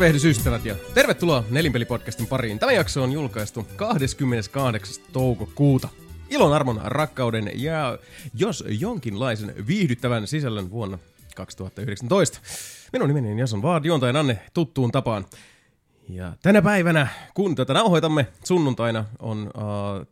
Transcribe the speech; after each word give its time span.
Tervehdys 0.00 0.24
ystävät 0.24 0.64
ja 0.64 0.76
tervetuloa 0.94 1.44
Nelinpeli-podcastin 1.50 2.26
pariin. 2.26 2.58
Tämä 2.58 2.72
jakso 2.72 3.02
on 3.02 3.12
julkaistu 3.12 3.66
28. 3.76 5.04
toukokuuta. 5.12 5.88
Ilon, 6.30 6.52
armon, 6.52 6.80
rakkauden 6.84 7.50
ja 7.54 7.98
jos 8.34 8.64
jonkinlaisen 8.68 9.54
viihdyttävän 9.66 10.26
sisällön 10.26 10.70
vuonna 10.70 10.98
2019. 11.36 12.40
Minun 12.92 13.08
nimeni 13.08 13.32
on 13.32 13.38
Jason 13.38 13.62
Vaad, 13.62 13.84
juontajan 13.84 14.16
Anne 14.16 14.38
tuttuun 14.54 14.92
tapaan. 14.92 15.26
Ja 16.08 16.32
tänä 16.42 16.62
päivänä, 16.62 17.08
kun 17.34 17.54
tätä 17.54 17.72
nauhoitamme 17.72 18.26
sunnuntaina, 18.44 19.04
on 19.18 19.50
uh, 19.54 20.06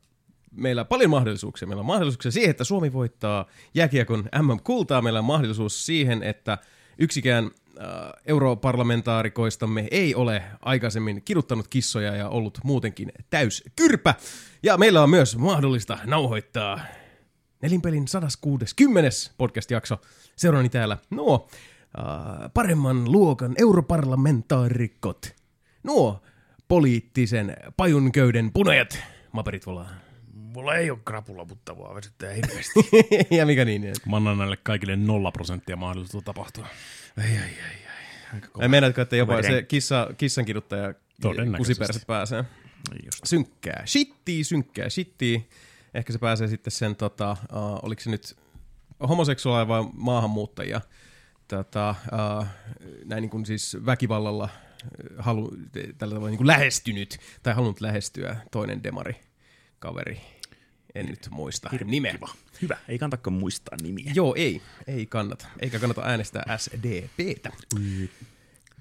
meillä 0.51 0.85
paljon 0.85 1.11
mahdollisuuksia. 1.11 1.69
Meillä 1.69 1.81
on 1.81 1.87
mahdollisuuksia 1.87 2.31
siihen, 2.31 2.51
että 2.51 2.65
Suomi 2.65 2.93
voittaa 2.93 3.47
jääkiekon 3.75 4.29
MM-kultaa. 4.43 5.03
Meillä 5.03 5.19
on 5.19 5.25
mahdollisuus 5.25 5.87
siihen, 5.87 6.23
että 6.23 6.59
yksikään 6.99 7.51
europarlamentaarikoistamme 8.27 9.89
ei 9.91 10.15
ole 10.15 10.43
aikaisemmin 10.61 11.23
kiduttanut 11.25 11.69
kissoja 11.69 12.17
ja 12.17 12.29
ollut 12.29 12.59
muutenkin 12.65 13.13
täys 13.31 13.65
kyrpä. 13.77 14.15
Ja 14.63 14.77
meillä 14.77 15.03
on 15.03 15.11
myös 15.11 15.37
mahdollista 15.37 15.99
nauhoittaa 16.05 16.81
Nelinpelin 17.63 18.09
160. 18.09 19.11
podcast-jakso. 19.39 20.01
Seuraani 20.37 20.69
täällä 20.69 20.99
nuo 21.11 21.49
äh, 21.99 22.51
paremman 22.55 23.13
luokan 23.13 23.55
europarlamentaarikot. 23.59 25.37
Nuo 25.83 26.23
poliittisen 26.69 27.57
pajunköyden 27.77 28.53
punajat. 28.53 28.99
Maperit 29.33 29.67
volaa. 29.67 29.91
Mulla 30.35 30.75
ei 30.75 30.91
ole 30.91 30.99
krapula, 31.05 31.45
mutta 31.45 31.79
vaan 31.79 31.95
vesyttää 31.95 32.33
hirveästi. 32.39 32.81
ja 33.37 33.47
mikä 33.47 33.65
niin? 33.65 33.83
niin. 33.83 33.95
Mä 34.11 34.17
annan 34.17 34.39
näille 34.39 34.57
kaikille 34.63 34.97
nolla 34.97 35.33
prosenttia 35.33 35.77
mahdollisuutta 35.77 36.33
tapahtua. 36.33 36.67
Ai, 37.19 37.31
ai, 37.31 37.39
ai. 37.39 37.79
Aika 38.35 38.49
kova. 38.49 38.69
Meinaatko, 38.69 39.01
että 39.01 39.17
jopa 39.17 39.43
se 39.43 39.63
kissa, 39.63 40.11
kissan 40.19 40.45
kiduttaja 40.45 40.95
kusiperset 41.57 42.07
pääsee? 42.07 42.45
Just. 43.05 43.25
Synkkää. 43.25 43.83
Shittii, 43.87 44.45
synkkää, 44.45 44.89
shittii. 44.89 45.49
Ehkä 45.95 46.13
se 46.13 46.19
pääsee 46.19 46.49
sitten 46.49 46.71
sen, 46.71 46.97
tota, 46.97 47.37
uh, 47.53 47.79
oliko 47.83 48.03
se 48.03 48.11
nyt 48.11 48.37
homoseksuaaleja 49.09 49.69
vai 49.69 49.85
maahanmuuttajia, 49.93 50.81
tota, 51.49 51.95
uh, 52.13 52.47
näin 53.05 53.23
niin 53.23 53.31
kuin 53.31 53.47
siis 53.47 53.77
väkivallalla 53.87 54.49
halu, 55.19 55.57
tällä 55.99 56.15
tavalla 56.15 56.31
niin 56.31 56.37
kuin 56.37 56.47
lähestynyt 56.47 57.19
tai 57.43 57.55
halunnut 57.55 57.81
lähestyä 57.81 58.37
toinen 58.51 58.83
demari 58.83 59.17
kaveri. 59.79 60.21
En 60.99 61.07
nyt 61.07 61.29
muista 61.31 61.71
nimeä. 61.85 62.13
Kiva. 62.13 62.29
Hyvä. 62.63 62.77
Ei 62.89 62.99
kannatakaan 62.99 63.35
muistaa 63.35 63.77
nimiä. 63.83 64.13
Joo, 64.15 64.35
ei. 64.35 64.63
Ei 64.87 65.07
kannata. 65.07 65.47
Eikä 65.61 65.79
kannata 65.79 66.03
äänestää 66.03 66.59
SDPtä. 66.59 67.53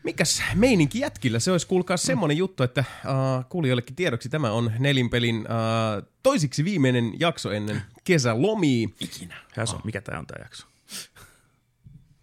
Mikäs 0.04 0.44
meininki 0.56 1.00
jätkillä? 1.00 1.40
Se 1.40 1.52
olisi 1.52 1.68
kuulkaa 1.68 1.98
semmonen 1.98 2.38
juttu, 2.38 2.64
että 2.64 2.84
uh, 3.06 3.46
kuulijoillekin 3.50 3.96
tiedoksi 3.96 4.30
tämä 4.30 4.52
on 4.52 4.72
Nelinpelin 4.80 5.38
uh, 5.38 6.08
toisiksi 6.24 6.66
viimeinen 6.66 7.20
jakso 7.20 7.52
ennen 7.52 7.82
kesälomia. 8.04 8.88
Ikinä. 9.00 9.36
On, 9.58 9.82
mikä 9.84 10.02
tää 10.02 10.20
on 10.20 10.28
tää 10.28 10.40
jakso? 10.44 10.68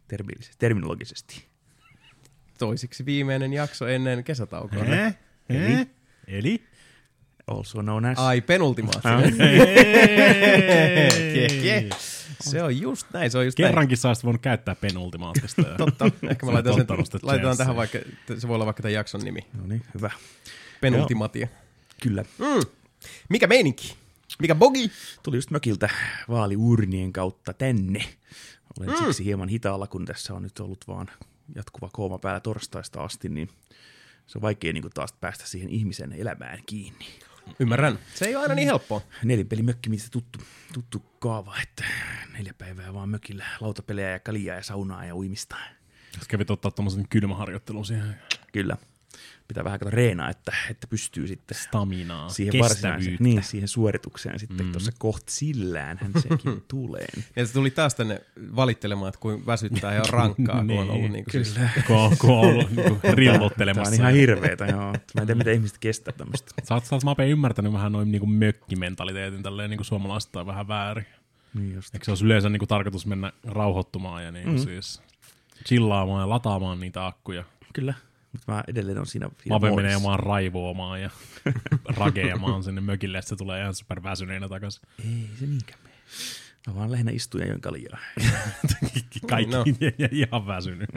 Terminologisesti. 0.08 0.56
Terminologisesti. 0.58 1.44
Toisiksi 2.58 3.06
viimeinen 3.06 3.52
jakso 3.52 3.86
ennen 3.86 4.24
kesätaukoa. 4.24 4.84
Eh? 4.84 5.16
Eh? 5.48 5.86
Eli? 6.26 6.64
Also 7.46 7.82
known 7.82 8.04
as. 8.04 8.18
Ai, 8.18 8.40
penultimaattinen. 8.40 9.36
Keke. 11.34 11.88
Se 12.40 12.62
on 12.62 12.80
just 12.80 13.06
näin, 13.12 13.30
se 13.30 13.38
on 13.38 13.44
just 13.44 13.58
näin. 13.58 13.68
Kerrankin 13.70 13.96
sä 13.98 14.08
voinut 14.24 14.42
käyttää 14.42 14.74
penultimaattista. 14.74 15.62
Totta. 15.78 16.10
Ehkä 16.30 16.46
me 16.46 16.52
laitetaan, 16.52 17.06
sen, 17.06 17.20
laitetaan 17.22 17.56
tähän 17.56 17.76
vaikka, 17.76 17.98
se 18.38 18.48
voi 18.48 18.54
olla 18.54 18.66
vaikka 18.66 18.82
tämän 18.82 18.92
jakson 18.92 19.20
nimi. 19.20 19.40
No 19.52 19.66
niin, 19.66 19.82
hyvä. 19.94 20.10
Penultimatia. 20.80 21.48
Kyllä. 22.02 22.24
Mm. 22.38 22.62
Mikä 23.28 23.46
meininki? 23.46 23.96
Mikä 24.38 24.54
bogi? 24.54 24.90
Tuli 25.22 25.36
just 25.36 25.50
mökiltä 25.50 25.88
vaaliurnien 26.28 27.12
kautta 27.12 27.52
tänne. 27.52 28.04
Olen 28.80 28.90
mm. 28.90 29.04
siksi 29.04 29.24
hieman 29.24 29.48
hitaalla, 29.48 29.86
kun 29.86 30.04
tässä 30.04 30.34
on 30.34 30.42
nyt 30.42 30.60
ollut 30.60 30.88
vaan 30.88 31.10
jatkuva 31.54 31.90
kooma 31.92 32.18
päällä 32.18 32.40
torstaista 32.40 33.04
asti, 33.04 33.28
niin 33.28 33.48
se 34.26 34.38
on 34.38 34.42
vaikea 34.42 34.72
niin 34.72 34.84
taas 34.94 35.12
päästä 35.12 35.46
siihen 35.46 35.68
ihmisen 35.68 36.12
elämään 36.12 36.58
kiinni. 36.66 37.06
Ymmärrän. 37.60 37.98
Se 38.14 38.24
ei 38.24 38.34
ole 38.34 38.42
aina 38.42 38.54
niin 38.54 38.68
helppoa. 38.68 39.00
Nelinpelimökki, 39.24 39.90
mistä 39.90 40.08
tuttu, 40.10 40.38
tuttu 40.72 41.02
kaava, 41.18 41.56
että 41.62 41.84
neljä 42.38 42.54
päivää 42.58 42.94
vaan 42.94 43.08
mökillä, 43.08 43.46
lautapelejä 43.60 44.10
ja 44.10 44.20
kaljaa 44.20 44.56
ja 44.56 44.62
saunaa 44.62 45.04
ja 45.04 45.16
uimista. 45.16 45.56
Sä 46.20 46.26
kävit 46.28 46.50
ottaa 46.50 46.70
tommosen 46.70 47.08
kylmäharjoittelun 47.08 47.84
siihen. 47.84 48.16
Kyllä. 48.52 48.76
Pitää 49.48 49.64
vähän 49.64 49.80
reenaa, 49.82 50.30
että, 50.30 50.52
että 50.70 50.86
pystyy 50.86 51.26
sitten 51.26 51.56
Staminaa, 51.58 52.28
siihen 52.28 52.54
varsinaiseen, 52.60 53.16
niin, 53.20 53.42
siihen 53.42 53.68
suoritukseen 53.68 54.38
sitten 54.38 54.66
mm. 54.66 54.72
tuossa 54.72 54.92
kohta 54.98 55.32
sillään 55.32 55.98
hän 56.02 56.12
sekin 56.22 56.64
tulee. 56.68 57.06
Ja 57.36 57.46
se 57.46 57.52
tuli 57.52 57.70
taas 57.70 57.94
tänne 57.94 58.20
valittelemaan, 58.56 59.08
että 59.08 59.20
kuin 59.20 59.46
väsyttää 59.46 59.94
ja 59.94 60.00
on 60.00 60.08
rankkaa, 60.10 60.60
kun 60.64 60.78
on 60.78 60.90
ollut 60.90 61.10
niin 61.10 61.24
kuin 61.24 61.44
siis, 61.44 61.56
Kun, 61.86 62.16
kun 62.18 62.30
on 62.30 62.38
ollut 62.38 62.70
niinku 62.70 62.94
Tämä 63.02 63.14
rillottelemassa. 63.14 63.90
on 63.90 63.94
ihan 63.94 64.12
hirveetä, 64.12 64.66
joo. 64.66 64.80
Mä 64.92 64.92
en 65.20 65.26
tiedä, 65.26 65.34
miten 65.34 65.54
ihmiset 65.54 65.78
kestää 65.78 66.14
tämmöistä. 66.16 66.52
Sä 66.62 66.74
oot, 66.74 66.84
sä 66.84 66.94
oot 66.94 67.18
ymmärtänyt 67.28 67.72
vähän 67.72 67.92
noin 67.92 68.12
niinku 68.12 68.26
mökkimentaliteetin 68.26 69.42
tälleen 69.42 69.70
niinku 69.70 69.84
suomalaiset 69.84 70.32
tai 70.32 70.46
vähän 70.46 70.68
väärin. 70.68 71.06
Niin 71.54 71.74
just. 71.74 71.94
Eikö 71.94 72.04
se 72.04 72.10
olisi 72.10 72.24
yleensä 72.24 72.48
niinku 72.48 72.66
tarkoitus 72.66 73.06
mennä 73.06 73.32
rauhoittumaan 73.44 74.24
ja 74.24 74.32
niinku 74.32 74.50
Mm. 74.50 74.56
mm. 74.56 74.64
siis 74.64 75.02
chillaamaan 75.66 76.20
ja 76.20 76.28
lataamaan 76.28 76.80
niitä 76.80 77.06
akkuja. 77.06 77.44
Kyllä. 77.72 77.94
Mutta 78.34 78.52
mä 78.52 78.64
edelleen 78.68 78.98
on 78.98 79.06
siinä, 79.06 79.28
siinä 79.42 79.58
moodissa. 79.58 79.76
menee 79.76 80.02
vaan 80.02 80.20
raivoamaan 80.20 81.02
ja 81.02 81.10
rakeamaan 81.96 82.64
sinne 82.64 82.80
mökille, 82.80 83.18
että 83.18 83.28
se 83.28 83.36
tulee 83.36 83.60
ihan 83.60 83.74
super 83.74 84.02
väsyneenä 84.02 84.48
takaisin. 84.48 84.82
Ei 84.98 85.28
se 85.38 85.46
niinkään 85.46 85.78
mene. 85.82 85.94
Mä 86.66 86.74
vaan 86.74 86.92
lähinnä 86.92 87.12
istun 87.12 87.40
ja 87.40 87.46
join 87.46 87.60
kaljaa. 87.60 87.98
Kaikki 89.30 89.52
no. 89.52 89.58
no. 89.64 89.64
ihan 90.10 90.46
väsynyt. 90.46 90.90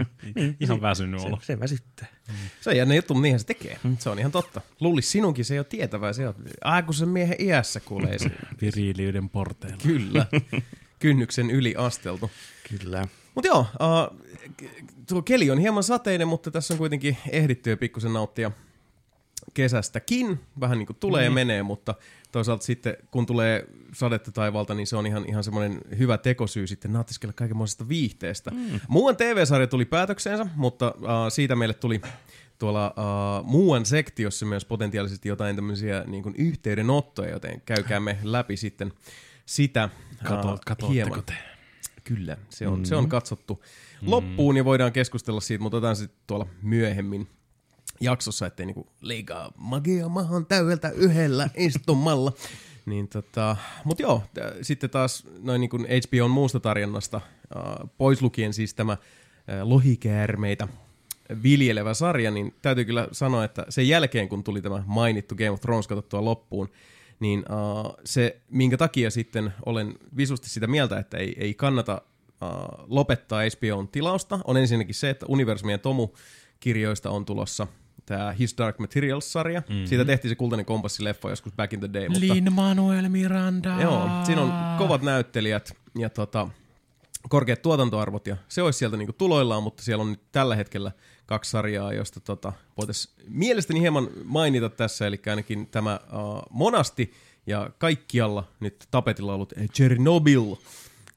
ihan 0.59 0.81
väsynyt 0.81 1.21
olo. 1.21 1.39
Se, 1.39 1.45
se 1.45 1.59
väsyttää. 1.59 2.07
se 2.61 2.69
on 2.69 2.77
jännä 2.77 2.95
juttu, 2.95 3.13
mutta 3.13 3.21
niinhän 3.23 3.39
se 3.39 3.45
tekee. 3.45 3.79
Se 3.99 4.09
on 4.09 4.19
ihan 4.19 4.31
totta. 4.31 4.61
Luulisi 4.79 5.09
sinunkin 5.09 5.45
se 5.45 5.55
jo 5.55 5.63
tietävää. 5.63 6.13
Se 6.13 6.27
on, 6.27 6.35
ai 6.63 6.83
kun 6.83 6.93
se 6.93 7.05
miehen 7.05 7.41
iässä 7.41 7.79
kuulee 7.79 8.19
se. 8.19 8.31
Viriiliyden 8.61 9.29
porteilla. 9.29 9.77
Kyllä. 9.83 10.25
Kynnyksen 10.99 11.51
yli 11.51 11.75
asteltu. 11.77 12.31
Kyllä. 12.69 13.07
Mutta 13.35 13.47
joo, 13.47 13.59
uh, 13.59 14.22
tuo 15.07 15.21
keli 15.21 15.51
on 15.51 15.57
hieman 15.57 15.83
sateinen, 15.83 16.27
mutta 16.27 16.51
tässä 16.51 16.73
on 16.73 16.77
kuitenkin 16.77 17.17
ehditty 17.29 17.69
jo 17.69 17.77
pikkusen 17.77 18.13
nauttia 18.13 18.51
kesästäkin. 19.53 20.39
Vähän 20.59 20.77
niin 20.77 20.87
kuin 20.87 20.97
tulee 20.99 21.23
ja 21.23 21.31
menee, 21.31 21.63
mutta 21.63 21.95
toisaalta 22.31 22.65
sitten 22.65 22.97
kun 23.11 23.25
tulee 23.25 23.67
sadetta 23.93 24.31
taivalta, 24.31 24.73
niin 24.73 24.87
se 24.87 24.95
on 24.95 25.07
ihan, 25.07 25.25
ihan 25.29 25.43
semmoinen 25.43 25.81
hyvä 25.97 26.17
tekosyy 26.17 26.67
sitten 26.67 26.93
nautiskella 26.93 27.33
kaikenlaisesta 27.33 27.89
viihteestä. 27.89 28.51
Mm. 28.51 28.79
Muuan 28.87 29.17
TV-sarja 29.17 29.67
tuli 29.67 29.85
päätökseensä, 29.85 30.47
mutta 30.55 30.93
uh, 30.97 31.03
siitä 31.29 31.55
meille 31.55 31.73
tuli 31.73 32.01
tuolla 32.59 32.87
uh, 32.87 33.45
muuan 33.45 33.85
sektiossa 33.85 34.45
myös 34.45 34.65
potentiaalisesti 34.65 35.29
jotain 35.29 35.55
tämmöisiä 35.55 36.03
niin 36.07 36.23
kuin 36.23 36.35
yhteydenottoja, 36.37 37.31
joten 37.31 37.61
käykäämme 37.65 38.17
läpi 38.23 38.57
sitten 38.57 38.93
sitä 39.45 39.89
Kato, 40.23 40.53
uh, 40.53 40.59
katsotteko 40.65 41.21
te? 41.21 41.33
Kyllä, 42.03 42.37
se 42.49 42.67
on, 42.67 42.79
mm. 42.79 42.85
se 42.85 42.95
on 42.95 43.09
katsottu 43.09 43.53
mm. 43.53 43.86
Loppuun 44.02 44.58
ja 44.58 44.66
voidaan 44.66 44.91
keskustella 44.91 45.41
siitä, 45.41 45.61
mutta 45.61 45.78
otetaan 45.78 45.96
sitten 45.96 46.20
tuolla 46.28 46.47
myöhemmin 46.61 47.28
jaksossa, 48.02 48.46
ettei 48.46 48.66
niinku 48.66 48.88
liikaa 49.02 49.52
magia 49.58 50.09
mahan 50.09 50.46
täydeltä 50.46 50.90
yhdellä 50.90 51.49
istumalla. 51.58 52.32
Niin 52.85 53.08
tota, 53.08 53.55
mut 53.84 53.99
joo, 53.99 54.23
t- 54.34 54.40
sitten 54.66 54.90
taas 54.90 55.23
noin 55.40 55.61
niin 55.61 55.72
HBOn 55.72 56.32
muusta 56.32 56.59
tarjonnasta, 56.59 57.17
äh, 57.17 57.90
pois 57.97 58.22
lukien 58.22 58.53
siis 58.53 58.73
tämä 58.73 58.94
äh, 58.94 58.97
lohikäärmeitä 59.64 60.67
viljelevä 61.43 61.93
sarja, 61.93 62.32
niin 62.32 62.55
täytyy 62.61 62.85
kyllä 62.85 63.08
sanoa, 63.11 63.43
että 63.43 63.66
sen 63.70 63.88
jälkeen 63.88 64.29
kun 64.29 64.43
tuli 64.43 64.61
tämä 64.61 64.84
mainittu 64.85 65.35
Game 65.35 65.50
of 65.50 65.61
Thrones 65.61 65.88
katsottua 65.88 66.26
loppuun, 66.26 66.70
niin 67.20 67.40
uh, 67.40 67.97
se, 68.05 68.41
minkä 68.52 68.78
takia 68.78 69.11
sitten 69.11 69.53
olen 69.66 69.93
visusti 70.17 70.50
sitä 70.50 70.67
mieltä, 70.67 71.00
että 71.00 71.17
ei, 71.17 71.35
ei 71.40 71.53
kannata 71.53 72.02
uh, 72.41 72.85
lopettaa 72.87 73.41
HBOn 73.41 73.87
tilausta, 73.87 74.39
on 74.45 74.57
ensinnäkin 74.57 74.95
se, 74.95 75.09
että 75.09 75.25
Universumien 75.29 75.79
Tomu-kirjoista 75.79 77.09
on 77.09 77.25
tulossa 77.25 77.67
tämä 78.05 78.31
His 78.31 78.57
Dark 78.57 78.79
Materials-sarja. 78.79 79.59
Mm-hmm. 79.69 79.85
Siitä 79.85 80.05
tehtiin 80.05 80.29
se 80.29 80.35
kultainen 80.35 80.66
kompassi-leffa 80.66 81.29
joskus 81.29 81.53
back 81.53 81.73
in 81.73 81.79
the 81.79 81.89
day. 81.93 82.09
Mutta, 82.09 82.34
Lin-Manuel 82.34 83.09
Miranda. 83.09 83.81
joo, 83.81 84.09
siinä 84.23 84.41
on 84.41 84.78
kovat 84.78 85.01
näyttelijät 85.01 85.73
ja 85.97 86.09
tota, 86.09 86.47
korkeat 87.29 87.61
tuotantoarvot 87.61 88.28
ja 88.28 88.37
se 88.47 88.61
olisi 88.61 88.79
sieltä 88.79 88.97
niinku 88.97 89.13
tuloillaan, 89.13 89.63
mutta 89.63 89.83
siellä 89.83 90.01
on 90.01 90.11
nyt 90.11 90.22
tällä 90.31 90.55
hetkellä 90.55 90.91
kaksi 91.25 91.51
sarjaa, 91.51 91.93
josta 91.93 92.19
tota, 92.19 92.53
voitaisiin 92.78 93.16
mielestäni 93.28 93.81
hieman 93.81 94.07
mainita 94.23 94.69
tässä, 94.69 95.07
eli 95.07 95.22
ainakin 95.29 95.67
tämä 95.67 95.99
uh, 96.13 96.41
Monasti 96.49 97.13
ja 97.47 97.69
kaikkialla 97.78 98.43
nyt 98.59 98.87
tapetilla 98.91 99.33
ollut 99.33 99.53
Chernobyl, 99.73 100.55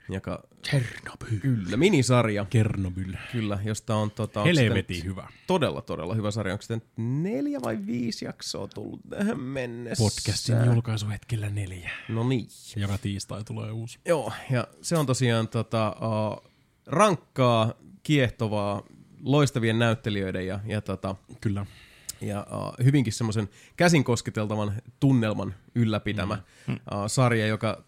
joka 0.08 0.42
Chernobyl. 0.62 1.38
kyllä, 1.40 1.76
minisarja, 1.76 2.46
Kernobyl. 2.50 3.12
kyllä, 3.32 3.58
josta 3.64 3.96
on 3.96 4.10
tota, 4.10 4.44
Helvetin 4.44 4.96
sitä 4.96 5.08
hyvä. 5.08 5.22
nyt 5.22 5.40
todella, 5.46 5.82
todella 5.82 6.14
hyvä 6.14 6.30
sarja. 6.30 6.54
Onko 6.54 6.62
sitten 6.62 6.82
neljä 7.22 7.60
vai 7.62 7.78
viisi 7.86 8.24
jaksoa 8.24 8.68
tullut 8.68 9.00
tähän 9.10 9.40
mennessä? 9.40 10.04
Podcastin 10.04 10.56
julkaisuhetkellä 10.64 11.50
neljä. 11.50 11.90
No 12.08 12.28
niin. 12.28 12.46
Joka 12.76 12.98
tiistai 12.98 13.44
tulee 13.44 13.70
uusi. 13.70 13.98
Joo, 14.04 14.32
ja 14.50 14.68
se 14.82 14.96
on 14.96 15.06
tosiaan 15.06 15.48
tota, 15.48 15.96
uh, 15.96 16.50
rankkaa, 16.86 17.74
kiehtovaa, 18.02 18.82
loistavien 19.22 19.78
näyttelijöiden 19.78 20.46
ja, 20.46 20.60
ja, 20.66 20.80
tota, 20.80 21.16
Kyllä. 21.40 21.66
ja 22.20 22.46
uh, 22.50 22.84
hyvinkin 22.84 23.12
semmoisen 23.12 23.48
käsin 23.76 24.04
kosketeltavan 24.04 24.72
tunnelman 25.00 25.54
ylläpitämä 25.74 26.38
mm. 26.66 26.74
uh, 26.74 26.80
sarja, 27.06 27.46
joka 27.46 27.84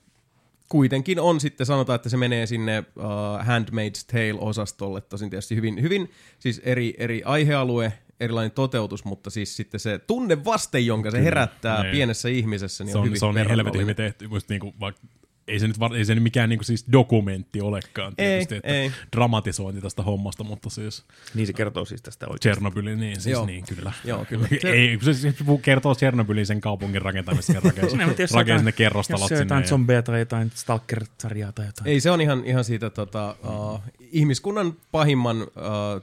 kuitenkin 0.72 1.20
on 1.20 1.40
sitten, 1.40 1.66
sanotaan, 1.66 1.94
että 1.94 2.08
se 2.08 2.16
menee 2.16 2.46
sinne 2.46 2.78
uh, 2.96 3.04
Handmaid's 3.40 4.04
Tale-osastolle, 4.12 5.00
tosin 5.00 5.30
tietysti 5.30 5.56
hyvin, 5.56 5.82
hyvin 5.82 6.10
siis 6.38 6.60
eri, 6.64 6.94
eri 6.98 7.22
aihealue, 7.24 7.92
erilainen 8.20 8.50
toteutus, 8.50 9.04
mutta 9.04 9.30
siis 9.30 9.56
sitten 9.56 9.80
se 9.80 9.98
tunne 9.98 10.44
vaste, 10.44 10.80
jonka 10.80 11.10
se 11.10 11.16
Kyllä, 11.16 11.24
herättää 11.24 11.82
niin. 11.82 11.92
pienessä 11.92 12.28
ihmisessä, 12.28 12.84
niin 12.84 12.92
Se 12.92 12.98
on, 12.98 13.02
on, 13.02 13.06
hyvin 13.06 13.18
se 13.18 13.26
on 13.26 13.34
niin 13.34 13.48
helvetin 13.48 13.80
hyvin 13.80 13.96
tehty. 13.96 14.28
Musta 14.28 14.52
niinku, 14.52 14.74
vaikka 14.80 15.02
ei 15.48 15.60
se 15.60 15.66
nyt 15.68 15.80
var, 15.80 15.94
ei 15.96 16.04
se 16.04 16.14
nyt 16.14 16.22
mikään 16.22 16.48
niinku 16.48 16.64
siis 16.64 16.84
dokumentti 16.92 17.60
olekaan 17.60 18.16
tietysti, 18.16 18.54
Ei, 18.54 18.58
että 18.58 18.68
ei. 18.72 18.90
dramatisointi 19.16 19.80
tästä 19.80 20.02
hommasta, 20.02 20.44
mutta 20.44 20.70
siis 20.70 21.04
Niin 21.34 21.46
se 21.46 21.52
kertoo 21.52 21.84
siis 21.84 22.02
tästä 22.02 22.26
oikein. 22.26 22.38
Tchernobylin, 22.40 23.00
niin 23.00 23.20
siis 23.20 23.32
Joo. 23.32 23.46
niin 23.46 23.64
kyllä. 23.66 23.92
Joo, 24.04 24.24
kyllä. 24.24 24.48
ei, 24.72 24.98
se, 25.02 25.14
se 25.14 25.34
kertoo 25.62 25.94
Tchernobylin 25.94 26.46
sen 26.46 26.60
kaupungin 26.60 27.02
rakentamista 27.02 27.52
ja 27.52 27.60
rakensi, 27.64 27.96
jos 28.22 28.32
rakensi 28.32 28.52
jotain- 28.52 28.64
ne 28.64 28.72
kerrostalot 28.72 29.20
Jos 29.20 29.28
se 29.28 29.34
on 29.34 29.38
sinne. 29.38 29.44
jotain 29.46 29.62
ja- 29.62 29.68
zombeja 29.68 30.02
tai 30.02 30.18
jotain 30.18 30.50
Stalker-sarjaa 30.54 31.52
tai 31.52 31.66
jotain. 31.66 31.88
Ei, 31.88 32.00
se 32.00 32.10
on 32.10 32.20
ihan, 32.20 32.44
ihan 32.44 32.64
siitä 32.64 32.90
tota, 32.90 33.36
uh, 33.48 33.80
ihmiskunnan 34.12 34.72
pahimman 34.92 35.42
uh, 35.42 35.48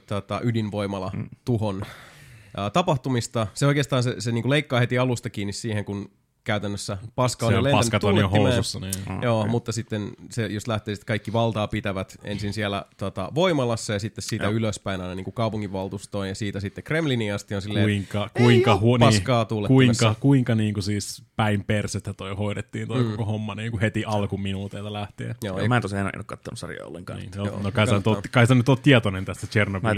tota, 0.06 0.40
ydinvoimala 0.44 1.10
Mm. 1.14 1.28
tuhon 1.44 1.76
uh, 1.76 2.72
tapahtumista. 2.72 3.46
Se 3.54 3.66
oikeastaan 3.66 4.02
se, 4.02 4.14
se 4.18 4.32
niinku 4.32 4.50
leikkaa 4.50 4.80
heti 4.80 4.98
alusta 4.98 5.30
kiinni 5.30 5.52
siihen, 5.52 5.84
kun 5.84 6.10
käytännössä 6.50 6.98
paska 7.14 7.46
on 7.46 7.50
se 7.50 7.54
jo 7.54 7.58
on 7.58 7.64
lentänyt 7.64 7.78
paskat 7.80 8.04
on 8.04 8.16
jo 8.16 8.28
housussa. 8.28 8.80
Niin. 8.80 8.94
Ah, 9.06 9.22
Joo, 9.22 9.40
okei. 9.40 9.50
mutta 9.50 9.72
sitten 9.72 10.10
se, 10.30 10.46
jos 10.46 10.68
lähtee 10.68 10.94
sitten 10.94 11.06
kaikki 11.06 11.32
valtaa 11.32 11.68
pitävät 11.68 12.16
ensin 12.24 12.52
siellä 12.52 12.84
tota, 12.96 13.28
voimalassa 13.34 13.92
ja 13.92 13.98
sitten 13.98 14.22
siitä 14.22 14.44
Joo. 14.44 14.52
ylöspäin 14.52 15.00
aina 15.00 15.14
niin 15.14 15.24
kuin 15.24 15.34
kaupunginvaltuustoon 15.34 16.28
ja 16.28 16.34
siitä 16.34 16.60
sitten 16.60 16.84
Kremliniin 16.84 17.34
asti 17.34 17.54
on 17.54 17.62
silleen, 17.62 17.84
Kuinka, 17.84 18.30
ei 18.34 18.42
kuinka, 18.44 18.72
oo 18.72 18.80
hu, 18.80 18.98
paskaa 18.98 19.44
tuulettimessa. 19.44 20.04
kuinka, 20.06 20.20
kuinka 20.20 20.54
niinku 20.54 20.82
siis 20.82 21.22
päin 21.36 21.64
persettä 21.64 22.14
toi 22.14 22.34
hoidettiin 22.34 22.88
toi 22.88 22.98
Mm. 23.00 23.04
mm. 23.04 23.10
koko 23.10 23.24
homma 23.24 23.54
niinku 23.54 23.80
heti 23.80 24.04
alkuminuuteilta 24.04 24.92
lähtien. 24.92 25.34
Joo, 25.44 25.56
Joo, 25.56 25.62
ja 25.62 25.68
mä 25.68 25.76
en 25.76 25.82
tosiaan 25.82 26.06
en 26.06 26.12
ole 26.18 26.24
katsonut 26.24 26.58
sarjaa 26.58 26.86
ollenkaan. 26.86 27.18
Niin, 27.18 27.30
Joo, 27.36 27.46
no, 27.46 27.58
no 27.62 27.72
kai, 27.72 27.86
sä 27.86 28.00
oot, 28.06 28.28
kai 28.30 28.46
sä 28.46 28.54
nyt 28.54 28.68
oot 28.68 28.82
tietoinen 28.82 29.24
tästä 29.24 29.46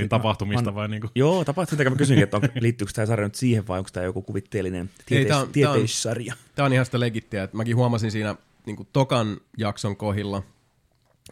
en- 0.00 0.08
tapahtumista 0.08 0.70
mä- 0.70 0.74
vai 0.74 0.88
niinku? 0.88 1.08
Joo, 1.14 1.44
tapahtui 1.44 1.70
sitä, 1.70 1.84
kun 1.84 1.92
mä 1.92 1.96
kysyinkin, 1.98 2.24
että 2.24 2.36
on, 2.36 2.42
liittyykö 2.60 2.92
tämä 2.92 3.06
sarja 3.06 3.26
nyt 3.26 3.34
siihen 3.34 3.68
vai 3.68 3.78
onko 3.78 3.90
tämä 3.92 4.04
joku 4.04 4.22
kuvitteellinen 4.22 4.90
Ei, 5.10 5.24
tieteis- 5.24 5.48
tieteissarja. 5.52 6.34
Tämä 6.54 6.66
on 6.66 6.72
ihan 6.72 6.84
sitä 6.84 7.00
legittiä, 7.00 7.42
että 7.42 7.56
mäkin 7.56 7.76
huomasin 7.76 8.10
siinä 8.10 8.36
niin 8.66 8.88
tokan 8.92 9.40
jakson 9.58 9.96
kohdilla, 9.96 10.42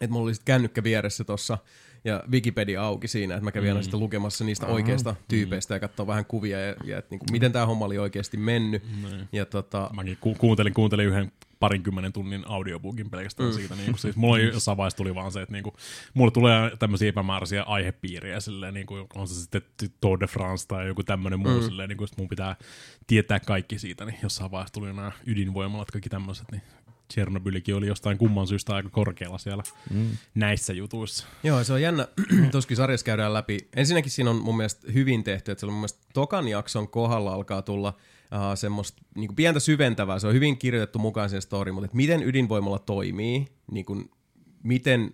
että 0.00 0.12
mulla 0.12 0.24
oli 0.24 0.34
sitten 0.34 0.54
kännykkä 0.54 0.82
vieressä 0.82 1.24
tuossa 1.24 1.58
ja 2.04 2.24
Wikipedia 2.30 2.82
auki 2.82 3.08
siinä, 3.08 3.34
että 3.34 3.44
mä 3.44 3.52
kävin 3.52 3.68
mm. 3.68 3.72
aina 3.72 3.82
sitten 3.82 4.00
lukemassa 4.00 4.44
niistä 4.44 4.66
Aha. 4.66 4.74
oikeista 4.74 5.14
tyypeistä 5.28 5.74
ja 5.74 5.80
katsoa 5.80 6.06
vähän 6.06 6.24
kuvia 6.24 6.60
ja, 6.60 6.74
ja 6.84 6.98
että 6.98 7.10
niin 7.10 7.18
kuin, 7.18 7.32
miten 7.32 7.52
tämä 7.52 7.66
homma 7.66 7.84
oli 7.84 7.98
oikeasti 7.98 8.36
mennyt. 8.36 8.82
Niin. 9.02 9.28
Ja 9.32 9.46
tota, 9.46 9.90
Mäkin 9.94 10.18
ku- 10.20 10.34
kuuntelin, 10.34 10.74
kuuntelin 10.74 11.06
yhden 11.06 11.32
parinkymmenen 11.60 12.12
tunnin 12.12 12.42
audiobookin 12.46 13.10
pelkästään 13.10 13.48
Mm. 13.48 13.54
siitä. 13.54 13.74
Niin 13.74 13.86
kuin, 13.86 13.98
siis 13.98 14.16
mulla 14.16 14.38
jossain 14.54 14.76
vaiheessa 14.76 14.96
tuli 14.96 15.14
vaan 15.14 15.32
se, 15.32 15.42
että 15.42 15.52
niin 15.52 15.62
kuin, 15.62 15.74
mulla 16.14 16.30
tulee 16.30 16.76
tämmöisiä 16.78 17.08
epämääräisiä 17.08 17.62
aihepiiriä, 17.62 18.40
silleen, 18.40 18.74
niin 18.74 18.86
kuin, 18.86 19.06
on 19.14 19.28
se 19.28 19.34
sitten 19.34 19.62
Tour 20.00 20.20
de 20.20 20.26
France 20.26 20.66
tai 20.68 20.86
joku 20.86 21.02
tämmöinen 21.02 21.40
muu, 21.40 21.60
Mm. 21.60 21.62
silleen, 21.64 21.88
niin 21.88 21.96
kuin, 21.96 22.08
mun 22.16 22.28
pitää 22.28 22.56
tietää 23.06 23.40
kaikki 23.40 23.78
siitä, 23.78 24.04
niin 24.04 24.16
jossain 24.22 24.50
vaiheessa 24.50 24.74
tuli 24.74 24.86
nämä 24.86 25.12
ydinvoimalat, 25.26 25.90
kaikki 25.90 26.08
tämmöiset, 26.08 26.50
niin 26.50 26.62
Tchernobylikin 27.08 27.74
oli 27.74 27.86
jostain 27.86 28.18
kumman 28.18 28.46
syystä 28.46 28.74
aika 28.74 28.88
korkealla 28.88 29.38
siellä 29.38 29.62
Mm. 29.90 30.08
näissä 30.34 30.72
jutuissa. 30.72 31.26
Joo, 31.42 31.64
se 31.64 31.72
on 31.72 31.82
jännä. 31.82 32.08
Toskin 32.52 32.76
sarjassa 32.76 33.04
käydään 33.06 33.34
läpi. 33.34 33.58
Ensinnäkin 33.76 34.10
siinä 34.10 34.30
on 34.30 34.36
mun 34.36 34.56
mielestä 34.56 34.92
hyvin 34.92 35.24
tehty, 35.24 35.52
että 35.52 35.60
se 35.60 35.66
on 35.66 35.72
mun 35.72 35.80
mielestä 35.80 36.00
tokan 36.14 36.48
jakson 36.48 36.88
kohdalla 36.88 37.32
alkaa 37.32 37.62
tulla 37.62 37.94
uh, 38.32 38.58
semmoista 38.58 39.02
niin 39.16 39.36
pientä 39.36 39.60
syventävää. 39.60 40.18
Se 40.18 40.26
on 40.26 40.34
hyvin 40.34 40.58
kirjoitettu 40.58 40.98
mukaan 40.98 41.28
siihen 41.28 41.42
story, 41.42 41.72
mutta 41.72 41.84
että 41.84 41.96
miten 41.96 42.22
ydinvoimalla 42.22 42.78
toimii, 42.78 43.46
niin 43.70 43.84
kuin, 43.84 44.10
miten 44.62 45.10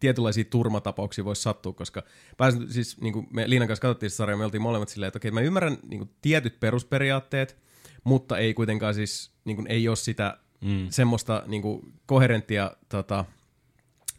tietynlaisia 0.00 0.44
turmatapauksia 0.44 1.24
voisi 1.24 1.42
sattua, 1.42 1.72
koska 1.72 2.02
pääsin, 2.36 2.72
siis, 2.72 3.00
niin 3.00 3.12
kuin 3.12 3.26
me 3.32 3.50
Liinan 3.50 3.68
kanssa 3.68 3.82
katsottiin 3.82 4.10
sitä 4.10 4.16
sarjaa, 4.16 4.38
me 4.38 4.44
oltiin 4.44 4.62
molemmat 4.62 4.88
silleen, 4.88 5.08
että 5.08 5.18
okei, 5.18 5.30
mä 5.30 5.40
ymmärrän 5.40 5.78
niin 5.88 5.98
kuin, 5.98 6.10
tietyt 6.22 6.60
perusperiaatteet, 6.60 7.56
mutta 8.04 8.38
ei 8.38 8.54
kuitenkaan 8.54 8.94
siis, 8.94 9.30
niin 9.44 9.56
kuin, 9.56 9.66
ei 9.66 9.88
ole 9.88 9.96
sitä 9.96 10.38
Mm. 10.60 10.86
semmoista 10.90 11.42
niin 11.46 11.62
kuin, 11.62 11.92
koherenttia 12.06 12.72
tota, 12.88 13.24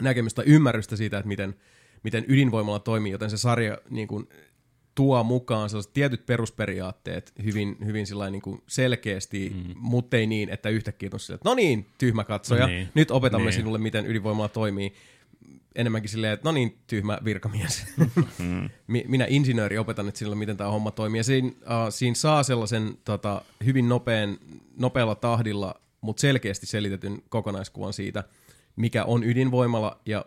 näkemystä, 0.01 0.43
ymmärrystä 0.45 0.95
siitä, 0.95 1.17
että 1.17 1.27
miten, 1.27 1.55
miten 2.03 2.25
ydinvoimalla 2.27 2.79
toimii, 2.79 3.11
joten 3.11 3.29
se 3.29 3.37
sarja 3.37 3.77
niin 3.89 4.07
kuin, 4.07 4.29
tuo 4.97 5.23
mukaan 5.23 5.69
sellaiset 5.69 5.93
tietyt 5.93 6.25
perusperiaatteet 6.25 7.33
hyvin, 7.43 7.77
hyvin 7.85 8.05
niin 8.31 8.41
kuin 8.41 8.61
selkeästi, 8.67 9.51
mm. 9.55 9.73
mutta 9.75 10.17
ei 10.17 10.27
niin, 10.27 10.49
että 10.49 10.69
yhtäkkiä 10.69 11.09
on 11.13 11.19
silleen, 11.19 11.35
että 11.35 11.49
no 11.49 11.55
niin, 11.55 11.85
tyhmä 11.97 12.23
katsoja, 12.23 12.67
Niin. 12.67 12.89
nyt 12.93 13.11
opetamme 13.11 13.45
Niin. 13.45 13.53
sinulle, 13.53 13.77
miten 13.77 14.05
ydinvoimalla 14.05 14.49
toimii. 14.49 14.93
Enemmänkin 15.75 16.09
silleen, 16.09 16.33
että 16.33 16.47
no 16.47 16.51
niin, 16.51 16.77
tyhmä 16.87 17.17
virkamies. 17.25 17.85
Mi- 18.87 19.05
Minä 19.07 19.25
insinööri 19.29 19.77
opetan 19.77 20.05
nyt 20.05 20.15
sinulle, 20.15 20.35
miten 20.35 20.57
tämä 20.57 20.71
homma 20.71 20.91
toimii. 20.91 21.19
Ja 21.19 21.23
siinä, 21.23 21.47
uh, 21.47 21.53
siinä 21.89 22.15
saa 22.15 22.43
sellaisen 22.43 22.97
tota, 23.05 23.41
hyvin 23.65 23.89
nopean, 23.89 24.37
nopealla 24.77 25.15
tahdilla, 25.15 25.75
mutta 26.01 26.21
selkeästi 26.21 26.65
selitetyn 26.65 27.21
kokonaiskuvan 27.29 27.93
siitä, 27.93 28.23
mikä 28.75 29.05
on 29.05 29.23
ydinvoimala 29.23 29.99
ja 30.05 30.25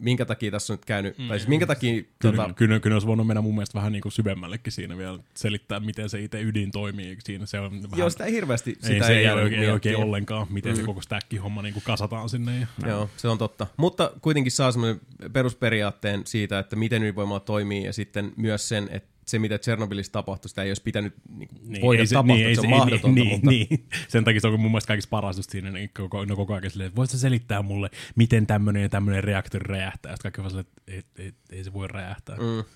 minkä 0.00 0.24
takia 0.24 0.50
tässä 0.50 0.72
on 0.72 0.74
nyt 0.74 0.84
käynyt, 0.84 1.18
mm. 1.18 1.28
tai 1.28 1.38
siis 1.38 1.48
minkä 1.48 1.66
takia... 1.66 2.02
Kyllä, 2.18 2.36
Tota, 2.36 2.54
kyllä, 2.54 2.80
kyllä 2.80 2.96
olisi 2.96 3.06
voinut 3.06 3.26
mennä 3.26 3.40
mun 3.40 3.54
mielestä 3.54 3.78
vähän 3.78 3.92
niin 3.92 4.02
kuin 4.02 4.12
syvemmällekin 4.12 4.72
siinä 4.72 4.98
vielä 4.98 5.18
selittää, 5.34 5.80
miten 5.80 6.08
se 6.08 6.20
itse 6.20 6.42
ydin 6.42 6.70
toimii. 6.70 7.16
Siinä 7.24 7.46
se 7.46 7.60
on 7.60 7.82
vähän, 7.82 7.98
joo, 7.98 8.10
sitä 8.10 8.24
ei 8.24 8.32
hirveästi 8.32 8.76
sitä 8.80 8.94
ei, 8.94 9.02
se 9.02 9.18
ei, 9.18 9.24
jäänyt 9.24 9.44
oikein, 9.44 9.62
ei 9.62 9.70
oikein 9.70 9.96
ollenkaan, 9.96 10.46
miten 10.50 10.72
mm. 10.72 10.76
se 10.76 10.82
koko 10.82 11.02
stäkki-homma 11.02 11.62
niin 11.62 11.72
kuin 11.72 11.84
kasataan 11.86 12.28
sinne. 12.28 12.58
Ja, 12.60 12.88
Joo, 12.88 13.10
se 13.16 13.28
on 13.28 13.38
totta. 13.38 13.66
Mutta 13.76 14.12
kuitenkin 14.20 14.52
saa 14.52 14.72
semmoinen 14.72 15.00
perusperiaatteen 15.32 16.22
siitä, 16.24 16.58
että 16.58 16.76
miten 16.76 17.02
ydinvoimala 17.02 17.40
toimii 17.40 17.84
ja 17.84 17.92
sitten 17.92 18.32
myös 18.36 18.68
sen, 18.68 18.88
että 18.92 19.13
se 19.26 19.38
mitä 19.38 19.58
Tchernobylissa 19.58 20.12
tapahtui, 20.12 20.48
sitä 20.48 20.62
ei 20.62 20.70
olisi 20.70 20.82
pitänyt 20.82 21.14
niin 21.28 21.48
niin, 21.62 21.82
voida 21.82 22.00
ei 22.02 22.06
se, 22.06 22.14
tapahtua, 22.14 22.36
niin, 22.36 22.48
että 22.48 22.60
se 22.60 22.66
on 22.66 22.72
ei, 22.72 22.78
mahdotonta. 22.78 23.20
niin, 23.20 23.30
mutta... 23.30 23.50
niin, 23.50 23.86
sen 24.08 24.24
takia 24.24 24.40
se 24.40 24.46
on 24.46 24.60
mun 24.60 24.70
mielestä 24.70 24.88
kaikista 24.88 25.10
paras 25.10 25.36
just 25.36 25.50
siinä, 25.50 25.70
niin 25.70 25.90
koko, 25.96 26.24
no 26.24 26.36
koko 26.36 26.54
ajan 26.54 26.70
silleen, 26.70 26.86
että 26.86 26.96
voisitko 26.96 27.18
selittää 27.18 27.62
mulle, 27.62 27.90
miten 28.16 28.46
tämmöinen 28.46 28.82
ja 28.82 28.88
tämmöinen 28.88 29.24
reaktori 29.24 29.64
räjähtää, 29.66 30.12
ja 30.12 30.16
kaikki 30.22 30.40
vaan 30.40 30.50
silleen, 30.50 30.66
että 30.86 31.22
ei, 31.22 31.24
ei, 31.26 31.32
ei, 31.52 31.64
se 31.64 31.72
voi 31.72 31.88
räjähtää. 31.88 32.36
Mm. 32.36 32.42
Mm. 32.42 32.60
It 32.60 32.66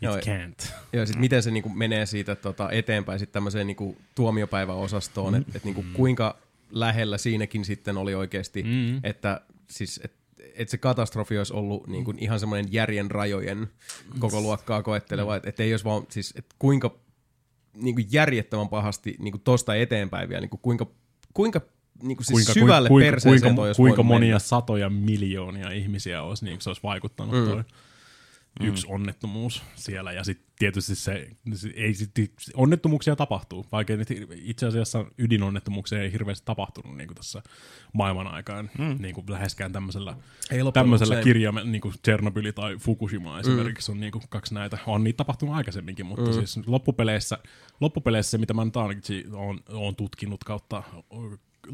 Joo, 0.00 0.16
can't. 0.16 0.72
Ja 0.92 1.06
sitten 1.06 1.20
miten 1.20 1.42
se 1.42 1.50
niinku 1.50 1.68
menee 1.68 2.06
siitä 2.06 2.36
tota, 2.36 2.70
eteenpäin 2.70 3.18
sitten 3.18 3.32
tämmöiseen 3.32 3.66
niinku 3.66 3.96
tuomiopäiväosastoon, 4.14 5.32
mm. 5.32 5.40
että 5.40 5.52
et 5.54 5.64
niinku 5.64 5.84
kuinka 5.92 6.38
lähellä 6.70 7.18
siinäkin 7.18 7.64
sitten 7.64 7.96
oli 7.96 8.14
oikeasti, 8.14 8.62
mm. 8.62 8.68
Mm. 8.68 9.00
että 9.02 9.40
siis, 9.68 10.00
et, 10.04 10.12
et 10.56 10.68
se 10.68 10.78
katastrofi 10.78 11.38
olisi 11.38 11.52
ollut 11.52 11.86
niinku 11.86 12.14
ihan 12.18 12.40
semmoinen 12.40 12.72
järjen 12.72 13.10
rajojen 13.10 13.68
koko 14.18 14.40
luokkaa 14.40 14.82
koetteleva, 14.82 15.36
että 15.36 15.48
et 15.48 15.60
ei 15.60 15.72
olisi 15.72 15.84
vaan, 15.84 16.02
siis 16.08 16.34
et 16.36 16.46
kuinka 16.58 16.98
niinku 17.74 18.00
järjettömän 18.10 18.68
pahasti 18.68 19.16
niinku 19.18 19.38
tosta 19.38 19.74
eteenpäin 19.74 20.28
vielä, 20.28 20.40
niinku 20.40 20.56
kuinka, 20.56 20.86
kuinka 21.34 21.60
niinku 22.02 22.22
siis 22.22 22.32
kuinka, 22.32 22.52
syvälle 22.52 22.88
kuinka, 22.88 23.10
perseeseen 23.10 23.42
kuinka, 23.42 23.56
toi 23.56 23.68
olisi 23.68 23.82
kuinka 23.82 24.02
monia 24.02 24.26
mennä. 24.26 24.38
satoja 24.38 24.90
miljoonia 24.90 25.70
ihmisiä 25.70 26.22
olisi, 26.22 26.44
niin 26.44 26.60
se 26.60 26.70
olisi 26.70 26.82
vaikuttanut 26.82 27.34
Mm. 27.34 27.64
Mm. 28.60 28.66
yksi 28.66 28.86
onnettomuus 28.90 29.62
siellä. 29.74 30.12
Ja 30.12 30.24
sitten 30.24 30.46
tietysti 30.58 30.94
se, 30.94 31.28
se, 31.54 31.68
ei 31.68 31.94
sit, 31.94 32.10
onnettomuuksia 32.54 33.16
tapahtuu, 33.16 33.66
vaikka 33.72 33.94
itse 34.34 34.66
asiassa 34.66 35.04
ydinonnettomuuksia 35.18 36.02
ei 36.02 36.12
hirveästi 36.12 36.46
tapahtunut 36.46 36.96
niin 36.96 37.08
kuin 37.08 37.16
tässä 37.16 37.42
maailman 37.92 38.26
aikaan, 38.26 38.70
mm. 38.78 38.96
niin 38.98 39.14
kuin 39.14 39.24
läheskään 39.28 39.72
tämmöisellä, 39.72 40.16
Ei 40.50 40.60
tämmöisellä 40.72 41.22
kirjaimella, 41.22 41.70
niin 41.70 41.80
kuin 41.80 41.94
Chernobyl 42.04 42.52
tai 42.52 42.76
Fukushima 42.76 43.40
esimerkiksi 43.40 43.92
on 43.92 44.00
niin 44.00 44.12
kuin 44.12 44.24
kaksi 44.28 44.54
näitä. 44.54 44.78
On 44.86 45.04
niitä 45.04 45.16
tapahtunut 45.16 45.54
aikaisemminkin, 45.54 46.06
mutta 46.06 46.26
Mm. 46.30 46.36
mm. 46.36 46.46
siis 46.46 46.66
loppupeleissä, 46.66 47.38
loppupeleissä 47.80 48.30
se, 48.30 48.38
mitä 48.38 48.54
mä 48.54 48.64
nyt 48.64 48.76
ainakin 48.76 49.34
on, 49.34 49.60
on 49.68 49.96
tutkinut 49.96 50.44
kautta 50.44 50.82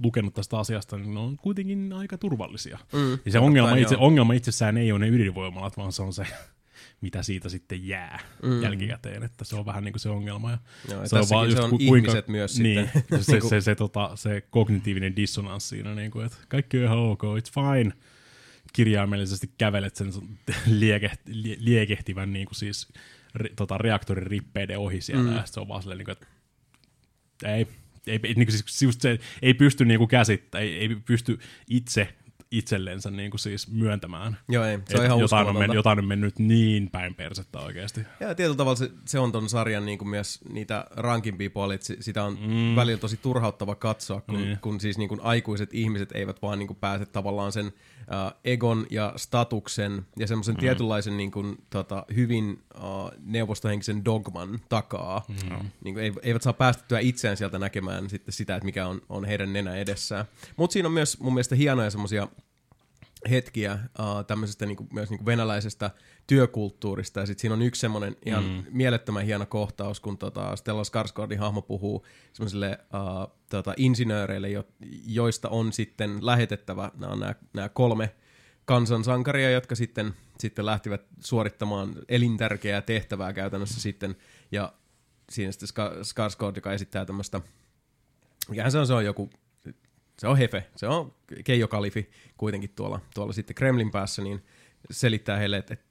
lukenut 0.03 0.35
tästä 0.35 0.59
asiasta, 0.59 0.97
niin 0.99 1.15
ne 1.15 1.21
on 1.21 1.37
kuitenkin 1.37 1.93
aika 1.93 2.19
turvallisia. 2.19 2.79
Mm. 2.93 3.19
Ja 3.25 3.33
se 3.33 3.39
ongelma, 3.39 3.77
itse, 3.77 3.97
ongelma 3.97 4.33
itsessään 4.33 4.77
ei 4.77 4.93
ole 4.93 5.01
ne 5.01 5.09
ydinvoimalat, 5.09 5.77
vaan 5.77 5.93
se 5.93 6.03
on 6.03 6.13
se, 6.13 6.27
mitä 7.03 7.23
siitä 7.23 7.49
sitten 7.49 7.89
jää 7.89 8.21
Mm. 8.43 8.63
jälkikäteen, 8.63 9.23
että 9.23 9.45
se 9.45 9.57
on 9.57 9.67
vähän 9.67 9.85
niin 9.85 9.93
kuin 9.93 10.01
se 10.01 10.09
ongelma. 10.09 10.51
Ja 10.51 10.59
Joo, 10.91 11.03
ja 11.03 11.09
se 11.09 11.17
on 11.17 11.27
vaan 11.31 11.47
se 11.47 11.51
just 11.57 11.63
on 11.65 11.71
ku- 11.71 11.77
ihmiset 11.81 12.29
myös 12.29 12.59
niin, 12.61 12.91
sitten. 12.95 13.19
se, 13.23 13.25
se, 13.25 13.33
Niinku- 13.33 13.49
se, 13.49 13.61
se, 13.61 13.75
tota, 13.75 14.11
se 14.15 14.41
kognitiivinen 14.51 15.17
dissonanssi 15.17 15.69
siinä, 15.69 15.95
niin 15.95 16.11
kuin, 16.11 16.27
että 16.27 16.39
kaikki 16.49 16.79
on 16.79 16.85
ihan 16.85 16.99
ok, 16.99 17.23
it's 17.23 17.53
fine. 17.55 17.93
kirjaimellisesti 18.73 19.51
kävelet 19.59 19.97
sen 19.97 20.13
sun 20.13 20.39
liekeht, 20.81 21.21
lie, 21.27 21.57
liekehtivän 21.59 22.33
niin 22.33 22.47
kuin 22.47 22.57
siis 22.57 22.89
ri, 23.35 23.53
tota, 23.57 23.79
reaktorin 23.79 24.27
rippeiden 24.27 24.79
ohi 24.79 25.01
siellä, 25.01 25.31
mm. 25.31 25.37
ja 25.37 25.43
se 25.47 25.61
on 25.61 25.69
vaan 25.69 25.83
silleen, 25.83 25.99
niin 25.99 26.07
kuin, 26.07 26.13
että 26.13 26.27
ei, 27.55 27.67
ei, 28.07 28.21
ei, 28.23 28.35
niin 28.35 28.47
kuin 28.47 28.53
siis 28.53 28.83
just 28.83 29.01
se, 29.01 29.19
ei 29.43 29.55
pysty 29.55 29.85
niin 29.85 29.99
kuin 29.99 30.09
käsittämään, 30.09 30.69
ei, 30.69 30.79
ei 30.79 30.89
pysty 31.05 31.39
itse 31.69 32.15
itsellensä 32.53 33.11
niin 33.11 33.31
kuin 33.31 33.39
siis 33.41 33.71
myöntämään. 33.73 34.37
Joo, 34.49 34.65
ei, 34.65 34.79
se 34.89 34.95
on 34.97 35.01
Et 35.01 35.07
ihan 35.07 35.21
jotain, 35.21 35.41
on 35.41 35.47
men, 35.47 35.51
uskomatonta. 35.51 35.75
jotain 35.75 35.99
on 35.99 36.05
mennyt 36.05 36.39
niin 36.39 36.91
päin 36.91 37.15
persettä 37.15 37.59
oikeasti. 37.61 38.01
Ja 38.21 38.35
tietyllä 38.35 38.57
tavalla 38.57 38.77
se, 38.77 38.91
se 39.05 39.19
on 39.19 39.33
ton 39.33 39.49
sarjan 39.49 39.87
niin 39.87 39.99
kuin 39.99 40.09
myös 40.09 40.41
niitä 40.53 40.85
rankimpia 40.91 41.51
puolia, 41.51 41.75
että 41.75 41.87
si- 41.87 41.97
sitä 42.01 42.25
on 42.25 42.39
mm. 42.41 42.77
välillä 42.77 43.01
tosi 43.01 43.17
turhauttava 43.17 43.75
katsoa, 43.75 44.21
kun, 44.21 44.35
Niin. 44.35 44.59
kun 44.61 44.81
siis 44.81 44.99
niin 44.99 45.09
kuin 45.09 45.21
aikuiset 45.23 45.75
ihmiset 45.75 46.13
eivät 46.13 46.43
vaan 46.43 46.59
niin 46.59 46.67
kuin 46.67 46.79
pääse 46.81 47.07
tavallaan 47.07 47.53
sen 47.53 47.73
uh, 48.13 48.33
egon 48.45 48.87
ja 48.91 49.13
statuksen 49.17 50.07
ja 50.19 50.27
semmoisen 50.27 50.55
mm. 50.55 50.61
tietynlaisen 50.61 51.17
niin 51.17 51.31
kuin, 51.31 51.57
tota, 51.71 52.05
hyvin 52.15 52.63
uh, 52.75 53.11
neuvostohenkisen 53.25 54.05
dogman 54.05 54.61
takaa. 54.69 55.25
Mm. 55.29 55.71
Niin 55.85 55.95
kuin, 55.95 56.13
eivät 56.23 56.43
saa 56.43 56.53
päästettyä 56.53 56.99
itseään 56.99 57.37
sieltä 57.37 57.59
näkemään 57.59 58.11
sitten 58.11 58.33
sitä, 58.33 58.57
että 58.57 58.65
mikä 58.65 58.87
on, 58.87 59.03
on 59.09 59.25
heidän 59.25 59.53
nenä 59.53 59.75
edessään. 59.75 60.25
Mutta 60.57 60.73
siinä 60.73 60.89
on 60.89 60.93
myös 60.93 61.21
mun 61.21 61.35
mielestä 61.35 61.55
hienoja 61.55 61.91
semmoisia 61.91 62.29
hetkiä 63.31 63.73
uh, 63.73 64.25
tämmöisestä 64.27 64.67
niinku, 64.67 64.87
myös 64.93 65.11
niinku 65.11 65.27
venäläisestä 65.27 65.91
työkulttuurista. 66.27 67.21
Ja 67.21 67.27
sitten 67.27 67.41
siinä 67.41 67.55
on 67.55 67.63
yksi 67.63 67.81
semmoinen 67.81 68.17
ihan 68.27 68.45
mm. 68.45 68.65
mielettömän 68.71 69.25
hieno 69.25 69.47
kohtaus, 69.47 70.01
kun 70.01 70.19
tota 70.19 70.57
Stella 70.57 70.83
Skarsgårdin 70.83 71.39
hahmo 71.39 71.63
puhuu 71.63 72.07
semmoisille 72.33 72.79
uh, 72.81 73.37
tota, 73.51 73.75
insinööreille, 73.77 74.51
jo, 74.51 74.65
joista 75.07 75.49
on 75.49 75.73
sitten 75.73 76.27
lähetettävä, 76.27 76.91
nämä 77.55 77.69
kolme 77.69 78.15
kansansankaria, 78.65 79.51
jotka 79.51 79.75
sitten, 79.75 80.15
sitten 80.39 80.67
lähtivät 80.67 81.03
suorittamaan 81.21 81.95
elintärkeää 82.09 82.83
tehtävää 82.83 83.33
käytännössä 83.33 83.81
sitten. 83.81 84.17
Ja 84.53 84.73
siinä 85.31 85.53
sitten 85.53 85.69
Ska- 85.69 86.03
Skarsgård, 86.03 86.57
joka 86.57 86.73
esittää 86.73 87.05
tämmöistä, 87.05 87.41
mikähän 88.49 88.73
se 88.73 88.79
on, 88.79 88.87
se 88.87 88.95
on 88.95 89.05
joku 89.05 89.31
se 90.19 90.29
on 90.29 90.37
Hefe, 90.37 90.67
se 90.77 90.87
on 90.87 91.15
Keijo 91.45 91.69
Kalifi 91.69 92.11
kuitenkin 92.37 92.71
tuolla, 92.77 93.01
tuolla 93.15 93.33
sitten 93.33 93.55
Kremlin 93.55 93.91
päässä, 93.91 94.23
niin 94.23 94.45
selittää 94.91 95.39
heille, 95.39 95.57
että, 95.57 95.75
että 95.75 95.87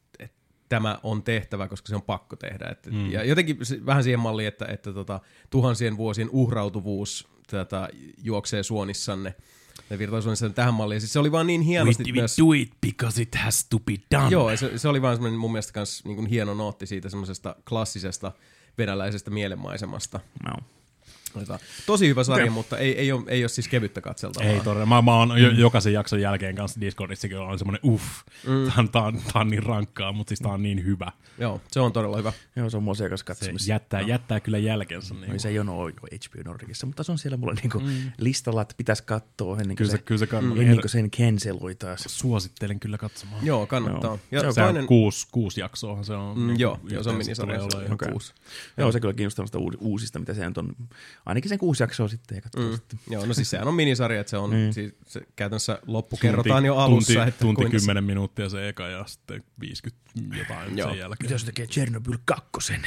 tämä 0.72 1.00
on 1.04 1.24
tehtävä, 1.24 1.68
koska 1.68 1.90
se 1.90 1.96
on 1.96 2.02
pakko 2.02 2.36
tehdä. 2.36 2.68
Että, 2.72 2.92
mm. 2.92 3.12
Ja 3.12 3.24
jotenkin 3.24 3.58
vähän 3.86 4.04
siihen 4.04 4.20
malliin, 4.20 4.48
että, 4.48 4.66
että 4.66 4.94
tota, 4.94 5.20
tuhansien 5.50 5.98
vuosien 5.98 6.30
uhrautuvuus 6.30 7.28
tätä, 7.48 7.90
juoksee 8.24 8.64
suonissanne. 8.64 9.36
Ne 9.90 10.22
suonissanne 10.22 10.54
tähän 10.54 10.74
malliin. 10.74 11.02
Siis 11.02 11.14
se 11.14 11.20
oli 11.20 11.32
vaan 11.32 11.48
niin 11.48 11.62
hienosti 11.62 12.04
We, 12.04 12.12
we 12.12 12.22
myös... 12.22 12.38
do 12.38 12.54
it 12.54 12.72
because 12.82 13.22
it 13.22 13.36
has 13.36 13.66
to 13.66 13.80
be 13.80 13.94
done. 14.12 14.30
Joo, 14.30 14.58
se, 14.58 14.78
se 14.78 14.88
oli 14.88 15.02
vaan 15.02 15.16
semmoinen 15.16 15.40
mun 15.40 15.52
mielestä 15.52 15.74
kans 15.74 16.06
niin 16.06 16.16
kuin 16.16 16.28
hieno 16.28 16.54
nootti 16.54 16.86
siitä 16.86 17.10
semmoisesta 17.10 17.56
klassisesta 17.70 18.32
venäläisestä 18.78 19.32
mielenmaisemasta. 19.32 20.20
No. 20.46 20.54
Tota, 21.34 21.60
Tosi 21.86 22.08
hyvä 22.08 22.24
sarja, 22.24 22.44
Okei. 22.44 22.50
mutta 22.54 22.78
ei, 22.78 22.98
ei, 22.98 23.12
ole, 23.12 23.24
ei 23.28 23.44
ole 23.44 23.50
siis 23.50 23.68
kevyttä 23.68 24.02
katseltavaa. 24.02 24.50
Ei 24.50 24.60
todella. 24.60 24.86
Mä, 24.86 25.02
mä 25.02 25.16
oon 25.16 25.42
jo, 25.42 25.52
jokaisen 25.52 25.94
jakson 25.94 26.22
jälkeen 26.22 26.56
kanssa 26.56 26.82
Discordissakin 26.82 27.38
on 27.38 27.60
semmoinen 27.60 27.82
uff, 27.86 28.06
mm. 28.48 28.66
tää, 28.72 28.74
on, 28.78 28.90
tää, 28.90 29.02
on, 29.02 29.14
tää 29.34 29.42
on 29.42 29.50
niin 29.50 29.64
rankkaa, 29.64 30.12
mutta 30.12 30.30
siis 30.30 30.40
tää 30.40 30.52
on 30.52 30.64
niin 30.64 30.86
hyvä. 30.86 31.12
Joo, 31.38 31.62
se 31.72 31.80
on 31.80 31.94
todella 31.94 32.18
hyvä. 32.18 32.34
Joo, 32.56 32.70
se 32.70 32.78
on 32.78 32.84
mua 32.84 32.96
sekas 32.96 33.20
Se 33.20 33.26
katsomista. 33.26 33.72
jättää, 33.72 34.02
jättää 34.02 34.40
kyllä 34.40 34.58
jälkensä. 34.58 35.14
Niin 35.14 35.32
No, 35.34 35.40
se 35.40 35.50
ei 35.50 35.60
ole 35.60 35.68
jo 35.68 35.96
HBO 36.30 36.42
Nordicissa, 36.46 36.86
mutta 36.88 37.04
se 37.04 37.12
on 37.12 37.18
siellä 37.18 37.38
mulla 37.38 37.54
niinku 37.54 37.80
mm. 37.80 38.12
listalla, 38.18 38.62
että 38.62 38.76
pitäisi 38.78 39.04
katsoa 39.04 39.52
ennen 39.54 39.68
kuin 39.68 39.76
Kyllä 39.78 39.92
se, 39.92 39.98
se, 39.98 40.04
kyllä 40.04 40.20
se 40.20 40.28
kannattaa. 40.28 40.62
ennen 40.64 40.82
kuin 40.82 40.90
sen 40.90 41.12
canceloi 41.12 41.76
taas. 41.76 42.04
Suosittelen 42.08 42.80
kyllä 42.80 42.98
katsomaan. 42.98 43.46
Joo, 43.46 43.68
kannattaa. 43.68 44.18
Joo. 44.32 44.44
Ja 44.44 44.52
Se 44.54 44.62
on 44.62 44.66
toinen, 44.66 44.88
kuusi, 44.88 45.28
kuusi 45.32 45.60
jaksoa 45.62 46.04
se 46.04 46.14
on. 46.14 46.40
mm, 46.40 46.48
niin 46.48 46.60
joo, 46.60 46.80
joo, 46.90 47.04
se 47.04 47.10
on 47.10 47.16
minisarja, 47.16 47.60
se 47.70 47.78
on 47.78 47.98
kuusi. 48.10 48.34
Joo, 48.78 48.92
se 48.92 49.00
kyllä 49.00 49.14
kiinnostaa 49.14 49.46
uusista, 49.80 50.20
mitä 50.20 50.34
se 50.34 50.42
on. 50.58 50.76
Ainakin 51.26 51.50
sen 51.50 51.58
kuusi 51.60 51.84
jaksoa 51.84 52.08
sitten 52.08 52.36
ja 52.56 52.64
mm. 52.64 52.72
sitten. 52.76 53.00
Joo, 53.10 53.26
no 53.26 53.34
siis 53.34 53.50
sehän 53.50 53.68
on 53.68 53.74
minisarja, 53.74 54.22
että 54.22 54.30
se 54.32 54.38
on 54.38 54.50
Niin. 54.50 54.74
siis, 54.74 54.94
se 55.08 55.22
käytännössä 55.36 55.80
loppu 55.88 56.18
kerrotaan 56.18 56.66
jo 56.66 56.76
alussa. 56.76 57.14
Tunti, 57.14 57.30
että 57.30 57.40
tunti 57.42 57.56
kuinka 57.62 57.80
se- 57.80 57.84
10 57.86 58.04
minuuttia 58.04 58.50
se 58.50 58.70
eka 58.70 58.88
ja 58.88 59.06
sitten 59.08 59.44
50 59.60 60.02
jotain 60.38 60.78
Joo. 60.78 60.90
sen 60.90 60.98
jälkeen. 61.00 61.30
Mitä 61.30 61.38
se 61.38 61.46
tekee 61.46 61.68
Chernobyl 61.68 62.18
kakkosen? 62.26 62.82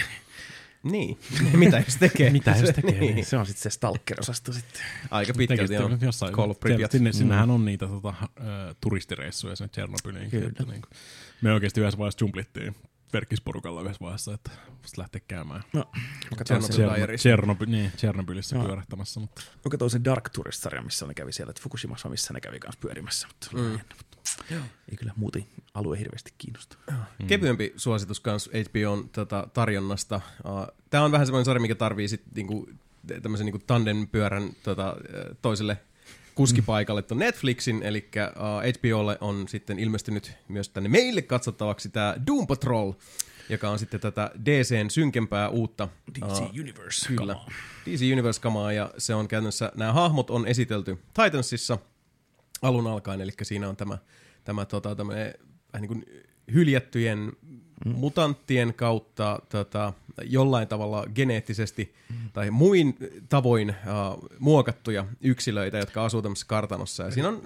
Niin, 0.82 1.18
mitä 1.54 1.78
jos 1.86 1.96
tekee? 1.96 2.30
Mitä 2.30 2.50
jos 2.60 2.70
tekee, 2.76 3.00
niin. 3.00 3.24
Se 3.24 3.36
on 3.36 3.46
sitten 3.46 3.62
se 3.62 3.70
Stalker-osasto 3.70 4.52
sitten. 4.52 4.82
Aika 5.10 5.32
pitkälti 5.34 5.76
on 5.76 5.98
jossain, 6.00 6.32
Call 6.34 6.50
of 6.50 6.56
siellä- 6.56 6.60
Pripyat. 6.76 6.90
sinne, 6.92 7.12
sinnehän 7.12 7.50
on 7.50 7.64
niitä 7.64 7.86
tota, 7.86 8.14
ö, 8.20 8.74
turistireissuja 8.80 9.56
sinne 9.56 9.68
Tchernobyliin. 9.68 10.30
Kyllä. 10.30 10.48
Että, 10.48 10.62
niin 10.62 10.82
kuin, 10.82 10.90
me 11.42 11.52
oikeasti 11.52 11.80
yhdessä 11.80 11.98
vaiheessa 11.98 12.24
jumplittiin 12.24 12.76
verkkisporukalla 13.14 13.80
yhdessä 13.82 14.00
vaiheessa, 14.00 14.34
että 14.34 14.50
voisi 14.82 14.98
lähteä 14.98 15.20
käymään. 15.28 15.62
No. 15.72 15.84
Chernobyl, 16.44 17.16
Chernobyl, 17.16 17.66
niin, 17.68 17.92
Chernobylissä 17.96 18.56
Joo. 18.56 18.64
pyörähtämässä, 18.64 19.20
mutta 19.20 19.42
mä 19.64 19.70
katsoin 19.70 19.90
sen 19.90 20.04
Dark 20.04 20.28
Tourist-sarja, 20.30 20.82
missä 20.82 21.06
ne 21.06 21.14
kävi 21.14 21.32
siellä, 21.32 21.50
että 21.50 21.62
Fukushimassa, 21.62 22.08
missä 22.08 22.32
ne 22.34 22.40
kävi 22.40 22.58
kanssa 22.60 22.80
pyörimässä. 22.80 23.28
Mutta 23.28 23.48
Mm. 23.56 23.62
jännä, 23.70 23.84
mutta 23.98 24.44
ei 24.90 24.96
kyllä 24.96 25.12
muuten 25.16 25.46
alue 25.74 25.98
hirveästi 25.98 26.32
kiinnosta. 26.38 26.76
Mm. 26.90 27.26
Kevyempi 27.26 27.72
suositus 27.76 28.20
kans 28.20 28.50
HBOn 28.68 29.08
tota, 29.08 29.48
tarjonnasta. 29.54 30.20
Uh, 30.44 30.66
Tämä 30.90 31.04
on 31.04 31.12
vähän 31.12 31.26
semmoinen 31.26 31.44
sarja, 31.44 31.60
mikä 31.60 31.74
tarvii 31.74 32.08
sit 32.08 32.22
niinku, 32.34 32.68
tämmöisen 33.22 33.44
niinku 33.44 33.62
tandempyörän 33.66 34.50
tota, 34.62 34.88
äh, 34.88 35.36
toiselle 35.42 35.78
kuskipaikalle 36.34 37.02
tuon 37.02 37.18
Netflixin, 37.18 37.82
eli 37.82 38.08
uh, 38.16 38.78
HBOlle 38.78 39.18
on 39.20 39.48
sitten 39.48 39.78
ilmestynyt 39.78 40.32
myös 40.48 40.68
tänne 40.68 40.88
meille 40.88 41.22
katsottavaksi 41.22 41.88
tämä 41.88 42.16
Doom 42.26 42.46
Patrol, 42.46 42.92
joka 43.48 43.70
on 43.70 43.78
sitten 43.78 44.00
tätä 44.00 44.30
DCn 44.44 44.90
synkempää 44.90 45.48
uutta 45.48 45.88
DC 46.18 46.40
uh, 46.40 46.50
Universe, 46.60 47.08
Kyllä. 47.08 47.36
DC 47.86 48.12
Universe-kamaa, 48.12 48.72
ja 48.72 48.90
se 48.98 49.14
on 49.14 49.28
käytännössä, 49.28 49.72
nämä 49.74 49.92
hahmot 49.92 50.30
on 50.30 50.46
esitelty 50.46 50.98
Titansissa 51.22 51.78
alun 52.62 52.86
alkaen, 52.86 53.20
eli 53.20 53.32
siinä 53.42 53.68
on 53.68 53.76
tämä, 53.76 53.98
tämä 54.44 54.64
tota, 54.64 54.94
tämmönen, 54.94 55.34
vähän 55.72 55.82
niin 55.82 55.88
kuin 55.88 56.04
hyljättyjen 56.52 57.32
mm. 57.84 57.92
mutanttien 57.92 58.74
kautta 58.74 59.38
tota, 59.48 59.92
jollain 60.22 60.68
tavalla 60.68 61.04
geneettisesti 61.14 61.94
mm. 62.10 62.16
tai 62.32 62.50
muin 62.50 62.96
tavoin 63.28 63.70
uh, 63.70 64.28
muokattuja 64.38 65.06
yksilöitä, 65.20 65.78
jotka 65.78 66.04
asuu 66.04 66.22
tämmöisessä 66.22 66.46
kartanossa. 66.48 67.02
Ja 67.02 67.10
siinä 67.10 67.28
on 67.28 67.42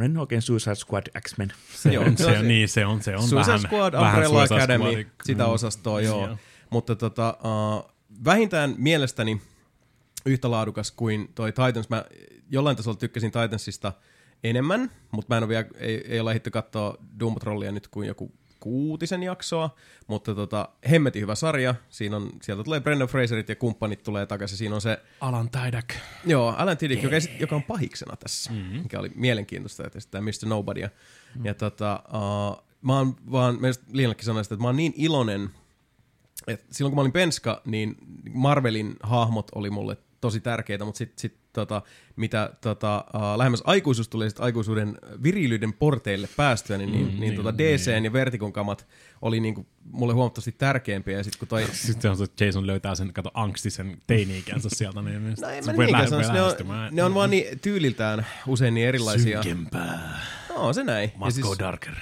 Niin, 0.00 0.18
oikein 0.18 0.42
Suicide 0.42 0.74
Squad 0.74 1.06
X-Men. 1.20 1.52
se, 1.74 1.92
Joo, 1.92 2.04
on, 2.04 2.16
se 2.16 2.24
se, 2.24 2.38
on 2.38 2.48
niin, 2.48 2.68
se 2.68 2.86
on, 2.86 3.02
se 3.02 3.16
on 3.16 3.22
Suicide 3.22 3.46
vähän, 3.46 3.60
Squad, 3.60 3.94
Umbrella 3.94 4.42
Academy, 4.42 4.84
Squad. 4.84 5.06
sitä 5.24 5.44
Mm. 5.44 5.50
osastoa, 5.50 6.00
joo. 6.00 6.26
Joo. 6.26 6.36
Mutta 6.70 6.96
tota, 6.96 7.38
uh, 7.44 7.92
vähintään 8.24 8.74
mielestäni 8.78 9.40
yhtä 10.26 10.50
laadukas 10.50 10.90
kuin 10.90 11.30
toi 11.34 11.52
Titans. 11.52 11.88
Mä 11.88 12.04
jollain 12.50 12.76
tasolla 12.76 12.96
tykkäsin 12.96 13.32
Titansista 13.32 13.92
enemmän, 14.44 14.90
mutta 15.10 15.34
mä 15.34 15.36
en 15.36 15.42
ole 15.42 15.48
vielä, 15.48 15.66
ei, 15.76 16.04
ei 16.08 16.20
ole 16.20 16.30
ehditty 16.30 16.50
katsoa 16.50 16.96
Doom 17.20 17.34
Patrolia 17.34 17.72
nyt 17.72 17.88
kuin 17.88 18.08
joku 18.08 18.32
kuutisen 18.60 19.22
jaksoa, 19.22 19.74
mutta 20.06 20.34
tota, 20.34 20.68
hemmetin 20.90 21.22
hyvä 21.22 21.34
sarja. 21.34 21.74
Siinä 21.88 22.16
on, 22.16 22.30
sieltä 22.42 22.64
tulee 22.64 22.80
Brendan 22.80 23.08
Fraserit 23.08 23.48
ja 23.48 23.56
kumppanit 23.56 24.02
tulee 24.02 24.26
takaisin. 24.26 24.58
Siinä 24.58 24.74
on 24.74 24.80
se, 24.80 24.98
Alan 25.20 25.50
Taidak. 25.50 25.94
joo, 26.26 26.54
Alan 26.58 26.76
Tudyk, 26.76 27.02
joka, 27.02 27.16
esi- 27.16 27.36
joka 27.40 27.56
on 27.56 27.62
pahiksena 27.62 28.16
tässä, 28.16 28.52
mm-hmm. 28.52 28.82
mikä 28.82 28.98
oli 28.98 29.10
mielenkiintoista, 29.14 29.86
että 29.86 29.98
esittää 29.98 30.20
Mr. 30.20 30.46
Nobodya. 30.46 30.86
Mm-hmm. 30.86 31.46
Ja 31.46 31.54
tota, 31.54 32.02
uh, 32.08 32.64
mä 32.82 32.96
oon 32.96 33.16
vaan, 33.30 33.58
Liinallekin 33.92 34.24
sanoi 34.24 34.44
sitä, 34.44 34.54
että 34.54 34.62
mä 34.62 34.68
oon 34.68 34.76
niin 34.76 34.92
iloinen, 34.96 35.50
et 36.46 36.66
silloin 36.70 36.90
kun 36.90 36.96
mä 36.96 37.00
olin 37.00 37.12
penska, 37.12 37.62
niin 37.64 37.96
Marvelin 38.32 38.96
hahmot 39.02 39.50
oli 39.54 39.70
mulle 39.70 39.96
tosi 40.20 40.40
tärkeitä, 40.40 40.84
mutta 40.84 40.98
sitten 40.98 41.18
sit, 41.18 41.37
tota, 41.52 41.82
mitä 42.16 42.50
tota, 42.60 43.04
uh, 43.14 43.38
lähemmäs 43.38 43.62
aikuisuus 43.64 44.08
tuli 44.08 44.30
sit 44.30 44.40
aikuisuuden 44.40 44.98
virilyyden 45.22 45.72
porteille 45.72 46.28
päästyä, 46.36 46.78
niin, 46.78 46.90
mm, 46.90 46.96
niin, 46.96 47.20
niin, 47.20 47.34
tota 47.34 47.58
DCn 47.58 48.04
ja 48.04 48.12
Vertikon 48.12 48.52
kamat 48.52 48.86
oli 49.22 49.40
niinku 49.40 49.66
mulle 49.92 50.12
huomattavasti 50.12 50.52
tärkeämpiä. 50.52 51.16
Ja 51.16 51.24
sitten 51.24 51.38
kun 51.38 51.48
toi... 51.48 51.66
Sitten 51.72 52.02
se 52.02 52.08
on 52.10 52.16
se, 52.16 52.24
että 52.24 52.44
Jason 52.44 52.66
löytää 52.66 52.94
sen, 52.94 53.12
kato, 53.12 53.30
angstisen 53.34 53.98
teini-ikänsä 54.06 54.68
sieltä, 54.72 55.02
niin, 55.02 55.24
niin 55.24 55.36
No 55.40 55.48
ei 55.48 55.62
se 55.62 55.70
mä 55.72 55.76
voi 55.76 55.86
niinkään 55.86 56.32
ne, 56.32 56.42
on, 56.42 56.54
ne 56.90 57.02
on 57.02 57.14
vaan 57.14 57.30
niin 57.30 57.58
tyyliltään 57.60 58.26
usein 58.46 58.74
niin 58.74 58.88
erilaisia. 58.88 59.42
Synkempää. 59.42 60.20
No, 60.48 60.72
se 60.72 60.84
näin. 60.84 61.10
Ja 61.12 61.18
Must 61.18 61.34
siis- 61.34 61.46
go 61.46 61.56
darker. 61.58 61.94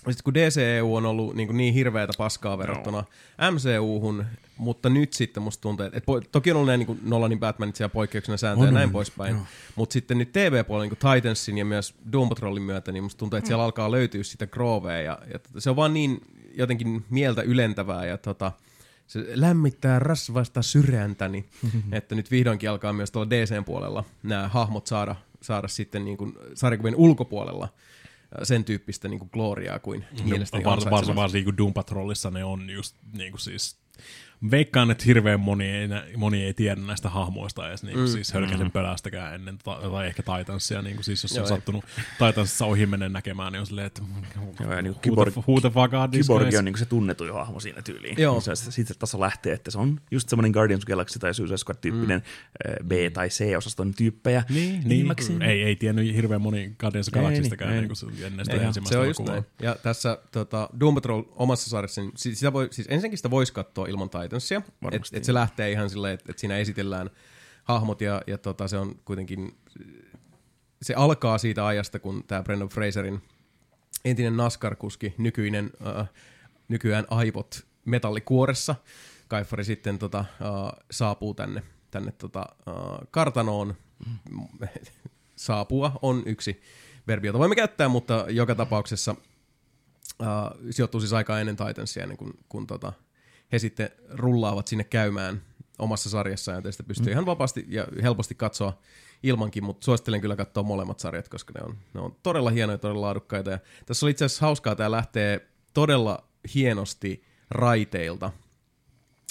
Sitten 0.00 0.24
kun 0.24 0.34
DCEU 0.34 0.94
on 0.94 1.06
ollut 1.06 1.34
niin, 1.34 1.56
niin 1.56 1.74
hirveätä 1.74 2.12
paskaa 2.18 2.58
verrattuna 2.58 3.04
MCU-hun, 3.50 4.24
mutta 4.56 4.88
nyt 4.88 5.12
sitten 5.12 5.42
musta 5.42 5.62
tuntuu, 5.62 5.86
että, 5.86 5.98
että 5.98 6.12
po- 6.12 6.28
toki 6.32 6.50
on 6.50 6.56
ollut 6.56 6.68
ne 6.68 6.76
niin 6.76 7.00
Nolanin 7.02 7.40
Batmanit 7.40 7.76
siellä 7.76 7.92
poikkeuksena 7.92 8.36
sääntöjä 8.36 8.68
ja 8.68 8.72
näin 8.72 8.86
on, 8.86 8.92
poispäin, 8.92 9.34
joo. 9.34 9.44
mutta 9.76 9.92
sitten 9.92 10.18
nyt 10.18 10.32
TV-puolella 10.32 10.94
niin 11.00 11.14
Titansin 11.14 11.58
ja 11.58 11.64
myös 11.64 11.94
Doom 12.12 12.28
Patrolin 12.28 12.62
myötä, 12.62 12.92
niin 12.92 13.02
musta 13.02 13.18
tuntuu, 13.18 13.36
että 13.36 13.48
siellä 13.48 13.64
alkaa 13.64 13.90
löytyä 13.90 14.22
sitä 14.22 14.46
Grovea 14.46 15.00
ja, 15.00 15.18
ja 15.32 15.38
se 15.58 15.70
on 15.70 15.76
vaan 15.76 15.94
niin 15.94 16.20
jotenkin 16.54 17.04
mieltä 17.10 17.42
ylentävää 17.42 18.06
ja 18.06 18.18
tota, 18.18 18.52
se 19.06 19.24
lämmittää 19.34 19.98
rasvasta 19.98 20.62
sydäntäni, 20.62 21.44
että 21.92 22.14
nyt 22.14 22.30
vihdoinkin 22.30 22.70
alkaa 22.70 22.92
myös 22.92 23.10
tuolla 23.10 23.30
DCn 23.30 23.64
puolella 23.64 24.04
nämä 24.22 24.48
hahmot 24.48 24.86
saada, 24.86 25.16
saada 25.40 25.68
sitten 25.68 26.04
niin 26.04 26.16
kuin 26.16 26.34
sarjakuvien 26.54 26.96
ulkopuolella 26.96 27.68
sen 28.42 28.64
tyyppistä 28.64 29.08
niin 29.08 29.18
kuin 29.18 29.30
gloriaa 29.32 29.78
kuin 29.78 30.04
mielestäni 30.24 30.64
Vars, 30.64 30.76
vars, 30.76 30.86
ansaitsevat. 30.86 31.16
varsinkin 31.16 31.44
kun 31.44 31.58
Doom 31.58 31.74
Patrolissa 31.74 32.30
ne 32.30 32.44
on 32.44 32.70
just 32.70 32.96
niin 33.12 33.32
kuin 33.32 33.40
siis 33.40 33.79
Veikkaan, 34.50 34.90
että 34.90 35.04
hirveän 35.04 35.40
moni 35.40 35.66
ei, 35.66 35.88
moni 36.16 36.42
ei 36.44 36.54
tiedä 36.54 36.80
näistä 36.80 37.08
hahmoista 37.08 37.68
edes 37.68 37.82
niin 37.82 37.94
kuin 37.94 38.06
mm. 38.08 38.12
siis 38.12 38.32
hölkäsen 38.32 38.70
pelästäkään 38.70 39.34
ennen, 39.34 39.58
ta- 39.64 39.80
tai 39.90 40.06
ehkä 40.06 40.22
Titansia, 40.22 40.82
niin 40.82 40.96
kuin 40.96 41.04
siis 41.04 41.22
jos 41.22 41.32
Joo, 41.36 41.44
on 41.44 41.52
ei. 41.52 41.56
sattunut 41.56 41.84
Titansissa 42.26 42.64
ohi 42.66 42.86
menen 42.86 43.12
näkemään, 43.12 43.52
niin 43.52 43.60
on 43.60 43.66
silleen, 43.66 43.86
että 43.86 44.02
Joo, 44.60 44.72
ja 44.72 44.82
niin 44.82 44.92
who, 44.94 45.00
the, 45.02 45.10
Kyborg- 45.10 45.42
who 45.48 45.60
the 45.60 45.70
fuck 45.70 45.94
are 45.94 46.08
these 46.10 46.22
Kyborg 46.26 46.44
guys? 46.44 46.58
on 46.58 46.64
niin 46.64 46.78
se 46.78 46.84
tunnetuin 46.86 47.32
hahmo 47.32 47.60
siinä 47.60 47.82
tyyliin. 47.82 48.14
Joo. 48.18 48.40
Se, 48.40 48.56
se, 48.56 48.70
siitä 48.70 48.94
taso 48.98 49.20
lähtee, 49.20 49.52
että 49.52 49.70
se 49.70 49.78
on 49.78 50.00
just 50.10 50.28
semmoinen 50.28 50.50
Guardians 50.52 50.82
of 50.84 50.86
Galaxy 50.86 51.18
tai 51.18 51.34
Suicide 51.34 51.56
Squad-tyyppinen 51.56 52.22
mm. 52.80 52.86
B- 52.88 53.12
tai 53.12 53.28
C-osaston 53.28 53.94
tyyppejä. 53.94 54.44
Niin, 54.48 54.70
niin. 54.72 54.92
Enimmäkseen. 54.92 55.42
Ei, 55.42 55.62
ei 55.62 55.76
tiennyt 55.76 56.14
hirveän 56.14 56.40
moni 56.40 56.74
Guardians 56.78 57.08
of 57.08 57.14
niin, 57.14 57.24
niin, 57.32 57.42
niin, 57.42 57.88
niin 58.12 58.24
ennen 58.26 58.44
sitä 58.46 58.56
Ei, 58.56 58.64
ensimmäistä 58.66 58.94
se 58.94 58.98
on 58.98 59.06
just 59.06 59.20
elokuvaa. 59.20 59.34
näin. 59.40 59.46
Ja 59.62 59.76
tässä 59.82 60.18
tota, 60.32 60.68
Doom 60.80 60.94
Patrol 60.94 61.22
omassa 61.36 61.70
sarjassa, 61.70 62.00
niin 62.00 62.12
si- 62.16 62.34
sitä 62.34 62.52
voi, 62.52 62.68
siis 62.70 62.88
ensinnäkin 62.90 63.18
sitä 63.18 63.30
voisi 63.30 63.52
katsoa 63.52 63.86
ilman 63.86 64.10
Titansia. 64.30 64.62
Että 64.92 65.08
et 65.12 65.24
se 65.24 65.34
lähtee 65.34 65.72
ihan 65.72 65.90
silleen, 65.90 66.14
että 66.14 66.32
et 66.32 66.38
siinä 66.38 66.56
esitellään 66.56 67.10
hahmot 67.64 68.00
ja, 68.00 68.22
ja 68.26 68.38
tota, 68.38 68.68
se 68.68 68.78
on 68.78 68.94
kuitenkin, 69.04 69.58
se 70.82 70.94
alkaa 70.94 71.38
siitä 71.38 71.66
ajasta, 71.66 71.98
kun 71.98 72.24
tämä 72.26 72.42
Brendan 72.42 72.68
Fraserin 72.68 73.22
entinen 74.04 74.36
NASCAR-kuski, 74.36 75.14
nykyinen, 75.18 75.70
äh, 75.86 76.08
nykyään 76.68 77.06
aivot 77.10 77.66
metallikuoressa, 77.84 78.74
Kaifari 79.28 79.64
sitten 79.64 79.98
tota, 79.98 80.18
äh, 80.18 80.26
saapuu 80.90 81.34
tänne, 81.34 81.62
tänne 81.90 82.12
tota, 82.12 82.46
äh, 82.68 82.74
kartanoon. 83.10 83.74
Saapua 85.36 85.98
on 86.02 86.22
yksi 86.26 86.62
verbi, 87.06 87.26
jota 87.26 87.38
voimme 87.38 87.56
käyttää, 87.56 87.88
mutta 87.88 88.26
joka 88.28 88.54
tapauksessa 88.54 89.14
äh, 90.22 90.28
sijoittuu 90.70 91.00
siis 91.00 91.12
aikaa 91.12 91.40
ennen 91.40 91.56
Titansia, 91.56 92.02
ennen 92.02 92.18
kuin 92.18 92.32
kun 92.48 92.66
tota, 92.66 92.92
he 93.52 93.58
sitten 93.58 93.90
rullaavat 94.10 94.68
sinne 94.68 94.84
käymään 94.84 95.42
omassa 95.78 96.10
sarjassaan, 96.10 96.58
joten 96.58 96.72
sitä 96.72 96.82
pystyy 96.82 97.06
mm. 97.06 97.12
ihan 97.12 97.26
vapaasti 97.26 97.64
ja 97.68 97.86
helposti 98.02 98.34
katsoa 98.34 98.78
ilmankin, 99.22 99.64
mutta 99.64 99.84
suosittelen 99.84 100.20
kyllä 100.20 100.36
katsoa 100.36 100.62
molemmat 100.62 101.00
sarjat, 101.00 101.28
koska 101.28 101.52
ne 101.58 101.64
on, 101.64 101.78
ne 101.94 102.00
on 102.00 102.16
todella 102.22 102.50
hienoja 102.50 102.74
ja 102.74 102.78
todella 102.78 103.00
laadukkaita. 103.00 103.50
Ja 103.50 103.58
tässä 103.86 104.06
oli 104.06 104.10
itse 104.10 104.24
asiassa 104.24 104.46
hauskaa, 104.46 104.76
tämä 104.76 104.90
lähtee 104.90 105.48
todella 105.74 106.24
hienosti 106.54 107.24
raiteilta 107.50 108.30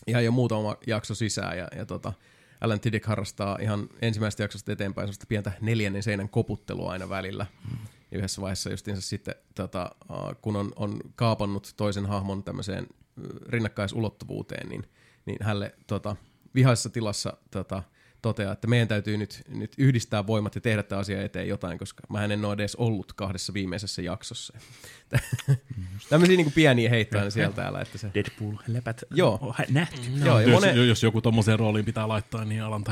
ihan 0.08 0.26
jo 0.26 0.32
muutama 0.32 0.78
jakso 0.88 1.16
sisään 1.16 1.58
ja, 1.58 1.68
ja 1.76 1.86
tota, 1.86 2.14
Alan 2.62 2.80
Tiddick 2.80 3.06
harrastaa 3.06 3.58
ihan 3.62 3.90
ensimmäisestä 4.02 4.44
jaksosta 4.44 4.72
eteenpäin 4.72 5.08
sellaista 5.08 5.26
pientä 5.30 5.52
neljännen 5.62 6.04
seinän 6.04 6.30
koputtelua 6.30 6.92
aina 6.92 7.10
välillä. 7.10 7.46
Mm. 7.72 7.78
Ja 8.12 8.18
yhdessä 8.18 8.42
vaiheessa 8.42 8.70
justiinsa 8.70 9.02
sitten, 9.02 9.36
tota, 9.56 9.92
kun 10.42 10.56
on, 10.56 10.72
on 10.76 11.00
kaapannut 11.16 11.74
toisen 11.78 12.06
hahmon 12.06 12.44
tämmöiseen 12.44 12.88
rinnakkaisulottuvuuteen, 13.50 14.70
niin, 14.70 14.84
niin 15.26 15.38
hänelle 15.42 15.76
tota, 15.88 16.16
vihaisessa 16.56 16.90
tilassa 16.90 17.38
tota, 17.52 17.84
toteaa, 18.22 18.54
että 18.54 18.68
meidän 18.68 18.88
täytyy 18.88 19.18
nyt, 19.18 19.42
nyt 19.48 19.72
yhdistää 19.78 20.28
voimat 20.28 20.56
ja 20.56 20.62
tehdä 20.62 20.84
tämä 20.84 21.00
asia 21.00 21.24
eteen 21.24 21.48
jotain, 21.48 21.78
koska 21.78 22.04
mä 22.10 22.24
en 22.24 22.46
ole 22.46 22.54
edes 22.54 22.76
ollut 22.76 23.14
kahdessa 23.14 23.54
viimeisessä 23.54 24.02
jaksossa. 24.02 24.54
Tämmöisiä 26.10 26.38
niin 26.38 26.52
pieniä 26.52 26.90
heittoja 26.90 27.30
sieltä 27.30 27.56
täällä, 27.56 27.82
että 27.82 27.98
se... 27.98 28.12
Deadpool, 28.14 28.56
lepät, 28.68 29.04
Joo. 29.12 29.40
on 29.42 29.54
nähty. 29.70 29.98
Joo, 30.26 30.40
ja 30.40 30.48
jos, 30.48 30.64
monen- 30.64 30.88
jos 30.88 31.04
joku 31.04 31.22
tommoseen 31.22 31.60
rooliin 31.60 31.86
pitää 31.86 32.08
laittaa, 32.08 32.46
niin 32.46 32.64
Alan 32.64 32.84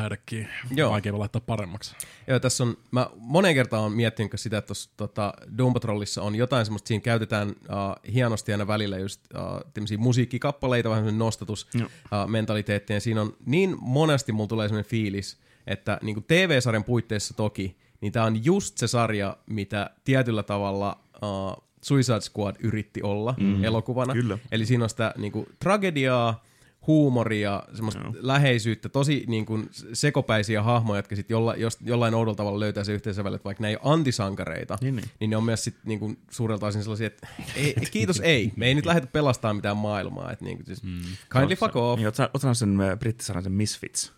Joo. 0.76 0.92
vaikea 0.92 1.20
laittaa 1.20 1.42
paremmaksi. 1.42 1.96
Joo, 2.28 2.40
tässä 2.40 2.64
on, 2.64 2.78
mä 2.92 3.10
moneen 3.16 3.56
kertaan 3.56 3.84
olen 3.84 3.94
miettinyt 3.94 4.32
sitä, 4.36 4.58
että 4.58 4.68
tuossa 4.68 4.90
tota, 4.98 5.34
Doom 5.58 5.74
Patrolissa 5.74 6.22
on 6.22 6.36
jotain 6.36 6.66
semmoista, 6.66 6.88
siinä 6.88 7.02
käytetään 7.02 7.50
uh, 7.50 8.14
hienosti 8.14 8.52
aina 8.52 8.68
välillä 8.68 8.98
just 8.98 9.22
uh, 9.36 9.72
tämmöisiä 9.74 9.98
musiikkikappaleita, 9.98 10.90
vähän 10.90 11.02
semmoinen 11.02 11.20
nostatus 11.20 11.68
Joo. 11.74 11.86
uh, 11.86 12.30
mentaliteetti, 12.30 12.94
ja 12.94 13.02
siinä 13.02 13.22
on 13.22 13.36
niin 13.46 13.76
monesti 13.80 14.32
mulla 14.32 14.48
tulee 14.48 14.68
semmoinen 14.68 14.90
fiilis, 14.90 15.17
että 15.68 16.00
niin 16.02 16.24
TV-sarjan 16.28 16.84
puitteissa 16.84 17.34
toki, 17.34 17.78
niin 18.02 18.12
tämä 18.14 18.26
on 18.26 18.46
just 18.46 18.78
se 18.78 18.88
sarja, 18.88 19.38
mitä 19.50 19.90
tietyllä 20.04 20.44
tavalla 20.44 21.00
uh, 21.24 21.64
Suicide 21.82 22.22
Squad 22.22 22.56
yritti 22.60 23.02
olla 23.04 23.36
mm, 23.40 23.64
elokuvana. 23.64 24.14
kyllä. 24.14 24.38
Eli 24.52 24.66
siinä 24.66 24.84
on 24.84 24.90
sitä 24.90 25.14
niin 25.18 25.32
kuin, 25.32 25.46
tragediaa, 25.60 26.44
huumoria, 26.88 27.64
semmoista 27.74 28.02
Joo. 28.02 28.14
läheisyyttä, 28.20 28.90
tosi 28.90 29.24
niin 29.28 29.46
kuin, 29.46 29.70
sekopäisiä 29.94 30.64
hahmoja, 30.64 31.00
jotka 31.00 31.16
sitten 31.16 31.36
jolla, 31.36 31.56
jos, 31.56 31.78
jollain 31.82 32.14
oudolla 32.14 32.36
tavalla 32.36 32.60
löytää 32.60 32.84
se 32.84 32.94
yhteisöväli, 32.94 33.36
että 33.36 33.46
vaikka 33.46 33.62
ne 33.62 33.70
ei 33.70 33.76
ole 33.84 33.94
antisankareita, 33.94 34.78
Niin, 34.82 34.96
niin. 34.96 35.06
niin 35.20 35.30
ne 35.30 35.38
on 35.38 35.44
myös 35.44 35.64
sit, 35.64 35.76
niin 35.86 36.00
kuin, 36.00 36.18
suurelta 36.32 36.68
osin 36.68 36.84
sellaisia, 36.84 37.08
että 37.08 37.28
ei, 37.56 37.76
kiitos 37.92 38.20
ei, 38.20 38.52
me 38.56 38.68
ei 38.68 38.76
nyt 38.76 38.86
lähdetä 38.86 39.08
pelastamaan 39.08 39.56
mitään 39.56 39.78
maailmaa, 39.78 40.32
että 40.32 40.46
niin 40.46 40.58
kuin, 40.58 40.66
siis, 40.66 40.84
Mm. 40.84 40.90
kindly 41.34 41.56
fuck 41.56 41.76
off. 41.76 41.98
Niin, 41.98 42.08
oot 42.08 42.16
sä- 42.16 42.30
oot 42.34 42.42
sä 42.42 42.48
nähnyt 42.48 42.58
sen 42.58 42.82
äh, 42.82 42.98
brittisarjan 43.00 43.44
sen 43.44 43.52
Misfits, 43.52 44.14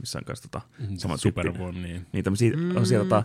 missä 0.00 0.18
on 0.18 0.24
kanssa 0.24 0.48
tota, 0.48 0.66
sama 0.96 1.18
tyyppinen. 1.18 1.52
Superbon, 1.52 1.82
niin. 1.82 2.06
Niin 2.12 2.24
tämmöisiä, 2.24 2.56
mm. 2.56 2.76
on 2.76 2.86
siellä, 2.86 3.04
tota, 3.04 3.22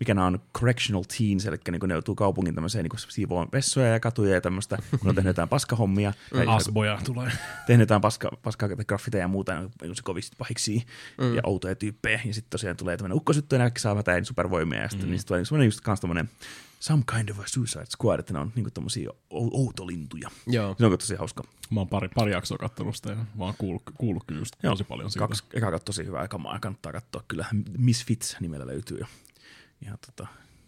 mikä 0.00 0.14
nämä 0.14 0.26
on 0.26 0.40
correctional 0.58 1.02
teens, 1.18 1.46
eli 1.46 1.56
niin 1.70 1.80
ne 1.86 1.94
joutuu 1.94 2.14
kaupungin 2.14 2.54
tämmöiseen 2.54 2.84
niin 2.84 2.98
siivoon 3.08 3.48
vessoja 3.52 3.86
ja 3.86 4.00
katuja 4.00 4.34
ja 4.34 4.40
tämmöistä, 4.40 4.78
kun 4.90 5.08
on 5.08 5.14
tehnyt 5.14 5.30
jotain 5.30 5.48
paskahommia, 5.48 6.12
tai 6.32 6.46
Asboja 6.46 6.98
tulee. 7.04 7.32
tehnyt 7.66 7.82
jotain 7.82 8.00
paska, 8.00 8.30
paskaa 8.42 8.68
tai 8.68 8.84
graffiteja 8.84 9.24
ja 9.24 9.28
muuta, 9.28 9.60
niin 9.82 9.96
se 9.96 10.02
kovasti 10.02 10.36
pahiksi 10.38 10.86
mm. 11.18 11.34
ja 11.34 11.42
outoja 11.44 11.74
tyyppejä, 11.74 12.20
ja 12.24 12.34
sitten 12.34 12.50
tosiaan 12.50 12.76
tulee 12.76 12.96
tämmöinen 12.96 13.16
ukkosyttö 13.16 13.56
ja 13.56 13.60
kaikki 13.60 13.80
saa 13.80 13.96
jotain 13.96 14.24
supervoimia, 14.24 14.82
ja 14.82 14.88
sitten 14.88 15.08
mm. 15.08 15.10
niin 15.10 15.26
tulee 15.26 15.44
semmoinen 15.44 15.66
just 15.66 15.80
kans 15.80 16.00
tämmöinen 16.00 16.28
some 16.80 17.02
kind 17.14 17.28
of 17.28 17.38
a 17.38 17.42
suicide 17.46 17.86
squad, 17.86 18.20
että 18.20 18.32
ne 18.32 18.38
on 18.38 18.52
niinku 18.54 18.70
tommosia 18.70 19.10
ou- 19.10 19.50
outolintuja. 19.52 20.30
Joo. 20.46 20.74
Se 20.78 20.86
on 20.86 20.98
tosi 20.98 21.14
hauska. 21.14 21.44
Mä 21.70 21.80
oon 21.80 21.88
pari, 21.88 22.08
pari 22.08 22.32
jaksoa 22.32 22.58
kattonut 22.58 22.96
sitä 22.96 23.10
ja 23.10 23.16
mä 23.16 23.44
oon 23.44 23.54
kuullut, 23.58 23.82
kuullut 23.98 24.24
kyllä 24.26 24.40
just 24.40 24.56
Joo, 24.62 24.72
tosi 24.72 24.84
paljon 24.84 25.10
siitä. 25.10 25.26
Kaksi, 25.28 25.44
eka 25.52 25.66
on 25.68 25.78
tosi 25.84 26.06
hyvää 26.06 26.28
kamaa, 26.28 26.58
kannattaa 26.58 26.92
katsoa 26.92 27.24
kyllä. 27.28 27.46
Misfits 27.78 28.36
nimellä 28.40 28.66
löytyy 28.66 28.98
jo. 28.98 29.06
Ja 29.80 29.98
tota, 30.06 30.26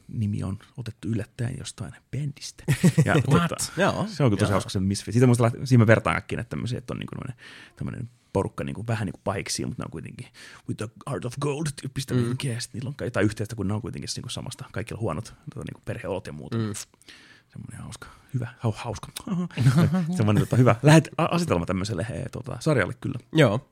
nimi 0.09 0.42
on 0.42 0.59
otettu 0.77 1.09
yllättäen 1.09 1.55
jostain 1.59 1.92
bändistä. 2.11 2.64
Ja, 3.05 3.14
tota, 3.31 3.57
Joo. 3.77 4.07
se 4.09 4.25
on 4.25 4.31
kyllä 4.31 4.38
tosi 4.40 4.51
Joo. 4.51 4.55
hauska 4.55 4.70
se 4.70 4.81
Misfits. 4.81 5.14
Siitä 5.14 5.27
muista 5.27 5.51
siinä 5.64 5.83
mä 5.83 5.87
vertaan 5.87 6.16
äkkiä, 6.16 6.40
että 6.40 6.51
tämmöisiä, 6.51 6.79
että 6.79 6.92
on 6.92 6.99
niinku 6.99 7.14
tämmöinen 7.77 8.11
porukka 8.33 8.64
niinku, 8.64 8.87
vähän 8.87 9.07
niin 9.07 9.12
kuin 9.12 9.23
pahiksi, 9.25 9.66
mutta 9.66 9.83
ne 9.83 9.85
on 9.85 9.90
kuitenkin 9.90 10.27
with 10.69 10.77
the 10.77 10.88
heart 11.11 11.25
of 11.25 11.35
gold 11.40 11.66
tyyppistä 11.81 12.14
mm. 12.14 12.21
sitten 12.21 12.59
niillä 12.73 12.88
on 12.88 12.95
jotain 13.01 13.25
yhteistä, 13.25 13.57
kun 13.57 13.69
ne 13.69 13.75
on 13.75 13.83
kuitenkin 13.83 14.09
niinku 14.16 14.29
samasta, 14.29 14.64
kaikilla 14.73 14.99
on 14.99 15.03
huonot 15.03 15.25
tota, 15.25 15.64
niinku 15.66 15.81
perheolot 15.85 16.27
ja 16.27 16.33
muuta. 16.33 16.59
Mm. 16.59 16.73
Semmoinen 17.53 17.81
hauska, 17.83 18.07
hyvä, 18.35 18.49
hau, 18.59 18.73
hauska. 18.77 19.12
Semmoinen 20.16 20.43
tota, 20.43 20.57
hyvä 20.57 20.77
lähet, 20.83 21.09
asetelma 21.19 21.66
tämmöiselle 21.66 22.07
he, 22.09 22.27
tota, 22.33 22.57
sarjalle 22.61 22.95
kyllä. 23.01 23.19
Joo. 23.33 23.69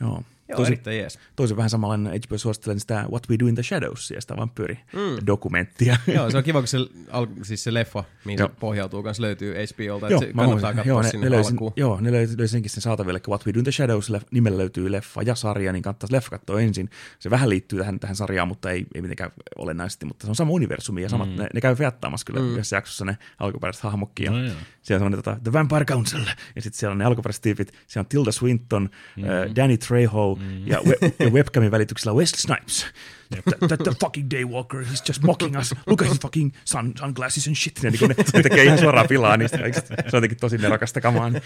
Joo. 0.00 0.22
Joo, 0.48 0.56
Tosi, 0.56 0.72
erittäin 0.72 0.98
jees. 0.98 1.18
tosi 1.36 1.56
vähän 1.56 1.70
samanlainen 1.70 2.20
HBO 2.26 2.38
suosittelen 2.38 2.80
sitä 2.80 3.04
What 3.10 3.30
We 3.30 3.36
Do 3.38 3.46
in 3.46 3.54
the 3.54 3.62
Shadows, 3.62 4.10
ja 4.10 4.20
sitä 4.20 4.34
vampyyri-dokumenttia. 4.36 5.96
Joo, 6.14 6.30
se 6.30 6.36
on 6.36 6.44
kiva, 6.44 6.60
kun 6.60 6.68
se, 6.68 6.78
al- 7.10 7.26
siis 7.42 7.64
se 7.64 7.74
leffa, 7.74 8.04
mihin 8.24 8.38
Joo. 8.38 8.48
se 8.48 8.54
pohjautuu, 8.60 9.02
kanssa 9.02 9.22
löytyy 9.22 9.54
HBOlta, 9.54 10.08
Joo, 10.08 10.20
että 10.22 10.26
se 10.26 10.32
kannattaa 10.36 10.72
katsoa 10.74 10.88
joo, 10.88 11.02
ne, 11.02 11.10
sinne 11.10 11.26
ne 11.26 11.30
löysin, 11.30 11.52
alkuun. 11.52 11.72
joo, 11.76 12.00
ne 12.00 12.12
löysi, 12.12 12.38
löysi 12.38 12.52
senkin 12.52 12.70
sen 12.70 12.82
saataville, 12.82 13.16
että 13.16 13.28
What 13.28 13.46
We 13.46 13.54
Do 13.54 13.58
in 13.58 13.64
the 13.64 13.72
Shadows 13.72 14.10
leff, 14.10 14.26
nimellä 14.30 14.58
löytyy 14.58 14.92
leffa 14.92 15.22
ja 15.22 15.34
sarja, 15.34 15.72
niin 15.72 15.82
kannattaisi 15.82 16.12
leffa 16.14 16.30
katsoa 16.30 16.60
ensin. 16.60 16.90
Se 17.18 17.30
vähän 17.30 17.48
liittyy 17.48 17.78
tähän, 17.78 18.00
tähän 18.00 18.16
sarjaan, 18.16 18.48
mutta 18.48 18.70
ei, 18.70 18.86
ei 18.94 19.02
mitenkään 19.02 19.30
olennaisesti, 19.58 20.06
mutta 20.06 20.26
se 20.26 20.30
on 20.30 20.36
sama 20.36 20.50
universumi 20.50 21.02
ja 21.02 21.08
samat, 21.08 21.28
mm. 21.30 21.36
ne, 21.36 21.46
ne 21.54 21.60
käy 21.60 21.74
fiattaamassa 21.74 22.26
kyllä 22.26 22.40
mm. 22.40 22.52
yhdessä 22.52 22.76
jaksossa 22.76 23.04
ne 23.04 23.18
alkuperäiset 23.38 23.82
hahmokki. 23.82 24.24
Ja 24.24 24.30
No 24.30 24.44
joo. 24.44 24.54
siellä 24.82 25.06
on 25.06 25.12
tota, 25.12 25.36
The 25.42 25.52
Vampire 25.52 25.84
Council, 25.84 26.20
ja 26.56 26.62
sitten 26.62 26.78
siellä 26.78 26.92
on 26.92 26.98
ne 26.98 27.04
alkuperäiset 27.04 27.42
tyypit, 27.42 27.72
siellä 27.86 28.02
on 28.04 28.08
Tilda 28.08 28.32
Swinton, 28.32 28.90
mm. 29.16 29.22
uh, 29.22 29.56
Danny 29.56 29.76
Trejo 29.78 30.33
mm. 30.36 30.66
ja, 30.66 30.80
web, 30.86 31.34
webcam'i 31.36 31.70
välituksella 31.70 32.16
Wesley 32.16 32.40
Snipes 32.40 32.86
That, 33.30 33.58
that, 33.68 33.80
that 33.80 33.98
fucking 34.00 34.28
Daywalker, 34.30 34.84
he's 34.84 35.08
just 35.08 35.22
mocking 35.22 35.56
us. 35.56 35.74
Look 35.86 36.02
at 36.02 36.08
his 36.08 36.20
fucking 36.20 36.52
sun, 36.64 36.92
sunglasses 36.98 37.46
and 37.46 37.56
shit. 37.56 37.82
Ne, 37.82 37.90
niin 37.90 38.08
ne, 38.08 38.14
ne 38.34 38.42
tekee 38.42 38.64
ihan 38.64 38.78
suoraan 38.78 39.08
pilaa 39.08 39.36
niistä. 39.36 39.56
Se 39.56 39.82
on 39.88 40.04
jotenkin 40.12 40.38
tosi 40.38 40.58
nerokasta 40.58 41.00
kamaa. 41.00 41.30
Niin. 41.30 41.42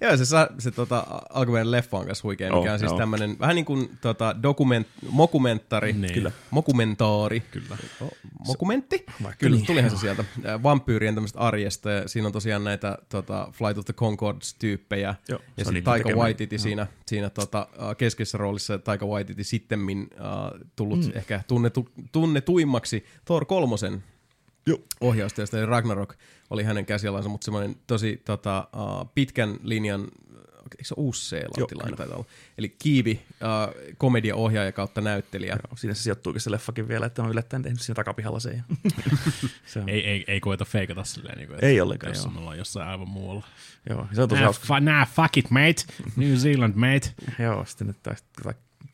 Joo, 0.00 0.16
se, 0.16 0.24
sa- 0.24 0.48
se 0.58 0.70
tota, 0.70 1.06
alkuperäinen 1.30 1.70
leffa 1.70 1.98
on 1.98 2.06
kanssa 2.06 2.22
huikea, 2.22 2.48
mikä 2.48 2.66
Joo, 2.66 2.72
on 2.72 2.78
siis 2.78 2.90
joo. 2.90 2.98
tämmöinen 2.98 3.36
vähän 3.40 3.54
niin 3.54 3.64
kuin 3.64 3.98
tota, 4.00 4.36
dokument, 4.42 4.88
mokumenttari. 5.10 5.92
Niin. 5.92 6.14
Kyllä. 6.14 6.32
Mokumentaari. 6.50 7.40
Kyllä. 7.40 7.76
Oh, 8.00 8.10
mokumentti? 8.46 9.04
Vaikka 9.22 9.38
Kyllä, 9.38 9.56
niin. 9.56 9.66
tulihan 9.66 9.90
se 9.90 9.96
sieltä. 9.96 10.24
Vampyyrien 10.62 11.14
tämmöistä 11.14 11.38
arjesta 11.38 11.90
ja 11.90 12.08
siinä 12.08 12.26
on 12.26 12.32
tosiaan 12.32 12.64
näitä 12.64 12.98
tota, 13.08 13.48
Flight 13.52 13.78
of 13.78 13.84
the 13.84 13.92
Concords-tyyppejä. 13.92 15.14
Joo, 15.28 15.38
se 15.38 15.44
ja 15.56 15.64
sitten 15.64 15.74
niiden 15.74 15.84
Taika. 15.84 16.10
Waititi 16.10 16.58
siinä, 16.58 16.86
siinä 17.06 17.30
tota, 17.30 17.66
keskeisessä 17.98 18.38
roolissa. 18.38 18.78
Taika 18.78 19.06
Waititi 19.06 19.44
sittemmin 19.44 20.10
äh, 20.12 20.60
tullut 20.76 21.06
mm. 21.06 21.09
Ehkä 21.14 21.40
tunnetu, 21.48 21.88
tunnetuimmaksi 22.12 23.04
Thor 23.24 23.44
kolmosen 23.44 24.04
Joo. 24.66 24.78
ohjaustyöstä, 25.00 25.58
eli 25.58 25.66
Ragnarok 25.66 26.14
oli 26.50 26.62
hänen 26.62 26.86
käsialansa, 26.86 27.28
mutta 27.28 27.44
semmoinen 27.44 27.76
tosi 27.86 28.22
tota, 28.24 28.68
uh, 28.76 29.10
pitkän 29.14 29.56
linjan 29.62 30.08
eikö 30.70 30.84
se 30.84 30.94
ole 30.96 31.04
uusi-seelantilainen 31.04 31.96
taitaa 31.96 32.16
olla. 32.16 32.26
Eli 32.58 32.68
Kiivi, 32.68 33.20
äh, 33.42 33.94
komediaohjaaja 33.98 34.72
kautta 34.72 35.00
näyttelijä. 35.00 35.52
Joo, 35.68 35.76
siinä 35.76 35.94
se 35.94 36.02
sijoittuukin 36.02 36.40
se 36.40 36.50
leffakin 36.50 36.88
vielä, 36.88 37.06
että 37.06 37.22
on 37.22 37.30
yllättäen 37.30 37.62
tehnyt 37.62 37.80
siinä 37.80 37.94
takapihalla 37.94 38.40
sen. 38.40 38.64
Se 39.66 39.78
on, 39.80 39.88
Ei, 39.88 40.06
ei, 40.06 40.24
ei 40.28 40.40
koeta 40.40 40.64
feikata 40.64 41.04
silleen, 41.04 41.38
niin 41.38 41.46
kuin, 41.46 41.54
että 41.54 41.66
Ei 41.66 41.80
ollenkaan, 41.80 42.10
jos 42.10 42.24
joo. 42.24 42.32
me 42.32 42.40
ollaan 42.40 42.58
jossain 42.58 42.88
aivan 42.88 43.08
muualla. 43.08 43.46
joo, 43.90 44.06
se 44.12 44.22
on 44.22 44.28
tosi 44.28 44.40
Nah, 44.40 44.46
hauska. 44.46 44.76
fa- 44.78 44.80
nah, 44.80 45.08
fuck 45.08 45.36
it, 45.36 45.50
mate. 45.50 45.82
New 46.16 46.34
Zealand, 46.36 46.74
mate. 46.74 47.14
Joo, 47.38 47.64
sitten 47.64 47.86
ne 47.86 47.94
taas 48.02 48.24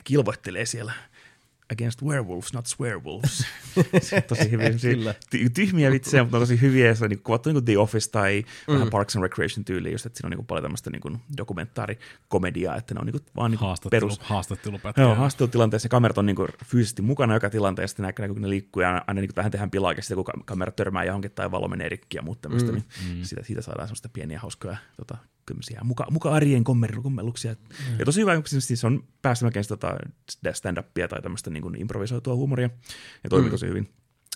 kilvoittelee 0.05 0.67
siellä 0.67 0.93
against 1.73 2.03
werewolves, 2.03 2.53
not 2.53 2.67
swearwolves. 2.67 3.47
Tosi 4.29 4.51
hyviä, 4.51 4.71
tyhmiä 5.55 5.91
vitsejä, 5.91 6.23
mutta 6.23 6.39
tosi 6.39 6.61
hyviä. 6.61 6.95
Se 6.95 7.05
on 7.05 7.11
niin 7.11 7.23
kuvattu 7.23 7.53
niin 7.53 7.65
The 7.65 7.79
Office 7.79 8.11
tai 8.11 8.45
mm. 8.69 8.75
vähän 8.75 8.91
Parks 8.91 9.17
and 9.17 9.23
Recreation 9.23 9.65
tyyliin, 9.65 9.93
just, 9.93 10.07
että 10.07 10.17
siinä 10.17 10.27
on 10.27 10.39
niin 10.39 10.47
paljon 10.47 10.63
tämmöistä 10.63 10.91
niin 10.91 11.21
dokumentaarikomediaa, 11.37 12.77
että 12.77 12.95
ne 12.95 13.01
on 13.01 13.07
niin 13.07 13.21
vaan 13.37 13.51
niin 13.51 13.59
Haastattelu, 13.61 14.01
perus, 14.01 14.19
haastattelupätkä. 14.19 15.03
Joo, 15.03 15.15
haastattelutilanteessa 15.15 15.89
kamerat 15.89 16.19
on 16.19 16.27
niinku 16.27 16.47
fyysisesti 16.65 17.03
mukana 17.03 17.35
joka 17.35 17.51
tilanteessa, 17.51 18.03
näkyy, 18.03 18.29
kun 18.29 18.43
ne 18.43 18.49
liikkuu 18.49 18.83
ja 18.83 19.05
aina 19.07 19.21
niinku 19.21 19.35
tähän 19.35 19.51
tehdään 19.51 19.71
pilaa, 19.71 19.93
ja 19.93 20.03
sitten 20.03 20.17
kun 20.17 20.25
ka- 20.25 20.33
kamera 20.45 20.73
törmää 20.73 21.05
johonkin 21.05 21.31
tai 21.31 21.51
valo 21.51 21.69
menee 21.69 21.89
rikki 21.89 22.17
ja 22.17 22.23
muuta 22.23 22.41
tämmöistä, 22.41 22.73
mm. 22.73 22.83
niin 23.09 23.27
siitä, 23.27 23.45
siitä, 23.45 23.63
saadaan 23.63 23.89
semmoista 23.89 24.09
pieniä 24.09 24.39
hauskoja 24.39 24.77
tota, 24.97 25.17
tämmöisiä 25.47 25.81
muka, 25.85 26.07
muka 26.11 26.31
arjen 26.31 26.65
kommelluksia. 26.65 27.53
Mm. 27.53 27.99
Ja 27.99 28.05
tosi 28.05 28.21
hyvä, 28.21 28.35
kun 28.35 28.45
siis 28.63 28.85
on 28.85 29.05
päästä 29.23 29.45
melkein 29.45 29.67
tota 29.69 29.97
stand-upia 30.53 31.09
tai 31.09 31.23
tämmöistä 31.23 31.51
niinku 31.51 31.73
improvisoitua 31.79 32.35
huumoria 32.35 32.71
ja 33.25 33.31
toimii 33.31 33.49
mm. 33.49 33.51
tosi 33.51 33.67
hyvin. 33.69 33.89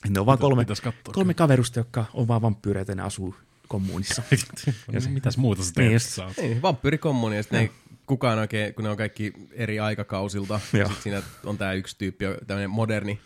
Ne 0.08 0.20
on 0.20 0.26
vaan 0.26 0.38
kolme, 0.38 0.66
kolme 1.12 1.34
kaverusta, 1.34 1.80
jotka 1.80 2.04
on 2.14 2.28
vaan 2.28 2.42
vampyyreitä 2.42 2.92
ja 2.92 2.96
ne 2.96 3.02
asuu 3.02 3.34
kommunissa. 3.68 4.22
Ja 4.92 5.00
se, 5.00 5.10
mitäs 5.10 5.36
muuta 5.36 5.62
sä 5.62 5.68
Niin 5.68 5.74
teet? 5.74 5.92
just. 5.92 6.08
Sä 6.08 6.26
oot- 6.26 6.42
Niin, 6.42 6.62
vampyyrikommunia, 6.62 7.38
ja 7.38 7.42
sitten 7.42 7.70
kukaan 8.06 8.38
oikein, 8.38 8.74
kun 8.74 8.84
ne 8.84 8.90
on 8.90 8.96
kaikki 8.96 9.32
eri 9.52 9.80
aikakausilta, 9.80 10.60
ja 10.72 10.84
sitten 10.86 11.02
siinä 11.02 11.22
on 11.44 11.58
tämä 11.58 11.72
yksi 11.72 11.98
tyyppi, 11.98 12.24
tämmöinen 12.46 12.70
moderni 12.70 13.20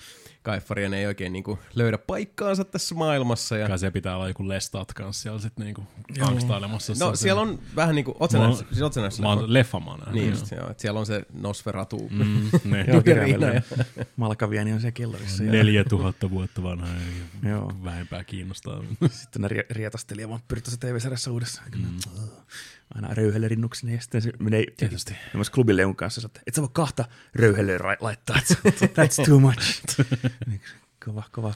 ne 0.89 0.99
ei 0.99 1.07
oikein 1.07 1.33
niinku 1.33 1.59
löydä 1.75 1.99
paikkaansa 1.99 2.65
tässä 2.65 2.95
maailmassa. 2.95 3.57
Ja... 3.57 3.69
Kai 3.69 3.79
siellä 3.79 3.93
pitää 3.93 4.17
olla 4.17 4.29
joku 4.29 4.49
lestat 4.49 4.93
kanssa 4.93 5.23
siellä 5.23 5.41
sitten 5.41 5.65
niinku 5.65 5.83
angstailemassa. 6.21 6.93
No 6.93 6.95
jossain 6.97 7.17
siellä 7.17 7.43
on 7.43 7.59
vähän 7.77 7.95
niinku, 7.95 8.17
oot 8.21 8.31
sä 8.31 8.39
Mä 8.39 8.45
oon- 8.45 8.51
nähnyt- 8.53 8.69
siis 8.69 8.81
nähnyt 9.01 9.19
Mä 9.21 9.29
oon 9.33 9.53
leffa 9.53 9.81
mä 9.81 9.91
oon 9.91 9.99
nähnyt, 10.01 10.15
Niin 10.15 10.31
joo. 10.31 10.39
just, 10.41 10.53
joo. 10.53 10.71
Et 10.71 10.81
siellä 10.81 11.01
on 11.01 11.07
se 11.07 11.23
Nosferatu. 11.33 12.09
Mm, 12.11 12.51
ne. 12.65 12.85
Joo, 12.89 13.03
ja- 13.55 13.63
Malkavieni 14.17 14.73
on 14.73 14.81
siellä 14.81 14.93
kellarissa. 14.93 15.45
ja- 15.45 15.53
4000 15.53 16.31
vuotta 16.31 16.63
vanha 16.63 16.87
ja 17.43 17.51
Joo. 17.51 17.73
vähempää 17.85 18.25
kiinnostaa. 18.25 18.83
Sitten 19.11 19.43
ne 19.43 19.49
rie- 19.49 19.67
rietasteli 19.71 20.21
ja 20.23 20.29
vampyyrit 20.29 20.65
tuossa 20.65 20.81
TV-sarjassa 20.81 21.31
uudessa. 21.33 21.63
Mm. 21.77 21.85
Aina 22.95 23.15
röyhelle 23.15 23.49
rinnukseni 23.49 23.95
ja 23.95 24.01
sitten 24.01 24.23
se 24.23 24.33
menee 24.39 24.65
Tietysti. 24.77 25.17
myös 25.35 25.51
klubille 25.51 25.83
jonkun 25.83 25.97
kanssa, 25.97 26.27
että 26.27 26.41
et 26.47 26.55
sä 26.55 26.63
voi 26.63 26.71
kahta 26.73 27.05
röyhelle 27.35 27.79
ra- 27.79 27.97
laittaa, 28.01 28.37
that's 28.37 29.27
too 29.29 29.41
much. 29.41 29.83
Niin, 30.47 30.61
kova, 31.05 31.23
kova 31.33 31.55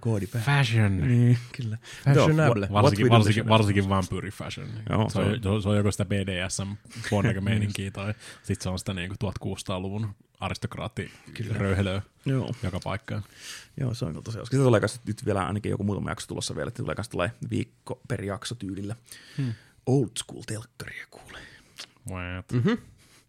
koodi 0.00 0.26
päällä. 0.26 0.44
Fashion. 0.44 0.96
Niin, 1.08 1.38
kyllä. 1.56 1.78
Fashionable. 2.04 2.68
Varsinkin, 2.72 3.08
varsinkin, 3.08 3.48
varsinkin 3.48 3.88
vampyyri 3.88 4.30
fashion. 4.30 4.68
Joo, 4.90 5.10
se, 5.10 5.18
on, 5.18 5.34
se 5.34 5.62
se 5.62 5.68
on 5.68 5.76
joko 5.76 5.90
sitä 5.92 6.04
BDSM 6.04 6.70
meininkiä 7.40 7.90
tai 7.90 8.14
sitten 8.42 8.62
se 8.62 8.68
on 8.68 8.78
sitä 8.78 8.94
niinku 8.94 9.16
1600-luvun 9.24 10.14
aristokraatti 10.40 11.10
röyhelöä 11.50 12.02
Joo, 12.26 12.54
joka 12.62 12.80
paikkaan. 12.84 13.22
joo, 13.80 13.94
se 13.94 14.04
on 14.04 14.12
kyllä 14.12 14.22
tosi 14.22 14.38
hauska. 14.38 14.50
Sitten 14.50 14.66
tulee 14.66 14.80
kanssa 14.80 15.00
nyt 15.06 15.26
vielä 15.26 15.46
ainakin 15.46 15.70
joku 15.70 15.84
muutama 15.84 16.10
jakso 16.10 16.26
tulossa 16.26 16.56
vielä, 16.56 16.68
että 16.68 16.82
tulee 16.82 16.94
kanssa 16.94 17.10
tulee 17.10 17.30
viikko 17.50 18.00
per 18.08 18.24
jakso 18.24 18.54
tyylillä. 18.54 18.96
Hmm. 19.36 19.52
Old 19.86 20.10
school 20.18 20.42
telkkaria 20.46 21.06
kuulee. 21.10 21.42
What? 22.10 22.52
Mhm. 22.52 22.72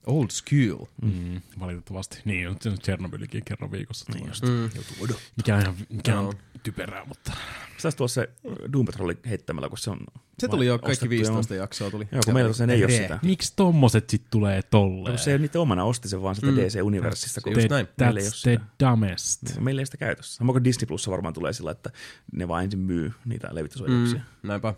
Old 0.05 0.27
school. 0.29 0.85
Mm, 1.01 1.41
valitettavasti. 1.59 2.21
Niin, 2.25 2.49
on 2.49 2.55
se 2.61 2.69
nyt 2.69 2.79
Tchernobylikin 2.81 3.43
kerran 3.45 3.71
viikossa. 3.71 4.05
Niin 4.13 4.25
mm. 4.25 4.61
joutuu 4.61 4.95
odottaa. 5.01 5.25
Mikä 5.37 5.55
on, 5.55 5.61
ihan, 5.61 5.75
mikä 5.89 6.11
Joo. 6.11 6.27
on 6.27 6.33
typerää, 6.63 7.05
mutta 7.05 7.31
Saisi 7.77 7.97
tuossa 7.97 8.21
se 8.21 8.29
Doom 8.73 8.85
Patrolin 8.85 9.17
heittämällä, 9.29 9.69
kun 9.69 9.77
se 9.77 9.89
on 9.89 9.99
Se 10.39 10.47
tuli 10.47 10.65
jo 10.65 10.79
kaikki 10.79 11.09
15 11.09 11.55
jaksoa 11.55 11.91
tuli. 11.91 12.07
Joo, 12.11 12.21
kun 12.25 12.33
meillä 12.33 12.49
tosiaan 12.49 12.69
ei 12.69 12.83
ole 12.83 12.91
sitä. 12.91 13.19
miksi 13.23 13.53
tommoset 13.55 14.09
sit 14.09 14.23
tulee 14.29 14.61
tolleen? 14.61 15.11
No, 15.11 15.17
se 15.17 15.31
ei 15.31 15.35
ole 15.35 15.41
niitä 15.41 15.59
omana, 15.59 15.83
osti 15.83 16.09
sen 16.09 16.21
vaan 16.21 16.35
sieltä 16.35 16.51
Mm. 16.51 16.57
DC-universista. 16.67 17.41
Kun 17.41 17.53
Just 17.53 17.69
näin. 17.69 17.87
Meillä 17.99 18.19
ei 18.19 18.25
ole 18.25 18.29
That's 18.31 18.41
the 18.41 18.51
sitä. 18.51 18.65
dumbest. 18.91 19.41
Meillä 19.59 19.79
ei 19.79 19.81
ole 19.81 19.85
sitä 19.85 19.97
käytössä. 19.97 20.35
Sama 20.35 20.51
kuin 20.51 20.63
Disney 20.63 20.85
Plussa 20.85 21.11
varmaan 21.11 21.33
tulee 21.33 21.53
sillä, 21.53 21.71
että 21.71 21.91
ne 22.31 22.47
vaan 22.47 22.63
ensin 22.63 22.79
myy 22.79 23.13
niitä 23.25 23.47
levitysoikeuksia. 23.51 24.19
Mm, 24.19 24.47
näinpä. 24.47 24.73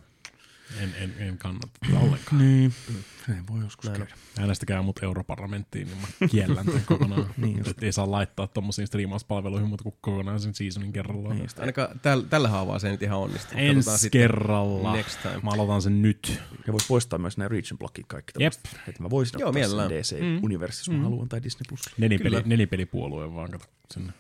En, 0.78 0.96
en, 1.00 1.16
en 1.20 1.38
kannata 1.38 1.68
tätä 1.80 2.00
ollenkaan. 2.00 2.38
Niin. 2.38 2.74
Mm. 2.90 2.96
Näin 3.30 3.48
voi 3.48 3.60
joskus 3.60 3.86
Näin 3.86 3.98
käydä. 3.98 4.14
Äänestäkää 4.40 4.82
mut 4.82 5.04
europarlamenttiin, 5.04 5.88
niin 5.88 5.98
mä 5.98 6.28
kiellän 6.28 6.66
tämän 6.66 6.84
kokonaan. 6.86 7.34
Niin 7.38 7.58
just. 7.58 7.70
Et 7.70 7.84
ei 7.84 7.92
saa 7.92 8.12
laittaa 8.12 8.48
tommosiin 8.48 8.88
striimauspalveluihin 8.88 9.68
muuta 9.68 9.84
kuin 9.84 9.96
kokonaisen 10.02 10.54
seasonin 10.54 10.94
kerrallaan. 10.94 11.36
Niin 11.36 11.44
just. 11.44 11.60
Ainakaan 11.60 12.00
täl, 12.00 12.22
tällä 12.22 12.48
haavaa 12.48 12.80
se 12.80 12.88
ei 12.88 12.92
nyt 12.92 13.04
ihan 13.04 13.20
onnistu. 13.20 13.54
Ensi 13.56 13.90
sitten 13.92 14.12
kerralla. 14.22 14.96
Next 14.96 15.22
time. 15.22 15.40
Mä 15.44 15.50
aloitan 15.50 15.82
sen 15.82 16.02
nyt. 16.02 16.42
Ja 16.68 16.74
voisi 16.74 16.88
poistaa 16.88 17.20
myös 17.20 17.38
nämä 17.38 17.48
region 17.48 17.78
blokit 17.78 18.06
kaikki. 18.08 18.44
Jep. 18.44 18.54
Että 18.88 19.04
mä 19.04 19.10
voisin 19.10 19.40
Joo, 19.40 19.50
ottaa 19.50 19.64
sen 19.64 19.70
mielellään. 19.70 19.92
DC-universi, 19.92 20.80
jos 20.80 20.90
mä 20.90 21.04
haluan, 21.04 21.30
tai 21.30 21.44
Disney 21.44 21.64
Plus. 21.70 21.82
Nelipeli, 21.98 22.30
Kyllä. 22.30 22.44
nelipelipuolue 22.46 23.36
vaan 23.36 23.52
kato 23.52 23.66
sinne. 23.94 24.14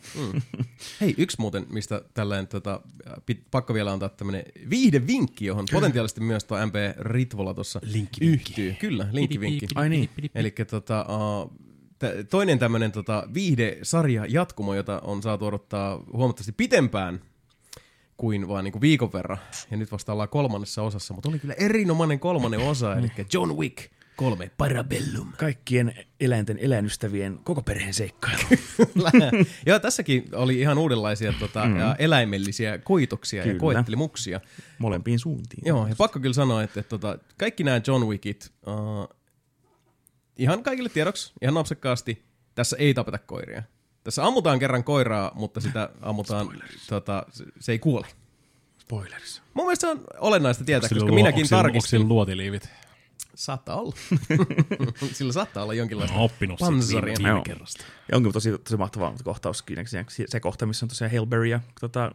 Hei, 1.02 1.16
yksi 1.18 1.38
muuten, 1.40 1.66
mistä 1.70 2.02
tällainen, 2.14 2.48
tota, 2.48 2.82
pit, 3.26 3.44
pakko 3.52 3.74
vielä 3.74 3.92
antaa 3.92 4.10
tämmöinen 4.10 4.44
viihdevinkki, 4.70 5.46
johon 5.46 5.66
potentiaalisesti 5.72 6.22
myös 6.22 6.44
tuo 6.44 6.66
MP 6.66 6.76
Ritvola 7.00 7.54
tuossa 7.54 7.82
yhtyy. 8.22 8.76
Kyllä, 8.80 8.99
linkkivinkki. 9.12 9.68
Ai 9.76 9.90
niin. 9.90 10.10
Eli 10.36 10.52
tota, 10.52 11.06
uh, 11.10 11.52
t- 12.00 12.30
toinen 12.30 12.60
tämmöinen 12.60 12.92
tota, 12.92 13.28
viihdesarja 13.34 14.26
jatkumo, 14.30 14.74
jota 14.74 15.00
on 15.00 15.22
saatu 15.24 15.46
odottaa 15.46 16.04
huomattavasti 16.14 16.52
pitempään 16.52 17.22
kuin 18.18 18.48
vaan 18.48 18.64
niinku 18.64 18.82
viikon 18.82 19.14
verran. 19.14 19.38
Ja 19.72 19.78
nyt 19.78 19.92
vasta 19.92 20.12
ollaan 20.12 20.30
kolmannessa 20.30 20.82
osassa, 20.84 21.14
mutta 21.14 21.30
oli 21.30 21.40
kyllä 21.40 21.54
erinomainen 21.54 22.20
kolmannen 22.20 22.60
osa, 22.60 22.96
eli 22.96 23.12
John 23.34 23.58
Wick 23.58 23.92
3 24.20 24.52
Parabellum. 24.58 25.34
Kaikkien 25.38 25.94
eläinten 26.20 26.58
eläinystävien 26.58 27.40
koko 27.44 27.62
perheen 27.62 27.94
seikkailu. 27.94 28.44
Joo, 29.66 29.80
tässäkin 29.80 30.30
oli 30.34 30.60
ihan 30.60 30.78
uudenlaisia 30.78 31.34
tota, 31.40 31.66
mm. 31.66 31.76
eläimellisiä 32.00 32.78
koitoksia 32.78 33.44
Kyllä. 33.44 33.56
ja 33.56 33.60
koettelimuksia. 33.60 34.42
Molempiin 34.80 35.20
suuntiin. 35.20 35.64
Joo, 35.66 35.88
ja 35.88 35.96
pakko 35.98 36.20
kyllä 36.20 36.34
sanoa, 36.34 36.64
että, 36.64 36.80
että 36.80 36.90
tota, 36.90 37.18
kaikki 37.38 37.64
nämä 37.64 37.82
John 37.88 38.08
Wickit, 38.08 38.52
uh, 38.68 39.18
ihan 40.38 40.64
kaikille 40.64 40.90
tiedoksi, 40.90 41.34
ihan 41.42 41.54
napsakkaasti, 41.54 42.24
tässä 42.56 42.78
ei 42.80 42.94
tapeta 42.94 43.18
koiria. 43.18 43.64
Tässä 44.04 44.26
ammutaan 44.26 44.60
kerran 44.60 44.84
koiraa, 44.84 45.32
mutta 45.36 45.62
sitä 45.62 45.90
ammutaan, 46.02 46.48
tota, 46.90 47.26
se, 47.60 47.72
ei 47.72 47.80
kuole. 47.80 48.08
Spoilers. 48.78 49.42
Mun 49.54 49.66
mielestä 49.66 49.88
se 49.88 49.92
on 49.92 50.04
olennaista 50.18 50.64
tietää, 50.64 50.90
koska 50.90 51.06
luo- 51.06 51.16
minäkin 51.16 51.44
onko 51.44 51.56
Onko 51.56 51.64
tarkistin. 51.64 51.90
sillä 51.90 52.08
luotiliivit? 52.08 52.70
Saattaa 53.40 53.76
olla. 53.76 53.96
Sillä 55.14 55.34
saattaa 55.34 55.64
olla 55.64 55.74
jonkinlaista 55.74 56.14
Mä 56.14 56.20
oon 56.22 56.32
oppinut 56.32 56.60
pansaria. 56.60 57.16
viime, 57.18 57.42
kerrasta. 57.46 57.84
Ja 58.12 58.18
onkin 58.18 58.34
tosi, 58.34 58.52
tosi 58.52 58.78
mahtava 58.78 59.14
kohtaus. 59.24 59.64
Se, 59.86 60.26
se 60.28 60.40
kohta, 60.40 60.66
missä 60.66 60.86
on 60.86 60.90
tosiaan 60.90 61.12
Hail 61.12 61.26
Berry 61.26 61.46
ja 61.46 61.60
tota, 61.82 62.12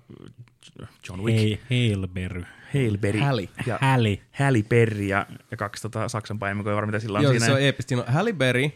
John 1.09 1.23
Wick. 1.23 1.39
Ei, 1.39 1.61
Hailberry. 1.71 2.45
Hail 2.75 2.99
Berry. 2.99 3.21
Häli. 3.21 3.51
Ja 3.67 3.79
Häli. 3.81 4.23
Halle 4.39 4.63
Berry 4.63 5.05
ja, 5.05 5.27
ja 5.51 5.57
kaksi 5.57 5.83
tota, 5.83 6.09
Saksan 6.09 6.39
paimenkoa, 6.39 6.87
mitä 6.87 6.99
sillä 6.99 7.19
on 7.19 7.23
Joo, 7.23 7.33
siinä. 7.33 7.47
se 7.47 7.53
on 7.53 7.61
eeppistä. 7.61 7.89
Siinä 7.89 8.03
on 8.03 8.13
Halle 8.13 8.33
Berry, 8.33 8.71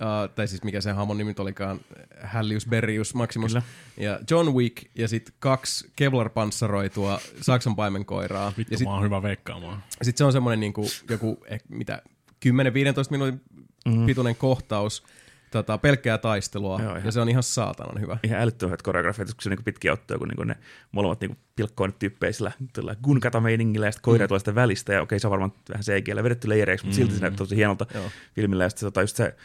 uh, 0.00 0.34
tai 0.34 0.48
siis 0.48 0.62
mikä 0.62 0.80
se 0.80 0.92
hamon 0.92 1.18
nimi 1.18 1.34
olikaan, 1.38 1.80
Hallius 2.24 2.66
Berrius 2.66 3.14
Maximus, 3.14 3.52
Kyllä. 3.52 3.62
ja 3.96 4.20
John 4.30 4.48
Wick, 4.54 4.76
ja 4.94 5.08
sitten 5.08 5.34
kaksi 5.38 5.90
Kevlar-panssaroitua 5.96 7.20
Saksan 7.40 7.76
paimenkoiraa. 7.76 8.52
Vittu, 8.58 8.74
ja 8.74 8.78
sitten 8.78 8.88
mä 8.92 8.94
oon 8.94 9.04
hyvä 9.04 9.22
veikkaamaan. 9.22 9.82
sit 10.02 10.16
se 10.16 10.24
on 10.24 10.32
semmoinen 10.32 10.60
niinku, 10.60 10.86
joku, 11.10 11.44
eh, 11.46 11.60
mitä, 11.68 12.02
10-15 12.40 13.10
minuutin 13.10 13.40
Mhm. 13.86 14.06
pituinen 14.06 14.36
kohtaus, 14.36 15.02
tota, 15.50 15.78
pelkkää 15.78 16.18
taistelua, 16.18 16.78
Joo, 16.82 16.90
ihan. 16.90 17.04
ja 17.04 17.12
se 17.12 17.20
on 17.20 17.28
ihan 17.28 17.42
saatanan 17.42 18.00
hyvä. 18.00 18.18
ihan 18.22 18.40
älyttömän 18.40 18.70
hyvät 18.70 18.82
koreografiat, 18.82 19.28
kun 19.28 19.42
se 19.42 19.50
niinku 19.50 19.62
pitkiä 19.62 19.92
ottoja, 19.92 20.18
kun 20.18 20.28
niinku 20.28 20.44
ne 20.44 20.56
molemmat 20.92 21.20
niinku 21.20 21.36
pilkkoo 21.56 21.86
nyt 21.86 21.98
tyyppejä 21.98 22.32
sillä 22.32 22.52
tällä 22.72 22.96
gunkata-meiningillä, 23.02 23.86
ja 23.86 23.92
sitten 23.92 24.02
koira 24.02 24.24
mm. 24.24 24.28
tulee 24.28 24.38
sitä 24.38 24.54
välistä, 24.54 24.92
ja 24.92 25.02
okei, 25.02 25.20
se 25.20 25.26
on 25.26 25.30
varmaan 25.30 25.52
vähän 25.68 25.82
CGllä 25.84 26.22
vedetty 26.22 26.48
leijereiksi, 26.48 26.86
mutta 26.86 26.96
silti 26.96 27.14
se 27.14 27.20
näyttää 27.20 27.38
tosi 27.38 27.56
hienolta 27.56 27.86
Joo. 27.94 28.04
filmillä, 28.34 28.64
ja 28.64 28.68
sitten 28.70 28.86
tota, 28.86 29.00
just 29.00 29.16
se 29.16 29.36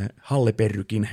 äh, 0.00 0.08
Halle 0.16 0.52
Perrykin 0.52 1.08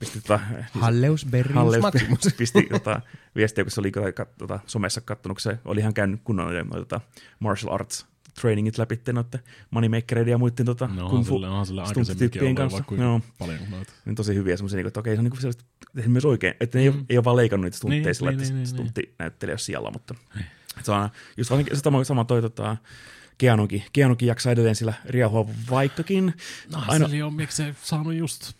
pisti 0.00 0.20
tota, 0.20 0.40
Halleus 0.70 1.26
Berrius 1.30 1.54
Halleus 1.54 1.82
Maximus. 1.82 2.20
pisti 2.38 2.62
tota, 2.62 3.00
viestiä, 3.36 3.64
kun 3.64 3.70
se 3.70 3.80
oli 3.80 3.92
kat, 4.14 4.36
tota, 4.38 4.60
somessa 4.66 5.00
kattonut, 5.00 5.38
se 5.38 5.58
oli 5.64 5.80
ihan 5.80 5.94
käynyt 5.94 6.20
kunnon 6.24 6.68
tota, 6.72 7.00
martial 7.40 7.72
arts 7.72 8.06
trainingit 8.40 8.78
läpi 8.78 9.00
noiden 9.12 9.40
moneymakereiden 9.70 10.30
ja 10.30 10.38
muiden 10.38 10.66
tota, 10.66 10.86
No, 10.86 11.08
kung 11.08 11.24
fu 11.24 11.34
ollut 11.34 12.54
kanssa. 12.54 12.84
Joo. 12.98 13.20
paljon 13.38 13.58
noita. 13.70 13.92
niin 14.04 14.14
tosi 14.14 14.34
hyviä 14.34 14.56
semmoisia, 14.56 14.76
niin 14.76 14.86
että 14.86 15.00
okei, 15.00 15.14
se 15.16 15.20
on 15.20 15.24
niin 15.24 15.40
sellaiset, 15.40 15.64
tehnyt 15.94 16.12
myös 16.12 16.24
oikein, 16.24 16.54
että 16.60 16.78
ne 16.78 16.84
ei, 16.84 16.90
mm. 16.90 17.04
ei 17.08 17.18
ole 17.18 17.24
vaan 17.24 17.36
leikannut 17.36 17.64
niitä 17.64 17.76
stuntteja 17.76 18.04
Niin, 18.04 18.14
sillä, 18.14 18.30
niin, 18.30 18.40
että 18.40 18.52
niin, 18.52 18.56
niin, 18.56 18.66
stunttinäyttelijä 18.66 19.52
ole 19.52 19.58
siellä, 19.58 19.90
mutta 19.90 20.14
Se 20.82 20.92
on 20.92 21.08
just 21.36 21.50
varsinkin 21.50 21.76
sama, 21.76 22.04
sama 22.04 22.24
toi 22.24 22.42
tota, 22.42 22.76
Keanukin. 23.38 23.82
Keanukin 23.92 24.28
jaksaa 24.28 24.52
edelleen 24.52 24.74
sillä 24.74 24.94
riahua, 25.06 25.48
vaikkakin 25.70 26.34
No, 26.72 26.82
aino, 26.88 27.06
Aino... 27.06 27.26
on 27.26 27.34
miksei 27.34 27.74
saanut 27.82 28.14
just 28.14 28.52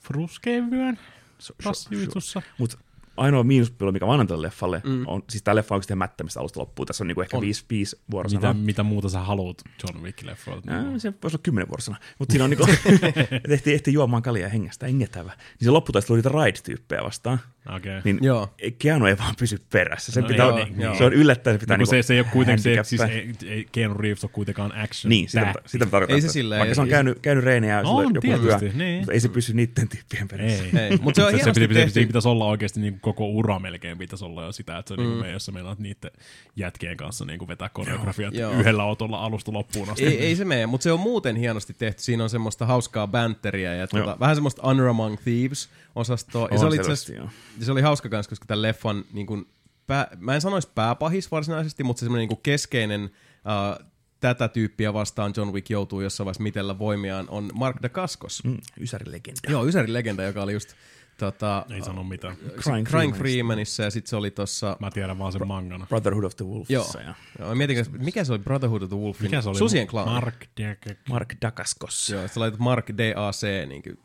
fruskeen 0.00 0.70
vyön 0.70 0.98
so, 1.38 1.54
passijutussa. 1.64 2.42
Mutta 2.58 2.78
ainoa 3.16 3.44
miinuspuoli, 3.44 3.92
mikä 3.92 4.06
mä 4.06 4.12
annan 4.12 4.26
tälle 4.26 4.46
leffalle, 4.46 4.82
mm. 4.84 5.04
on, 5.06 5.22
siis 5.30 5.42
tämä 5.42 5.54
leffa 5.54 5.74
on 5.74 5.76
oikeasti 5.76 5.94
mättämistä 5.94 6.40
alusta 6.40 6.60
loppuun. 6.60 6.86
Tässä 6.86 7.04
on 7.04 7.08
niinku 7.08 7.20
ehkä 7.20 7.36
On. 7.36 7.40
viisi, 7.40 7.64
viisi 7.70 7.96
vuorosanaa. 8.10 8.52
Mitä, 8.52 8.66
mitä 8.66 8.82
muuta 8.82 9.08
sä 9.08 9.20
haluat 9.20 9.62
John 9.82 10.06
Wick-leffoilta? 10.06 10.70
Ää, 10.70 10.98
se 10.98 11.12
voisi 11.22 11.36
olla 11.36 11.42
kymmenen 11.42 11.68
vuorosana. 11.68 11.96
Mutta 12.18 12.32
siinä 12.32 12.44
on 12.44 12.50
niinku, 12.50 12.66
tehtiin, 13.48 13.74
ehti 13.74 13.92
juomaan 13.92 14.22
kaljaa 14.22 14.48
hengestä, 14.48 14.86
hengetävä. 14.86 15.32
Niin 15.32 15.64
se 15.64 15.70
lopputaistelu 15.70 16.14
oli 16.14 16.18
niitä 16.18 16.44
Ride-tyyppejä 16.44 17.04
vastaan. 17.04 17.38
Okei. 17.76 18.00
Niin 18.04 18.18
Joo. 18.22 18.54
Keanu 18.78 19.06
ei 19.06 19.18
vaan 19.18 19.34
pysy 19.38 19.60
perässä. 19.72 20.12
Se, 20.12 20.20
No 20.20 20.28
pitää, 20.28 20.46
joo, 20.46 20.56
niin, 20.64 20.80
joo. 20.80 20.94
se 20.94 21.04
on 21.04 21.12
yllättäen, 21.12 21.54
se 21.56 21.58
pitää 21.60 21.76
No, 21.76 21.78
niinku 21.78 21.90
se, 21.90 22.02
se 22.02 22.14
ei 22.14 22.20
ole 22.20 22.26
kuitenkin 22.32 22.62
se, 22.62 22.72
että 22.74 22.82
siis 22.84 23.00
ei, 23.00 23.32
ei 23.46 23.66
Keanu 23.72 23.94
Reeves 23.94 24.24
ole 24.24 24.30
kuitenkaan 24.34 24.72
action. 24.76 25.08
Niin, 25.08 25.28
sitä, 25.28 25.40
tähti. 25.44 25.58
sitä 25.66 25.84
mä 25.84 25.90
tarkoitan. 25.90 26.14
Ei 26.14 26.20
se 26.20 26.28
silleen- 26.28 26.58
Vaikka 26.58 26.74
se 26.74 26.80
on 26.80 26.86
ei- 26.86 26.90
käynyt, 26.90 27.18
käynyt 27.22 27.44
reinejä 27.44 27.80
On, 27.84 28.04
joku 28.04 28.20
tietysti, 28.20 28.58
työ, 28.60 28.70
niin. 28.74 28.98
mutta 28.98 29.12
ei 29.12 29.20
se 29.20 29.28
pysy 29.28 29.54
niiden 29.54 29.88
tyyppien 29.88 30.28
perässä. 30.28 30.64
Ei. 30.64 30.70
Ei, 30.90 30.98
mutta 31.02 31.20
se 31.20 31.24
on 31.24 31.30
se, 31.30 31.36
se, 31.36 31.36
hienosti 31.36 31.60
pitäisi, 31.60 31.74
tehty. 31.74 31.90
pitäisi, 31.90 32.06
pitäisi 32.06 32.28
olla 32.28 32.44
oikeasti 32.44 32.80
niin 32.80 33.00
koko 33.00 33.28
ura 33.28 33.58
melkein 33.58 33.98
pitäisi 33.98 34.24
olla 34.24 34.44
jo 34.44 34.52
sitä, 34.52 34.78
että 34.78 34.94
se 34.94 35.00
on 35.00 35.06
mm. 35.06 35.22
niin 35.22 35.32
jos 35.32 35.46
sä 35.46 35.52
meinaat 35.52 35.78
niiden 35.78 36.10
jätkien 36.56 36.96
kanssa 36.96 37.24
niin 37.24 37.48
vetää 37.48 37.68
koreografiat 37.68 38.34
Joo. 38.34 38.52
yhdellä 38.52 38.84
otolla 38.84 39.24
alusta 39.24 39.52
loppuun 39.52 39.90
asti. 39.90 40.06
Ei, 40.06 40.18
ei 40.18 40.36
se 40.36 40.44
mene, 40.44 40.66
mutta 40.66 40.84
se 40.84 40.92
on 40.92 41.00
muuten 41.00 41.36
hienosti 41.36 41.74
tehty. 41.74 42.02
Siinä 42.02 42.22
on 42.22 42.30
semmoista 42.30 42.66
hauskaa 42.66 43.06
banteria 43.06 43.74
ja 43.74 43.86
tuota, 43.86 44.16
vähän 44.20 44.36
semmoista 44.36 44.62
Honor 44.62 44.88
Among 44.88 45.16
Thieves-osastoa. 45.16 46.48
Ja 46.50 46.58
se 46.58 46.64
On 46.64 46.68
oli, 46.68 46.76
itse 46.76 46.92
asiassa- 46.92 47.28
se 47.60 47.72
oli 47.72 47.82
hauska 47.82 48.08
kanssa, 48.08 48.30
koska 48.30 48.46
tämän 48.46 48.62
leffan, 48.62 49.04
niin 49.12 49.26
kuin, 49.26 49.46
pää, 49.86 50.08
mä 50.16 50.34
en 50.34 50.40
sanoisi 50.40 50.68
pääpahis 50.74 51.30
varsinaisesti, 51.30 51.84
mutta 51.84 52.00
se 52.00 52.04
semmoinen 52.04 52.28
niin 52.28 52.42
keskeinen 52.42 53.04
uh, 53.04 53.86
tätä 54.20 54.48
tyyppiä 54.48 54.92
vastaan 54.92 55.32
John 55.36 55.52
Wick 55.52 55.70
joutuu 55.70 56.00
jossain 56.00 56.24
vaiheessa 56.24 56.42
mitellä 56.42 56.78
voimiaan, 56.78 57.28
on 57.28 57.50
Mark 57.54 57.76
Dacascos. 57.82 58.44
Mm. 58.44 58.50
Mm, 58.50 58.58
Ysärilegenda. 58.80 59.40
Joo, 59.48 59.66
Ysärin 59.66 59.92
legenda, 59.92 60.22
joka 60.22 60.42
oli 60.42 60.52
just 60.52 60.74
tota, 61.18 61.66
Ei 61.70 61.82
sano 61.82 62.04
mitään. 62.04 62.36
Crying, 62.36 62.60
Crying 62.60 62.62
Crying 62.62 62.86
Freemanissa. 62.88 63.18
Freemanissa 63.18 63.82
ja 63.82 63.90
sitten 63.90 64.10
se 64.10 64.16
oli 64.16 64.30
tossa... 64.30 64.76
Mä 64.80 64.90
tiedän 64.90 65.18
vaan 65.18 65.32
sen 65.32 65.46
mangana. 65.46 65.86
Brotherhood 65.86 66.24
of 66.24 66.36
the 66.36 66.44
Wolfissa 66.44 66.98
Joo. 66.98 67.08
ja 67.08 67.14
Joo, 67.38 67.54
mietin, 67.54 67.86
mikä 67.98 68.24
se 68.24 68.32
oli 68.32 68.38
Brotherhood 68.38 68.82
of 68.82 68.88
the 68.88 68.98
Wolfin? 68.98 69.22
Mikä 69.22 69.42
se 69.42 69.48
oli? 69.48 69.58
Susien 69.58 69.86
klaani. 69.86 70.10
Mark 70.10 70.44
Deck. 70.56 70.98
Mark 71.08 71.34
Dacascos. 71.42 72.10
Joo, 72.10 72.28
sä 72.28 72.40
laitat 72.40 72.60
Mark 72.60 72.88
DAC 72.88 73.42
niin 73.68 73.82
kuin, 73.82 73.98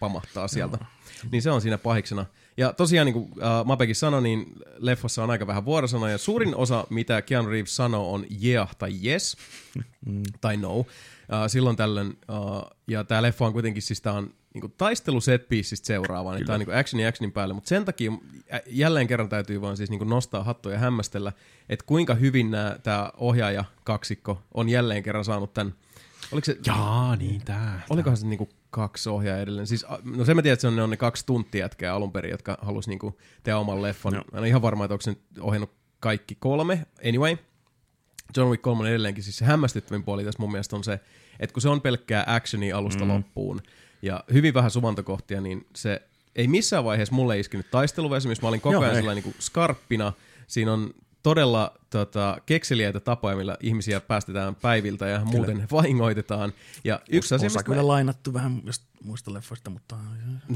pamahtaa 0.00 0.48
sieltä. 0.48 0.78
Niin 1.30 1.42
se 1.42 1.50
on 1.50 1.60
siinä 1.60 1.78
pahiksena. 1.78 2.26
Ja 2.56 2.72
tosiaan, 2.72 3.06
niin 3.06 3.14
kuin 3.14 3.24
uh, 3.24 3.64
Mapekin 3.64 3.96
sanoi, 3.96 4.22
niin 4.22 4.46
leffassa 4.78 5.22
on 5.22 5.30
aika 5.30 5.46
vähän 5.46 5.64
vuorosanoja. 5.64 6.12
Ja 6.12 6.18
suurin 6.18 6.56
osa, 6.56 6.86
mitä 6.90 7.22
Keanu 7.22 7.48
Reeves 7.48 7.76
sanoo, 7.76 8.14
on 8.14 8.26
yeah 8.44 8.76
tai 8.76 8.92
yes 9.04 9.36
tai 10.40 10.56
no. 10.56 10.76
Uh, 10.78 10.86
silloin 11.46 11.76
tällöin. 11.76 12.06
Uh, 12.08 12.70
ja 12.86 13.04
tämä 13.04 13.22
leffa 13.22 13.46
on 13.46 13.52
kuitenkin, 13.52 13.82
siis 13.82 14.00
tää 14.00 14.12
on 14.12 14.30
niin 14.54 14.60
kuin 14.60 14.74
taistelu 14.78 15.20
set 15.20 15.48
pieceistä 15.48 15.86
seuraavaan. 15.86 16.36
Niin 16.36 16.46
tää 16.46 16.54
on 16.54 16.60
niin 16.60 16.78
actioni 16.78 17.06
actionin 17.06 17.32
päälle. 17.32 17.54
Mutta 17.54 17.68
sen 17.68 17.84
takia 17.84 18.12
jälleen 18.66 19.06
kerran 19.06 19.28
täytyy 19.28 19.60
vaan 19.60 19.76
siis 19.76 19.90
niin 19.90 19.98
kuin 19.98 20.10
nostaa 20.10 20.44
hattua 20.44 20.72
ja 20.72 20.78
hämmästellä, 20.78 21.32
että 21.68 21.86
kuinka 21.86 22.14
hyvin 22.14 22.50
tämä 22.82 23.10
ohjaaja 23.16 23.64
kaksikko 23.84 24.42
on 24.54 24.68
jälleen 24.68 25.02
kerran 25.02 25.24
saanut 25.24 25.54
tämän 25.54 25.74
Oliko 26.32 26.44
se, 26.44 26.58
Jaa, 26.66 27.16
niin 27.16 27.42
tää. 27.44 27.82
Olikohan 27.90 28.16
se 28.16 28.26
niinku 28.26 28.48
kaksi 28.72 29.08
ohjaa 29.08 29.38
edelleen? 29.38 29.66
Siis, 29.66 29.86
no 30.04 30.24
se 30.24 30.34
mä 30.34 30.42
tiedän, 30.42 30.52
että 30.52 30.60
se 30.60 30.68
on 30.68 30.76
ne, 30.76 30.82
on 30.82 30.90
ne 30.90 30.96
kaksi 30.96 31.26
tuntia 31.26 31.64
jätkää 31.64 31.94
alun 31.94 32.12
perin, 32.12 32.30
jotka 32.30 32.58
halus 32.62 32.88
niinku 32.88 33.18
tehdä 33.42 33.58
oman 33.58 33.82
leffan. 33.82 34.14
Joo. 34.14 34.24
Mä 34.32 34.38
en 34.38 34.38
ole 34.38 34.48
ihan 34.48 34.62
varma, 34.62 34.84
että 34.84 34.94
onko 34.94 35.02
se 35.02 35.16
ohjannut 35.40 35.70
kaikki 36.00 36.34
kolme. 36.34 36.86
Anyway, 37.08 37.36
John 38.36 38.50
Wick 38.50 38.62
3 38.62 38.88
edelleenkin, 38.88 39.24
siis 39.24 39.38
se 39.38 39.44
hämmästyttävin 39.44 40.04
puoli 40.04 40.24
tässä 40.24 40.40
mun 40.40 40.52
mielestä 40.52 40.76
on 40.76 40.84
se, 40.84 41.00
että 41.40 41.54
kun 41.54 41.62
se 41.62 41.68
on 41.68 41.80
pelkkää 41.80 42.24
actionia 42.26 42.76
alusta 42.78 43.04
mm. 43.04 43.10
loppuun 43.10 43.60
ja 44.02 44.24
hyvin 44.32 44.54
vähän 44.54 44.70
suvantokohtia, 44.70 45.40
niin 45.40 45.66
se 45.76 46.02
ei 46.36 46.48
missään 46.48 46.84
vaiheessa 46.84 47.14
mulle 47.14 47.38
iskenyt 47.38 47.70
taisteluväsymys. 47.70 48.42
Mä 48.42 48.48
olin 48.48 48.60
koko 48.60 48.72
Joo, 48.72 48.82
ajan 48.82 48.94
ei. 48.94 49.00
sellainen 49.00 49.24
niin 49.24 49.34
skarppina. 49.38 50.12
Siinä 50.46 50.72
on 50.72 50.94
todella 51.22 51.74
tota, 51.90 52.38
kekseliäitä 52.46 53.00
tapoja, 53.00 53.36
millä 53.36 53.56
ihmisiä 53.60 54.00
päästetään 54.00 54.54
päiviltä 54.54 55.08
ja 55.08 55.20
muuten 55.24 55.66
vahingoitetaan. 55.72 56.52
Ja 56.84 57.00
yksi 57.10 57.34
asia, 57.34 57.46
Osa 57.46 57.62
kyllä 57.62 57.86
lainattu 57.86 58.34
vähän 58.34 58.62
just 58.64 58.82
muista 59.04 59.34
leffoista, 59.34 59.70
mutta 59.70 59.96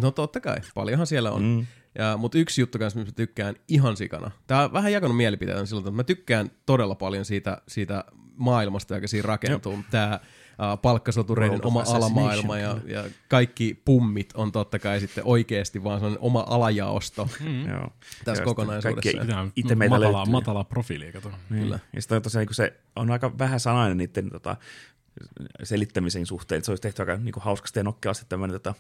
No 0.00 0.10
totta 0.10 0.40
kai, 0.40 0.56
paljonhan 0.74 1.06
siellä 1.06 1.30
on. 1.30 1.42
Mm. 1.42 1.66
Ja, 1.98 2.16
mutta 2.16 2.38
yksi 2.38 2.60
juttu 2.60 2.78
kanssa, 2.78 2.98
mistä 2.98 3.12
mä 3.12 3.16
tykkään 3.16 3.54
ihan 3.68 3.96
sikana. 3.96 4.30
Tää 4.46 4.64
on 4.64 4.72
vähän 4.72 4.92
jakanut 4.92 5.16
mielipiteitä 5.16 5.66
silloin, 5.66 5.82
että 5.82 5.96
mä 5.96 6.04
tykkään 6.04 6.50
todella 6.66 6.94
paljon 6.94 7.24
siitä, 7.24 7.62
siitä 7.68 8.04
maailmasta, 8.36 8.94
joka 8.94 9.08
siinä 9.08 9.26
rakentuu. 9.26 9.78
Tämä 9.90 10.20
uh, 10.58 10.80
palkkasotureiden 10.82 11.66
oma 11.66 11.84
alamaailma 11.94 12.58
ja, 12.58 12.76
ja 12.86 13.04
kaikki 13.28 13.82
pummit 13.84 14.28
on 14.34 14.52
totta 14.52 14.78
kai 14.78 15.00
sitten 15.00 15.24
oikeasti 15.26 15.84
vaan 15.84 15.98
sellainen 16.00 16.22
oma 16.22 16.44
alajaosto. 16.48 17.28
mm. 17.40 17.68
joo. 17.68 17.88
Tässä 18.24 18.42
Ja 18.42 18.44
kokonaisuudessa. 18.44 19.18
kaikki 19.18 19.60
Itse 19.60 19.74
meitä 19.74 19.94
matala, 19.94 20.18
löytyy. 20.18 20.32
matala 20.32 20.64
profiili, 20.64 21.12
kato. 21.12 21.30
Niin. 21.50 21.62
Kyllä. 21.62 21.78
Ja 21.94 22.02
sitten 22.02 22.16
on 22.16 22.22
tosiaan, 22.22 22.46
kun 22.46 22.54
se 22.54 22.72
on 22.96 23.10
aika 23.10 23.38
vähän 23.38 23.60
sanainen 23.60 23.96
niiden 23.96 24.30
tota, 24.30 24.56
selittämisen 25.62 26.26
suhteen, 26.26 26.58
että 26.58 26.66
se 26.66 26.72
olisi 26.72 26.82
tehty 26.82 27.02
aika 27.02 27.16
niin 27.16 27.32
kuin, 27.32 27.44
hauskasti 27.44 27.78
ja 27.78 27.84
nokkeasti 27.84 28.26
tämmöinen, 28.28 28.60
tota, 28.60 28.74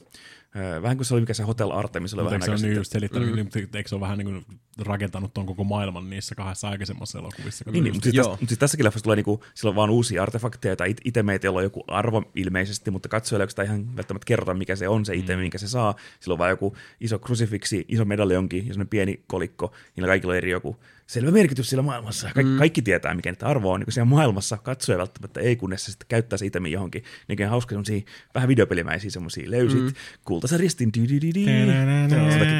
vähän 0.82 0.96
kuin 0.96 1.06
se 1.06 1.14
oli 1.14 1.20
mikä 1.20 1.34
se 1.34 1.42
Hotel 1.42 1.70
Artemis 1.70 2.14
oli 2.14 2.22
Mutta 2.22 2.30
vähän 2.30 2.42
aikaa 2.42 2.52
ole 2.52 2.56
niin 2.56 2.60
sitten. 2.60 2.80
just 2.80 2.92
selittänyt, 2.92 3.28
mm. 3.28 3.34
niin, 3.34 3.68
eikö 3.74 3.88
se 3.88 3.94
ole 3.94 4.00
vähän 4.00 4.18
niin 4.18 4.26
kuin 4.26 4.46
rakentanut 4.78 5.34
ton 5.34 5.46
koko 5.46 5.64
maailman 5.64 6.10
niissä 6.10 6.34
kahdessa 6.34 6.68
aikaisemmassa 6.68 7.18
elokuvissa? 7.18 7.64
Niin, 7.70 7.84
niin, 7.84 7.94
mutta 7.94 8.04
siis, 8.04 8.16
tässä, 8.16 8.30
mutta 8.30 8.46
siis 8.46 8.58
tässäkin 8.58 8.84
leffassa 8.84 9.04
tulee 9.04 9.16
niinku, 9.16 9.44
sillä 9.54 9.68
on 9.68 9.76
vaan 9.76 9.90
uusia 9.90 10.22
artefakteja, 10.22 10.76
tai 10.76 10.90
it- 10.90 11.00
itemeitä, 11.04 11.46
joilla 11.46 11.58
on 11.58 11.64
joku 11.64 11.84
arvo 11.88 12.22
ilmeisesti, 12.34 12.90
mutta 12.90 13.08
katsojalle 13.08 13.42
oikeastaan 13.42 13.66
ihan 13.66 13.96
välttämättä 13.96 14.26
kerrota, 14.26 14.54
mikä 14.54 14.76
se 14.76 14.88
on 14.88 15.04
se 15.04 15.14
itemi, 15.14 15.42
minkä 15.42 15.58
se 15.58 15.68
saa. 15.68 15.94
Sillä 16.20 16.32
on 16.34 16.38
vaan 16.38 16.50
joku 16.50 16.76
iso 17.00 17.18
krusifiksi, 17.18 17.84
iso 17.88 18.04
medaljonki 18.04 18.56
ja 18.56 18.62
semmoinen 18.62 18.88
pieni 18.88 19.24
kolikko, 19.26 19.72
niillä 19.96 20.08
kaikilla 20.08 20.32
on 20.32 20.36
eri 20.36 20.50
joku 20.50 20.76
selvä 21.06 21.30
merkitys 21.30 21.70
siellä 21.70 21.82
maailmassa. 21.82 22.30
Ka- 22.34 22.42
mm. 22.42 22.58
Kaikki 22.58 22.82
tietää, 22.82 23.14
mikä 23.14 23.30
niitä 23.30 23.46
arvo 23.46 23.72
on 23.72 23.80
niin 23.80 23.92
siellä 23.92 24.08
maailmassa. 24.08 24.56
Katsoja 24.56 24.98
välttämättä 24.98 25.40
ei, 25.40 25.56
kunnes 25.56 25.84
se 25.84 25.90
sitten 25.90 26.06
käyttää 26.08 26.36
se 26.36 26.46
itemi 26.46 26.72
johonkin. 26.72 27.04
Niin 27.28 27.48
hauska 27.48 27.70
semmoisia 27.70 28.00
vähän 28.34 28.48
videopelimäisiä 28.48 29.10
semmoisia 29.10 29.50
löysit, 29.50 29.80
mm. 29.80 29.92
kultaisen 30.24 30.60
ristin, 30.60 30.92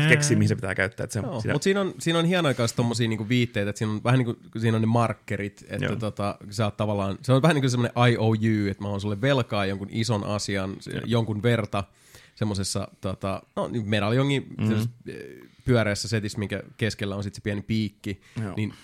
keksii, 0.09 0.37
mihin 0.37 0.49
se 0.49 0.55
pitää 0.55 0.75
käyttää. 0.75 1.05
Että 1.05 1.15
se, 1.15 1.21
Joo, 1.21 1.33
mutta 1.53 1.65
siinä 1.65 1.81
on, 1.81 1.95
siinä 1.99 2.19
on 2.19 2.25
hienoja 2.25 2.55
kanssa 2.55 2.77
tommosia 2.77 3.09
niinku 3.09 3.29
viitteitä, 3.29 3.71
että 3.71 3.79
siinä 3.79 3.93
on 3.93 4.05
vähän 4.05 4.19
niin 4.19 4.37
kuin 4.53 4.63
siinä 4.63 4.77
on 4.77 4.83
ne 4.83 4.87
markkerit, 4.87 5.65
että 5.69 5.85
Joo. 5.85 5.97
tota, 5.97 6.39
sä 6.51 6.65
oot 6.65 6.77
tavallaan, 6.77 7.19
se 7.23 7.33
on 7.33 7.43
vähän 7.43 7.55
niin 7.55 7.63
kuin 7.63 7.71
semmoinen 7.71 8.13
IOU, 8.13 8.71
että 8.71 8.83
mä 8.83 8.89
oon 8.89 9.01
sulle 9.01 9.21
velkaa 9.21 9.67
jonkun 9.67 9.89
ison 9.91 10.25
asian, 10.25 10.77
se- 10.81 11.03
jonkun 11.05 11.43
verta 11.43 11.85
semmoisessa 12.35 12.89
tota, 13.01 13.43
no, 13.57 13.69
niin 13.69 13.89
medaljongin 13.89 14.47
mm-hmm. 14.59 14.89
Pyöreässä 15.67 16.09
setissä, 16.09 16.39
minkä 16.39 16.63
keskellä 16.77 17.17
on 17.17 17.23
sitten 17.23 17.37
se 17.37 17.43
pieni 17.43 17.63
piikki, 17.63 18.21
Joo. 18.43 18.55
niin 18.57 18.75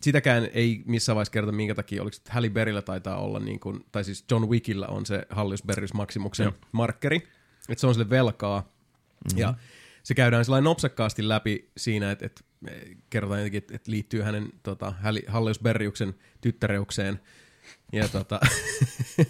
sitäkään 0.00 0.48
ei 0.52 0.82
missään 0.86 1.16
vaiheessa 1.16 1.32
kerrota, 1.32 1.56
minkä 1.56 1.74
takia, 1.74 2.02
oliko 2.02 2.16
Halle 2.28 2.50
Berryllä 2.50 2.82
taitaa 2.82 3.16
olla, 3.16 3.40
niin 3.40 3.60
kuin, 3.60 3.84
tai 3.92 4.04
siis 4.04 4.24
John 4.30 4.48
Wickillä 4.48 4.86
on 4.86 5.06
se 5.06 5.26
Hallius 5.30 5.62
Berrys 5.62 5.94
Maximuksen 5.94 6.44
Joo. 6.44 6.54
markkeri, 6.72 7.16
että 7.68 7.80
se 7.80 7.86
on 7.86 7.94
sille 7.94 8.10
velkaa, 8.10 8.60
mm-hmm. 8.60 9.38
ja 9.38 9.54
se 10.02 10.14
käydään 10.14 10.44
sellainen 10.44 10.64
nopsakkaasti 10.64 11.28
läpi 11.28 11.70
siinä, 11.76 12.10
että, 12.10 12.26
että 12.26 12.42
kerrotaan 13.10 13.40
jotenkin, 13.40 13.58
että, 13.58 13.74
että 13.74 13.90
liittyy 13.90 14.22
hänen 14.22 14.48
tota, 14.62 14.94
Hallius 15.28 15.58
Berriuksen 15.58 16.14
tyttäreukseen. 16.40 17.20
Ja 17.92 18.08
tota, 18.08 18.40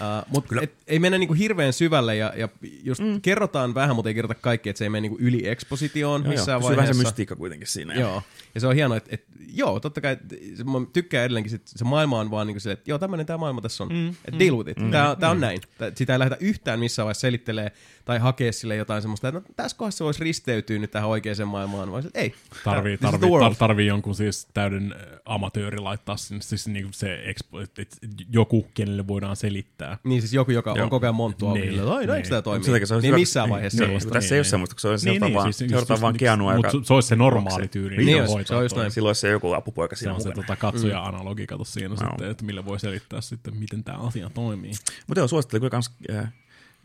Uh, 0.00 0.28
mutta 0.28 0.54
ei 0.86 0.98
mennä 0.98 1.18
niinku 1.18 1.34
hirveän 1.34 1.72
syvälle 1.72 2.16
ja, 2.16 2.32
ja 2.36 2.48
just 2.82 3.00
mm. 3.00 3.20
kerrotaan 3.20 3.74
vähän, 3.74 3.96
mutta 3.96 4.08
ei 4.08 4.14
kerrota 4.14 4.34
kaikki, 4.34 4.68
että 4.68 4.78
se 4.78 4.84
ei 4.84 4.88
mene 4.88 5.00
niinku 5.00 5.18
yli 5.20 5.48
ekspositioon 5.48 6.22
joo, 6.24 6.30
missään 6.32 6.54
joo, 6.54 6.60
pysyy 6.60 6.76
vähän 6.76 6.86
se 6.86 6.90
vaiheessa. 6.90 7.02
mystiikka 7.10 7.36
kuitenkin 7.36 7.68
siinä. 7.68 7.94
Joo, 7.94 8.22
ja 8.54 8.60
se 8.60 8.66
on 8.66 8.74
hienoa, 8.74 8.96
että, 8.96 9.10
että 9.12 9.32
joo, 9.54 9.80
totta 9.80 10.00
kai, 10.00 10.12
että 10.12 10.36
se, 10.54 10.64
mä 10.64 10.72
tykkään 10.92 11.24
edelleenkin, 11.24 11.50
sit, 11.50 11.62
se 11.66 11.84
maailma 11.84 12.20
on 12.20 12.30
vaan 12.30 12.46
niin 12.46 12.54
kuin 12.54 12.60
se, 12.62 12.72
että 12.72 12.90
joo, 12.90 12.98
tämmöinen 12.98 13.26
tämä 13.26 13.36
maailma 13.36 13.60
tässä 13.60 13.84
on, 13.84 13.92
mm, 13.92 14.08
että 14.08 14.38
deal 14.38 14.56
with 14.56 14.70
it, 14.70 14.78
mm, 14.78 14.90
tämä, 14.90 15.16
tämä 15.20 15.32
on 15.32 15.40
näin. 15.40 15.60
Sitä 15.94 16.12
ei 16.12 16.18
lähdetä 16.18 16.44
yhtään 16.44 16.80
missään 16.80 17.04
vaiheessa 17.04 17.20
selittelee 17.20 17.72
tai 18.04 18.18
hakea 18.18 18.52
sille 18.52 18.76
jotain 18.76 19.02
semmoista, 19.02 19.28
että 19.28 19.40
no, 19.40 19.46
tässä 19.56 19.76
kohdassa 19.76 19.98
se 19.98 20.04
voisi 20.04 20.24
risteytyä 20.24 20.78
nyt 20.78 20.90
tähän 20.90 21.08
oikeaan 21.08 21.48
maailmaan, 21.48 21.92
vaan 21.92 22.02
se, 22.02 22.06
että 22.06 22.20
ei. 22.20 22.34
Tarvii, 22.64 22.98
the 22.98 23.06
tarvii, 23.06 23.30
world. 23.30 23.48
tar, 23.48 23.56
tarvii 23.56 23.86
jonkun 23.86 24.14
siis 24.14 24.48
täyden 24.54 24.94
amatööri 25.24 25.78
laittaa 25.78 26.16
sinne, 26.16 26.42
siis 26.42 26.68
niin 26.68 26.84
kuin 26.84 26.94
se 26.94 27.22
expo, 27.24 27.60
että 27.60 27.82
et 27.82 27.96
joku, 28.30 28.66
kenelle 28.74 29.06
voidaan 29.06 29.36
selittää. 29.36 29.98
Niin 30.04 30.22
siis 30.22 30.32
joku, 30.34 30.50
joka 30.50 30.74
Joo. 30.76 30.84
on 30.84 30.90
koko 30.90 31.06
ajan 31.06 31.14
monttu 31.14 31.48
auki, 31.48 31.60
Niin, 31.60 31.72
niin, 31.72 31.88
ai 31.88 32.06
näinkö 32.06 32.12
niin. 32.14 32.28
tämä 32.28 32.42
toimii? 32.42 32.64
Sen 32.64 32.74
takia 32.74 32.86
se 32.86 33.00
niin 33.00 33.14
missään 33.14 33.50
vaiheessa 33.50 33.76
niin, 33.76 33.86
sellaista. 33.86 34.06
mutta 34.06 34.20
tässä 34.20 34.34
ei 34.34 34.38
ole 34.38 34.44
semmoista, 34.44 34.74
kun 34.74 34.80
se 34.80 34.88
on 34.88 35.34
vaan, 35.34 35.52
siis 35.52 36.00
vaan 36.00 36.16
Keanua, 36.16 36.54
joka... 36.54 36.70
se 36.82 36.94
olisi 36.94 37.08
se 37.08 37.16
normaali 37.16 37.68
tyyli. 37.68 37.96
Niin 37.96 38.28
hoitaa 38.42 38.56
se 38.56 38.60
olisi 38.60 38.74
toi. 38.74 38.82
näin. 38.82 38.92
Silloin 38.92 39.14
se 39.14 39.28
joku 39.28 39.52
apupoika 39.52 39.96
Se 39.96 39.98
siinä 39.98 40.14
on 40.14 40.20
se 40.20 40.28
mukana. 40.28 40.46
tota, 40.46 40.56
katsoja-analogi, 40.56 41.46
kato 41.46 41.64
siinä 41.64 41.94
Joo. 42.00 42.08
sitten, 42.10 42.30
että 42.30 42.44
millä 42.44 42.64
voi 42.64 42.80
selittää 42.80 43.20
sitten, 43.20 43.56
miten 43.56 43.84
tämä 43.84 43.98
asia 43.98 44.30
toimii. 44.34 44.72
Mutta 45.06 45.20
joo, 45.20 45.28
suosittelen 45.28 45.60
kyllä 45.60 45.70
kans 45.70 45.90
äh, 46.10 46.32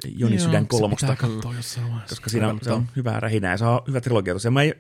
Joni 0.06 0.40
Sydän 0.40 0.68
kolmosta. 0.68 1.16
katsoa 1.16 1.54
jossain 1.56 1.88
vaiheessa. 1.88 2.16
koska 2.16 2.30
siinä 2.30 2.48
on, 2.50 2.60
se 2.62 2.72
on 2.72 2.88
hyvää 2.96 3.20
rähinää 3.20 3.52
ja 3.52 3.58
se 3.58 3.66
on 3.66 3.82
hyvä 3.88 4.02
trilogia 4.02 4.34
tosiaan. 4.34 4.54
Mä, 4.54 4.64
ja, 4.64 4.74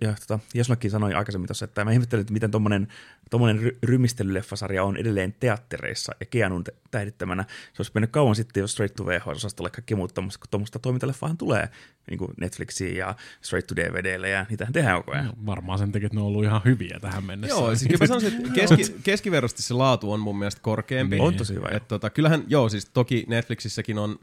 ja 0.00 0.14
tota, 0.20 0.38
Jeslokin 0.54 0.90
sanoi 0.90 1.14
aikaisemmin 1.14 1.46
tuossa, 1.48 1.64
että 1.64 1.84
mä 1.84 1.92
ihmettelin, 1.92 2.20
että 2.20 2.32
miten 2.32 2.50
tommonen, 2.50 2.88
tommonen 3.30 3.58
ry- 3.58 3.78
rymistelyleffasarja 3.82 4.84
on 4.84 4.96
edelleen 4.96 5.34
teattereissa 5.40 6.12
ja 6.20 6.26
Keanun 6.26 6.64
te- 6.64 6.74
tähdittämänä. 6.90 7.44
Se 7.48 7.78
olisi 7.78 7.90
mennyt 7.94 8.10
kauan 8.10 8.34
sitten, 8.34 8.60
jos 8.60 8.72
Straight 8.72 8.96
to 8.96 9.06
VHS-osastolle 9.06 9.70
kaikki 9.70 9.94
muut 9.94 10.14
tommoista, 10.14 10.40
kun 10.40 10.50
tuommoista 10.50 10.78
toimintaleffaahan 10.78 11.36
tulee 11.36 11.68
niin 12.10 12.18
kuin 12.18 12.30
Netflixiin 12.40 12.96
ja 12.96 13.14
Straight 13.42 13.66
to 13.66 13.76
DVDlle 13.76 14.28
ja 14.28 14.46
niitähän 14.48 14.72
tehdään 14.72 14.96
koko 14.96 15.12
ajan. 15.12 15.26
No, 15.26 15.32
varmaan 15.46 15.78
sen 15.78 15.92
takia, 15.92 16.06
että 16.06 16.16
ne 16.16 16.20
on 16.20 16.26
ollut 16.26 16.44
ihan 16.44 16.60
hyviä 16.64 16.98
tähän 17.00 17.24
mennessä. 17.24 17.56
Joo, 17.56 17.74
siis 17.74 17.82
kyllä 17.82 17.98
mä 18.00 18.06
sanoisin, 18.06 18.32
että 18.36 18.52
keski, 18.60 18.96
keskiverrosti 19.02 19.62
se 19.62 19.74
laatu 19.74 20.12
on 20.12 20.20
mun 20.20 20.38
mielestä 20.38 20.60
korkeampi. 20.62 21.18
On 21.20 21.34
tosi 21.34 21.54
hyvä. 21.54 21.68
Et, 21.72 21.88
tota, 21.88 22.10
kyllähän, 22.10 22.44
joo, 22.46 22.68
siis 22.68 22.84
toki 22.94 23.24
Netflixissäkin 23.28 23.98
on, 23.98 24.18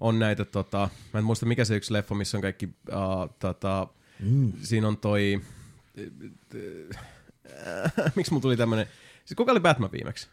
on 0.00 0.18
näitä, 0.18 0.44
tota, 0.44 0.88
mä 1.12 1.18
en 1.18 1.24
muista 1.24 1.46
mikä 1.46 1.64
se 1.64 1.76
yksi 1.76 1.92
leffa, 1.92 2.14
missä 2.14 2.38
on 2.38 2.42
kaikki, 2.42 2.66
uh, 2.66 3.34
tota, 3.38 3.86
mm. 4.20 4.52
siinä 4.62 4.88
on 4.88 4.96
toi, 4.96 5.40
äh, 5.98 7.92
miksi 8.16 8.32
mulla 8.32 8.42
tuli 8.42 8.56
tämmönen, 8.56 8.86
siis 9.24 9.36
kuka 9.36 9.52
oli 9.52 9.60
Batman 9.60 9.92
viimeksi? 9.92 10.28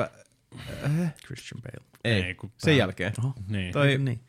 Ba- 0.00 0.26
Christian 1.26 1.62
Bale. 1.62 1.86
ei, 2.04 2.22
Ei, 2.22 2.34
kun 2.34 2.52
sen 2.58 2.76
jälkeen. 2.76 3.12
Oho. 3.18 3.34
Niin. 3.48 3.72
Toi, 3.72 3.98
Niin. 3.98 4.20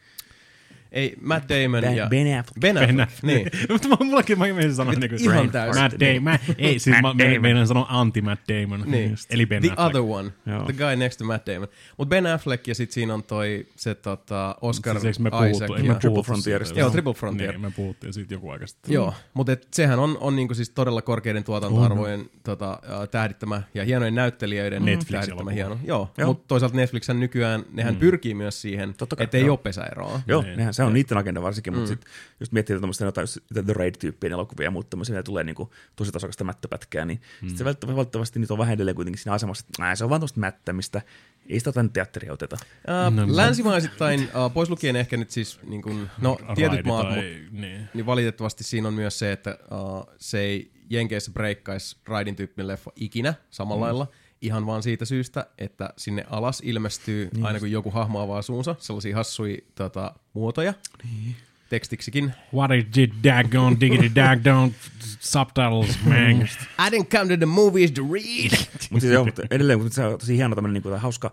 Ei, 0.91 1.15
Matt 1.21 1.45
Damon 1.49 1.81
Ben, 1.81 1.95
ja... 1.95 2.07
ben 2.07 2.39
Affleck. 2.39 2.59
Ben 2.59 2.77
Affleck, 2.77 2.95
Ben 2.97 3.01
Affleck. 3.01 3.23
niin. 3.23 3.49
Mutta 3.71 3.87
mä- 3.87 3.97
mullakin 3.99 4.39
mä 4.39 4.45
menisin 4.45 4.75
sanoa 4.75 4.93
niin 4.93 5.09
kuin, 5.09 5.21
Ihan 5.21 5.51
täysin. 5.51 5.81
Matt 5.83 5.95
Damon. 5.99 6.39
Ei, 6.57 6.79
siis 6.79 7.01
mä 7.01 7.13
meidän, 7.13 7.41
meidän 7.41 7.67
sanoa 7.67 7.85
anti-Matt 7.89 8.41
Damon. 8.49 8.83
Niin. 8.85 9.15
Eli 9.29 9.45
Ben 9.45 9.61
The 9.61 9.71
Affleck. 9.77 9.95
other 9.95 10.01
one. 10.19 10.31
Joo. 10.45 10.63
The 10.63 10.73
guy 10.73 10.95
next 10.95 11.17
to 11.17 11.25
Matt 11.25 11.47
Damon. 11.47 11.67
Mutta 11.97 12.09
Ben 12.09 12.25
Affleck 12.27 12.67
ja 12.67 12.75
sit 12.75 12.91
siinä 12.91 13.13
on 13.13 13.23
toi 13.23 13.67
se 13.75 13.95
tota, 13.95 14.55
Oscar 14.61 14.99
Siis 14.99 15.19
me 15.19 15.29
Isaac. 15.29 15.41
puhuttu, 15.51 15.73
ja- 15.73 15.77
eikö 15.79 15.93
me 15.93 15.99
Triple 15.99 16.23
Frontierista. 16.23 16.67
siitä? 16.73 16.79
Joo, 16.81 16.89
Triple 16.89 17.13
Frontier. 17.13 17.51
Niin, 17.51 17.61
me 17.61 17.71
puhuttiin 17.71 18.13
siitä 18.13 18.33
joku 18.33 18.49
aika 18.49 18.67
sitten. 18.67 18.93
Joo, 18.93 19.13
mutta 19.33 19.51
et 19.51 19.67
sehän 19.73 19.99
on, 19.99 20.17
on 20.21 20.35
niinku 20.35 20.53
siis 20.53 20.69
todella 20.69 21.01
korkeiden 21.01 21.43
tuotantoarvojen 21.43 22.29
tota, 22.43 22.71
äh, 22.71 23.09
tähdittämä 23.11 23.61
ja 23.73 23.83
hienojen 23.85 24.15
näyttelijöiden 24.15 24.85
Netflix-elokuva. 24.85 25.19
tähdittämä 25.21 25.51
hieno. 25.51 25.79
Joo, 25.83 26.11
Joo. 26.17 26.27
mutta 26.27 26.43
toisaalta 26.47 26.75
Netflixhän 26.75 27.19
nykyään, 27.19 27.63
nehän 27.73 27.93
mm. 27.93 27.99
pyrkii 27.99 28.33
myös 28.33 28.61
siihen, 28.61 28.93
että 29.19 29.37
ei 29.37 29.49
ole 29.49 29.57
pesäeroa. 29.57 30.21
Joo, 30.27 30.41
Niin. 30.41 30.57
nehän, 30.57 30.73
se 30.77 30.83
on 30.83 30.93
niiden 30.93 31.17
agenda 31.17 31.41
varsinkin, 31.41 31.73
mutta 31.73 31.87
sitten 31.87 32.11
just 32.39 32.51
miettii 32.51 32.79
tämmöistä 32.79 33.05
jotain 33.05 33.23
just 33.23 33.37
The 33.65 33.73
Raid-tyyppien 33.73 34.33
elokuvia 34.33 34.63
ja 34.63 34.71
muuta 34.71 34.89
tämmöisiä, 34.89 35.15
mitä 35.15 35.23
tulee 35.23 35.43
niinku 35.43 35.73
tosi 35.95 36.11
tasokasta 36.11 36.43
mättöpätkää, 36.43 37.05
niin 37.05 37.21
mm. 37.41 37.47
sit 37.49 37.57
se 37.57 37.65
välttämättä, 37.65 38.39
nyt 38.39 38.51
on 38.51 38.57
vähän 38.57 38.73
edelleen 38.73 38.95
kuitenkin 38.95 39.23
siinä 39.23 39.33
asemassa, 39.33 39.65
että 39.69 39.83
nää, 39.83 39.95
se 39.95 40.03
on 40.03 40.09
vaan 40.09 40.21
tuosta 40.21 40.39
mättämistä, 40.39 41.01
ei 41.49 41.59
sitä 41.59 41.71
tänne 41.71 41.91
teatteria 41.93 42.33
oteta. 42.33 42.57
Äh, 42.89 43.13
No, 43.13 43.35
länsimaisittain, 43.35 44.19
äh, 44.19 44.53
pois 44.53 44.69
lukien 44.69 44.95
ehkä 44.95 45.17
nyt 45.17 45.31
siis, 45.31 45.59
niin 45.63 45.81
kun, 45.81 46.09
no 46.21 46.37
tietyt 46.55 46.85
maat, 46.85 47.09
tai- 47.09 47.15
mut, 47.15 47.51
niin. 47.51 47.89
niin 47.93 48.05
valitettavasti 48.05 48.63
siinä 48.63 48.87
on 48.87 48.93
myös 48.93 49.19
se, 49.19 49.31
että 49.31 49.57
uh, 49.71 50.13
se 50.17 50.39
ei 50.39 50.71
Jenkeissä 50.89 51.31
breikkaisi 51.31 51.97
Raidin 52.05 52.35
tyyppinen 52.35 52.67
leffa 52.67 52.91
ikinä 52.95 53.33
samalla 53.49 53.79
mm. 53.79 53.81
lailla. 53.81 54.07
Ihan 54.41 54.65
vaan 54.65 54.83
siitä 54.83 55.05
syystä, 55.05 55.45
että 55.57 55.89
sinne 55.97 56.25
alas 56.29 56.61
ilmestyy 56.65 57.29
niin 57.33 57.45
aina 57.45 57.59
kun 57.59 57.71
joku 57.71 57.91
hahmo 57.91 58.19
avaa 58.19 58.41
suunsa, 58.41 58.75
sellaisia 58.79 59.15
hassui 59.15 59.63
tota, 59.75 60.15
muotoja. 60.33 60.73
Niin. 61.03 61.35
Tekstiksikin. 61.69 62.33
What 62.53 62.71
is 62.71 62.97
it, 62.97 63.11
daggone, 63.23 63.77
diggity, 63.79 64.15
daggone 64.15 64.71
subtitles, 65.19 65.97
man. 66.05 66.41
I 66.79 66.89
didn't 66.89 67.09
come 67.09 67.27
to 67.27 67.37
the 67.37 67.45
movies 67.45 67.91
to 67.91 68.01
read. 68.13 68.51
Mutta 68.91 69.01
siis 69.01 69.13
joo, 69.13 69.25
mutta 69.25 69.41
edelleen 69.51 69.79
mutta 69.79 69.95
se 69.95 70.05
on 70.05 70.19
tosi 70.19 70.37
hieno 70.37 70.55
tämmöinen 70.55 70.73
niinku, 70.73 70.89
hauska, 70.97 71.31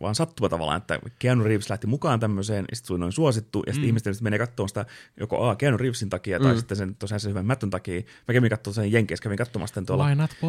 vaan 0.00 0.14
sattuma 0.14 0.48
tavallaan, 0.48 0.78
että 0.78 0.98
Keanu 1.18 1.44
Reeves 1.44 1.70
lähti 1.70 1.86
mukaan 1.86 2.20
tämmöiseen, 2.20 2.64
ja 2.70 2.76
sitten 2.76 2.86
se 2.86 2.92
oli 2.92 3.00
noin 3.00 3.12
suosittu, 3.12 3.62
ja 3.66 3.72
sitten 3.72 3.84
mm. 3.84 3.88
ihmiset 3.88 4.20
menee 4.20 4.38
katsomaan 4.38 4.68
sitä 4.68 4.86
joko 5.20 5.48
A, 5.48 5.56
Keanu 5.56 5.76
Reevesin 5.76 6.10
takia, 6.10 6.40
tai 6.40 6.52
mm. 6.52 6.58
sitten 6.58 6.76
sen 6.76 6.94
tosiaan 6.94 7.20
sen 7.20 7.30
hyvän 7.30 7.46
mättön 7.46 7.70
takia. 7.70 8.02
Mä 8.28 8.34
kävin 8.34 8.50
katsomaan 8.50 8.74
sen 8.74 8.92
Jenkeissä, 8.92 9.22
kävin 9.22 9.38
katsomaan 9.38 9.68
sitten 9.68 9.86
tuolla? 9.86 10.06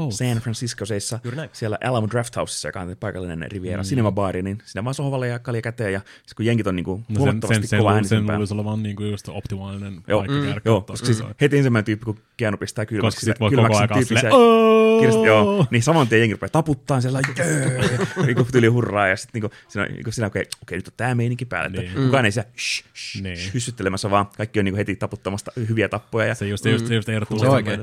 San 0.09 0.37
Franciscoseissa, 0.37 1.19
siellä 1.53 1.77
Alamo 1.83 2.07
Draft 2.11 2.35
Houseissa, 2.35 2.67
joka 2.67 2.81
on 2.81 2.95
paikallinen 2.99 3.51
Riviera 3.51 3.83
mm. 3.83 3.87
Cinema 3.87 4.11
Bar, 4.11 4.35
niin 4.35 4.57
siinä 4.65 4.83
vaan 4.83 4.93
sohvalle 4.93 5.27
ja 5.27 5.39
kalja 5.39 5.61
käteen, 5.61 5.93
ja 5.93 5.99
sitten 5.99 6.35
kun 6.35 6.45
jenkit 6.45 6.67
on 6.67 6.75
niinku 6.75 6.95
No 6.95 7.03
sen, 7.07 7.17
huomattavasti 7.17 7.61
sen, 7.61 7.69
sen, 7.69 7.79
kova 7.79 7.89
sen, 7.89 8.05
sen 8.05 8.15
äänisempää. 8.15 8.35
luulisi 8.35 8.53
olevan 8.53 8.83
niinku 8.83 9.03
just 9.17 9.30
optimaalinen 9.30 10.01
Joo, 10.08 10.19
paikka 10.19 10.34
mm, 10.34 10.62
joo 10.65 10.82
koska 10.82 11.06
siis 11.06 11.17
sitä. 11.17 11.36
heti 11.41 11.58
ensimmäinen 11.58 11.86
tyyppi, 11.86 12.06
kun 12.06 12.19
Keanu 12.38 12.58
pistää 12.58 12.86
Koska 12.86 12.95
kylmäksi, 12.95 13.19
sit 13.25 13.39
voi 13.39 13.51
koko 13.51 13.62
kylmäksi 13.67 14.15
ajan 14.15 14.34
"Oh!" 14.34 14.99
kirjasta, 14.99 15.25
joo, 15.25 15.65
niin 15.71 15.84
saman 15.84 16.08
tien 16.08 16.19
jengi 16.19 16.34
rupeaa 16.34 16.49
taputtaa 16.49 17.01
siellä, 17.01 17.19
jee, 17.38 17.99
niinku 18.25 18.47
tyli 18.51 18.67
hurraa, 18.67 19.08
ja 19.08 19.17
sitten 19.17 19.41
niinku, 19.41 19.56
siinä, 19.67 19.88
niinku 19.88 20.12
siinä 20.12 20.27
okei, 20.27 20.45
okei, 20.62 20.77
nyt 20.77 20.88
on 20.88 20.93
tää 20.97 21.15
meininki 21.15 21.45
päällä, 21.45 21.67
että 21.67 21.82
Niin. 21.82 22.06
kukaan 22.06 22.25
ei 22.25 22.32
siellä 22.32 22.49
shh, 22.58 22.84
shh, 22.95 23.21
Niin. 23.21 23.38
shh, 23.38 23.53
hyssyttelemässä, 23.53 24.10
vaan 24.12 24.25
kaikki 24.38 24.60
on 24.60 24.65
niinku 24.65 24.77
heti 24.77 24.95
taputtamasta 24.95 25.51
hyviä 25.69 25.89
tappoja. 25.89 26.27
Ja, 26.27 26.36
Se 26.36 26.47
just, 26.47 26.65
just, 26.65 26.89
just 26.89 27.10
on 27.10 27.15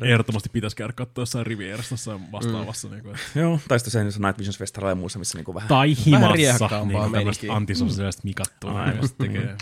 ehdottomasti, 0.09 0.49
pitäisi 0.53 0.77
käydä 0.77 0.92
katsoa 0.92 1.23
jossain 1.23 1.47
Rivierassa 1.47 1.92
jossain 1.92 2.33
vastaavassa. 2.33 2.88
Niin 2.88 3.03
kuin, 3.03 3.14
että. 3.14 3.40
joo, 3.40 3.61
tai 3.68 3.79
sitten 3.79 4.05
se 4.05 4.11
se 4.11 4.18
Night 4.20 4.38
Visions 4.38 4.59
Festival 4.59 4.88
ja 4.88 4.94
muussa, 4.94 5.18
missä 5.18 5.38
niinku 5.38 5.55
vähän... 5.55 5.68
Tai 5.68 5.94
himassa, 6.07 6.37
niin 6.37 6.59
tämmöistä 6.59 7.09
meininkiä. 7.11 7.53
antisosiaalista 7.53 8.23
mikattua. 8.25 8.70
Aivan. 8.70 8.88
Aivan. 8.94 9.09
Tekee. 9.18 9.57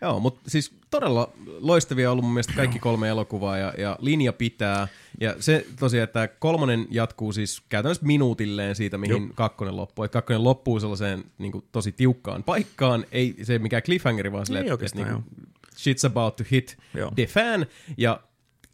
Joo, 0.00 0.20
mutta 0.20 0.40
siis 0.46 0.74
todella 0.90 1.32
loistavia 1.60 2.12
ollut 2.12 2.24
mun 2.24 2.34
mielestä 2.34 2.52
kaikki 2.56 2.78
kolme 2.78 3.08
elokuvaa 3.08 3.58
ja, 3.58 3.74
ja 3.78 3.96
linja 4.00 4.32
pitää. 4.32 4.88
Ja 5.20 5.34
se 5.40 5.66
tosiaan, 5.78 6.04
että 6.04 6.28
kolmonen 6.28 6.86
jatkuu 6.90 7.32
siis 7.32 7.62
käytännössä 7.68 8.06
minuutilleen 8.06 8.74
siitä, 8.74 8.98
mihin 8.98 9.22
Joo. 9.22 9.32
kakkonen 9.34 9.76
loppuu. 9.76 10.04
Että 10.04 10.12
kakkonen 10.12 10.44
loppuu 10.44 10.80
sellaiseen 10.80 11.24
niin 11.38 11.52
kuin, 11.52 11.64
tosi 11.72 11.92
tiukkaan 11.92 12.44
paikkaan. 12.44 13.04
Ei 13.12 13.36
se 13.42 13.58
mikään 13.58 13.82
cliffhangeri, 13.82 14.32
vaan 14.32 14.46
silleen, 14.46 14.66
että, 14.66 14.74
että 14.74 15.00
oikeastaan, 15.00 15.24
niin 15.24 15.48
shit's 15.76 16.06
about 16.06 16.36
to 16.36 16.44
hit 16.50 16.78
Joo. 16.94 17.12
the 17.14 17.26
fan. 17.26 17.66
Ja 17.96 18.20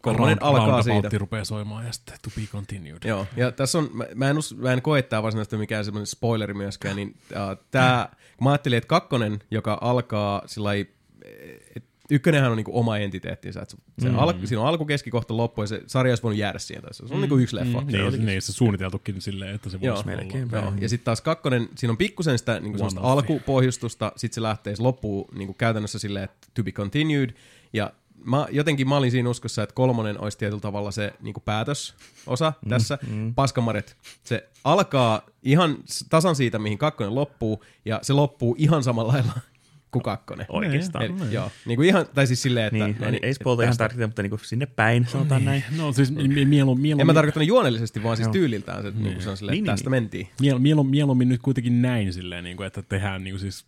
kolmonen 0.02 0.38
Round- 0.38 0.44
alkaa 0.46 0.82
siitä. 0.82 1.18
rupeaa 1.18 1.44
soimaan 1.44 1.86
ja 1.86 1.92
sitten 1.92 2.16
to 2.22 2.30
be 2.40 2.46
continued. 2.52 2.98
Joo, 3.04 3.26
ja 3.36 3.52
tässä 3.52 3.78
on, 3.78 3.90
mä, 3.92 4.04
mä, 4.14 4.30
en, 4.30 4.38
us, 4.38 4.56
mä 4.56 4.72
en 4.72 4.82
koe 4.82 5.02
tää 5.02 5.22
varsinaisesti 5.22 5.56
mikään 5.56 5.84
semmoinen 5.84 6.06
spoileri 6.06 6.54
myöskään, 6.54 6.96
niin 6.96 7.16
uh, 7.30 7.64
tää, 7.70 8.16
kun 8.36 8.44
mä 8.44 8.50
ajattelin, 8.50 8.78
että 8.78 8.88
kakkonen, 8.88 9.38
joka 9.50 9.78
alkaa 9.80 10.42
sillä 10.46 10.70
ykkönenhän 12.10 12.50
on 12.50 12.56
niinku 12.56 12.78
oma 12.78 12.98
entiteettinsä, 12.98 13.62
että 13.62 13.76
se 13.98 14.08
mm. 14.08 14.18
al, 14.18 14.34
siinä 14.44 14.60
on 14.62 14.68
alku, 14.68 14.84
keskikohta, 14.84 15.36
loppu, 15.36 15.62
ja 15.62 15.66
se 15.66 15.82
sarja 15.86 16.10
olisi 16.10 16.22
voinut 16.22 16.38
jäädä 16.38 16.58
siihen, 16.58 16.84
se 16.92 17.04
on 17.10 17.20
niinku 17.20 17.36
yksi 17.36 17.56
leffa. 17.56 17.80
Mm, 17.80 17.86
niin, 17.86 18.26
niin, 18.26 18.42
se 18.42 18.52
suunniteltukin 18.52 19.20
silleen, 19.20 19.54
että 19.54 19.70
se 19.70 19.78
Joo, 19.80 19.94
voisi 19.94 20.06
melkein. 20.06 20.48
olla. 20.52 20.64
Joo. 20.64 20.72
Ja 20.80 20.88
sitten 20.88 21.04
taas 21.04 21.20
kakkonen, 21.20 21.68
siinä 21.76 21.90
on 21.90 21.96
pikkusen 21.96 22.38
sitä 22.38 22.60
niin 22.60 22.74
One-offi. 22.74 22.98
alkupohjustusta, 23.02 24.12
sitten 24.16 24.34
se 24.34 24.42
lähtee, 24.42 24.76
se 24.76 24.82
loppuu 24.82 25.28
niin 25.34 25.54
käytännössä 25.54 25.98
silleen, 25.98 26.24
että 26.24 26.48
to 26.54 26.62
be 26.62 26.72
continued, 26.72 27.30
ja 27.72 27.92
mä, 28.24 28.46
jotenkin 28.50 28.88
mä 28.88 28.96
olin 28.96 29.10
siinä 29.10 29.28
uskossa, 29.28 29.62
että 29.62 29.74
kolmonen 29.74 30.20
olisi 30.20 30.38
tietyllä 30.38 30.60
tavalla 30.60 30.90
se 30.90 31.12
niin 31.20 31.34
päätösosa 31.44 32.52
mm, 32.62 32.68
tässä. 32.68 32.98
Mm. 33.10 33.34
Paskamaret, 33.34 33.96
se 34.24 34.48
alkaa 34.64 35.22
ihan 35.42 35.76
tasan 36.08 36.36
siitä, 36.36 36.58
mihin 36.58 36.78
kakkonen 36.78 37.14
loppuu, 37.14 37.64
ja 37.84 37.98
se 38.02 38.12
loppuu 38.12 38.54
ihan 38.58 38.82
samalla 38.82 39.12
lailla 39.12 39.32
kuin 39.94 40.02
kakkonen. 40.02 40.46
Oikeastaan. 40.48 41.04
Eli, 41.04 41.14
joo, 41.30 41.50
niin 41.66 41.76
kuin 41.76 41.88
ihan, 41.88 42.06
tai 42.14 42.26
siis 42.26 42.42
silleen, 42.42 42.66
että... 42.66 42.86
Niin, 42.86 42.96
no 43.00 43.06
ei, 43.06 43.18
ei 43.22 43.34
spoilta 43.34 43.62
ihan 43.62 43.76
tärkeää, 43.76 44.06
mutta 44.06 44.22
niinku 44.22 44.38
sinne 44.38 44.66
päin, 44.66 45.06
sanotaan 45.08 45.44
näin. 45.44 45.64
No 45.76 45.92
siis 45.92 46.10
mi- 46.10 46.28
mieluummin, 46.28 46.46
mieluummin, 46.46 47.00
En 47.00 47.06
mä 47.06 47.14
tarkoittanut 47.14 47.48
juonellisesti, 47.48 48.02
vaan 48.02 48.16
siis 48.16 48.26
Joo. 48.26 48.32
tyyliltään 48.32 48.82
se, 48.82 48.92
niin. 48.96 49.22
se 49.22 49.30
on 49.30 49.36
silleen, 49.36 49.52
Niin, 49.52 49.64
että 49.64 49.72
niin, 49.72 49.76
tästä 49.76 49.90
mentiin. 49.90 50.28
Miel, 50.40 50.58
mieluummin, 50.58 50.90
mieluummin 50.90 51.28
nyt 51.28 51.42
kuitenkin 51.42 51.82
näin 51.82 52.12
silleen, 52.12 52.44
niin 52.44 52.56
kuin, 52.56 52.66
että 52.66 52.82
tehdään 52.82 53.24
niin 53.24 53.32
kuin 53.32 53.40
siis, 53.40 53.66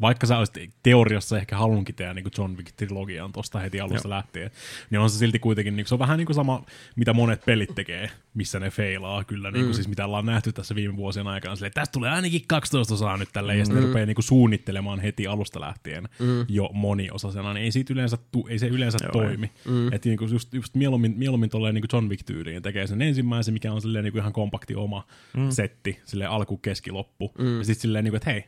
vaikka 0.00 0.26
sä 0.26 0.38
olisit 0.38 0.70
teoriassa 0.82 1.38
ehkä 1.38 1.56
halunnutkin 1.56 1.94
tehdä 1.94 2.14
niin 2.14 2.22
kuin 2.22 2.32
John 2.38 2.56
Wick-trilogian 2.56 3.32
tuosta 3.32 3.58
heti 3.58 3.80
alusta 3.80 4.08
Joo. 4.08 4.16
lähtien, 4.16 4.50
niin 4.90 5.00
on 5.00 5.10
se 5.10 5.18
silti 5.18 5.38
kuitenkin, 5.38 5.76
niin 5.76 5.84
kuin, 5.84 5.88
se 5.88 5.94
on 5.94 5.98
vähän 5.98 6.18
niin 6.18 6.26
kuin 6.26 6.34
sama, 6.34 6.64
mitä 6.96 7.12
monet 7.12 7.44
pelit 7.44 7.74
tekee, 7.74 8.10
missä 8.34 8.60
ne 8.60 8.70
feilaa 8.70 9.24
kyllä, 9.24 9.50
niin 9.50 9.64
kuin, 9.64 9.74
siis 9.74 9.88
mitä 9.88 10.04
ollaan 10.04 10.26
nähty 10.26 10.52
tässä 10.52 10.74
viime 10.74 10.96
vuosien 10.96 11.26
aikana, 11.26 11.56
silleen, 11.56 11.68
että 11.68 11.80
tästä 11.80 11.92
tulee 11.92 12.10
ainakin 12.10 12.42
12 12.46 12.94
osaa 12.94 13.16
nyt 13.16 13.28
tälleen, 13.32 13.58
ja 13.58 13.64
sitten 13.64 13.82
ne 13.82 13.88
rupeaa 13.88 14.06
niin 14.06 14.14
kuin, 14.14 14.24
suunnittelemaan 14.24 15.00
heti 15.00 15.26
alusta 15.26 15.60
lähtien 15.66 16.08
jo 16.48 16.70
moniosasena, 16.72 17.54
niin 17.54 17.64
ei, 17.64 17.72
siitä 17.72 17.92
yleensä, 17.92 18.18
tu, 18.32 18.46
ei 18.50 18.58
se 18.58 18.66
yleensä 18.66 18.98
Joo, 19.02 19.12
toimi. 19.12 19.50
Että 19.92 20.08
niin 20.08 20.18
just, 20.30 20.54
just 20.54 20.74
mieluummin, 20.74 21.14
mieluummin 21.16 21.50
tolleen 21.50 21.74
niin 21.74 21.84
John 21.92 22.08
Wick-tyyliin 22.08 22.62
tekee 22.62 22.86
sen 22.86 23.02
ensimmäisen, 23.02 23.54
mikä 23.54 23.72
on 23.72 23.80
silleen 23.80 24.04
niin 24.04 24.18
ihan 24.18 24.32
kompakti 24.32 24.74
oma 24.74 25.06
mm. 25.36 25.50
setti, 25.50 26.00
silleen 26.04 26.30
alku, 26.30 26.56
keski, 26.56 26.90
loppu. 26.90 27.32
Mm. 27.38 27.58
Ja 27.58 27.64
sitten 27.64 27.82
silleen, 27.82 28.04
niin 28.04 28.12
kuin, 28.12 28.16
että 28.16 28.30
hei, 28.30 28.44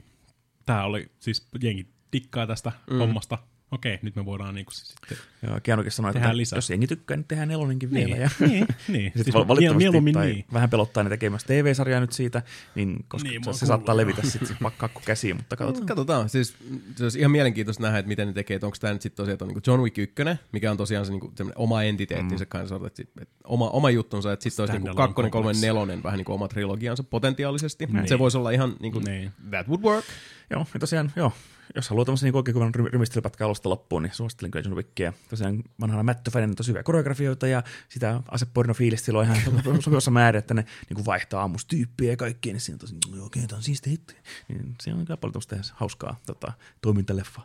tää 0.67 0.85
oli, 0.85 1.11
siis 1.19 1.49
jengi 1.63 1.87
dikkaa 2.13 2.47
tästä 2.47 2.73
mm. 2.91 2.99
hommasta. 2.99 3.39
Okei, 3.73 3.99
nyt 4.03 4.17
me 4.17 4.25
voidaan 4.25 4.55
niin 4.55 4.65
kuin, 4.67 4.75
sitten... 4.75 5.19
Joo, 5.47 5.61
Keanukin 5.63 5.93
sanoi, 5.93 6.13
että 6.17 6.37
lisää. 6.37 6.57
jos 6.57 6.71
jengi 6.71 6.87
tykkää, 6.87 7.17
niin 7.17 7.25
tehdään 7.25 7.49
nelonenkin 7.49 7.91
vielä. 7.91 8.15
Niin, 8.15 8.23
Ja 8.23 8.31
niin, 8.49 8.67
niin. 8.89 9.05
Sitten 9.05 9.25
Siis 9.25 9.35
val- 9.35 9.49
valitettavasti 9.49 9.79
mieluummin 9.85 10.15
tai 10.15 10.27
niin. 10.27 10.45
vähän 10.53 10.71
pelottaa 10.71 11.03
ne 11.03 11.11
tekemässä 11.11 11.47
TV-sarjaa 11.47 12.01
nyt 12.01 12.13
siitä, 12.13 12.43
niin 12.75 13.05
koska 13.09 13.29
Niin, 13.29 13.35
se, 13.35 13.39
se 13.41 13.45
kuullut, 13.45 13.61
saattaa 13.61 13.97
levitä 13.97 14.23
sitten 14.23 14.57
kakku 14.77 15.01
käsiin, 15.05 15.37
mutta 15.37 15.57
katsotaan. 15.57 15.87
Katsotaan. 15.87 16.29
Siis, 16.29 16.55
se 16.97 17.03
olisi 17.03 17.19
ihan 17.19 17.31
mielenkiintoista 17.31 17.83
nähdä, 17.83 17.99
että 17.99 18.09
miten 18.09 18.27
ne 18.29 18.33
tekee, 18.35 18.55
että 18.55 18.67
onko 18.67 18.77
tämä 18.81 18.93
nyt 18.93 19.03
sitten 19.03 19.27
tosiaan 19.27 19.49
niin 19.55 19.63
John 19.67 19.83
Wick 19.83 19.99
1, 19.99 20.15
mikä 20.53 20.71
on 20.71 20.77
tosiaan 20.77 21.07
se 21.07 21.13
niin 21.13 21.53
oma 21.57 21.83
entiteettinsä 21.83 22.45
mm. 22.45 22.49
kanssa, 22.49 22.77
että, 22.77 22.91
sit, 22.97 23.11
että 23.21 23.35
oma, 23.45 23.71
oma 23.71 23.91
juttunsa, 23.91 24.33
että 24.33 24.43
sitten 24.43 24.63
olisi 24.63 24.73
niin 24.73 24.81
Standalone 24.83 25.09
kakkonen, 25.09 25.31
kolmen, 25.31 25.61
nelonen, 25.61 26.03
vähän 26.03 26.17
niin 26.17 26.25
kuin 26.25 26.35
oma 26.35 26.49
trilogiansa 26.49 27.03
potentiaalisesti. 27.03 27.87
Niin. 27.87 28.09
Se 28.09 28.19
voisi 28.19 28.39
olla 28.39 28.51
ihan 28.51 28.77
niin 28.81 28.93
kuin, 28.93 29.05
Niin. 29.05 29.33
that 29.51 29.69
would 29.69 29.83
work. 29.83 30.05
Joo, 30.51 30.67
ja 30.75 30.81
tosiaan, 30.81 31.13
joo, 31.17 31.33
jos 31.75 31.89
haluaa 31.89 32.05
tämmöisen 32.05 32.27
niin 32.27 32.37
oikein 32.37 32.55
kuvan 32.55 32.75
rymistelypätkän 32.75 33.45
alusta 33.47 33.69
loppuun, 33.69 34.03
niin 34.03 34.15
suosittelen 34.15 34.51
kyllä 34.51 34.65
John 34.65 34.77
Wickia. 34.77 35.13
Tosiaan 35.29 35.63
vanhana 35.81 36.03
Mättöfänen 36.03 36.51
on 36.51 36.57
tosi 36.57 36.69
hyviä 36.69 36.83
koreografioita 36.83 37.47
ja 37.47 37.63
sitä 37.89 38.23
aseporno 38.31 38.75
fiilistelyä 38.75 39.23
ihan 39.23 39.37
sopivassa 39.83 40.11
määrin, 40.11 40.39
että 40.39 40.55
ne 40.55 40.65
niin 40.89 40.95
kuin 40.95 41.07
vaihtaa 41.07 41.41
aamustyyppiä 41.41 42.11
ja 42.11 42.17
kaikkea, 42.17 42.53
niin 42.53 42.61
siinä 42.61 42.75
on 42.75 42.79
tosi, 42.79 42.95
no, 43.17 43.25
okei, 43.25 43.47
tämä 43.47 43.57
on 43.57 43.63
siistiä 43.63 43.91
hitto. 43.91 44.13
Niin 44.49 44.75
se 44.83 44.93
on 44.93 45.05
kyllä 45.05 45.17
paljon 45.17 45.43
tämmöistä 45.49 45.75
hauskaa 45.77 46.17
tota, 46.27 46.53
toimintaleffa 46.81 47.43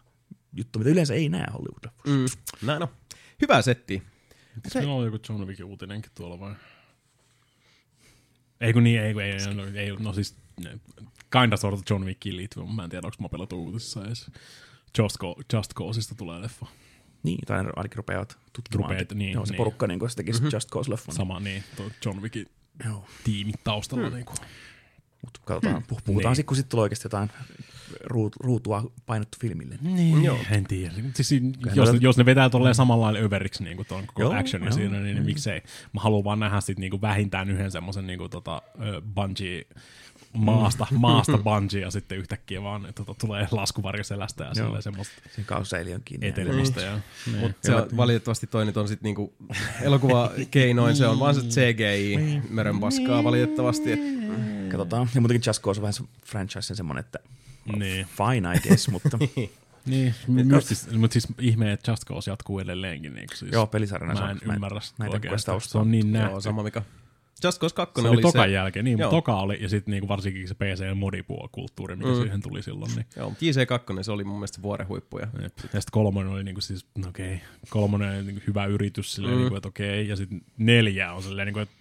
juttu, 0.54 0.80
mitä 0.80 0.92
yleensä 0.92 1.14
ei 1.14 1.30
näe 1.30 1.48
hollywood 1.54 1.84
Mm. 2.08 2.26
Näin 2.68 2.80
no. 2.80 2.90
Hyvä 3.42 3.62
setti. 3.62 4.04
Se 4.68 4.80
on 4.80 5.06
joku 5.06 5.20
John 5.30 5.48
Wickin 5.48 5.66
uutinenkin 5.66 6.12
tuolla 6.16 6.40
vai? 6.40 6.56
Ei 8.62 8.74
kun 8.74 8.84
niin, 8.84 9.02
ei, 9.02 9.14
kun 9.14 9.24
ei, 9.24 9.54
no, 9.54 9.64
ei, 9.76 9.92
no 10.00 10.14
siis 10.14 10.36
kinda 11.42 11.58
sort 11.58 11.74
of 11.74 11.82
John 11.90 12.06
Wickiin 12.06 12.38
liittyvä, 12.38 12.66
mutta 12.66 12.76
mä 12.76 12.84
en 12.84 12.90
tiedä, 12.90 13.08
onko 13.08 13.16
Mapelot 13.20 13.54
uutisissa 13.54 14.06
edes. 14.06 14.32
Just, 14.98 15.18
Go, 15.18 15.36
Just 15.54 15.74
Causeista 15.74 16.16
tulee 16.16 16.42
leffa. 16.42 16.66
Niin, 17.24 17.40
tai 17.48 17.58
ainakin 17.76 17.98
rupeavat 17.98 18.38
tutkimaan. 18.54 18.90
Rupeat, 18.92 19.12
niin, 19.14 19.34
Joo, 19.34 19.46
se 19.46 19.52
niin. 19.52 19.58
porukka 19.58 19.88
niin 19.88 20.10
se 20.10 20.16
tekisi 20.16 20.42
mm-hmm. 20.42 20.56
Just 20.56 20.70
Cause-leffan. 20.72 21.16
Sama 21.16 21.40
niin, 21.40 21.64
tuo 21.76 21.86
John 22.06 22.22
Wickin 22.22 22.46
Joo. 22.86 23.06
tiimi 23.24 23.52
taustalla. 23.64 24.10
Mm. 24.10 24.16
Niin 24.16 24.26
kuin. 24.26 24.38
Mutta 25.26 25.40
katsotaan, 25.46 25.76
hmm. 25.76 25.84
puhutaan 25.88 26.16
Niin. 26.18 26.36
sitten, 26.36 26.46
kun 26.46 26.58
sitten 26.58 26.72
tulee 26.72 26.84
oikeasti 26.84 27.06
jotain 27.06 27.30
ruut, 28.04 28.36
ruutua 28.40 28.92
painettu 29.06 29.38
filmille. 29.42 29.78
Niin, 29.82 30.24
Joo. 30.24 30.38
en 30.52 30.64
tiedä. 30.64 30.94
Siis, 31.16 31.42
jos, 31.76 31.92
ne- 31.94 32.00
jos 32.02 32.18
ne 32.18 32.26
vetää 32.26 32.50
tolleen 32.50 32.76
samalla 32.76 33.06
lailla 33.06 33.20
överiksi 33.20 33.64
niin 33.64 33.76
kuin 33.78 33.88
tuon 33.88 34.08
koko 34.08 34.22
Joo, 34.22 34.34
actionin 34.34 34.66
joo, 34.66 34.76
siinä, 34.76 35.00
niin, 35.00 35.16
niin 35.16 35.26
miksei. 35.26 35.62
Mä 35.94 36.02
haluan 36.02 36.24
vaan 36.24 36.40
nähdä 36.40 36.62
sit 36.62 36.80
niin 36.80 36.90
kuin 36.90 37.02
vähintään 37.02 37.50
yhden 37.50 37.72
semmoisen 37.72 38.08
niin 38.08 38.20
kuin 38.20 38.30
tota, 38.32 38.62
ö, 38.82 39.02
bungee 39.16 39.66
maasta, 40.34 40.88
maasta 40.98 41.38
bungee 41.38 41.82
ja 41.82 41.92
sitten 41.92 42.18
yhtäkkiä 42.18 42.64
vaan 42.64 42.88
tota, 42.96 43.14
tulee 43.14 43.48
laskuvarjo 43.52 44.04
selästä 44.04 44.44
ja 44.44 44.54
silleen 44.54 44.84
semmoista 44.84 45.14
Siinä 45.36 45.48
kausseili 45.48 45.94
on 45.94 46.02
kiinni. 46.06 46.28
etelemistä. 46.28 46.82
Ja, 46.82 47.00
niin. 47.26 47.40
Mutta 47.40 47.58
se 47.62 47.76
on, 47.76 47.88
valitettavasti 47.98 48.48
toi 48.48 48.66
nyt 48.66 48.78
on 48.78 48.88
sit 48.88 49.02
niinku 49.02 49.34
elokuvakeinoin, 49.82 50.96
se 50.96 51.08
on 51.08 51.20
vaan 51.20 51.36
se 51.36 51.42
CGI 51.42 52.42
meren 52.50 52.80
paskaa 52.80 53.24
valitettavasti. 53.24 53.92
Et, 53.92 54.00
Katsotaan. 54.70 55.10
Ja 55.16 55.22
muutenkin 55.22 55.50
Just 55.50 55.62
Cause 55.62 55.80
on 55.80 55.82
vähän 55.82 55.94
se 55.94 56.04
franchise 56.26 56.76
semmoinen, 56.76 57.00
että 57.00 57.20
niin. 57.76 58.08
fine 58.18 58.56
I 58.56 58.60
guess, 58.60 58.90
mutta 58.90 59.18
Niin, 59.86 60.16
mutta 60.28 60.62
siis, 60.62 60.92
mut 60.92 61.12
siis 61.12 61.28
ihme, 61.40 61.72
että 61.72 61.92
Just 61.92 62.06
Cause 62.06 62.32
jatkuu 62.32 62.60
edelleenkin. 62.60 63.14
Niin 63.14 63.28
siis 63.36 63.52
joo, 63.52 63.68
pelisarjana 63.68 64.22
mä 64.22 64.32
en 64.32 64.40
ymmärrä 64.54 64.80
sitä 64.80 65.04
quest 65.30 65.48
Se 65.60 65.78
on 65.78 65.92
niin 65.92 66.12
nähty. 66.12 66.32
joo, 66.32 66.42
sama 66.42 66.64
mikä. 66.64 66.82
Just 67.44 67.60
Cause 67.60 67.76
2 67.76 68.02
Se 68.02 68.08
oli, 68.08 68.16
oli 68.16 68.22
tokan 68.22 68.46
se, 68.46 68.52
jälkeen, 68.52 68.86
niin, 68.86 69.00
Joo. 69.00 69.12
mutta 69.12 69.18
toka 69.18 69.40
oli, 69.40 69.58
ja 69.62 69.70
sitten 69.70 69.92
niinku 69.92 70.08
varsinkin 70.08 70.48
se 70.48 70.54
PC-modipuolikulttuuri, 70.54 71.96
mikä 71.96 72.10
mm. 72.10 72.16
siihen 72.16 72.42
tuli 72.42 72.64
silloin. 72.64 72.92
Niin. 72.96 73.06
joo, 73.16 73.30
mut 73.30 73.40
JC2 73.40 74.04
se 74.04 74.12
oli 74.12 74.24
mun 74.24 74.38
mielestä 74.38 74.62
vuoren 74.62 74.88
huippu. 74.88 75.20
Ja. 75.20 75.28
Ja 75.42 75.50
sitten 75.50 75.82
kolmonen 75.92 76.32
oli 76.34 76.44
niinku 76.44 76.62
siis, 76.62 76.86
no 76.98 77.10
okei, 77.10 77.42
kolmonen 77.70 78.16
oli 78.16 78.24
niinku 78.24 78.42
hyvä 78.48 78.66
yritys 78.66 79.14
silleen, 79.14 79.36
mm. 79.36 79.40
niinku, 79.40 79.56
että 79.56 79.70
okei, 79.70 80.08
ja 80.08 80.16
sitten 80.16 80.42
neljä 80.58 81.14
on 81.14 81.24
silleen, 81.24 81.46
niinku, 81.46 81.60
että 81.60 81.76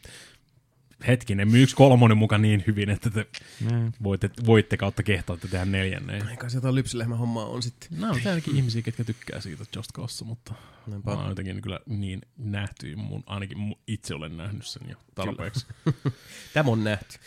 hetkinen, 1.07 1.51
myyks 1.51 1.75
kolmonen 1.75 2.17
muka 2.19 2.39
niin 2.39 2.65
hyvin, 2.67 2.91
että 2.91 3.11
te 3.11 3.27
Mm. 3.61 3.93
voitte, 4.03 4.31
voitte 4.47 4.77
kautta 4.77 5.03
kehtaatte 5.03 5.49
tehdä 5.49 5.65
neljännen. 5.65 6.29
eikä 6.29 6.49
se 6.49 6.57
jotain 6.57 6.75
lypsylehmän 6.75 7.19
hommaa 7.19 7.47
on 7.47 7.63
sitten. 7.63 7.89
No, 8.01 8.09
on 8.11 8.21
ainakin 8.27 8.57
ihmisiä, 8.57 8.83
ketkä 8.83 9.05
tykkää 9.05 9.41
siitä 9.41 9.65
Just 9.77 9.93
Cause, 9.93 10.25
mutta 10.25 10.55
Näinpä. 10.87 11.11
mä 11.11 11.17
oon 11.17 11.29
jotenkin 11.29 11.63
kyllä 11.63 11.81
niin 11.87 12.21
nähty, 12.37 12.97
mun, 12.97 13.23
ainakin 13.27 13.59
mun 13.59 13.79
itse 13.87 14.15
olen 14.15 14.37
nähnyt 14.37 14.67
sen 14.67 14.83
jo 14.91 14.97
tarpeeksi. 15.15 15.67
Tämä 16.55 16.71
on 16.71 16.85
nähty. 16.85 17.19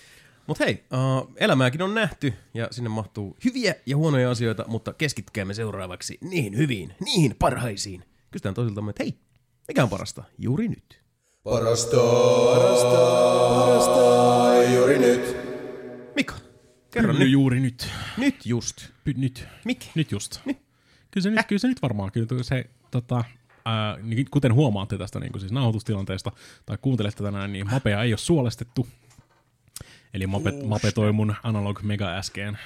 Mutta 0.48 0.64
hei, 0.64 0.84
uh, 0.94 1.34
elämääkin 1.36 1.82
on 1.82 1.94
nähty 1.96 2.34
ja 2.54 2.68
sinne 2.72 2.90
mahtuu 2.90 3.38
hyviä 3.46 3.76
ja 3.86 3.98
huonoja 3.98 4.32
asioita, 4.32 4.66
mutta 4.68 4.94
keskitkäämme 4.94 5.54
seuraavaksi 5.54 6.18
niihin 6.22 6.58
hyviin, 6.58 6.94
niihin 7.06 7.36
parhaisiin. 7.40 8.04
Kysytään 8.32 8.56
toisiltamme, 8.56 8.90
että 8.90 9.04
hei, 9.04 9.18
mikä 9.68 9.84
on 9.84 9.90
parasta 9.90 10.24
juuri 10.38 10.68
nyt? 10.68 11.02
Parasta, 11.44 11.98
parasta 12.56 13.25
kerro 16.96 17.14
nyt. 17.14 17.30
juuri 17.30 17.60
nyt. 17.60 17.88
Nyt 18.18 18.46
just. 18.46 18.90
Py, 19.04 19.14
nyt. 19.18 19.48
Mikä? 19.66 19.86
Nyt 19.96 20.12
just. 20.12 20.42
Kyllä 21.12 21.24
se, 21.24 21.30
nyt, 21.30 21.46
kyllä 21.48 21.60
se 21.60 21.68
nyt 21.68 21.82
varmaan, 21.82 22.12
kyllä 22.12 22.44
se, 22.44 22.70
tota, 22.92 23.24
ää, 23.66 23.98
niin 24.02 24.28
kuten 24.32 24.54
huomaatte 24.54 24.98
tästä 24.98 25.20
niin 25.20 25.40
siis 25.40 25.52
nauhoitustilanteesta 25.52 26.32
tai 26.66 26.78
kuuntelette 26.82 27.24
tänään, 27.24 27.54
niin 27.54 27.72
mapea 27.72 28.04
ei 28.04 28.12
ole 28.12 28.18
suolestettu. 28.18 28.88
Eli 30.14 30.28
mape, 30.28 30.52
mape 30.52 30.92
toi 30.92 31.12
mun 31.12 31.36
analog 31.44 31.82
mega 31.82 32.18
äskeen 32.18 32.58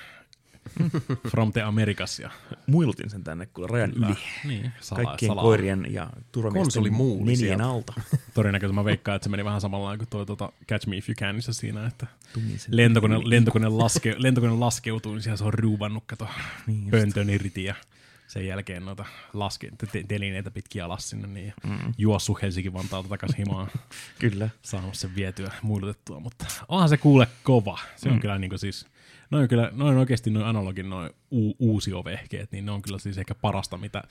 from 1.31 1.53
the 1.53 1.61
Americas. 1.61 2.19
Ja, 2.19 2.31
Muilutin 2.67 3.09
sen 3.09 3.23
tänne 3.23 3.45
kuule 3.45 3.67
rajan 3.67 3.93
yli. 3.93 4.15
Niin, 4.45 4.71
sala, 4.79 5.03
Kaikkien 5.03 5.29
salaa. 5.29 5.43
koirien 5.43 5.87
ja 5.89 6.09
turvamiesten 6.31 6.83
nenien 7.23 7.61
alta. 7.61 7.93
Todennäköisesti 8.33 8.75
mä 8.75 8.85
veikkaan, 8.85 9.15
että 9.15 9.23
se 9.23 9.29
meni 9.29 9.45
vähän 9.45 9.61
samalla 9.61 9.97
kuin 9.97 10.07
toi 10.09 10.25
tota, 10.25 10.51
Catch 10.67 10.87
Me 10.87 10.97
If 10.97 11.09
You 11.09 11.15
Canissa 11.15 11.53
siinä, 11.53 11.87
että 11.87 12.07
lentokone, 12.67 13.19
lentokone, 13.23 13.67
laske, 13.67 14.15
lentokone 14.23 14.53
laskeutuu, 14.53 15.13
niin 15.13 15.21
siellä 15.21 15.37
se 15.37 15.43
on 15.43 15.53
ruuvannut, 15.53 16.03
kato, 16.07 16.27
Niin 16.67 16.89
pöntön 16.91 17.29
irti 17.29 17.63
ja 17.63 17.75
sen 18.29 18.47
jälkeen 18.47 18.85
noita 18.85 19.05
laske, 19.33 19.71
te- 19.91 20.03
telineitä 20.07 20.51
pitkin 20.51 20.83
alas 20.83 21.09
sinne 21.09 21.27
niin, 21.27 21.53
mm. 21.63 21.93
juossu 21.97 22.39
Helsinki-Vantaalta 22.41 23.09
takaisin 23.09 23.37
himaan, 23.37 23.67
Kyllä. 24.19 24.49
saanut 24.61 24.95
sen 24.95 25.15
vietyä 25.15 25.51
muilutettua, 25.61 26.19
mutta 26.19 26.45
onhan 26.67 26.89
se 26.89 26.97
kuule 26.97 27.27
kova. 27.43 27.79
Se 27.95 28.09
on 28.09 28.15
mm. 28.15 28.21
kyllä 28.21 28.37
niin 28.37 28.49
kuin 28.49 28.59
siis, 28.59 28.85
noin 29.31 29.47
kyllä, 29.49 29.69
noin 29.73 29.97
oikeasti 29.97 30.29
noin 30.29 30.45
analogin 30.45 30.89
noin 30.89 31.09
u- 31.31 31.55
uusiovehkeet, 31.59 32.51
niin 32.51 32.65
ne 32.65 32.71
on 32.71 32.81
kyllä 32.81 32.99
siis 32.99 33.17
ehkä 33.17 33.35
parasta, 33.35 33.77
mitä 33.77 34.03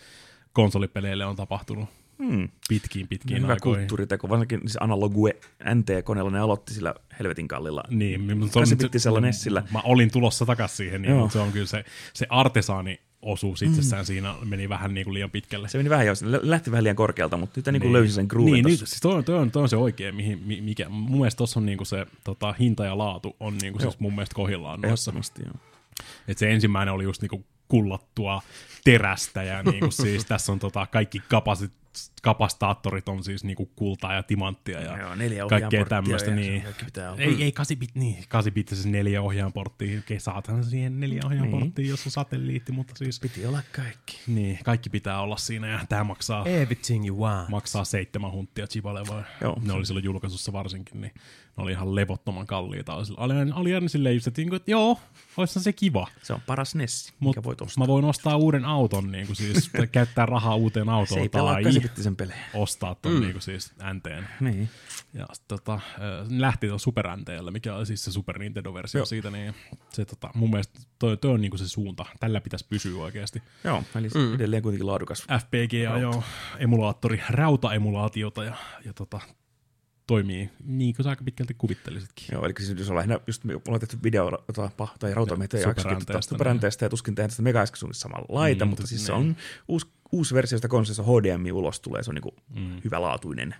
konsolipeleille 0.53 1.27
on 1.27 1.37
tapahtunut 1.37 1.89
Hmm. 2.23 2.49
pitkiin 2.69 3.09
pitkiin 3.09 3.43
Hyvä 3.43 3.53
aikoihin. 3.53 3.81
kulttuuriteko, 3.81 4.29
varsinkin 4.29 4.61
siis 4.61 4.77
analogue 4.81 5.37
NT-koneella 5.75 6.31
ne 6.31 6.39
aloitti 6.39 6.75
sillä 6.75 6.95
helvetin 7.19 7.49
kallilla. 7.49 7.83
Niin, 7.91 8.39
mutta 8.39 8.53
se 8.53 8.59
on- 8.59 8.79
8-bittisellä 8.79 9.21
Nessillä. 9.21 9.63
Mä 9.73 9.81
olin 9.85 10.11
tulossa 10.11 10.47
takaisin 10.47 10.77
siihen, 10.77 11.03
niin, 11.03 11.31
se 11.31 11.39
on 11.39 11.53
kyllä 11.53 11.67
se, 11.67 11.85
se 12.13 12.27
artesaani 12.31 13.01
osuus 13.23 13.63
itsessään 13.63 14.03
mm. 14.03 14.07
siinä 14.07 14.35
meni 14.45 14.69
vähän 14.69 14.95
niin 14.95 15.05
kuin 15.05 15.15
liian 15.15 15.31
pitkälle. 15.31 15.69
Se 15.69 15.79
meni 15.79 15.91
vähän 15.91 16.07
jo, 16.07 16.13
lähti 16.43 16.71
vähän 16.71 16.85
liian 16.85 16.97
korkealta, 16.97 17.37
mutta 17.37 17.61
nyt 17.61 17.67
niin. 17.67 17.81
Niin. 17.81 17.93
löysi 17.93 18.13
sen 18.13 18.27
groovin 18.29 18.53
Niin, 18.53 18.65
nyt, 18.65 18.79
siis 18.79 19.01
toi, 19.01 19.15
on- 19.15 19.25
toi, 19.25 19.39
on, 19.39 19.51
toi 19.51 19.63
on 19.63 19.69
se 19.69 19.77
oikein, 19.77 20.15
mihin, 20.17 20.43
mi- 20.47 20.61
mikä, 20.61 20.89
mun 20.89 21.19
mielestä 21.19 21.39
tossa 21.39 21.61
on 21.61 21.67
niinku 21.67 21.85
se 21.85 22.07
tota, 22.25 22.55
hinta 22.61 22.85
ja 22.85 22.99
laatu 22.99 23.37
on 23.41 23.59
niinku 23.63 23.79
siis 23.79 24.01
mun 24.01 24.15
mielestä 24.15 24.35
kohillaan 24.35 24.81
noissa. 24.81 25.13
Joo. 25.45 25.55
Et 26.29 26.39
se 26.39 26.51
ensimmäinen 26.51 26.95
oli 26.95 27.05
just 27.05 27.23
niinku 27.23 27.45
kullattua 27.69 28.43
terästä 28.85 29.43
ja 29.43 29.63
niinku 29.63 29.91
siis 29.91 30.25
tässä 30.25 30.53
on 30.53 30.59
tota 30.59 30.87
kaikki 30.87 31.23
kapasit, 31.29 31.73
kapastaattorit 32.23 33.09
on 33.09 33.25
siis 33.25 33.45
niinku 33.45 33.67
kultaa 33.67 34.15
ja 34.15 34.23
timanttia 34.23 34.81
ja 34.81 34.99
Joo, 34.99 35.15
neljä 35.15 35.47
kaikkea 35.49 35.85
tämmöistä. 35.85 36.31
Niin. 36.31 36.65
Ei, 37.19 37.43
ei 37.43 37.53
8 37.53 37.77
bit, 37.79 37.95
niin, 37.95 38.25
8 38.29 38.53
bit 38.53 38.69
siis 38.69 38.87
neljä 38.87 39.23
ohjaanporttia. 39.23 39.99
Okei, 39.99 40.21
saathan 40.21 40.65
siihen 40.65 41.01
neljä 41.01 41.23
ohjaanporttia, 41.27 41.83
Niin. 41.83 41.91
jos 41.91 42.07
on 42.07 42.13
satelliitti, 42.13 42.73
mutta 42.73 42.95
siis 42.97 43.21
Piti 43.21 43.47
olla 43.47 43.63
kaikki. 43.77 44.21
niin, 44.27 44.59
kaikki 44.65 44.91
pitää 44.91 45.21
olla 45.21 45.37
siinä 45.37 45.69
ja 45.69 45.81
tämä 45.89 46.05
maksaa, 46.05 46.47
Everything 46.47 47.07
you 47.07 47.21
want. 47.21 47.49
maksaa 47.49 47.85
seitsemän 47.85 48.33
hunttia? 48.33 48.67
Joo. 49.41 49.59
Ne 49.63 49.73
oli 49.73 49.87
silloin 49.87 50.05
julkaisussa 50.05 50.53
varsinkin, 50.53 51.01
niin 51.01 51.13
ne 51.59 51.65
oli 51.65 51.73
ihan 51.73 51.95
levottoman 51.95 52.47
kalliita. 52.47 52.95
Oli, 52.95 53.05
oli, 53.17 53.53
oli 53.55 53.75
aina 53.75 53.89
silleen 53.89 54.15
just, 54.15 54.27
että, 54.27 54.41
niinku, 54.41 54.57
että 54.57 54.71
joo, 54.71 54.99
olisihan 55.37 55.63
se 55.63 55.73
kiva. 55.73 56.07
Se 56.23 56.33
on 56.33 56.41
paras 56.47 56.75
Nessi, 56.75 57.13
Mut 57.21 57.37
mikä 57.37 57.45
voit 57.45 57.61
ostaa. 57.61 57.85
mä 57.85 57.89
voin 57.89 58.05
ostaa 58.05 58.37
uuden 58.37 58.65
auton, 58.65 59.13
niin 59.13 59.27
kuin 59.27 59.37
siis, 59.37 59.71
käyttää 59.93 60.27
rahaa 60.27 60.57
uuteen 60.57 60.87
Se 60.87 60.91
autoon 60.91 61.21
ei 61.21 61.29
pelaa 61.29 61.55
tai 61.55 61.73
8-bittisen 61.73 62.17
pelejä. 62.17 62.39
ostaa 62.55 62.95
ton 62.95 63.13
mm. 63.13 63.21
niin 63.21 63.33
kuin 63.33 63.43
siis 63.43 63.73
NTn. 63.95 64.25
Niin. 64.41 64.69
Ja 65.15 65.27
tota, 65.49 65.75
äh, 65.75 65.81
lähti 66.31 66.67
tuon 66.67 66.81
Super 66.81 67.09
mikä 67.51 67.75
on 67.75 67.87
siis 67.87 68.05
se 68.05 68.13
Super 68.13 68.39
Nintendo-versio 68.39 68.99
Joo. 68.99 69.07
siitä, 69.07 69.31
niin 69.31 69.55
se 69.91 70.05
tota, 70.05 70.31
mun 70.35 70.51
mielestä 70.51 70.81
toi, 70.99 71.17
toi 71.17 71.31
on 71.31 71.41
niinku 71.41 71.59
se 71.59 71.69
suunta. 71.69 72.05
Tällä 72.21 72.41
pitäisi 72.41 72.67
pysyä 72.69 73.03
oikeasti. 73.03 73.43
Joo, 73.65 73.83
eli 73.95 74.09
mm. 74.15 74.35
edelleen 74.35 74.63
kuitenkin 74.63 74.87
laadukas. 74.87 75.23
FPG 75.23 75.93
ajoo 75.95 76.23
emulaattori, 76.59 77.23
rautaemulaatiota 77.31 78.45
ja, 78.45 78.55
ja 78.85 78.93
tota, 78.93 79.21
toimii 80.09 80.51
niin 80.65 80.95
kuin 80.95 81.05
sä 81.05 81.11
aika 81.11 81.25
pitkälti 81.25 81.55
kuvittelisitkin. 81.55 82.27
Joo, 82.33 82.45
eli 82.45 82.55
siis 82.59 82.79
jos 82.79 82.91
on 82.91 82.97
lähinnä, 82.97 83.21
just 83.27 83.45
me 83.45 83.55
ollaan 83.55 83.81
tehty 83.81 83.99
video 84.03 84.31
tota, 84.31 84.71
pa- 84.83 84.97
tai 84.99 85.15
rautameitä 85.15 85.59
ja 85.59 85.75
taas 86.07 86.25
superänteestä 86.25 86.85
ja 86.85 86.91
tuskin 86.91 87.15
tehdään 87.15 87.31
tästä 87.31 87.43
mega 87.43 87.65
samalla 87.93 88.27
laita, 88.29 88.65
mutta 88.65 88.79
mutta 88.79 88.89
siis 88.89 89.07
se 89.07 89.13
niin. 89.13 89.21
on 89.21 89.37
uusi, 89.69 89.87
uusi 90.13 90.35
versio 90.35 90.59
sitä 90.59 90.69
konsolista 90.69 91.03
HDMI 91.03 91.53
ulos 91.53 91.81
tulee, 91.81 92.03
se 92.03 92.11
on 92.11 92.15
niinku 92.15 92.35
mm. 92.55 92.81
hyvälaatuinen 92.85 93.55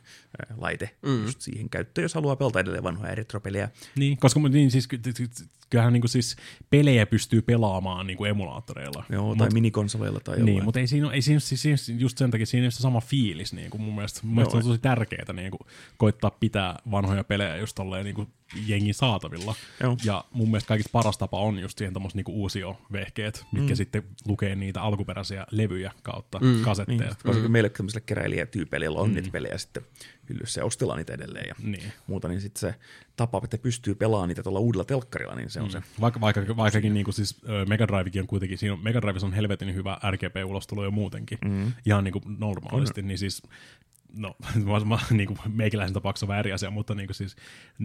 laite 0.57 0.91
mm. 1.03 1.23
just 1.25 1.41
siihen 1.41 1.71
käyttöön, 1.71 2.03
jos 2.03 2.15
haluaa 2.15 2.37
pelata 2.37 2.61
edelleen 2.61 2.83
vanhoja 2.85 3.15
retropelejä. 3.15 3.69
Niin, 3.97 4.19
koska 4.19 4.41
niin, 4.41 4.71
siis, 4.71 4.87
ky- 4.87 4.99
ky- 4.99 5.13
ky- 5.13 5.29
kyllähän 5.71 5.93
niinku 5.93 6.09
siis 6.09 6.37
pelejä 6.71 7.07
pystyy 7.07 7.43
pelaamaan 7.43 8.07
niinku 8.07 8.25
emulaattoreilla. 8.25 9.05
Joo, 9.11 9.37
tai 9.37 9.49
minikonsoleilla 9.53 10.21
tai 10.21 10.37
Niin, 10.37 10.47
jollain. 10.47 10.65
mutta 10.65 10.81
ei 10.81 10.87
siinä, 10.87 11.07
ole- 11.07 11.15
ei 11.15 11.23
siinä, 11.23 11.41
siis, 11.41 11.63
siis 11.63 11.93
just 11.99 12.19
sen 12.19 12.31
takia 12.31 12.47
siinä 12.47 12.63
ei 12.63 12.67
ole 12.67 12.71
se 12.71 12.81
sama 12.83 13.01
fiilis. 13.01 13.53
Niin 13.53 13.71
kuin 13.71 13.81
mun 13.81 13.95
mielestä, 13.95 14.21
mun 14.23 14.35
mielestä 14.35 14.53
se 14.53 14.57
on 14.57 14.63
tosi 14.65 14.81
tärkeää 14.81 15.33
niin 15.33 15.51
kuin, 15.51 15.61
koittaa 15.97 16.31
pitää 16.31 16.79
vanhoja 16.91 17.25
pelejä 17.25 17.57
just 17.57 17.75
tolleen 17.75 18.05
niin 18.05 18.15
kuin 18.15 18.29
jengi 18.67 18.93
saatavilla. 18.93 19.55
Joo. 19.83 19.97
Ja 20.05 20.25
mun 20.31 20.49
mielestä 20.49 20.69
kaikista 20.69 20.91
paras 20.93 21.19
tapa 21.19 21.41
on 21.41 21.59
just 21.59 21.79
siihen 21.79 21.95
tommoset 21.95 22.17
niinku 22.17 22.33
uusio-vehkeet, 22.33 23.45
mitkä 23.53 23.73
mm. 23.73 23.77
sitten 23.77 24.03
lukee 24.27 24.55
niitä 24.55 24.83
alkuperäisiä 24.83 25.47
levyjä 25.51 25.93
kautta 26.03 26.39
mm. 26.39 26.63
kasetteja. 26.63 26.99
Niin, 26.99 27.17
varsinkin 27.25 27.51
mm. 27.51 27.53
meille 27.53 27.69
tämmöiselle 27.69 28.05
keräilijätyypeille, 28.07 28.85
joilla 28.85 29.01
on 29.01 29.09
mm. 29.09 29.15
niitä 29.15 29.31
pelejä 29.33 29.59
sitten 29.59 29.83
hyllyssä 30.29 30.61
ja 30.61 30.65
ostellaan 30.65 30.99
niitä 30.99 31.15
edelleen 31.15 31.49
ja 31.49 31.55
Niin. 31.63 31.93
muuta, 32.07 32.29
niin 32.29 32.41
sitten 32.41 32.61
se 32.61 32.75
tapa, 33.17 33.41
että 33.45 33.59
pystyy 33.59 33.95
pelaamaan 33.95 34.29
niitä 34.29 34.43
tuolla 34.43 34.61
uudella 34.61 34.85
telkkarilla, 34.85 35.35
niin 35.35 35.51
se 35.51 35.61
on 35.61 35.71
se. 35.71 35.83
Vaikka, 36.01 36.21
vaikka, 36.21 36.57
vaikkakin 36.57 36.95
niinku 36.95 37.13
siis 37.13 37.41
Mega 37.69 37.89
Drivekin 37.89 38.23
on 38.23 38.27
kuitenkin, 38.27 38.59
siinä 38.59 38.73
on, 38.73 38.83
Mega 38.83 39.03
Drive 39.03 39.19
on 39.23 39.33
helvetin 39.33 39.75
hyvä 39.75 39.99
RGB-ulostulo 40.11 40.85
jo 40.85 40.91
muutenkin, 40.91 41.39
mm. 41.45 41.73
ihan 41.87 42.05
niinku 42.05 42.23
normaalisti, 42.39 43.03
niin 43.03 43.19
siis 43.19 43.43
no, 44.17 44.37
mä, 44.85 44.99
niin 45.11 45.27
kuin 45.27 45.39
meikäläisen 45.53 45.95
tapauksessa 45.95 46.27
on 46.27 46.29
vähän 46.29 46.41
eri 46.41 46.53
asia, 46.53 46.71
mutta 46.71 46.95
niin 46.95 47.07
kuin 47.07 47.15
siis 47.15 47.37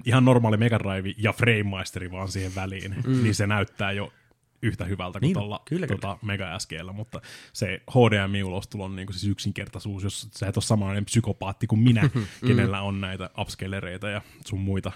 ihan 0.06 0.26
normaali 0.26 0.58
Mega 0.58 0.80
Drive 0.80 1.14
ja 1.18 1.34
Frame 1.34 1.64
Masteri 1.64 2.12
vaan 2.12 2.28
siihen 2.28 2.56
väliin, 2.56 2.96
mm. 3.08 3.24
niin 3.24 3.36
se 3.36 3.48
näyttää 3.48 3.92
jo 3.92 4.14
yhtä 4.62 4.86
hyvältä 4.86 5.20
kuin 5.20 5.28
Niin, 5.28 5.34
tuolla 5.34 5.62
kyllä, 5.66 5.88
kyllä. 5.88 6.02
tota, 6.02 6.18
Mega 6.22 6.60
SGllä, 6.60 6.94
mutta 6.94 7.22
se 7.54 7.82
HDMI-ulostulo 7.92 8.84
on 8.84 8.96
niin 8.96 9.06
kuin 9.06 9.16
siis 9.16 9.32
yksinkertaisuus, 9.32 10.04
jos 10.04 10.28
sä 10.32 10.48
et 10.48 10.58
ole 10.58 10.64
samanlainen 10.64 11.06
psykopaatti 11.06 11.68
kuin 11.68 11.80
minä, 11.80 12.10
kenellä 12.48 12.82
on 12.82 13.02
näitä 13.02 13.30
upscalereita 13.38 14.10
ja 14.10 14.22
sun 14.46 14.60
muita 14.60 14.92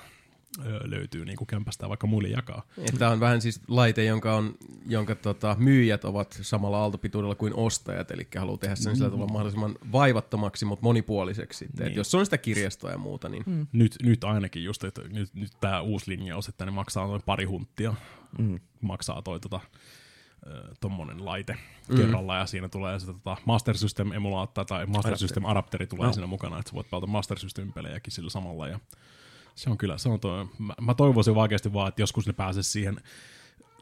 löytyy 0.84 1.26
niin 1.26 1.38
kuin 1.38 1.48
kämpästä 1.48 1.90
vaikka 1.90 2.08
muille 2.08 2.30
jakaa. 2.30 2.66
Tämä 3.00 3.12
on 3.12 3.20
vähän 3.20 3.42
siis 3.42 3.62
laite, 3.68 4.04
jonka, 4.04 4.36
on, 4.36 4.56
jonka 4.88 5.16
tota, 5.16 5.56
myyjät 5.60 6.06
ovat 6.06 6.40
samalla 6.42 6.80
aaltopituudella 6.80 7.36
kuin 7.36 7.54
ostajat, 7.54 8.12
eli 8.12 8.28
haluaa 8.38 8.58
tehdä 8.58 8.76
sen 8.76 8.96
sillä 8.96 9.10
tavalla 9.10 9.32
mahdollisimman 9.32 9.76
vaivattomaksi, 9.92 10.66
mutta 10.66 10.84
monipuoliseksi. 10.84 11.68
Niin. 11.80 11.88
Et 11.88 11.96
jos 11.96 12.16
on 12.16 12.26
sitä 12.26 12.38
kirjastoa 12.38 12.92
ja 12.92 12.98
muuta, 12.98 13.30
niin 13.30 13.44
mm. 13.46 13.68
Nyt, 13.72 13.96
nyt 14.04 14.24
ainakin 14.24 14.64
just, 14.64 14.84
että 14.84 15.02
nyt, 15.02 15.34
nyt 15.34 15.52
tämä 15.62 15.82
uusi 15.82 16.12
linjaus, 16.12 16.48
että 16.48 16.66
ne 16.66 16.72
maksaa 16.72 17.08
noin 17.08 17.22
pari 17.26 17.46
hunttia, 17.46 17.94
mm. 18.38 18.60
maksaa 18.82 19.22
toi 19.22 19.40
tota, 19.40 19.60
ö, 20.48 20.74
tommonen 20.80 21.26
laite 21.26 21.58
mm. 21.90 21.98
kerralla, 21.98 22.38
ja 22.38 22.46
siinä 22.46 22.70
tulee 22.70 23.00
sitä 23.00 23.14
tota 23.14 23.38
Master 23.46 23.78
System 23.78 24.12
emulaattaa 24.12 24.66
tai 24.66 24.86
Master 24.86 25.18
System 25.18 25.46
adapteri 25.46 25.88
tulee 25.88 26.08
no. 26.08 26.14
siinä 26.14 26.28
mukana, 26.28 26.60
että 26.60 26.70
sä 26.70 26.76
voit 26.76 26.90
pelata 26.90 27.08
Master 27.08 27.40
System 27.40 27.74
pelejäkin 27.74 28.14
sillä 28.14 28.30
samalla, 28.30 28.68
ja 28.68 28.80
se 29.58 29.70
on 29.70 29.78
kyllä, 29.78 29.98
se 29.98 30.10
on 30.10 30.20
toi, 30.20 30.46
mä, 30.60 30.74
mä 30.82 30.94
toivoisin 30.94 31.38
oikeasti 31.38 31.74
vaan, 31.74 31.90
että 31.90 32.02
joskus 32.02 32.28
ne 32.28 32.34
pääsisi 32.34 32.72
siihen 32.72 32.98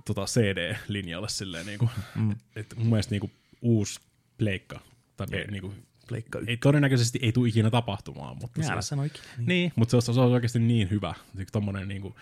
tota 0.06 0.26
CD-linjalle 0.26 1.30
silleen, 1.30 1.66
niinku, 1.66 1.90
mm. 2.16 2.36
että 2.56 2.76
mun 2.76 2.88
mielestä 2.88 3.12
niinku, 3.12 3.32
uusi 3.62 4.00
pleikka, 4.38 4.80
tai 5.18 5.28
yeah. 5.32 5.48
niinku, 5.48 5.74
Pleikka 6.08 6.40
ei, 6.48 6.58
todennäköisesti 6.58 7.20
ei 7.22 7.32
tule 7.32 7.50
ikinä 7.50 7.70
tapahtumaan, 7.70 8.38
mutta 8.42 8.62
Älä 8.72 8.82
se, 8.82 8.88
sano 8.88 9.04
ikinä. 9.04 9.24
Niin. 9.38 9.48
niin, 9.48 9.74
mutta 9.76 9.92
se 9.92 9.96
olisi, 9.96 10.14
se 10.14 10.20
olisi 10.20 10.34
oikeasti 10.34 10.60
niin 10.60 10.90
hyvä. 10.90 11.14
Siis 11.36 11.48
tommonen 11.52 11.88
niinku, 11.88 12.16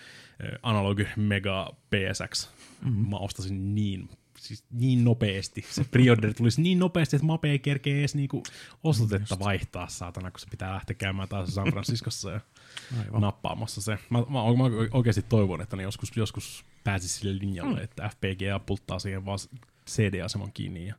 ö, 0.43 0.59
analogi 0.63 1.07
mega 1.15 1.75
PSX. 1.89 2.49
Mm-hmm. 2.85 3.09
Mä 3.09 3.17
ostasin 3.17 3.75
niin, 3.75 4.09
siis 4.43 4.63
niin 4.71 5.03
nopeasti. 5.03 5.65
Se 5.69 5.83
preorder 5.83 6.33
tulisi 6.33 6.61
niin 6.61 6.79
nopeasti, 6.79 7.15
että 7.15 7.25
Mape 7.25 7.51
ei 7.51 7.59
kerkeä 7.59 7.97
edes 7.97 8.15
niinku 8.15 8.43
osoitetta 8.83 9.39
vaihtaa, 9.39 9.87
saatana, 9.87 10.31
kun 10.31 10.39
se 10.39 10.47
pitää 10.51 10.73
lähteä 10.73 10.93
käymään 10.93 11.29
taas 11.29 11.55
San 11.55 11.71
Franciscossa 11.71 12.31
ja 12.31 12.41
Aivan. 12.99 13.21
nappaamassa 13.21 13.81
se. 13.81 13.97
Mä, 14.09 14.19
mä, 14.19 14.25
mä 14.29 14.63
oikeasti 14.91 15.21
toivon, 15.21 15.61
että 15.61 15.75
ne 15.75 15.83
joskus, 15.83 16.11
joskus 16.15 16.65
pääsisi 16.83 17.19
sille 17.19 17.39
linjalle, 17.39 17.77
mm. 17.77 17.83
että 17.83 18.09
FPGA 18.09 18.59
pulttaa 18.59 18.99
siihen 18.99 19.25
vaan 19.25 19.39
CD-aseman 19.89 20.51
kiinni 20.53 20.87
ja 20.87 20.95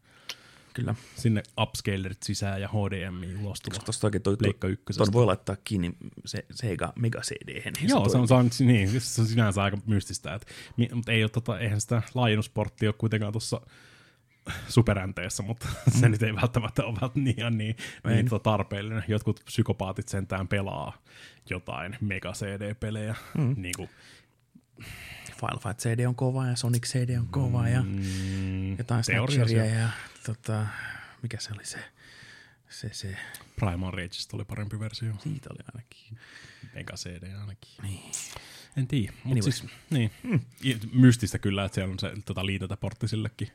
Kyllä. 0.74 0.94
sinne 1.16 1.42
upscalerit 1.60 2.22
sisään 2.22 2.60
ja 2.60 2.68
HDMI 2.68 3.36
ulostulo. 3.36 3.78
Tuosta 3.84 4.06
oikein 4.06 4.22
toi, 4.22 4.36
Pleikka 4.36 4.66
toi, 4.66 4.72
ykkösestä. 4.72 5.04
ton 5.04 5.12
voi 5.12 5.26
laittaa 5.26 5.56
kiinni 5.64 5.92
se 6.24 6.44
Sega 6.50 6.92
Mega 6.96 7.20
CD. 7.20 7.72
Niin 7.80 7.88
Joo, 7.88 8.08
se 8.08 8.18
on, 8.18 8.28
se 8.28 8.34
on, 8.34 8.50
niin, 8.58 9.00
se 9.00 9.20
on 9.20 9.26
sinänsä 9.26 9.62
aika 9.62 9.78
mystistä. 9.86 10.34
Et, 10.34 10.46
mi- 10.76 10.88
mutta 10.92 11.12
ei 11.12 11.24
ole, 11.24 11.30
tota, 11.30 11.58
eihän 11.58 11.80
sitä 11.80 12.02
laajennusporttia 12.14 12.88
ole 12.88 12.94
kuitenkaan 12.98 13.32
tuossa 13.32 13.60
superänteessä, 14.68 15.42
mutta 15.42 15.66
mm. 15.94 16.00
se 16.00 16.08
nyt 16.08 16.22
ei 16.22 16.34
välttämättä 16.34 16.84
ole 16.84 16.96
välttämättä 17.00 17.20
niin, 17.20 17.58
niin, 17.58 17.76
niin 18.04 18.28
tota 18.28 18.50
tarpeellinen. 18.50 19.04
Jotkut 19.08 19.40
psykopaatit 19.44 20.08
sentään 20.08 20.48
pelaa 20.48 21.02
jotain 21.50 21.96
Mega 22.00 22.32
CD-pelejä. 22.32 23.14
Mm. 23.38 23.54
Niin 23.56 23.74
kuin, 23.76 23.90
Final 25.40 25.58
Fight 25.58 25.78
CD 25.78 26.06
on 26.06 26.14
kova 26.14 26.46
ja 26.46 26.56
Sonic 26.56 26.86
CD 26.86 27.18
on 27.18 27.26
kova 27.26 27.68
ja 27.68 27.82
mm, 27.82 28.78
jotain 28.78 29.04
Snatcheria 29.04 29.64
ja 29.64 29.88
tota, 30.26 30.66
mikä 31.22 31.40
se 31.40 31.52
oli 31.52 31.64
se, 31.64 31.78
se, 32.68 32.90
se, 32.92 33.16
Primal 33.56 33.90
Rageista 33.90 34.36
oli 34.36 34.44
parempi 34.44 34.80
versio. 34.80 35.14
siitä 35.22 35.48
oli 35.50 35.58
ainakin. 35.74 36.18
Mega 36.74 36.94
CD 36.94 37.32
ainakin. 37.40 37.72
Niin. 37.82 38.12
En 38.76 38.86
tiedä, 38.88 39.12
mutta 39.24 39.42
siis, 39.42 39.64
niin. 39.90 40.10
Mm. 40.22 40.40
Mystistä 40.92 41.38
kyllä, 41.38 41.64
että 41.64 41.74
siellä 41.74 41.92
on 41.92 41.98
se 41.98 42.12
tota, 42.24 42.46
liitetäportti 42.46 43.08
sillekin 43.08 43.48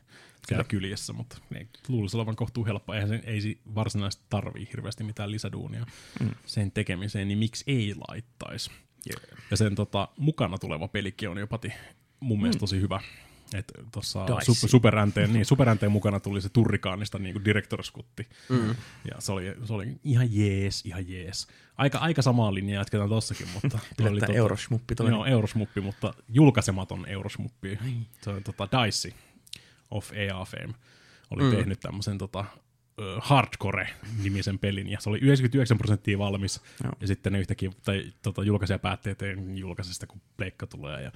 siellä 0.48 0.64
kyljessä, 0.64 1.12
mutta 1.12 1.38
ei, 1.54 1.68
luulisi 1.88 2.16
olevan 2.16 2.36
kohtuu 2.36 2.66
helppo. 2.66 2.94
Eihän 2.94 3.08
se, 3.08 3.20
ei 3.24 3.40
se 3.40 3.56
varsinaisesti 3.74 4.24
tarvii 4.30 4.68
hirveästi 4.72 5.04
mitään 5.04 5.30
lisäduunia 5.30 5.86
mm. 6.20 6.30
sen 6.46 6.72
tekemiseen, 6.72 7.28
niin 7.28 7.38
miksi 7.38 7.64
ei 7.66 7.94
laittaisi? 8.08 8.70
Yeah. 9.06 9.42
Ja 9.50 9.56
sen 9.56 9.74
tota, 9.74 10.08
mukana 10.16 10.58
tuleva 10.58 10.88
pelikin 10.88 11.28
on 11.28 11.38
jopa 11.38 11.58
mun 12.20 12.40
mielestä 12.40 12.60
tosi 12.60 12.80
hyvä. 12.80 13.00
Että 13.54 13.82
tuossa 13.92 14.26
super, 14.42 14.68
superänteen, 14.70 15.32
niin, 15.32 15.44
superänteen 15.44 15.92
mukana 15.92 16.20
tuli 16.20 16.40
se 16.40 16.48
Turrikaanista 16.48 17.18
niin 17.18 17.32
kuin 17.32 17.44
Director's 17.44 17.92
Cutti. 17.92 18.28
Mm. 18.48 18.68
Ja 19.10 19.14
se 19.18 19.32
oli, 19.32 19.54
se 19.64 19.72
oli 19.72 20.00
ihan 20.04 20.28
jees, 20.30 20.86
ihan 20.86 21.08
jees. 21.08 21.48
Aika, 21.76 21.98
aika 21.98 22.22
samaa 22.22 22.54
linjaa 22.54 22.80
jatketaan 22.80 23.08
tossakin, 23.08 23.48
mutta... 23.54 23.78
toi 23.96 24.08
oli 24.08 24.20
tota- 24.20 24.34
eurosmuppi 24.34 24.94
toinen. 24.94 25.14
Joo, 25.14 25.24
eurosmuppi, 25.24 25.80
mutta 25.80 26.14
julkaisematon 26.28 27.06
eurosmuppi. 27.08 27.78
Se 28.22 28.30
on 28.30 28.42
tota 28.44 28.68
Dice 28.84 29.14
of 29.90 30.12
EA 30.12 30.44
Fame. 30.44 30.74
Oli 31.30 31.42
mm. 31.42 31.50
tehnyt 31.50 31.80
tämmöisen 31.80 32.18
tota, 32.18 32.44
Hardcore-nimisen 33.20 34.58
pelin, 34.58 34.88
ja 34.88 35.00
se 35.00 35.10
oli 35.10 35.18
99 35.18 35.78
prosenttia 35.78 36.18
valmis, 36.18 36.60
Joo. 36.84 36.92
ja 37.00 37.06
sitten 37.06 37.32
ne 37.32 37.38
yhtäkkiä, 37.38 37.70
tai 37.84 38.12
tota, 38.22 38.42
julkaisija 38.42 38.78
päätti, 38.78 39.10
että 39.10 39.26
ei 39.26 39.36
julkaise 39.54 39.94
sitä, 39.94 40.06
kun 40.06 40.20
pleikka 40.36 40.66
tulee, 40.66 41.02
ja 41.02 41.12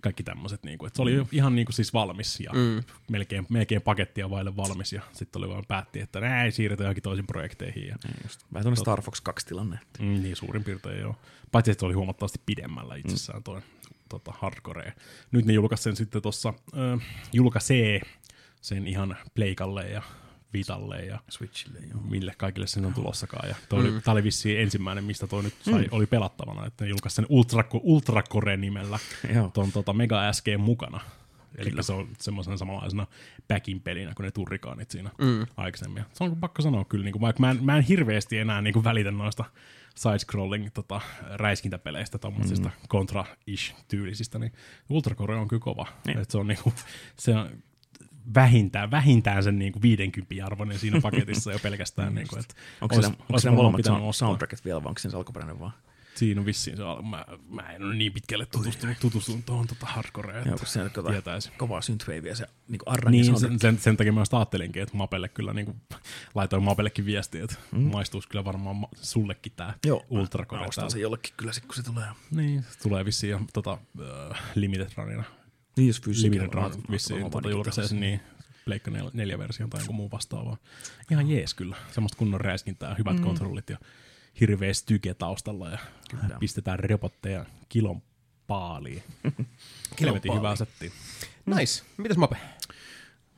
kaikki 0.00 0.22
tämmöiset, 0.22 0.62
niinku, 0.62 0.86
että 0.86 0.96
se 0.96 1.02
oli 1.02 1.16
mm. 1.16 1.26
ihan 1.32 1.54
niinku 1.54 1.72
siis 1.72 1.94
valmis, 1.94 2.40
ja 2.40 2.52
mm. 2.52 2.82
melkein, 3.10 3.46
melkein 3.48 3.82
pakettia 3.82 4.30
vaille 4.30 4.56
valmis, 4.56 4.92
ja 4.92 5.02
sitten 5.12 5.40
oli 5.40 5.48
vaan 5.48 5.64
päätti, 5.68 6.00
että 6.00 6.20
näin 6.20 6.52
siirretään 6.52 6.84
johonkin 6.84 7.02
toisiin 7.02 7.26
projekteihin, 7.26 7.88
ja 7.88 7.96
Niin 8.04 8.16
just. 8.22 8.40
Vähän 8.52 8.64
tuonne 8.64 8.76
Star 8.76 9.02
Fox 9.02 9.20
2 9.20 9.46
tilanne. 9.46 9.78
Mm, 9.98 10.22
niin, 10.22 10.36
suurin 10.36 10.64
piirtein 10.64 11.00
joo. 11.00 11.16
Paitsi, 11.52 11.70
että 11.70 11.80
se 11.80 11.86
oli 11.86 11.94
huomattavasti 11.94 12.40
pidemmällä 12.46 12.96
itsessään 12.96 13.42
toi 13.42 13.62
tota, 14.08 14.32
hardcore. 14.38 14.92
Nyt 15.32 15.44
ne 15.44 15.52
julkaisi 15.52 15.82
sen 15.82 15.96
sitten 15.96 16.22
tuossa, 16.22 16.48
äh, 16.48 17.06
julkaisee 17.32 18.00
sen 18.60 18.86
ihan 18.86 19.16
Pleikalle 19.34 19.90
ja 19.90 20.02
Vitalle 20.52 20.96
ja 20.96 21.18
Switchille, 21.28 21.78
joo. 21.78 22.00
mille 22.00 22.34
kaikille 22.38 22.66
sen 22.66 22.86
on 22.86 22.94
tulossakaan. 22.94 23.48
Ja 23.48 23.54
toi 23.68 23.80
oli, 23.80 24.00
tää 24.04 24.12
oli 24.12 24.24
vissiin 24.24 24.60
ensimmäinen, 24.60 25.04
mistä 25.04 25.26
toi 25.26 25.42
nyt 25.42 25.54
sai, 25.62 25.88
oli 25.90 26.06
pelattavana, 26.06 26.66
että 26.66 26.84
ne 26.84 26.90
julkaisi 26.90 27.14
sen 27.14 27.26
Ultra, 27.28 27.64
Ultracore-nimellä 27.82 28.98
ton 29.52 29.72
tota 29.72 29.92
Mega 29.92 30.32
SG 30.32 30.46
mukana. 30.58 31.00
Eli 31.58 31.82
se 31.82 31.92
on 31.92 32.08
semmoisena 32.18 32.56
samanlaisena 32.56 33.06
backin 33.48 33.80
pelinä 33.80 34.14
kuin 34.14 34.24
ne 34.24 34.30
turrikaanit 34.30 34.90
siinä 34.90 35.10
mm. 35.18 35.46
aikaisemmin. 35.56 36.04
Se 36.12 36.24
on 36.24 36.36
pakko 36.36 36.62
sanoa 36.62 36.84
kyllä, 36.84 37.04
niin 37.04 37.12
kuin, 37.12 37.20
vaikka 37.20 37.40
mä 37.40 37.50
en, 37.50 37.64
mä 37.64 37.76
en 37.76 37.82
hirveästi 37.82 38.38
enää 38.38 38.62
niin 38.62 38.72
kuin 38.72 38.84
välitä 38.84 39.10
noista 39.10 39.44
side-scrolling 39.94 40.70
tota, 40.74 41.00
räiskintäpeleistä, 41.34 42.18
tommosista 42.18 42.68
mm. 42.68 42.88
kontra-ish 42.88 43.74
tyylisistä, 43.88 44.38
niin 44.38 44.52
Ultracore 44.88 45.36
on 45.36 45.48
kyllä 45.48 45.60
kova. 45.60 45.86
Niin. 46.06 46.18
Et 46.18 46.30
se 46.30 46.38
on, 46.38 46.46
niinku, 46.46 46.72
se 47.16 47.36
on 47.36 47.50
vähintään, 48.34 48.90
vähintään 48.90 49.42
sen 49.42 49.58
niinku 49.58 49.82
50 49.82 50.46
arvoinen 50.46 50.78
siinä 50.78 51.00
paketissa 51.10 51.52
jo 51.52 51.58
pelkästään. 51.58 52.14
niinku, 52.14 52.36
et 52.38 52.56
Onko 52.80 52.94
ois- 52.96 53.04
siinä, 53.04 53.18
onko 53.28 53.38
siinä 53.38 53.56
molemmat 53.56 53.80
soundtrackit 54.14 54.64
vielä, 54.64 54.82
vai 54.84 54.88
onko 54.88 54.98
siinä 54.98 55.10
se 55.10 55.16
alkuperäinen 55.16 55.60
vaan? 55.60 55.72
Siinä 56.14 56.40
on 56.40 56.46
vissiin 56.46 56.76
se, 56.76 56.82
al- 56.82 57.02
mä, 57.02 57.24
mä 57.48 57.62
en 57.72 57.82
ole 57.84 57.94
niin 57.94 58.12
pitkälle 58.12 58.46
tutustunut, 58.46 58.98
tutustunut 59.00 59.46
tuohon 59.46 59.66
tota 59.66 59.86
hardcoreen, 59.86 60.48
että 60.48 60.80
jotain 60.94 61.06
tietäisi. 61.14 61.50
kovaa 61.58 61.80
synthwavea 61.80 62.36
se 62.36 62.46
niin 62.68 62.80
Arrangin 62.86 63.20
Niin, 63.22 63.40
sen, 63.40 63.60
sen, 63.60 63.78
sen 63.78 63.96
takia 63.96 64.12
mä 64.12 64.22
ajattelinkin, 64.32 64.82
että 64.82 64.96
Mapelle 64.96 65.28
kyllä 65.28 65.52
niin 65.52 65.66
kuin, 65.66 65.80
laitoin 66.34 66.62
Mapellekin 66.62 67.06
viestiä, 67.06 67.44
että 67.44 67.56
mm. 67.72 67.80
maistuisi 67.80 68.28
kyllä 68.28 68.44
varmaan 68.44 68.76
ma- 68.76 68.88
sullekin 69.02 69.52
tämä 69.56 69.74
Joo, 69.86 70.06
Ultracore. 70.10 70.62
Mä 70.62 70.68
ostan 70.68 70.90
sen 70.90 71.00
jollekin 71.00 71.34
kyllä 71.36 71.52
sit, 71.52 71.64
kun 71.66 71.74
se 71.74 71.82
tulee. 71.82 72.06
Niin, 72.30 72.62
se 72.70 72.78
tulee 72.78 73.04
vissiin 73.04 73.30
ja, 73.30 73.40
tota, 73.52 73.72
uh, 73.72 74.36
Limited 74.54 74.90
Runina. 74.96 75.24
Niin, 75.80 75.88
jos 75.88 76.22
Limited 76.22 76.54
Run 76.54 76.84
vissiin 76.90 77.30
tota, 77.30 77.50
julkaisee 77.50 77.88
sen 77.88 78.00
niin 78.00 78.20
Pleikka 78.64 78.90
4 79.12 79.38
version 79.38 79.70
tai 79.70 79.80
jonkun 79.80 79.96
muun 79.96 80.10
vastaavaa. 80.10 80.56
Ihan 81.10 81.30
jees 81.30 81.54
kyllä. 81.54 81.76
Semmoista 81.92 82.18
kunnon 82.18 82.40
räiskintää, 82.40 82.94
hyvät 82.98 83.16
mm. 83.16 83.22
kontrollit 83.22 83.70
ja 83.70 83.78
hirveä 84.40 84.74
styke 84.74 85.14
taustalla 85.14 85.70
ja 85.70 85.78
Kyllä. 86.10 86.36
pistetään 86.40 86.78
robotteja 86.78 87.46
kilon 87.68 88.02
paaliin. 88.46 89.02
Helvetin 90.00 90.28
paaliin. 90.28 90.38
hyvää 90.38 90.56
settiä. 90.56 90.90
nice. 91.46 91.82
Mitäs 91.96 92.16
Mape? 92.16 92.36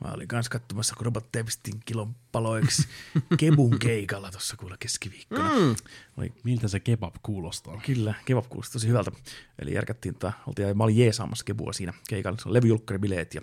Mä 0.03 0.11
olin 0.11 0.27
kans 0.27 0.49
katsomassa, 0.49 0.95
kun 0.95 1.05
Robot 1.05 1.31
Tepstin 1.31 1.79
kilon 1.85 2.15
paloiksi 2.31 2.87
kebun 3.39 3.79
keikalla 3.79 4.31
tuossa 4.31 4.57
kuulla 4.57 4.77
keskiviikkona. 4.79 5.49
Mm. 5.49 5.75
Oli 6.17 6.33
Miltä 6.43 6.67
se 6.67 6.79
kebab 6.79 7.15
kuulostaa? 7.23 7.81
Kyllä, 7.85 8.13
kebab 8.25 8.45
kuulosti 8.49 8.73
tosi 8.73 8.87
hyvältä. 8.87 9.11
Eli 9.59 9.73
järkättiin, 9.73 10.13
tota, 10.13 10.33
oltiin, 10.47 10.77
mä 10.77 10.83
olin 10.83 10.97
jeesaamassa 10.97 11.45
kebua 11.45 11.73
siinä 11.73 11.93
keikalla. 12.09 12.37
Se 12.41 12.49
on 12.49 12.53
levyjulkkaribileet 12.53 13.33
ja 13.33 13.41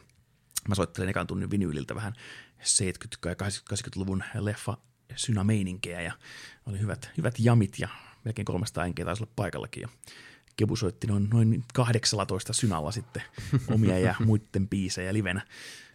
mä 0.69 0.75
soittelen 0.75 1.09
ekan 1.09 1.27
tunnin 1.27 1.51
vinyyliltä 1.51 1.95
vähän 1.95 2.13
70- 2.13 2.63
ja 3.25 3.35
80-luvun 3.35 4.25
leffa 4.41 4.77
synameininkeä 5.17 6.03
ja 6.03 6.13
oli 6.67 6.81
hyvät, 6.81 7.11
hyvät 7.17 7.35
jamit 7.39 7.79
ja 7.79 7.89
melkein 8.25 8.47
300 8.47 8.85
henkeä 8.85 9.05
taisi 9.05 9.23
olla 9.23 9.33
paikallakin. 9.37 9.81
Ja 9.81 9.89
Kebu 10.57 10.77
soitti 10.77 11.07
noin, 11.07 11.29
noin 11.33 11.65
18 11.75 12.53
synalla 12.53 12.93
sitten 12.93 13.23
omia 13.75 13.99
ja 13.99 14.15
muiden 14.25 14.69
biisejä 14.69 15.13
livenä. 15.13 15.47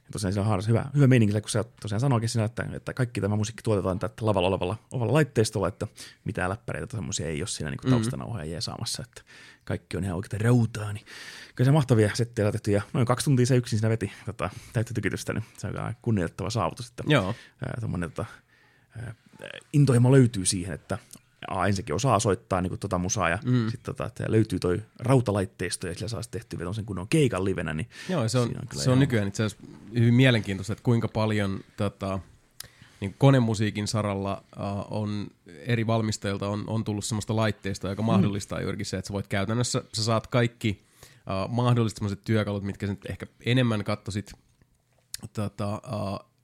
Ja 0.05 0.11
tosiaan 0.11 0.33
siinä 0.33 0.41
on 0.41 0.47
haaras 0.47 0.67
hyvä, 0.67 0.85
hyvä 0.95 1.07
meininki, 1.07 1.41
kun 1.41 1.49
se 1.49 1.63
tosiaan 1.81 1.99
sanoikin 1.99 2.29
siinä, 2.29 2.45
että, 2.45 2.65
että 2.73 2.93
kaikki 2.93 3.21
tämä 3.21 3.35
musiikki 3.35 3.63
tuotetaan 3.63 3.99
tätä 3.99 4.25
lavalla 4.25 4.47
olevalla, 4.47 4.77
olevalla 4.91 5.13
laitteistolla, 5.13 5.67
että 5.67 5.87
mitään 6.23 6.49
läppäreitä 6.49 6.87
tai 6.87 6.97
semmoisia 6.97 7.27
ei 7.27 7.41
ole 7.41 7.47
siinä 7.47 7.71
niin 7.71 7.91
taustanauhoja 7.91 8.45
jeesaamassa, 8.45 9.03
että 9.03 9.21
kaikki 9.63 9.97
on 9.97 10.03
ihan 10.03 10.15
oikeita 10.15 10.43
rautaa, 10.43 10.93
niin 10.93 11.05
kyllä 11.55 11.65
se 11.65 11.71
mahtavia 11.71 12.09
settejä 12.13 12.45
laitettu 12.45 12.71
ja 12.71 12.81
noin 12.93 13.05
kaksi 13.05 13.25
tuntia 13.25 13.45
se 13.45 13.55
yksin 13.55 13.79
siinä 13.79 13.89
veti 13.89 14.11
tota, 14.25 14.49
täyttä 14.73 14.93
tykitystä, 14.93 15.33
niin 15.33 15.43
se 15.57 15.67
on 15.67 15.73
kunnioitettava 16.01 16.49
saavutus, 16.49 16.89
että 16.89 17.03
Joo. 17.07 17.35
ää, 17.65 17.77
tota, 18.15 18.25
intohimo 19.73 20.11
löytyy 20.11 20.45
siihen, 20.45 20.73
että 20.73 20.97
A, 21.47 21.67
ensinnäkin 21.67 21.95
osaa 21.95 22.19
soittaa 22.19 22.61
niin 22.61 22.79
tota 22.79 22.97
musaa 22.97 23.29
ja 23.29 23.39
mm. 23.45 23.69
sitten 23.69 23.95
tota, 23.95 24.05
että 24.05 24.23
löytyy 24.27 24.59
toi 24.59 24.81
rautalaitteisto 24.99 25.87
ja 25.87 25.93
sillä 25.93 26.07
saa 26.07 26.21
tehty 26.31 26.57
vielä 26.57 26.73
sen 26.73 26.85
kunnon 26.85 27.07
keikan 27.07 27.45
livenä, 27.45 27.73
niin 27.73 27.89
Joo, 28.09 28.27
se 28.27 28.39
on, 28.39 28.49
kyllä 28.69 28.83
se 28.83 28.89
on 28.89 28.93
ihan- 28.93 28.99
nykyään 28.99 29.27
itse 29.27 29.43
asiassa 29.43 29.67
hyvin 29.93 30.13
mielenkiintoista, 30.13 30.73
että 30.73 30.83
kuinka 30.83 31.07
paljon 31.07 31.59
tota, 31.77 32.19
niin 32.99 33.15
konemusiikin 33.17 33.87
saralla 33.87 34.43
uh, 34.57 34.97
on 34.99 35.27
eri 35.47 35.87
valmistajilta 35.87 36.49
on, 36.49 36.63
on 36.67 36.83
tullut 36.83 37.05
semmoista 37.05 37.35
laitteista, 37.35 37.89
joka 37.89 38.01
mahdollistaa 38.01 38.61
juurikin 38.61 38.85
se, 38.85 38.97
että 38.97 39.07
sä 39.07 39.13
voit 39.13 39.27
käytännössä, 39.27 39.83
sä 39.93 40.03
saat 40.03 40.27
kaikki 40.27 40.83
uh, 41.09 41.53
mahdolliset 41.53 41.97
semmoiset 41.97 42.23
työkalut, 42.23 42.63
mitkä 42.63 42.87
nyt 42.87 43.05
ehkä 43.09 43.27
enemmän 43.45 43.83
kattosit 43.83 44.31
tota, 45.33 45.73
uh, 45.75 46.35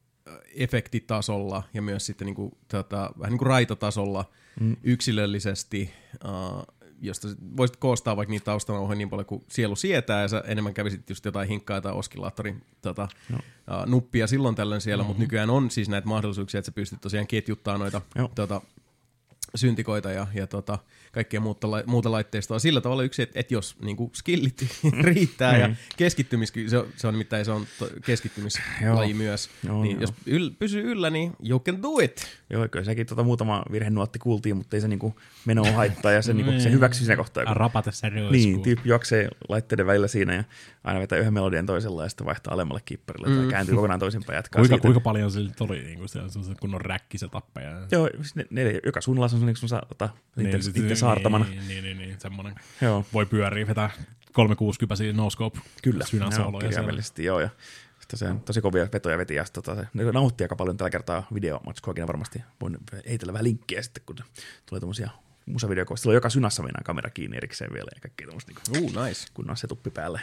efektitasolla 0.56 1.64
ja 1.74 1.82
myös 1.82 2.06
sitten 2.06 2.26
niin 2.26 2.36
kuin, 2.36 2.52
tota, 2.68 3.12
vähän 3.20 3.32
niin 3.32 3.38
kuin 3.38 3.48
raitatasolla 3.48 4.26
mm. 4.60 4.76
yksilöllisesti, 4.84 5.94
uh, 6.26 6.66
josta 7.02 7.30
sit 7.30 7.38
voisit 7.58 7.78
koostaa 7.78 8.18
vaikka 8.18 8.32
niitä 8.32 8.46
taustanauhoja 8.46 8.98
niin 8.98 9.10
paljon 9.10 9.26
kuin 9.26 9.44
sielu 9.48 9.76
sietää, 9.76 10.22
ja 10.22 10.28
sä 10.28 10.44
enemmän 10.48 10.74
kävisit 10.74 11.10
just 11.10 11.26
jotain 11.26 11.48
hinkkaa 11.48 11.82
tai 11.82 11.94
oskillaattorin 11.94 12.64
tota, 12.82 13.08
no. 13.30 13.38
uh, 13.38 13.86
nuppia 13.86 14.28
silloin 14.28 14.56
tällöin 14.56 14.82
siellä, 14.82 15.02
mm-hmm. 15.04 15.08
mutta 15.08 15.24
nykyään 15.24 15.50
on 15.50 15.72
siis 15.72 15.90
näitä 15.90 16.08
mahdollisuuksia, 16.08 16.60
että 16.60 16.66
sä 16.66 16.72
pystyt 16.72 17.02
tosiaan 17.02 17.28
ketjuttaa 17.28 17.78
noita 17.78 18.02
Joo. 18.16 18.32
tota, 18.36 18.62
syntikoita 19.56 20.12
ja, 20.12 20.28
ja 20.34 20.48
tota, 20.48 20.80
kaikkea 21.12 21.40
muuta, 21.40 21.68
muuta 21.86 22.12
laitteistoa 22.12 22.60
sillä 22.60 22.82
tavalla 22.82 23.04
yksi, 23.04 23.22
että 23.22 23.40
et 23.40 23.52
jos 23.52 23.76
niin 23.82 23.98
kuin 23.98 24.12
skillit 24.14 24.66
riittää 25.04 25.58
ja 25.58 25.70
keskittymis, 25.98 26.54
se 26.68 26.78
on, 26.78 26.88
se 26.96 27.08
on 27.08 27.14
nimittäin 27.14 27.46
se 27.46 27.52
on 27.52 27.66
to, 27.80 27.90
keskittymislaji 28.06 29.14
myös, 29.14 29.50
Joo, 29.68 29.84
niin 29.84 29.92
joo. 29.96 30.02
jos 30.02 30.14
yl, 30.26 30.50
pysyy 30.60 30.92
yllä, 30.92 31.10
niin 31.10 31.32
you 31.50 31.60
can 31.60 31.82
do 31.82 32.00
it. 32.00 32.28
Joo, 32.50 32.68
kyllä 32.68 32.86
sekin 32.86 33.06
tota 33.08 33.24
muutama 33.24 33.64
virhenuotti 33.72 34.20
kuultiin, 34.20 34.58
mutta 34.58 34.78
ei 34.78 34.82
se 34.82 34.88
niinku 34.88 35.16
menoa 35.46 35.72
haittaa 35.72 36.12
ja 36.12 36.22
se, 36.22 36.34
niinku, 36.34 36.52
se 36.60 36.72
hyväksyi 36.72 37.06
siinä 37.06 37.18
kohtaa. 37.18 37.46
kun- 37.46 37.56
Rapata 37.58 37.92
se 37.92 38.10
roiskuu. 38.10 38.32
Niin, 38.32 38.62
tyyppi 38.62 38.90
juoksee 38.90 39.28
laitteiden 39.50 39.86
välillä 39.88 40.08
siinä 40.08 40.34
ja 40.36 40.44
aina 40.84 41.00
vetää 41.00 41.20
yhden 41.20 41.34
melodian 41.34 41.66
toisella 41.66 42.04
ja 42.04 42.10
sitten 42.10 42.26
vaihtaa 42.28 42.54
alemmalle 42.54 42.82
kipparille 42.86 43.28
mm. 43.30 43.36
tai 43.42 43.48
kääntyy 43.52 43.76
kokonaan 43.76 44.00
toisinpäin 44.00 44.36
ja 44.36 44.38
jatkaa 44.38 44.60
Kuinka, 44.60 44.74
siitä. 44.76 44.82
kuinka 44.82 45.00
paljon 45.00 45.32
sillä 45.32 45.52
oli 45.60 45.84
niin 45.84 45.98
kuin 45.98 46.10
siellä 46.10 46.30
semmoisen 46.30 46.56
kunnon 46.62 46.82
räkkisetappeja? 46.82 47.88
Joo, 47.92 48.10
siis 48.16 48.36
ne, 48.36 48.46
ne, 48.50 48.80
joka 48.86 49.02
suunnalla 49.02 49.28
se 49.28 49.36
on 49.36 49.40
sellainen, 49.40 49.60
kun 49.62 49.70
saa 49.70 49.86
tota, 49.88 50.10
itse, 50.56 50.58
itse 50.84 50.96
saartamana. 51.02 51.46
Niin, 51.46 51.68
niin, 51.68 51.84
niin, 51.84 51.98
niin 51.98 52.20
semmoinen. 52.20 52.56
Joo, 52.82 53.06
Voi 53.14 53.26
pyöriä, 53.26 53.68
vetää 53.68 53.90
360 54.34 54.96
no 55.14 55.30
scope 55.30 55.60
kyllä. 55.84 56.06
Joo, 56.38 56.52
kirjaimellisesti, 56.60 57.24
joo. 57.24 57.40
Ja 57.40 57.50
on 58.30 58.42
tosi 58.42 58.62
kovia 58.62 58.88
vetoja 58.94 59.18
veti 59.18 59.36
ja 59.36 59.46
tota, 59.54 59.76
se 59.76 59.88
nautti 60.14 60.44
aika 60.44 60.56
paljon 60.56 60.78
tällä 60.78 60.90
kertaa 60.90 61.28
videomatskoakin 61.34 62.08
varmasti. 62.08 62.44
Voin 62.62 62.78
heitellä 63.10 63.34
vähän 63.34 63.44
linkkiä 63.44 63.82
sitten, 63.82 64.04
kun 64.06 64.16
tulee 64.66 64.80
tommosia 64.80 65.10
musavideokoja. 65.46 65.98
Silloin 65.98 66.16
joka 66.16 66.30
synassa 66.30 66.64
mennään 66.64 66.84
kamera 66.84 67.10
kiinni 67.10 67.38
erikseen 67.38 67.74
vielä 67.74 67.90
ja 67.96 68.02
kaikkea 68.02 68.28
tommoista 68.28 68.52
niinku 68.52 68.98
Uh, 68.98 69.06
nice. 69.06 69.28
kunnon 69.34 69.58
setuppi 69.58 69.90
päälle. 69.90 70.22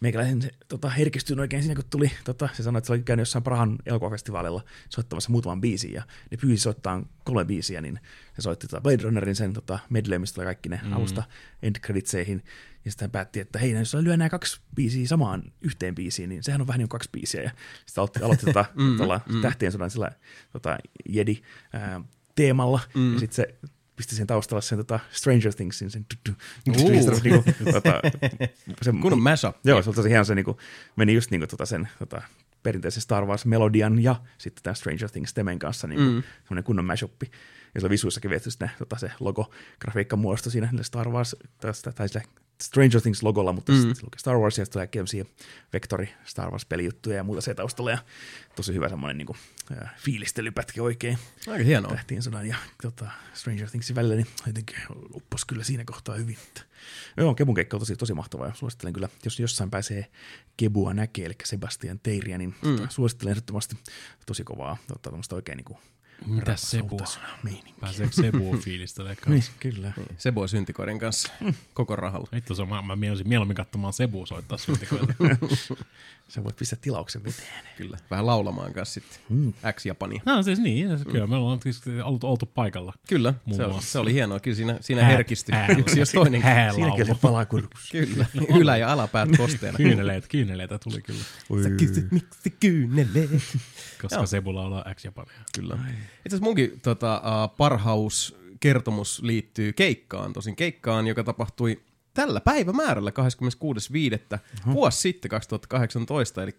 Meikäläisen 0.00 0.42
se, 0.42 0.50
tota, 0.68 0.88
herkistyin 0.90 1.40
oikein 1.40 1.62
siinä, 1.62 1.74
kun 1.74 1.84
tuli, 1.90 2.10
tota, 2.24 2.48
se 2.52 2.62
sanoi, 2.62 2.78
että 2.78 2.86
se 2.86 2.92
oli 2.92 3.02
käynyt 3.02 3.20
jossain 3.20 3.42
Prahan 3.42 3.78
elokuvafestivaalilla 3.86 4.64
soittamassa 4.88 5.30
muutaman 5.30 5.60
biisin, 5.60 5.92
ja 5.92 6.02
ne 6.30 6.36
pyysi 6.36 6.62
soittaa 6.62 7.02
kolme 7.24 7.44
biisiä, 7.44 7.80
niin 7.80 8.00
se 8.36 8.42
soitti 8.42 8.66
tota 8.68 8.80
Blade 8.80 9.02
Runnerin 9.02 9.36
sen 9.36 9.52
tota, 9.52 9.78
medley, 9.90 10.18
mistä 10.18 10.44
kaikki 10.44 10.68
ne 10.68 10.80
mm. 10.84 10.92
alusta 10.92 11.22
end 11.62 11.76
creditseihin, 11.76 12.42
ja 12.84 12.90
sitten 12.90 13.06
hän 13.06 13.10
päätti, 13.10 13.40
että 13.40 13.58
hei, 13.58 13.72
jos 13.72 13.94
lyö 13.94 14.16
nämä 14.16 14.28
kaksi 14.28 14.60
biisiä 14.74 15.06
samaan 15.06 15.42
yhteen 15.60 15.94
biisiin, 15.94 16.28
niin 16.28 16.42
sehän 16.42 16.60
on 16.60 16.66
vähän 16.66 16.78
niin 16.78 16.88
kuin 16.88 16.98
kaksi 16.98 17.10
biisiä, 17.12 17.42
ja 17.42 17.50
sitten 17.86 18.02
aloitti, 18.02 18.20
aloitti 18.22 18.46
tota, 18.46 18.64
tuolla 18.96 19.20
tähtien 19.42 19.72
sodan 19.72 19.90
sillä 19.90 20.10
tota, 20.52 20.78
Jedi 21.08 21.42
ää, 21.72 22.00
teemalla, 22.34 22.80
mm. 22.94 23.14
ja 23.14 23.20
sitten 23.20 23.36
se 23.36 23.54
pisti 23.98 24.14
sen 24.14 24.26
taustalla 24.26 24.60
sen 24.60 24.78
tota 24.78 25.00
Stranger 25.10 25.54
Thingsin, 25.54 25.90
sen 25.90 26.06
niinku, 26.66 27.44
tota, 27.72 28.00
se, 28.82 28.92
Kunnon 29.02 29.22
mashup. 29.22 29.56
Joo, 29.64 29.82
se 29.82 29.90
oli 29.90 29.94
tosi 29.94 30.08
hieno, 30.08 30.24
se 30.24 30.34
niinku, 30.34 30.58
meni 30.96 31.14
just 31.14 31.30
niinku 31.30 31.46
tota 31.46 31.66
sen 31.66 31.88
tota, 31.98 32.22
perinteisen 32.62 33.02
Star 33.02 33.24
Wars-melodian 33.24 34.02
ja 34.02 34.16
sitten 34.38 34.62
tämän 34.62 34.76
Stranger 34.76 35.10
Things 35.10 35.34
temen 35.34 35.58
kanssa 35.58 35.86
niinku, 35.86 36.04
mm. 36.04 36.22
semmoinen 36.42 36.64
kunnon 36.64 36.84
mashup. 36.84 37.22
Ja 37.74 37.80
se 37.80 37.86
oli 37.86 37.90
visuissakin 37.90 38.30
viety 38.30 38.50
ne, 38.60 38.70
tota, 38.78 38.98
se 38.98 39.10
logo, 39.20 39.50
grafiikka 39.80 40.16
muodosto 40.16 40.50
siinä 40.50 40.70
Star 40.82 41.08
Wars, 41.08 41.36
tästä, 41.60 41.92
tai 41.92 42.08
sille 42.08 42.24
Stranger 42.62 43.00
Things-logolla, 43.00 43.52
mutta 43.52 43.72
mm. 43.72 43.78
sitten 43.78 44.04
lukee 44.04 44.18
Star 44.18 44.36
Wars 44.36 44.58
ja 44.58 44.64
sitten 44.64 44.72
tulee 44.72 44.86
tämmöisiä 44.86 45.24
vektori 45.72 46.08
Star 46.24 46.50
Wars-pelijuttuja 46.50 47.16
ja 47.16 47.24
muuta 47.24 47.40
se 47.40 47.54
taustalla. 47.54 47.90
Ja 47.90 47.98
tosi 48.56 48.74
hyvä 48.74 48.88
semmoinen 48.88 49.18
niinku, 49.18 49.36
äh, 49.72 49.90
fiilistelypätkä 49.96 50.82
oikein 50.82 51.18
Aika 51.48 51.64
hienoa. 51.64 51.92
tähtien 51.92 52.22
sodan 52.22 52.48
ja 52.48 52.56
tota, 52.82 53.10
Stranger 53.34 53.70
Thingsin 53.70 53.96
välillä, 53.96 54.14
niin 54.14 54.26
jotenkin 54.46 54.76
uppos 55.14 55.44
kyllä 55.44 55.64
siinä 55.64 55.84
kohtaa 55.84 56.14
hyvin. 56.14 56.38
Joo, 57.16 57.34
Kebun 57.34 57.54
keikka 57.54 57.76
on 57.76 57.80
tosi, 57.80 57.96
tosi 57.96 58.14
mahtavaa 58.14 58.46
ja 58.46 58.54
suosittelen 58.54 58.92
kyllä, 58.92 59.08
jos 59.24 59.40
jossain 59.40 59.70
pääsee 59.70 60.06
Kebua 60.56 60.94
näkee, 60.94 61.26
eli 61.26 61.34
Sebastian 61.44 62.00
Teiriä, 62.02 62.38
niin 62.38 62.54
mm. 62.62 62.76
tota, 62.76 62.88
suosittelen 62.90 63.30
ehdottomasti 63.30 63.76
tosi 64.26 64.44
kovaa, 64.44 64.76
tota, 64.88 65.34
oikein 65.34 65.56
niin 65.56 65.64
kuin 65.64 65.78
Sebu? 66.56 67.00
meininkiä. 67.42 67.74
Pääseekö 67.80 68.12
Sebu 68.12 68.56
fiilistelee 68.64 69.14
Niin, 69.14 69.20
kanssa? 69.24 69.52
kyllä. 69.60 69.92
Sebo 70.18 70.48
syntikoiden 70.48 70.98
kanssa 70.98 71.32
koko 71.74 71.96
rahalla. 71.96 72.28
Vittu 72.32 72.54
se 72.54 72.62
on, 72.62 72.68
mä, 72.68 72.82
mä 72.82 72.96
mieluisin 72.96 73.28
mieluummin 73.28 73.54
katsomaan 73.56 73.92
Sebu 73.92 74.26
soittaa 74.26 74.58
syntikoita. 74.58 75.14
Sä 76.28 76.44
voit 76.44 76.56
pistää 76.56 76.78
tilauksen 76.82 77.24
veteen. 77.24 77.48
Kyllä. 77.76 77.98
Vähän 78.10 78.26
laulamaan 78.26 78.72
kanssa 78.72 78.94
sitten. 78.94 79.18
Mm. 79.28 79.52
X-Japania. 79.72 80.22
no 80.26 80.42
siis 80.42 80.58
niin, 80.58 80.88
kyllä 81.12 81.26
me 81.26 81.36
ollaan 81.36 81.60
siis 81.62 81.82
oltu, 82.04 82.26
oltu 82.26 82.46
paikalla. 82.46 82.92
Kyllä, 83.08 83.34
se, 83.56 83.64
oli- 83.64 83.82
se 83.82 83.98
oli 83.98 84.12
hienoa. 84.12 84.40
Kyllä 84.40 84.56
siinä, 84.56 84.78
siinä 84.80 85.04
herkistyi. 85.04 85.54
hää- 85.54 85.68
Yksi 85.78 85.98
jos 86.00 86.12
toinen. 86.12 86.42
Siinäkin 86.74 87.06
se 87.06 87.14
palaa 87.22 87.46
kurkus. 87.46 87.90
Kyllä. 87.92 88.26
Ylä- 88.58 88.76
ja 88.76 88.92
alapäät 88.92 89.28
kosteena. 89.36 89.76
Kyyneleet, 89.84 90.28
kyyneleitä 90.28 90.78
tuli 90.78 91.02
kyllä, 91.02 91.20
Sä 91.62 91.70
kysyt, 91.70 92.12
miksi 92.12 92.50
kyyneleet? 92.60 93.30
koska 94.02 94.16
Joo. 94.16 94.26
Sebulla 94.26 94.62
on 94.64 94.94
X-Japania. 94.94 95.34
Kyllä. 95.54 95.74
Itse 95.74 95.96
asiassa 96.28 96.44
munkin 96.44 96.80
tota, 96.82 97.22
uh, 97.24 97.56
parhauskertomus 97.56 99.22
liittyy 99.22 99.72
keikkaan. 99.72 100.32
Tosin 100.32 100.56
keikkaan, 100.56 101.06
joka 101.06 101.24
tapahtui 101.24 101.80
tällä 102.18 102.40
päivämäärällä 102.40 103.12
26.5. 104.34 104.38
vuosi 104.72 105.00
sitten 105.00 105.28
2018. 105.28 106.42
Eli 106.42 106.56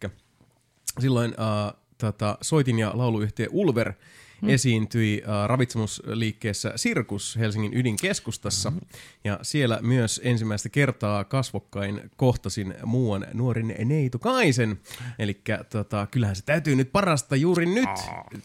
silloin 0.99 1.31
uh, 1.31 1.79
tota, 1.97 2.37
soitin 2.41 2.79
ja 2.79 2.91
lauluyhtiö 2.93 3.47
Ulver 3.51 3.93
hmm. 4.41 4.49
esiintyi 4.49 5.23
uh, 5.25 5.47
ravitsemusliikkeessä 5.47 6.73
Sirkus 6.75 7.35
Helsingin 7.39 7.73
ydinkeskustassa. 7.73 8.69
Hmm. 8.69 8.79
Ja 9.23 9.39
siellä 9.41 9.79
myös 9.81 10.21
ensimmäistä 10.23 10.69
kertaa 10.69 11.23
kasvokkain 11.23 12.01
kohtasin 12.17 12.75
muuan 12.85 13.27
nuorin 13.33 13.75
Neito 13.85 14.19
Kaisen. 14.19 14.79
Eli 15.19 15.41
tota, 15.69 16.07
kyllähän 16.11 16.35
se 16.35 16.43
täytyy 16.45 16.75
nyt 16.75 16.91
parasta 16.91 17.35
juuri 17.35 17.65
nyt 17.65 17.89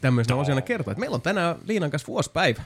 tämmöisenä 0.01 0.37
osiona 0.37 0.61
kertoa. 0.61 0.93
Että 0.93 1.01
meillä 1.01 1.15
on 1.15 1.23
tänään 1.23 1.57
Liinan 1.67 1.91
kanssa 1.91 2.07
vuosipäivä. 2.07 2.65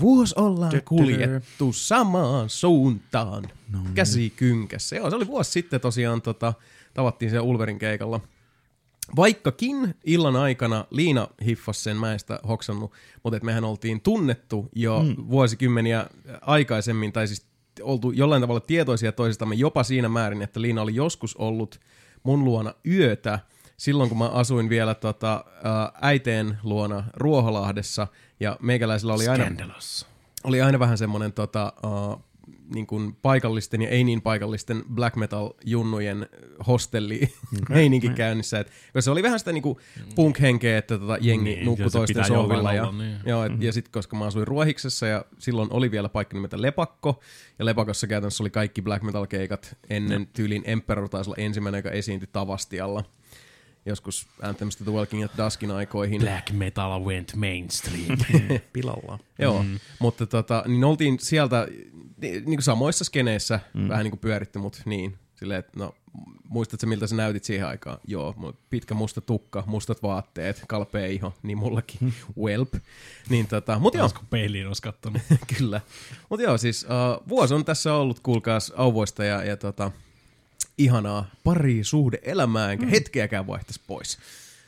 Vuosi 0.00 0.34
ollaan 0.38 0.82
kuljettu 0.84 1.72
samaan 1.72 2.50
suuntaan. 2.50 3.50
Käsi 3.94 4.32
kynkässä. 4.36 4.96
Joo, 4.96 5.10
se 5.10 5.16
oli 5.16 5.26
vuosi 5.26 5.50
sitten 5.50 5.80
tosiaan 5.80 6.22
tota, 6.22 6.54
tavattiin 6.94 7.30
siellä 7.30 7.48
Ulverin 7.48 7.78
keikalla. 7.78 8.20
Vaikkakin 9.16 9.94
illan 10.04 10.36
aikana 10.36 10.84
Liina 10.90 11.28
hiffasi 11.44 11.82
sen, 11.82 11.96
mä 11.96 12.12
en 12.12 12.18
sitä 12.18 12.40
hoksannut, 12.48 12.92
mutta 13.22 13.36
et 13.36 13.42
mehän 13.42 13.64
oltiin 13.64 14.00
tunnettu 14.00 14.68
jo 14.74 15.02
mm. 15.02 15.16
vuosikymmeniä 15.30 16.06
aikaisemmin, 16.40 17.12
tai 17.12 17.26
siis 17.26 17.46
oltu 17.82 18.10
jollain 18.10 18.42
tavalla 18.42 18.60
tietoisia 18.60 19.12
toisistamme 19.12 19.54
jopa 19.54 19.82
siinä 19.82 20.08
määrin, 20.08 20.42
että 20.42 20.60
Liina 20.60 20.82
oli 20.82 20.94
joskus 20.94 21.36
ollut 21.36 21.80
mun 22.22 22.44
luona 22.44 22.74
yötä 22.86 23.38
silloin 23.76 24.08
kun 24.08 24.18
mä 24.18 24.28
asuin 24.28 24.68
vielä 24.68 24.94
tota, 24.94 25.44
äiteen 26.02 26.58
luona 26.62 27.04
Ruoholahdessa, 27.14 28.06
ja 28.40 28.56
meikäläisellä 28.62 29.14
oli 29.14 29.28
aina, 29.28 29.44
oli 30.44 30.62
aina 30.62 30.78
vähän 30.78 30.98
semmoinen 30.98 31.32
tota, 31.32 31.72
uh, 31.84 32.24
niin 32.74 32.86
kuin 32.86 33.16
paikallisten 33.22 33.82
ja 33.82 33.88
ei 33.88 34.04
niin 34.04 34.22
paikallisten 34.22 34.84
black 34.94 35.16
metal 35.16 35.50
junnujen 35.64 36.26
hostelli 36.66 37.32
meininki 37.68 38.08
käynnissä. 38.08 38.60
Et, 38.60 38.66
koska 38.66 39.00
se 39.00 39.10
oli 39.10 39.22
vähän 39.22 39.38
sitä 39.38 39.52
niin 39.52 39.62
kuin 39.62 39.78
punk-henkeä, 40.14 40.78
että 40.78 40.98
tota, 40.98 41.18
jengi 41.20 41.54
Niin, 41.54 41.64
nukkui 41.64 41.90
toisten 41.90 42.24
sohvilla. 42.24 42.72
Ja, 42.72 42.82
olla, 42.82 43.02
niin. 43.02 43.18
joo, 43.26 43.44
et, 43.44 43.52
ja 43.62 43.72
sitten 43.72 43.92
koska 43.92 44.16
mä 44.16 44.24
asuin 44.24 44.46
Ruohiksessa 44.46 45.06
ja 45.06 45.24
silloin 45.38 45.68
oli 45.72 45.90
vielä 45.90 46.08
paikka 46.08 46.34
nimeltä 46.34 46.62
Lepakko, 46.62 47.20
ja 47.58 47.64
Lepakossa 47.64 48.06
käytännössä 48.06 48.42
oli 48.42 48.50
kaikki 48.50 48.82
black 48.82 49.02
metal 49.02 49.26
keikat 49.26 49.76
ennen 49.90 50.26
tyylin 50.26 50.62
Emperor 50.66 51.08
taisi 51.08 51.30
olla 51.30 51.42
ensimmäinen, 51.42 51.78
joka 51.78 51.90
esiintyi 51.90 52.28
Tavastialla. 52.32 53.04
Joskus 53.86 54.26
Anthemista 54.42 54.84
The 54.84 54.92
Walking 54.92 55.24
at 55.24 55.30
Duskin 55.44 55.70
aikoihin. 55.70 56.20
Black 56.20 56.50
metal 56.50 57.04
went 57.04 57.36
mainstream. 57.36 58.18
Pilalla. 58.72 59.18
Joo, 59.38 59.62
mm. 59.62 59.78
mutta 59.98 60.26
tota, 60.26 60.64
niin 60.66 60.84
oltiin 60.84 61.18
sieltä 61.20 61.68
ni- 62.16 62.30
niin 62.30 62.44
kuin 62.44 62.62
samoissa 62.62 63.04
skeneissä 63.04 63.60
mm. 63.74 63.88
vähän 63.88 64.04
niin 64.04 64.10
kuin 64.10 64.20
pyöritty, 64.20 64.58
mutta 64.58 64.82
niin, 64.84 65.18
silleen, 65.34 65.58
että 65.58 65.72
no, 65.76 65.94
muistatko 66.48 66.86
miltä 66.86 67.06
sä 67.06 67.16
näytit 67.16 67.44
siihen 67.44 67.66
aikaan? 67.66 67.98
Joo, 68.06 68.54
pitkä 68.70 68.94
musta 68.94 69.20
tukka, 69.20 69.64
mustat 69.66 70.02
vaatteet, 70.02 70.64
kalpea 70.68 71.06
iho, 71.06 71.34
niin 71.42 71.58
mullakin, 71.58 72.14
welp. 72.42 72.74
Niin 73.28 73.46
tota, 73.46 73.78
mut 73.78 73.94
joo, 73.94 74.02
Olisiko 74.02 74.22
peiliin 74.30 74.66
olisi 74.66 74.82
kattonut? 74.82 75.22
kyllä. 75.58 75.80
Mutta 76.28 76.42
joo, 76.42 76.58
siis 76.58 76.84
uh, 76.84 77.28
vuosi 77.28 77.54
on 77.54 77.64
tässä 77.64 77.94
ollut, 77.94 78.20
kuulkaas, 78.20 78.72
auvoista 78.76 79.24
ja, 79.24 79.44
ja 79.44 79.56
tota, 79.56 79.90
ihanaa 80.78 81.26
pari 81.44 81.84
suhde 81.84 82.18
elämää, 82.22 82.72
enkä 82.72 82.84
mm. 82.84 82.90
hetkeäkään 82.90 83.46
vaihtaisi 83.46 83.80
pois. 83.86 84.18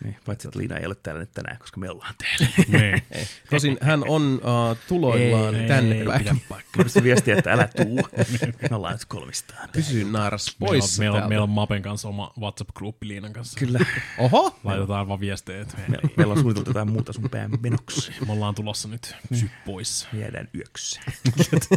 Niin, 0.05 0.17
paitsi 0.27 0.49
että 0.49 0.59
Liina 0.59 0.77
ei 0.77 0.87
ole 0.87 0.95
täällä 0.95 1.21
nyt 1.21 1.33
tänään, 1.33 1.59
koska 1.59 1.81
me 1.81 1.91
ollaan 1.91 2.15
täällä. 2.19 2.55
niin. 2.69 3.03
Tosin 3.51 3.79
hän 3.81 4.05
on 4.09 4.41
uh, 4.45 4.77
tuloillaan 4.89 5.55
Ei, 5.55 5.69
tänne 5.69 5.99
ei, 5.99 6.05
päin. 6.05 6.19
pidä 6.19 6.37
paikkaa. 6.49 6.73
Kyllä 6.73 6.89
se 6.89 7.03
viesti, 7.03 7.31
että 7.31 7.53
älä 7.53 7.69
tuu. 7.77 8.09
Me 8.71 8.77
ollaan 8.77 8.93
nyt 8.95 9.05
kolmistaan. 9.05 9.69
Pysy 9.73 10.05
naaras 10.05 10.57
Meillä, 10.61 10.71
pois 10.71 10.99
on, 10.99 11.05
meillä, 11.05 11.23
on, 11.23 11.29
meillä 11.29 11.43
on 11.43 11.51
Mapen 11.51 11.83
kanssa 11.83 12.09
oma 12.09 12.33
WhatsApp-gruppi 12.41 13.09
Liinan 13.09 13.33
kanssa. 13.33 13.59
Kyllä. 13.59 13.79
Oho! 14.19 14.59
Laitetaan 14.65 15.09
vaan 15.09 15.21
viestejä, 15.21 15.63
että 15.63 15.77
me, 15.77 15.85
Me, 15.89 16.11
meillä 16.17 16.33
on 16.33 16.39
suunniteltu 16.41 16.71
jotain 16.71 16.91
muuta 16.91 17.13
sun 17.13 17.31
pään 17.31 17.51
menoksi. 17.61 18.13
me 18.27 18.33
ollaan 18.33 18.55
tulossa 18.55 18.89
nyt. 18.89 19.15
Pysy 19.29 19.51
pois. 19.67 20.09
Me 20.13 20.21
jäädään 20.21 20.49
yöksi. 20.55 21.01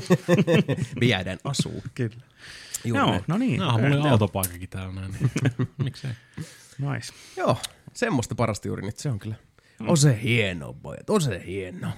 Me 1.02 1.06
jäädään 1.06 1.38
asuun. 1.44 1.82
Kyllä. 1.96 2.16
Juuri 2.84 3.00
Joo, 3.04 3.12
näin. 3.12 3.24
no 3.28 3.38
niin. 3.38 3.60
No, 3.60 3.78
mulla 3.78 4.02
oli 4.02 4.10
autopaikkakin 4.10 4.70
täällä 4.70 4.94
näin. 4.94 5.12
Niin. 5.12 5.68
Miksei? 5.84 6.12
Nice. 6.80 7.14
Joo, 7.38 7.58
semmoista 7.94 8.36
parasta 8.36 8.68
juuri 8.68 8.86
nyt, 8.86 8.98
se 8.98 9.10
on 9.10 9.20
kyllä. 9.20 9.36
On 9.88 9.98
se 9.98 10.20
hieno, 10.24 10.74
pojat, 10.74 11.10
on 11.10 11.22
se 11.22 11.44
hieno. 11.46 11.92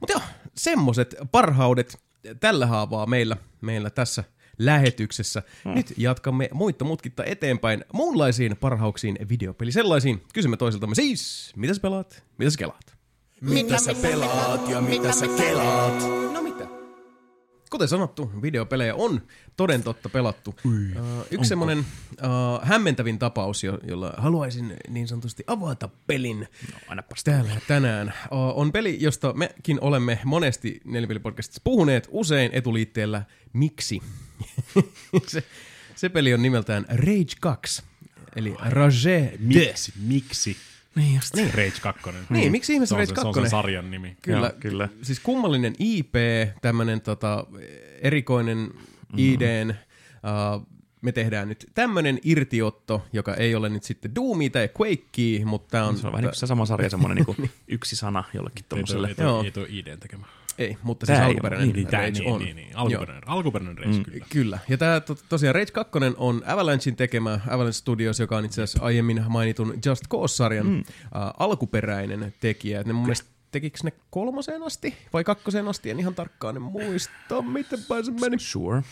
Mutta 0.00 0.12
joo, 0.12 0.22
semmoiset 0.54 1.14
parhaudet 1.32 1.98
tällä 2.40 2.66
haavaa 2.66 3.06
meillä, 3.06 3.36
meillä 3.60 3.90
tässä 3.90 4.24
lähetyksessä. 4.58 5.42
Hmm. 5.64 5.74
Nyt 5.74 5.94
jatkamme 5.96 6.48
muitta 6.52 6.84
mutkitta 6.84 7.24
eteenpäin 7.24 7.84
muunlaisiin 7.92 8.56
parhauksiin 8.56 9.18
videopeli 9.28 9.72
sellaisiin. 9.72 10.22
Kysymme 10.34 10.56
toisiltamme 10.56 10.94
siis, 10.94 11.52
mitä 11.56 11.74
sä 11.74 11.80
pelaat, 11.80 12.24
mitä 12.38 12.50
sä 12.50 12.58
kelaat? 12.58 12.96
Mitä 13.40 13.78
sä 13.78 13.94
pelaat 14.02 14.68
ja 14.68 14.80
mitä 14.80 15.12
sä 15.12 15.26
kelaat? 15.28 16.02
No? 16.32 16.49
Kuten 17.70 17.88
sanottu, 17.88 18.30
videopelejä 18.42 18.94
on 18.94 19.22
toden 19.56 19.82
totta 19.82 20.08
pelattu. 20.08 20.54
Uh, 20.64 21.26
yksi 21.30 21.48
semmoinen 21.48 21.78
uh, 21.78 21.84
hämmentävin 22.62 23.18
tapaus, 23.18 23.64
jo, 23.64 23.78
jolla 23.88 24.14
haluaisin 24.16 24.76
niin 24.88 25.08
sanotusti 25.08 25.44
avata 25.46 25.88
pelin 26.06 26.48
No, 26.94 27.02
täällä 27.24 27.60
tänään, 27.68 28.14
uh, 28.30 28.38
on 28.60 28.72
peli, 28.72 28.96
josta 29.00 29.32
mekin 29.32 29.78
olemme 29.80 30.18
monesti 30.24 30.80
Nelipelipodcastissa 30.84 31.60
puhuneet 31.64 32.08
usein 32.10 32.50
etuliitteellä 32.54 33.22
Miksi. 33.52 34.02
se, 35.26 35.44
se 35.94 36.08
peli 36.08 36.34
on 36.34 36.42
nimeltään 36.42 36.86
Rage 36.88 37.34
2, 37.40 37.82
eli 38.36 38.54
Rage 38.58 39.30
2. 39.30 39.38
Miksi? 39.38 39.92
Miksi? 40.06 40.56
Niin 40.94 41.14
just. 41.14 41.34
Niin. 41.34 41.54
Rage 41.54 41.80
2. 41.82 42.10
Niin, 42.30 42.52
miksi 42.52 42.72
ihmeessä 42.72 42.88
se 42.88 42.94
on 42.94 42.98
Rage 42.98 43.14
se, 43.14 43.20
se 43.20 43.26
on 43.26 43.34
2? 43.34 43.40
sen 43.40 43.50
sarjan 43.50 43.90
nimi. 43.90 44.16
Kyllä, 44.22 44.46
Joo, 44.46 44.56
kyllä. 44.60 44.88
Siis 45.02 45.20
kummallinen 45.20 45.74
IP, 45.78 46.14
tämmönen 46.62 47.00
tota, 47.00 47.46
erikoinen 48.02 48.58
mm. 48.58 49.18
IDn, 49.18 49.70
uh, 49.70 50.66
me 51.02 51.12
tehdään 51.12 51.48
nyt 51.48 51.66
tämmönen 51.74 52.18
irtiotto, 52.24 53.06
joka 53.12 53.34
ei 53.34 53.54
ole 53.54 53.68
nyt 53.68 53.84
sitten 53.84 54.14
Doomia 54.14 54.50
tai 54.50 54.70
Quakea, 54.80 55.46
mutta 55.46 55.68
tää 55.70 55.84
on... 55.84 55.96
Se 55.96 56.06
on 56.06 56.12
vähän 56.12 56.22
niin 56.22 56.30
kuin 56.30 56.38
se 56.38 56.46
sama 56.46 56.66
sarja, 56.66 56.90
semmoinen 56.90 57.24
niin 57.26 57.50
yksi 57.68 57.96
sana 57.96 58.24
jollekin 58.34 58.64
Ei 58.64 58.68
tommoselle. 58.68 59.08
ei 59.44 59.50
toi 59.50 59.66
IDn 59.68 60.00
tekemä. 60.00 60.26
Ei, 60.60 60.76
mutta 60.82 61.06
Tää 61.06 61.16
siis 61.16 61.24
ei 61.24 61.30
alkuperäinen 61.30 61.68
Niin, 61.68 61.76
niin, 61.76 61.92
Rage 61.92 62.10
niin, 62.10 62.32
on. 62.32 62.42
niin, 62.42 62.56
niin. 62.56 62.76
Alkuperäinen, 62.76 63.28
alkuperäinen 63.28 63.78
Rage, 63.78 63.90
mm. 63.90 64.02
kyllä. 64.04 64.26
Kyllä. 64.30 64.58
Ja 64.68 64.78
tämä 64.78 65.00
to, 65.00 65.16
tosiaan 65.28 65.54
Rage 65.54 65.70
2 65.72 65.92
on 66.16 66.42
Avalanchein 66.46 66.96
tekemä, 66.96 67.40
Avalanche 67.48 67.72
Studios, 67.72 68.20
joka 68.20 68.36
on 68.36 68.44
itse 68.44 68.62
asiassa 68.62 68.84
aiemmin 68.84 69.24
mainitun 69.28 69.78
Just 69.86 70.08
Cause-sarjan 70.08 70.66
mm. 70.66 70.78
uh, 70.78 70.84
alkuperäinen 71.38 72.34
tekijä. 72.40 72.80
Et 72.80 72.86
ne 72.86 72.92
mun 72.92 73.02
mielestä 73.02 73.28
tekikö 73.50 73.78
ne 73.82 73.92
kolmoseen 74.10 74.62
asti 74.62 74.94
vai 75.12 75.24
kakkoseen 75.24 75.68
asti, 75.68 75.90
en 75.90 76.00
ihan 76.00 76.14
tarkkaan 76.14 76.56
en 76.56 76.62
muista, 76.62 77.42
miten 77.42 77.78
päin 77.88 78.04
se 78.04 78.12
meni. 78.12 78.38
Sure. 78.38 78.82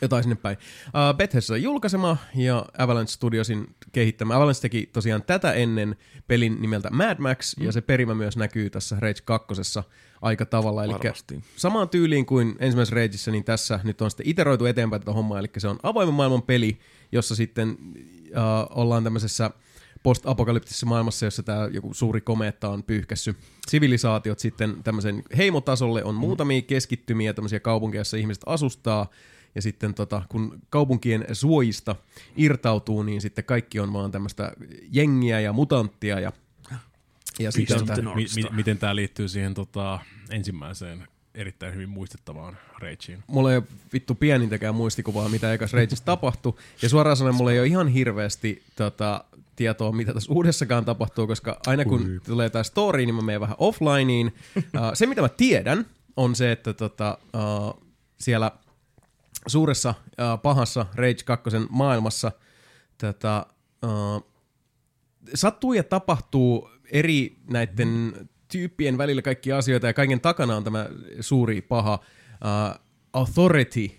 Jotain 0.00 0.22
sinne 0.22 0.36
päin. 0.36 0.56
Uh, 0.86 1.16
Bethesda 1.16 1.56
julkaisema 1.56 2.16
ja 2.34 2.66
Avalanche 2.78 3.12
Studiosin 3.12 3.74
kehittämä. 3.92 4.36
Avalanche 4.36 4.60
teki 4.60 4.90
tosiaan 4.92 5.22
tätä 5.22 5.52
ennen 5.52 5.96
pelin 6.28 6.62
nimeltä 6.62 6.90
Mad 6.90 7.18
Max, 7.18 7.56
mm. 7.56 7.66
ja 7.66 7.72
se 7.72 7.80
perimä 7.80 8.14
myös 8.14 8.36
näkyy 8.36 8.70
tässä 8.70 8.96
Rage 9.00 9.20
2 9.24 9.46
aika 10.22 10.46
tavalla. 10.46 10.84
Eli 10.84 10.92
samaan 11.56 11.88
tyyliin 11.88 12.26
kuin 12.26 12.56
ensimmäisessä 12.58 12.96
Rageissa, 12.96 13.30
niin 13.30 13.44
tässä 13.44 13.80
nyt 13.84 14.00
on 14.00 14.10
sitten 14.10 14.28
iteroitu 14.28 14.66
eteenpäin 14.66 15.02
tätä 15.02 15.12
hommaa, 15.12 15.38
eli 15.38 15.48
se 15.58 15.68
on 15.68 15.78
avoimen 15.82 16.14
maailman 16.14 16.42
peli, 16.42 16.78
jossa 17.12 17.36
sitten 17.36 17.70
uh, 17.70 18.78
ollaan 18.78 19.04
tämmöisessä 19.04 19.50
post-apokalyptisessa 20.02 20.86
maailmassa, 20.86 21.26
jossa 21.26 21.42
tämä 21.42 21.68
joku 21.72 21.94
suuri 21.94 22.20
komeetta 22.20 22.68
on 22.68 22.82
pyyhkässy 22.82 23.34
sivilisaatiot 23.68 24.38
sitten 24.38 24.82
tämmöisen 24.84 25.22
heimotasolle 25.36 26.04
on 26.04 26.14
muutamia 26.14 26.62
keskittymiä, 26.62 27.32
tämmöisiä 27.32 27.60
kaupunkeja, 27.60 27.98
joissa 27.98 28.16
ihmiset 28.16 28.42
asustaa, 28.46 29.10
ja 29.54 29.62
sitten 29.62 29.94
tota, 29.94 30.22
kun 30.28 30.58
kaupunkien 30.70 31.24
suojista 31.32 31.96
irtautuu, 32.36 33.02
niin 33.02 33.20
sitten 33.20 33.44
kaikki 33.44 33.80
on 33.80 33.92
vaan 33.92 34.10
tämmöistä 34.10 34.52
jengiä 34.92 35.40
ja 35.40 35.52
mutanttia 35.52 36.20
ja, 36.20 36.32
ja 37.38 37.50
tää, 37.86 37.96
North 38.02 38.36
Mi, 38.36 38.44
miten 38.50 38.78
tämä 38.78 38.96
liittyy 38.96 39.28
siihen 39.28 39.54
tota, 39.54 39.98
ensimmäiseen 40.30 41.08
erittäin 41.34 41.74
hyvin 41.74 41.88
muistettavaan 41.88 42.56
Rageen? 42.78 43.24
mulla 43.26 43.50
ei 43.50 43.56
ole 43.56 43.64
vittu 43.92 44.14
pienintäkään 44.14 44.74
muistikuvaa, 44.74 45.28
mitä 45.28 45.52
ekas 45.52 45.72
Rageissa 45.72 46.04
tapahtui. 46.04 46.54
Ja 46.82 46.88
suoraan 46.88 47.16
sanoen 47.16 47.34
mulla 47.34 47.52
ei 47.52 47.58
ole 47.58 47.66
ihan 47.66 47.88
hirveästi 47.88 48.62
tota, 48.76 49.24
tietoa, 49.56 49.92
mitä 49.92 50.14
tässä 50.14 50.32
uudessakaan 50.32 50.84
tapahtuu, 50.84 51.26
koska 51.26 51.60
aina 51.66 51.84
kun 51.84 52.02
Ui. 52.02 52.20
tulee 52.26 52.50
tämä 52.50 52.62
story, 52.62 53.06
niin 53.06 53.14
mä 53.14 53.22
menen 53.22 53.40
vähän 53.40 53.56
offlineen. 53.58 54.32
Uh, 54.56 54.62
se, 54.94 55.06
mitä 55.06 55.20
mä 55.22 55.28
tiedän, 55.28 55.86
on 56.16 56.34
se, 56.34 56.52
että 56.52 56.72
tota, 56.72 57.18
uh, 57.34 57.82
siellä 58.20 58.52
suuressa 59.46 59.94
uh, 60.08 60.42
pahassa 60.42 60.86
Rage 60.94 61.22
2 61.24 61.50
maailmassa 61.68 62.32
tota, 62.98 63.46
uh, 63.84 64.32
sattuu 65.34 65.72
ja 65.72 65.82
tapahtuu 65.82 66.70
eri 66.92 67.36
näiden 67.50 68.12
tyyppien 68.48 68.98
välillä 68.98 69.22
kaikki 69.22 69.52
asioita 69.52 69.86
ja 69.86 69.92
kaiken 69.92 70.20
takana 70.20 70.56
on 70.56 70.64
tämä 70.64 70.88
suuri 71.20 71.62
paha 71.62 71.94
uh, 71.94 72.80
authority, 73.12 73.90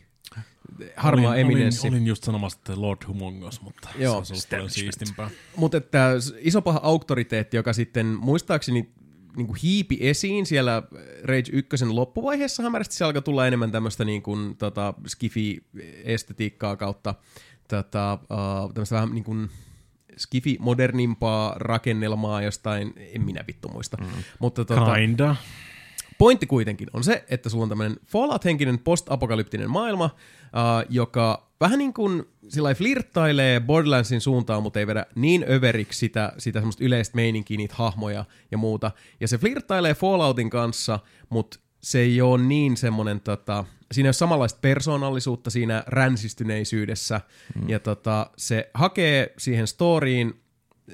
harmaa 0.95 1.31
olin, 1.31 1.41
eminenssi. 1.41 1.87
olin, 1.87 1.93
olin 1.93 2.07
just 2.07 2.23
sanomassa, 2.23 2.57
että 2.59 2.81
Lord 2.81 3.07
Humongous, 3.07 3.61
mutta 3.61 3.89
Joo. 3.97 4.25
se 4.25 4.33
ollut 4.33 4.49
paljon 4.49 4.69
siistimpää. 4.69 5.29
Mutta 5.55 5.77
että 5.77 6.11
iso 6.39 6.61
paha 6.61 6.79
auktoriteetti, 6.83 7.57
joka 7.57 7.73
sitten 7.73 8.05
muistaakseni 8.05 8.89
niin 9.35 9.47
kuin 9.47 9.59
hiipi 9.63 9.97
esiin 10.01 10.45
siellä 10.45 10.83
Rage 11.23 11.51
1 11.51 11.85
loppuvaiheessa 11.85 12.63
hämärästi 12.63 12.95
se 12.95 13.05
alkoi 13.05 13.21
tulla 13.21 13.47
enemmän 13.47 13.71
tämmöistä 13.71 14.05
niin 14.05 14.21
kuin, 14.21 14.57
tota, 14.57 14.93
skifi-estetiikkaa 15.07 16.75
kautta 16.75 17.15
tota, 17.67 18.19
uh, 18.21 18.73
tämmöistä 18.73 18.95
vähän 18.95 19.13
niin 19.13 19.23
kuin 19.23 19.49
skifi-modernimpaa 20.17 21.53
rakennelmaa 21.55 22.41
jostain, 22.41 22.93
en 22.97 23.21
minä 23.21 23.43
vittu 23.47 23.67
muista. 23.69 23.97
Mm. 23.97 24.07
Mutta 24.39 24.65
tota, 24.65 24.95
Kinda. 24.95 25.35
Pointti 26.17 26.45
kuitenkin 26.45 26.87
on 26.93 27.03
se, 27.03 27.23
että 27.29 27.49
sulla 27.49 27.63
on 27.63 27.69
tämmöinen 27.69 27.97
Fallout-henkinen 28.05 28.79
post-apokalyptinen 28.79 29.69
maailma, 29.69 30.05
uh, 30.05 30.85
joka 30.89 31.47
vähän 31.59 31.79
niin 31.79 31.93
kuin 31.93 32.23
sillä 32.47 32.75
flirttailee 32.75 33.59
Borderlandsin 33.59 34.21
suuntaan, 34.21 34.63
mutta 34.63 34.79
ei 34.79 34.87
vedä 34.87 35.05
niin 35.15 35.45
överiksi 35.49 35.99
sitä, 35.99 36.33
sitä 36.37 36.59
semmoista 36.59 36.83
yleistä 36.83 37.15
meininkiä, 37.15 37.57
niitä 37.57 37.75
hahmoja 37.77 38.25
ja 38.51 38.57
muuta. 38.57 38.91
Ja 39.19 39.27
se 39.27 39.37
flirttailee 39.37 39.93
Falloutin 39.93 40.49
kanssa, 40.49 40.99
mutta 41.29 41.59
se 41.83 41.99
ei 41.99 42.21
ole 42.21 42.43
niin 42.43 42.77
semmoinen, 42.77 43.21
tota, 43.21 43.65
siinä 43.91 44.07
ei 44.07 44.09
ole 44.09 44.13
samanlaista 44.13 44.59
persoonallisuutta 44.61 45.49
siinä 45.49 45.83
ränsistyneisyydessä, 45.87 47.21
mm. 47.55 47.69
ja 47.69 47.79
tota, 47.79 48.29
se 48.37 48.69
hakee 48.73 49.33
siihen 49.37 49.67
storyin 49.67 50.43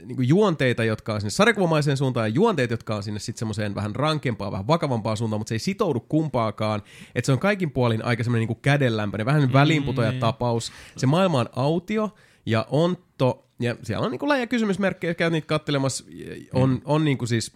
niin 0.05 0.27
juonteita, 0.27 0.83
jotka 0.83 1.13
on 1.13 1.21
sinne 1.21 1.29
sarjakuvamaiseen 1.29 1.97
suuntaan 1.97 2.29
ja 2.29 2.35
juonteita, 2.35 2.73
jotka 2.73 2.95
on 2.95 3.03
sinne 3.03 3.19
sitten 3.19 3.39
semmoiseen 3.39 3.75
vähän 3.75 3.95
rankempaan, 3.95 4.51
vähän 4.51 4.67
vakavampaan 4.67 5.17
suuntaan, 5.17 5.39
mutta 5.39 5.49
se 5.49 5.55
ei 5.55 5.59
sitoudu 5.59 5.99
kumpaakaan. 5.99 6.81
Että 7.15 7.25
se 7.25 7.31
on 7.31 7.39
kaikin 7.39 7.71
puolin 7.71 8.05
aika 8.05 8.23
semmoinen 8.23 8.47
niin 8.47 8.61
kädenlämpöinen, 8.61 9.25
vähän 9.25 9.41
mm, 9.41 9.53
väliinputoja 9.53 10.13
tapaus. 10.13 10.71
Se 10.97 11.07
maailma 11.07 11.39
on 11.39 11.49
autio 11.55 12.15
ja 12.45 12.65
ontto, 12.69 13.47
ja 13.59 13.75
siellä 13.83 14.05
on 14.05 14.11
niin 14.11 14.19
kuin 14.19 14.29
läjä 14.29 14.47
kysymysmerkkejä, 14.47 15.13
käy 15.13 15.29
niitä 15.29 15.47
kattelemassa, 15.47 16.05
on, 16.53 16.69
mm. 16.69 16.81
on 16.85 17.05
niin 17.05 17.17
kuin 17.17 17.29
siis 17.29 17.53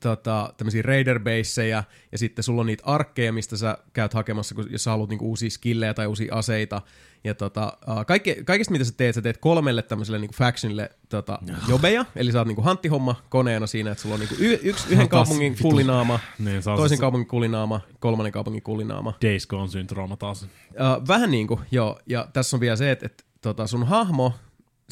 tota, 0.00 0.54
tämmöisiä 0.56 0.82
raider 0.82 1.20
baseja 1.20 1.84
ja 2.12 2.18
sitten 2.18 2.42
sulla 2.42 2.60
on 2.60 2.66
niitä 2.66 2.82
arkkeja, 2.86 3.32
mistä 3.32 3.56
sä 3.56 3.78
käyt 3.92 4.14
hakemassa, 4.14 4.54
kun, 4.54 4.66
jos 4.70 4.84
sä 4.84 4.90
haluat 4.90 5.10
niinku 5.10 5.28
uusia 5.28 5.50
skillejä 5.50 5.94
tai 5.94 6.06
uusia 6.06 6.34
aseita. 6.34 6.82
Ja 7.24 7.34
tota, 7.34 7.78
kaikki, 8.06 8.36
kaikista 8.44 8.72
mitä 8.72 8.84
sä 8.84 8.92
teet, 8.96 9.14
sä 9.14 9.22
teet 9.22 9.38
kolmelle 9.38 9.82
tämmöiselle 9.82 10.18
niinku 10.18 10.34
factionille 10.34 10.90
tota, 11.08 11.38
jobeja, 11.68 12.04
eli 12.16 12.32
sä 12.32 12.38
oot 12.38 12.48
niinku 12.48 12.62
hanttihomma 12.62 13.22
koneena 13.28 13.66
siinä, 13.66 13.90
että 13.90 14.02
sulla 14.02 14.14
on 14.14 14.20
niinku 14.20 14.34
y- 14.38 14.58
yksi, 14.62 14.88
yhden 14.90 15.08
kaupungin 15.08 15.56
kullinaama, 15.62 16.20
Niin, 16.38 16.62
toisen 16.62 16.98
kaupungin 16.98 17.28
kullinaama, 17.28 17.80
kolmannen 18.00 18.32
kaupungin 18.32 18.62
kullinaama. 18.62 19.14
Days 19.22 19.46
Gone 19.46 19.68
syndrooma 19.68 20.16
taas. 20.16 20.42
Uh, 20.42 21.08
vähän 21.08 21.30
niin 21.30 21.46
kuin, 21.46 21.60
joo. 21.70 21.98
Ja 22.06 22.28
tässä 22.32 22.56
on 22.56 22.60
vielä 22.60 22.76
se, 22.76 22.90
että, 22.90 23.06
että 23.06 23.24
tota 23.40 23.66
sun 23.66 23.86
hahmo, 23.86 24.32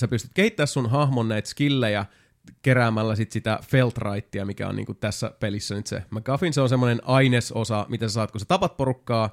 sä 0.00 0.08
pystyt 0.08 0.30
kehittämään 0.34 0.68
sun 0.68 0.90
hahmon 0.90 1.28
näitä 1.28 1.48
skillejä 1.48 2.06
keräämällä 2.62 3.16
sit 3.16 3.32
sitä 3.32 3.58
Feltrightia, 3.62 4.46
mikä 4.46 4.68
on 4.68 4.76
niinku 4.76 4.94
tässä 4.94 5.32
pelissä 5.40 5.74
nyt 5.74 5.86
se 5.86 6.02
McGuffin. 6.10 6.52
Se 6.52 6.60
on 6.60 6.68
semmoinen 6.68 7.00
ainesosa, 7.04 7.86
mitä 7.88 8.08
sä 8.08 8.12
saat, 8.14 8.30
kun 8.30 8.40
sä 8.40 8.46
tapat 8.46 8.76
porukkaa, 8.76 9.28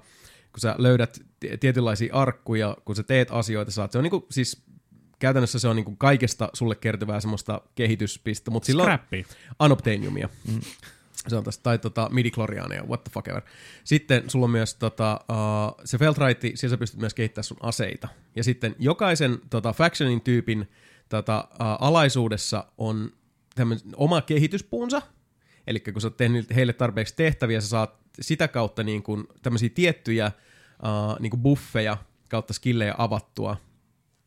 kun 0.52 0.60
sä 0.60 0.76
löydät 0.78 1.20
tietynlaisia 1.60 2.14
arkkuja, 2.16 2.78
kun 2.86 2.96
sä 2.96 3.04
teet 3.04 3.28
asioita, 3.32 3.72
saat. 3.72 3.92
Se 3.92 3.98
on 3.98 4.04
niinku, 4.04 4.28
siis 4.32 4.64
käytännössä 5.20 5.60
se 5.60 5.68
on 5.68 5.76
niinku 5.76 5.96
kaikesta 5.96 6.50
sulle 6.54 6.76
kertyvää 6.76 7.20
semmoista 7.20 7.62
kehityspistettä, 7.76 8.52
mutta 8.52 8.68
sillä 8.68 8.84
on 8.84 9.00
unobtainiumia. 9.60 10.30
Mm. 10.52 10.62
Se 11.28 11.36
on 11.36 11.44
tästä, 11.44 11.64
tai 11.64 11.78
tota, 11.78 12.10
midichlorianeja, 12.12 12.84
what 12.84 13.04
the 13.04 13.12
fuck 13.14 13.28
ever. 13.28 13.42
Sitten 13.84 14.30
sulla 14.30 14.44
on 14.44 14.50
myös 14.50 14.76
tota, 14.76 15.20
uh, 15.30 15.82
se 15.86 15.98
Feltright, 15.98 16.42
siellä 16.42 16.74
sä 16.74 16.78
pystyt 16.78 17.00
myös 17.00 17.14
kehittämään 17.14 17.44
sun 17.44 17.58
aseita. 17.62 18.08
Ja 18.36 18.44
sitten 18.44 18.76
jokaisen 18.80 19.40
tota, 19.50 19.74
factionin 19.74 20.22
tyypin 20.22 20.68
tota, 21.10 21.48
alaisuudessa 21.60 22.66
on 22.78 23.12
oma 23.96 24.22
kehityspuunsa, 24.22 25.02
eli 25.68 25.80
kun 25.80 26.02
sä 26.02 26.08
oot 26.08 26.18
tehnyt 26.18 26.56
heille 26.56 26.74
tarpeeksi 26.74 27.16
tehtäviä, 27.16 27.62
sä 27.62 27.68
saat 27.68 27.98
sitä 28.22 28.48
kautta 28.48 28.84
niin 28.84 29.04
kuin, 29.04 29.28
tämmöisiä 29.42 29.70
tiettyjä 29.70 30.32
uh, 30.84 31.20
niin 31.20 31.30
kuin 31.30 31.42
buffeja 31.42 31.98
kautta 32.30 32.54
skillejä 32.54 32.96
avattua, 32.98 33.58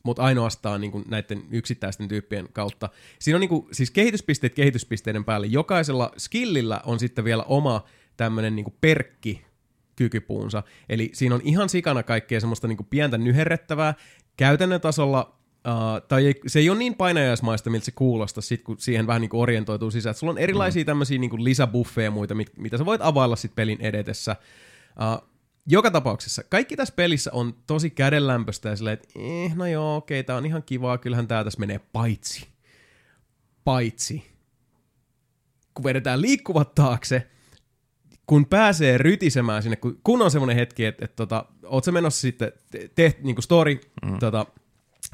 mutta 0.04 0.22
ainoastaan 0.22 0.80
niin 0.80 0.92
kuin 0.92 1.04
näiden 1.08 1.42
yksittäisten 1.50 2.08
tyyppien 2.08 2.48
kautta. 2.52 2.88
Siinä 3.18 3.36
on 3.36 3.40
niin 3.40 3.48
kuin, 3.48 3.66
siis 3.72 3.90
kehityspisteet 3.90 4.54
kehityspisteiden 4.54 5.24
päälle. 5.24 5.46
Jokaisella 5.46 6.12
skillillä 6.18 6.80
on 6.84 6.98
sitten 6.98 7.24
vielä 7.24 7.42
oma 7.42 7.84
tämmöinen 8.16 8.56
niin 8.56 8.74
perkki 8.80 9.44
kykypuunsa. 9.96 10.62
Eli 10.88 11.10
siinä 11.12 11.34
on 11.34 11.40
ihan 11.44 11.68
sikana 11.68 12.02
kaikkea 12.02 12.40
semmoista 12.40 12.68
niin 12.68 12.76
kuin 12.76 12.86
pientä 12.90 13.18
nyherrettävää. 13.18 13.94
Käytännön 14.36 14.80
tasolla 14.80 15.39
Uh, 15.68 16.08
tai 16.08 16.26
ei, 16.26 16.34
se 16.46 16.58
ei 16.58 16.70
ole 16.70 16.78
niin 16.78 16.94
painajaismaista, 16.94 17.70
miltä 17.70 17.84
se 17.84 17.92
kuulostaa, 17.92 18.42
sit, 18.42 18.62
kun 18.62 18.78
siihen 18.78 19.06
vähän 19.06 19.20
niin 19.20 19.30
orientoituu 19.32 19.90
sisään. 19.90 20.10
Et 20.10 20.16
sulla 20.16 20.30
on 20.30 20.38
erilaisia 20.38 20.84
tämmöisiä 20.84 21.18
niin 21.18 21.30
kuin 21.30 21.44
lisäbuffeja 21.44 22.04
ja 22.04 22.10
muita, 22.10 22.34
mit, 22.34 22.52
mitä 22.56 22.78
sä 22.78 22.84
voit 22.84 23.00
availla 23.00 23.36
sit 23.36 23.54
pelin 23.54 23.80
edetessä. 23.80 24.36
Uh, 24.90 25.30
joka 25.66 25.90
tapauksessa, 25.90 26.42
kaikki 26.48 26.76
tässä 26.76 26.94
pelissä 26.96 27.30
on 27.32 27.54
tosi 27.66 27.90
kädenlämpöistä 27.90 28.68
ja 28.68 28.76
silleen, 28.76 28.94
että 28.94 29.08
eh, 29.16 29.54
no 29.56 29.66
joo, 29.66 29.96
okei, 29.96 30.24
tää 30.24 30.36
on 30.36 30.46
ihan 30.46 30.62
kivaa, 30.62 30.98
kyllähän 30.98 31.28
tää 31.28 31.44
tässä 31.44 31.60
menee 31.60 31.80
paitsi. 31.92 32.48
Paitsi. 33.64 34.30
Kun 35.74 35.84
vedetään 35.84 36.22
liikkuvat 36.22 36.74
taakse, 36.74 37.30
kun 38.26 38.46
pääsee 38.46 38.98
rytisemään 38.98 39.62
sinne, 39.62 39.76
kun, 39.76 40.00
kun 40.04 40.22
on 40.22 40.30
semmoinen 40.30 40.56
hetki, 40.56 40.84
että, 40.84 41.04
että 41.04 41.16
tota, 41.16 41.44
oot 41.64 41.84
sä 41.84 41.92
menossa 41.92 42.20
sitten 42.20 42.52
te, 42.70 42.90
te, 42.94 43.18
niin 43.22 43.36
kuin 43.36 43.42
story 43.42 43.80
mm. 44.04 44.18
tota, 44.18 44.46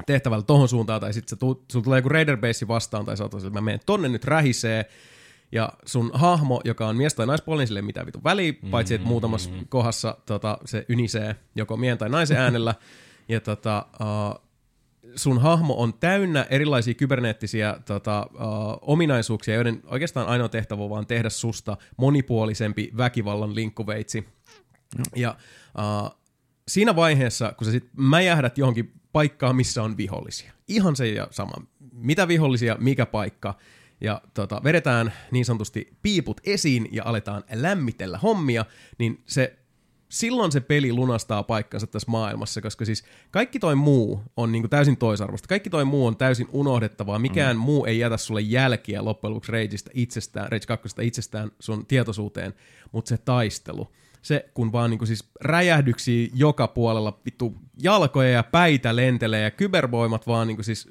tehtävällä 0.05 0.43
tohon 0.43 0.69
suuntaan, 0.69 1.01
tai 1.01 1.13
sitten 1.13 1.39
sulla 1.71 1.83
tulee 1.83 1.97
joku 1.97 2.09
Raider 2.09 2.37
Base 2.37 2.67
vastaan, 2.67 3.05
tai 3.05 3.17
sä 3.17 3.23
oot, 3.23 3.33
että 3.33 3.49
mä 3.49 3.61
menen 3.61 3.79
tonne 3.85 4.09
nyt 4.09 4.25
rähisee, 4.25 4.85
ja 5.51 5.69
sun 5.85 6.11
hahmo, 6.13 6.61
joka 6.65 6.87
on 6.87 6.97
mies 6.97 7.13
tai 7.13 7.25
naispuolinen, 7.25 7.61
niin 7.61 7.67
sille 7.67 7.79
ei 7.79 7.85
mitään 7.85 8.05
vitu 8.05 8.23
väliä, 8.23 8.53
paitsi 8.71 8.95
että 8.95 9.07
muutamassa 9.07 9.49
kohdassa 9.69 10.17
tota, 10.25 10.57
se 10.65 10.85
ynisee 10.89 11.35
joko 11.55 11.77
mien 11.77 11.97
tai 11.97 12.09
naisen 12.09 12.37
äänellä, 12.37 12.75
ja 13.29 13.41
tota, 13.41 13.85
uh, 14.01 14.47
sun 15.15 15.41
hahmo 15.41 15.73
on 15.77 15.93
täynnä 15.93 16.45
erilaisia 16.49 16.93
kyberneettisiä 16.93 17.77
tota, 17.85 18.27
uh, 18.33 18.39
ominaisuuksia, 18.81 19.55
joiden 19.55 19.81
oikeastaan 19.85 20.27
ainoa 20.27 20.49
tehtävä 20.49 20.83
on 20.83 20.89
vaan 20.89 21.07
tehdä 21.07 21.29
susta 21.29 21.77
monipuolisempi 21.97 22.91
väkivallan 22.97 23.55
linkkuveitsi. 23.55 24.27
No. 24.97 25.03
Ja 25.15 25.35
uh, 25.77 26.17
siinä 26.67 26.95
vaiheessa, 26.95 27.53
kun 27.57 27.65
sä 27.65 27.71
sit 27.71 27.89
mäjähdät 27.97 28.57
johonkin 28.57 28.96
paikkaan, 29.17 29.55
missä 29.55 29.83
on 29.83 29.97
vihollisia. 29.97 30.51
Ihan 30.67 30.95
se 30.95 31.07
ja 31.07 31.27
sama. 31.31 31.53
Mitä 31.93 32.27
vihollisia, 32.27 32.77
mikä 32.79 33.05
paikka. 33.05 33.57
Ja 34.01 34.21
tota, 34.33 34.61
vedetään 34.63 35.13
niin 35.31 35.45
sanotusti 35.45 35.97
piiput 36.01 36.41
esiin 36.43 36.89
ja 36.91 37.03
aletaan 37.05 37.43
lämmitellä 37.53 38.17
hommia, 38.17 38.65
niin 38.97 39.23
se 39.25 39.59
silloin 40.09 40.51
se 40.51 40.59
peli 40.59 40.93
lunastaa 40.93 41.43
paikkansa 41.43 41.87
tässä 41.87 42.11
maailmassa, 42.11 42.61
koska 42.61 42.85
siis 42.85 43.03
kaikki 43.31 43.59
toi 43.59 43.75
muu 43.75 44.21
on 44.35 44.51
niinku 44.51 44.67
täysin 44.67 44.97
toisarvosta. 44.97 45.47
Kaikki 45.47 45.69
toi 45.69 45.85
muu 45.85 46.05
on 46.05 46.17
täysin 46.17 46.47
unohdettavaa. 46.51 47.19
Mikään 47.19 47.55
mm. 47.55 47.61
muu 47.61 47.85
ei 47.85 47.99
jätä 47.99 48.17
sulle 48.17 48.41
jälkiä 48.41 49.05
loppujen 49.05 49.31
lopuksi 49.31 49.51
Rageista 49.51 49.91
itsestään, 49.93 50.51
Rage 50.51 50.65
2 50.65 50.89
itsestään 51.01 51.51
sun 51.59 51.85
tietoisuuteen, 51.85 52.53
mutta 52.91 53.09
se 53.09 53.17
taistelu, 53.17 53.87
se 54.21 54.49
kun 54.53 54.71
vaan 54.71 54.89
niinku 54.89 55.05
siis 55.05 55.29
räjähdyksiä 55.41 56.29
joka 56.33 56.67
puolella, 56.67 57.19
vittu 57.25 57.55
jalkoja 57.81 58.29
ja 58.29 58.43
päitä 58.43 58.95
lentelee 58.95 59.41
ja 59.41 59.51
kybervoimat 59.51 60.27
vaan 60.27 60.47
niinku 60.47 60.63
siis 60.63 60.89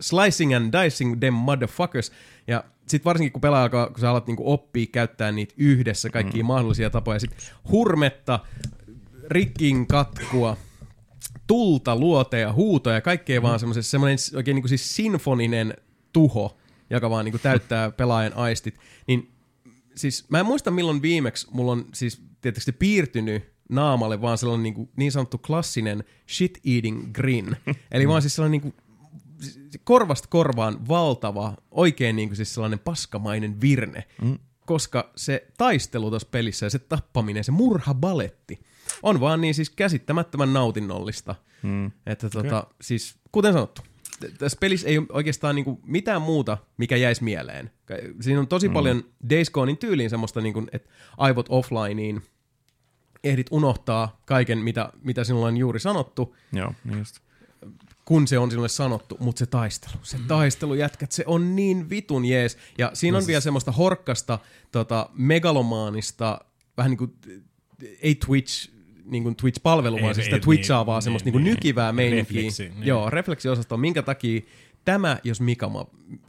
slicing 0.00 0.56
and 0.56 0.74
dicing 0.82 1.20
them 1.20 1.34
motherfuckers. 1.34 2.12
Ja 2.46 2.64
sitten 2.86 3.04
varsinkin 3.04 3.32
kun 3.32 3.40
pelaa, 3.40 3.68
kun 3.68 4.00
sä 4.00 4.10
alat 4.10 4.26
niinku 4.26 4.52
oppia 4.52 4.86
käyttää 4.92 5.32
niitä 5.32 5.54
yhdessä, 5.56 6.10
kaikkia 6.10 6.42
mm. 6.42 6.46
mahdollisia 6.46 6.90
tapoja, 6.90 7.20
sitten 7.20 7.38
hurmetta, 7.70 8.40
rikkin 9.28 9.86
katkua, 9.86 10.56
tulta, 11.46 11.96
luoteja, 11.96 12.52
huutoja, 12.52 13.00
kaikkea 13.00 13.40
mm. 13.40 13.42
vaan 13.42 13.60
semmoinen 13.80 14.18
oikein 14.36 14.54
niinku 14.54 14.68
siis 14.68 14.96
sinfoninen 14.96 15.74
tuho, 16.12 16.58
joka 16.90 17.10
vaan 17.10 17.24
niinku 17.24 17.38
täyttää 17.38 17.90
pelaajan 18.00 18.34
aistit. 18.34 18.78
Niin 19.06 19.32
siis 19.94 20.30
mä 20.30 20.40
en 20.40 20.46
muista 20.46 20.70
milloin 20.70 21.02
viimeksi 21.02 21.46
mulla 21.50 21.72
on 21.72 21.84
siis 21.94 22.27
tietysti 22.40 22.72
piirtynyt 22.72 23.52
naamalle 23.68 24.20
vaan 24.20 24.38
sellainen 24.38 24.62
niin, 24.62 24.74
kuin, 24.74 24.90
niin 24.96 25.12
sanottu 25.12 25.38
klassinen 25.38 26.04
shit-eating 26.28 27.12
grin. 27.12 27.56
Eli 27.92 28.08
vaan 28.08 28.22
siis 28.22 28.34
sellainen 28.34 28.60
niin 28.62 28.72
kuin, 28.72 28.74
korvasta 29.84 30.28
korvaan 30.28 30.88
valtava, 30.88 31.56
oikein 31.70 32.16
niin 32.16 32.28
kuin 32.28 32.36
siis 32.36 32.54
sellainen 32.54 32.78
paskamainen 32.78 33.60
virne. 33.60 34.04
Mm. 34.22 34.38
Koska 34.66 35.12
se 35.16 35.46
taistelu 35.58 36.10
tuossa 36.10 36.28
pelissä 36.30 36.66
ja 36.66 36.70
se 36.70 36.78
tappaminen, 36.78 37.44
se 37.44 37.52
murhabaletti, 37.52 38.60
on 39.02 39.20
vaan 39.20 39.40
niin 39.40 39.54
siis 39.54 39.70
käsittämättömän 39.70 40.52
nautinnollista. 40.52 41.34
Mm. 41.62 41.90
Että 42.06 42.30
tota, 42.30 42.58
okay. 42.58 42.72
siis, 42.80 43.16
kuten 43.32 43.52
sanottu, 43.52 43.82
tässä 44.38 44.58
pelissä 44.60 44.88
ei 44.88 44.98
ole 44.98 45.06
oikeastaan 45.12 45.54
niinku 45.54 45.80
mitään 45.84 46.22
muuta, 46.22 46.58
mikä 46.76 46.96
jäisi 46.96 47.24
mieleen. 47.24 47.70
Siinä 48.20 48.40
on 48.40 48.48
tosi 48.48 48.68
mm. 48.68 48.74
paljon 48.74 49.04
Days 49.30 49.50
Gonein 49.50 49.78
tyyliin 49.78 50.10
semmoista, 50.10 50.40
niinku, 50.40 50.66
että 50.72 50.90
aivot 51.16 51.46
offlineen, 51.48 52.22
ehdit 53.24 53.46
unohtaa 53.50 54.20
kaiken, 54.24 54.58
mitä, 54.58 54.92
mitä 55.02 55.24
sinulla 55.24 55.46
on 55.46 55.56
juuri 55.56 55.80
sanottu. 55.80 56.36
Joo, 56.52 56.74
niin 56.84 56.98
just. 56.98 57.16
Kun 58.04 58.28
se 58.28 58.38
on 58.38 58.50
sinulle 58.50 58.68
sanottu, 58.68 59.16
mutta 59.20 59.38
se 59.38 59.46
taistelu, 59.46 59.94
se 60.02 60.18
taistelu 60.28 60.74
jätkät, 60.74 61.12
se 61.12 61.24
on 61.26 61.56
niin 61.56 61.90
vitun 61.90 62.24
jees. 62.24 62.58
Ja 62.78 62.90
siinä 62.94 63.18
on 63.18 63.22
no, 63.22 63.26
vielä 63.26 63.40
semmoista 63.40 63.72
horkkasta, 63.72 64.38
tota, 64.72 65.10
megalomaanista, 65.12 66.40
vähän 66.76 66.90
niin 66.90 66.98
kuin, 66.98 67.12
ei 68.02 68.14
Twitch, 68.14 68.70
niin 69.10 69.22
kuin 69.22 69.36
Twitch-palvelu, 69.36 70.02
vaan 70.02 70.14
siis 70.14 70.24
sitä 70.24 70.38
Twitchaa 70.38 70.80
niin, 70.80 70.86
vaan 70.86 71.02
semmoista 71.02 71.26
niin, 71.26 71.36
niin, 71.36 71.44
niin 71.44 71.54
nykivää 71.54 71.92
meininkiä. 71.92 72.36
Refleksi, 72.36 72.68
niin. 72.68 72.86
Joo, 72.86 73.10
refleksiosasto, 73.10 73.76
minkä 73.76 74.02
takia 74.02 74.40
tämä, 74.84 75.18
jos 75.24 75.40
mikä, 75.40 75.66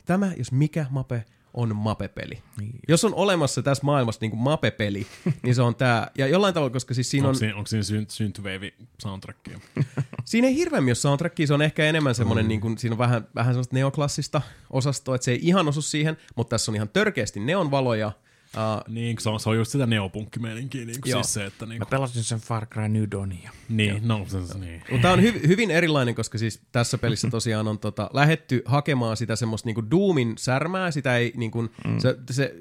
tämä, 0.06 0.32
jos 0.38 0.52
mikä 0.52 0.86
mape 0.90 1.26
on 1.54 1.76
mapepeli. 1.76 2.42
Niin. 2.60 2.80
Jos 2.88 3.06
on 3.06 3.14
olemassa 3.14 3.64
tässä 3.64 3.86
maailmassa 3.86 4.20
niin 4.22 4.32
kuin 4.32 4.42
mapepeli, 4.42 5.08
niin 5.44 5.56
se 5.56 5.62
on 5.62 5.76
tämä. 5.76 6.08
Ja 6.18 6.28
jollain 6.28 6.54
tavalla, 6.54 6.74
koska 6.74 6.94
siis 6.94 7.10
siinä 7.10 7.28
onko 7.28 7.36
on... 7.36 7.40
Siinä, 7.40 7.56
onko 7.56 7.68
siinä 7.68 7.84
synt, 7.84 8.10
synthwave 8.10 8.74
soundtrackia? 8.98 9.60
siinä 10.26 10.48
ei 10.48 10.56
hirveämmin 10.56 10.90
ole 10.90 10.96
soundtrackia, 10.96 11.48
se 11.48 11.54
on 11.54 11.62
ehkä 11.62 11.86
enemmän 11.86 12.16
semmoinen, 12.16 12.46
mm. 12.46 12.50
niin 12.50 12.62
kuin, 12.62 12.78
siinä 12.78 12.94
on 12.94 12.98
vähän, 12.98 13.28
vähän 13.36 13.54
semmoista 13.54 13.76
neoklassista 13.76 14.42
osastoa, 14.70 15.16
että 15.16 15.26
se 15.26 15.32
ei 15.32 15.40
ihan 15.42 15.68
osu 15.68 15.82
siihen, 15.82 16.18
mutta 16.36 16.50
tässä 16.50 16.72
on 16.72 16.76
ihan 16.76 16.90
törkeästi 16.90 17.40
neonvaloja, 17.40 18.12
Uh, 18.56 18.94
Niin, 18.94 19.18
se 19.20 19.30
on, 19.30 19.40
se 19.40 19.50
on 19.50 19.56
just 19.58 19.72
sitä 19.72 19.86
neopunkkimeininkiä, 19.86 20.86
niin 20.86 21.02
kuin 21.02 21.14
siis 21.14 21.34
se, 21.34 21.46
että 21.46 21.66
niin, 21.66 21.80
Mä 21.80 21.86
pelasin 21.86 22.24
sen 22.24 22.40
Far 22.40 22.66
Cry 22.66 22.90
New 22.90 23.04
Dawnia. 23.12 23.52
niin, 23.70 24.08
no, 24.08 24.26
se, 24.28 24.48
se, 24.48 24.58
niin. 24.58 24.84
Mutta 24.92 25.02
tämä 25.02 25.14
on 25.14 25.20
hy- 25.20 25.48
hyvin 25.48 25.72
erilainen, 25.72 26.16
koska 26.16 26.38
siis 26.38 26.62
tässä 26.72 26.98
pelissä 26.98 27.30
tosiaan 27.30 27.68
on 27.68 27.80
tota, 27.80 28.10
lähetty 28.14 28.62
hakemaan 28.66 29.18
sitä 29.18 29.36
semmoista 29.36 29.68
niinku 29.68 29.84
Doomin 29.92 30.34
särmää, 30.38 30.92
sitä 30.92 31.18
ei 31.18 31.34
niinku, 31.36 31.62
mm. 31.62 32.00
se, 32.00 32.18
se 32.32 32.56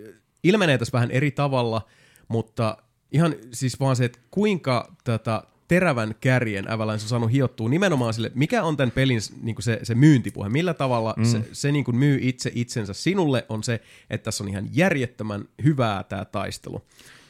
ilmenee 0.44 0.78
tässä 0.78 0.92
vähän 0.92 1.10
eri 1.10 1.30
tavalla, 1.30 1.86
mutta 2.28 2.76
ihan 3.12 3.34
siis 3.52 3.80
vaan 3.80 3.96
se, 3.96 4.04
että 4.04 4.18
kuinka 4.30 4.94
tätä 5.04 5.42
terävän 5.68 6.14
kärjen 6.20 6.70
Avalanche 6.70 7.04
on 7.04 7.08
saanut 7.08 7.32
hiottua 7.32 7.68
nimenomaan 7.68 8.14
sille, 8.14 8.32
mikä 8.34 8.62
on 8.62 8.76
tämän 8.76 8.90
pelin 8.90 9.20
niinku 9.42 9.62
se, 9.62 9.80
se 9.82 9.94
myyntipuhe, 9.94 10.48
millä 10.48 10.74
tavalla 10.74 11.14
mm. 11.16 11.24
se, 11.24 11.48
se 11.52 11.72
niinku 11.72 11.92
myy 11.92 12.18
itse 12.22 12.52
itsensä 12.54 12.92
sinulle 12.92 13.46
on 13.48 13.62
se, 13.62 13.80
että 14.10 14.24
tässä 14.24 14.44
on 14.44 14.50
ihan 14.50 14.68
järjettömän 14.72 15.44
hyvää 15.64 16.02
tämä 16.02 16.24
taistelu. 16.24 16.82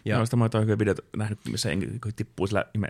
Ja 0.04 0.18
no, 0.18 0.24
sitä 0.24 0.36
mä 0.36 0.48
oon 0.54 0.62
hyviä 0.62 0.78
videot 0.78 0.98
nähnyt, 1.16 1.38
missä 1.50 1.68
kun 2.02 2.12
tippuu 2.16 2.46
sillä 2.46 2.64
ime 2.74 2.88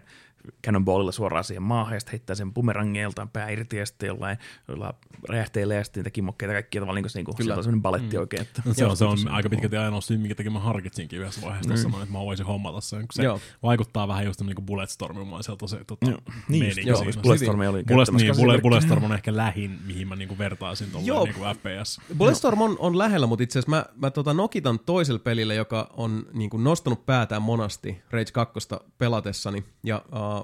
cannonballilla 0.64 1.12
suoraan 1.12 1.44
siihen 1.44 1.62
maahan 1.62 1.94
ja 1.94 2.00
sitten 2.00 2.12
heittää 2.12 2.36
sen 2.36 2.54
bumerangeiltaan 2.54 3.28
pää 3.28 3.50
irti 3.50 3.76
ja 3.76 3.86
sitten 3.86 4.06
jollain, 4.06 4.38
jollain 4.68 4.94
räjähteillä 5.28 5.74
ja 5.74 5.84
sitten 5.84 6.00
niitä 6.00 6.10
kimmokkeita 6.10 6.52
kaikkia 6.52 6.80
tavallaan 6.80 7.04
niin 7.14 7.24
kuin, 7.24 7.36
Kyllä. 7.36 7.54
on 7.54 7.62
sellainen 7.62 7.82
baletti 7.82 8.16
mm. 8.16 8.20
oikein. 8.20 8.42
Että, 8.42 8.62
No 8.64 8.74
se 8.74 8.86
on, 8.86 8.96
se 8.96 9.04
on 9.04 9.28
aika 9.28 9.48
pitkälti 9.48 9.76
ainoa 9.76 10.00
syy, 10.00 10.18
minkä 10.18 10.34
takia 10.34 10.50
mä 10.50 10.60
harkitsinkin 10.60 11.18
yhdessä 11.18 11.40
vaiheessa 11.42 11.74
mm. 11.74 11.76
sanoin, 11.76 12.02
että 12.02 12.12
mä 12.12 12.20
voisin 12.20 12.46
hommata 12.46 12.80
sen, 12.80 13.00
kun 13.00 13.08
se 13.12 13.22
Joo. 13.22 13.40
vaikuttaa 13.62 14.08
vähän 14.08 14.24
just 14.24 14.40
niin 14.40 14.54
kuin 14.54 14.66
Bulletstormimaiselta 14.66 15.66
se 15.66 15.84
tota, 15.86 16.10
Joo. 16.10 16.18
Niin 16.48 16.66
just, 16.66 16.78
joo, 16.84 16.96
siinä. 16.96 17.08
just 17.08 17.22
Bulletstorm 17.22 17.60
oli 17.60 17.66
Bullet, 17.68 17.86
käyttämässä 17.86 18.26
niin, 18.26 18.36
Bullet. 18.36 18.62
Bulletstorm 18.62 19.04
on 19.04 19.12
ehkä 19.12 19.36
lähin, 19.36 19.78
mihin 19.86 20.08
mä 20.08 20.16
niinku 20.16 20.38
vertaisin 20.38 20.90
tuolleen 20.90 21.24
niinku 21.24 21.40
FPS. 21.40 22.00
Bulletstorm 22.18 22.60
on, 22.60 22.76
on 22.78 22.98
lähellä, 22.98 23.26
mutta 23.26 23.42
itse 23.42 23.58
asiassa 23.58 23.70
mä, 23.70 23.84
mä 23.96 24.10
tota 24.10 24.34
nokitan 24.34 24.78
toiselle 24.78 25.20
pelille, 25.20 25.54
joka 25.54 25.90
on 25.96 26.26
niin 26.32 26.50
kuin 26.50 26.64
nostanut 26.64 27.06
päätään 27.06 27.42
monasti 27.42 28.02
Rage 28.10 28.32
2 28.32 28.68
pelatessani. 28.98 29.64
Ja 29.84 30.02
uh, 30.06 30.37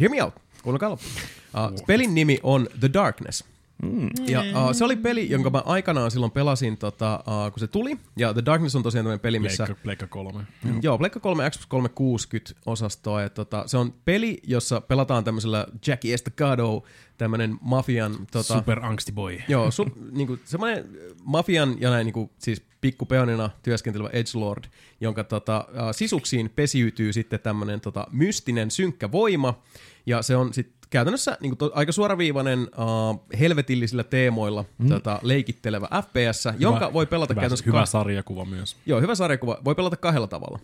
hear 0.00 0.10
me 0.10 0.22
out, 0.22 0.34
kuunnelkaa 0.62 0.90
loppuun. 0.90 1.12
Uh, 1.54 1.86
pelin 1.86 2.14
nimi 2.14 2.38
on 2.42 2.68
The 2.80 2.90
Darkness. 2.92 3.44
Mm. 3.82 4.10
Ja 4.26 4.40
uh, 4.40 4.72
se 4.72 4.84
oli 4.84 4.96
peli, 4.96 5.30
jonka 5.30 5.50
mä 5.50 5.62
aikanaan 5.66 6.10
silloin 6.10 6.32
pelasin, 6.32 6.76
tota, 6.76 7.24
uh, 7.26 7.52
kun 7.52 7.60
se 7.60 7.66
tuli. 7.66 7.98
Ja 8.16 8.34
The 8.34 8.42
Darkness 8.46 8.76
on 8.76 8.82
tosiaan 8.82 9.04
tämmöinen 9.04 9.20
peli, 9.20 9.38
missä... 9.38 9.64
Pleikka, 9.64 9.82
Pleikka 9.82 10.06
3. 10.06 10.46
Joo, 10.64 10.74
Joo 10.82 10.98
Pleikka 10.98 11.20
3 11.20 11.50
Xbox 11.50 11.66
360 11.66 12.60
osastoa. 12.66 13.22
Ja 13.22 13.30
tota, 13.30 13.64
se 13.66 13.78
on 13.78 13.94
peli, 14.04 14.40
jossa 14.42 14.80
pelataan 14.80 15.24
tämmöisellä 15.24 15.66
Jackie 15.86 16.14
Estacado, 16.14 16.82
tämmöinen 17.18 17.58
mafian... 17.60 18.16
Tota, 18.32 18.54
Super 18.54 18.84
Angsty 18.84 19.12
Boy. 19.12 19.38
Joo, 19.48 19.70
su, 19.70 19.86
niinku, 20.16 20.38
semmoinen 20.44 20.84
mafian 21.24 21.76
ja 21.80 21.90
näin 21.90 22.04
niinku, 22.04 22.30
siis 22.38 22.62
pikkupeonina 22.80 23.50
työskentelevä 23.62 24.10
edgelord, 24.12 24.64
jonka 25.00 25.24
tota, 25.24 25.68
sisuksiin 25.92 26.50
pesiytyy 26.56 27.12
sitten 27.12 27.40
tämmöinen 27.40 27.80
tota, 27.80 28.06
mystinen 28.12 28.70
synkkä 28.70 29.12
voima, 29.12 29.62
ja 30.06 30.22
se 30.22 30.36
on 30.36 30.54
sitten 30.54 30.76
käytännössä 30.90 31.38
niinku, 31.40 31.56
to, 31.56 31.70
aika 31.74 31.92
suoraviivainen 31.92 32.60
äh, 32.60 33.38
helvetillisillä 33.38 34.04
teemoilla 34.04 34.64
mm. 34.78 34.88
tota, 34.88 35.18
leikittelevä 35.22 35.88
FPS, 36.02 36.48
jonka 36.58 36.92
voi 36.92 37.06
pelata 37.06 37.34
hyvä, 37.34 37.40
käytännössä... 37.40 37.66
hyvä 37.66 37.78
ka- 37.78 37.86
sarjakuva 37.86 38.44
myös. 38.44 38.76
Joo, 38.86 39.00
hyvä 39.00 39.14
sarjakuva. 39.14 39.58
Voi 39.64 39.74
pelata 39.74 39.96
kahdella 39.96 40.26
tavalla. 40.26 40.58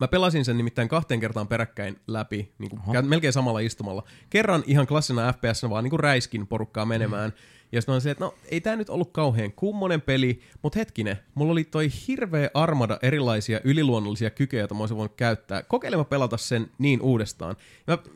Mä 0.00 0.08
pelasin 0.08 0.44
sen 0.44 0.56
nimittäin 0.56 0.88
kahteen 0.88 1.20
kertaan 1.20 1.48
peräkkäin 1.48 1.96
läpi, 2.06 2.52
niin 2.58 2.70
kuin 2.70 3.06
melkein 3.06 3.32
samalla 3.32 3.60
istumalla. 3.60 4.02
Kerran 4.30 4.64
ihan 4.66 4.86
klassina 4.86 5.32
FPS, 5.32 5.70
vaan 5.70 5.84
niin 5.84 5.90
kuin 5.90 6.00
räiskin 6.00 6.46
porukkaa 6.46 6.86
menemään. 6.86 7.30
Mm. 7.30 7.36
Ja 7.74 7.80
sitten 7.80 8.00
silleen, 8.00 8.12
että 8.12 8.24
no 8.24 8.34
ei 8.50 8.60
tämä 8.60 8.76
nyt 8.76 8.90
ollut 8.90 9.12
kauhean 9.12 9.52
kummonen 9.52 10.00
peli, 10.00 10.40
mutta 10.62 10.78
hetkinen, 10.78 11.16
mulla 11.34 11.52
oli 11.52 11.64
toi 11.64 11.88
hirveä 12.08 12.50
armada 12.54 12.98
erilaisia 13.02 13.60
yliluonnollisia 13.64 14.30
kykyjä, 14.30 14.60
joita 14.60 14.74
mä 14.74 14.80
olisin 14.80 14.96
voinut 14.96 15.16
käyttää. 15.16 15.62
Kokeilema 15.62 16.04
pelata 16.04 16.36
sen 16.36 16.70
niin 16.78 17.02
uudestaan. 17.02 17.56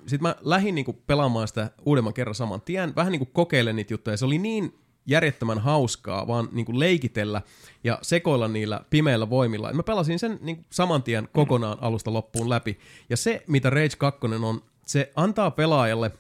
Sitten 0.06 0.22
mä 0.22 0.34
lähdin 0.40 0.74
niinku 0.74 0.92
pelaamaan 0.92 1.48
sitä 1.48 1.70
uudemman 1.86 2.14
kerran 2.14 2.34
saman 2.34 2.61
tien, 2.61 2.92
vähän 2.96 3.12
niinku 3.12 3.28
kokeilen 3.32 3.76
niitä 3.76 3.94
juttuja. 3.94 4.16
Se 4.16 4.24
oli 4.24 4.38
niin 4.38 4.78
järjettömän 5.06 5.59
hauskaa, 5.59 6.26
vaan 6.26 6.48
niin 6.52 6.80
leikitellä 6.80 7.42
ja 7.84 7.98
sekoilla 8.02 8.48
niillä 8.48 8.80
pimeillä 8.90 9.30
voimilla. 9.30 9.72
Mä 9.72 9.82
pelasin 9.82 10.18
sen 10.18 10.38
niin 10.42 10.66
saman 10.70 11.02
tien 11.02 11.28
kokonaan 11.32 11.78
alusta 11.80 12.12
loppuun 12.12 12.50
läpi. 12.50 12.78
Ja 13.11 13.16
se, 13.16 13.44
mitä 13.46 13.70
Rage 13.70 13.96
2 13.98 14.20
on, 14.44 14.62
se 14.86 15.12
antaa 15.16 15.50
pelaajalle 15.50 16.11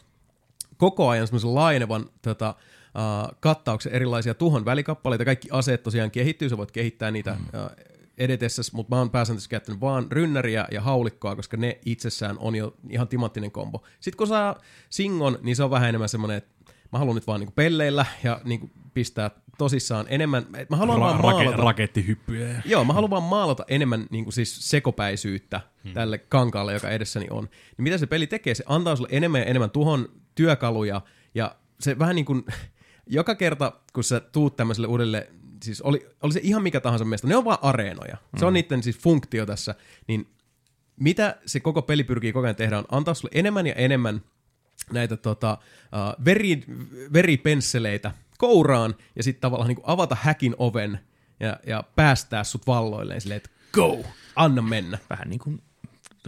koko 0.76 1.08
ajan 1.08 1.26
semmoisen 1.26 1.54
laajenevan 1.54 2.10
tota, 2.22 2.54
uh, 2.94 3.36
kattauksen 3.40 3.92
erilaisia 3.92 4.34
tuhon 4.34 4.64
välikappaleita. 4.64 5.24
Kaikki 5.24 5.48
aseet 5.52 5.82
tosiaan 5.82 6.10
kehittyy, 6.10 6.48
sä 6.48 6.56
voit 6.56 6.72
kehittää 6.72 7.10
niitä 7.10 7.30
mm. 7.30 7.60
uh, 7.60 7.70
edetessä, 8.18 8.62
mutta 8.72 8.94
mä 8.94 8.98
oon 8.98 9.10
pääsääntöisesti 9.10 9.50
käyttänyt 9.50 9.80
vaan 9.80 10.06
rynnäriä 10.12 10.68
ja 10.70 10.80
haulikkoa, 10.80 11.36
koska 11.36 11.56
ne 11.56 11.78
itsessään 11.84 12.38
on 12.38 12.54
jo 12.54 12.74
ihan 12.88 13.08
timanttinen 13.08 13.50
kombo. 13.50 13.82
Sitten 14.00 14.18
kun 14.18 14.26
saa 14.26 14.56
singon, 14.90 15.38
niin 15.42 15.56
se 15.56 15.64
on 15.64 15.70
vähän 15.70 15.88
enemmän 15.88 16.08
semmoinen, 16.08 16.36
että 16.36 16.72
mä 16.92 16.98
haluan 16.98 17.14
nyt 17.14 17.26
vaan 17.26 17.40
niinku 17.40 17.52
pelleillä 17.56 18.06
ja 18.24 18.40
niinku 18.44 18.70
pistää 18.94 19.30
tosissaan 19.58 20.06
enemmän. 20.08 20.46
Mä 20.70 20.76
haluan 20.76 21.00
vaan 21.00 21.18
Ra- 21.18 21.22
maalata. 21.22 21.44
rake, 21.44 21.56
rakettihyppyjä. 21.56 22.62
Joo, 22.64 22.84
mä 22.84 22.92
haluan 22.92 23.10
vaan 23.10 23.22
maalata 23.22 23.64
enemmän 23.68 24.06
niin 24.10 24.24
kuin 24.24 24.32
siis 24.34 24.70
sekopäisyyttä 24.70 25.60
hmm. 25.84 25.92
tälle 25.92 26.18
kankaalle, 26.18 26.72
joka 26.72 26.90
edessäni 26.90 27.26
on. 27.30 27.44
Niin 27.44 27.82
mitä 27.82 27.98
se 27.98 28.06
peli 28.06 28.26
tekee? 28.26 28.54
Se 28.54 28.64
antaa 28.66 28.96
sulle 28.96 29.08
enemmän 29.12 29.40
ja 29.40 29.44
enemmän 29.44 29.70
tuhon 29.70 30.08
työkaluja, 30.34 31.00
ja 31.34 31.56
se 31.80 31.98
vähän 31.98 32.16
niin 32.16 32.24
kuin, 32.24 32.44
joka 33.08 33.34
kerta, 33.34 33.72
kun 33.92 34.04
sä 34.04 34.20
tuut 34.20 34.56
tämmöiselle 34.56 34.88
uudelle, 34.88 35.28
siis 35.62 35.82
oli, 35.82 36.06
oli 36.22 36.32
se 36.32 36.40
ihan 36.42 36.62
mikä 36.62 36.80
tahansa 36.80 37.04
meistä, 37.04 37.26
ne 37.26 37.36
on 37.36 37.44
vaan 37.44 37.58
areenoja. 37.62 38.16
Se 38.36 38.46
on 38.46 38.52
niiden 38.52 38.82
siis 38.82 38.98
funktio 38.98 39.46
tässä, 39.46 39.74
niin 40.06 40.28
mitä 41.00 41.38
se 41.46 41.60
koko 41.60 41.82
peli 41.82 42.04
pyrkii 42.04 42.32
koko 42.32 42.44
ajan 42.44 42.56
tehdä 42.56 42.78
on 42.78 42.84
antaa 42.90 43.14
sulle 43.14 43.32
enemmän 43.34 43.66
ja 43.66 43.74
enemmän 43.74 44.22
näitä 44.92 45.16
tota, 45.16 45.58
uh, 45.82 46.24
veri, 46.24 46.64
veripensseleitä 47.12 48.12
kouraan 48.38 48.94
ja 49.16 49.22
sitten 49.22 49.40
tavallaan 49.40 49.68
niin 49.68 49.78
avata 49.82 50.16
häkin 50.20 50.54
oven 50.58 51.00
ja, 51.40 51.60
ja 51.66 51.84
päästää 51.96 52.44
sut 52.44 52.66
valloilleen 52.66 53.20
silleen, 53.20 53.36
että 53.36 53.50
go, 53.72 54.04
anna 54.36 54.62
mennä. 54.62 54.98
Vähän 55.10 55.30
niin 55.30 55.40
kuin 55.40 55.62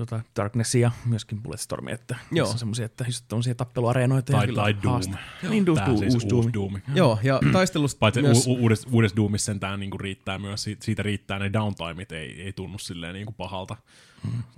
tota, 0.01 0.21
Darknessia 0.37 0.81
ja 0.87 0.91
myöskin 1.05 1.43
Bulletstormia, 1.43 1.95
että 1.95 2.17
Joo. 2.33 2.49
On 2.51 2.59
semmoisia, 2.59 2.87
että 2.87 3.05
just 3.09 3.25
tommosia 3.29 3.55
tappeluareenoita. 3.55 4.33
Tai, 4.33 4.49
ja 4.49 4.55
tai 4.55 4.75
Doom. 4.83 4.95
haaste- 4.95 5.49
Niin, 5.49 5.67
Doom, 5.67 5.77
Tää 5.79 5.87
Doom, 5.87 5.99
siis 5.99 6.15
uusi 6.15 6.29
Doom. 6.29 6.51
Doom. 6.55 6.81
Joo, 6.95 7.19
ja 7.23 7.41
taistelusta 7.53 7.99
Paitsi 7.99 8.23
myös... 8.23 8.47
u- 8.47 8.57
uudessa, 8.57 8.89
uudessa 8.93 9.17
Doomissa 9.17 9.45
sentään 9.47 9.81
niinku 9.81 9.99
riittää 9.99 10.39
myös, 10.39 10.63
siitä, 10.63 10.85
siitä 10.85 11.03
riittää 11.03 11.39
ne 11.39 11.53
downtimeit, 11.53 12.13
ei, 12.13 12.43
ei 12.43 12.53
tunnu 12.53 12.79
silleen 12.79 13.15
niinku 13.15 13.33
pahalta 13.33 13.77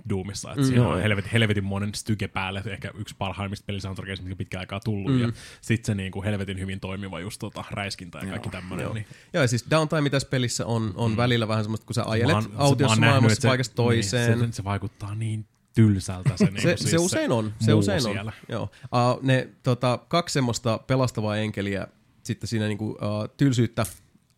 Doomissa. 0.09 0.49
Että 0.49 0.61
mm, 0.61 0.67
siinä 0.67 0.87
on 0.87 1.01
helvetin, 1.01 1.31
helvetin 1.31 1.63
monen 1.63 1.95
styke 1.95 2.27
päälle, 2.27 2.63
ehkä 2.65 2.91
yksi 2.95 3.15
parhaimmista 3.17 3.65
pelisoundtrackeista, 3.65 4.23
mikä 4.23 4.35
pitkään 4.35 4.59
aikaa 4.59 4.79
tullut. 4.79 5.13
Mm. 5.13 5.19
Ja 5.19 5.31
sitten 5.61 5.85
se 5.85 5.95
niinku 5.95 6.23
helvetin 6.23 6.59
hyvin 6.59 6.79
toimiva 6.79 7.19
just 7.19 7.39
tota, 7.39 7.63
räiskintä 7.71 8.17
ja 8.17 8.29
kaikki 8.29 8.49
tämmöinen. 8.49 8.93
Niin. 8.93 9.05
Joo, 9.33 9.43
ja 9.43 9.47
siis 9.47 9.65
downtime 9.69 10.09
tässä 10.09 10.27
pelissä 10.29 10.65
on, 10.65 10.93
on 10.95 11.11
mm. 11.11 11.17
välillä 11.17 11.47
vähän 11.47 11.63
semmoista, 11.63 11.85
kun 11.85 11.93
sä 11.93 12.03
ajelet 12.07 12.35
oon- 12.35 12.51
autiossa 12.55 12.99
maailmassa 12.99 13.41
se- 13.41 13.47
paikasta 13.47 13.75
toiseen. 13.75 14.39
Niin, 14.39 14.53
se, 14.53 14.55
se, 14.55 14.63
vaikuttaa 14.63 15.15
niin 15.15 15.45
tylsältä. 15.75 16.29
Se, 16.35 16.45
niinku 16.45 16.61
Se, 16.61 16.77
siis 16.77 16.91
se 16.91 16.97
usein 16.97 17.31
on, 17.31 17.53
se 17.59 17.73
usein 17.73 18.01
siellä. 18.01 18.31
on. 18.31 18.49
Joo. 18.49 18.63
Uh, 18.63 19.23
ne 19.23 19.49
tota, 19.63 19.99
kaksi 20.07 20.33
semmoista 20.33 20.77
pelastavaa 20.77 21.37
enkeliä 21.37 21.87
sitten 22.23 22.47
siinä 22.47 22.67
niinku, 22.67 22.89
uh, 22.89 22.97
tylsyyttä 23.37 23.85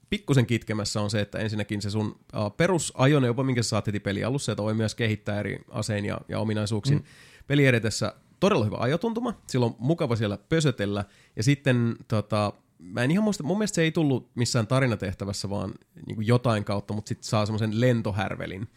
pikkusen 0.09 0.45
kitkemässä 0.45 1.01
on 1.01 1.09
se, 1.09 1.21
että 1.21 1.39
ensinnäkin 1.39 1.81
se 1.81 1.89
sun 1.89 2.07
uh, 2.07 2.57
perusajoneuvo, 2.57 3.43
minkä 3.43 3.63
sä 3.63 3.69
saat 3.69 3.87
heti 3.87 3.99
peli 3.99 4.23
alussa, 4.23 4.51
jota 4.51 4.63
voi 4.63 4.73
myös 4.73 4.95
kehittää 4.95 5.39
eri 5.39 5.59
asein 5.69 6.05
ja, 6.05 6.17
ja 6.29 6.39
ominaisuuksin 6.39 6.97
mm. 6.97 7.03
peli 7.47 7.65
edetessä. 7.65 8.13
Todella 8.39 8.65
hyvä 8.65 8.77
ajotuntuma, 8.79 9.33
sillä 9.47 9.65
on 9.65 9.75
mukava 9.79 10.15
siellä 10.15 10.37
pösötellä. 10.49 11.05
Ja 11.35 11.43
sitten 11.43 11.95
tota, 12.07 12.53
mä 12.79 13.03
en 13.03 13.11
ihan 13.11 13.23
muista, 13.23 13.43
mun 13.43 13.57
mielestä 13.57 13.75
se 13.75 13.81
ei 13.81 13.91
tullut 13.91 14.29
missään 14.35 14.67
tarinatehtävässä, 14.67 15.49
vaan 15.49 15.73
niin 16.05 16.15
kuin 16.15 16.27
jotain 16.27 16.63
kautta, 16.63 16.93
mutta 16.93 17.09
sitten 17.09 17.29
saa 17.29 17.45
semmoisen 17.45 17.81
lentohärvelin 17.81 18.67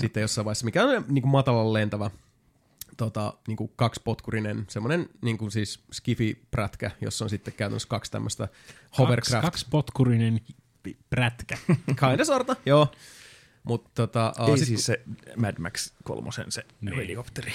sitten 0.00 0.20
jossain 0.20 0.44
vaiheessa, 0.44 0.64
mikä 0.64 0.84
on 0.84 1.04
niin 1.08 1.22
kuin 1.22 1.32
matalan 1.32 1.72
lentävä 1.72 2.10
tota, 2.96 3.34
niin 3.48 3.56
kuin 3.56 3.72
kaksipotkurinen, 3.76 4.64
semmoinen 4.68 5.08
niin 5.22 5.38
kuin 5.38 5.50
siis 5.50 5.80
skifi-prätkä, 5.92 6.90
jossa 7.00 7.24
on 7.24 7.30
sitten 7.30 7.54
käytännössä 7.54 7.88
kaksi 7.88 8.10
tämmöistä 8.10 8.48
hovercraft. 8.98 9.44
kaksi 9.44 9.66
potkurinen 9.70 10.40
prätkä. 11.10 11.58
Kinda 11.86 12.24
sorta, 12.24 12.56
joo. 12.66 12.88
Mutta 13.64 13.90
tota, 13.94 14.32
uh, 14.40 14.48
Ei 14.50 14.58
sit, 14.58 14.66
siis 14.68 14.86
se 14.86 15.00
Mad 15.36 15.54
Max 15.58 15.92
kolmosen 16.02 16.52
se 16.52 16.62
Niin. 16.80 16.96
helikopteri. 16.96 17.52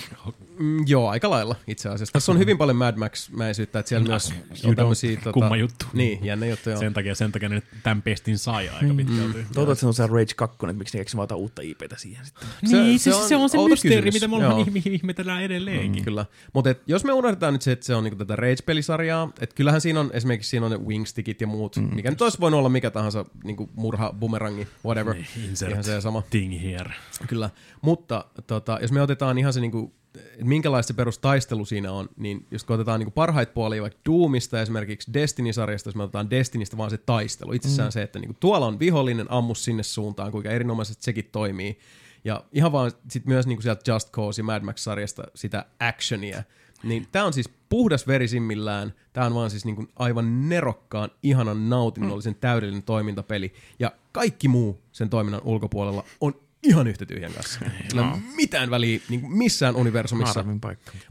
mm, 0.60 0.84
joo, 0.88 1.10
aika 1.10 1.30
lailla 1.30 1.56
itse 1.68 1.90
asiassa. 1.90 2.14
Tässä 2.14 2.32
on 2.32 2.40
hyvin 2.40 2.58
paljon 2.58 2.78
Mad 2.78 2.96
Max-mäisyyttä, 2.98 3.80
että 3.80 3.90
siellä 3.90 4.08
myös 4.08 4.34
You 4.64 4.70
on 4.70 4.76
tämmöisiä... 4.76 5.20
don't. 5.26 5.32
Kumma 5.32 5.58
juttu. 5.58 5.86
Niin, 5.94 6.26
jännä 6.26 6.46
juttu, 6.46 6.70
joo. 6.70 6.80
Sen 6.80 6.94
takia, 6.94 7.16
sen 7.16 7.32
takia 7.32 7.50
ne 7.50 7.62
tämän 7.84 8.02
pestin 8.02 8.38
sai 8.38 8.70
aika 8.70 8.94
pitkälti. 8.98 9.34
Toivottavasti 9.34 9.80
se 9.82 9.88
on 9.88 9.94
se 9.94 10.08
Rage 10.08 10.34
2, 10.36 10.56
että 10.62 10.74
miksi 10.74 10.98
ne 10.98 11.02
keksivät 11.02 11.32
uutta 11.32 11.62
IPtä 11.62 11.98
siihen 11.98 12.26
sitten. 12.26 12.48
Se- 12.70 12.82
niin, 12.82 13.00
se 13.00 13.12
se, 13.12 13.16
on 13.16 13.28
se, 13.28 13.36
on 13.36 13.50
se 13.50 13.58
mysteeri, 13.70 13.96
kysymys. 13.96 14.14
mitä 14.14 14.28
me 14.28 14.36
ollaan 14.36 14.62
ihme- 14.68 14.82
ihmetellään 14.90 15.44
edelleenkin. 15.44 16.02
Mm, 16.02 16.06
kyllä. 16.06 16.26
Mutta 16.54 16.76
jos 16.88 17.04
me 17.04 17.14
unohdetaan 17.14 17.54
nyt 17.54 17.62
se, 17.62 17.72
että 17.72 17.86
se 17.86 17.96
on 17.96 18.04
niinku 18.04 18.18
tätä 18.18 18.36
Rage-pelisarjaa, 18.36 19.30
että 19.40 19.56
kyllähän 19.56 19.82
siinä 19.82 20.00
on 20.00 20.10
esimerkiksi 20.14 20.50
siinä 20.50 20.66
on 20.66 20.72
ne 20.72 20.78
wingstickit 20.78 21.42
ja 21.42 21.48
muut, 21.48 21.76
mm. 21.76 21.96
mikä 21.96 22.10
nyt 22.10 22.22
olisi 22.22 22.40
voinut 22.40 22.58
olla 22.58 22.70
mikä 22.70 22.92
tahansa 22.92 23.26
niinku 23.44 23.70
murha, 23.76 24.14
bumerangi, 24.20 24.68
whatever. 24.86 25.14
Niin, 25.14 25.28
insert. 25.50 25.72
Ihan 25.72 25.84
se, 25.84 25.99
täsmälleen 26.02 26.24
sama. 26.24 26.24
Thing 26.30 26.64
here. 26.64 26.94
Kyllä, 27.28 27.50
mutta 27.82 28.26
tota, 28.48 28.80
jos 28.82 28.92
me 28.92 29.02
otetaan 29.02 29.38
ihan 29.38 29.54
se, 29.54 29.60
niinku, 29.60 29.94
että 30.18 30.46
minkälaista 30.46 30.88
se 30.88 30.94
perustaistelu 30.94 31.66
siinä 31.66 31.92
on, 31.92 32.10
niin 32.18 32.48
kun 32.68 32.74
otetaan 32.74 33.00
niinku 33.00 33.12
parhaita 33.12 33.54
puolia 33.54 33.82
vaikka 33.82 34.00
Doomista 34.06 34.62
esimerkiksi 34.62 35.14
Destiny-sarjasta, 35.14 35.88
jos 35.88 35.96
me 35.96 36.04
otetaan 36.04 36.30
Destinistä 36.30 36.78
vaan 36.78 36.90
se 36.90 36.98
taistelu, 36.98 37.54
itsessään 37.54 37.88
mm. 37.88 37.92
se, 37.92 38.04
että 38.04 38.20
niinku, 38.20 38.38
tuolla 38.40 38.66
on 38.66 38.80
vihollinen, 38.80 39.32
ammu 39.32 39.56
sinne 39.56 39.84
suuntaan, 39.84 40.32
kuinka 40.32 40.50
erinomaisesti 40.50 41.04
sekin 41.04 41.30
toimii. 41.32 41.80
Ja 42.26 42.44
ihan 42.52 42.72
vaan 42.72 42.92
sit 43.10 43.26
myös 43.26 43.48
niinku 43.48 43.62
sieltä 43.62 43.92
Just 43.92 44.12
Cause 44.12 44.40
ja 44.40 44.44
Mad 44.44 44.64
Max-sarjasta 44.64 45.24
sitä 45.36 45.66
actionia. 45.80 46.44
Niin 46.84 47.08
tämä 47.12 47.26
on 47.26 47.34
siis 47.34 47.50
puhdas 47.70 48.08
verisimmillään, 48.08 48.94
tämä 49.14 49.26
on 49.28 49.36
vaan 49.36 49.50
siis 49.50 49.66
niinku 49.66 49.88
aivan 49.96 50.50
nerokkaan, 50.50 51.10
ihanan, 51.24 51.70
nautinnollisen, 51.70 52.36
täydellinen 52.36 52.84
toimintapeli. 52.84 53.54
Ja 53.80 53.92
kaikki 54.12 54.48
muu 54.48 54.82
sen 54.92 55.10
toiminnan 55.10 55.42
ulkopuolella 55.44 56.04
on 56.22 56.34
ihan 56.64 56.88
yhtä 56.88 57.06
tyhjän 57.06 57.34
kanssa. 57.34 57.60
Sillä 57.90 58.02
ei 58.02 58.08
ole 58.08 58.22
mitään 58.36 58.70
väliä 58.70 59.00
niin 59.10 59.32
missään 59.32 59.76
universumissa. 59.76 60.46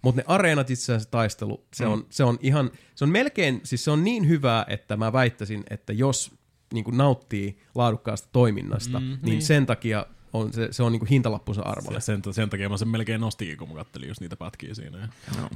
Mutta 0.03 0.21
ne 0.21 0.25
areenat 0.27 0.71
itse 0.71 0.93
asiassa 0.93 1.11
taistelu, 1.11 1.65
se, 1.75 1.87
on, 1.87 2.07
se 2.11 2.25
on 2.25 2.39
ihan, 2.43 2.71
se 2.95 3.05
on 3.05 3.11
melkein, 3.11 3.61
siis 3.65 3.85
se 3.85 3.91
on 3.91 4.05
niin 4.05 4.29
hyvää, 4.29 4.65
että 4.69 4.97
mä 4.97 5.13
väittäisin, 5.13 5.65
että 5.71 5.93
jos 5.93 6.39
niin 6.73 6.85
kuin 6.85 6.97
nauttii 6.97 7.59
laadukkaasta 7.75 8.29
toiminnasta, 8.33 9.01
mm, 9.01 9.07
niin, 9.07 9.19
niin 9.23 9.43
sen 9.43 9.67
takia 9.67 10.07
on, 10.33 10.53
se, 10.53 10.69
se 10.71 10.83
on 10.83 10.93
niin 10.93 11.01
kuin 11.01 11.09
hintalappunsa 11.09 11.63
arvolle. 11.63 11.97
Ja 11.97 12.01
sen, 12.01 12.23
sen 12.31 12.51
takia 12.51 12.69
mä 12.69 12.77
sen 12.77 12.89
melkein 12.89 13.21
nostikin, 13.21 13.57
kun 13.57 13.69
mä 13.69 13.75
kattelin 13.75 14.09
just 14.09 14.21
niitä 14.21 14.37
pätkiä 14.37 14.75
siinä. 14.75 14.99
Ja 14.99 15.09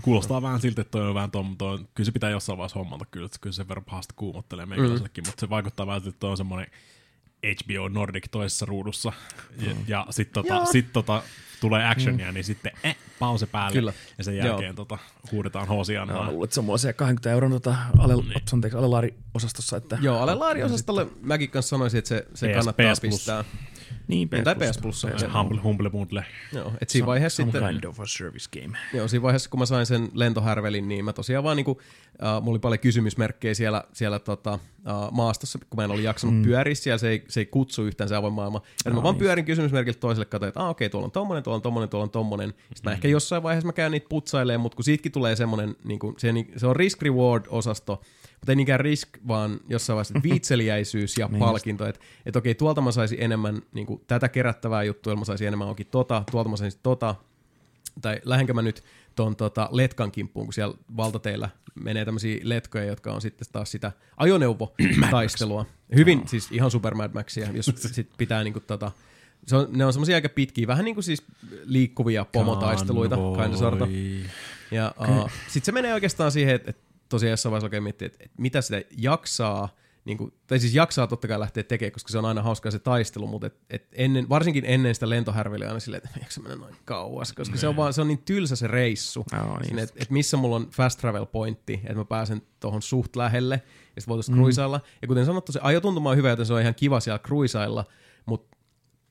Kuulostaa 0.02 0.42
vähän 0.42 0.60
siltä, 0.60 0.80
että 0.80 0.90
toi 0.90 1.08
on 1.08 1.14
vähän 1.14 1.30
tom, 1.30 1.56
toi, 1.56 1.78
kyllä 1.94 2.06
se 2.06 2.12
pitää 2.12 2.30
jossain 2.30 2.58
vaiheessa 2.58 2.78
hommata, 2.78 3.04
kyllä, 3.04 3.26
että 3.26 3.38
kyllä 3.40 3.54
se 3.54 3.68
verran 3.68 3.84
pahasti 3.84 4.14
kuumottelee 4.16 4.66
meikäläisellekin, 4.66 5.24
mm. 5.24 5.28
mutta 5.28 5.40
se 5.40 5.50
vaikuttaa 5.50 5.86
vähän 5.86 6.00
siltä, 6.00 6.14
että 6.14 6.20
toi 6.20 6.30
on 6.30 6.36
semmoinen 6.36 6.70
HBO 7.42 7.88
Nordic 7.88 8.24
toisessa 8.30 8.66
ruudussa, 8.66 9.12
ja, 9.60 9.72
ja 9.86 10.06
sitten 10.10 10.44
tota, 10.44 10.64
sit 10.64 10.92
tota, 10.92 11.22
tulee 11.60 11.88
actionia, 11.88 12.26
mm. 12.26 12.34
niin 12.34 12.44
sitten 12.44 12.72
eh, 12.84 12.96
pause 13.18 13.46
päälle, 13.46 13.72
Kyllä. 13.72 13.92
ja 14.18 14.24
sen 14.24 14.36
Joo. 14.36 14.46
jälkeen 14.46 14.74
tota, 14.74 14.98
huudetaan 15.32 15.68
hosiaan. 15.68 16.08
Mä 16.08 16.30
luulen, 16.30 16.44
että 16.44 16.54
se 16.54 16.60
on 16.68 16.78
siellä 16.78 16.92
20 16.92 17.30
euron 17.30 17.50
tota, 17.50 17.76
ale, 17.98 18.14
Niin. 18.14 18.42
anteeksi, 18.52 18.78
alelaari-osastossa. 18.78 19.76
Että, 19.76 19.98
Joo, 20.00 20.18
Alelaari-osastolle 20.18 21.06
mäkin 21.20 21.50
kanssa 21.50 21.70
sanoisin, 21.70 21.98
että 21.98 22.08
se, 22.08 22.26
se 22.34 22.48
PS 22.48 22.54
kannattaa 22.54 22.92
PS 22.92 23.00
Plus. 23.00 23.26
Pistää. 24.06 24.36
Niin, 24.36 24.44
Tai 24.44 24.54
PS 24.54 24.78
Plus. 24.78 25.00
Se 25.00 25.26
Humble, 25.34 25.60
humble 25.60 25.90
Bundle. 25.90 26.24
Joo, 26.52 26.72
et 26.80 26.88
siinä 26.90 27.06
vaiheessa 27.06 27.42
Some 27.42 27.52
sitten... 27.52 27.70
kind 27.70 27.84
of 27.84 28.00
a 28.00 28.06
service 28.06 28.60
game. 28.60 28.78
Joo, 28.94 29.08
siinä 29.08 29.22
vaiheessa, 29.22 29.50
kun 29.50 29.60
mä 29.60 29.66
sain 29.66 29.86
sen 29.86 30.08
lentohärvelin, 30.14 30.88
niin 30.88 31.04
mä 31.04 31.12
tosiaan 31.12 31.44
vaan 31.44 31.56
niinku, 31.56 31.80
äh, 32.24 32.42
mulla 32.42 32.50
oli 32.50 32.58
paljon 32.58 32.78
kysymysmerkkejä 32.78 33.54
siellä, 33.54 33.84
siellä 33.92 34.18
tota, 34.18 34.52
äh, 34.52 35.10
maastossa, 35.10 35.58
kun 35.70 35.76
mä 35.76 35.84
en 35.84 35.90
ollut 35.90 36.04
jaksanut 36.04 36.36
mm. 36.36 36.42
pyöriä 36.42 36.74
siellä, 36.74 36.98
se 36.98 37.08
ei, 37.08 37.24
se 37.28 37.40
ei 37.40 37.46
kutsu 37.46 37.84
yhtään 37.84 38.08
se 38.08 38.16
avoin 38.16 38.32
maailma. 38.32 38.62
Ja 38.84 38.90
Aa, 38.90 38.96
mä 38.96 39.02
vaan 39.02 39.14
niin. 39.14 39.20
pyörin 39.20 39.44
kysymysmerkiltä 39.44 40.00
toiselle, 40.00 40.24
katsoin, 40.24 40.48
että 40.48 40.60
ah, 40.60 40.70
okei, 40.70 40.90
tuolla 40.90 41.04
on 41.04 41.10
tommonen, 41.12 41.42
tuolla 41.42 41.56
on 41.56 41.62
tommonen, 41.62 41.88
tuolla 41.88 42.04
on 42.04 42.10
tommonen. 42.10 42.48
Sitten 42.48 42.82
Mm. 42.82 42.84
mä 42.84 42.92
ehkä 42.92 43.08
jossain 43.08 43.42
vaiheessa 43.42 43.66
mä 43.66 43.72
käyn 43.72 43.92
niitä 43.92 44.06
putsailemaan, 44.08 44.60
mutta 44.60 44.76
kun 44.76 44.84
siitäkin 44.84 45.12
tulee 45.12 45.36
semmonen, 45.36 45.76
niinku, 45.84 46.14
se, 46.18 46.28
se 46.56 46.66
on 46.66 46.76
risk-reward-osasto, 46.76 48.02
mutta 48.42 48.52
ei 48.52 48.56
niinkään 48.56 48.80
risk, 48.80 49.08
vaan 49.28 49.60
jossain 49.68 49.94
vaiheessa 49.94 50.20
viitseliäisyys 50.30 51.18
ja 51.18 51.26
Niin 51.26 51.38
palkinto. 51.38 51.86
Että 51.86 52.00
et 52.26 52.36
okei, 52.36 52.54
tuolta 52.54 52.80
mä 52.80 52.92
saisin 52.92 53.18
enemmän 53.20 53.62
niinku, 53.72 54.04
tätä 54.06 54.28
kerättävää 54.28 54.82
juttua, 54.82 55.16
mä 55.16 55.24
saisin 55.24 55.46
enemmän 55.46 55.68
onkin 55.68 55.86
tota, 55.86 56.22
tuolta 56.30 56.50
mä 56.50 56.56
saisin 56.56 56.80
tota, 56.82 57.14
tai 58.00 58.20
lähdenkö 58.24 58.54
mä 58.54 58.62
nyt 58.62 58.82
ton 59.14 59.36
tota 59.36 59.68
letkan 59.70 60.12
kimppuun, 60.12 60.46
kun 60.46 60.52
siellä 60.52 60.74
valtateillä 60.96 61.48
menee 61.74 62.04
tämmöisiä 62.04 62.40
letkoja, 62.42 62.84
jotka 62.84 63.12
on 63.12 63.20
sitten 63.20 63.48
taas 63.52 63.70
sitä 63.70 63.92
ajoneuvotaistelua. 64.16 65.66
Hyvin, 65.96 66.28
siis 66.28 66.52
ihan 66.52 66.70
super 66.70 66.94
Mad 66.94 67.10
Maxia, 67.14 67.48
jos 67.52 67.66
sit 67.76 68.10
pitää 68.18 68.44
niinku 68.44 68.60
tota, 68.60 68.90
se 69.46 69.56
on, 69.56 69.68
ne 69.70 69.84
on 69.84 69.92
semmoisia 69.92 70.14
aika 70.14 70.28
pitkiä, 70.28 70.66
vähän 70.66 70.84
niin 70.84 70.94
kuin 70.94 71.04
siis 71.04 71.22
liikkuvia 71.64 72.24
pomotaisteluita, 72.24 73.16
kind 73.16 73.52
of 73.52 73.58
sorta. 73.58 73.88
Ja 74.70 74.94
uh, 75.00 75.30
sitten 75.48 75.64
se 75.66 75.72
menee 75.72 75.94
oikeastaan 75.94 76.32
siihen, 76.32 76.54
että, 76.54 76.70
että 76.70 76.91
tosiaan 77.16 77.30
jossain 77.30 77.50
vaiheessa 77.50 77.66
oikein 77.66 77.82
miettii, 77.82 78.06
että, 78.06 78.24
mitä 78.38 78.60
sitä 78.60 78.82
jaksaa, 78.96 79.68
niin 80.04 80.18
kuin, 80.18 80.32
tai 80.46 80.58
siis 80.58 80.74
jaksaa 80.74 81.06
totta 81.06 81.28
kai 81.28 81.40
lähteä 81.40 81.62
tekemään, 81.62 81.92
koska 81.92 82.12
se 82.12 82.18
on 82.18 82.24
aina 82.24 82.42
hauskaa 82.42 82.72
se 82.72 82.78
taistelu, 82.78 83.26
mutta 83.26 83.46
et, 83.46 83.56
et 83.70 83.88
ennen, 83.92 84.28
varsinkin 84.28 84.64
ennen 84.66 84.94
sitä 84.94 85.08
lentohärveliä 85.08 85.68
aina 85.68 85.80
silleen, 85.80 86.02
että 86.04 86.20
jaksa 86.20 86.40
mennä 86.40 86.56
noin 86.56 86.76
kauas, 86.84 87.32
koska 87.32 87.56
se 87.56 87.68
on, 87.68 87.76
vaan, 87.76 87.92
se 87.92 88.00
on 88.00 88.08
niin 88.08 88.22
tylsä 88.24 88.56
se 88.56 88.66
reissu, 88.66 89.24
Joo, 89.32 89.58
niin 89.58 89.78
että 89.78 89.94
et 90.02 90.10
missä 90.10 90.36
mulla 90.36 90.56
on 90.56 90.68
fast 90.70 90.98
travel 90.98 91.26
pointti, 91.26 91.74
että 91.74 91.94
mä 91.94 92.04
pääsen 92.04 92.42
tuohon 92.60 92.82
suht 92.82 93.16
lähelle, 93.16 93.54
ja 93.54 94.00
sitten 94.00 94.12
voitaisiin 94.12 94.36
mm. 94.36 94.40
kruisailla. 94.40 94.80
Ja 95.02 95.08
kuten 95.08 95.26
sanottu, 95.26 95.52
se 95.52 95.60
ajotuntuma 95.62 96.10
on 96.10 96.16
hyvä, 96.16 96.30
joten 96.30 96.46
se 96.46 96.54
on 96.54 96.60
ihan 96.60 96.74
kiva 96.74 97.00
siellä 97.00 97.18
kruisailla, 97.18 97.84
mutta 98.26 98.56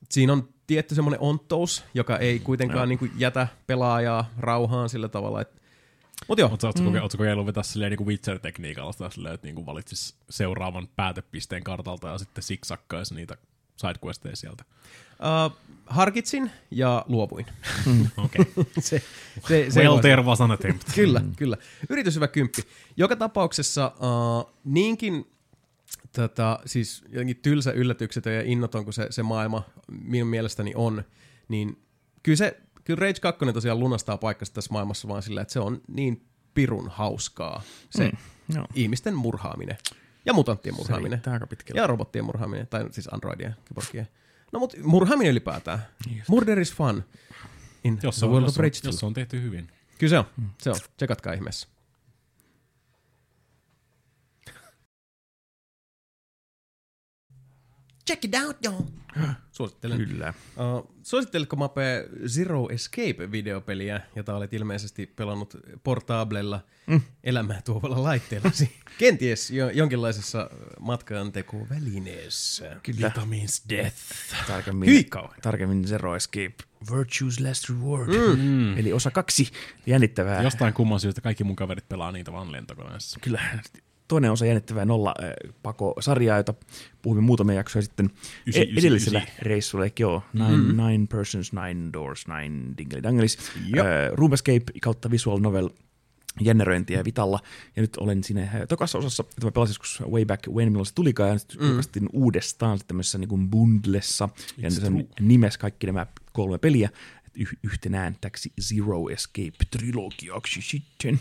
siinä 0.10 0.34
on 0.34 0.50
tietty 0.68 0.96
semmoinen 0.96 1.20
onttous, 1.20 1.84
joka 1.94 2.18
ei 2.18 2.40
kuitenkaan 2.40 2.90
niin 2.90 3.00
kuin 3.00 3.12
jätä 3.18 3.48
pelaajaa 3.68 4.30
rauhaan 4.40 4.90
sillä 4.90 5.08
tavalla, 5.08 5.42
että 5.42 5.61
mutta 6.28 6.42
joo, 6.42 6.50
Oletko, 6.50 6.82
mm. 6.82 6.88
oletko 6.88 7.18
kokeillut 7.18 7.46
vetää 7.46 7.64
silleen 7.64 7.92
niin 7.92 8.08
Witcher-tekniikalla 8.08 8.92
sitä 8.92 9.10
silleen, 9.10 9.36
että 9.36 9.48
niin 9.48 9.66
valitsis 9.66 10.16
seuraavan 10.30 10.88
päätepisteen 10.96 11.64
kartalta 11.64 12.08
ja 12.08 12.18
sitten 12.18 12.44
siksakkaisi 12.44 13.16
niitä 13.16 13.38
sidequesteja 13.78 14.36
sieltä? 14.36 14.64
uh, 15.22 15.58
harkitsin 15.86 16.52
ja 16.72 17.06
luovuin. 17.08 17.46
Okei. 18.18 18.46
Okay. 18.58 18.66
se, 18.80 19.02
se, 19.48 19.66
se 19.70 19.82
well, 19.82 19.98
there 19.98 20.22
was 20.22 20.42
an 20.42 20.52
attempt. 20.52 20.84
Kyllä, 20.96 21.22
kyllä. 21.38 21.58
Yritys 21.90 22.16
hyvä 22.16 22.28
kymppi. 22.28 22.62
Joka 22.98 23.16
tapauksessa 23.16 23.92
uh, 23.96 24.54
niinkin 24.64 25.32
tota, 26.16 26.60
siis 26.66 27.04
jotenkin 27.10 27.40
tylsä 27.42 27.72
yllätyksetön 27.72 28.34
ja 28.34 28.42
innoton 28.42 28.84
kuin 28.84 28.94
se, 28.94 29.08
se 29.10 29.24
maailma 29.24 29.64
minun 30.02 30.28
mielestäni 30.28 30.72
on, 30.76 31.04
niin 31.48 31.78
kyllä 32.24 32.36
se, 32.36 32.62
kyllä 32.84 33.00
Rage 33.00 33.20
2 33.20 33.46
tosiaan 33.54 33.80
lunastaa 33.80 34.18
paikkansa 34.18 34.54
tässä 34.54 34.74
maailmassa 34.74 35.08
vaan 35.08 35.24
sillä, 35.24 35.42
että 35.42 35.54
se 35.54 35.60
on 35.60 35.82
niin 35.88 36.26
pirun 36.54 36.90
hauskaa. 36.90 37.62
Se 37.90 38.04
mm. 38.10 38.56
Joo. 38.56 38.68
ihmisten 38.76 39.16
murhaaminen 39.16 39.78
ja 40.26 40.34
mutanttien 40.34 40.76
murhaaminen. 40.76 41.22
aika 41.28 41.48
pitkälle. 41.48 41.82
Ja 41.82 41.88
robottien 41.88 42.26
murhaaminen, 42.26 42.68
tai 42.68 42.86
siis 42.92 43.14
androidien, 43.14 43.56
kyborgien. 43.66 44.08
No 44.52 44.60
mutta 44.60 44.78
murhaaminen 44.84 45.32
ylipäätään. 45.32 45.80
Murder 46.28 46.60
is 46.60 46.74
fun. 46.74 47.04
In 47.84 48.00
Jos 48.04 48.16
the 48.16 48.20
se, 48.20 48.26
on, 48.26 48.32
world 48.32 48.46
jos, 48.46 48.54
of 48.54 48.60
on, 48.60 48.64
Rage 48.64 48.72
2. 48.72 48.88
jos 48.88 49.04
on 49.04 49.14
tehty 49.14 49.42
hyvin. 49.42 49.72
Kyllä 49.98 50.10
se 50.10 50.20
on. 50.20 50.26
Se 50.62 50.70
on. 50.70 50.76
Tsekatkaa 50.98 51.34
ihmeessä. 51.34 51.68
Check 58.12 58.26
it 58.26 58.36
out, 58.46 58.58
joo. 58.64 58.86
Suosittelen. 59.52 59.98
Kyllä. 59.98 60.34
Uh, 60.58 60.96
suositteletko 61.04 61.56
Mape 61.56 62.10
Zero 62.28 62.68
Escape-videopeliä, 62.70 64.02
jota 64.16 64.36
olet 64.36 64.54
ilmeisesti 64.54 65.08
pelannut 65.08 65.58
portaablella 65.84 66.60
mm. 66.88 67.02
elämää 67.24 67.62
tuovalla 67.62 68.04
laitteellasi? 68.04 68.72
Kenties 68.98 69.52
jo, 69.52 69.70
jonkinlaisessa 69.70 70.50
matkaantekovälineessä. 70.80 72.78
Kyllä. 72.84 73.08
Vita 73.08 73.26
means 73.26 73.64
death. 73.70 73.96
Tarkemmin, 74.48 74.90
Hyi 74.90 75.10
tarkemmin 75.42 75.88
Zero 75.88 76.16
Escape. 76.16 76.56
Virtue's 76.92 77.48
Last 77.48 77.70
Reward. 77.70 78.36
Mm. 78.36 78.78
Eli 78.78 78.94
osa 78.94 79.12
kaksi. 79.12 79.52
Jännittävää. 79.86 80.44
Jostain 80.44 80.74
kumman 80.74 81.00
syystä 81.00 81.22
kaikki 81.22 81.44
mun 81.44 81.56
kaverit 81.56 81.90
pelaa 81.90 82.12
niitä 82.12 82.32
vaan 82.32 82.52
lentokoneessa. 82.52 83.20
Kyllä. 83.20 83.42
Toinen 84.12 84.32
osa 84.32 84.46
jännittävää 84.46 84.86
nolla 84.86 85.16
äh, 85.24 85.54
pako-sarjaa, 85.64 86.38
jota 86.38 86.54
puhumme 87.02 87.22
muutamia 87.22 87.56
jaksoja 87.56 87.84
sitten 87.84 88.10
Ysi, 88.48 88.60
e- 88.60 88.64
ysi, 88.64 88.74
edellisellä 88.80 89.20
ysi. 89.20 89.32
reissulla. 89.42 89.84
Eli 89.86 89.94
joo, 90.00 90.24
nine, 90.34 90.58
mm. 90.58 90.78
nine 90.88 91.08
persons, 91.08 91.52
nine 91.54 91.90
doors, 91.94 92.26
nine 92.28 92.74
dingeli 92.78 93.04
dangelis. 93.04 93.38
Jop. 93.76 93.86
Äh, 93.86 94.12
Room 94.14 94.34
Escape 94.34 94.64
kautta 94.82 95.12
visual 95.12 95.40
novel 95.40 95.70
generointia 96.44 97.06
Vitalla. 97.06 97.40
Ja 97.76 97.82
nyt 97.82 97.98
olen 97.98 98.24
siinä 98.24 98.42
äh, 98.42 98.52
tokassa 98.70 98.98
osassa, 98.98 99.24
että 99.30 99.48
mä 99.48 99.52
pelasin 99.52 99.72
joskus 99.72 100.02
way 100.12 100.26
back 100.26 100.48
when, 100.48 100.72
milloin 100.72 100.86
se 100.86 100.94
tulikaan, 100.94 101.30
ja 101.30 101.36
nyt 101.36 101.58
mm. 102.02 102.08
uudestaan 102.14 102.78
sitten 102.78 102.88
tämmöisessä 102.88 103.18
niin 103.18 103.30
kuin 103.30 103.50
bundlessa, 103.50 104.30
ja 104.58 104.70
It's 104.70 104.72
sen 104.74 104.94
true. 104.94 105.06
nimes 105.20 105.58
kaikki 105.58 105.88
nämä 105.88 106.08
kolme 106.34 106.58
peliä 106.58 106.90
yhtenään 107.64 108.16
täksi 108.22 108.54
Zero 108.62 109.10
Escape-trilogiaksi 109.10 110.62
sitten. 110.62 111.20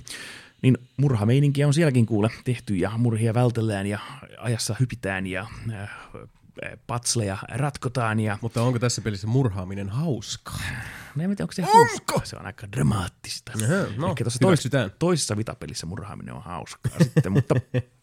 Niin 0.62 0.78
murhameininkiä 0.97 1.66
on 1.66 1.74
sielläkin 1.74 2.07
kuule 2.07 2.31
tehty, 2.45 2.74
ja 2.74 2.91
murhia 2.97 3.35
vältellään, 3.35 3.87
ja 3.87 3.99
ajassa 4.39 4.77
hypitään, 4.81 5.27
ja 5.27 5.47
äh, 5.73 5.82
äh, 5.82 5.89
patsleja 6.87 7.39
ratkotaan, 7.49 8.20
ja 8.20 8.39
Mutta 8.41 8.62
onko 8.62 8.78
tässä 8.78 9.03
pelissä 9.03 9.27
murhaaminen 9.27 9.89
hauskaa? 9.89 10.61
No 11.15 11.24
en 11.24 11.31
tiedä, 11.31 11.45
onko 11.45 11.53
se 11.53 11.62
hauskaa. 11.62 12.20
Se 12.24 12.37
on 12.37 12.47
aika 12.47 12.73
dramaattista. 12.73 13.53
No, 13.97 14.11
Ehkä 14.11 14.24
tuossa 14.24 14.47
hyväksytään. 14.47 14.91
tois, 14.91 14.97
toisessa 14.99 15.37
vitapelissä 15.37 15.87
murhaaminen 15.87 16.35
on 16.35 16.43
hauskaa 16.43 16.93
sitten, 17.03 17.32
mutta 17.32 17.55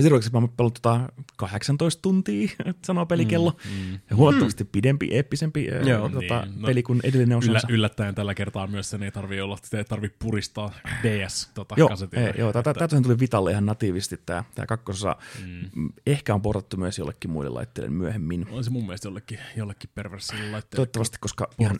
Zero 0.00 0.18
mä 0.32 0.38
oon 0.38 0.48
pelannut 0.48 0.74
tota 0.82 1.00
18 1.36 2.02
tuntia, 2.02 2.48
sanoo 2.86 3.06
pelikello. 3.06 3.56
Mm, 3.64 3.90
mm. 3.90 4.16
Huomattavasti 4.16 4.64
pidempi, 4.64 5.08
eeppisempi 5.12 5.68
Joo. 5.86 6.08
tota, 6.08 6.40
Niin, 6.46 6.60
no, 6.60 6.66
peli 6.66 6.82
kuin 6.82 7.00
edellinen 7.04 7.38
Yllä, 7.42 7.58
osansa. 7.58 7.66
yllättäen 7.70 8.14
tällä 8.14 8.34
kertaa 8.34 8.66
myös 8.66 8.90
sen 8.90 9.02
ei 9.02 9.10
tarvi 9.12 9.40
olla, 9.40 9.58
sitä 9.62 9.78
ei 9.78 9.84
tarvi 9.84 10.08
puristaa 10.18 10.72
DS 11.02 11.50
tota, 11.54 11.74
Joo, 11.78 11.88
kasetilla. 11.88 12.26
ei, 12.26 12.32
joo 12.38 12.52
tätä, 12.52 12.74
tätä 12.74 13.00
tuli 13.00 13.18
Vitalle 13.20 13.50
ihan 13.50 13.66
natiivisti 13.66 14.16
tämä, 14.26 14.44
tämä 14.54 14.66
kakkososa. 14.66 15.16
Mm. 15.46 15.88
Ehkä 16.06 16.34
on 16.34 16.42
portattu 16.42 16.76
myös 16.76 16.98
jollekin 16.98 17.30
muille 17.30 17.50
laitteille 17.50 17.90
myöhemmin. 17.90 18.46
On 18.50 18.64
se 18.64 18.70
mun 18.70 18.82
mielestä 18.82 19.08
jollekin, 19.08 19.38
jollekin 19.56 19.90
perversille 19.94 20.42
laitteelle 20.50 20.76
Toivottavasti, 20.76 21.18
koska 21.20 21.50
ihan 21.58 21.78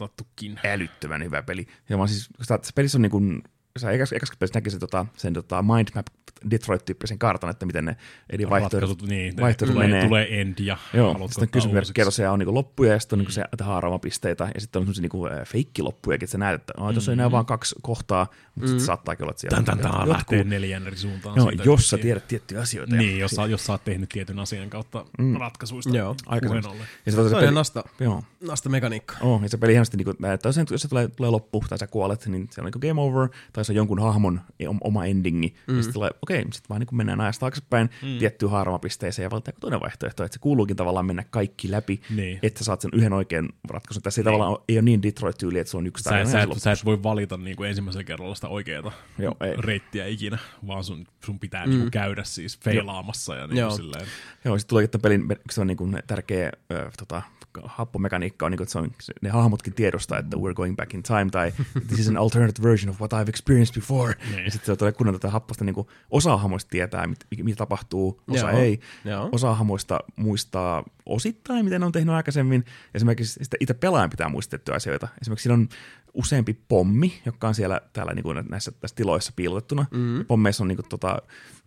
älyttömän 0.65 1.24
hyvä 1.24 1.43
peli. 1.43 1.66
Ja 1.89 1.97
mä 1.97 2.07
siis, 2.07 2.28
koska 2.39 2.59
se 2.62 2.73
pelissä 2.74 2.99
on 2.99 3.03
niin 3.03 3.11
kuin, 3.11 3.43
sä 3.78 3.90
ekas, 3.90 4.12
ekas 4.12 4.30
pelissä 4.38 4.56
näki 4.59 4.70
sen, 4.70 4.80
tota, 4.80 5.06
sen 5.16 5.32
tota 5.34 5.62
Mindmap 5.62 6.06
Detroit-tyyppisen 6.51 7.18
kartan, 7.18 7.51
että 7.51 7.66
miten 7.66 7.84
ne 7.84 7.97
eri 8.30 8.51
vaihtoehdot, 8.51 9.02
niin, 9.02 9.36
vaihtoehdot 9.36 9.74
tulee, 9.74 9.88
menee. 9.88 10.06
tulee 10.06 10.40
end 10.40 10.55
ja 10.59 10.76
Joo, 10.94 11.28
sitten 11.28 11.48
kysymys, 11.48 11.74
uusiksi. 11.76 11.92
kerro 11.92 12.10
se 12.10 12.28
on 12.28 12.38
niinku 12.38 12.55
loppuja 12.55 12.92
ja 12.92 13.01
sitten 13.01 13.16
on 13.16 13.18
niinku 13.18 13.32
se 13.32 13.44
että 13.52 13.64
haaramapisteitä 13.64 14.48
ja 14.55 14.60
sitten 14.60 14.80
on 14.80 14.84
semmoisia 14.84 15.02
niinku 15.02 15.26
äh, 15.26 15.47
feikkiloppujakin, 15.47 16.24
että 16.24 16.32
sä 16.32 16.38
näet, 16.38 16.60
että 16.60 16.72
oh, 16.76 16.92
tuossa 16.92 17.10
on 17.10 17.18
enää 17.18 17.30
vaan 17.30 17.47
kaksi 17.47 17.74
kohtaa, 17.82 18.26
mutta 18.55 18.68
sitten 18.68 18.86
saattaakin 18.86 19.24
olla, 19.24 19.30
että 19.30 19.40
siellä 19.40 19.56
Tän, 19.56 19.64
tän, 19.64 19.78
tän, 19.78 19.92
jotkut- 19.92 20.09
lähtee 20.09 20.44
neljän 20.44 20.86
eri 20.86 20.97
suuntaan. 20.97 21.36
Joo, 21.36 21.48
siitä 21.48 21.62
jos 21.64 21.90
sä 21.90 21.98
tiedät 21.98 22.28
tiettyjä 22.28 22.60
asioita. 22.60 22.94
ja- 22.94 23.01
Niin, 23.02 23.18
jos 23.18 23.30
sä, 23.30 23.47
jos 23.47 23.66
sä 23.66 23.72
oot 23.72 23.84
tehnyt 23.84 24.09
tietyn 24.09 24.38
asian 24.38 24.70
kautta 24.70 25.05
mm. 25.18 25.36
ratkaisuista 25.36 25.97
Joo. 25.97 26.16
Aika 26.26 26.47
puheen 26.47 26.62
semmoista. 26.62 26.70
ollen. 26.70 26.86
Ja 27.06 27.12
se, 27.12 27.16
se, 27.16 27.16
Se 27.16 27.20
on 27.22 27.30
peli, 27.30 27.42
ihan 27.42 27.55
nasta, 27.55 27.84
joo, 28.01 28.22
nasta 28.40 28.68
mekaniikka. 28.68 29.16
Oh, 29.20 29.42
ja 29.42 29.48
se 29.48 29.59
peli 29.59 29.72
hienosti, 29.72 29.97
niin 29.97 30.32
että 30.34 30.48
jos 30.70 30.82
se 30.82 30.88
tulee, 30.88 31.09
tulee 31.09 31.30
loppu 31.30 31.64
tai 31.68 31.78
sä 31.78 31.86
kuolet, 31.86 32.26
niin 32.26 32.48
siellä 32.51 32.66
on 32.74 32.80
niin 32.82 32.90
game 32.94 33.01
over, 33.01 33.28
tai 33.61 33.65
se 33.65 33.73
on 33.73 33.77
jonkun 33.77 34.03
hahmon 34.03 34.41
om- 34.69 34.78
oma 34.85 35.05
endingi, 35.05 35.55
mm. 35.66 35.77
ja 35.77 35.82
sitten 35.82 36.03
okei, 36.23 36.39
sitten 36.43 36.69
vaan 36.69 36.81
niin 36.81 36.97
mennään 36.97 37.20
ajasta 37.20 37.41
taaksepäin 37.41 37.91
mm. 38.03 38.19
tiettyyn 38.19 38.51
haaramapisteeseen 38.51 39.24
ja 39.24 39.31
valitaan 39.31 39.57
toinen 39.61 39.81
vaihtoehto, 39.81 40.24
että 40.24 40.35
se 40.35 40.39
kuuluukin 40.41 40.77
tavallaan 40.77 41.07
mennä 41.07 41.24
kaikki 41.31 41.70
läpi, 41.70 42.01
Niin. 42.16 42.39
että 42.43 42.59
sä 42.59 42.65
saat 42.65 42.81
sen 42.81 42.91
yhden 42.95 43.12
oikean 43.12 43.49
ratkaisun. 43.70 44.03
Tässä 44.03 44.20
ei 44.20 44.24
tavallaan 44.24 44.51
ole, 44.51 44.61
ei 44.69 44.77
ole 44.77 44.82
niin 44.82 45.03
Detroit-tyyli, 45.03 45.59
että 45.59 45.70
se 45.70 45.77
on 45.77 45.87
yksi 45.87 46.03
Sä, 46.05 46.11
tarina 46.11 46.31
sä, 46.31 46.43
et, 46.43 46.49
sä 46.57 46.73
et 46.73 46.85
voi 46.85 47.03
valita 47.03 47.37
niin 47.37 47.57
kuin 47.57 47.69
ensimmäisellä 47.69 48.05
kerralla 48.05 48.35
sitä 48.35 48.49
oikeaa 48.49 48.93
Joo, 49.19 49.37
ei. 49.41 49.57
reittiä 49.59 50.07
ikinä, 50.07 50.39
vaan 50.66 50.85
sun, 50.85 51.07
sun 51.24 51.39
pitää 51.39 51.65
mm. 51.65 51.70
niin 51.70 51.81
kuin 51.81 51.91
käydä 51.91 52.24
siis 52.24 52.59
feilaamassa 52.59 53.35
ja 53.35 53.47
niin 53.47 53.59
Joo. 53.59 53.70
silleen. 53.70 54.07
Joo, 54.45 54.59
sitten 54.59 54.69
tulee, 54.69 54.85
että 54.85 54.99
pelin 54.99 55.27
se 55.51 55.61
on 55.61 55.66
niin 55.66 55.77
kuin 55.77 55.99
tärkeä 56.07 56.53
ö, 56.73 56.91
tota, 56.99 57.23
happomekaniikka 57.64 58.47
on, 58.47 58.52
niin 58.52 58.56
kuin, 58.56 58.64
että 58.64 58.72
se 58.72 58.78
on, 58.78 58.90
se- 59.01 59.12
ne 59.22 59.31
hahmotkin 59.31 59.74
tiedostaa, 59.74 60.18
että 60.18 60.36
we're 60.36 60.55
going 60.55 60.77
back 60.77 60.94
in 60.94 61.02
time, 61.02 61.27
tai 61.31 61.52
this 61.86 61.98
is 61.98 62.09
an 62.09 62.16
alternate 62.16 62.62
version 62.62 62.90
of 62.90 63.01
what 63.01 63.12
I've 63.12 63.28
experienced 63.28 63.74
before. 63.74 64.14
Niin. 64.31 64.44
Ja 64.44 64.51
sitten 64.51 64.66
se 64.66 64.77
tulee 64.77 64.93
kunnon 64.93 65.14
tätä 65.14 65.31
happosta, 65.31 65.64
niin 65.64 65.74
kuin, 65.74 65.86
osa 66.10 66.36
hahmoista 66.36 66.70
tietää, 66.70 67.06
mit, 67.06 67.18
mitä 67.43 67.56
tapahtuu, 67.56 68.22
osa 68.31 68.51
Joo. 68.51 68.60
ei. 68.60 68.81
Joo. 69.05 69.28
Osa 69.32 69.55
hahmoista 69.55 70.01
muistaa 70.16 70.85
osittain, 71.06 71.64
miten 71.64 71.81
ne 71.81 71.86
on 71.86 71.93
tehnyt 71.93 72.14
aikaisemmin. 72.14 72.64
Esimerkiksi 72.94 73.44
sitä 73.44 73.56
itse 73.60 73.74
pelaajan 73.74 74.10
pitää 74.10 74.28
muistaa 74.28 74.59
tiettyjä 74.59 74.77
asioita. 74.77 75.09
Esimerkiksi 75.20 75.43
siinä 75.43 75.55
on 75.55 75.68
useampi 76.14 76.59
pommi, 76.68 77.20
joka 77.27 77.48
on 77.48 77.55
siellä 77.55 77.81
täällä 77.93 78.12
niin 78.14 78.22
kuin 78.22 78.44
näissä 78.48 78.70
tässä 78.70 78.97
tiloissa 78.97 79.32
piilotettuna. 79.36 79.86
Mm. 79.90 80.24
Pommeissa 80.27 80.64
on 80.64 80.68
niin 80.68 80.77
kuin, 80.77 80.89
tota, 80.89 81.18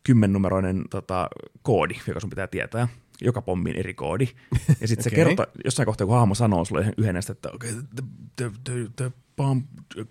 kymmennumeroinen 0.04 0.84
tota, 0.90 1.30
koodi, 1.62 1.96
joka 2.08 2.20
sun 2.20 2.30
pitää 2.30 2.48
tietää. 2.48 2.88
Joka 3.24 3.42
pommiin 3.42 3.76
eri 3.76 3.94
koodi. 3.94 4.28
Ja 4.82 4.88
sitten 4.88 5.04
se 5.04 5.10
kerta, 5.10 5.48
jossain 5.66 5.86
kohtaa, 5.86 6.08
kun 6.08 6.16
hahmo 6.16 6.36
sanoo 6.36 6.66
sulle 6.66 6.94
yhden- 6.98 7.14
näistä, 7.14 7.32
että 7.32 7.50
okay, 7.54 7.72
the, 7.96 8.04
the, 8.36 8.52
the, 8.64 8.74
the 8.96 9.12
bomb 9.38 9.64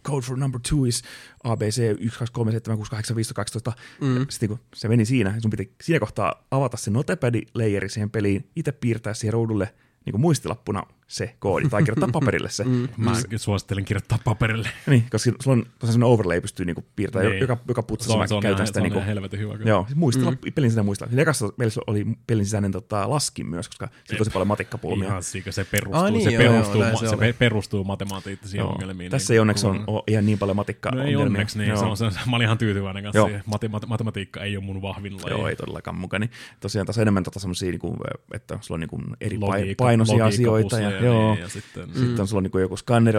code 0.05 0.27
for 0.27 0.37
number 0.39 0.61
two 0.69 0.85
is 0.85 1.03
ABC 1.45 1.93
123768512. 1.93 3.73
Mm. 4.01 4.27
Sitten 4.31 4.49
kun 4.49 4.59
se 4.75 4.89
meni 4.89 5.05
siinä, 5.05 5.41
sun 5.41 5.51
piti 5.51 5.75
siinä 5.83 6.01
kohtaa 6.01 6.45
avata 6.51 6.77
se 6.77 6.91
notepad-layeri 6.91 7.89
siihen 7.89 8.11
peliin, 8.11 8.51
itse 8.57 8.73
piirtää 8.73 9.15
siihen 9.15 9.33
ruudulle 9.33 9.75
niin 10.07 10.21
muistilappuna 10.21 10.83
se 11.07 11.35
koodi, 11.39 11.69
tai 11.69 11.83
kirjoittaa 11.83 12.09
paperille 12.20 12.51
se. 12.51 12.65
mm. 12.65 12.89
Mä 12.97 13.12
suosittelen 13.37 13.85
kirjoittaa 13.85 14.19
paperille. 14.24 14.69
Niin, 14.87 15.05
koska 15.11 15.31
sulla 15.43 15.57
on 15.57 15.62
tosiaan 15.79 15.93
semmoinen 15.93 16.12
overlay, 16.15 16.41
pystyy 16.41 16.66
niinku 16.66 16.85
piirtämään 16.97 17.27
Niin. 17.31 17.33
niin. 17.35 17.41
joka, 17.41 17.57
joka 17.69 17.83
Se 17.83 17.87
putsassa. 17.87 18.12
on, 18.12 18.19
Mä 18.19 18.27
se 18.27 18.35
on, 18.35 18.43
käytän 18.43 18.57
ihan, 18.59 18.66
sitä 18.66 18.77
se 18.77 18.81
on 18.81 18.83
niinku, 18.85 18.99
ihan 18.99 19.07
helvetin 19.09 19.41
hyvä. 19.41 19.53
kyllä. 19.57 19.69
Joo, 19.70 19.85
siis 19.87 19.97
muistilla, 19.97 20.31
mm. 20.31 20.39
pelin 20.55 20.70
sisäinen 20.70 20.85
muistilla. 20.87 21.09
Siinä 21.09 21.23
ekassa 21.23 21.49
pelissä 21.59 21.81
oli 21.87 22.07
pelin 22.27 22.45
sisäinen 22.45 22.73
tota, 22.73 23.11
laskin 23.11 23.47
myös, 23.47 23.69
koska 23.69 23.87
siinä 23.87 24.15
on 24.15 24.19
tosi 24.19 24.31
paljon 24.31 24.49
matikkapulmia. 24.49 25.09
Ihan 25.09 25.23
siitä 25.23 25.53
se 25.53 25.65
perustuu, 25.65 26.05
Ah, 26.05 26.12
niin, 26.12 26.24
se, 26.24 26.31
joo, 26.31 26.43
joo, 26.43 26.53
perustuu, 26.53 26.81
ma- 26.83 26.97
se 26.97 27.09
se, 27.09 27.16
oli. 27.16 27.33
perustuu 27.33 27.85
matemaattisiin 27.85 28.59
Joo. 28.59 28.69
ongelmiin. 28.70 29.11
Tässä 29.11 29.33
niin 29.33 29.37
ei 29.37 29.41
onneksi 29.41 29.66
on, 29.66 29.85
ole 29.87 30.03
ihan 30.07 30.27
niin 30.27 30.39
paljon 30.39 30.57
matikka 30.57 30.91
No 30.91 31.03
ei 31.03 31.16
onneksi 31.16 31.59
niin, 31.59 31.79
se 31.79 31.85
on, 31.85 31.97
se, 31.97 32.05
mä 32.05 32.37
olin 32.37 32.45
ihan 32.45 32.59
tyytyväinen 32.59 33.03
kanssa 33.03 33.19
Joo. 33.19 33.31
mate, 33.47 33.69
matematiikka 33.87 34.41
ei 34.41 34.57
ole 34.57 34.65
mun 34.65 34.83
vahvin 34.83 35.16
laji. 35.16 35.31
Joo, 35.31 35.49
ei 35.49 35.57
todellakaan 35.57 35.97
mukaan. 35.97 36.20
Niin 36.20 36.31
tosiaan 36.61 36.87
tässä 36.87 37.01
on 37.01 37.03
enemmän 37.03 37.23
tota 37.24 37.41
niinku, 37.62 37.97
että 38.33 38.59
sulla 38.61 38.77
on 38.77 38.81
niinku 38.81 39.01
eri 39.20 39.39
painoisia 39.77 40.24
asioita. 40.27 40.77
Ja, 40.93 41.05
joo. 41.05 41.35
niin, 41.35 41.43
ja 41.43 41.48
sitten, 41.48 41.89
Sitten 41.94 42.20
on 42.20 42.28
sulla 42.28 42.39
on 42.39 42.43
niinku 42.43 42.59
joku 42.59 42.77
skanneri, 42.77 43.19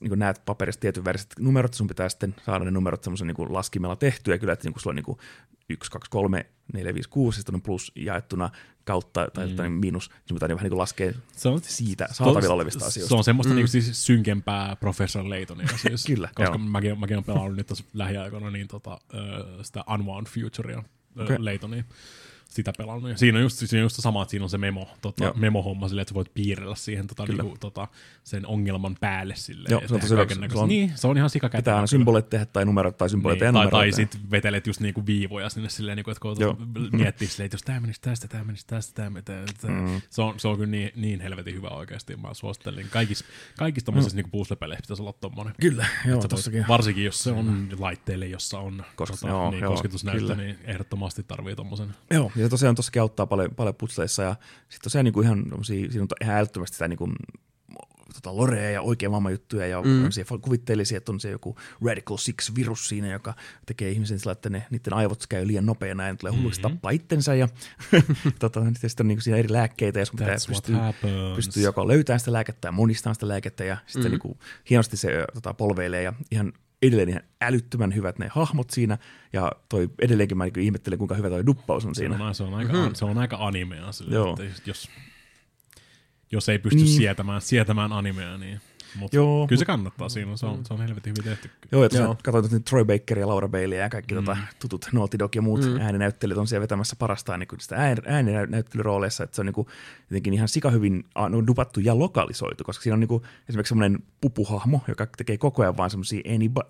niinku 0.00 0.14
näet 0.14 0.42
paperista 0.44 0.80
tietyn 0.80 1.04
väriset 1.04 1.34
numerot, 1.38 1.74
sun 1.74 1.86
pitää 1.86 2.08
sitten 2.08 2.34
saada 2.46 2.64
ne 2.64 2.70
numerot 2.70 3.04
semmoisen 3.04 3.26
niinku 3.26 3.46
laskimella 3.54 3.96
tehtyä, 3.96 4.38
kyllä, 4.38 4.52
että 4.52 4.66
niinku 4.66 4.80
sulla 4.80 4.92
on 4.92 4.96
niinku 4.96 5.18
1, 5.68 5.90
2, 5.90 6.10
3, 6.10 6.46
4, 6.72 6.94
5, 6.94 7.08
6, 7.08 7.36
sitten 7.36 7.54
on 7.54 7.62
plus 7.62 7.92
jaettuna 7.94 8.50
kautta 8.84 9.30
tai 9.34 9.68
mm. 9.68 9.72
miinus, 9.72 10.08
niin 10.08 10.34
pitää 10.34 10.48
niinku 10.48 10.56
vähän 10.56 10.64
niinku 10.64 10.78
laskea 10.78 11.12
se 11.32 11.48
on, 11.48 11.60
siitä 11.62 12.08
saatavilla 12.10 12.54
olevista 12.54 12.86
asioista. 12.86 13.08
Se 13.08 13.14
on 13.14 13.24
semmoista 13.24 13.52
mm. 13.52 13.56
niinku 13.56 13.70
siis 13.70 14.06
synkempää 14.06 14.76
Professor 14.76 15.28
Laytonia 15.28 15.68
siis. 15.76 16.04
Kyllä, 16.14 16.28
Koska 16.34 16.54
joo. 16.54 16.58
mäkin, 16.58 17.00
mäkin 17.00 17.16
olen 17.16 17.24
pelannut 17.24 17.56
nyt 17.56 17.66
tässä 17.66 17.84
lähiaikoina 17.94 18.50
niin 18.50 18.68
tota, 18.68 19.00
sitä 19.62 19.84
Unwound 19.94 20.26
Futurea 20.26 20.82
okay. 21.18 21.36
Laytonia. 21.38 21.84
Sitä 22.48 22.72
pelannut. 22.78 23.10
Ja 23.10 23.18
siinä 23.18 23.38
on 23.38 23.42
just, 23.42 23.56
siinä 23.58 23.78
on 23.78 23.82
just 23.82 23.96
sama, 24.00 24.22
että 24.22 24.30
siinä 24.30 24.44
on 24.44 24.50
se 24.50 24.58
memo, 24.58 24.88
tota, 25.00 25.32
memo-homma 25.36 25.88
silleen, 25.88 26.02
että 26.02 26.10
sä 26.10 26.14
voit 26.14 26.34
piirrellä 26.34 26.74
siihen 26.74 27.06
tota, 27.06 27.26
niinku, 27.26 27.56
tota, 27.60 27.88
sen 28.24 28.46
ongelman 28.46 28.96
päälle 29.00 29.34
silleen. 29.36 29.70
Joo, 29.70 29.80
ja 29.80 29.88
se 29.88 29.94
on 29.94 30.00
tosi 30.00 30.14
se 30.52 30.58
on- 30.58 30.68
Niin, 30.68 30.92
se 30.94 31.06
on 31.06 31.16
ihan 31.16 31.30
sikakätevä. 31.30 31.60
Pitää 31.62 31.74
aina 31.74 31.86
symbolit 31.86 32.30
tehdä 32.30 32.46
tai 32.46 32.64
numerot 32.64 32.96
tai 32.98 33.10
symbolit 33.10 33.34
Niin, 33.34 33.40
tai, 33.40 33.52
numerot. 33.52 33.70
tai 33.70 33.86
ja- 33.88 33.92
sit 33.92 34.18
vetelet 34.30 34.66
just 34.66 34.80
niinku 34.80 35.06
viivoja 35.06 35.48
sinne 35.48 35.68
silleen, 35.68 35.96
niinku, 35.96 36.10
että 36.10 36.20
koetat 36.20 36.58
miettiä 36.92 37.28
silleen, 37.28 37.44
että 37.46 37.54
jos 37.54 37.62
tää 37.62 37.80
menisi 37.80 38.00
tästä, 38.00 38.28
tää 38.28 38.44
menisi 38.44 38.66
tästä, 38.66 38.94
tää 38.94 39.10
menisi 39.10 39.26
tästä. 39.26 39.68
Mm. 39.68 40.00
Se, 40.10 40.22
on, 40.22 40.40
se 40.40 40.48
on 40.48 40.56
kyllä 40.56 40.70
niin, 40.70 40.90
niin 40.96 41.20
helvetin 41.20 41.54
hyvä 41.54 41.68
oikeasti. 41.68 42.16
Mä 42.16 42.34
suosittelen. 42.34 42.86
Kaikissa, 42.90 43.24
kaikissa 43.58 43.84
tommosissa 43.86 44.14
mm. 44.14 44.16
niinku 44.16 44.30
puzzle-peleissä 44.30 44.82
pitäisi 44.82 45.02
olla 45.02 45.12
tommonen. 45.12 45.54
Kyllä, 45.60 45.86
joo, 46.06 46.20
voit- 46.20 46.28
tossakin. 46.28 46.64
Varsinkin 46.68 47.04
jos 47.04 47.22
se 47.24 47.30
on 47.30 47.68
laitteelle, 47.78 48.26
jossa 48.26 48.58
on 48.58 48.84
Kos- 49.02 49.06
tota, 49.10 49.28
joo, 49.28 49.50
niin, 49.50 49.60
joo, 49.62 49.72
kosketusnäyttö, 49.72 50.20
kyllä. 50.20 50.34
niin 50.34 50.58
ehdottomasti 50.64 51.22
tarvii 51.22 51.56
tommosen. 51.56 51.94
Joo, 52.10 52.32
ja 52.38 52.44
se 52.44 52.50
tosiaan 52.50 52.74
tossakin 52.74 53.02
auttaa 53.02 53.26
paljon, 53.26 53.50
paljon 53.56 53.74
putsleissa 53.74 54.22
ja 54.22 54.36
sitten 54.60 54.82
tosiaan 54.82 55.04
niinku 55.04 55.20
ihan 55.20 55.44
tommosia, 55.50 55.90
siinä 55.90 56.02
on 56.02 56.08
ihan 56.20 56.36
älyttömästi 56.36 56.74
sitä 56.74 56.88
niinku, 56.88 57.08
tota 58.14 58.36
lorea 58.36 58.70
ja 58.70 58.82
oikein 58.82 59.10
maailmanjuttuja 59.10 59.66
ja 59.66 59.82
mm. 59.82 60.40
kuvitteellisia, 60.40 60.98
että 60.98 61.12
on 61.12 61.20
se 61.20 61.30
joku 61.30 61.56
Radical 61.86 62.16
Six-virus 62.16 62.88
siinä, 62.88 63.08
joka 63.08 63.34
tekee 63.66 63.90
ihmisen 63.90 64.18
sillä, 64.18 64.32
että 64.32 64.50
ne, 64.50 64.66
niiden 64.70 64.94
aivot 64.94 65.26
käy 65.28 65.46
liian 65.46 65.66
nopeana 65.66 66.06
ja 66.06 66.12
ne 66.12 66.16
tulee 66.16 66.32
hulluksi 66.32 66.60
mm-hmm. 66.60 66.74
tappaa 66.74 66.90
itsensä 66.90 67.34
ja 67.34 67.48
tota, 68.38 68.60
sitten 68.74 69.04
on 69.04 69.08
niinku 69.08 69.20
siinä 69.20 69.38
eri 69.38 69.52
lääkkeitä 69.52 69.98
ja 69.98 70.04
sun 70.04 70.18
pitää 70.18 70.36
pystyy, 70.48 70.76
pystyy 71.36 71.62
joko 71.62 71.88
löytämään 71.88 72.20
sitä 72.20 72.32
lääkettä 72.32 72.68
ja 72.68 72.72
monistamaan 72.72 73.14
sitä 73.14 73.28
lääkettä 73.28 73.64
ja 73.64 73.76
sitten 73.86 74.02
Mm. 74.02 74.08
mm. 74.08 74.10
niinku, 74.10 74.38
hienosti 74.70 74.96
se 74.96 75.24
tota, 75.34 75.54
polveilee 75.54 76.02
ja 76.02 76.12
ihan 76.30 76.52
edelleen 76.82 77.08
ihan 77.08 77.22
älyttömän 77.40 77.94
hyvät 77.94 78.18
ne 78.18 78.28
hahmot 78.32 78.70
siinä, 78.70 78.98
ja 79.32 79.52
toi 79.68 79.90
edelleenkin 79.98 80.38
mä 80.38 80.44
niinku 80.44 80.60
ihmettelen, 80.60 80.98
kuinka 80.98 81.14
hyvä 81.14 81.28
toi 81.28 81.46
duppaus 81.46 81.84
on 81.84 81.94
Se 81.94 81.98
siinä. 81.98 82.24
on, 82.26 82.34
se 82.34 82.42
on, 82.42 82.54
aika, 82.54 82.72
mm-hmm. 82.72 82.94
se 82.94 83.04
on 83.04 83.18
aika 83.18 83.36
animea. 83.40 83.92
Silleen, 83.92 84.14
Joo. 84.14 84.30
että 84.40 84.44
jos, 84.66 84.88
jos 86.32 86.48
ei 86.48 86.58
pysty 86.58 86.76
Niin. 86.76 86.84
niin. 86.84 86.96
sietämään, 86.96 87.40
sietämään 87.40 87.92
animea, 87.92 88.38
niin 88.38 88.60
mutta 88.96 89.16
Joo, 89.16 89.46
kyllä 89.46 89.58
se 89.58 89.64
kannattaa 89.64 90.08
siinä, 90.08 90.36
se 90.36 90.46
on, 90.46 90.64
se 90.66 90.74
on 90.74 90.80
helvetin 90.80 91.14
hyvin 91.18 91.30
tehty. 91.30 91.50
Joo, 91.72 91.88
tosiaan 91.88 92.06
Joo. 92.06 92.16
katsoin 92.22 92.52
nyt 92.52 92.64
Troy 92.64 92.84
Bakeria 92.84 93.22
ja 93.22 93.28
Laura 93.28 93.48
Baileyä 93.48 93.82
ja 93.82 93.88
kaikki 93.88 94.14
mm. 94.14 94.24
tota, 94.24 94.36
tutut 94.58 94.88
Naughty 94.92 95.18
Dog 95.18 95.36
ja 95.36 95.42
muut 95.42 95.60
mm. 95.60 95.80
ääninäyttelijät 95.80 96.38
on 96.38 96.46
siellä 96.46 96.62
vetämässä 96.62 96.96
parastaan 96.96 97.40
niin 97.40 97.48
sitä 97.60 97.76
ään- 97.76 98.02
ääninäyttelyrooleissa, 98.06 99.24
että 99.24 99.36
se 99.36 99.42
on 99.42 99.46
niin 99.46 99.54
kuin, 99.54 99.66
jotenkin 100.10 100.34
ihan 100.34 100.48
sika 100.48 100.70
hyvin 100.70 101.04
no, 101.28 101.46
dupattu 101.46 101.80
ja 101.80 101.98
lokalisoitu, 101.98 102.64
koska 102.64 102.82
siinä 102.82 102.94
on 102.94 103.00
niin 103.00 103.08
kuin, 103.08 103.22
esimerkiksi 103.48 103.68
semmoinen 103.68 103.98
pupuhahmo, 104.20 104.80
joka 104.88 105.06
tekee 105.16 105.38
koko 105.38 105.62
ajan 105.62 105.76
vaan 105.76 105.90
semmoisia 105.90 106.20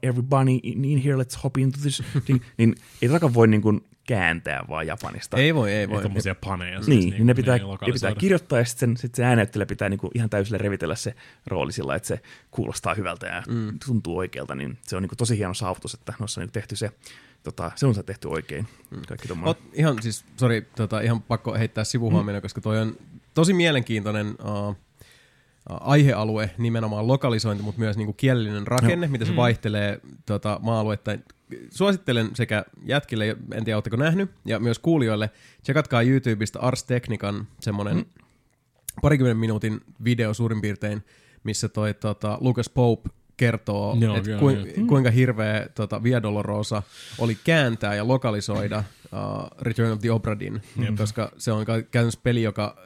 everybody 0.03 0.59
in, 0.63 0.99
here, 0.99 1.17
let's 1.23 1.41
hop 1.45 1.57
into 1.59 1.79
this, 1.83 2.03
niin, 2.29 2.43
niin 2.59 2.75
ei 3.03 3.09
totakaan 3.09 3.35
voi 3.35 3.49
niin 3.49 3.63
kuin, 3.63 3.85
kääntää 4.09 4.65
vaan 4.69 4.87
Japanista. 4.87 5.37
Ei 5.37 5.55
voi, 5.55 5.73
ei 5.73 5.89
voi. 5.89 6.03
tommosia 6.03 6.35
paneja. 6.35 6.83
siis 6.83 6.89
Niin, 6.89 7.11
niin 7.11 7.27
ne 7.27 7.35
pitää, 7.35 7.59
ne 7.87 7.93
pitää 7.93 8.15
kirjoittaa 8.15 8.59
ja 8.59 8.65
sitten 8.65 8.97
sit 8.97 9.15
se 9.15 9.25
äänäyttelijä 9.25 9.67
pitää 9.67 9.89
niinku 9.89 10.11
ihan 10.15 10.31
täysillä 10.31 10.59
revitellä 10.59 10.95
se 10.95 11.15
rooli 11.47 11.73
sillä, 11.73 11.95
että 11.95 12.09
se 12.09 12.21
kuulostaa 12.51 12.95
hyvältä 12.95 13.27
ja 13.27 13.43
mm. 13.49 13.79
tuntuu 13.87 14.19
oikealta, 14.19 14.55
niin 14.55 14.79
se 14.83 14.97
on 14.97 15.03
niinku 15.03 15.17
tosi 15.17 15.39
hieno 15.39 15.55
saavutus, 15.55 15.95
että 15.95 16.15
noissa 16.19 16.41
on 16.41 16.43
niinku 16.43 16.53
tehty 16.53 16.77
se, 16.77 16.91
tota, 17.43 17.71
se 17.75 17.87
on 17.87 17.95
se 17.95 18.03
tehty 18.03 18.29
oikein. 18.29 18.69
Kaikki 19.09 19.29
tommoinen. 19.29 19.49
Oot 19.49 19.75
ihan 19.75 20.03
siis, 20.03 20.25
sorry, 20.37 20.67
tota, 20.77 21.01
ihan 21.01 21.23
pakko 21.23 21.55
heittää 21.55 21.85
sivuhuomioon, 21.85 22.39
mm. 22.39 22.43
koska 22.43 22.61
toi 22.61 22.81
on 22.81 22.97
tosi 23.35 23.53
mielenkiintoinen 23.53 24.27
uh, 24.29 24.77
aihealue, 25.69 26.51
nimenomaan 26.59 27.07
lokalisointi, 27.07 27.63
mutta 27.63 27.81
myös 27.81 27.97
niinku 27.97 28.13
kielellinen 28.13 28.67
rakenne, 28.67 29.07
no. 29.07 29.13
mitä 29.13 29.25
se 29.25 29.37
vaihtelee 29.37 30.01
tota, 30.27 30.61
maa-alueittain. 30.63 31.25
Suosittelen 31.71 32.31
sekä 32.35 32.65
jätkille, 32.85 33.37
en 33.55 33.65
tiedä 33.65 33.77
oletteko 33.77 33.97
nähnyt, 33.97 34.31
ja 34.45 34.59
myös 34.59 34.79
kuulijoille, 34.79 35.31
tsekatkaa 35.63 36.03
YouTubesta 36.03 36.59
Ars 36.59 36.85
Technican 36.85 37.47
semmoinen 37.61 37.97
mm. 37.97 38.05
parikymmenen 39.03 39.37
minuutin 39.37 39.81
video 40.05 40.35
suurin 40.35 40.61
piirtein, 40.61 41.05
missä 41.45 41.69
toi 41.69 41.95
tota, 41.95 42.39
Lucas 42.41 42.69
Pope 42.69 43.11
kertoo, 43.37 43.97
Joo, 44.01 44.17
että 44.17 44.31
joo, 44.31 44.41
ku, 44.41 44.51
joo. 44.51 44.67
kuinka 44.87 45.11
hirveä 45.11 45.69
tota, 45.75 46.03
Via 46.03 46.23
Dolorosa 46.23 46.83
oli 47.19 47.39
kääntää 47.45 47.95
ja 47.95 48.09
lokalisoida 48.09 48.79
uh, 48.79 49.51
Return 49.61 49.93
of 49.93 49.99
the 49.99 50.13
Obra 50.13 50.39
Dinn, 50.39 50.61
koska 50.99 51.33
se 51.37 51.53
on 51.53 51.67
käytännössä 51.67 52.21
peli, 52.23 52.43
joka 52.43 52.77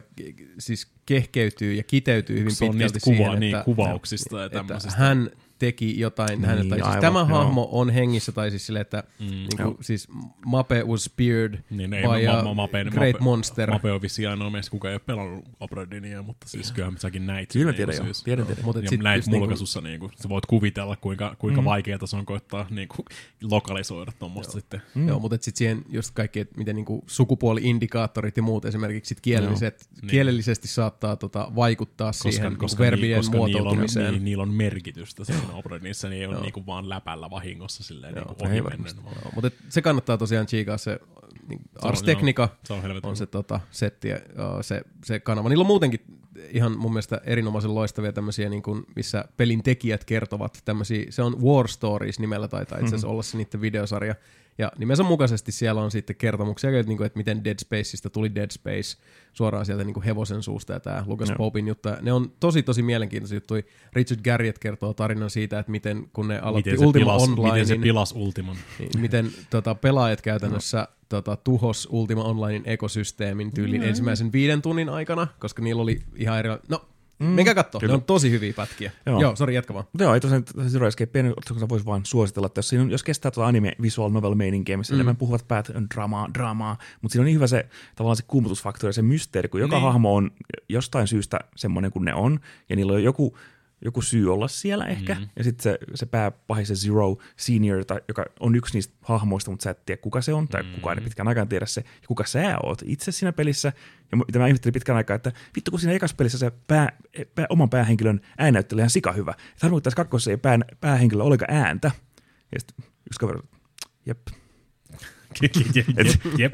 k- 0.00 0.14
siis 0.58 0.88
kehkeytyy 1.06 1.74
ja 1.74 1.82
kiteytyy 1.82 2.38
hyvin 2.38 2.54
Se 2.54 2.64
on 2.64 2.70
pitkälti 2.70 2.94
niistä 2.94 3.10
kuva- 3.10 3.16
siihen, 3.16 3.40
niin, 3.40 3.54
että, 3.56 3.64
kuvauksista 3.64 4.38
ja 4.38 4.44
että 4.44 4.58
tämmöisistä. 4.58 4.96
hän 4.98 5.30
teki 5.60 6.00
jotain, 6.00 6.28
niin, 6.30 6.44
hänelle, 6.44 6.68
tai 6.68 6.78
siis 6.78 6.86
aivan, 6.88 7.00
tämä 7.00 7.18
joo. 7.18 7.26
hahmo 7.28 7.68
on 7.72 7.90
hengissä, 7.90 8.32
tai 8.32 8.50
siis 8.50 8.66
sille, 8.66 8.80
että 8.80 9.02
mm, 9.18 9.26
niin 9.26 9.48
kuin, 9.62 9.76
siis 9.80 10.08
Mape 10.46 10.84
was 10.84 11.04
speared 11.04 11.58
Niin, 11.70 11.94
ei, 11.94 12.02
by 12.02 12.26
ma, 12.26 12.42
ma, 12.42 12.54
Mape, 12.54 12.84
great 12.84 13.12
Mape, 13.12 13.24
monster. 13.24 13.70
Mape 13.70 13.92
on 13.92 14.02
vissiin 14.02 14.28
ainoa 14.28 14.50
mies, 14.50 14.70
kuka 14.70 14.88
ei 14.88 14.94
ole 14.94 15.00
pelannut 15.06 15.44
Obradinia, 15.60 16.22
mutta 16.22 16.48
siis 16.48 16.72
kyllähän 16.72 16.98
säkin 16.98 17.26
näit. 17.26 17.52
Kyllä 17.52 17.64
mä 17.66 17.70
niinku 17.72 17.76
tiedän 17.76 17.96
jo. 17.96 18.04
siis. 18.04 18.24
Tiedän, 18.24 18.46
tiedän. 18.46 18.64
Mut 18.64 18.76
et 18.76 18.82
ja 18.82 18.88
sit 18.90 19.00
näit 19.02 19.26
niinku- 19.26 19.38
mulkaisussa, 19.38 19.80
niin 19.80 20.00
kuin, 20.00 20.12
sä 20.22 20.28
voit 20.28 20.46
kuvitella, 20.46 20.96
kuinka, 20.96 21.36
kuinka 21.38 21.60
mm. 21.60 21.64
vaikeaa 21.64 21.98
se 22.04 22.16
on 22.16 22.26
koittaa 22.26 22.66
niin 22.70 22.88
kuin, 22.88 23.06
lokalisoida 23.42 24.12
tuommoista 24.18 24.52
sitten. 24.52 24.82
Mm. 24.94 25.08
Joo, 25.08 25.18
mutta 25.18 25.38
sitten 25.40 25.58
siihen 25.58 25.84
just 25.88 26.14
kaikki, 26.14 26.40
että 26.40 26.58
miten 26.58 26.76
niinku 26.76 27.04
sukupuoli-indikaattorit 27.06 28.36
ja 28.36 28.42
muut 28.42 28.64
esimerkiksi 28.64 29.08
sit 29.08 29.20
kielelliset, 29.20 29.88
Niin. 30.02 30.10
kielellisesti 30.10 30.68
saattaa 30.68 31.16
tota, 31.16 31.52
vaikuttaa 31.56 32.08
Koska, 32.08 32.30
siihen 32.30 32.56
koska, 32.56 32.82
niinku 32.82 32.90
verbien 32.90 33.10
ni, 33.10 33.16
koska 33.16 33.32
niillä, 33.32 33.46
on, 33.46 33.52
muotoutumiseen. 33.62 34.12
niin, 34.12 34.24
niillä 34.24 34.42
on 34.42 34.50
merkitystä 34.50 35.24
siinä 35.50 35.58
Obradinissa, 35.58 36.08
niin 36.08 36.20
ei 36.20 36.26
ole 36.26 36.40
niin 36.40 36.52
kuin 36.52 36.66
vaan 36.66 36.88
läpällä 36.88 37.30
vahingossa 37.30 37.82
silleen 37.82 38.14
niin 38.14 38.26
kuin 38.26 38.52
ei 38.52 38.60
ohi 38.60 38.64
vaan 38.64 39.14
Joo, 39.22 39.32
mutta 39.34 39.50
se 39.68 39.82
kannattaa 39.82 40.18
tosiaan 40.18 40.46
chiikaa 40.46 40.78
se 40.78 41.00
niin, 41.48 41.60
on- 41.82 41.88
Ars 41.88 42.02
Technica 42.02 42.48
Se 42.64 42.72
on 42.72 42.82
helvetin 42.82 43.10
on 43.10 43.16
se 43.16 43.26
tota, 43.26 43.60
setti 43.70 44.08
ja 44.08 44.16
se, 44.60 44.82
se 45.04 45.20
kanava. 45.20 45.48
Niillä 45.48 45.62
on 45.62 45.66
muutenkin 45.66 46.00
ihan 46.50 46.78
mun 46.78 46.92
mielestä 46.92 47.20
erinomaisen 47.24 47.74
loistavia 47.74 48.12
tämmöisiä, 48.12 48.48
niin 48.48 48.62
kuin, 48.62 48.84
missä 48.96 49.24
pelin 49.36 49.62
tekijät 49.62 50.04
kertovat 50.04 50.62
tämmöisiä, 50.64 51.06
se 51.10 51.22
on 51.22 51.42
War 51.42 51.68
Stories 51.68 52.18
nimellä 52.18 52.48
taitaa 52.48 52.78
itse 52.78 52.88
asiassa 52.88 53.08
olla 53.08 53.22
se 53.22 53.36
niiden 53.36 53.60
videosarja. 53.60 54.14
Ja 54.60 54.72
nimensä 54.78 55.02
mukaisesti 55.02 55.52
siellä 55.52 55.82
on 55.82 55.90
sitten 55.90 56.16
kertomuksia, 56.16 56.70
että, 56.70 56.88
niin 56.88 56.96
kuin, 56.96 57.06
että 57.06 57.16
miten 57.16 57.44
Dead 57.44 57.58
Spaceista 57.60 58.10
tuli 58.10 58.34
Dead 58.34 58.50
Space 58.50 58.96
suoraan 59.32 59.66
sieltä 59.66 59.84
niin 59.84 59.94
kuin 59.94 60.04
hevosen 60.04 60.42
suusta 60.42 60.72
ja 60.72 60.80
tämä 60.80 61.04
Lucas 61.06 61.28
Joo. 61.28 61.36
Popin 61.36 61.68
juttu. 61.68 61.88
Ne 62.00 62.12
on 62.12 62.32
tosi 62.40 62.62
tosi 62.62 62.82
mielenkiintoisia 62.82 63.36
juttuja. 63.36 63.62
Richard 63.92 64.20
Garriott 64.24 64.58
kertoo 64.58 64.94
tarinan 64.94 65.30
siitä, 65.30 65.58
että 65.58 65.72
miten 65.72 66.08
kun 66.12 66.28
ne 66.28 66.38
aloitti 66.38 66.70
miten 66.70 66.86
Ultima 66.86 67.04
pilas, 67.04 67.22
Online, 67.22 67.52
miten 67.52 67.66
se 67.66 67.74
niin- 67.74 67.82
pilas 67.82 68.12
Ultiman. 68.12 68.56
niin, 68.78 68.90
miten 68.98 69.30
tota, 69.50 69.74
pelaajat 69.74 70.20
käytännössä 70.20 70.88
tota, 71.08 71.36
tuhos 71.36 71.88
Ultima 71.90 72.24
Onlinein 72.24 72.62
ekosysteemin 72.66 73.54
tyylin 73.54 73.82
ensimmäisen 73.82 74.32
viiden 74.32 74.62
tunnin 74.62 74.88
aikana, 74.88 75.26
koska 75.38 75.62
niillä 75.62 75.82
oli 75.82 76.00
ihan 76.16 76.38
eri... 76.38 76.48
No, 76.68 76.88
mm, 77.20 77.26
menkää 77.26 77.54
katsoa, 77.54 77.80
ne 77.86 77.92
on 77.92 78.02
tosi 78.02 78.30
hyviä 78.30 78.52
pätkiä. 78.56 78.92
Joo, 79.06 79.20
Joo. 79.20 79.36
Sori, 79.36 79.54
jatka 79.54 79.74
vaan. 79.74 79.84
Mutta 79.92 80.04
joo, 80.04 80.14
ei 80.14 80.20
tosiaan 80.20 80.44
Zero 80.68 80.86
Escape, 80.86 81.24
oletko 81.24 81.68
voisi 81.68 81.86
vaan 81.86 82.00
suositella, 82.04 82.46
että 82.46 82.58
jos, 82.58 82.68
siinä 82.68 82.82
on, 82.82 82.90
jos 82.90 83.02
kestää 83.02 83.30
tuota 83.30 83.48
anime 83.48 83.72
visual 83.82 84.10
novel 84.10 84.34
meininkiä, 84.34 84.76
missä 84.76 84.94
mm. 84.94 84.96
enemmän 84.96 85.16
puhuvat 85.16 85.48
päät 85.48 85.68
on 85.74 85.86
dramaa, 85.94 86.28
dramaa, 86.34 86.78
mutta 87.02 87.12
siinä 87.12 87.22
on 87.22 87.26
niin 87.26 87.34
hyvä 87.34 87.46
se 87.46 87.68
tavallaan 87.94 88.16
se 88.16 88.24
kuumutusfaktori 88.26 88.88
ja 88.88 88.92
se 88.92 89.02
mysteeri, 89.02 89.48
kun 89.48 89.60
joka 89.60 89.76
Niin. 89.76 89.84
hahmo 89.84 90.14
on 90.14 90.30
jostain 90.68 91.06
syystä 91.06 91.40
semmoinen 91.56 91.90
kuin 91.90 92.04
ne 92.04 92.14
on, 92.14 92.40
ja 92.68 92.76
niillä 92.76 92.92
on 92.92 93.02
joku, 93.02 93.36
joku 93.84 94.02
syy 94.02 94.32
olla 94.32 94.48
siellä 94.48 94.86
ehkä, 94.86 95.14
mm. 95.14 95.28
ja 95.36 95.44
sitten 95.44 95.62
se, 95.62 95.78
se 95.94 96.06
pääpahis, 96.06 96.68
se 96.68 96.74
Zero 96.74 97.16
Senior, 97.36 97.84
tai, 97.84 98.00
joka 98.08 98.24
on 98.40 98.54
yksi 98.54 98.74
niistä 98.74 98.94
hahmoista, 99.02 99.50
mutta 99.50 99.64
sä 99.64 99.70
et 99.70 99.86
tiedä 99.86 100.00
kuka 100.02 100.20
se 100.20 100.32
on, 100.32 100.48
tai 100.48 100.62
mm. 100.62 100.72
kukaan 100.72 100.98
ei 100.98 101.04
pitkään 101.04 101.28
aikaan 101.28 101.48
tiedä 101.48 101.66
se, 101.66 101.80
ja 101.80 102.08
kuka 102.08 102.24
sä 102.24 102.56
oot 102.62 102.82
itse 102.84 103.12
siinä 103.12 103.32
pelissä, 103.32 103.72
ja 104.12 104.16
mitä 104.16 104.38
mä 104.38 104.46
ihmettelin 104.46 104.72
pitkän 104.72 104.96
aikaa, 104.96 105.16
että 105.16 105.32
vittu 105.56 105.70
kun 105.70 105.80
siinä 105.80 105.92
ekassa 105.92 106.16
pelissä 106.16 106.38
se 106.38 106.50
pää, 106.50 106.98
pää, 107.34 107.46
oman 107.48 107.70
päähenkilön 107.70 108.20
äännäyttely 108.38 108.80
ihan 108.80 108.90
sika 108.90 109.12
hyvä. 109.12 109.34
Harmi, 109.62 109.76
että 109.76 109.84
tässä 109.84 109.96
kakkosessa 109.96 110.30
ei 110.30 110.36
pää, 110.36 110.58
päähenkilö 110.80 111.22
olekaan 111.22 111.56
ääntä. 111.56 111.90
Ja 112.52 112.60
sitten 112.60 112.84
yksi 113.06 113.20
kaveri, 113.20 113.40
jep, 114.06 114.18
jep, 115.74 115.86
jep. 116.38 116.52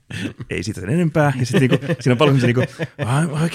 ei 0.50 0.62
siitä 0.62 0.80
sen 0.80 0.90
enempää. 0.90 1.32
Ja 1.38 1.46
sitten 1.46 1.70
niinku, 1.70 1.86
siinä 2.00 2.12
on 2.12 2.18
paljon 2.18 2.36
niinku, 2.36 2.60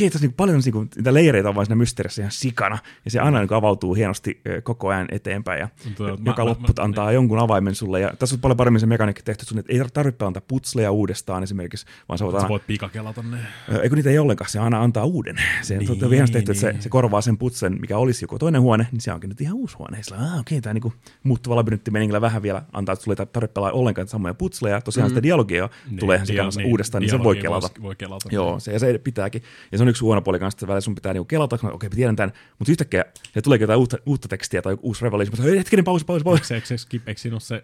tässä 0.10 0.20
niinku 0.22 0.36
paljon 0.38 0.62
niinku, 0.66 0.86
niitä 0.96 1.14
leireitä 1.14 1.50
on 1.50 1.56
vaan 1.56 1.66
siinä 1.66 1.76
mysteerissä 1.76 2.22
ihan 2.22 2.32
sikana. 2.32 2.78
Ja 3.06 3.12
se 3.12 3.20
aina 3.20 3.40
niinku 3.40 3.54
avautuu 3.54 3.94
hienosti 3.94 4.42
koko 4.64 4.88
ajan 4.88 5.08
eteenpäin. 5.12 5.60
Ja 5.60 5.70
Tuo- 5.96 6.08
joka 6.26 6.44
mä- 6.44 6.50
loppu 6.50 6.68
mä- 6.68 6.84
antaa 6.84 7.12
jonkun 7.12 7.40
avaimen 7.40 7.76
sulle. 7.76 8.00
Ja 8.00 8.14
tässä 8.20 8.36
on 8.36 8.40
paljon 8.40 8.58
paremmin 8.58 8.80
se 8.80 8.86
mekaniikka 8.86 9.22
tehty, 9.26 9.46
että 9.60 9.74
ei 9.74 9.82
tarvitse 9.94 10.26
antaa 10.26 10.42
putsleja 10.48 10.92
uudestaan 10.92 11.44
esimerkiksi, 11.44 11.86
vaan 12.10 12.18
sä 12.18 12.26
voit 12.26 12.34
Sä 12.34 12.38
aina, 12.38 12.50
voit 12.50 12.68
pikakelata 12.68 13.24
ne. 13.24 13.38
Ö, 13.74 13.82
Ei 13.82 13.90
kun 13.90 13.96
niitä 13.96 14.10
ei 14.10 14.20
ollenkaan, 14.20 14.50
se 14.50 14.60
aina 14.60 14.84
antaa 14.84 15.06
uuden. 15.06 15.36
Se 15.62 15.78
niin, 15.78 16.04
on 16.04 16.12
hienosti 16.12 16.34
tehty, 16.34 16.52
että 16.52 16.62
se, 16.62 16.72
niin. 16.72 16.82
se, 16.82 16.90
korvaa 16.90 17.22
sen 17.22 17.38
putsen, 17.38 17.78
mikä 17.82 17.98
olisi 17.98 18.24
joku 18.24 18.40
toinen 18.40 18.62
huone, 18.62 18.88
niin 18.92 19.02
se 19.02 19.14
onkin 19.14 19.30
nyt 19.30 19.42
ihan 19.42 19.56
uusi 19.56 19.78
huone. 19.78 19.98
Ja 19.98 20.04
sillä, 20.04 20.18
ah, 20.18 20.40
okei, 20.40 20.62
tämä 20.62 20.74
niinku 20.74 20.94
muuttuva 21.24 21.56
labyrintti 21.56 21.92
vähän 22.22 22.42
vielä 22.42 22.64
antaa, 22.74 22.94
että 22.94 23.04
sulle 23.04 23.18
ei 23.20 23.26
tarvitse 23.26 23.60
ollenkaan 23.60 24.08
samoja 24.08 24.34
putsleja. 24.34 24.61
Tosiaan 24.84 25.10
mm. 25.10 25.12
sitä 25.12 25.24
dialogia 25.24 25.70
tulee 26.00 26.16
ihan 26.16 26.28
dia- 26.28 26.58
niin, 26.58 26.68
uudestaan, 26.68 27.02
niin 27.02 27.10
sen 27.10 27.24
voi 27.24 27.36
kelata. 27.36 27.70
Voi, 27.76 27.84
voi 27.84 27.96
kelata. 27.96 28.30
Joo, 28.32 28.60
se, 28.60 28.72
ja 28.74 28.80
se 28.80 28.98
pitääkin. 28.98 29.44
Ja 29.72 29.78
se 29.78 29.84
on 29.84 29.88
yksi 29.88 30.02
huono 30.02 30.22
puoli 30.22 30.40
kanssa, 30.40 30.56
että 30.56 30.68
välillä 30.68 30.82
sun 30.82 30.96
pitää 30.96 31.14
niinku 31.14 31.26
kelata, 31.26 31.56
että 31.56 31.68
okei, 31.68 31.90
mä 31.90 31.96
tiedän 31.96 32.16
tämän, 32.16 32.34
mutta 32.60 32.72
yhtäkkiä 32.72 33.06
se 33.34 33.42
tuleekin 33.42 33.64
jotain 33.64 33.80
uutta, 33.80 33.98
uutta 34.06 34.28
tekstiä 34.28 34.62
tai 34.62 34.78
uusi 34.82 35.04
revelation, 35.06 35.34
mutta 35.38 35.58
hetkinen, 35.58 35.86
pausi, 35.86 36.06
pausi, 36.06 36.24
pausi. 36.24 36.54
Eikö, 36.54 36.78
skip, 36.78 37.08
eikö 37.08 37.22
siinä 37.22 37.36
ole 37.36 37.42
se, 37.42 37.64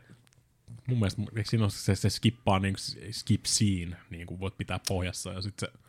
mun 0.88 0.98
mielestä, 0.99 1.22
eikö 1.36 1.49
siinä 1.49 1.64
ole 1.64 1.72
se, 1.72 1.95
se 1.95 2.10
skippaa 2.10 2.60
niin 2.60 2.76
skip 3.11 3.45
scene, 3.45 3.98
niin 4.10 4.28
kuin 4.28 4.40
voit 4.40 4.57
pitää 4.57 4.80
pohjassa 4.88 5.34
ja 5.34 5.41
sitten 5.41 5.69
se 5.69 5.80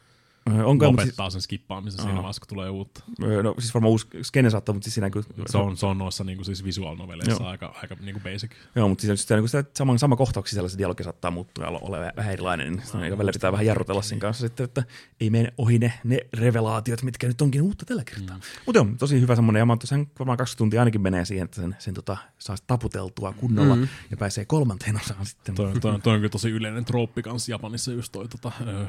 Onko, 0.52 0.86
mutta 0.86 0.86
siis, 0.86 0.96
lopettaa 0.96 1.30
sen 1.30 1.40
skippaamisen 1.40 2.00
siinä 2.02 2.14
vaiheessa, 2.14 2.40
kun 2.40 2.48
tulee 2.48 2.70
uutta. 2.70 3.04
ö, 3.22 3.42
no, 3.42 3.54
siis 3.58 3.74
varmaan 3.74 3.90
uusi 3.90 4.06
skene 4.22 4.50
saattaa, 4.50 4.72
mutta 4.72 4.84
siis 4.84 4.94
siinä 4.94 5.10
kyllä, 5.10 5.26
Se 5.46 5.58
on, 5.58 5.76
se 5.76 5.86
on 5.86 5.98
noissa 5.98 6.24
niin 6.24 6.36
kuin 6.36 6.46
siis 6.46 6.64
visual 6.64 6.96
noveleissa 6.96 7.42
Joo. 7.42 7.50
aika, 7.50 7.74
aika 7.82 7.96
niin 8.00 8.20
kuin 8.20 8.32
basic. 8.32 8.50
Joo, 8.74 8.88
mutta 8.88 9.02
siis 9.02 9.10
on 9.10 9.16
sitä, 9.16 9.36
niin 9.36 9.48
sitä 9.48 9.64
sama, 9.74 9.98
sama 9.98 10.16
kohtauksia 10.16 10.54
siellä 10.54 10.68
se 10.68 10.78
dialogi 10.78 11.04
saattaa 11.04 11.30
muuttua 11.30 11.64
ja 11.64 11.70
olla, 11.70 11.98
vähän 12.16 12.32
erilainen, 12.32 12.72
niin 12.72 12.86
sitä 12.86 12.98
välillä 12.98 13.32
pitää 13.32 13.52
vähän 13.52 13.66
jarrutella 13.66 14.02
sen 14.02 14.18
kanssa 14.18 14.46
sitten, 14.46 14.64
että 14.64 14.82
ei 15.20 15.30
mene 15.30 15.52
ohi 15.58 15.78
ne, 15.78 15.92
ne 16.04 16.18
revelaatiot, 16.36 17.02
mitkä 17.02 17.26
nyt 17.26 17.42
onkin 17.42 17.62
uutta 17.62 17.84
tällä 17.84 18.04
kertaa. 18.04 18.36
Mm. 18.36 18.42
Mutta 18.66 18.78
joo, 18.78 18.86
tosi 18.98 19.20
hyvä 19.20 19.34
semmoinen, 19.34 19.60
ja 19.60 19.66
mä 19.66 19.76
tosiaan 19.76 20.06
varmaan 20.18 20.38
20 20.38 20.58
tuntia 20.58 20.80
ainakin 20.80 21.00
menee 21.00 21.24
siihen, 21.24 21.44
että 21.44 21.60
sen, 21.60 21.76
sen 21.78 21.94
tota, 21.94 22.16
saa 22.38 22.56
taputeltua 22.66 23.32
kunnolla 23.32 23.76
mm. 23.76 23.88
ja 24.10 24.16
pääsee 24.16 24.44
kolmanteen 24.44 24.96
osaan 24.96 25.26
sitten. 25.26 25.54
Toi, 25.54 25.72
toi, 25.80 26.00
toi 26.00 26.14
on 26.14 26.18
kyllä 26.18 26.28
tosi 26.28 26.50
yleinen 26.50 26.84
trooppi 26.84 27.22
kanssa 27.22 27.50
Japanissa 27.50 27.92
just 27.92 28.12
toi 28.12 28.28
tota, 28.28 28.52
ö, 28.66 28.86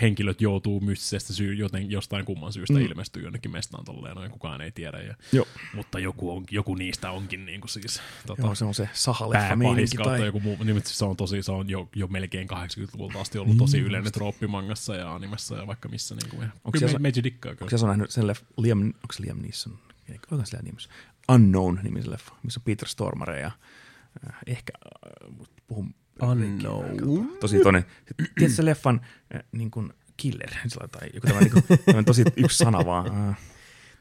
henkilöt 0.00 0.40
joutuu 0.40 0.80
mystisestä 0.80 1.32
syy, 1.32 1.54
joten 1.54 1.90
jostain 1.90 2.24
kumman 2.24 2.52
syystä 2.52 2.78
mm. 2.78 2.80
ilmestyy 2.80 3.22
jonnekin 3.22 3.50
mestaan 3.50 3.84
tolleen, 3.84 4.16
noin 4.16 4.30
kukaan 4.30 4.60
ei 4.60 4.72
tiedä. 4.72 4.98
Ja, 4.98 5.14
Joo. 5.32 5.46
mutta 5.74 5.98
joku, 5.98 6.36
on, 6.36 6.44
joku 6.50 6.74
niistä 6.74 7.10
onkin 7.10 7.46
niin 7.46 7.60
kuin 7.60 7.70
siis 7.70 8.02
tota, 8.26 8.42
Joo, 8.42 8.54
se 8.54 8.64
on 8.64 8.74
se 8.74 8.88
sahaleffa 8.92 9.54
tai... 10.04 10.26
joku 10.26 10.40
muu. 10.40 10.56
Niin, 10.64 10.76
mutta 10.76 10.90
se 10.90 11.04
on, 11.04 11.16
tosi, 11.16 11.42
se 11.42 11.52
on 11.52 11.70
jo, 11.70 11.88
jo 11.94 12.06
melkein 12.06 12.48
80-luvulta 12.50 13.20
asti 13.20 13.38
ollut 13.38 13.56
tosi 13.58 13.78
yleinen 13.78 14.12
trooppi 14.12 14.46
mangassa 14.46 14.94
ja 14.94 15.14
animessa 15.14 15.56
ja 15.56 15.66
vaikka 15.66 15.88
missä. 15.88 16.14
Niin 16.14 16.30
kuin, 16.30 16.42
Onko 16.42 16.72
kyllä 16.72 16.88
siellä- 16.88 16.98
me, 16.98 17.12
dikkaa. 17.24 17.52
Onko 17.60 17.78
se 17.78 17.86
nähnyt 17.86 18.10
sen 18.10 18.26
leff, 18.26 18.42
Liam, 18.56 18.80
onko 18.80 19.12
se 19.12 19.22
Liam 19.22 19.38
Neeson? 19.42 19.78
Onko 20.30 20.44
se 20.44 20.62
nimessä? 20.62 20.90
Unknown 21.28 21.78
nimisen 21.82 22.10
leffa, 22.10 22.34
missä 22.42 22.60
on 22.60 22.64
Peter 22.64 22.88
Stormare 22.88 23.40
ja 23.40 23.50
äh, 24.26 24.36
ehkä, 24.46 24.72
äh, 24.86 25.46
puhun 25.66 25.94
Unknown. 26.22 27.28
tosi 27.40 27.60
toinen. 27.60 27.84
Tiedätkö 28.16 28.48
se 28.56 28.64
leffan 28.64 29.00
äh, 29.34 29.42
niin 29.52 29.70
kuin 29.70 29.92
killer, 30.16 30.50
tai 30.92 31.08
joku 31.14 31.26
tämmöinen, 31.26 31.52
niin 31.54 31.84
kuin, 31.94 32.04
tosi 32.04 32.24
yksi 32.36 32.58
sana 32.58 32.84
vaan. 32.86 33.28
Äh, 33.28 33.38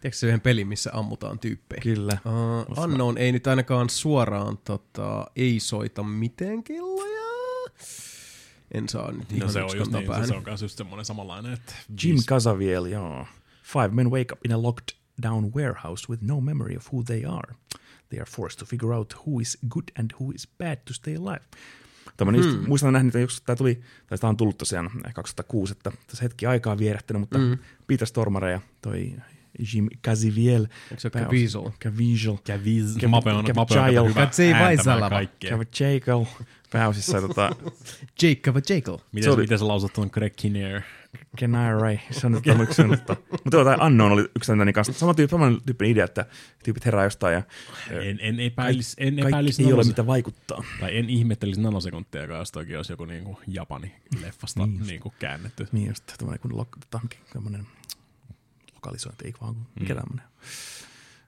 Tiedätkö 0.01 0.17
se 0.17 0.27
yhden 0.27 0.41
pelin, 0.41 0.67
missä 0.67 0.89
ammutaan 0.93 1.39
tyyppejä? 1.39 1.81
kyllä. 1.81 2.17
Uh, 2.25 2.83
Unknown 2.83 3.17
ei 3.17 3.31
nyt 3.31 3.47
ainakaan 3.47 3.89
suoraan 3.89 4.57
tota, 4.57 5.25
ei 5.35 5.59
soita 5.59 6.03
miten 6.03 6.63
kelloja. 6.63 7.23
En 8.71 8.89
saa 8.89 9.11
nyt 9.11 9.31
No 9.31 9.37
ihan 9.37 9.51
se 9.53 9.63
on 9.63 9.77
just 9.77 9.91
niin, 9.91 10.07
päähän. 10.07 10.27
se 10.27 10.33
on 10.35 10.43
myös 10.45 10.61
just 10.61 10.77
semmoinen 10.77 11.05
samanlainen, 11.05 11.53
että 11.53 11.73
Jim 12.03 12.17
Caviezel, 12.17 12.85
joo. 12.85 13.27
Five 13.63 13.87
men 13.87 14.11
wake 14.11 14.33
up 14.33 14.45
in 14.45 14.51
a 14.53 14.61
locked 14.61 14.97
down 15.23 15.51
warehouse 15.55 16.05
with 16.09 16.23
no 16.23 16.41
memory 16.41 16.75
of 16.77 16.93
who 16.93 17.03
they 17.03 17.25
are. 17.25 17.55
They 18.09 18.19
are 18.19 18.25
forced 18.31 18.59
to 18.59 18.65
figure 18.65 18.93
out 18.95 19.13
who 19.27 19.39
is 19.41 19.57
good 19.69 19.83
and 19.99 20.11
who 20.19 20.31
is 20.35 20.47
bad 20.57 20.77
to 20.85 20.93
stay 20.93 21.15
alive. 21.15 21.41
Tämä 22.17 22.31
hmm. 22.31 22.41
just, 22.41 22.67
muistan 22.67 22.93
nähnyt, 22.93 23.15
että 23.15 23.19
jos 23.19 23.41
tämä 23.41 23.55
tuli, 23.55 23.81
tai 24.07 24.17
tämä 24.17 24.29
on 24.29 24.37
tullut 24.37 24.57
tosiaan 24.57 24.89
2006, 25.13 25.71
että 25.71 25.91
tässä 26.07 26.23
hetki 26.23 26.45
aikaa 26.45 26.77
vierähtänyt, 26.77 27.19
mutta 27.19 27.37
hmm. 27.37 27.57
Peter 27.87 28.07
Stormare 28.07 28.51
ja 28.51 28.61
toi 28.81 29.13
Jim 29.73 29.87
Caviezel. 30.05 30.61
Onko 30.61 30.99
se 30.99 31.09
pääos- 31.09 31.27
Caviezel? 31.27 31.61
Caviezel. 31.83 32.99
Ääntämään 34.53 34.63
Vaisalava. 34.63 35.09
kaikkea. 35.09 35.57
Caviezel 35.57 36.25
pääosissa. 36.71 37.21
tota, 37.21 37.55
Jacob 38.21 38.55
Jacob. 38.69 38.99
Miten, 39.11 39.23
Se 39.23 39.29
oli- 39.31 39.41
miten 39.41 39.59
sä 39.59 39.67
lausut 39.67 39.93
tuon 39.93 40.09
Greg 40.13 40.33
Kinnear? 40.35 40.81
Kenai, 41.37 41.99
se 42.11 42.27
on 42.27 42.33
tota, 42.33 42.63
yksi 42.63 42.83
mutta, 42.83 43.15
mutta 43.31 43.49
tuo 43.51 43.85
Unknown 43.85 44.11
oli 44.11 44.21
yksi 44.35 44.47
tämmöinen 44.51 44.73
kanssa. 44.73 44.93
Sama 44.93 45.13
tyyppi, 45.13 45.31
saman 45.31 45.61
tyyppinen 45.65 45.91
idea, 45.91 46.05
että 46.05 46.25
tyypit 46.63 46.85
herää 46.85 47.03
jostain 47.03 47.33
ja 47.33 47.43
En, 48.01 48.19
en 48.21 48.39
epäilisi, 48.39 48.95
en 48.99 49.13
kaikki 49.15 49.27
epäilisi 49.27 49.63
ei 49.65 49.73
ole 49.73 49.83
mitä 49.83 50.05
vaikuttaa. 50.07 50.63
Tai 50.79 50.97
en 50.97 51.09
ihmettelisi 51.09 51.61
nanosekuntia, 51.61 52.23
jos 52.23 52.51
toki 52.51 52.75
olisi 52.75 52.93
joku 52.93 53.05
niinku 53.05 53.39
Japani-leffasta 53.47 54.65
Niin 54.65 54.77
just. 54.77 54.89
niinku 54.89 55.13
käännetty. 55.19 55.67
Niin 55.71 55.87
just, 55.87 56.03
tämmöinen 56.17 56.39
kuin 56.39 56.57
lok, 56.57 56.77
tota, 56.79 56.99
mikä, 57.03 57.17
tämmöinen 57.33 57.67
lokalisointi, 58.83 59.25
ei 59.25 59.33
vaan, 59.41 59.55
mikä 59.79 59.93
mm. 59.93 59.99
tämmöinen. 59.99 60.25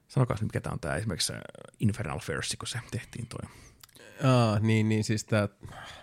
Sanokaa 0.08 0.38
mikä 0.42 0.62
tämä 0.62 0.74
on 0.74 0.80
tämä 0.80 0.96
esimerkiksi 0.96 1.34
Infernal 1.80 2.20
First, 2.20 2.56
kun 2.60 2.68
se 2.68 2.80
tehtiin 2.92 3.28
toi. 3.28 3.50
Ah, 4.24 4.62
niin, 4.62 4.90
niin 4.90 5.04
siis 5.04 5.24
tää, 5.24 5.50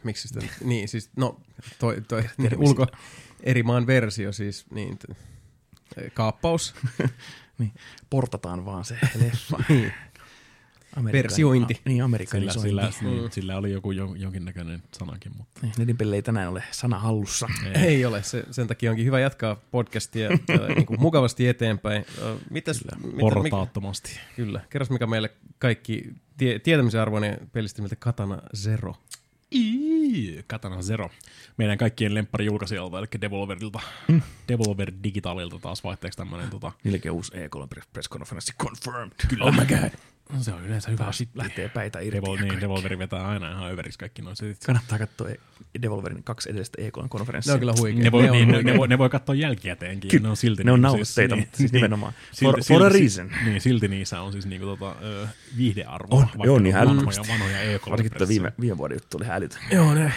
miksi 0.04 0.28
sitä, 0.28 0.40
niin 0.64 0.88
siis, 0.88 1.10
no, 1.16 1.40
toi, 1.78 2.00
toi 2.00 2.22
niin, 2.38 2.58
ulko, 2.58 2.86
eri 3.42 3.62
maan 3.62 3.86
versio 3.86 4.32
siis, 4.32 4.66
niin, 4.70 4.98
kaappaus, 6.14 6.74
Niin, 7.58 7.72
portataan 8.10 8.64
vaan 8.64 8.84
se 8.84 8.98
leffa. 9.14 9.58
Niin. 9.68 9.92
Versiointi. 11.12 11.74
A, 11.74 11.76
niin, 11.84 11.94
Sillä, 11.94 12.04
amerikanisointi. 12.04 12.68
sillä, 12.68 12.90
Sillä, 12.90 13.10
niin, 13.10 13.32
sillä 13.32 13.56
oli 13.56 13.72
joku 13.72 13.92
jon, 13.92 14.20
jonkinnäköinen 14.20 14.82
sanakin, 14.92 15.32
mutta 15.36 15.60
niin, 15.62 15.72
Nedin 15.78 15.96
pelle 15.96 16.16
ei 16.16 16.22
tänään 16.22 16.48
ole 16.48 16.62
sana 16.70 16.98
hallussa. 16.98 17.48
ei. 17.74 17.82
ei 17.82 18.04
ole, 18.04 18.22
se, 18.22 18.44
sen 18.50 18.66
takia 18.66 18.90
onkin 18.90 19.06
hyvä 19.06 19.20
jatkaa 19.20 19.56
podcastia 19.70 20.28
äh, 20.50 20.68
niin 20.76 20.86
kuin 20.86 21.00
mukavasti 21.00 21.48
eteenpäin. 21.48 22.04
Äh, 22.22 22.36
Mitäs, 22.50 22.84
mitä, 22.84 22.96
mikä, 23.06 23.18
portaattomasti. 23.20 24.20
kyllä, 24.36 24.60
kerros 24.70 24.90
mikä 24.90 25.06
meille 25.06 25.30
kaikki 25.58 26.04
tie, 26.36 26.58
tietämisen 26.58 27.00
arvoinen 27.00 27.50
pelistä 27.52 27.78
nimeltä 27.78 27.96
Katana 27.96 28.38
Zero. 28.56 28.94
Ii, 29.54 30.44
Katana 30.46 30.82
Zero. 30.82 31.10
Meidän 31.56 31.78
kaikkien 31.78 32.14
lemppari 32.14 32.44
julkaisijalta, 32.44 32.98
eli 32.98 33.06
Devolverilta. 33.20 33.80
Mm. 34.08 34.22
Devolver 34.48 34.92
Digitalilta 35.02 35.58
taas 35.58 35.84
vaihteeksi 35.84 36.16
tämmönen 36.16 36.50
tota, 36.50 36.72
Niilläkin 36.84 37.10
uusi 37.10 37.32
E3 37.32 37.82
press-konferenssi 37.92 38.52
confirmed. 38.62 39.12
Kyllä. 39.28 39.44
Oh 39.44 39.54
my 39.54 39.66
god. 39.66 39.90
Se 40.40 40.52
on 40.52 40.64
yleensä 40.66 40.90
hyvä 40.90 41.12
shit. 41.12 41.28
Lähtee 41.34 41.68
päitä 41.68 42.00
irti. 42.00 42.16
Devol, 42.16 42.36
niin. 42.36 42.60
Devolveri 42.60 42.98
vetää 42.98 43.28
aina 43.28 43.50
ihan 43.50 43.70
överiksi 43.72 43.98
kaikki 43.98 44.22
noin 44.22 44.36
setit. 44.36 44.64
Kannattaa 44.66 44.98
katsoa 44.98 45.28
Devolverin 45.82 46.22
kaksi 46.24 46.50
edellistä 46.50 46.82
E3-konferenssia. 46.82 47.46
Ne 47.46 47.52
on 47.52 47.58
kyllä 47.58 47.74
huikeita. 47.78 48.04
Ne 48.04 48.12
voi, 48.12 48.24
on 48.28 48.32
niin, 48.36 48.48
ne, 48.48 48.62
ne, 48.62 48.76
voi, 48.78 48.88
ne 48.88 48.98
voi 48.98 49.10
katsoa 49.10 49.34
jälkikäteenkin. 49.34 50.10
Kyllä. 50.10 50.22
Ne 50.22 50.28
on 50.28 50.36
silti 50.36 50.64
Ne 50.64 50.72
on 50.72 50.78
niinku 50.78 50.86
nauhoitteita, 50.88 51.36
mutta 51.36 51.56
siis 51.56 51.72
niin, 51.72 51.78
nimenomaan. 51.78 52.12
silti- 52.32 52.42
For- 52.44 52.62
for 52.64 52.82
a 52.82 52.88
silti- 52.88 52.98
reason. 52.98 53.30
Niin, 53.44 53.60
silti 53.60 53.88
niissä 53.88 54.20
on 54.20 54.32
siis 54.32 54.46
niinku 54.46 54.66
tota, 54.66 54.94
ö, 55.02 55.26
viihdearvoa. 55.56 56.18
On, 56.18 56.28
joo, 56.44 56.58
ne 56.58 56.62
niin 56.62 56.74
vanhoja, 56.74 57.22
vanhoja 57.28 57.78
E3 57.78 57.90
Varsinkin 57.90 58.18
tuo 58.18 58.28
viime, 58.28 58.52
viime 58.60 58.78
vuoden 58.78 58.96
juttu 58.96 59.16
oli 59.16 59.26
hälytön. 59.26 59.60
Joo, 59.70 59.94
ne. 59.94 60.12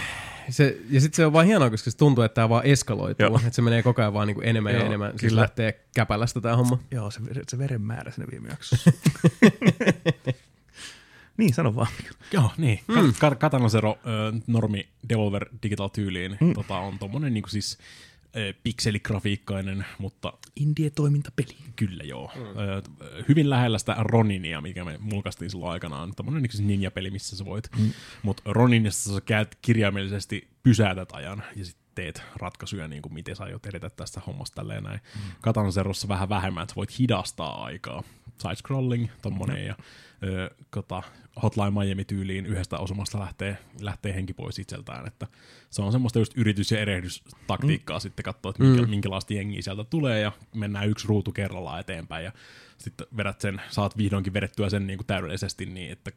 Se, 0.50 0.78
ja 0.90 1.02
sitten 1.02 1.16
se 1.16 1.26
on 1.26 1.34
vaan 1.34 1.46
hienoa, 1.46 1.70
koska 1.70 1.92
se 1.92 1.98
tuntuu, 1.98 2.24
että 2.24 2.36
tämä 2.36 2.50
vaan 2.50 2.66
eskaloituu. 2.66 3.36
Että 3.36 3.50
se 3.52 3.62
menee 3.62 3.84
koko 3.84 4.02
ajan 4.02 4.14
vaan 4.14 4.28
niin 4.28 4.36
kuin 4.36 4.48
enemmän 4.48 4.74
ja 4.74 4.80
Joo, 4.80 4.88
enemmän. 4.88 5.10
Siis 5.10 5.22
kyllä. 5.22 5.42
lähtee 5.42 5.80
käpälästä 5.96 6.42
tämä 6.42 6.56
homma. 6.56 6.80
Joo, 6.92 7.12
se, 7.12 7.20
se 7.48 7.58
veren 7.58 7.82
määrä 7.82 8.12
sinne 8.12 8.28
viime 8.32 8.50
jaksossa. 8.50 8.92
niin, 11.38 11.54
sano 11.54 11.76
vaan. 11.76 11.88
Joo, 12.32 12.52
niin. 12.58 12.80
Mm. 12.88 13.14
Katana 13.40 13.70
Zero 13.70 13.98
ö, 14.06 14.34
normi 14.48 14.88
Devolver 15.10 15.46
Digital 15.64 15.88
tyyliin 15.88 16.38
mm. 16.42 16.54
tota, 16.54 16.78
on 16.78 17.00
tommonen 17.00 17.34
niinku 17.34 17.50
siis 17.50 17.78
pikseligrafiikkainen, 18.64 19.86
mutta 19.98 20.34
Indie-toimintapeli. 20.56 21.57
Kyllä 21.76 22.03
joo. 22.03 22.32
Mm. 22.36 22.41
Ö, 22.41 22.84
hyvin 23.30 23.49
lähellä 23.49 23.78
sitä 23.78 23.95
Roninia, 23.99 24.62
mikä 24.62 24.84
me 24.86 24.98
mulkaistiin 24.99 25.52
silloin 25.52 25.72
aikanaan. 25.72 26.16
Tämmöinen 26.16 26.41
niin 26.41 26.52
siis 26.52 26.64
ninja-peli, 26.64 27.12
missä 27.12 27.38
sä 27.38 27.45
voit. 27.45 27.70
Mm. 27.78 27.91
Mutta 28.24 28.41
Roninissa 28.45 29.14
sä 29.14 29.22
käyt 29.22 29.57
kirjaimellisesti 29.62 30.48
pysäytät 30.64 31.10
ajan 31.12 31.44
ja 31.56 31.66
sitten 31.66 31.86
teet 31.95 32.24
ratkaisuja, 32.36 32.88
niin 32.88 33.02
kuin 33.02 33.14
miten 33.14 33.36
sä 33.36 33.44
aiot 33.44 33.66
edetä 33.66 33.90
tästä 33.90 34.22
hommasta 34.28 34.56
tälleen 34.56 34.84
näin. 34.84 34.99
Mm. 35.16 35.22
Katan 35.41 35.74
Zerossa 35.74 36.07
vähän 36.07 36.30
vähemmän, 36.30 36.64
että 36.64 36.72
sä 36.72 36.76
voit 36.76 36.99
hidastaa 36.99 37.64
aikaa. 37.64 38.03
Side-scrolling, 38.41 39.07
tommonen, 39.22 39.57
mm. 39.57 39.66
ja 39.66 39.76
ö, 40.24 40.49
kota, 40.70 41.03
Hotline 41.44 41.72
Miami-tyyliin 41.72 42.45
yhdestä 42.45 42.78
osumasta 42.78 43.20
lähtee, 43.20 43.57
lähtee 43.80 44.16
henki 44.16 44.34
pois 44.34 44.60
itseltään, 44.60 45.07
että 45.07 45.28
se 45.70 45.82
on 45.82 45.91
semmoista 45.91 46.20
just 46.20 46.38
yritys- 46.38 46.72
ja 46.72 46.80
erehdystaktiikkaa 46.80 47.98
mm. 47.98 48.02
sitten 48.02 48.24
katsoa, 48.24 48.49
että 48.49 48.64
minkä, 48.64 48.82
mm. 48.82 48.90
minkälaista 48.90 49.34
jengiä 49.34 49.62
sieltä 49.62 49.84
tulee, 49.84 50.20
ja 50.20 50.32
mennään 50.53 50.90
yksi 50.90 51.07
ruutu 51.07 51.32
kerrallaan 51.32 51.80
eteenpäin, 51.80 52.26
ja 52.26 52.32
sitten 52.78 53.07
vedät 53.18 53.41
sen, 53.41 53.62
saat 53.70 53.98
vihdoinkin 53.98 54.34
vedettyä 54.34 54.70
sen 54.70 54.88
niin 54.88 54.98
kuin 54.98 55.07
täydellisesti 55.07 55.66
niin, 55.66 55.91
että 55.91 56.12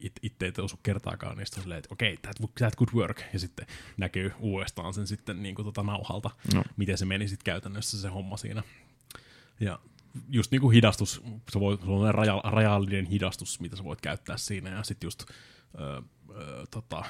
it, 0.00 0.12
itse 0.22 0.46
ei 0.46 0.52
osu 0.64 0.76
kertaakaan, 0.82 1.36
niin 1.36 1.46
sitten 1.46 1.62
silleen, 1.62 1.78
että 1.78 1.92
okei, 1.92 2.14
okay, 2.14 2.22
that, 2.22 2.50
that 2.54 2.76
good 2.76 2.88
work, 2.94 3.22
ja 3.32 3.38
sitten 3.38 3.66
näkyy 3.96 4.32
uudestaan 4.38 4.94
sen 4.94 5.06
sitten 5.06 5.42
niin 5.42 5.54
kuin 5.54 5.64
tota 5.64 5.82
nauhalta, 5.82 6.30
No. 6.54 6.64
miten 6.76 6.98
se 6.98 7.04
meni 7.04 7.28
sitten 7.28 7.44
käytännössä 7.44 8.00
se 8.00 8.08
homma 8.08 8.36
siinä. 8.36 8.62
Ja 9.60 9.78
just 10.28 10.50
niin 10.50 10.60
kuin 10.60 10.74
hidastus, 10.74 11.22
se, 11.50 11.60
voi, 11.60 11.78
se 11.84 11.90
on 11.90 12.14
raja, 12.14 12.40
rajallinen 12.44 13.06
hidastus, 13.06 13.60
mitä 13.60 13.76
sä 13.76 13.84
voit 13.84 14.00
käyttää 14.00 14.36
siinä, 14.36 14.70
ja 14.70 14.82
sitten 14.82 15.06
just 15.06 15.24
ö, 15.80 16.02
ö, 16.30 16.64
tota, 16.70 17.04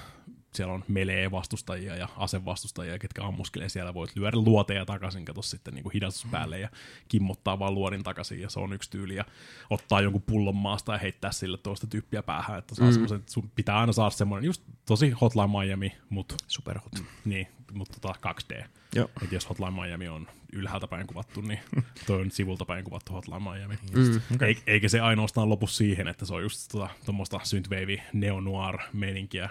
siellä 0.55 0.75
on 0.75 0.85
melee-vastustajia 0.89 1.97
ja 1.97 2.09
asevastustajia, 2.17 2.99
ketkä 2.99 3.25
ammuskelee 3.25 3.69
siellä, 3.69 3.95
voit 3.95 4.17
lyödä 4.17 4.37
luoteja 4.37 4.87
takaisin, 4.87 5.25
kato 5.25 5.43
sitten 5.43 5.75
niin 5.75 5.83
kuin 5.83 5.93
hidastus 5.93 6.27
päälle 6.31 6.59
ja 6.59 6.69
kimmottaa 7.09 7.59
vaan 7.59 7.75
luodin 7.75 8.03
takaisin, 8.03 8.41
ja 8.41 8.51
se 8.51 8.61
on 8.61 8.73
yksi 8.73 8.91
tyyli, 8.91 9.15
ja 9.15 9.25
ottaa 9.71 10.01
jonkun 10.01 10.23
pullon 10.23 10.57
maasta 10.57 10.93
ja 10.93 10.99
heittää 10.99 11.33
sille 11.33 11.59
toista 11.59 11.87
tyyppiä 11.87 12.23
päähän, 12.23 12.59
että 12.59 12.75
saa 12.75 12.87
mm. 12.87 12.93
semmoisen, 12.93 13.23
sun 13.27 13.51
pitää 13.55 13.79
aina 13.79 13.93
saada 13.93 14.11
semmoinen, 14.11 14.47
just 14.47 14.63
tosi 14.87 15.11
Hotline 15.11 15.65
Miami, 15.65 15.93
mutta 16.09 16.35
Superhot. 16.47 16.93
niin, 17.25 17.49
mutta 17.73 18.01
tota 18.01 18.31
2D. 18.53 18.69
Joo. 18.95 19.11
Et 19.23 19.33
jos 19.33 19.49
Hotline 19.49 19.71
Miami 19.71 20.09
on 20.09 20.29
ylhäältä 20.53 20.89
päin 20.89 21.07
kuvattu, 21.07 21.41
niin 21.41 21.61
toi 22.07 22.21
on 22.21 22.31
sivulta 22.31 22.65
päin 22.65 22.85
kuvattu 22.85 23.12
Hotline 23.12 23.39
Miami. 23.39 23.75
Mm. 23.97 24.21
Okay. 24.35 24.55
Eikä 24.66 24.89
se 24.89 25.01
ainoastaan 25.01 25.49
lopu 25.49 25.66
siihen, 25.66 26.09
että 26.09 26.27
se 26.27 26.35
on 26.35 26.43
just 26.43 26.73
tota, 26.73 26.89
tuommoista 27.05 27.41
synthwave 27.43 28.03
neo-noir 28.12 28.79
meininkiä 28.93 29.51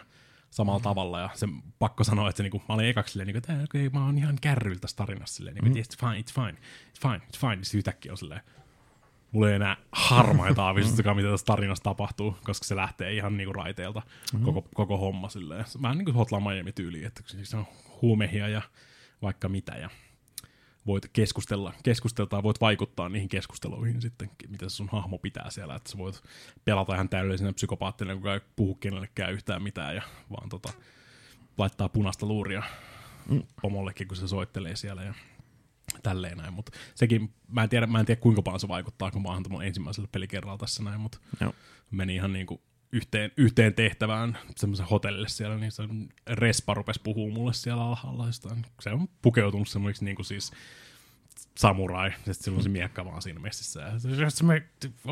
samalla 0.49 0.79
mm. 0.79 0.83
tavalla. 0.83 1.19
Ja 1.19 1.29
se 1.33 1.47
pakko 1.79 2.03
sanoa, 2.03 2.29
että 2.29 2.37
se, 2.37 2.43
niinku, 2.43 2.61
mä 2.69 2.75
olin 2.75 2.85
ekaksi 2.85 3.11
silleen, 3.11 3.27
niinku, 3.27 3.37
että 3.37 3.63
okay, 3.63 3.89
mä 3.89 4.05
oon 4.05 4.17
ihan 4.17 4.37
kärryillä 4.41 4.79
tässä 4.79 4.97
tarinassa. 4.97 5.35
Silleen, 5.35 5.55
niinku, 5.55 5.69
mm. 5.69 5.83
it's 5.83 5.99
fine, 5.99 6.21
it's 6.21 6.33
fine, 6.33 6.57
it's 6.93 7.01
fine, 7.01 7.17
it's 7.17 7.39
fine. 7.39 7.63
Sitten 7.63 7.77
yhtäkkiä 7.77 8.11
on 8.11 8.17
silleen, 8.17 8.41
mulla 9.31 9.49
ei 9.49 9.55
enää 9.55 9.77
harmaita 9.91 10.63
aavistustakaan, 10.67 11.15
mitä 11.15 11.29
tässä 11.29 11.45
tarinassa 11.45 11.83
tapahtuu, 11.83 12.37
koska 12.43 12.65
se 12.65 12.75
lähtee 12.75 13.13
ihan 13.13 13.37
niinku 13.37 13.53
raiteelta 13.53 13.99
mm-hmm. 14.33 14.45
koko, 14.45 14.69
koko 14.73 14.97
homma 14.97 15.29
silleen. 15.29 15.65
Vähän 15.81 15.97
niin 15.97 16.05
kuin 16.05 16.15
Hotline 16.15 16.53
Miami-tyyli, 16.53 17.03
että 17.03 17.21
se 17.43 17.57
on 17.57 17.65
huumehia 18.01 18.47
ja 18.47 18.61
vaikka 19.23 19.49
mitä 19.49 19.75
ja 19.75 19.89
voit 20.85 21.09
keskustella, 21.13 21.73
tai 22.29 22.43
voit 22.43 22.61
vaikuttaa 22.61 23.09
niihin 23.09 23.29
keskusteluihin 23.29 24.01
sitten, 24.01 24.29
mitä 24.47 24.69
se 24.69 24.75
sun 24.75 24.89
hahmo 24.91 25.17
pitää 25.17 25.49
siellä, 25.49 25.75
että 25.75 25.91
sä 25.91 25.97
voit 25.97 26.23
pelata 26.65 26.95
ihan 26.95 27.09
täydellisenä 27.09 27.53
psykopaattina, 27.53 28.15
kuka 28.15 28.33
ei 28.33 28.41
puhu 28.55 28.75
kenellekään 28.75 29.33
yhtään 29.33 29.63
mitään 29.63 29.95
ja 29.95 30.01
vaan 30.29 30.49
tota, 30.49 30.73
laittaa 31.57 31.89
punaista 31.89 32.25
luuria 32.25 32.63
pomollekin, 33.61 34.07
kun 34.07 34.17
se 34.17 34.27
soittelee 34.27 34.75
siellä 34.75 35.03
ja 35.03 35.13
tälleen 36.03 36.37
näin, 36.37 36.53
mutta 36.53 36.71
sekin, 36.95 37.33
mä 37.47 37.63
en, 37.63 37.69
tiedä, 37.69 37.87
mä 37.87 37.99
en 37.99 38.05
tiedä 38.05 38.21
kuinka 38.21 38.41
paljon 38.41 38.59
se 38.59 38.67
vaikuttaa, 38.67 39.11
kun 39.11 39.21
mä 39.21 39.29
oon 39.29 39.63
ensimmäisellä 39.63 40.07
pelikerralla 40.11 40.57
tässä 40.57 40.83
näin, 40.83 41.01
mutta 41.01 41.19
Joo. 41.41 41.53
meni 41.91 42.15
ihan 42.15 42.33
niinku 42.33 42.61
yhteen, 42.93 43.31
yhteen 43.37 43.73
tehtävään 43.73 44.37
semmoisen 44.55 44.85
hotellille 44.85 45.29
siellä, 45.29 45.57
niin 45.57 45.71
se 45.71 45.83
Respa 46.27 46.73
rupesi 46.73 47.01
puhuu 47.03 47.31
mulle 47.31 47.53
siellä 47.53 47.83
alhaalla, 47.83 48.25
jostain. 48.25 48.65
se 48.79 48.89
on 48.89 49.07
pukeutunut 49.21 49.67
semmoiksi 49.67 50.05
niinku 50.05 50.23
siis 50.23 50.51
samurai, 51.57 52.07
ja 52.07 52.33
sitten 52.33 52.33
sillä 52.33 52.63
se 52.63 52.69
miekka 52.69 53.05
vaan 53.05 53.21
siinä 53.21 53.39
messissä. 53.39 53.91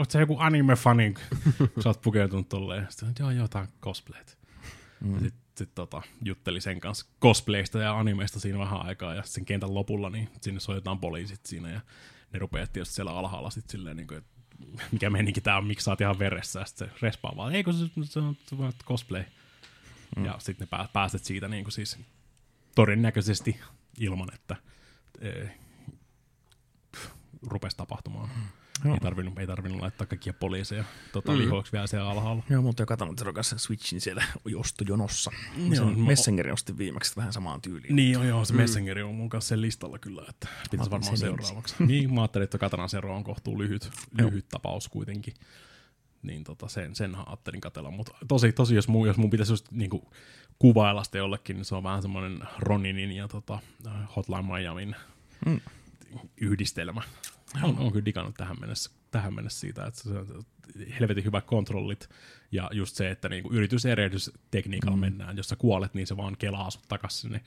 Sä 0.09 0.19
joku 0.19 0.37
anime-fani, 0.39 1.13
kun 1.57 1.83
sä 1.83 1.89
oot 1.89 2.01
pukeutunut 2.01 2.49
tolleen. 2.49 2.87
Sitten 2.89 3.07
on, 3.07 3.15
joo, 3.19 3.31
joo, 3.31 3.47
tää 3.47 3.61
on 3.61 3.67
cosplayt. 3.81 4.37
Mm. 4.99 5.19
Sitten 5.19 5.41
sit, 5.57 5.75
tota, 5.75 6.01
jutteli 6.25 6.61
sen 6.61 6.79
kanssa 6.79 7.05
cosplayista 7.21 7.79
ja 7.79 7.99
animeista 7.99 8.39
siinä 8.39 8.59
vähän 8.59 8.85
aikaa, 8.85 9.15
ja 9.15 9.23
sen 9.25 9.45
kentän 9.45 9.73
lopulla, 9.73 10.09
niin 10.09 10.29
sinne 10.41 10.59
soitetaan 10.59 10.99
poliisit 10.99 11.45
siinä, 11.45 11.69
ja 11.69 11.81
ne 12.33 12.39
rupeaa 12.39 12.67
tietysti 12.67 12.95
siellä 12.95 13.11
alhaalla 13.11 13.49
sitten 13.49 13.71
silleen, 13.71 13.97
niin 13.97 14.07
kuin, 14.07 14.17
että 14.17 14.30
mikä 14.91 15.09
meininki 15.09 15.41
tää 15.41 15.57
on, 15.57 15.65
miksi 15.67 15.83
sä 15.83 15.91
oot 15.91 16.01
ihan 16.01 16.19
veressä, 16.19 16.59
ja 16.59 16.65
sitten 16.65 16.89
se 16.89 16.93
respaa 17.01 17.33
vaan, 17.37 17.55
eikö 17.55 17.73
se, 17.73 17.79
se 18.03 18.19
on, 18.19 18.37
se 18.45 18.55
on 18.55 18.73
cosplay. 18.83 19.23
Mm. 20.15 20.25
Ja 20.25 20.35
sitten 20.39 20.65
ne 20.65 20.69
pää, 20.69 20.89
pääset 20.93 21.23
siitä 21.23 21.47
niin 21.47 21.63
kuin 21.63 21.71
siis 21.71 21.99
todennäköisesti 22.75 23.59
ilman, 23.99 24.33
että 24.33 24.55
e, 25.21 25.47
rupesi 27.41 27.77
tapahtumaan. 27.77 28.29
Ei 28.85 28.99
tarvinnut, 28.99 29.39
ei 29.39 29.47
tarvinnut 29.47 29.81
laittaa 29.81 30.07
kaikkia 30.07 30.33
poliiseja 30.33 30.83
tota, 31.13 31.31
Mm. 31.31 31.37
lihoiksi 31.37 31.71
vielä 31.71 31.87
siellä 31.87 32.09
alhaalla. 32.09 32.43
Joo, 32.49 32.61
mutta 32.61 32.83
on 32.83 32.87
katsonut 32.87 33.17
Zeron 33.17 33.33
kanssa 33.33 33.57
Switchin 33.57 34.01
siellä 34.01 34.23
ostojonossa. 34.55 35.31
Joo, 35.57 35.75
Sen 35.75 35.99
Messengerin 35.99 36.53
ostin 36.53 36.77
viimeksi 36.77 37.15
vähän 37.15 37.33
samaan 37.33 37.61
tyyliin. 37.61 37.95
Niin 37.95 38.11
joo, 38.11 38.23
joo 38.23 38.45
se 38.45 38.53
Messengeri 38.53 39.03
on 39.03 39.15
mun 39.15 39.29
kanssa 39.29 39.49
sen 39.49 39.61
listalla 39.61 39.99
kyllä, 39.99 40.25
että 40.29 40.47
pitäisi 40.71 40.91
varmaan 40.91 41.17
sen 41.17 41.27
seuraavaksi. 41.27 41.75
niin, 41.87 42.13
mä 42.13 42.21
ajattelin, 42.21 42.43
että 42.43 42.57
Katanan 42.57 42.89
Zero 42.89 43.15
on 43.15 43.23
kohtuu 43.23 43.59
lyhyt, 43.59 43.89
lyhyt 44.17 44.49
tapaus 44.49 44.87
kuitenkin. 44.89 45.33
Niin 46.23 46.43
tota, 46.43 46.67
sen, 46.67 46.95
sen 46.95 47.15
ajattelin 47.15 47.61
katella, 47.61 47.91
mutta 47.91 48.11
tosi, 48.27 48.51
tosi 48.51 48.75
jos, 48.75 48.87
mun, 48.87 49.07
jos 49.07 49.17
mun 49.17 49.29
pitäisi 49.29 49.53
just 49.53 49.71
niinku 49.71 50.11
kuvailla 50.59 51.03
sitä 51.03 51.17
jollekin, 51.17 51.55
niin 51.55 51.65
se 51.65 51.75
on 51.75 51.83
vähän 51.83 52.01
semmoinen 52.01 52.39
Roninin 52.59 53.11
ja 53.11 53.27
tota, 53.27 53.59
Hotline 54.15 54.41
Miamin 54.41 54.95
Mm. 55.45 55.59
yhdistelmä. 56.37 57.01
On, 57.63 57.77
on 57.77 57.91
kyllä 57.91 58.05
digannut 58.05 58.35
tähän 58.35 58.59
mennessä, 58.59 58.91
tähän 59.11 59.33
mennessä 59.33 59.59
siitä, 59.59 59.85
että 59.85 60.01
se 60.01 60.09
on 60.09 60.45
helvetin 60.99 61.25
hyvät 61.25 61.45
kontrollit 61.45 62.09
ja 62.51 62.69
just 62.73 62.95
se, 62.95 63.11
että 63.11 63.29
niinku 63.29 63.53
yrityserehdystekniikalla 63.53 64.97
mm. 64.97 65.01
mennään, 65.01 65.37
jos 65.37 65.49
sä 65.49 65.55
kuolet, 65.55 65.93
niin 65.93 66.07
se 66.07 66.17
vaan 66.17 66.37
kelaa 66.37 66.69
sut 66.69 66.87
takas 66.87 67.21
sinne 67.21 67.41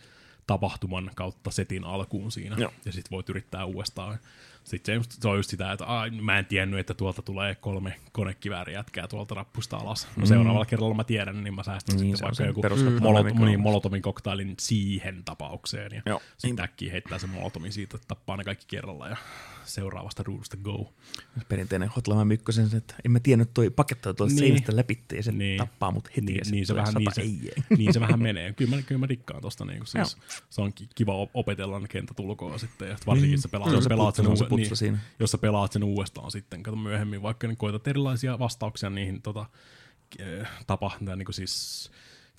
tapahtuman 0.46 1.10
kautta 1.14 1.50
setin 1.50 1.84
alkuun 1.84 2.32
siinä, 2.32 2.56
Joo. 2.58 2.72
ja 2.84 2.92
sitten 2.92 3.10
voit 3.10 3.28
yrittää 3.28 3.64
uudestaan. 3.64 4.18
Sitten 4.64 5.04
se, 5.04 5.10
se 5.20 5.28
on 5.28 5.36
just 5.36 5.50
sitä, 5.50 5.72
että 5.72 5.84
ai, 5.84 6.10
mä 6.10 6.38
en 6.38 6.46
tiennyt, 6.46 6.80
että 6.80 6.94
tuolta 6.94 7.22
tulee 7.22 7.54
kolme 7.54 8.00
konekiväärijätkää 8.12 9.08
tuolta 9.08 9.34
rappusta 9.34 9.76
alas. 9.76 10.08
No 10.16 10.26
seuraavalla 10.26 10.66
kerralla 10.66 10.94
mä 10.94 11.04
tiedän, 11.04 11.44
niin 11.44 11.54
mä 11.54 11.62
säästän 11.62 11.96
Niin, 11.96 12.16
sitten 12.16 12.18
se 12.36 12.44
vaikka 12.44 12.62
se 12.62 12.70
joku 12.80 13.00
molot, 13.00 13.26
niin, 13.34 13.60
molotovin 13.60 14.02
koktailin 14.02 14.54
siihen 14.60 15.22
tapaukseen, 15.24 15.92
ja 15.94 16.02
Joo. 16.06 16.22
sitten 16.38 16.64
äkkiä 16.64 16.92
heittää 16.92 17.18
sen 17.18 17.30
molotomin 17.30 17.72
siitä, 17.72 17.96
että 17.96 18.08
tappaa 18.08 18.36
ne 18.36 18.44
kaikki 18.44 18.64
kerralla, 18.68 19.08
ja 19.08 19.16
seuraavasta 19.64 20.22
ruudusta 20.22 20.56
go. 20.56 20.92
Perinteinen 21.48 21.88
Hotline 21.88 22.24
Mykkösen, 22.24 22.68
se, 22.68 22.76
että 22.76 22.94
en 23.04 23.10
mä 23.10 23.20
tiennyt, 23.20 23.54
toi 23.54 23.70
pakettaa 23.70 24.14
tuolta 24.14 24.34
Niin. 24.34 24.40
niin. 24.40 24.48
seinästä 24.48 24.76
läpi 24.76 25.02
ja 25.16 25.22
se 25.22 25.30
Niin. 25.30 25.38
niin. 25.38 25.58
tappaa 25.58 25.90
mut 25.90 26.08
heti. 26.08 26.20
Niin, 26.20 26.40
niin, 26.50 26.66
se 26.66 26.74
vähän, 26.74 26.94
niin, 26.94 27.12
se, 27.14 27.22
niin 27.78 27.92
se 27.92 28.00
vähän 28.00 28.22
menee. 28.22 28.52
Kyllä 28.52 28.76
mä, 28.76 28.82
kyllä 28.82 28.98
mä 28.98 29.08
dikkaan 29.08 29.42
tosta. 29.42 29.64
Niin 29.64 29.86
siis, 29.86 30.16
se 30.50 30.60
on 30.62 30.72
ki- 30.72 30.88
kiva 30.94 31.14
op- 31.14 31.30
opetella 31.34 31.80
ne 31.80 31.88
kentät 31.88 32.20
ulkoa 32.20 32.58
sitten. 32.58 32.88
Ja 32.88 32.96
varsinkin, 33.06 33.28
Niin. 33.28 33.32
jos 33.32 33.42
sä 33.42 33.48
pelaat, 33.48 33.70
Se 33.70 33.80
se 33.82 33.88
pelaat 33.88 34.14
sen, 34.14 34.24
se 34.24 34.36
se 34.36 34.44
putsa 34.56 34.70
niin, 34.70 34.76
siinä. 34.76 34.98
jos 35.18 35.30
sä 35.30 35.38
pelaat 35.38 35.72
sen 35.72 35.84
uudestaan 35.84 36.30
sitten, 36.30 36.62
kato 36.62 36.76
myöhemmin, 36.76 37.22
vaikka 37.22 37.46
niin 37.46 37.56
koetat 37.56 37.88
erilaisia 37.88 38.38
vastauksia 38.38 38.90
niihin 38.90 39.22
tota, 39.22 39.46
eh, 40.18 40.48
tapa, 40.66 40.90
tai 41.04 41.16
niin 41.16 41.26
kuin 41.26 41.34
siis 41.34 41.90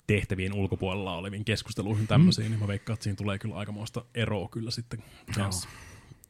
tehtävien 0.06 0.54
ulkopuolella 0.54 1.16
oleviin 1.16 1.44
keskusteluihin 1.44 2.06
tämmöisiin, 2.06 2.46
mm. 2.46 2.50
niin 2.50 2.60
mä 2.60 2.68
veikkaan, 2.68 2.94
että 2.94 3.04
siinä 3.04 3.16
tulee 3.16 3.38
kyllä 3.38 3.56
aikamoista 3.56 4.04
eroa 4.14 4.48
kyllä 4.48 4.70
sitten 4.70 5.02
kanssa. 5.34 5.68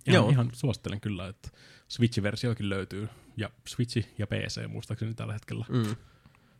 Ihan, 0.06 0.14
Joo. 0.14 0.30
ihan 0.30 0.50
suosittelen 0.52 1.00
kyllä, 1.00 1.28
että 1.28 1.48
Switch-versiokin 1.88 2.68
löytyy, 2.68 3.08
ja 3.36 3.50
Switchi 3.68 4.06
ja 4.18 4.26
PC 4.26 4.68
muistaakseni 4.68 5.14
tällä 5.14 5.32
hetkellä. 5.32 5.64
Mm. 5.68 5.96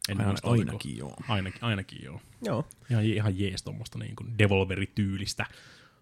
En 0.09 0.19
Aina- 0.19 0.27
muista, 0.27 0.51
ainakin 0.51 0.97
joo. 0.97 1.17
Ainakin, 1.29 1.65
ainakin 1.65 2.05
joo. 2.05 2.21
Joo. 2.43 2.69
Ihan, 2.91 3.05
ihan 3.05 3.39
jees 3.39 3.63
tuommoista 3.63 3.99
niin 3.99 4.17
kuin 4.17 4.39
Devolveri-tyylistä 4.39 5.47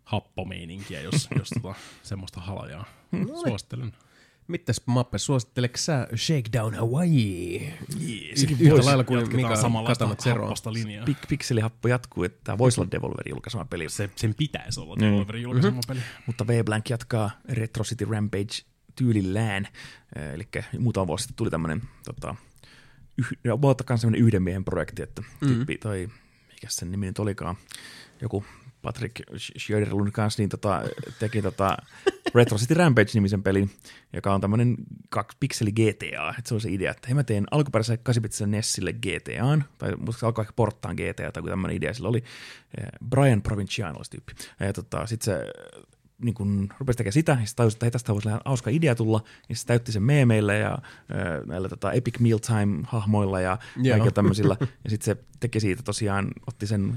happomeininkiä, 0.05 1.01
jos, 1.01 1.29
jos 1.39 1.51
tota, 1.63 1.75
semmoista 2.03 2.41
halajaa. 2.41 2.85
Suosittelen. 3.27 3.93
Mitäs 4.49 4.81
Mappe, 4.87 5.19
suositteleks 5.19 5.87
sä 5.87 6.09
Shakedown 6.17 6.75
Hawaii? 6.75 7.73
Jees. 8.01 8.45
Yhtä 8.45 8.85
lailla 8.85 9.05
kuin 9.05 9.37
Mika 9.37 9.57
Katanat 9.87 10.21
Zeroa. 10.21 10.55
linjaa. 10.71 11.05
Pik- 11.07 11.27
pikselihappo 11.29 11.89
jatkuu, 11.89 12.25
että 12.25 12.41
tämä 12.45 12.59
voisi 12.59 12.81
olla 12.81 12.91
Devolverin 12.91 13.31
julkaisema 13.31 13.65
peli. 13.65 13.89
Se, 13.89 14.11
sen 14.17 14.35
pitäisi 14.35 14.81
olla 14.81 14.97
Mm. 14.97 15.03
Devolverin 15.03 15.43
julkaisema 15.43 15.77
Mhm. 15.77 15.81
peli. 15.89 16.01
Mutta 16.27 16.47
V-Blank 16.47 16.91
jatkaa 16.91 17.31
Retro 17.49 17.85
City 17.85 18.05
Rampage 18.05 18.55
tyylillään. 18.95 19.69
Eli 20.35 20.49
muutama 20.79 21.07
vuosi 21.07 21.23
sitten 21.23 21.37
tuli 21.37 21.51
tämmöinen 21.51 21.83
tota, 22.05 22.35
yh, 23.19 23.29
semmoinen 23.99 24.27
yhden 24.27 24.43
miehen 24.43 24.65
projekti, 24.65 25.03
että 25.03 25.23
Mhm. 25.23 25.53
tyyppi 25.55 25.79
toi, 25.79 26.09
mikä 26.53 26.67
sen 26.69 26.91
nimi 26.91 27.07
nyt 27.07 27.19
olikaan, 27.19 27.57
joku 28.21 28.45
Patrick 28.85 29.21
Schöderlund 29.59 30.11
kanssa 30.11 30.43
niin 30.43 30.49
tota, 30.49 30.83
teki 31.19 31.43
tota 31.43 31.77
Retro 32.35 32.59
City 32.59 32.75
Rampage-nimisen 32.75 33.43
pelin, 33.43 33.71
joka 34.13 34.35
on 34.35 34.41
tämmöinen 34.41 34.77
pikseli 35.41 35.73
GTA. 35.73 36.35
Et 36.39 36.47
se 36.47 36.55
on 36.55 36.61
se 36.61 36.73
idea, 36.73 36.91
että 36.91 37.09
hei 37.09 37.15
mä 37.15 37.25
teen 37.25 37.47
alkuperäiselle 37.51 38.01
8 38.03 38.51
Nessille 38.51 38.93
GTAan, 38.93 39.65
tai 39.79 39.97
musta 39.97 40.27
alkoi 40.27 40.43
ehkä 40.43 40.53
porttaan 40.57 40.97
GTA, 40.97 41.33
tai 41.33 41.43
tämmöinen 41.43 41.77
idea 41.77 41.95
sillä 41.95 42.09
oli. 42.09 42.25
Eh, 42.79 42.87
Brian 43.09 43.43
Provinciano 43.43 44.01
tyyppi. 44.11 44.33
Ja 44.61 44.73
tota, 44.73 45.07
sit 45.07 45.23
se 45.23 45.47
niin 46.25 46.35
kun 46.35 46.69
rupesi 46.79 46.97
tekemään 46.97 47.13
sitä, 47.13 47.33
ja 47.33 47.37
sitten 47.47 47.57
tajusi, 47.57 47.75
että 47.75 47.87
hei, 47.87 47.91
tästä 47.91 48.13
voisi 48.13 48.29
hauska 48.45 48.71
idea 48.71 48.95
tulla, 48.95 49.25
ja 49.49 49.57
se 49.57 49.67
täytti 49.67 49.93
sen 49.93 50.03
meemeillä 50.03 50.55
ja 50.55 50.73
äh, 50.73 51.47
näillä 51.47 51.69
tota, 51.69 51.93
Epic 51.93 52.19
Mealtime-hahmoilla 52.19 53.41
ja 53.41 53.59
kaikilla 53.89 54.11
tämmöisillä, 54.11 54.57
ja 54.85 54.91
sitten 54.91 55.05
se 55.05 55.17
teki 55.41 55.61
siitä 55.61 55.83
tosiaan, 55.83 56.31
otti 56.47 56.67
sen 56.67 56.95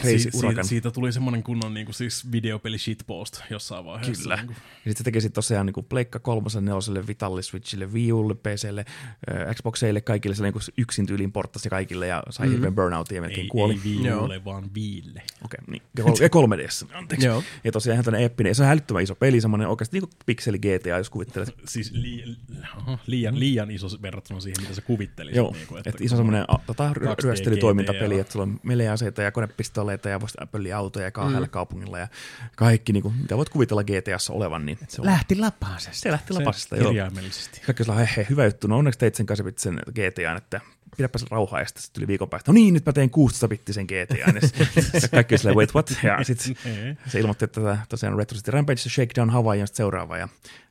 crazy 0.00 0.18
Si- 0.18 0.30
urakan. 0.34 0.54
siitä, 0.64 0.68
siitä, 0.68 0.90
tuli 0.90 1.12
semmoinen 1.12 1.42
kunnon 1.42 1.74
niin 1.74 1.86
kuin, 1.86 1.94
siis 1.94 2.32
videopeli 2.32 2.78
shitpost 2.78 3.40
jossain 3.50 3.84
vaiheessa. 3.84 4.22
Kyllä. 4.22 4.36
Niin 4.36 4.46
kuin, 4.46 4.56
Ja 4.56 4.90
sitten 4.90 4.96
se 4.96 5.04
teki 5.04 5.20
sit 5.20 5.32
tosiaan 5.32 5.66
niin 5.66 5.84
Pleikka 5.88 6.18
kolmoselle, 6.18 6.64
neloselle, 6.64 7.06
Vitalle, 7.06 7.42
Switchille, 7.42 7.86
Wii 7.86 8.12
Ulle, 8.12 8.34
PClle, 8.34 8.84
äh, 9.30 9.54
Xboxeille, 9.54 10.00
kaikille 10.00 10.36
se 10.36 10.42
niin 10.42 10.54
yksin 10.78 11.06
tyyliin 11.06 11.32
porttasi 11.32 11.68
kaikille 11.68 12.06
ja 12.06 12.22
sai 12.30 12.46
mm-hmm. 12.46 12.54
hirveän 12.56 12.74
burnoutia 12.74 13.16
ja 13.16 13.22
melkein 13.22 13.40
ei, 13.42 13.48
kuoli. 13.48 13.72
ei 13.84 13.94
Joo. 13.94 14.16
Viiulle, 14.18 14.44
vaan 14.44 14.74
Viille. 14.74 15.22
Okei, 15.44 15.60
niin. 15.66 15.82
Ja, 15.98 16.04
kol- 16.04 16.16
ja 16.20 16.28
3DS, 16.28 16.96
anteeksi. 16.96 17.26
Joo. 17.26 17.42
Ja 17.64 17.72
tosiaan 17.72 17.94
ihan 17.94 18.04
tämmöinen 18.04 18.22
eeppinen, 18.22 18.49
ja 18.50 18.54
se 18.54 18.62
on 18.62 18.68
hälyttömän 18.68 19.02
iso 19.02 19.14
peli, 19.14 19.40
semmoinen 19.40 19.68
oikeasti 19.68 19.96
niin 19.96 20.08
kuin 20.08 20.18
pikseli 20.26 20.58
GTA, 20.58 20.88
jos 20.88 21.10
kuvittelet. 21.10 21.54
Siis 21.68 21.92
li- 21.92 22.36
aha, 22.76 22.98
liian, 23.06 23.38
liian 23.38 23.70
iso 23.70 23.86
verrattuna 24.02 24.40
siihen, 24.40 24.62
mitä 24.62 24.74
sä 24.74 24.80
kuvittelisit. 24.82 25.36
Joo, 25.36 25.52
Niin 25.52 25.66
kuin, 25.66 25.78
että 25.78 25.90
et 25.90 26.00
iso 26.00 26.16
semmoinen 26.16 26.44
tota, 26.66 26.92
ry- 26.92 27.06
2D 27.06 27.14
ryöstelytoimintapeli, 27.22 28.18
että 28.18 28.32
sulla 28.32 28.42
on 28.42 28.60
meleaseita 28.62 29.22
ja 29.22 29.32
konepistooleita 29.32 30.08
ja 30.08 30.20
voisi 30.20 30.38
pölliä 30.52 30.76
autoja 30.78 31.04
ja 31.04 31.10
kahdella 31.10 31.46
mm. 31.46 31.50
kaupungilla 31.50 31.98
ja 31.98 32.08
kaikki, 32.56 32.92
niin 32.92 33.02
kuin, 33.02 33.14
mitä 33.14 33.36
voit 33.36 33.48
kuvitella 33.48 33.84
GTAssa 33.84 34.32
olevan, 34.32 34.66
niin 34.66 34.78
se, 34.88 35.00
on, 35.00 35.06
Lähti 35.06 35.36
lapasesta. 35.36 35.98
se 35.98 36.10
lähti 36.10 36.34
Se 36.34 36.38
lapasesta. 36.38 36.76
Joo. 36.76 36.88
kirjaimellisesti. 36.88 37.60
Kaikki 37.66 37.84
he, 37.98 38.08
he, 38.16 38.26
hyvä 38.30 38.44
juttu. 38.44 38.66
No 38.66 38.78
onneksi 38.78 38.98
teit 38.98 39.14
sen 39.14 39.26
kasvitsen 39.26 39.80
GTAn, 39.90 40.36
että 40.36 40.60
pidäpä 40.96 41.18
se 41.18 41.26
rauhaa 41.30 41.60
ja 41.60 41.66
sitten 41.66 41.82
se 41.82 41.92
tuli 41.92 42.06
viikon 42.06 42.28
päästä. 42.28 42.52
No 42.52 42.54
niin, 42.54 42.74
nyt 42.74 42.86
mä 42.86 42.92
teen 42.92 43.10
16-bittisen 43.10 43.84
GTAn. 43.86 44.34
Ja 44.34 44.40
sit- 45.00 45.10
kaikki 45.10 45.38
silleen, 45.38 45.56
wait 45.56 45.74
what? 45.74 45.90
Ja 46.02 46.24
sitten 46.24 46.56
Ei. 46.64 46.96
se 47.06 47.20
ilmoitti, 47.20 47.44
että 47.44 47.78
tosiaan 47.88 48.18
Retro 48.18 48.36
City 48.36 48.50
Rampage, 48.50 48.76
Shakedown 48.76 49.30
Hawaii 49.30 49.60
on 49.60 49.66
sitten 49.66 49.76
seuraava 49.76 50.18
ja 50.18 50.28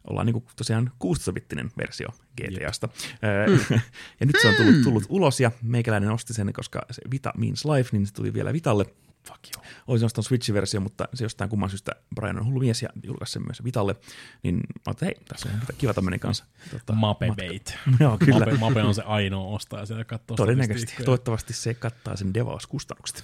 ollaan 0.10 0.26
niinku 0.26 0.44
tosiaan 0.56 0.92
16-bittinen 1.04 1.70
versio 1.78 2.08
GTAsta. 2.42 2.88
Mm. 2.88 3.60
ja 4.20 4.26
nyt 4.26 4.36
se 4.42 4.48
on 4.48 4.56
tullut, 4.56 4.82
tullut 4.84 5.04
ulos 5.10 5.40
ja 5.40 5.52
meikäläinen 5.62 6.12
osti 6.12 6.34
sen, 6.34 6.54
koska 6.54 6.82
se 6.92 7.02
Vita 7.12 7.34
Means 7.38 7.66
Life, 7.66 7.90
niin 7.92 8.08
se 8.08 8.14
tuli 8.14 8.34
vielä 8.34 8.54
Vitalle. 8.54 8.86
Fuck 9.30 9.40
you. 9.56 9.66
Olisin 9.88 10.06
ostanut 10.06 10.26
Switch-versio, 10.26 10.80
mutta 10.80 11.08
se 11.14 11.26
jostain 11.26 11.50
kumman 11.50 11.70
syystä 11.70 11.92
Brian 12.16 12.40
on 12.40 12.46
hullu 12.46 12.60
mies 12.60 12.82
ja 12.82 12.90
julkaisi 13.04 13.34
sen 13.34 13.42
myös 13.42 13.64
Vitalle. 13.64 13.96
Niin 14.44 14.56
mä 14.56 14.62
ajattelin, 14.86 15.14
hei, 15.16 15.26
tässä 15.28 15.50
on 15.54 15.60
kiva 15.78 15.94
tämmöinen 15.94 16.20
kanssa. 16.20 16.46
Tota, 16.72 16.94
Mape 16.94 17.28
bait. 17.36 17.78
Joo, 18.00 18.18
kyllä. 18.18 18.40
Mape, 18.40 18.58
Mape 18.58 18.84
on 18.84 18.96
se 18.96 19.02
ainoa 19.02 19.56
ostaja 19.56 19.86
siellä 19.86 20.06
katsoo 20.06 20.38
Todennäköisesti. 20.38 21.04
Toivottavasti 21.04 21.54
se 21.54 21.74
kattaa 21.74 22.16
sen 22.16 22.34
devauskustannukset. 22.34 23.24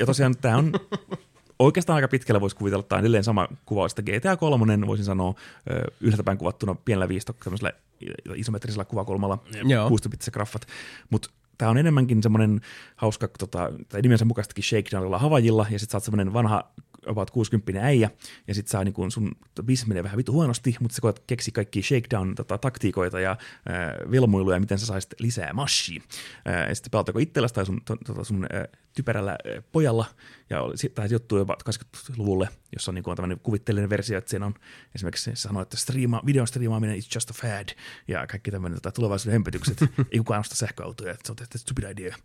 Ja 0.00 0.06
tosiaan 0.06 0.36
tämä 0.36 0.56
on 0.56 0.72
oikeastaan 1.58 1.94
aika 1.94 2.08
pitkällä 2.08 2.40
voisi 2.40 2.56
kuvitella, 2.56 2.80
että 2.80 2.98
edelleen 2.98 3.24
sama 3.24 3.48
kuvaus, 3.66 3.92
että 3.92 4.02
GTA 4.02 4.36
3, 4.36 4.86
voisin 4.86 5.04
sanoa, 5.04 5.34
ö, 5.70 5.82
yhdeltä 6.00 6.22
päin 6.22 6.38
kuvattuna 6.38 6.74
pienellä 6.74 7.08
viistokka, 7.08 7.44
tämmöisellä 7.44 7.72
isometrisellä 8.34 8.84
kuvakulmalla, 8.84 9.38
Joo. 9.64 9.88
16 9.88 10.30
graffat, 10.30 10.66
mutta 11.10 11.30
tämä 11.58 11.70
on 11.70 11.78
enemmänkin 11.78 12.22
semmoinen 12.22 12.60
hauska, 12.96 13.28
tota, 13.38 13.72
tai 13.88 14.02
nimensä 14.02 14.24
mukaistakin 14.24 14.64
shakedownilla 14.64 15.18
havajilla, 15.18 15.66
ja 15.70 15.78
sitten 15.78 15.92
sä 15.92 15.96
oot 15.96 16.04
semmoinen 16.04 16.32
vanha 16.32 16.64
about 17.06 17.30
60 17.30 17.86
äijä, 17.86 18.10
ja 18.48 18.54
sitten 18.54 18.70
saa 18.70 18.84
niin 18.84 19.10
sun 19.10 19.32
bisnes 19.62 19.88
menee 19.88 20.02
vähän 20.02 20.16
vitu 20.16 20.32
huonosti, 20.32 20.76
mutta 20.80 20.94
sä 20.94 21.00
koet 21.00 21.22
keksi 21.26 21.52
kaikki 21.52 21.82
shakedown-taktiikoita 21.82 23.20
ja 23.20 23.30
äh, 23.30 24.10
velmuiluja, 24.10 24.60
miten 24.60 24.78
sä 24.78 24.86
saisit 24.86 25.14
lisää 25.20 25.52
mashia. 25.52 26.02
Äh, 26.48 26.68
ja 26.68 26.74
sitten 26.74 26.90
pelaatko 26.90 27.18
itselläsi 27.18 27.54
tai 27.54 27.66
sun, 27.66 27.80
to, 27.84 27.96
tota 27.96 28.24
sun 28.24 28.46
äh, 28.54 28.62
typerällä 28.96 29.30
äh, 29.32 29.64
pojalla, 29.72 30.06
ja 30.50 30.60
tai 30.94 31.08
sijoittuu 31.08 31.38
jopa 31.38 31.56
80-luvulle, 31.70 32.48
jossa 32.72 32.90
on, 32.90 32.94
niin 32.94 33.02
kuin, 33.02 33.16
tämmöinen 33.16 33.40
kuvitteellinen 33.40 33.90
versio, 33.90 34.18
että 34.18 34.30
siinä 34.30 34.46
on 34.46 34.54
esimerkiksi 34.94 35.24
se 35.24 35.36
sanoo, 35.36 35.62
että 35.62 35.76
striima, 35.76 36.22
videon 36.26 36.46
striimaaminen 36.46 36.96
is 36.96 37.14
just 37.14 37.30
a 37.30 37.32
fad, 37.32 37.68
ja 38.08 38.26
kaikki 38.26 38.50
tämmöinen 38.50 38.76
tota, 38.76 38.92
tulevaisuuden 38.92 39.32
hömpötykset, 39.32 39.78
ei 40.12 40.18
kukaan 40.18 40.40
osta 40.40 40.54
sähköautoja, 40.54 41.12
että 41.12 41.26
se 41.26 41.32
on 41.32 41.36
tehty 41.36 41.58
stupid 41.58 41.90
idea. 41.90 42.16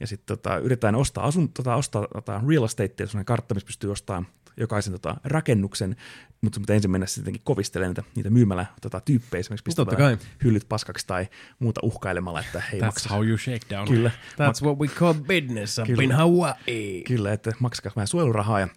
Ja 0.00 0.06
sitten 0.06 0.36
tota, 0.36 0.58
yritetään 0.58 0.94
ostaa, 0.94 1.24
asun, 1.24 1.52
tota, 1.52 1.74
ostaa 1.74 2.06
tota, 2.12 2.40
real 2.48 2.64
estate, 2.64 3.06
sellainen 3.06 3.24
kartta, 3.24 3.54
missä 3.54 3.66
pystyy 3.66 3.92
ostamaan 3.92 4.26
jokaisen 4.56 4.92
tota, 4.92 5.16
rakennuksen, 5.24 5.96
mutta 6.40 6.56
sun 6.56 6.62
pitää 6.62 6.74
ensin 6.74 6.90
mennä 6.90 7.06
sittenkin 7.06 7.42
kovistelemaan 7.44 7.90
niitä, 7.90 8.10
niitä 8.16 8.30
myymällä 8.30 8.66
tota, 8.82 9.00
tyyppejä, 9.00 9.40
esimerkiksi 9.40 9.64
Totta 9.76 9.90
pistämällä 9.90 10.16
kai. 10.16 10.26
hyllyt 10.44 10.66
paskaksi 10.68 11.06
tai 11.06 11.26
muuta 11.58 11.80
uhkailemalla, 11.82 12.40
että 12.40 12.62
hei 12.72 12.80
That's 12.80 12.84
maksa. 12.84 13.08
how 13.08 13.26
you 13.26 13.38
shake 13.38 13.66
down. 13.70 13.88
Kyllä, 13.88 14.10
That's 14.30 14.64
what 14.64 14.78
we 14.78 14.88
call 14.88 15.14
business 15.14 15.78
up 15.78 15.86
Kyllä. 15.86 16.02
in 16.02 16.12
Hawaii. 16.12 17.02
Kyllä, 17.06 17.32
että 17.32 17.52
maksakaa 17.58 17.92
vähän 17.96 18.06
suojelurahaa 18.06 18.60
ja 18.60 18.68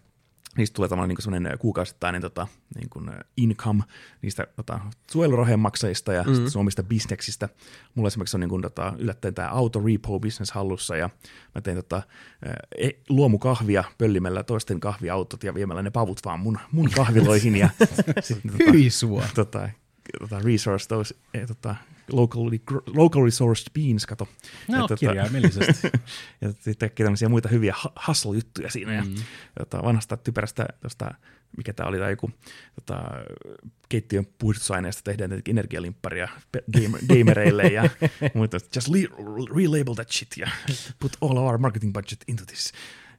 niistä 0.58 0.76
tulee 0.76 0.90
tavallaan 0.90 1.10
niin 1.10 1.22
semmoinen 1.22 1.60
kuukausittainen 1.60 2.22
tota, 2.22 2.48
niin 2.76 2.90
kuin 2.90 3.12
income 3.38 3.84
niistä 4.22 4.48
tota, 4.56 4.80
suojelurahojen 5.12 5.60
maksajista 5.60 6.14
ja 6.14 6.24
mm-hmm. 6.24 6.46
omista 6.56 6.84
bisneksistä. 6.84 7.50
Mulla 7.96 8.08
esimerkiksi 8.08 8.38
on 8.38 8.42
niin 8.42 8.50
kuin, 8.50 8.62
tota, 8.62 8.94
yllättäen 8.98 9.34
tämä 9.34 9.50
auto 9.50 9.82
repo 9.86 10.20
business 10.20 10.52
hallussa 10.52 10.96
ja 10.96 11.10
mä 11.56 11.62
tein 11.62 11.78
tota, 11.78 12.02
e, 12.78 12.90
luomukahvia 13.10 13.84
pöllimällä 13.98 14.44
toisten 14.44 14.80
kahviautot 14.80 15.44
ja 15.44 15.54
viemällä 15.54 15.82
ne 15.82 15.90
pavut 15.90 16.20
vaan 16.26 16.40
mun, 16.40 16.60
mun 16.72 16.90
kahviloihin 16.96 17.56
ja 17.56 17.70
sitten 18.22 18.52
tota, 18.52 18.72
Hyi 18.72 18.90
sua. 18.90 19.24
tota, 19.36 19.70
tota, 20.20 20.40
resource 20.40 20.88
those, 20.88 21.16
eh, 21.34 21.48
tota, 21.48 21.76
locally, 22.12 22.60
local 22.88 23.24
resourced 23.26 23.68
beans, 23.74 24.06
kato. 24.06 24.28
No, 24.68 24.78
Ja 24.78 24.84
tota- 24.84 24.98
kirjaimellisesti. 25.00 25.88
ja 26.42 26.52
sitten 26.52 26.76
kaikki 26.78 27.04
tämmöisiä 27.04 27.30
muita 27.30 27.50
hyviä 27.50 27.76
hustle-juttuja 28.08 28.70
siinä. 28.70 29.02
Mm. 29.02 29.16
Ja, 29.16 29.22
tota, 29.60 29.84
vanhasta 29.84 30.18
typerästä, 30.18 30.66
tosta, 30.82 31.12
mikä 31.58 31.74
tämä 31.74 31.90
oli, 31.90 32.00
tai 32.00 32.12
joku 32.12 32.32
tota, 32.76 33.04
keittiön 33.90 34.28
puhdistusaineesta 34.38 35.02
tehdään 35.04 35.42
energialimpparia 35.50 36.28
gamereille 37.14 37.64
ja 37.64 37.90
muita. 38.34 38.58
Just 38.76 38.88
le- 38.88 39.46
relabel 39.56 39.94
that 39.94 40.12
shit 40.12 40.38
ja 40.38 40.50
put 41.00 41.18
all 41.22 41.38
our 41.38 41.58
marketing 41.58 41.94
budget 41.94 42.24
into 42.28 42.44
this. 42.48 42.72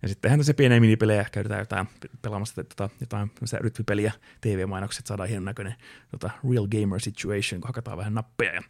Ja 0.03 0.09
sitten 0.09 0.31
tehdään 0.31 0.45
se 0.45 0.53
pieniä 0.53 0.81
minipelejä, 0.81 1.27
käydään 1.33 1.61
jotain 1.61 1.87
pe- 1.87 2.09
pelaamassa 2.23 2.65
tota, 2.65 2.91
jotain 3.01 3.31
rytmipeliä, 3.61 4.13
TV-mainokset, 4.41 5.07
saadaan 5.07 5.29
hienon 5.29 5.45
näköinen 5.45 5.75
tota, 6.11 6.31
real 6.53 6.67
gamer 6.67 7.01
situation, 7.01 7.61
kun 7.61 7.69
hakataan 7.69 7.99
vähän 7.99 8.15
nappeja 8.15 8.55
ja 8.55 8.63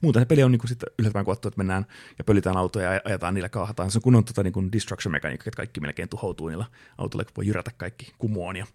Muuten 0.00 0.22
se 0.22 0.26
peli 0.26 0.42
on 0.42 0.52
niinku 0.52 0.66
sitten 0.66 0.90
yllättävän 0.98 1.24
kuvattu, 1.24 1.48
että 1.48 1.58
mennään 1.58 1.86
ja 2.18 2.24
pölytään 2.24 2.56
autoja 2.56 2.94
ja 2.94 3.00
ajetaan 3.04 3.34
niillä 3.34 3.48
kaahataan. 3.48 3.90
Se 3.90 3.98
on 3.98 4.02
kunnon 4.02 4.24
tota, 4.24 4.42
niinku 4.42 4.72
destruction 4.72 5.12
mekaniikka, 5.12 5.48
että 5.48 5.56
kaikki 5.56 5.80
melkein 5.80 6.08
tuhoutuu 6.08 6.48
niillä 6.48 6.66
autoilla, 6.98 7.24
kun 7.24 7.32
voi 7.36 7.46
jyrätä 7.46 7.70
kaikki 7.76 8.12
kumoon. 8.18 8.56
Ja, 8.56 8.66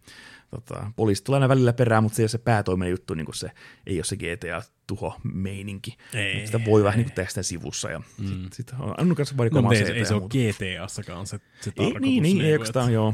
tota, 0.49 0.91
poliisi 0.95 1.23
tulee 1.23 1.37
aina 1.37 1.49
välillä 1.49 1.73
perään, 1.73 2.03
mutta 2.03 2.15
se 2.15 2.21
ei 2.21 2.23
ole 2.23 2.29
se 2.29 2.37
päätoiminen 2.37 2.91
juttu, 2.91 3.13
niin 3.13 3.27
se 3.33 3.51
ei 3.87 3.97
ole 3.97 4.03
se 4.03 4.15
GTA-tuho-meininki. 4.15 5.97
Ei, 6.13 6.45
sitä 6.45 6.65
voi 6.65 6.83
vähän 6.83 6.99
niin 6.99 7.11
tehdä 7.11 7.29
sitä 7.29 7.43
sivussa. 7.43 7.89
Ja 7.89 7.99
mm. 7.99 8.27
Sitten 8.27 8.49
sit 8.53 8.73
on 8.79 8.93
annut 8.97 9.17
kanssa 9.17 9.35
No, 9.51 9.71
ei, 9.71 9.91
ei 9.91 10.05
se 10.05 10.13
ole 10.13 10.19
muuta. 10.19 10.37
GTA-sakaan 10.37 11.27
se, 11.27 11.39
se 11.61 11.71
Ei, 11.77 11.93
niin, 11.99 12.23
niin, 12.23 12.41
ei 12.41 12.51
oikeastaan, 12.51 12.85
että 12.85 12.93
joo. 12.93 13.13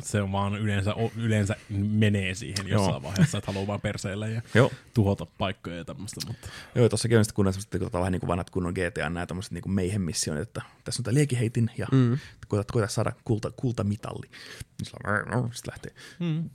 Se 0.00 0.22
on 0.22 0.32
vaan 0.32 0.56
yleensä, 0.56 0.94
yleensä 1.16 1.56
menee 1.70 2.34
siihen 2.34 2.68
jossain 2.68 2.92
Joo. 2.92 3.02
vaiheessa, 3.02 3.38
että 3.38 3.52
haluaa 3.52 3.66
vaan 3.66 3.80
perseillä 3.80 4.28
ja 4.28 4.42
Joo. 4.54 4.70
tuhota 4.94 5.26
paikkoja 5.26 5.76
ja 5.76 5.84
tämmöistä. 5.84 6.20
Mutta 6.26 6.48
Joo, 6.74 6.88
tuossakin 6.88 7.18
on 7.18 7.24
sitten 7.24 7.34
kun 7.34 7.52
semmoset, 7.52 7.70
tota, 7.70 7.98
vähän 7.98 8.12
niin 8.12 8.20
kuin 8.20 8.28
vanhat 8.28 8.50
kunnon 8.50 8.72
GTA, 8.72 9.10
nämä 9.10 9.26
tämmöiset 9.26 9.52
niin 9.52 9.62
mayhem 9.66 10.02
missionit, 10.02 10.42
että 10.42 10.62
tässä 10.84 11.00
on 11.00 11.04
tämä 11.04 11.14
liekiheitin 11.14 11.70
ja 11.78 11.86
mm. 11.92 12.18
koetat, 12.48 12.70
koetat 12.72 12.90
saada 12.90 13.12
kulta, 13.24 13.50
kultamitalli. 13.56 14.26
Niin 14.30 15.34
on, 15.34 15.50
sitten 15.52 15.72
lähtee. 15.72 15.92
Mm. 16.20 16.50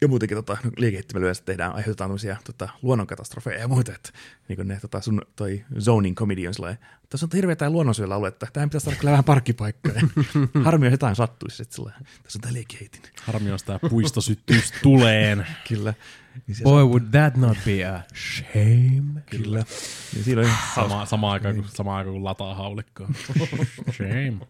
Ja 0.00 0.08
muutenkin 0.08 0.36
tota, 0.36 0.56
no, 0.64 0.70
liikeheittimellä 0.76 1.24
yleensä 1.24 1.42
tehdään, 1.44 1.74
aiheutetaan 1.74 2.08
tämmöisiä 2.08 2.36
tota, 2.44 2.68
luonnonkatastrofeja 2.82 3.58
ja 3.58 3.68
muita, 3.68 3.94
että 3.94 4.10
niin 4.48 4.56
kuin 4.56 4.68
ne 4.68 4.78
tota, 4.80 5.00
sun 5.00 5.22
toi 5.36 5.64
zoning 5.80 6.16
comedy 6.16 6.46
on 6.46 6.54
sellainen, 6.54 6.78
tässä 7.08 7.26
on 7.26 7.30
hirveä 7.34 7.56
tämä 7.56 7.70
luonnonsuojelua 7.70 8.28
että 8.28 8.46
tähän 8.52 8.68
pitäisi 8.68 8.84
saada 8.84 8.98
kyllä 8.98 9.10
vähän 9.10 9.24
parkkipaikkoja. 9.24 10.00
Harmi, 10.64 10.86
jos 10.86 10.92
jotain 10.92 11.16
sattuisi, 11.16 11.62
että 11.62 11.74
sellainen, 11.74 12.02
tässä 12.22 12.36
on 12.36 12.40
tämä 12.40 12.52
liikeheitin. 12.52 13.02
harmi, 13.22 13.48
jos 13.48 13.62
tämä 13.62 13.78
puisto 13.90 14.20
syttyisi 14.20 14.74
tuleen. 14.82 15.46
Kyllä. 15.68 15.94
Niin 16.46 16.56
Boy, 16.62 16.84
would 16.84 17.04
that 17.10 17.36
not 17.36 17.58
be 17.64 17.84
a 17.84 18.02
shame? 18.14 19.20
Kyllä. 19.30 19.64
Niin 20.14 20.24
siinä 20.24 20.40
oli 20.40 20.50
Sama, 20.74 21.06
sama 21.06 21.32
aikaan, 21.32 21.54
kun, 21.54 21.64
sama 21.68 21.96
aikaan, 21.96 22.14
kun 22.14 22.24
lataa 22.24 22.54
haulikkoa. 22.54 23.08
Shame. 23.96 24.46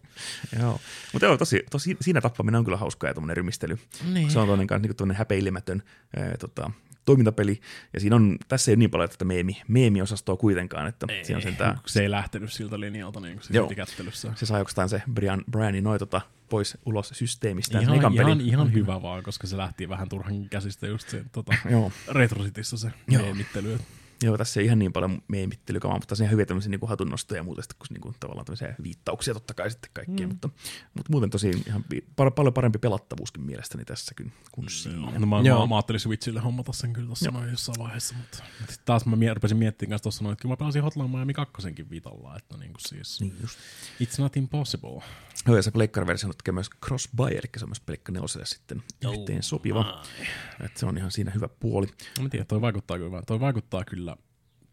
Joo, 0.61 0.81
mutta 1.13 1.27
joo, 1.27 1.37
tosi, 1.37 1.63
tosi, 1.71 1.97
siinä 2.01 2.21
tappaminen 2.21 2.59
on 2.59 2.65
kyllä 2.65 2.79
hauskaa 2.79 3.11
ja 3.11 3.15
tuommoinen 3.15 3.37
rymistely. 3.37 3.79
Niin. 4.13 4.31
Se 4.31 4.39
on 4.39 4.47
toinen 4.49 4.67
kanssa 4.67 5.07
niin 5.07 5.17
häpeilemätön 5.17 5.83
ää, 6.17 6.37
tota, 6.39 6.71
toimintapeli, 7.05 7.61
ja 7.95 8.01
siinä 8.01 8.17
on, 8.17 8.37
tässä 8.49 8.71
ei 8.71 8.73
ole 8.73 8.79
niin 8.79 8.91
paljon 8.91 9.11
tätä 9.11 9.25
meemi, 9.25 9.63
meemiosastoa 9.69 10.37
kuitenkaan, 10.37 10.87
että 10.87 11.07
ei, 11.09 11.25
siinä 11.25 11.37
on 11.37 11.43
sentään, 11.43 11.81
Se 11.87 12.03
ei 12.03 12.11
lähtenyt 12.11 12.53
siltä 12.53 12.81
linjalta 12.81 13.21
niin 13.21 13.35
kuin 13.35 13.45
se 13.45 13.55
Joo. 13.55 13.73
kättelyssä. 13.77 14.33
se 14.35 14.47
saa 14.47 14.59
jostain 14.59 14.89
se 14.89 15.03
Brian, 15.13 15.45
Brianin 15.51 15.85
noin 15.85 15.99
tota, 15.99 16.21
pois 16.51 16.79
ulos 16.87 17.09
systeemistä. 17.09 17.81
Ihan, 17.81 17.95
ihan, 17.95 18.15
pelin. 18.15 18.41
ihan 18.41 18.73
hyvä 18.73 19.03
vaan, 19.03 19.23
koska 19.23 19.47
se 19.47 19.57
lähti 19.57 19.89
vähän 19.89 20.09
turhan 20.09 20.49
käsistä 20.49 20.87
just 20.87 21.09
se 21.09 21.25
tota, 21.33 21.55
Joo. 21.71 21.93
Retro 22.09 22.45
Cityssä 22.45 22.77
se 22.77 22.93
Joo. 23.09 23.23
meemittely. 23.23 23.79
Joo, 24.23 24.39
tässä 24.39 24.61
ei 24.61 24.67
ihan 24.67 24.79
niin 24.79 24.93
paljon 24.93 25.23
meemittelykamaa, 25.29 25.97
mutta 25.97 26.07
tässä 26.07 26.23
on 26.23 26.27
ihan 26.27 26.33
hyviä 26.33 26.47
tämmöisiä 26.47 26.71
niin 26.71 26.89
hatunnostoja 26.89 27.39
ja 27.39 27.43
muuta, 27.43 27.63
kun 27.79 27.87
niin 27.91 28.01
kuin, 28.01 28.15
tavallaan 28.21 28.47
tämmöisiä 28.47 28.75
viittauksia 28.83 29.35
totta 29.35 29.55
kai 29.55 29.71
sitten 29.71 29.91
kaikkea, 29.93 30.27
mm. 30.27 30.33
mutta, 30.33 30.49
mutta, 30.95 31.11
muuten 31.11 31.31
tosi 31.31 31.51
ihan 31.67 31.85
pal- 32.17 32.31
paljon 32.31 32.55
parempi 32.55 32.79
pelattavuuskin 32.79 33.43
mielestäni 33.43 33.85
tässä 33.85 34.15
kuin, 34.17 34.33
kuin 34.53 34.71
siinä. 34.71 35.19
No 35.19 35.27
mä, 35.27 35.41
Joo. 35.45 35.61
mä, 35.61 35.67
mä, 35.67 35.77
ajattelin 35.77 36.01
Switchille 36.01 36.41
hommata 36.41 36.73
sen 36.73 36.93
kyllä 36.93 37.07
tuossa 37.07 37.31
noin 37.31 37.51
jossain 37.51 37.79
vaiheessa, 37.79 38.15
mutta 38.15 38.37
sitten 38.59 38.85
taas 38.85 39.07
mä 39.07 39.17
mie- 39.17 39.35
rupesin 39.35 39.57
miettimään 39.57 39.91
kanssa 39.91 40.03
tuossa 40.03 40.25
noin, 40.25 40.33
että 40.33 40.43
kyllä 40.43 40.53
mä 40.53 40.57
pelasin 40.57 40.83
Hotline 40.83 41.09
Miami 41.09 41.35
2 41.35 41.53
vitalla, 41.91 42.37
että 42.37 42.57
niin 42.57 42.73
kuin 42.73 42.89
siis, 42.89 43.21
Niin 43.21 43.35
just. 43.41 43.59
it's 44.03 44.23
not 44.23 44.37
impossible. 44.37 45.03
Joo, 45.47 45.57
ja 45.57 45.63
se 45.63 45.71
pleikkariversio 45.71 46.33
tekee 46.33 46.53
myös 46.53 46.71
cross-buy, 46.87 47.31
eli 47.31 47.51
se 47.57 47.65
on 47.65 47.69
myös 47.69 47.81
pleikka 47.81 48.13
neloselle 48.13 48.47
sitten 48.47 48.83
yhteen 49.13 49.43
sopiva. 49.43 50.05
Et 50.65 50.77
se 50.77 50.87
on 50.87 50.99
ihan 50.99 51.11
siinä 51.11 51.31
hyvä 51.31 51.49
puoli. 51.49 51.87
No 52.17 52.23
mä 52.23 52.29
tiedän, 52.29 52.47
toi 52.47 52.61
vaikuttaa 52.61 52.99
kyllä, 52.99 53.23
toi 53.27 53.41
vaikuttaa 53.41 53.85
kyllä 53.85 54.17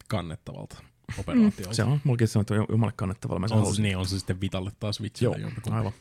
kannettavalta 0.07 0.83
operaatiolta. 1.17 1.73
Se 1.73 1.83
on, 1.83 2.01
mullakin 2.03 2.27
se 2.27 2.39
on 2.39 2.45
tuo 2.45 2.65
jumalle 2.69 2.93
kannettavalla. 2.95 3.39
Mä 3.39 3.47
on, 3.51 3.59
halusin. 3.59 3.83
niin, 3.83 3.97
on 3.97 4.05
se 4.05 4.17
sitten 4.19 4.41
Vitalle 4.41 4.71
tai 4.79 4.93
Switchille 4.93 5.37
Joo, 5.37 5.51
aivan. 5.69 5.91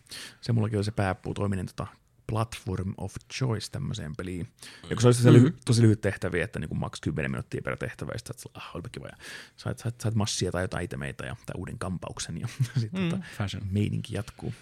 Se 0.41 0.53
mullakin 0.53 0.79
oli 0.79 0.85
se 0.85 0.91
pääpuu 0.91 1.35
toiminen 1.35 1.67
tota, 1.67 1.87
platform 2.27 2.95
of 2.99 3.15
choice 3.33 3.69
tämmöiseen 3.73 4.17
peliin. 4.17 4.49
Ja 4.83 4.89
kun 4.89 5.01
se 5.01 5.09
olisi 5.09 5.31
mm-hmm. 5.31 5.47
lyhy- 5.47 5.59
tosi 5.65 5.83
lyhyt 5.83 6.01
tehtäviä, 6.01 6.45
että 6.45 6.59
niin 6.59 6.69
kuin 6.69 6.79
maks 6.79 7.01
10 7.01 7.31
minuuttia 7.31 7.63
per 7.65 7.77
tehtävä, 7.77 8.11
ja 8.15 8.19
sitten 8.19 8.39
sä, 8.39 8.49
ah, 8.55 8.71
olipa 8.75 8.89
kiva, 8.89 9.07
ja 9.07 9.17
sait, 9.57 9.79
sait, 9.79 10.01
sait 10.01 10.15
massia 10.15 10.53
tai 10.53 10.65
jotain 10.65 10.85
itemeitä 10.85 11.27
ja, 11.27 11.37
tai 11.47 11.55
uuden 11.59 11.79
kampauksen, 11.79 12.41
ja 12.41 12.49
sitten 12.81 13.03
mm, 13.03 13.09
tota, 13.09 13.25
Fashion. 13.39 13.63
meininki 13.71 14.15
jatkuu. 14.15 14.55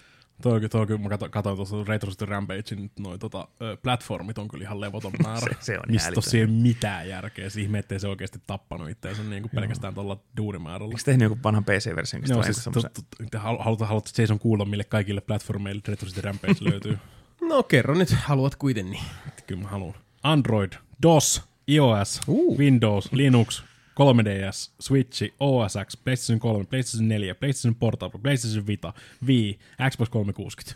Toi, 0.42 0.60
kyllä- 0.60 0.68
toi, 0.68 0.98
mä 0.98 1.28
katsoin, 1.28 1.56
tuossa 1.56 1.76
Retro 1.88 2.10
City 2.10 2.24
Rampagein, 2.26 2.90
noin 2.98 3.18
tota, 3.18 3.48
platformit 3.82 4.38
on 4.38 4.48
kyllä 4.48 4.62
ihan 4.62 4.80
levoton 4.80 5.12
määrä. 5.22 5.40
Se- 5.40 5.56
se 5.60 5.78
on 5.78 5.84
Mistä 5.88 6.12
tossa 6.12 6.36
ei 6.36 6.46
mitään 6.46 7.08
järkeä. 7.08 7.50
Se 7.50 7.60
ihme, 7.60 7.78
ettei 7.78 8.00
se 8.00 8.08
oikeasti 8.08 8.38
tappanut 8.46 8.90
itseänsä 8.90 9.22
niin 9.22 9.42
kuin 9.42 9.50
pelkästään 9.54 9.94
tuolla 9.94 10.20
duunimäärällä. 10.36 10.92
Eikö 10.92 11.02
tehnyt 11.04 11.24
joku 11.24 11.38
vanhan 11.44 11.64
PC-version? 11.64 12.22
Joo, 12.28 12.42
se 12.42 12.52
siis 12.52 12.66
on 12.66 12.72
tu, 12.72 12.80
tu, 12.82 13.02
tu, 13.30 13.38
haluat, 13.38 13.80
haluat 13.80 14.18
Jason 14.18 14.38
kuulla, 14.38 14.64
mille 14.64 14.84
kaikille 14.84 15.20
platformeille 15.20 15.82
Retro 15.88 16.08
City 16.08 16.20
Rampage 16.20 16.54
löytyy. 16.60 16.98
No 17.48 17.62
kerro 17.62 17.94
nyt, 17.94 18.10
haluat 18.10 18.56
kuitenkin. 18.56 19.00
Että 19.28 19.42
Kyllä 19.46 19.62
mä 19.62 19.68
haluan. 19.68 19.94
Android, 20.22 20.72
DOS, 21.02 21.42
iOS, 21.68 22.20
Uh. 22.28 22.58
Windows, 22.58 23.12
Linux, 23.12 23.62
3DS, 24.00 24.70
Switch, 24.80 25.22
OS 25.40 25.74
X, 25.86 25.96
PlayStation 26.04 26.38
3, 26.40 26.64
PlayStation 26.64 27.08
4, 27.08 27.34
PlayStation 27.34 27.74
Portable, 27.74 28.20
PlayStation 28.20 28.66
Vita, 28.66 28.92
Wii, 29.26 29.58
Xbox 29.90 30.08
360. 30.10 30.74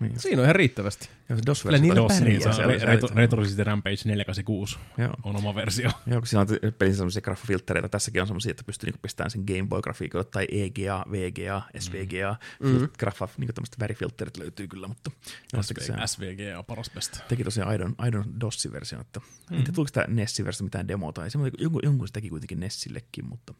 Niin. 0.00 0.20
Siinä 0.20 0.42
on 0.42 0.44
ihan 0.44 0.56
riittävästi. 0.56 1.08
Ja 1.28 1.36
se 1.36 1.42
DOS 1.46 1.62
Kyllä 1.62 1.78
niillä 1.78 1.96
DOS, 1.96 2.20
niin, 2.20 2.42
se 2.42 2.48
on 2.48 2.56
Retro, 2.82 3.08
Retro 3.14 3.42
Rampage 3.64 3.96
486 4.04 4.78
Joo. 4.98 5.14
on 5.22 5.36
oma 5.36 5.54
versio. 5.54 5.90
Joo, 6.06 6.20
kun 6.20 6.26
siinä 6.26 6.40
on 6.40 6.46
pelissä 6.78 6.96
sellaisia 6.96 7.22
graffafilttereitä. 7.22 7.88
Tässäkin 7.88 8.20
on 8.20 8.26
sellaisia, 8.26 8.50
että 8.50 8.64
pystyy 8.64 8.86
niinku 8.86 8.98
pistämään 9.02 9.30
sen 9.30 9.44
Game 9.46 9.68
Boy-grafiikolle 9.68 10.24
tai 10.24 10.46
EGA, 10.50 11.04
VGA, 11.10 11.62
SVGA. 11.78 12.36
Mm. 12.62 12.88
Graffa, 12.98 13.28
niinku 13.38 13.52
tämmöiset 13.52 13.80
värifiltterit 13.80 14.36
löytyy 14.36 14.68
kyllä, 14.68 14.88
mutta 14.88 15.10
jostakin 15.52 15.84
se 15.84 15.92
SVG 16.06 16.58
on 16.58 16.64
paras 16.64 16.90
besta. 16.90 17.20
teki 17.28 17.44
tosiaan 17.44 17.70
aidon, 17.70 17.94
aidon 17.98 18.40
DOS-version. 18.40 19.00
Että 19.00 19.20
mm. 19.20 19.56
Tiedä, 19.56 19.72
tuliko 19.72 19.90
tämä 19.92 20.06
Nessi-versio 20.08 20.64
mitään 20.64 20.88
demoa 20.88 21.12
tai 21.12 21.30
se, 21.30 21.38
mutta 21.38 21.62
jonkun, 21.62 21.80
jonkun 21.84 22.08
se 22.08 22.12
teki 22.12 22.28
kuitenkin 22.28 22.60
Nessillekin, 22.60 23.24
mutta 23.24 23.54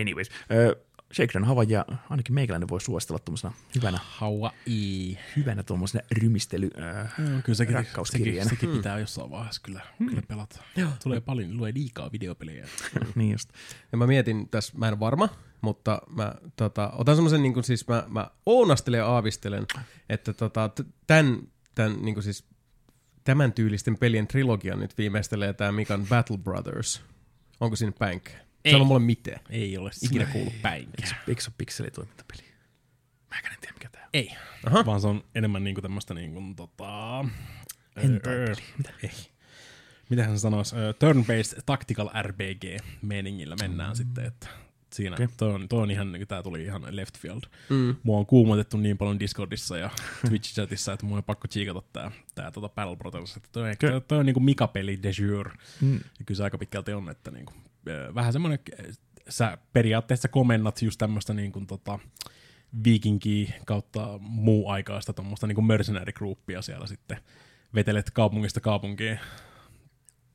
anyways. 0.00 0.28
Äh, 0.28 0.87
Shakedown 1.14 1.44
Havaja, 1.44 1.84
ainakin 2.10 2.34
meikäläinen 2.34 2.68
voi 2.68 2.80
suositella 2.80 3.18
tuommoisena 3.18 3.54
hyvänä, 3.74 3.98
Hawaii. 4.02 5.18
hyvänä 5.36 5.62
tuommoisena 5.62 6.04
rymistely 6.10 6.70
äh, 6.78 7.14
Joo, 7.18 7.40
kyllä 7.44 7.56
sekin, 7.56 7.76
sekin, 8.04 8.48
sekin 8.48 8.70
pitää 8.70 8.98
jossain 8.98 9.30
vaiheessa 9.30 9.60
kyllä, 9.64 9.80
kyllä 10.08 10.22
pelata. 10.28 10.62
Tulee 11.02 11.20
paljon, 11.20 11.50
tulee 11.50 11.72
liikaa 11.74 12.12
videopelejä. 12.12 12.68
niin 13.14 13.32
just. 13.32 13.50
Ja 13.92 13.98
mä 13.98 14.06
mietin 14.06 14.48
tässä, 14.48 14.72
mä 14.78 14.88
en 14.88 14.94
ole 14.94 15.00
varma, 15.00 15.28
mutta 15.60 16.02
mä 16.16 16.34
tota, 16.56 16.90
otan 16.90 17.16
semmoisen, 17.16 17.42
niin 17.42 17.64
siis 17.64 17.88
mä, 17.88 18.04
mä 18.08 18.30
ounastelen 18.46 18.98
ja 18.98 19.06
aavistelen, 19.06 19.66
että 20.08 20.32
tota, 20.32 20.70
tämän, 21.06 21.38
tämän, 21.74 21.96
niin 22.02 22.22
siis, 22.22 22.44
tämän 23.24 23.52
tyylisten 23.52 23.98
pelien 23.98 24.26
trilogian 24.26 24.78
nyt 24.78 24.98
viimeistelee 24.98 25.52
tämä 25.52 25.72
Mikan 25.72 26.06
Battle 26.06 26.38
Brothers. 26.38 27.02
Onko 27.60 27.76
siinä 27.76 27.92
päinkää? 27.98 28.47
Ei. 28.68 28.72
Sano 28.72 28.84
mulle 28.84 29.00
miten. 29.00 29.40
Ei 29.50 29.78
ole 29.78 29.90
ikinä 30.02 30.26
kuullut 30.26 30.62
päinkään. 30.62 31.20
Eikö 31.28 31.42
se 31.42 31.48
ole 31.48 31.54
pikselitoimintapeli? 31.58 32.42
Mä 33.30 33.36
en 33.36 33.60
tiedä, 33.60 33.74
mikä 33.74 33.88
tämä 33.92 34.04
on. 34.04 34.10
Ei. 34.14 34.34
Aha. 34.66 34.86
Vaan 34.86 35.00
se 35.00 35.06
on 35.06 35.24
enemmän 35.34 35.64
niinku 35.64 35.82
tämmöstä 35.82 36.14
niinku 36.14 36.42
tota... 36.56 37.24
Hentai-peli. 38.02 38.62
Mitä? 38.78 38.92
Ei. 39.02 39.10
Mitähän 40.10 40.38
se 40.38 40.40
sanois? 40.40 40.72
Turn-based 40.72 41.62
tactical 41.66 42.08
RPG-meningillä 42.22 43.56
mennään 43.60 43.90
mm. 43.90 43.96
sitten, 43.96 44.24
että 44.24 44.48
Siinä, 44.92 45.14
okay. 45.14 45.28
toi, 45.36 45.54
on, 45.54 45.68
toi 45.68 45.82
on 45.82 45.90
ihan, 45.90 46.12
niin 46.12 46.28
tää 46.28 46.42
tuli 46.42 46.64
ihan 46.64 46.82
left 46.90 47.18
field. 47.18 47.40
Mm. 47.68 47.96
Mua 48.02 48.18
on 48.18 48.26
kuumotettu 48.26 48.76
niin 48.76 48.98
paljon 48.98 49.20
Discordissa 49.20 49.78
ja 49.78 49.90
Twitch-chatissa, 50.28 50.92
että 50.92 51.06
mun 51.06 51.18
on 51.18 51.24
pakko 51.24 51.48
chiikata 51.48 51.82
tää, 51.92 52.10
tää 52.34 52.50
tota 52.50 52.68
Battle 52.68 52.96
Brothers. 52.96 53.36
Että 53.36 53.48
toi, 53.52 53.70
Okei. 53.70 53.90
toi, 53.90 54.00
toi, 54.00 54.18
on 54.18 54.26
niinku 54.26 54.40
Mika-peli 54.40 55.02
de 55.02 55.12
jour. 55.18 55.50
Mm. 55.80 55.94
Ja 55.94 56.24
kyllä 56.26 56.36
se 56.36 56.44
aika 56.44 56.58
pitkälti 56.58 56.92
on, 56.92 57.10
että 57.10 57.30
niinku, 57.30 57.52
vähän 58.14 58.32
semmoinen, 58.32 58.58
sä 59.28 59.58
periaatteessa 59.72 60.28
komennat 60.28 60.82
just 60.82 60.98
tämmöistä 60.98 61.34
niinku 61.34 61.60
tota, 61.66 61.98
viikinkiä 62.84 63.52
kautta 63.66 64.18
muu 64.22 64.68
aikaista 64.68 65.12
tuommoista 65.12 65.46
niinku 65.46 65.62
mercenary 65.62 66.12
siellä 66.62 66.86
sitten. 66.86 67.18
Vetelet 67.74 68.10
kaupungista 68.10 68.60
kaupunkiin. 68.60 69.20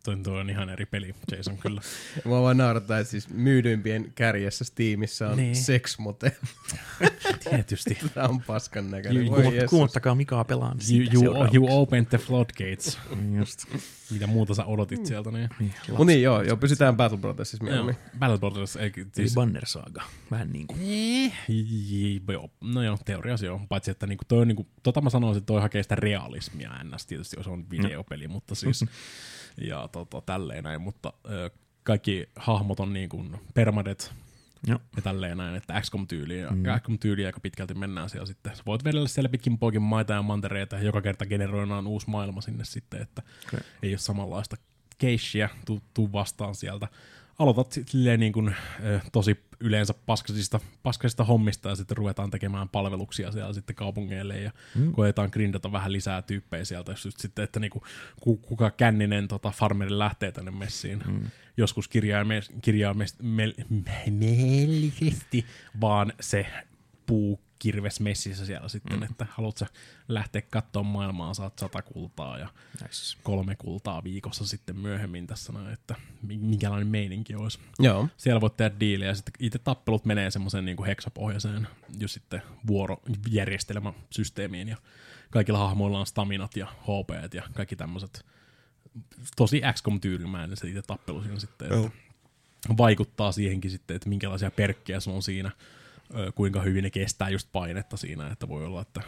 Toi, 0.03 0.17
toi 0.17 0.39
on 0.39 0.49
ihan 0.49 0.69
eri 0.69 0.85
peli, 0.85 1.15
Jason, 1.31 1.57
kyllä. 1.57 1.81
Mua 2.25 2.41
vaan 2.41 2.57
naurattaa, 2.57 2.99
että 2.99 3.11
siis 3.11 3.29
myydyimpien 3.29 4.11
kärjessä 4.15 4.63
Steamissa 4.65 5.29
on 5.29 5.37
Niin. 5.37 5.55
Sex 5.55 5.97
Mote. 5.97 6.37
Tietysti. 7.49 7.97
Tää 8.13 8.27
on 8.27 8.41
paskan 8.41 8.91
näköinen. 8.91 9.25
Ju- 9.25 9.31
Voi 9.31 9.43
kuumottakaa 9.69 10.15
Mikaa 10.15 10.43
pelaan. 10.43 10.77
You, 11.13 11.25
you, 11.25 11.47
you 11.53 11.81
opened 11.81 12.05
the 12.05 12.17
floodgates. 12.17 12.99
Just. 13.37 13.65
Mitä 14.11 14.27
muuta 14.27 14.53
sä 14.53 14.65
odotit 14.65 15.05
sieltä, 15.05 15.31
niin... 15.31 15.49
Niin, 15.59 15.73
Mut 15.97 16.07
niin 16.07 16.21
joo, 16.21 16.41
joo, 16.41 16.57
pysytään 16.57 16.97
Battle 16.97 17.17
Brothersissa 17.17 17.65
Joo, 17.65 17.69
mieluummin. 17.69 17.95
Battle 18.19 18.37
Brothers, 18.37 18.75
ei, 18.75 18.91
Siis... 18.95 19.07
siis, 19.13 19.33
Banner 19.33 19.65
Saga. 19.65 20.03
Vähän 20.31 20.51
niin 20.51 20.67
kuin. 20.67 20.79
Joo, 22.31 22.49
no 22.61 22.83
joo, 22.83 22.97
teoriassa 23.05 23.45
joo. 23.45 23.61
Paitsi, 23.69 23.91
että 23.91 24.07
niinku 24.07 24.23
toi 24.27 24.41
on 24.41 24.47
niinku, 24.47 24.67
tota 24.83 25.01
mä 25.01 25.09
sanoisin, 25.09 25.37
että 25.37 25.45
toi 25.47 25.61
hakee 25.61 25.83
sitä 25.83 25.95
realismia 25.95 26.71
ns. 26.83 27.05
Tietysti, 27.05 27.35
jos 27.39 27.47
on 27.47 27.69
videopeli, 27.69 28.27
mutta 28.27 28.55
siis, 28.55 28.85
ja 29.61 29.87
tota, 29.87 30.21
tälleen 30.21 30.63
näin, 30.63 30.81
mutta 30.81 31.13
ö, 31.29 31.49
kaikki 31.83 32.29
hahmot 32.35 32.79
on 32.79 32.93
niinku 32.93 33.25
permadet 33.53 34.13
Joo. 34.67 34.79
ja 34.95 35.01
tälleen 35.01 35.37
näin, 35.37 35.55
että 35.55 35.81
XCOM-tyyliin, 35.81 36.41
ja 36.41 36.51
mm. 36.51 36.63
XCOM-tyyliin 36.79 37.25
aika 37.25 37.39
pitkälti 37.39 37.73
mennään 37.73 38.09
siellä 38.09 38.25
sitten. 38.25 38.55
Sä 38.55 38.63
voit 38.65 38.83
vedellä 38.83 39.07
siellä 39.07 39.29
pitkin 39.29 39.57
poikin 39.57 39.81
maita 39.81 40.13
ja 40.13 40.21
mantereita, 40.21 40.75
ja 40.75 40.83
joka 40.83 41.01
kerta 41.01 41.25
generoidaan 41.25 41.87
uusi 41.87 42.09
maailma 42.09 42.41
sinne 42.41 42.65
sitten, 42.65 43.01
että 43.01 43.21
Okei. 43.47 43.59
ei 43.83 43.91
ole 43.91 43.97
samanlaista 43.97 44.55
keishiä, 44.97 45.49
tuu, 45.65 45.81
tuu 45.93 46.11
vastaan 46.11 46.55
sieltä. 46.55 46.87
Aloitat 47.39 47.71
sit 47.71 47.87
silleen 47.87 48.19
niin 48.19 48.33
kuin, 48.33 48.55
tosi 49.11 49.39
yleensä 49.59 49.93
paskasista, 50.05 50.59
paskasista 50.83 51.23
hommista 51.23 51.69
ja 51.69 51.75
sitten 51.75 51.97
ruvetaan 51.97 52.31
tekemään 52.31 52.69
palveluksia 52.69 53.31
siellä 53.31 53.53
sitten 53.53 53.75
kaupungeille 53.75 54.39
ja 54.39 54.51
mm. 54.75 54.91
koetaan 54.91 55.29
grindata 55.31 55.71
vähän 55.71 55.91
lisää 55.91 56.21
tyyppejä 56.21 56.65
sieltä, 56.65 56.91
jos 56.91 57.05
just 57.05 57.19
sitten, 57.19 57.43
että 57.43 57.59
niinku, 57.59 57.83
ku, 58.21 58.37
kuka 58.37 58.71
känninen 58.71 59.27
tota, 59.27 59.51
farmeri 59.51 59.99
lähtee 59.99 60.31
tänne 60.31 60.51
messiin. 60.51 61.03
Mm. 61.07 61.21
Joskus 61.57 61.87
kirjaime, 61.87 62.41
kirjaimellisesti, 62.61 65.45
vaan 65.81 66.13
se 66.19 66.45
puu 67.05 67.39
kirves 67.63 67.99
messissä 67.99 68.45
siellä 68.45 68.69
sitten, 68.69 68.97
mm. 68.97 69.03
että 69.03 69.27
haluat 69.29 69.57
sä 69.57 69.67
lähteä 70.07 70.41
katsomaan 70.41 70.93
maailmaa, 70.93 71.33
saat 71.33 71.59
sata 71.59 71.81
kultaa 71.81 72.37
ja 72.37 72.49
Nice. 72.81 73.17
kolme 73.23 73.55
kultaa 73.55 74.03
viikossa 74.03 74.45
sitten 74.45 74.79
myöhemmin 74.79 75.27
tässä 75.27 75.53
näin, 75.53 75.73
että 75.73 75.95
mi- 76.21 76.37
minkälainen 76.37 76.87
meininki 76.87 77.35
olisi. 77.35 77.59
Joo. 77.79 78.07
Siellä 78.17 78.41
voit 78.41 78.57
tehdä 78.57 78.79
diilejä 78.79 79.11
ja 79.11 79.15
sitten 79.15 79.33
itse 79.39 79.59
tappelut 79.59 80.05
menee 80.05 80.31
semmoiseen 80.31 80.65
niin 80.65 80.85
heksapohjaiseen 80.85 81.67
just 81.99 82.13
sitten 82.13 82.41
vuorojärjestelmäsysteemiin 82.67 84.67
ja 84.67 84.77
kaikilla 85.31 85.59
hahmoilla 85.59 85.99
on 85.99 86.05
staminat 86.05 86.57
ja 86.57 86.65
HP 86.65 87.33
ja 87.33 87.43
kaikki 87.53 87.75
tämmöiset 87.75 88.25
tosi 89.35 89.61
XCOM-tyylimäinen 89.73 90.57
se 90.57 90.67
itse 90.67 90.81
tappelu 90.81 91.23
siinä 91.23 91.39
sitten, 91.39 91.65
että 91.65 91.75
Joo. 91.75 91.91
vaikuttaa 92.77 93.31
siihenkin 93.31 93.71
sitten, 93.71 93.95
että 93.95 94.09
minkälaisia 94.09 94.51
perkkejä 94.51 94.99
sulla 94.99 95.17
on 95.17 95.23
siinä, 95.23 95.51
kuinka 96.35 96.61
hyvin 96.61 96.83
ne 96.83 96.89
kestää 96.89 97.29
just 97.29 97.49
painetta 97.51 97.97
siinä, 97.97 98.27
että 98.27 98.47
voi 98.47 98.65
olla, 98.65 98.81
että 98.81 99.01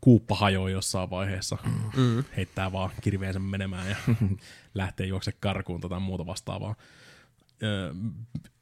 kuuppa 0.00 0.34
hajoaa 0.34 0.70
jossain 0.70 1.10
vaiheessa, 1.10 1.58
mm. 1.96 2.24
heittää 2.36 2.72
vaan 2.72 2.90
kirveensä 3.00 3.38
menemään 3.38 3.90
ja 3.90 3.96
lähtee 4.74 5.06
juokse 5.06 5.32
karkuun 5.32 5.80
tai 5.80 6.00
muuta 6.00 6.26
vastaavaa. 6.26 6.74
Öö, 7.62 7.94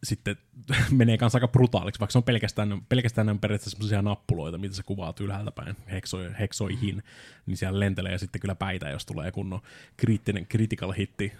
sitten 0.07 0.37
menee 0.91 1.19
kanssa 1.19 1.37
aika 1.37 1.49
brutaaliksi, 1.49 2.01
vaikka 2.01 2.12
se 2.12 2.19
on 2.19 2.24
pelkästään, 2.24 2.83
pelkästään 2.89 3.28
on 3.28 3.39
periaatteessa 3.39 3.70
semmoisia 3.70 4.03
nappuloita, 4.03 4.59
mitä 4.59 4.74
se 4.74 4.83
kuvaat 4.83 5.20
ylhäältä 5.20 5.51
päin 5.51 5.77
heksoi, 5.91 6.31
heksoihin, 6.41 7.03
niin 7.47 7.57
siellä 7.57 7.81
lentelee 7.81 8.19
sitten 8.19 8.41
kyllä 8.41 8.55
päitä, 8.55 8.89
jos 8.89 9.07
tulee 9.07 9.33
kunnon 9.33 9.61
kriittinen 9.97 10.47
critical 10.47 10.93
hitti 10.93 11.33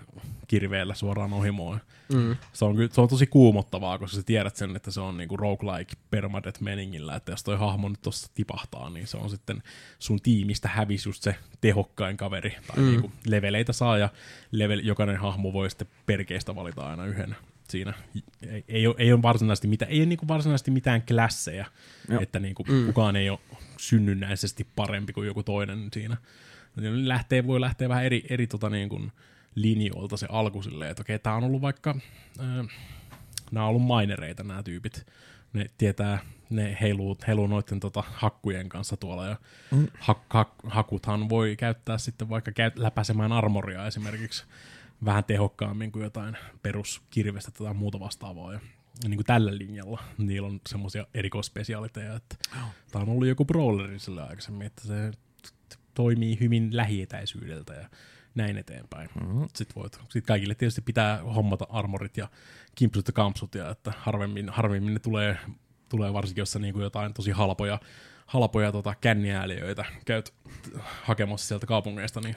kirveellä 0.49 0.95
suoraan 0.95 1.33
ohimoon. 1.33 1.81
Mm. 2.13 2.37
Se, 2.53 2.65
on, 2.65 2.77
se 2.93 3.01
on 3.01 3.09
tosi 3.09 3.27
kuumottavaa, 3.27 3.99
koska 3.99 4.17
sä 4.17 4.23
tiedät 4.23 4.57
sen, 4.57 4.77
että 4.77 4.91
se 4.91 5.01
on 5.01 5.17
niinku 5.17 5.37
roguelike 5.37 5.95
permadeath 6.11 6.61
meningillä, 6.61 7.17
että 7.17 7.33
jos 7.33 7.45
toi 7.45 7.59
hahmo 7.59 7.89
nyt 7.89 8.03
tuossa 8.03 8.31
tipahtaa, 8.35 8.91
niin 8.91 9.07
se 9.07 9.17
on 9.17 9.31
sitten 9.31 9.63
sun 9.99 10.21
tiimistä 10.21 10.69
hävisi 10.69 11.09
just 11.09 11.23
se 11.23 11.35
tehokkain 11.61 12.17
kaveri, 12.17 12.57
tai 12.67 12.77
mm. 12.77 12.91
niinku 12.91 13.13
leveleitä 13.27 13.73
saa, 13.73 13.99
ja 13.99 14.09
level, 14.53 14.81
jokainen 14.85 15.17
hahmo 15.17 15.53
voi 15.53 15.71
sitten 15.71 15.89
perkeistä 16.07 16.55
valita 16.55 16.87
aina 16.87 17.07
yhden 17.07 17.37
siinä. 17.71 17.95
Ei, 18.49 18.65
ei, 18.69 18.87
ole, 18.87 18.95
ei 18.99 19.13
ole 19.13 19.23
varsinaisesti 19.23 19.69
mitään, 19.69 19.91
ei 19.91 19.99
ole 19.99 20.07
niinku 20.07 20.29
varsinaisesti 20.29 20.71
mitään 20.71 21.03
klassejä, 21.03 21.67
Joo. 22.09 22.21
että 22.21 22.39
niinku 22.41 22.65
mm. 22.69 22.87
kukaan 22.87 23.17
ei 23.17 23.31
ole 23.31 23.39
synnynnäisesti 23.77 24.67
parempi 24.77 25.13
kuin 25.13 25.27
joku 25.27 25.43
toinen 25.43 25.89
siinä. 25.93 26.17
Lähtee, 27.05 27.47
voi 27.47 27.61
lähteä 27.61 27.89
vähän 27.89 28.05
eri, 28.05 28.27
eri 28.31 28.47
tota 28.47 28.71
niin 28.71 28.89
kuin 28.89 29.13
linjoilta 29.55 30.17
se 30.17 30.27
alku 30.31 30.63
silleen, 30.63 30.91
että 30.91 31.01
okei, 31.01 31.19
tää 31.19 31.35
on 31.35 31.45
ollut 31.45 31.63
vaikka, 31.63 31.97
äh, 32.41 32.67
nämä 33.51 33.65
on 33.65 33.71
ollut 33.71 33.83
mainereita 33.83 34.43
nämä 34.43 34.63
tyypit. 34.63 35.07
Ne 35.53 35.71
tietää, 35.79 36.19
ne 36.51 36.77
heiluu, 36.81 37.19
heiluu 37.27 37.47
noiden 37.47 37.81
tota, 37.81 38.03
hakkujen 38.13 38.69
kanssa 38.69 38.97
tuolla 38.97 39.27
ja 39.27 39.37
mm. 39.71 39.87
hak, 40.01 40.19
hak, 40.31 40.51
hakuthan 40.65 41.29
voi 41.29 41.57
käyttää 41.57 41.99
sitten 41.99 42.29
vaikka 42.29 42.53
käy, 42.53 42.71
läpäisemään 42.75 43.33
armoria 43.33 43.87
esimerkiksi 43.87 44.45
vähän 45.05 45.25
tehokkaammin 45.25 45.93
kuin 45.93 46.03
jotain 46.03 46.37
peruskirvestä 46.63 47.51
tai 47.51 47.75
muuta 47.75 48.01
vastaavaa. 48.01 48.53
Ja, 48.53 48.61
ja 49.03 49.09
niin 49.09 49.19
kuin 49.19 49.27
tällä 49.27 49.59
linjalla 49.59 50.03
niillä 50.19 50.49
on 50.49 50.61
semmoisia 50.69 51.07
erikoisspesiaaliteja, 51.15 52.17
että 52.17 52.37
oh. 52.53 52.69
tämä 52.93 53.03
on 53.03 53.09
ollut 53.09 53.29
joku 53.29 53.45
brawleri 53.45 53.99
sillä 53.99 54.25
aikaisemmin, 54.25 54.67
että 54.67 54.87
se 54.87 55.13
toimii 55.95 56.41
hyvin 56.41 56.77
lähietäisyydeltä 56.77 57.75
ja 57.75 57.89
näin 58.35 58.59
eteenpäin. 58.59 59.09
Mm-hmm. 59.21 59.49
Sitten, 59.55 59.83
voit, 59.83 59.93
sitten 59.93 60.23
kaikille 60.23 60.55
tietysti 60.55 60.81
pitää 60.81 61.23
hommata 61.23 61.67
armorit 61.71 62.17
ja 62.17 62.29
kimpsut 62.75 63.09
ja 63.09 63.13
kampsut, 63.13 63.55
ja 63.55 63.71
että 63.71 63.93
harvemmin, 63.99 64.49
harvemmin 64.49 64.95
ne 64.95 65.01
tulee, 65.01 65.39
tulee 65.89 66.13
varsinkin, 66.13 66.43
jos 66.43 66.53
sä 66.53 66.59
niin 66.59 66.75
kuin 66.75 66.83
jotain 66.83 67.15
tosi 67.15 67.31
halpoja, 67.31 67.81
halpoja 68.27 68.73
tota, 68.73 68.95
känniääliöitä 68.95 69.85
käyt 70.05 70.35
hakemassa 71.03 71.47
sieltä 71.47 71.67
kaupungeista, 71.67 72.21
niin 72.21 72.37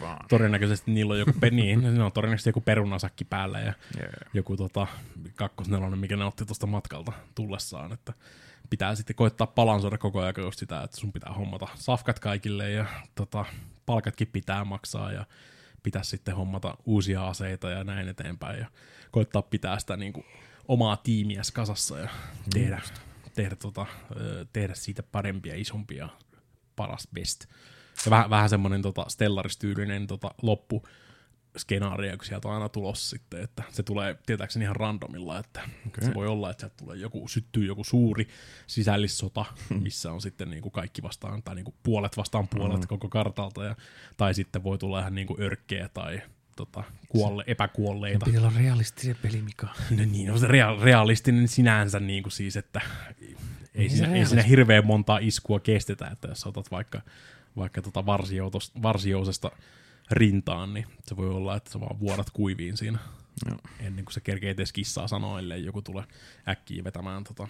vaan. 0.00 0.26
todennäköisesti 0.28 0.90
niillä 0.90 1.12
on 1.12 1.18
joku, 1.18 1.32
niin, 1.50 1.94
ne 1.94 2.02
on 2.02 2.12
todennäköisesti 2.12 2.48
joku 2.48 2.60
perunasakki 2.60 3.24
päällä 3.24 3.60
ja 3.60 3.72
Yeah. 3.98 4.12
joku 4.34 4.56
tota, 4.56 4.86
kakkosnelonen, 5.34 5.98
mikä 5.98 6.16
ne 6.16 6.24
otti 6.24 6.46
tuosta 6.46 6.66
matkalta 6.66 7.12
tullessaan, 7.34 7.92
että 7.92 8.12
pitää 8.70 8.94
sitten 8.94 9.16
koittaa 9.16 9.46
balansoida 9.46 9.98
koko 9.98 10.20
ajan 10.20 10.34
just 10.36 10.58
sitä, 10.58 10.82
että 10.82 10.96
sun 10.96 11.12
pitää 11.12 11.32
hommata 11.32 11.68
safkat 11.74 12.18
kaikille 12.18 12.70
ja 12.70 12.86
tota, 13.14 13.44
palkatkin 13.86 14.28
pitää 14.28 14.64
maksaa 14.64 15.12
ja 15.12 15.26
pitää 15.82 16.02
sitten 16.02 16.36
hommata 16.36 16.76
uusia 16.84 17.28
aseita 17.28 17.70
ja 17.70 17.84
näin 17.84 18.08
eteenpäin 18.08 18.60
ja 18.60 18.66
koittaa 19.10 19.42
pitää 19.42 19.78
sitä 19.78 19.96
niin 19.96 20.12
kuin, 20.12 20.26
omaa 20.68 20.96
tiimiä 20.96 21.42
kasassa 21.52 21.98
ja 21.98 22.08
tehdä, 22.54 22.80
tehdä, 23.34 23.56
tota, 23.56 23.86
tehdä 24.52 24.74
siitä 24.74 25.02
parempia, 25.02 25.54
isompia, 25.56 26.08
paras 26.76 27.08
best. 27.14 27.46
Ja 28.04 28.10
vähän, 28.10 28.30
vähän 28.30 28.48
semmoinen 28.48 28.82
tota, 28.82 29.04
stellaristyylinen 29.08 30.06
tota, 30.06 30.30
loppu, 30.42 30.82
skenaario, 31.56 32.16
kun 32.16 32.24
sieltä 32.26 32.48
on 32.48 32.54
aina 32.54 32.68
tulossa 32.68 33.10
sitten, 33.10 33.42
että 33.42 33.62
se 33.70 33.82
tulee 33.82 34.16
tietääkseni 34.26 34.64
ihan 34.64 34.76
randomilla, 34.76 35.38
että 35.38 35.60
okay. 35.86 36.08
se 36.08 36.14
voi 36.14 36.26
olla, 36.26 36.50
että 36.50 36.60
sieltä 36.60 36.76
tulee 36.76 36.96
joku, 36.96 37.28
syttyy 37.28 37.66
joku 37.66 37.84
suuri 37.84 38.28
sisällissota, 38.66 39.44
missä 39.80 40.12
on 40.12 40.20
sitten 40.20 40.50
niin 40.50 40.62
kuin 40.62 40.72
kaikki 40.72 41.02
vastaan, 41.02 41.42
tai 41.42 41.54
niin 41.54 41.64
kuin 41.64 41.74
puolet 41.82 42.16
vastaan 42.16 42.48
puolet 42.48 42.80
mm. 42.80 42.86
koko 42.86 43.08
kartalta, 43.08 43.64
ja, 43.64 43.76
tai 44.16 44.34
sitten 44.34 44.64
voi 44.64 44.78
tulla 44.78 45.00
ihan 45.00 45.14
niin 45.14 45.26
kuin 45.26 45.42
örkkejä 45.42 45.88
tai 45.88 46.22
tota, 46.56 46.84
kuolle, 47.08 47.44
epäkuolleita. 47.46 48.24
Pitää 48.24 48.40
olla 48.40 48.52
realistinen 48.56 49.16
peli, 49.22 49.42
Mika. 49.42 49.68
No 49.90 50.04
niin, 50.04 50.30
on 50.30 50.38
se 50.40 50.46
rea- 50.46 50.82
realistinen 50.82 51.48
sinänsä 51.48 52.00
niin 52.00 52.22
kuin 52.22 52.32
siis, 52.32 52.56
että 52.56 52.80
ei, 53.74 53.88
siinä, 53.88 54.14
ei 54.14 54.26
siinä 54.26 54.42
hirveän 54.42 54.86
montaa 54.86 55.18
iskua 55.18 55.60
kestetä, 55.60 56.06
että 56.06 56.28
jos 56.28 56.46
otat 56.46 56.70
vaikka, 56.70 57.02
vaikka 57.56 57.82
tota 57.82 58.06
varsijousesta 58.82 59.50
rintaan, 60.10 60.74
niin 60.74 60.86
se 61.06 61.16
voi 61.16 61.28
olla, 61.28 61.56
että 61.56 61.70
sä 61.70 61.80
vaan 61.80 62.00
vuodat 62.00 62.30
kuiviin 62.30 62.76
siinä 62.76 62.98
Joo. 63.46 63.58
ennen 63.80 64.04
kuin 64.04 64.14
se 64.14 64.20
kerkeet 64.20 64.58
edes 64.58 64.72
kissaa 64.72 65.08
sanoa, 65.08 65.38
ellei 65.38 65.64
joku 65.64 65.82
tule 65.82 66.04
äkkiä 66.48 66.84
vetämään 66.84 67.24
tota, 67.24 67.48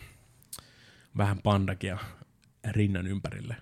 vähän 1.17 1.39
pandakia 1.43 1.99
rinnan 2.71 3.07
ympärille. 3.07 3.57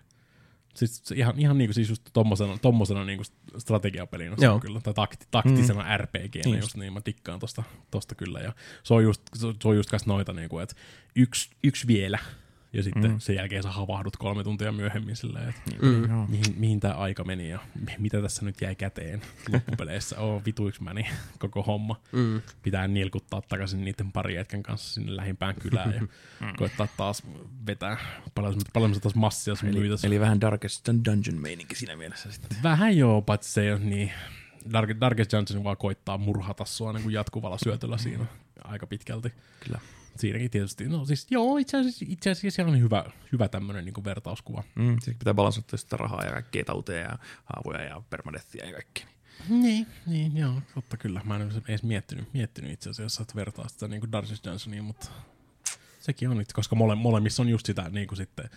Siis 0.87 1.11
ihan, 1.11 1.39
ihan 1.39 1.59
niinku 1.59 1.73
siis 1.73 1.89
just 1.89 2.03
tommosena, 2.13 2.59
tommosena 2.59 3.05
niinku 3.05 3.25
strategiapelina 3.59 4.37
se 4.39 4.49
on 4.49 4.61
kyllä, 4.61 4.81
tai 4.81 4.95
takti, 4.95 5.27
taktisena 5.31 5.83
mm. 5.83 5.97
RPGnä 5.97 6.43
Niin 6.45 6.59
just. 6.61 6.77
niin, 6.77 6.93
mä 6.93 7.01
tikkaan 7.01 7.41
tosta, 7.41 7.63
tosta 7.91 8.15
kyllä, 8.15 8.41
ja 8.41 8.53
se 8.83 8.95
on 8.95 9.03
just, 9.03 9.23
se, 9.35 9.47
on 9.65 9.77
just 9.77 9.91
noita 10.07 10.33
niinku, 10.33 10.59
että 10.59 10.75
yksi, 11.17 11.51
yksi 11.65 11.87
vielä, 11.87 12.19
ja 12.73 12.83
sitten 12.83 13.11
mm. 13.11 13.19
sen 13.19 13.37
jälkeen 13.37 13.63
sä 13.63 13.71
havahdut 13.71 14.17
kolme 14.17 14.45
tuntia 14.45 14.73
myöhemmin 14.73 15.17
silleen, 15.17 15.49
että 15.49 15.61
Mm. 15.83 16.11
Joo. 16.11 16.27
mihin, 16.27 16.55
mihin 16.57 16.81
tämä 16.81 16.95
aika 16.95 17.25
meni 17.25 17.49
ja 17.51 17.59
mi- 17.87 17.97
mitä 17.99 18.23
tässä 18.23 18.45
nyt 18.45 18.61
jäi 18.61 18.75
käteen 18.75 19.23
loppupeleissä. 19.53 20.19
Oo, 20.21 20.43
vituiksi 20.47 20.83
meni 20.83 21.07
koko 21.39 21.63
homma. 21.63 22.01
Mm. 22.13 22.43
Pitää 22.63 22.89
nilkuttaa 22.89 23.43
takaisin 23.43 23.85
niiden 23.85 24.13
pari 24.13 24.35
jätkän 24.35 24.63
kanssa 24.63 24.95
sinne 24.95 25.17
lähimpään 25.17 25.55
kylään 25.55 25.95
ja 25.95 26.03
koittaa 26.59 26.89
taas 26.97 27.23
vetää. 27.67 27.97
Paljon, 28.35 28.55
paljon 28.73 29.01
taas 29.01 29.15
massia 29.15 29.55
sun 29.55 29.69
Eli, 29.69 29.89
eli 30.05 30.21
vähän 30.21 30.41
Darkest 30.41 30.89
Dungeon 30.89 31.41
meininki 31.41 31.75
siinä 31.75 31.97
mielessä 31.97 32.33
sitten. 32.33 32.59
Vähän 32.63 32.97
joo, 32.97 33.23
paitsi 33.23 33.53
se 33.53 33.63
ei 33.63 33.73
ole 33.73 33.81
niin... 33.81 34.13
Dark, 34.73 34.91
Darkest 35.01 35.33
Dungeon 35.33 35.65
vaan 35.65 35.77
koittaa 35.77 36.19
murhata 36.19 36.65
sua 36.65 36.93
niin 36.93 37.03
kuin 37.03 37.13
jatkuvalla 37.13 37.59
syötöllä 37.59 37.99
siinä 37.99 38.27
aika 38.65 38.87
pitkälti. 38.87 39.33
Kyllä. 39.61 39.81
Siinäkin 40.17 40.51
tietysti, 40.51 40.89
no 40.89 41.05
siis 41.05 41.27
joo, 41.31 41.57
itse 41.57 41.77
asiassa, 41.77 42.05
itse 42.09 42.31
asiassa 42.31 42.57
siellä 42.57 42.73
on 42.73 42.81
hyvä, 42.81 43.05
hyvä 43.33 43.49
tämmöinen 43.49 43.85
niin 43.85 44.05
vertauskuva. 44.05 44.63
Mm. 44.75 44.95
Sitten 44.95 45.19
pitää 45.19 45.35
balansottaa 45.35 45.77
sitä 45.77 45.97
rahaa 45.97 46.25
ja 46.25 46.33
kaikkea 46.33 46.65
tauteja 46.65 47.01
ja 47.01 47.19
haavoja 47.45 47.83
ja 47.83 48.03
permadettia 48.11 48.67
ja 48.67 48.73
kaikkea. 48.73 49.07
Niin, 49.49 49.87
niin 50.07 50.37
joo, 50.37 50.63
totta 50.75 50.97
kyllä. 50.97 51.21
Mä 51.25 51.37
en 51.37 51.43
ole 51.43 51.63
edes 51.69 51.83
miettinyt, 51.83 52.35
miettinyt 52.35 52.73
itse 52.73 52.91
asiassa, 52.91 53.23
että 53.23 53.35
vertaa 53.35 53.69
sitä 53.69 53.89
niin 53.89 54.01
kuin 54.01 54.13
Darkest 54.13 54.45
Dungeoniin, 54.45 54.85
mutta 54.85 55.11
sekin 56.01 56.31
on 56.31 56.37
nyt, 56.37 56.53
koska 56.53 56.77
mole, 56.77 56.95
molemmissa 56.95 57.43
on 57.43 57.49
just 57.49 57.67
sitä 57.67 57.89
niin 57.89 58.09
kuin 58.09 58.17
sitten, 58.17 58.51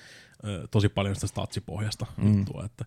tosi 0.72 0.90
paljon 0.90 1.16
sitä 1.16 1.28
statsipohjasta 1.28 2.06
mm. 2.18 2.38
juttua, 2.38 2.66
että 2.66 2.86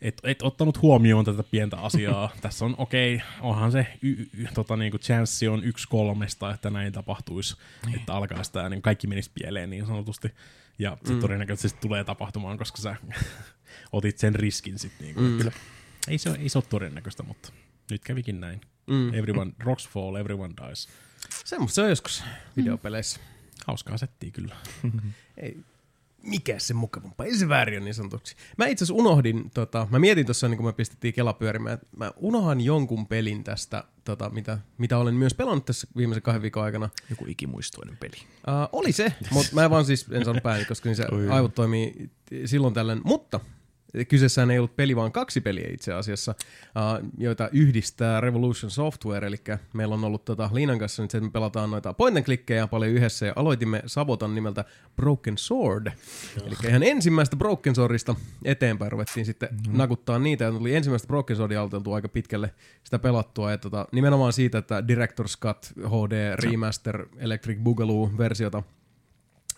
et, 0.00 0.20
et 0.24 0.42
ottanut 0.42 0.82
huomioon 0.82 1.24
tätä 1.24 1.42
pientä 1.42 1.76
asiaa. 1.76 2.30
Tässä 2.40 2.64
on 2.64 2.74
okei, 2.78 3.14
okay, 3.14 3.26
onhan 3.40 3.72
se 3.72 3.86
y, 4.02 4.12
y, 4.12 4.46
tota, 4.54 4.76
niin 4.76 4.90
kuin 4.90 5.00
chanssi 5.00 5.48
on 5.48 5.64
yksi 5.64 5.88
kolmesta, 5.88 6.54
että 6.54 6.70
näin 6.70 6.92
tapahtuisi, 6.92 7.56
että 7.94 8.14
alkaa 8.14 8.44
sitä, 8.44 8.68
niin 8.68 8.82
kaikki 8.82 9.06
menisi 9.06 9.30
pieleen 9.34 9.70
niin 9.70 9.86
sanotusti. 9.86 10.34
Ja 10.78 10.98
se 11.04 11.12
mm. 11.12 11.20
todennäköisesti 11.20 11.78
tulee 11.80 12.04
tapahtumaan, 12.04 12.58
koska 12.58 12.78
sä 12.82 12.96
otit 13.92 14.18
sen 14.18 14.34
riskin 14.34 14.78
sitten. 14.78 15.04
Niin 15.04 15.14
kuin, 15.14 15.26
Mm. 15.26 15.38
Kyllä. 15.38 15.52
Ei 16.08 16.18
se, 16.18 16.30
ole- 16.30 16.38
ei 16.38 16.48
se 16.48 16.58
ole 16.58 16.64
todennäköistä, 16.68 17.22
mutta 17.22 17.52
nyt 17.90 18.04
kävikin 18.04 18.40
näin. 18.40 18.60
Mm. 18.86 19.14
Everyone, 19.14 19.52
rocks 19.58 19.88
fall, 19.88 20.16
everyone 20.16 20.54
dies. 20.66 20.88
Semmosta 21.44 21.74
se 21.74 21.82
on 21.82 21.88
joskus 21.88 22.24
videopeleissä. 22.56 23.20
Hauskaa 23.66 23.96
settiä 23.98 24.30
kyllä. 24.30 24.56
Ei, 25.36 25.56
mikä 26.22 26.58
se 26.58 26.74
mukavampaa, 26.74 27.26
ei 27.26 27.36
se 27.36 27.48
väärin 27.48 27.78
ole 27.78 27.84
niin 27.84 27.94
sanotuksi. 27.94 28.36
Mä 28.58 28.66
itse 28.66 28.84
asiassa 28.84 29.02
unohdin, 29.02 29.50
tota, 29.54 29.88
mä 29.90 29.98
mietin 29.98 30.26
tuossa, 30.26 30.48
niin 30.48 30.56
kun 30.56 30.66
me 30.66 30.72
pistettiin 30.72 31.14
Kela 31.14 31.32
pyörimään, 31.32 31.74
että 31.74 31.86
mä 31.96 32.12
unohan 32.16 32.60
jonkun 32.60 33.06
pelin 33.06 33.44
tästä, 33.44 33.84
tota, 34.04 34.30
mitä, 34.30 34.58
mitä 34.78 34.98
olen 34.98 35.14
myös 35.14 35.34
pelannut 35.34 35.64
tässä 35.64 35.88
viimeisen 35.96 36.22
kahden 36.22 36.42
viikon 36.42 36.64
aikana. 36.64 36.88
Joku 37.10 37.24
ikimuistoinen 37.28 37.96
peli. 37.96 38.16
Uh, 38.16 38.68
oli 38.72 38.92
se, 38.92 39.12
mutta 39.30 39.54
mä 39.54 39.70
vaan 39.70 39.84
siis 39.84 40.06
en 40.10 40.24
saanut 40.24 40.42
pääni, 40.42 40.64
koska 40.64 40.88
niin 40.88 40.96
se 40.96 41.06
aivot 41.30 41.54
toimii 41.54 42.10
silloin 42.44 42.74
tällöin. 42.74 43.00
Mutta 43.04 43.40
kyseessään 44.08 44.50
ei 44.50 44.58
ollut 44.58 44.76
peli, 44.76 44.96
vaan 44.96 45.12
kaksi 45.12 45.40
peliä 45.40 45.68
itse 45.70 45.92
asiassa, 45.92 46.34
uh, 46.40 47.10
joita 47.18 47.48
yhdistää 47.52 48.20
Revolution 48.20 48.70
Software, 48.70 49.26
eli 49.26 49.36
meillä 49.74 49.94
on 49.94 50.04
ollut 50.04 50.24
tota 50.24 50.50
Liinan 50.52 50.78
kanssa 50.78 51.02
nyt 51.02 51.10
se, 51.10 51.18
että 51.18 51.26
me 51.26 51.30
pelataan 51.30 51.70
noita 51.70 51.92
point 51.92 52.16
and 52.16 52.24
clickkejä 52.24 52.66
paljon 52.66 52.92
yhdessä, 52.92 53.26
ja 53.26 53.32
aloitimme 53.36 53.82
Sabotan 53.86 54.34
nimeltä 54.34 54.64
Broken 54.96 55.38
Sword. 55.38 55.86
Eli 56.46 56.54
ihan 56.68 56.82
ensimmäistä 56.82 57.36
Broken 57.36 57.74
Swordista 57.74 58.14
eteenpäin 58.44 58.92
ruvettiin 58.92 59.26
sitten 59.26 59.48
mm-hmm. 59.52 59.78
nakuttaa 59.78 60.18
niitä, 60.18 60.44
ja 60.44 60.52
tuli 60.52 60.74
ensimmäistä 60.74 61.08
Broken 61.08 61.36
Swordia 61.36 61.60
aloiteltua 61.60 61.94
aika 61.94 62.08
pitkälle 62.08 62.54
sitä 62.84 62.98
pelattua, 62.98 63.50
ja 63.50 63.58
tota, 63.58 63.86
nimenomaan 63.92 64.32
siitä, 64.32 64.58
että 64.58 64.80
Director's 64.80 65.38
Cut 65.40 65.72
HD 65.76 66.36
Remaster 66.36 67.06
Electric 67.18 67.58
Boogaloo-versiota 67.58 68.62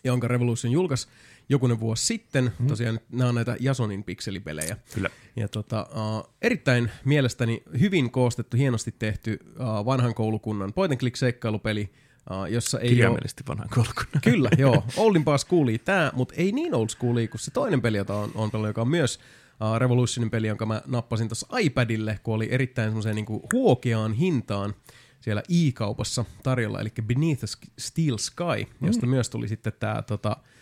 jonka 0.05 0.28
Revolution 0.28 0.73
julkaisi 0.73 1.09
jokunen 1.51 1.81
vuosi 1.81 2.07
sitten. 2.07 2.53
Mm. 2.59 2.67
Tosiaan 2.67 3.01
nämä 3.13 3.29
on 3.29 3.35
näitä 3.35 3.57
Jasonin 3.61 4.05
pikselipelejä. 4.05 4.77
Kyllä. 4.95 5.11
Ja 5.37 5.49
tota, 5.49 5.87
uh, 5.91 6.35
erittäin 6.43 6.91
mielestäni 7.05 7.63
hyvin 7.81 8.11
koostettu, 8.11 8.57
hienosti 8.57 8.95
tehty 8.99 9.39
uh, 9.51 9.87
vanhan 9.87 10.15
koulukunnan 10.15 10.73
point 10.73 10.93
and 10.93 10.99
click 10.99 11.17
seikkailupeli, 11.17 11.91
uh, 12.31 12.45
jossa 12.45 12.79
ei 12.79 12.89
ole... 12.89 12.91
Kirjaimellisesti 12.91 13.43
vanhan 13.49 13.69
kolkunnan. 13.69 14.23
Kyllä, 14.25 14.51
joo. 14.59 14.85
Oldimpaa 14.97 15.39
schoolia 15.39 15.79
tää, 15.79 16.13
mutta 16.15 16.35
ei 16.37 16.53
niin 16.53 16.75
old 16.75 16.89
schoolia 16.89 17.29
kuin 17.29 17.41
se 17.41 17.51
toinen 17.51 17.83
peli, 17.83 17.97
jota 17.97 18.15
on, 18.15 18.31
on 18.35 18.51
pelannut, 18.51 18.71
joka 18.71 18.81
on 18.81 18.89
myös 18.89 19.21
uh, 19.61 19.79
Revolutionin 19.79 20.31
peli, 20.31 20.47
jonka 20.47 20.67
mä 20.67 20.83
nappasin 20.87 21.29
tuossa 21.29 21.59
iPadille, 21.59 22.19
kun 22.23 22.35
oli 22.35 22.49
erittäin 22.51 22.89
semmoiseen 22.89 23.17
niinku 23.17 23.49
huokeaan 23.53 24.13
hintaan 24.13 24.75
siellä 25.21 25.43
i-kaupassa 25.49 26.25
tarjolla, 26.43 26.81
eli 26.81 26.91
Beneath 27.07 27.39
the 27.39 27.47
Steel 27.79 28.17
Sky, 28.17 28.67
josta 28.83 29.07
mm. 29.07 29.11
myös 29.11 29.31
tuli 29.31 29.49
sitten 29.49 29.73
tämä 29.81 30.03
tota, 30.03 30.37
uh, 30.39 30.60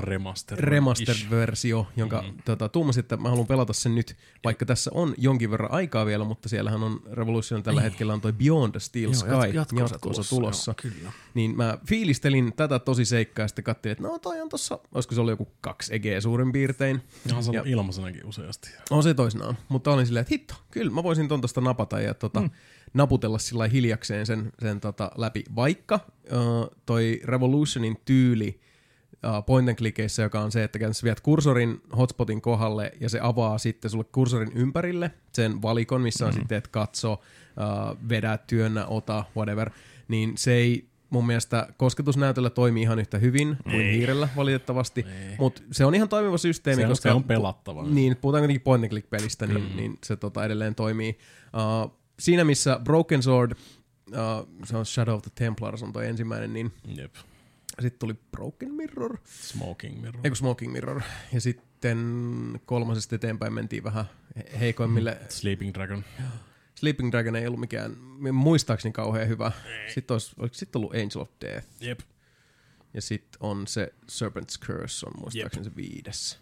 Remaster. 0.00 0.58
remastered-versio, 0.58 1.86
jonka 1.96 2.22
mm-hmm. 2.22 2.38
tota, 2.44 2.68
tuumasin, 2.68 3.00
että 3.00 3.16
mä 3.16 3.28
haluan 3.28 3.46
pelata 3.46 3.72
sen 3.72 3.94
nyt, 3.94 4.16
vaikka 4.44 4.66
tässä 4.66 4.90
on 4.94 5.14
jonkin 5.18 5.50
verran 5.50 5.70
aikaa 5.70 6.06
vielä, 6.06 6.24
mutta 6.24 6.48
siellähän 6.48 6.82
on 6.82 7.00
Revolution 7.12 7.62
tällä 7.62 7.80
hetkellä 7.80 8.12
on 8.12 8.20
toi 8.20 8.32
Beyond 8.32 8.70
the 8.70 8.80
Steel 8.80 9.04
Joo, 9.04 9.14
Sky 9.14 9.30
jat- 9.30 9.54
jatko-osa 9.80 10.28
tulossa. 10.28 10.74
Joo, 10.84 10.92
kyllä. 10.92 11.12
Niin 11.34 11.56
mä 11.56 11.78
fiilistelin 11.88 12.52
tätä 12.56 12.78
tosi 12.78 13.04
seikkaa 13.04 13.42
ja 13.44 13.48
sitten 13.48 13.64
katselin, 13.64 13.92
että 13.92 14.04
no 14.08 14.18
toi 14.18 14.40
on 14.40 14.48
tossa, 14.48 14.78
olisiko 14.94 15.14
se 15.14 15.20
ollut 15.20 15.32
joku 15.32 15.48
kaksi 15.60 15.94
egeä 15.94 16.20
suurin 16.20 16.52
piirtein. 16.52 17.02
Se 17.28 17.52
Ja- 17.52 17.60
on 17.62 17.68
ilmaisenakin 17.68 18.26
useasti. 18.26 18.70
On 18.90 19.02
se 19.02 19.14
toisinaan, 19.14 19.58
mutta 19.68 19.92
olin 19.92 20.06
silleen, 20.06 20.20
että 20.22 20.34
hitto, 20.34 20.54
kyllä 20.70 20.90
mä 20.92 21.02
voisin 21.02 21.28
ton 21.28 21.40
tosta 21.40 21.60
napata 21.60 22.00
ja 22.00 22.14
tota, 22.14 22.40
mm. 22.40 22.50
naputella 22.94 23.38
sillä 23.38 23.68
hiljakseen 23.68 24.26
sen, 24.26 24.52
sen 24.58 24.80
tota 24.80 25.10
läpi. 25.16 25.44
Vaikka 25.56 26.00
uh, 26.32 26.76
toi 26.86 27.20
Revolutionin 27.24 27.96
tyyli 28.04 28.60
uh, 28.60 28.65
point 29.46 29.68
and 29.68 29.76
clickeissä, 29.76 30.22
joka 30.22 30.40
on 30.40 30.52
se, 30.52 30.64
että 30.64 30.78
käytännössä 30.78 31.04
viet 31.04 31.20
kursorin 31.20 31.80
hotspotin 31.96 32.40
kohdalle 32.40 32.92
ja 33.00 33.08
se 33.08 33.20
avaa 33.22 33.58
sitten 33.58 33.90
sulle 33.90 34.04
kursorin 34.04 34.52
ympärille 34.54 35.10
sen 35.32 35.62
valikon, 35.62 36.00
missä 36.00 36.26
on 36.26 36.32
mm. 36.32 36.38
sitten, 36.38 36.58
että 36.58 36.70
katso, 36.70 37.12
uh, 37.12 38.08
vedä, 38.08 38.38
työnnä, 38.38 38.86
ota, 38.86 39.24
whatever, 39.36 39.70
niin 40.08 40.32
se 40.36 40.52
ei 40.52 40.88
mun 41.10 41.26
mielestä 41.26 41.68
kosketusnäytöllä 41.76 42.50
toimii 42.50 42.82
ihan 42.82 42.98
yhtä 42.98 43.18
hyvin 43.18 43.56
kuin 43.62 43.74
Ei. 43.74 43.96
hiirellä 43.96 44.28
valitettavasti, 44.36 45.06
mutta 45.38 45.62
se 45.72 45.84
on 45.84 45.94
ihan 45.94 46.08
toimiva 46.08 46.38
systeemi, 46.38 46.82
Se 46.82 46.88
koska 46.88 47.08
se 47.08 47.14
on 47.14 47.24
pelattava. 47.24 47.82
niin, 47.82 48.16
puhutaan 48.16 48.40
kuitenkin 48.40 48.60
point 48.64 48.84
and 48.84 48.90
click 48.90 49.10
pelistä, 49.10 49.46
niin, 49.46 49.70
mm. 49.70 49.76
niin 49.76 49.98
se 50.04 50.16
tota, 50.16 50.44
edelleen 50.44 50.74
toimii. 50.74 51.18
Uh, 51.86 51.96
siinä 52.18 52.44
missä 52.44 52.80
Broken 52.84 53.22
Sword, 53.22 53.52
uh, 53.52 54.48
se 54.64 54.76
on 54.76 54.86
Shadow 54.86 55.14
of 55.14 55.22
the 55.22 55.30
Templars 55.34 55.82
on 55.82 55.92
toi 55.92 56.06
ensimmäinen, 56.06 56.52
niin 56.52 56.72
Jep. 56.96 57.14
Sitten 57.80 57.98
tuli 57.98 58.14
Broken 58.30 58.72
Mirror, 58.74 59.18
Smoking 59.24 60.00
Mirror. 60.02 60.20
eikö 60.24 60.36
Smoking 60.36 60.72
Mirror, 60.72 61.00
ja 61.32 61.40
sitten 61.40 61.98
kolmasesta 62.66 63.14
eteenpäin 63.14 63.52
mentiin 63.52 63.84
vähän 63.84 64.04
he- 64.36 64.58
heikoimmille. 64.60 65.18
Sleeping 65.28 65.74
Dragon. 65.74 66.04
Sleeping 66.74 67.10
Dragon 67.10 67.36
ei 67.36 67.46
ollut 67.46 67.60
mikään, 67.60 67.96
muistaakseni 68.32 68.92
kauhean 68.92 69.28
hyvä. 69.28 69.52
Sitten 69.94 70.14
olisi, 70.14 70.34
sitten 70.52 70.78
ollut 70.80 70.92
Angel 70.94 71.20
of 71.20 71.28
Death, 71.40 71.66
Jep. 71.80 72.00
ja 72.94 73.02
sitten 73.02 73.36
on 73.40 73.66
se 73.66 73.94
Serpent's 74.12 74.66
Curse 74.66 75.06
on 75.06 75.12
muistaakseni 75.20 75.64
se 75.64 75.76
viides. 75.76 76.38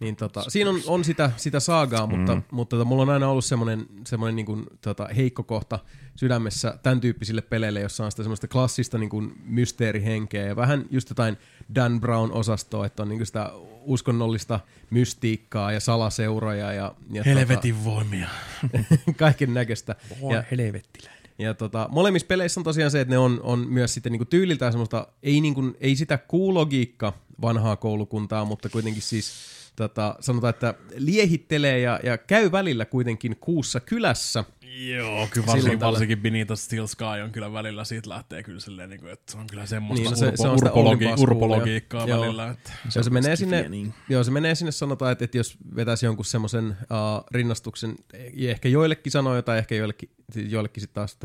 Niin 0.00 0.16
tota, 0.16 0.44
siinä 0.48 0.70
on, 0.70 0.80
on 0.86 1.04
sitä, 1.04 1.30
sitä 1.36 1.60
saagaa, 1.60 2.06
mutta, 2.06 2.42
mutta 2.50 2.76
tota, 2.76 2.84
mulla 2.84 3.02
on 3.02 3.10
aina 3.10 3.28
ollut 3.28 3.44
semmoinen, 3.44 3.86
semmoinen 4.06 4.36
niin 4.36 4.46
kuin, 4.46 4.66
tota, 4.80 5.08
heikko 5.16 5.42
kohta 5.42 5.78
sydämessä 6.16 6.78
tämän 6.82 7.00
tyyppisille 7.00 7.42
peleille, 7.42 7.80
jossa 7.80 8.04
on 8.04 8.10
sitä 8.10 8.22
semmoista 8.22 8.48
klassista 8.48 8.98
niin 8.98 9.10
kuin 9.10 9.32
mysteerihenkeä 9.44 10.46
ja 10.46 10.56
vähän 10.56 10.84
just 10.90 11.08
jotain 11.08 11.36
Dan 11.74 12.00
Brown-osastoa, 12.00 12.86
että 12.86 13.02
on 13.02 13.08
niin 13.08 13.18
kuin 13.18 13.26
sitä 13.26 13.50
uskonnollista 13.84 14.60
mystiikkaa 14.90 15.72
ja 15.72 15.80
salaseuroja 15.80 16.72
ja, 16.72 16.94
ja 17.10 17.22
Helvetin 17.22 17.84
voimia. 17.84 18.28
tota, 18.62 18.84
kaiken 19.16 19.54
näköistä. 19.54 19.96
Voi 20.20 20.34
Ja, 20.34 20.44
helvettiläinen. 20.50 21.22
ja 21.38 21.54
tota, 21.54 21.88
molemmissa 21.90 22.26
peleissä 22.26 22.60
on 22.60 22.64
tosiaan 22.64 22.90
se, 22.90 23.00
että 23.00 23.14
ne 23.14 23.18
on, 23.18 23.40
on 23.42 23.58
myös 23.68 23.94
sitten 23.94 24.12
niinku 24.12 24.24
tyyliltään 24.24 24.72
semmoista, 24.72 25.06
ei, 25.22 25.40
niinku, 25.40 25.62
ei 25.80 25.96
sitä 25.96 26.18
kuulogiikka 26.18 27.12
vanhaa 27.42 27.76
koulukuntaa, 27.76 28.44
mutta 28.44 28.68
kuitenkin 28.68 29.02
siis 29.02 29.32
tota, 29.76 30.16
sanotaan, 30.20 30.50
että 30.50 30.74
liehittelee 30.96 31.78
ja, 31.78 32.00
ja 32.02 32.18
käy 32.18 32.52
välillä 32.52 32.84
kuitenkin 32.84 33.36
kuussa 33.40 33.80
kylässä. 33.80 34.44
Joo, 34.76 35.28
kyllä 35.30 35.46
varsinkin, 35.46 35.80
varsinkin 35.80 36.46
the 36.46 36.56
Steel 36.56 36.86
Sky 36.86 37.04
on 37.24 37.32
kyllä 37.32 37.52
välillä, 37.52 37.84
siitä 37.84 38.08
lähtee 38.08 38.42
kyllä 38.42 38.60
silleen, 38.60 38.90
niin 38.90 39.00
kuin, 39.00 39.12
että 39.12 39.32
se 39.32 39.38
on 39.38 39.46
kyllä 39.46 39.66
semmoista 39.66 40.02
Niin, 40.02 40.10
no 40.10 40.16
se- 40.16 40.26
urpo, 40.26 40.36
se 40.42 40.48
on 40.48 40.54
urpologi, 40.54 41.04
urpologiikkaa 41.18 42.06
Joo. 42.06 42.20
välillä. 42.20 42.48
Että. 42.50 42.72
Se, 42.88 43.02
se, 43.02 43.10
menee 43.10 43.36
sinne, 43.36 43.68
niin. 43.68 43.94
joo, 44.08 44.24
se 44.24 44.30
menee 44.30 44.54
sinne, 44.54 44.72
sanotaan, 44.72 45.12
että, 45.12 45.24
että 45.24 45.36
jos 45.36 45.56
vetäisi 45.76 46.06
jonkun 46.06 46.24
semmoisen 46.24 46.66
uh, 46.68 47.24
rinnastuksen, 47.30 47.94
ja 48.34 48.50
ehkä 48.50 48.68
joillekin 48.68 49.12
sanoo 49.12 49.36
jotain, 49.36 49.58
ehkä 49.58 49.74
joillekin, 49.74 50.10
joillekin 50.48 50.80
sitten 50.80 50.94
taas, 50.94 51.18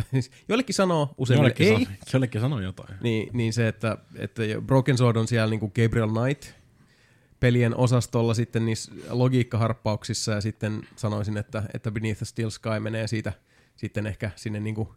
joillekin 0.50 0.76
sanoo, 0.76 1.14
useimmille 1.18 1.56
Jollekin, 1.60 1.68
ei. 1.68 1.86
Sano, 1.86 1.98
jollekin 2.14 2.42
sanoo 2.42 2.60
jotain. 2.60 2.96
Niin, 3.02 3.30
niin 3.34 3.54
se, 3.54 3.68
että, 3.68 3.98
että 4.16 4.42
Broken 4.66 4.98
Sword 4.98 5.18
on 5.18 5.28
siellä 5.28 5.50
niin 5.50 5.60
kuin 5.60 5.72
Gabriel 5.76 6.10
Knight 6.10 6.59
pelien 7.40 7.76
osastolla 7.76 8.34
sitten 8.34 8.66
niissä 8.66 8.92
logiikkaharppauksissa 9.10 10.32
ja 10.32 10.42
sitten 10.42 10.82
sanoisin, 10.96 11.38
että, 11.38 11.64
että 11.74 11.92
Beneath 11.92 12.18
the 12.18 12.26
Steel 12.26 12.50
Sky 12.50 12.80
menee 12.80 13.08
siitä 13.08 13.34
sitten 13.76 14.08
ehkä 14.08 14.32
sinne 14.36 14.60
niinku 14.60 14.96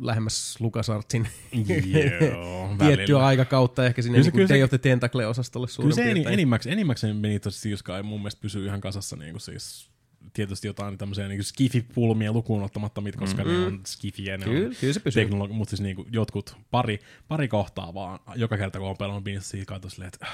lähemmäs 0.00 0.56
LucasArtsin 0.60 1.28
Joo, 1.52 2.68
tiettyä 2.78 3.24
aikakautta 3.26 3.86
ehkä 3.86 4.02
sinne 4.02 4.16
Kyllä 4.18 4.24
se- 4.24 4.30
kyllä 4.30 4.46
se- 4.46 4.54
Day 4.54 4.62
of 4.62 4.70
the 4.70 4.78
Tentacle-osastolle 4.78 5.66
Kyllä 5.66 5.74
suurin 5.76 5.94
se 5.94 6.02
eni, 6.02 6.14
piirtein. 6.14 6.32
enimmäkseen, 6.34 6.72
enimmäkseen 6.72 7.22
Benito 7.22 7.50
Steel 7.50 7.76
Sky 7.76 8.02
mun 8.02 8.20
mielestä 8.20 8.40
pysyy 8.40 8.66
ihan 8.66 8.80
kasassa 8.80 9.16
niin 9.16 9.30
kuin 9.32 9.40
siis 9.40 9.90
tietysti 10.32 10.66
jotain 10.66 10.98
tämmöisiä 10.98 11.28
niin 11.28 11.40
skifi-pulmia 11.44 12.32
lukuun 12.32 12.62
ottamatta, 12.62 13.00
mit, 13.00 13.16
koska 13.16 13.44
mm-hmm. 13.44 13.60
ne 13.60 13.66
on 13.66 13.80
skifiä, 13.86 14.36
ne 14.38 14.44
Kyllä, 14.44 14.68
on 14.68 14.74
kyllä 14.80 14.92
se 14.92 15.00
pysyy. 15.00 15.22
teknologi- 15.22 15.52
mutta 15.52 15.70
siis 15.70 15.80
niin 15.80 15.96
kuin 15.96 16.08
jotkut 16.12 16.56
pari, 16.70 17.00
pari 17.28 17.48
kohtaa 17.48 17.94
vaan, 17.94 18.18
joka 18.36 18.56
kerta 18.56 18.78
kun 18.78 18.88
on 18.88 18.96
pelannut 18.96 19.24
Benito 19.24 19.42
Steel 19.44 19.64
Sky, 19.64 20.04
että 20.06 20.26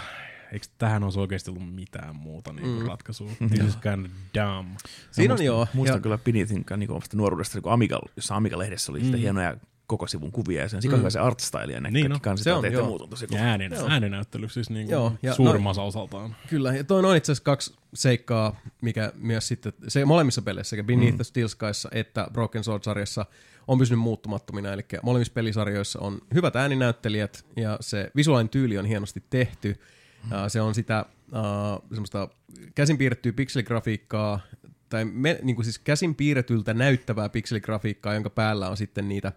eikö 0.52 0.66
tähän 0.78 1.02
olisi 1.04 1.20
oikeasti 1.20 1.50
ollut 1.50 1.74
mitään 1.74 2.16
muuta 2.16 2.52
niin 2.52 2.62
kuin 2.64 2.80
mm. 2.82 2.86
ratkaisua? 2.88 3.30
This 3.48 3.68
is 3.68 3.76
kind 3.76 4.06
of 4.06 4.12
dumb. 4.34 4.76
Siinä 5.10 5.34
on 5.34 5.44
joo. 5.44 5.66
Muistan 5.74 5.96
ja- 5.96 6.00
kyllä 6.02 6.18
Beneathin 6.18 6.64
niin 6.76 6.90
omasta 6.90 7.16
nuoruudesta, 7.16 7.60
kun 7.60 7.72
Amiga, 7.72 8.00
jossa 8.16 8.36
Amiga-lehdessä 8.36 8.92
oli 8.92 9.00
mm. 9.00 9.14
hienoja 9.14 9.56
koko 9.86 10.06
sivun 10.06 10.32
kuvia 10.32 10.62
ja 10.62 10.68
sen 10.68 10.82
sika 10.82 10.96
hyvä 10.96 11.10
se 11.10 11.18
art 11.18 11.40
style 11.40 11.72
ja 11.72 11.80
ne 11.80 11.90
Niin 11.90 12.02
niin 12.04 12.12
on. 12.12 12.20
kaikki 12.20 12.42
Se 12.42 12.52
on, 12.52 12.72
joo. 12.72 12.86
muut 12.86 13.02
on 13.02 13.08
tosi 13.10 13.26
kova. 13.26 13.40
äänen, 13.40 13.72
Joo. 13.72 13.88
ääninäyttely 13.88 14.48
siis 14.48 14.70
niin 14.70 14.88
Joo, 14.88 15.12
ja 15.22 15.34
suurimmassa 15.34 15.82
osaltaan. 15.82 16.36
Kyllä, 16.48 16.74
ja 16.74 16.84
toinen 16.84 17.10
on 17.10 17.16
itse 17.16 17.32
asiassa 17.32 17.44
kaksi 17.44 17.74
seikkaa, 17.94 18.60
mikä 18.82 19.12
myös 19.16 19.48
sitten, 19.48 19.72
se 19.88 20.04
molemmissa 20.04 20.42
peleissä, 20.42 20.70
sekä 20.70 20.82
Beneath 20.84 21.12
mm. 21.12 21.16
the 21.16 21.24
Steel 21.24 21.48
Skyssa 21.48 21.88
että 21.92 22.26
Broken 22.32 22.64
Sword-sarjassa 22.64 23.26
on 23.68 23.78
pysynyt 23.78 24.00
muuttumattomina, 24.00 24.72
eli 24.72 24.82
molemmissa 25.02 25.32
pelisarjoissa 25.32 25.98
on 26.00 26.18
hyvät 26.34 26.56
ääninäyttelijät, 26.56 27.44
ja 27.56 27.76
se 27.80 28.10
visuaalinen 28.16 28.48
tyyli 28.48 28.78
on 28.78 28.84
hienosti 28.86 29.22
tehty, 29.30 29.68
mm. 29.68 29.99
Se 30.48 30.60
on 30.60 30.74
sitä 30.74 31.04
uh, 31.32 31.88
semmoista 31.88 32.28
käsin 32.74 32.98
piirrettyä 32.98 33.32
pikseligrafiikkaa, 33.32 34.40
tai 34.88 35.04
me, 35.04 35.38
niin 35.42 35.56
kuin 35.56 35.64
siis 35.64 35.78
käsin 35.78 36.14
piirretyltä 36.14 36.74
näyttävää 36.74 37.28
pikseligrafiikkaa, 37.28 38.14
jonka 38.14 38.30
päällä 38.30 38.68
on 38.68 38.76
sitten 38.76 39.08
niitä 39.08 39.32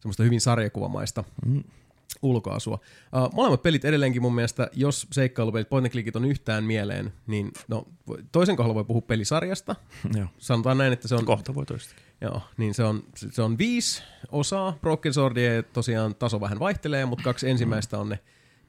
semmoista 0.00 0.22
hyvin 0.22 0.40
sarjakuvamaista 0.40 1.24
mm 1.46 1.64
ulkoasua. 2.22 2.80
Uh, 3.16 3.34
molemmat 3.34 3.62
pelit 3.62 3.84
edelleenkin 3.84 4.22
mun 4.22 4.34
mielestä, 4.34 4.70
jos 4.72 5.06
seikkailupelit, 5.12 5.68
point 5.68 5.92
clickit 5.92 6.16
on 6.16 6.24
yhtään 6.24 6.64
mieleen, 6.64 7.12
niin 7.26 7.52
no, 7.68 7.86
toisen 8.32 8.56
kohdalla 8.56 8.74
voi 8.74 8.84
puhua 8.84 9.00
pelisarjasta. 9.00 9.76
Joo. 10.18 10.26
Sanotaan 10.38 10.78
näin, 10.78 10.92
että 10.92 11.08
se 11.08 11.14
on, 11.14 11.24
Kohta 11.24 11.54
voi 11.54 11.66
toista. 11.66 11.94
joo, 12.20 12.42
niin 12.56 12.74
se 12.74 12.84
on, 12.84 13.02
se 13.14 13.42
on 13.42 13.58
viisi 13.58 14.02
osaa. 14.32 14.78
Broken 14.80 15.14
Swordia 15.14 15.62
tosiaan 15.62 16.14
taso 16.14 16.40
vähän 16.40 16.58
vaihtelee, 16.58 17.04
mutta 17.04 17.24
kaksi 17.24 17.50
ensimmäistä 17.50 17.98
on 17.98 18.08
ne, 18.08 18.18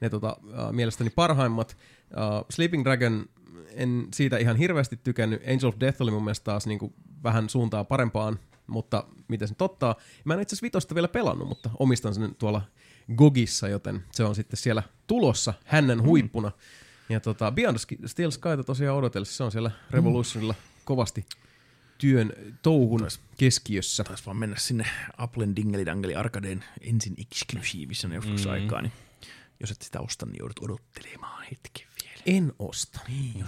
ne 0.02 0.10
tota, 0.10 0.38
uh, 0.44 0.72
mielestäni 0.72 1.10
parhaimmat. 1.10 1.78
Uh, 2.12 2.46
Sleeping 2.50 2.84
Dragon, 2.84 3.26
en 3.74 4.08
siitä 4.14 4.38
ihan 4.38 4.56
hirveästi 4.56 5.00
tykännyt. 5.04 5.42
Angel 5.48 5.68
of 5.68 5.76
Death 5.80 6.02
oli 6.02 6.12
mun 6.12 6.24
mielestä 6.24 6.44
taas 6.44 6.68
niinku 6.68 6.94
vähän 7.24 7.50
suuntaa 7.50 7.84
parempaan, 7.84 8.40
mutta 8.68 9.04
miten 9.28 9.48
se 9.48 9.56
tottaa. 9.56 9.96
Mä 10.24 10.34
en 10.34 10.40
itse 10.40 10.54
asiassa 10.54 10.64
vitosta 10.64 10.96
vielä 10.96 11.08
pelannut, 11.08 11.48
mutta 11.48 11.70
omistan 11.80 12.14
sen 12.14 12.36
tuolla 12.36 12.62
Gogissa, 13.16 13.68
joten 13.68 14.04
se 14.12 14.24
on 14.24 14.36
sitten 14.36 14.58
siellä 14.58 14.84
tulossa 15.08 15.54
hännän 15.66 16.04
huippuna. 16.04 16.52
Ja 17.10 17.20
tota, 17.20 17.52
Beyond 17.52 17.78
Steel 18.06 18.32
Skyta 18.32 18.64
tosiaan 18.64 18.98
odotellessa, 18.98 19.38
se 19.38 19.44
on 19.44 19.52
siellä 19.52 19.72
Revolutionilla 19.92 20.56
kovasti 20.86 21.26
työn 21.98 22.34
touhun 22.62 23.08
keskiössä. 23.38 24.04
Taisi 24.04 24.26
vaan 24.26 24.38
mennä 24.38 24.56
sinne 24.58 24.86
Applen 25.18 25.56
Dingeli 25.56 25.86
Dangeli 25.86 26.16
Arcadeen 26.16 26.64
ensin 26.82 27.14
exclusiivissa 27.18 28.08
joskus 28.08 28.46
mm. 28.46 28.52
aikaa, 28.52 28.82
niin 28.82 28.92
jos 29.60 29.72
et 29.72 29.82
sitä 29.82 30.00
osta, 30.00 30.26
niin 30.26 30.36
joudut 30.40 30.60
odottelemaan 30.60 31.44
hetken 31.44 31.88
vielä. 32.04 32.22
En 32.26 32.54
osta. 32.60 33.00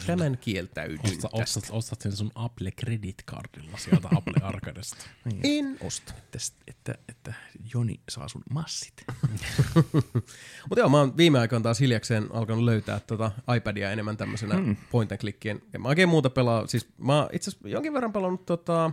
Tämän 0.08 0.38
kieltäydyn 0.38 1.00
Osta, 1.04 1.16
tästä. 1.16 1.30
ostat, 1.34 1.64
ostat 1.72 2.02
sen 2.02 2.16
sun 2.16 2.32
Apple 2.36 2.72
Credit 2.72 3.24
Cardilla 3.26 3.78
sieltä 3.78 4.08
Apple 4.16 4.34
Arcadesta. 4.42 5.06
En 5.44 5.78
osta. 5.82 6.14
Että, 6.18 6.40
että, 6.68 6.96
että 7.10 7.34
Joni 7.74 8.00
saa 8.10 8.28
sun 8.28 8.44
massit. 8.50 8.94
Mutta 10.70 10.80
joo, 10.80 10.90
mä 10.90 10.98
oon 10.98 11.18
viime 11.18 11.40
aikoina 11.40 11.64
taas 11.64 11.80
hiljakseen 11.80 12.28
alkanut 12.34 12.64
löytää 12.64 13.00
tota 13.00 13.32
iPadia 13.58 13.92
enemmän 13.92 14.18
tämmöisenä 14.18 14.56
mm. 14.56 14.76
point 14.92 15.12
and 15.12 15.20
clickien. 15.20 15.62
En 15.74 15.82
mä 15.82 15.88
oikein 15.88 16.10
muuta 16.10 16.30
pelaa. 16.30 16.68
Siis 16.68 16.88
mä 16.98 17.18
oon 17.18 17.30
itse 17.34 17.50
asiassa 17.50 17.70
jonkin 17.70 17.94
verran 17.94 18.14
pelannut 18.14 18.46
tota, 18.46 18.92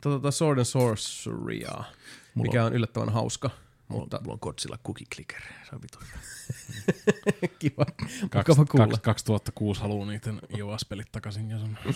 tota 0.00 0.30
Sword 0.30 0.58
and 0.58 0.64
Sorcerya, 0.64 1.84
mikä 2.34 2.64
on 2.64 2.72
yllättävän 2.72 3.08
hauska. 3.08 3.50
Mutta 3.90 4.00
Mutta 4.00 4.20
mulla 4.20 4.32
on 4.32 4.38
Godzilla 4.42 4.78
Cookie 4.86 5.06
Clicker. 5.14 5.40
Se 5.70 5.74
on 5.76 5.82
vitu 5.82 5.98
kiva, 7.58 7.84
Kaks, 8.30 8.48
mukava 8.48 8.64
kuulla. 8.64 8.86
kaks, 8.86 9.02
2006 9.02 9.80
haluaa 9.80 10.06
niiden 10.06 10.40
iOS-pelit 10.56 11.12
takaisin. 11.12 11.50
Ja 11.50 11.58
sun 11.58 11.78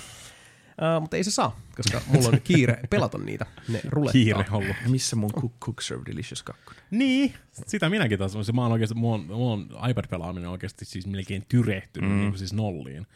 Uh, 0.75 1.01
mutta 1.01 1.17
ei 1.17 1.25
se 1.25 1.31
saa, 1.31 1.61
koska 1.77 2.01
mulla 2.07 2.29
on 2.29 2.41
kiire 2.45 2.81
pelata 2.91 3.19
niitä. 3.19 3.47
Ne 3.69 3.81
rulettaa. 3.85 4.13
kiire 4.13 4.45
ollut. 4.51 4.77
Missä 4.87 5.17
mun 5.17 5.33
Cook, 5.33 5.53
Cook 5.61 5.81
Serve 5.81 6.03
Delicious 6.07 6.43
2? 6.43 6.65
Niin, 6.91 7.35
sitä 7.67 7.91
minäkin 7.91 8.19
taas. 8.19 8.53
Mä 8.53 8.63
oon 8.63 8.73
oikeasti, 8.73 8.95
mun, 8.95 9.27
mun 9.27 9.69
iPad-pelaaminen 9.91 10.47
on 10.47 10.53
oikeasti 10.53 10.85
siis 10.85 11.07
melkein 11.07 11.45
tyrehtynyt 11.49 12.11
mm. 12.11 12.17
niin 12.17 12.31
kuin 12.31 12.39
siis 12.39 12.53
nolliin. 12.53 13.07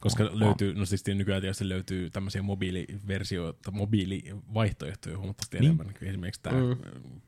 Koska 0.00 0.24
oh, 0.24 0.34
löytyy, 0.34 0.74
no 0.74 0.84
siis 0.84 1.04
nykyään 1.06 1.40
tietysti 1.40 1.68
löytyy 1.68 2.10
tämmöisiä 2.10 2.42
mobiiliversioita, 2.42 3.70
mobiilivaihtoehtoja 3.70 5.18
huomattavasti 5.18 5.56
niin. 5.58 5.64
enemmän. 5.64 5.94
kuin 5.98 6.08
Esimerkiksi 6.08 6.42
tämä 6.42 6.60
mm. 6.60 6.76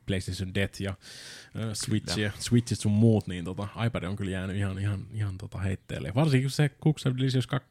PlayStation 0.06 0.55
Death 0.55 0.80
ja 0.80 0.90
uh, 0.90 1.72
Switch 1.72 2.18
ja 2.18 2.30
Switchit 2.38 2.78
sun 2.78 2.92
muut, 2.92 3.26
niin 3.26 3.44
tota, 3.44 3.68
iPad 3.86 4.02
on 4.02 4.16
kyllä 4.16 4.30
jäänyt 4.30 4.56
ihan, 4.56 4.78
ihan, 4.78 5.06
ihan 5.12 5.38
tota 5.38 5.59
heitteelle. 5.59 6.12
Varsinkin 6.14 6.44
kun 6.44 6.50
se 6.50 6.70
Cook's 6.86 7.18
Delicious 7.18 7.46
2 7.46 7.68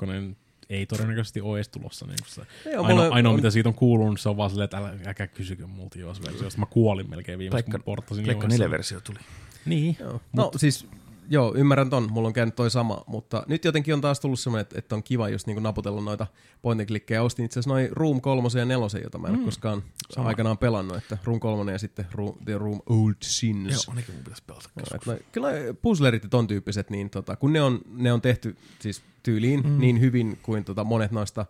ei 0.69 0.85
todennäköisesti 0.85 1.41
ole 1.41 1.57
edes 1.57 1.69
tulossa. 1.69 2.05
Niin 2.05 2.17
se 2.27 2.41
Joo, 2.71 2.83
ainoa, 2.83 3.03
mulle 3.03 3.15
ainoa 3.15 3.29
on- 3.33 3.35
mitä 3.35 3.49
siitä 3.49 3.69
on 3.69 3.75
kuulunut, 3.75 4.19
se 4.19 4.29
on 4.29 4.37
vaan 4.37 4.49
silleen, 4.49 4.65
että 4.65 4.77
älä, 4.77 4.93
älkää 5.05 5.27
kysykö 5.27 5.67
multa 5.67 5.99
iOS-versiosta. 5.99 6.59
Mä 6.59 6.65
kuolin 6.65 7.09
melkein 7.09 7.39
viimeksi, 7.39 7.71
kun 7.71 7.83
porttasin 7.83 8.23
Pleikka 8.23 8.47
iOS:lle. 8.47 8.65
4-versio 8.67 8.99
tuli. 9.01 9.19
Niin. 9.65 9.97
Joo. 9.99 10.21
No 10.33 10.51
siis, 10.55 10.87
joo, 11.29 11.53
ymmärrän 11.55 11.89
ton, 11.89 12.11
mulla 12.11 12.27
on 12.27 12.33
käynyt 12.33 12.55
toi 12.55 12.71
sama, 12.71 13.03
mutta 13.07 13.43
nyt 13.47 13.65
jotenkin 13.65 13.93
on 13.93 14.01
taas 14.01 14.19
tullut 14.19 14.39
semmoinen, 14.39 14.61
että, 14.61 14.79
että 14.79 14.95
on 14.95 15.03
kiva 15.03 15.29
just 15.29 15.47
niinku 15.47 15.61
naputella 15.61 16.01
noita 16.01 16.27
point 16.61 16.81
and 16.81 16.87
clickkejä. 16.87 17.23
Ostin 17.23 17.45
itse 17.45 17.59
asiassa 17.59 17.73
noin 17.73 17.89
Room 17.91 18.21
3 18.21 18.49
ja 18.59 18.65
4, 18.65 18.99
jota 19.03 19.17
mä 19.17 19.27
en 19.27 19.33
mm. 19.33 19.39
ole 19.39 19.45
koskaan 19.45 19.83
sama. 20.09 20.27
aikanaan 20.27 20.57
pelannut, 20.57 20.97
että 20.97 21.17
Room 21.23 21.39
3 21.39 21.71
ja 21.71 21.79
sitten 21.79 22.05
Room, 22.11 22.33
The 22.45 22.57
Room 22.57 22.81
Old 22.85 23.15
Sins. 23.21 23.87
Joo, 23.87 23.95
nekin 23.95 24.15
mun 24.15 24.23
pitäisi 24.23 24.43
pelata. 24.45 24.95
Et 24.95 25.05
noi, 25.05 25.19
kyllä 25.31 25.49
puzzlerit 25.81 26.23
ja 26.23 26.29
ton 26.29 26.47
tyyppiset, 26.47 26.89
niin 26.89 27.09
tota, 27.09 27.35
kun 27.35 27.53
ne 27.53 27.61
on, 27.61 27.81
ne 27.89 28.13
on 28.13 28.21
tehty 28.21 28.57
siis 28.79 29.03
tyyliin 29.23 29.61
mm. 29.67 29.79
niin 29.79 29.99
hyvin 29.99 30.39
kuin 30.43 30.63
tota 30.63 30.83
monet 30.83 31.11
noista, 31.11 31.45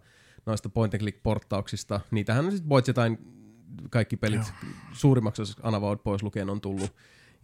noista 0.45 0.69
point 0.69 0.93
and 0.93 1.01
click 1.01 1.23
porttauksista, 1.23 1.99
niitähän 2.11 2.45
on 2.45 2.51
sitten 2.51 2.69
voit 2.69 2.87
jotain 2.87 3.17
kaikki 3.89 4.17
pelit 4.17 4.39
Joo. 4.39 4.71
suurimmaksi 4.93 5.41
osaksi 5.41 5.61
Anavowed 5.65 5.99
pois 6.03 6.23
lukien 6.23 6.49
on 6.49 6.61
tullut. 6.61 6.93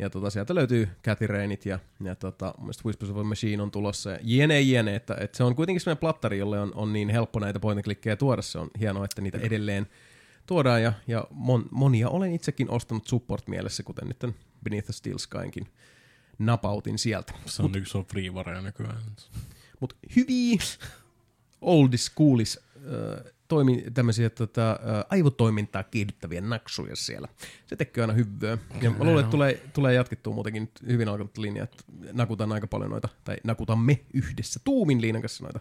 Ja 0.03 0.09
tota, 0.09 0.29
sieltä 0.29 0.55
löytyy 0.55 0.89
Cathy 1.03 1.27
Rainit 1.27 1.65
ja, 1.65 1.79
ja 2.03 2.15
tota, 2.15 2.53
mun 2.57 2.71
Whispers 2.85 3.11
of 3.11 3.17
a 3.17 3.23
Machine 3.23 3.63
on 3.63 3.71
tulossa. 3.71 4.11
Ja 4.11 4.19
jene 4.23 4.61
jene, 4.61 4.95
että, 4.95 5.17
että 5.19 5.37
se 5.37 5.43
on 5.43 5.55
kuitenkin 5.55 5.81
sellainen 5.81 5.99
plattari, 5.99 6.37
jolle 6.37 6.59
on, 6.59 6.71
on 6.75 6.93
niin 6.93 7.09
helppo 7.09 7.39
näitä 7.39 7.59
point 7.59 7.77
and 7.77 7.83
clickkejä 7.83 8.15
tuoda. 8.15 8.41
Se 8.41 8.59
on 8.59 8.69
hienoa, 8.79 9.05
että 9.05 9.21
niitä 9.21 9.37
edelleen 9.37 9.87
tuodaan 10.45 10.83
ja, 10.83 10.93
ja 11.07 11.27
mon, 11.31 11.65
monia 11.71 12.09
olen 12.09 12.33
itsekin 12.33 12.69
ostanut 12.69 13.07
support 13.07 13.47
mielessä, 13.47 13.83
kuten 13.83 14.07
nyt 14.07 14.35
Beneath 14.63 14.85
the 14.85 14.93
Steel 14.93 15.17
Skynkin 15.17 15.67
napautin 16.39 16.99
sieltä. 16.99 17.33
Se 17.45 17.63
on 17.63 17.75
yksi 17.75 17.97
on 17.97 18.05
freewareja 18.05 18.61
nykyään. 18.61 19.01
Mutta 19.79 19.95
hyviä 20.15 20.57
oldis 21.61 22.05
schoolis 22.05 22.59
äh, 22.75 23.32
toimi, 23.53 23.83
tämmöisiä 23.93 24.29
tota, 24.29 24.79
aivotoimintaa 25.09 25.83
kiihdyttäviä 25.83 26.41
naksuja 26.41 26.95
siellä. 26.95 27.27
Se 27.65 27.75
tekee 27.75 28.01
aina 28.01 28.13
hyvää. 28.13 28.57
Ja 28.81 28.91
mä 28.91 29.03
luulen, 29.03 29.19
että 29.19 29.31
tulee, 29.31 29.61
tulee 29.73 29.93
jatkettua 29.93 30.33
muutenkin 30.33 30.63
nyt 30.63 30.71
hyvin 30.87 31.07
alkanut 31.07 31.37
linja, 31.37 31.63
että 31.63 31.83
nakutaan 32.13 32.51
aika 32.51 32.67
paljon 32.67 32.91
noita, 32.91 33.09
tai 33.23 33.35
nakutamme 33.43 33.99
yhdessä 34.13 34.59
tuumin 34.63 35.01
Liinan 35.01 35.21
kanssa 35.21 35.43
noita 35.43 35.59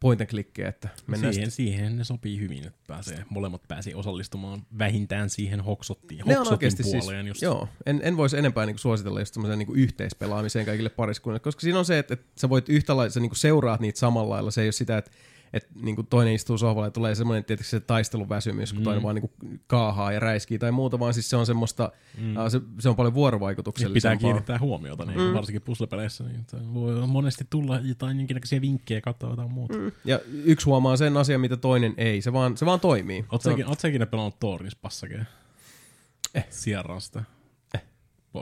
point 0.00 0.20
and 0.20 0.30
clickkejä, 0.30 0.68
että 0.68 0.88
mennään 1.06 1.34
Siihen, 1.34 1.50
siihen 1.50 1.96
ne 1.96 2.04
sopii 2.04 2.40
hyvin, 2.40 2.66
että 2.66 2.80
pääsee, 2.86 3.24
molemmat 3.28 3.62
pääsee 3.68 3.94
osallistumaan 3.94 4.62
vähintään 4.78 5.30
siihen 5.30 5.60
hoksottiin, 5.60 6.22
Ne 6.26 6.38
on 6.38 6.48
oikeasti 6.48 6.82
siis, 6.82 7.04
puoleen. 7.04 7.26
just. 7.26 7.42
joo, 7.42 7.68
en, 7.86 8.00
en 8.04 8.16
voisi 8.16 8.38
enempää 8.38 8.66
niinku 8.66 8.78
suositella 8.78 9.20
just 9.20 9.36
niinku 9.36 9.74
yhteispelaamiseen 9.74 10.66
kaikille 10.66 10.90
pariskunnille, 10.90 11.40
koska 11.40 11.60
siinä 11.60 11.78
on 11.78 11.84
se, 11.84 11.98
että, 11.98 12.14
että 12.14 12.26
sä 12.40 12.48
voit 12.48 12.68
yhtä 12.68 12.96
lailla, 12.96 13.10
sä 13.10 13.20
niinku 13.20 13.34
seuraat 13.34 13.80
niitä 13.80 13.98
samalla 13.98 14.34
lailla, 14.34 14.50
se 14.50 14.62
ei 14.62 14.66
ole 14.66 14.72
sitä, 14.72 14.98
että 14.98 15.10
että 15.56 15.68
niinku 15.82 16.02
toinen 16.02 16.34
istuu 16.34 16.58
sohvalla 16.58 16.86
ja 16.86 16.90
tulee 16.90 17.14
semmoinen 17.14 17.44
tietysti 17.44 17.70
se 17.70 17.80
taisteluväsymys, 17.80 18.72
kun 18.72 18.82
toinen 18.82 19.02
vaan 19.02 19.14
niinku 19.14 19.30
kaahaa 19.66 20.12
ja 20.12 20.20
räiskii 20.20 20.58
tai 20.58 20.72
muuta, 20.72 20.98
vaan 20.98 21.14
siis 21.14 21.30
se 21.30 21.36
on 21.36 21.46
semmoista, 21.46 21.92
mm. 22.18 22.34
se, 22.48 22.60
se, 22.78 22.88
on 22.88 22.96
paljon 22.96 23.12
Niin 23.12 23.14
vuorovaikutuksellisempaa. 23.14 24.16
pitää 24.16 24.28
kiinnittää 24.28 24.58
huomiota, 24.58 25.04
niin 25.04 25.20
mm. 25.20 25.34
varsinkin 25.34 25.62
puzzlepeleissä. 25.62 26.24
Niin 26.24 26.74
voi 26.74 27.06
monesti 27.06 27.46
tulla 27.50 27.78
jotain 27.78 28.18
jonkinnäköisiä 28.18 28.60
vinkkejä 28.60 29.00
katsoa 29.00 29.30
jotain 29.30 29.52
muuta. 29.52 29.78
Mm. 29.78 29.92
Ja 30.04 30.20
yksi 30.44 30.66
huomaa 30.66 30.96
sen 30.96 31.16
asian, 31.16 31.40
mitä 31.40 31.56
toinen 31.56 31.94
ei. 31.96 32.22
Se 32.22 32.32
vaan, 32.32 32.56
se 32.56 32.66
vaan 32.66 32.80
toimii. 32.80 33.24
Se 33.40 33.50
on- 33.50 33.76
säkin 33.78 34.06
pelannut 34.10 34.40
Thornis 34.40 34.76
passakeen? 34.76 35.28
Eh. 36.34 36.46
Sierran 36.50 37.00
sitä. 37.00 37.24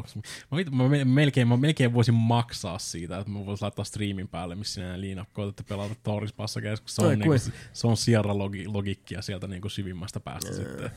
Xbox. 0.02 0.16
Mä, 0.50 0.82
mä, 0.82 0.88
me- 0.88 1.04
melkein, 1.04 1.48
mä 1.48 1.56
melkein 1.56 1.92
voisin 1.92 2.14
maksaa 2.14 2.78
siitä, 2.78 3.18
että 3.18 3.30
mä 3.30 3.46
voisin 3.46 3.64
laittaa 3.64 3.84
streamin 3.84 4.28
päälle, 4.28 4.54
missä 4.54 4.74
sinä 4.74 5.00
Liina 5.00 5.26
koetatte 5.32 5.62
pelata 5.62 5.94
Torrispassa 6.02 6.60
keskus. 6.60 6.96
Se 6.96 7.02
Ai 7.02 7.12
on, 7.12 7.18
niinku, 7.18 7.28
kuin. 7.28 7.52
se 7.72 7.86
on 7.86 7.96
Sierra 7.96 8.38
logi, 8.38 8.66
logiikkia 8.66 9.22
sieltä 9.22 9.46
niinku 9.46 9.68
syvimmästä 9.68 10.20
päästä 10.20 10.52
sitten. 10.52 10.90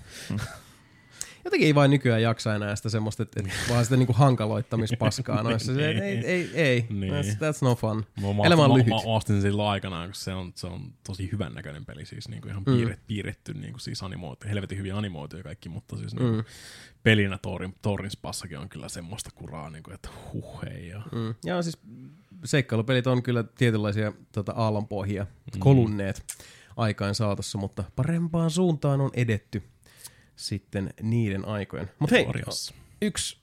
Jotenkin 1.47 1.65
ei 1.65 1.75
vain 1.75 1.91
nykyään 1.91 2.21
jaksa 2.21 2.55
enää 2.55 2.75
sitä 2.75 2.89
semmoista, 2.89 3.23
että, 3.23 3.39
että 3.39 3.53
vaan 3.69 3.83
sitä 3.83 3.97
niinku 3.97 4.13
hankaloittamispaskaa 4.13 5.43
noissa. 5.43 5.73
Se, 5.73 5.87
ei, 5.87 5.99
ei, 5.99 6.25
ei, 6.25 6.49
ei. 6.53 6.85
Niin. 6.89 7.13
That's, 7.13 7.35
that's 7.35 7.57
no 7.61 7.75
fun. 7.75 8.05
Mä, 8.21 8.33
mä, 8.33 8.43
Elämä 8.43 8.63
on 8.63 8.71
mä, 8.71 8.73
lyhyt. 8.73 8.89
Mä, 8.89 8.95
mä 8.95 9.01
ostin 9.05 9.35
sen 9.35 9.41
silloin 9.41 9.69
aikanaan, 9.69 10.09
koska 10.09 10.23
se 10.23 10.33
on, 10.33 10.51
se 10.55 10.67
on 10.67 10.93
tosi 11.07 11.31
hyvän 11.31 11.53
näköinen 11.53 11.85
peli, 11.85 12.05
siis 12.05 12.29
niinku 12.29 12.47
ihan 12.47 12.65
piirret, 12.65 12.99
piirretty, 13.07 13.53
niinku 13.53 13.79
siis 13.79 14.03
animoitu, 14.03 14.47
helvetin 14.47 14.77
hyvin 14.77 14.95
animoitu 14.95 15.37
ja 15.37 15.43
kaikki, 15.43 15.69
mutta 15.69 15.97
siis 15.97 16.15
niinku, 16.15 16.43
pelinä 17.03 17.37
Torin, 17.37 17.75
Torin 17.81 18.11
Spassakin 18.11 18.57
on 18.57 18.69
kyllä 18.69 18.89
semmoista 18.89 19.29
kuraa, 19.35 19.69
niinku, 19.69 19.91
että 19.91 20.09
huh 20.33 20.61
hei. 20.65 20.87
Ja, 20.87 21.01
Mm. 21.11 21.35
Ja 21.45 21.61
siis 21.61 21.77
seikkailupelit 22.45 23.07
on 23.07 23.23
kyllä 23.23 23.43
tietynlaisia 23.43 24.13
tota, 24.31 24.51
aallonpohjia 24.55 25.27
kolunneet 25.59 26.25
aikaan 26.77 27.15
saatossa, 27.15 27.57
mutta 27.57 27.83
parempaan 27.95 28.51
suuntaan 28.51 29.01
on 29.01 29.09
edetty 29.13 29.63
sitten 30.37 30.93
niiden 31.01 31.45
aikojen. 31.45 31.89
Mutta 31.99 32.15
hei, 32.15 32.27
yksi 33.01 33.37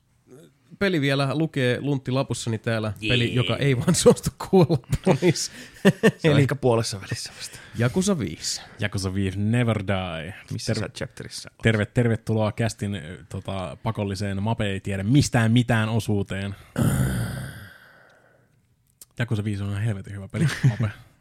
peli 0.78 1.00
vielä 1.00 1.34
lukee 1.34 1.80
lunttilapussani 1.80 2.58
täällä, 2.58 2.92
peli, 3.08 3.34
joka 3.34 3.56
ei 3.56 3.76
vaan 3.78 3.94
suostu 4.04 4.30
kuolla 4.50 4.78
pois. 5.04 5.44
Se 6.18 6.30
on 6.30 6.32
Eli 6.32 6.40
ehkä 6.40 6.54
puolessa 6.54 7.00
välissä 7.00 7.32
vasta. 7.38 7.58
Jakusa 7.78 8.18
5. 8.18 8.60
Yakuza 8.82 9.14
5 9.14 9.38
Never 9.38 9.78
Die. 9.86 10.34
Missä 10.52 10.74
Terve, 10.74 10.86
sä 10.86 10.92
chapterissa 10.94 11.50
oot? 11.52 11.62
terve, 11.62 11.86
tervetuloa 11.86 12.52
kästin 12.52 13.00
tota, 13.28 13.76
pakolliseen 13.82 14.42
Mape 14.42 14.66
ei 14.66 14.80
tiedä 14.80 15.02
mistään 15.02 15.52
mitään 15.52 15.88
osuuteen. 15.88 16.54
Yakuza 19.20 19.44
5 19.44 19.62
on 19.62 19.70
ihan 19.70 19.82
helvetin 19.82 20.14
hyvä 20.14 20.28
peli, 20.28 20.46
Mape. 20.68 20.90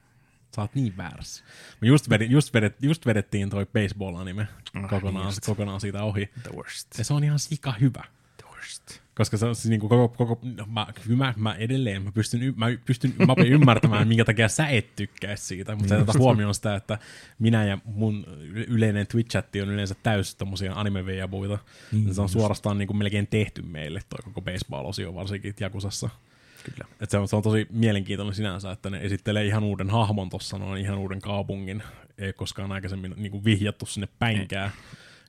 Sä 0.56 0.62
oot 0.62 0.76
niin 0.76 0.98
väärässä. 0.98 1.44
Me 1.82 1.88
just, 1.88 2.10
vedin, 2.10 2.32
just, 2.32 2.54
vedet, 2.54 2.76
just 2.82 3.06
vedettiin 3.06 3.50
toi 3.50 3.66
baseball-anime 3.66 4.48
Ah, 4.74 4.90
kokonaan, 4.90 5.26
just. 5.26 5.40
kokonaan 5.46 5.82
siitä 5.82 6.04
ohi. 6.04 6.30
The 6.44 6.52
worst. 6.56 6.88
Ja 6.98 7.04
se 7.04 7.14
on 7.14 7.24
ihan 7.24 7.40
sika 7.40 7.72
hyvä. 7.82 8.04
The 8.38 8.48
worst. 8.50 9.00
Koska 9.16 9.38
se 9.38 9.46
on 9.46 9.56
siis 9.56 9.70
niinku 9.70 9.90
koko, 9.90 10.08
koko 10.26 10.40
no, 10.58 10.66
mä, 10.66 10.88
mä, 11.08 11.34
mä, 11.38 11.54
edelleen, 11.56 12.02
mä 12.04 12.12
pystyn, 12.12 12.54
mä 12.56 12.66
pystyn 12.86 13.14
mä 13.18 13.44
ymmärtämään, 13.48 14.08
minkä 14.08 14.26
takia 14.26 14.48
sä 14.48 14.68
et 14.68 14.96
tykkää 14.96 15.36
siitä, 15.36 15.76
mutta 15.76 15.90
sä 15.90 15.96
et 15.96 16.10
ota 16.10 16.20
huomioon 16.20 16.56
sitä, 16.56 16.76
että 16.76 16.98
minä 17.40 17.66
ja 17.66 17.78
mun 17.86 18.26
yleinen 18.68 19.08
Twitch-chatti 19.08 19.62
on 19.62 19.70
yleensä 19.70 19.96
täys 20.04 20.36
tommosia 20.36 20.74
anime 20.76 21.06
veijabuita. 21.06 21.58
Niin, 21.92 22.16
se 22.16 22.22
on 22.22 22.30
suorastaan 22.30 22.78
niinku 22.78 22.94
melkein 22.94 23.28
tehty 23.28 23.62
meille 23.62 24.02
toi 24.10 24.20
koko 24.24 24.42
baseball-osio 24.42 25.16
varsinkin 25.16 25.56
Jakusassa. 25.60 26.10
Kyllä. 26.64 26.88
Et 27.02 27.10
se, 27.10 27.18
on, 27.18 27.28
se 27.28 27.36
on 27.36 27.42
tosi 27.42 27.68
mielenkiintoinen 27.70 28.36
sinänsä, 28.36 28.72
että 28.72 28.90
ne 28.90 28.98
esittelee 28.98 29.46
ihan 29.46 29.64
uuden 29.64 29.90
hahmon 29.90 30.30
tuossa, 30.30 30.58
noin 30.58 30.82
ihan 30.82 30.98
uuden 30.98 31.22
kaupungin. 31.22 31.84
Ei 32.18 32.28
ole 32.28 32.34
koskaan 32.34 32.72
aikaisemmin 32.72 33.14
niinku 33.18 33.46
vihjattu 33.46 33.86
sinne 33.86 34.08
päinkään. 34.20 34.72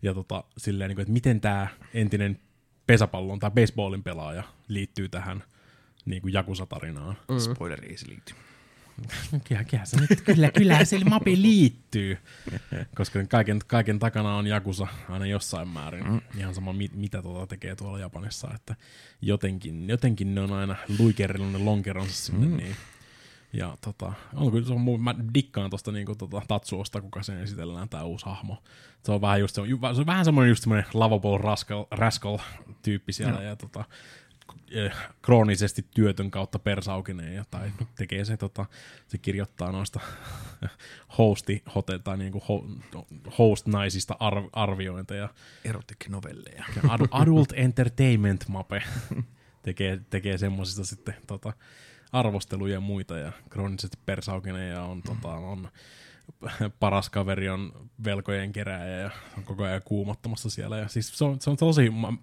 Ja 0.02 0.14
tota, 0.14 0.44
silleen, 0.56 0.88
niinku, 0.88 1.00
että 1.00 1.12
miten 1.12 1.40
tämä 1.40 1.66
entinen 1.94 2.40
pesäpallon 2.86 3.38
tai 3.38 3.50
baseballin 3.50 4.02
pelaaja 4.02 4.42
liittyy 4.68 5.08
tähän 5.08 5.44
niin 6.04 6.22
kuin 6.22 6.34
Jakusa-tarinaan. 6.34 7.16
Mm. 7.28 7.38
Spoileri 7.38 7.88
ei 7.88 7.96
se 7.96 8.08
liity. 8.08 8.34
Kyllä, 9.44 9.64
kyllä, 9.64 9.84
se 9.84 10.00
nyt, 10.00 10.20
kyllä, 10.20 10.50
kyllä 10.50 10.84
se 10.84 10.98
mapi 10.98 11.42
liittyy. 11.42 12.18
Koska 12.94 13.24
kaiken, 13.28 13.60
kaiken 13.66 13.98
takana 13.98 14.36
on 14.36 14.46
Jakusa 14.46 14.86
aina 15.08 15.26
jossain 15.26 15.68
määrin. 15.68 16.10
Mm. 16.10 16.20
Ihan 16.38 16.54
sama, 16.54 16.72
mit, 16.72 16.92
mitä 16.94 17.22
tuota 17.22 17.46
tekee 17.46 17.76
tuolla 17.76 17.98
Japanissa. 17.98 18.48
Että 18.54 18.76
jotenkin, 19.22 19.88
jotenkin 19.88 20.34
ne 20.34 20.40
on 20.40 20.52
aina 20.52 20.76
luikerilla 20.98 21.46
ne 21.46 21.58
lonkeronsa 21.58 22.14
sinne. 22.14 22.46
Mm. 22.46 22.56
Niin. 22.56 22.76
Ja 23.52 23.76
tota, 23.80 24.12
on 24.34 24.52
kyllä, 24.52 24.66
se 24.66 24.72
on, 24.72 25.02
mä 25.02 25.14
dikkaan 25.34 25.70
tosta 25.70 25.92
niinku 25.92 26.14
tota 26.14 26.42
Tatsuosta, 26.48 27.00
kuka 27.00 27.22
sen 27.22 27.38
esitellään, 27.38 27.88
tää 27.88 28.04
uusi 28.04 28.26
hahmo. 28.26 28.62
Se 29.04 29.12
on 29.12 29.20
vähän 29.20 29.40
just 29.40 29.54
se 29.54 29.60
on, 29.60 29.68
se 29.94 30.00
on 30.00 30.06
vähän 30.06 30.24
semmoinen 30.24 30.48
just 30.48 30.62
semmoinen 30.62 30.86
rascal, 31.40 31.84
rascal 31.90 32.38
tyyppi 32.82 33.12
siellä, 33.12 33.42
ja 33.42 33.56
tota, 33.56 33.84
kroonisesti 35.22 35.86
työtön 35.94 36.30
kautta 36.30 36.58
persaukinen, 36.58 37.34
ja, 37.34 37.44
tai 37.50 37.72
tekee 37.96 38.24
se, 38.24 38.36
tota, 38.36 38.66
se 39.08 39.18
kirjoittaa 39.18 39.72
noista 39.72 40.00
hosti, 41.18 41.62
hotel, 41.74 41.98
tai 41.98 42.16
niinku 42.16 42.42
ho, 42.48 42.66
host-naisista 43.38 44.16
arv, 44.20 44.44
arviointeja, 44.52 45.28
Erotic 45.64 46.08
novelleja. 46.08 46.64
ja 46.76 46.82
adu- 46.82 47.08
adult 47.10 47.52
entertainment 47.52 48.48
mape 48.48 48.82
tekee, 49.62 50.00
tekee 50.10 50.38
semmosista 50.38 50.84
sitten 50.84 51.14
tota, 51.26 51.52
arvosteluja 52.12 52.74
ja 52.74 52.80
muita 52.80 53.18
ja 53.18 53.32
kroonisesti 53.50 53.98
persaukinen 54.06 54.70
ja 54.70 54.82
on, 54.82 55.02
tota, 55.02 55.28
on 55.28 55.68
paras 56.80 57.10
kaveri 57.10 57.48
on 57.48 57.90
velkojen 58.04 58.52
kerääjä 58.52 58.96
ja 58.96 59.10
on 59.38 59.44
koko 59.44 59.64
ajan 59.64 59.82
kuumottamassa 59.84 60.50
siellä. 60.50 60.78
Ja 60.78 60.88
siis 60.88 61.18
se 61.18 61.24
on, 61.24 61.40
se 61.40 61.50
on 61.50 61.56
tosi, 61.56 61.90
ma- 61.90 62.18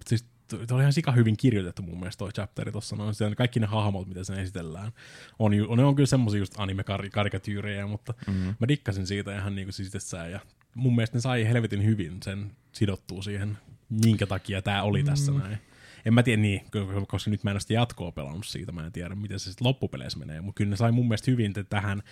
se 0.68 0.74
oli 0.74 0.82
ihan 0.82 0.92
sika 0.92 1.12
hyvin 1.12 1.36
kirjoitettu 1.36 1.82
mun 1.82 1.98
mielestä 1.98 2.18
toi 2.18 2.32
chapteri 2.32 2.72
tossa 2.72 2.96
noin. 2.96 3.14
Siellä 3.14 3.34
kaikki 3.34 3.60
ne 3.60 3.66
hahmot, 3.66 4.08
mitä 4.08 4.24
sen 4.24 4.38
esitellään, 4.38 4.92
on, 5.38 5.54
ju, 5.54 5.74
ne 5.74 5.84
on 5.84 5.94
kyllä 5.94 6.06
semmosia 6.06 6.38
just 6.38 6.54
anime-karikatyyrejä, 6.56 7.86
mutta 7.86 8.14
mm-hmm. 8.26 8.54
mä 8.60 8.68
dikkasin 8.68 9.06
siitä 9.06 9.38
ihan 9.38 9.54
niinku 9.54 9.72
siis 9.72 9.88
itsessään 9.88 10.30
ja 10.30 10.40
mun 10.74 10.94
mielestä 10.96 11.16
ne 11.16 11.20
sai 11.20 11.48
helvetin 11.48 11.84
hyvin 11.84 12.18
sen 12.22 12.50
sidottua 12.72 13.22
siihen, 13.22 13.58
minkä 14.04 14.26
takia 14.26 14.62
tämä 14.62 14.82
oli 14.82 15.02
tässä 15.02 15.32
näin. 15.32 15.58
En 16.04 16.14
mä 16.14 16.22
tiedä 16.22 16.42
niin, 16.42 16.60
koska 17.08 17.30
nyt 17.30 17.44
mä 17.44 17.50
en 17.50 17.54
ole 17.54 17.60
sitä 17.60 17.72
jatkoa 17.72 18.12
pelannut 18.12 18.46
siitä, 18.46 18.72
mä 18.72 18.86
en 18.86 18.92
tiedä 18.92 19.14
miten 19.14 19.38
se 19.38 19.44
sitten 19.44 19.66
loppupeleissä 19.66 20.18
menee, 20.18 20.40
mutta 20.40 20.58
kyllä 20.58 20.70
ne 20.70 20.76
sai 20.76 20.92
mun 20.92 21.08
mielestä 21.08 21.30
hyvin 21.30 21.52
tähän 21.68 22.02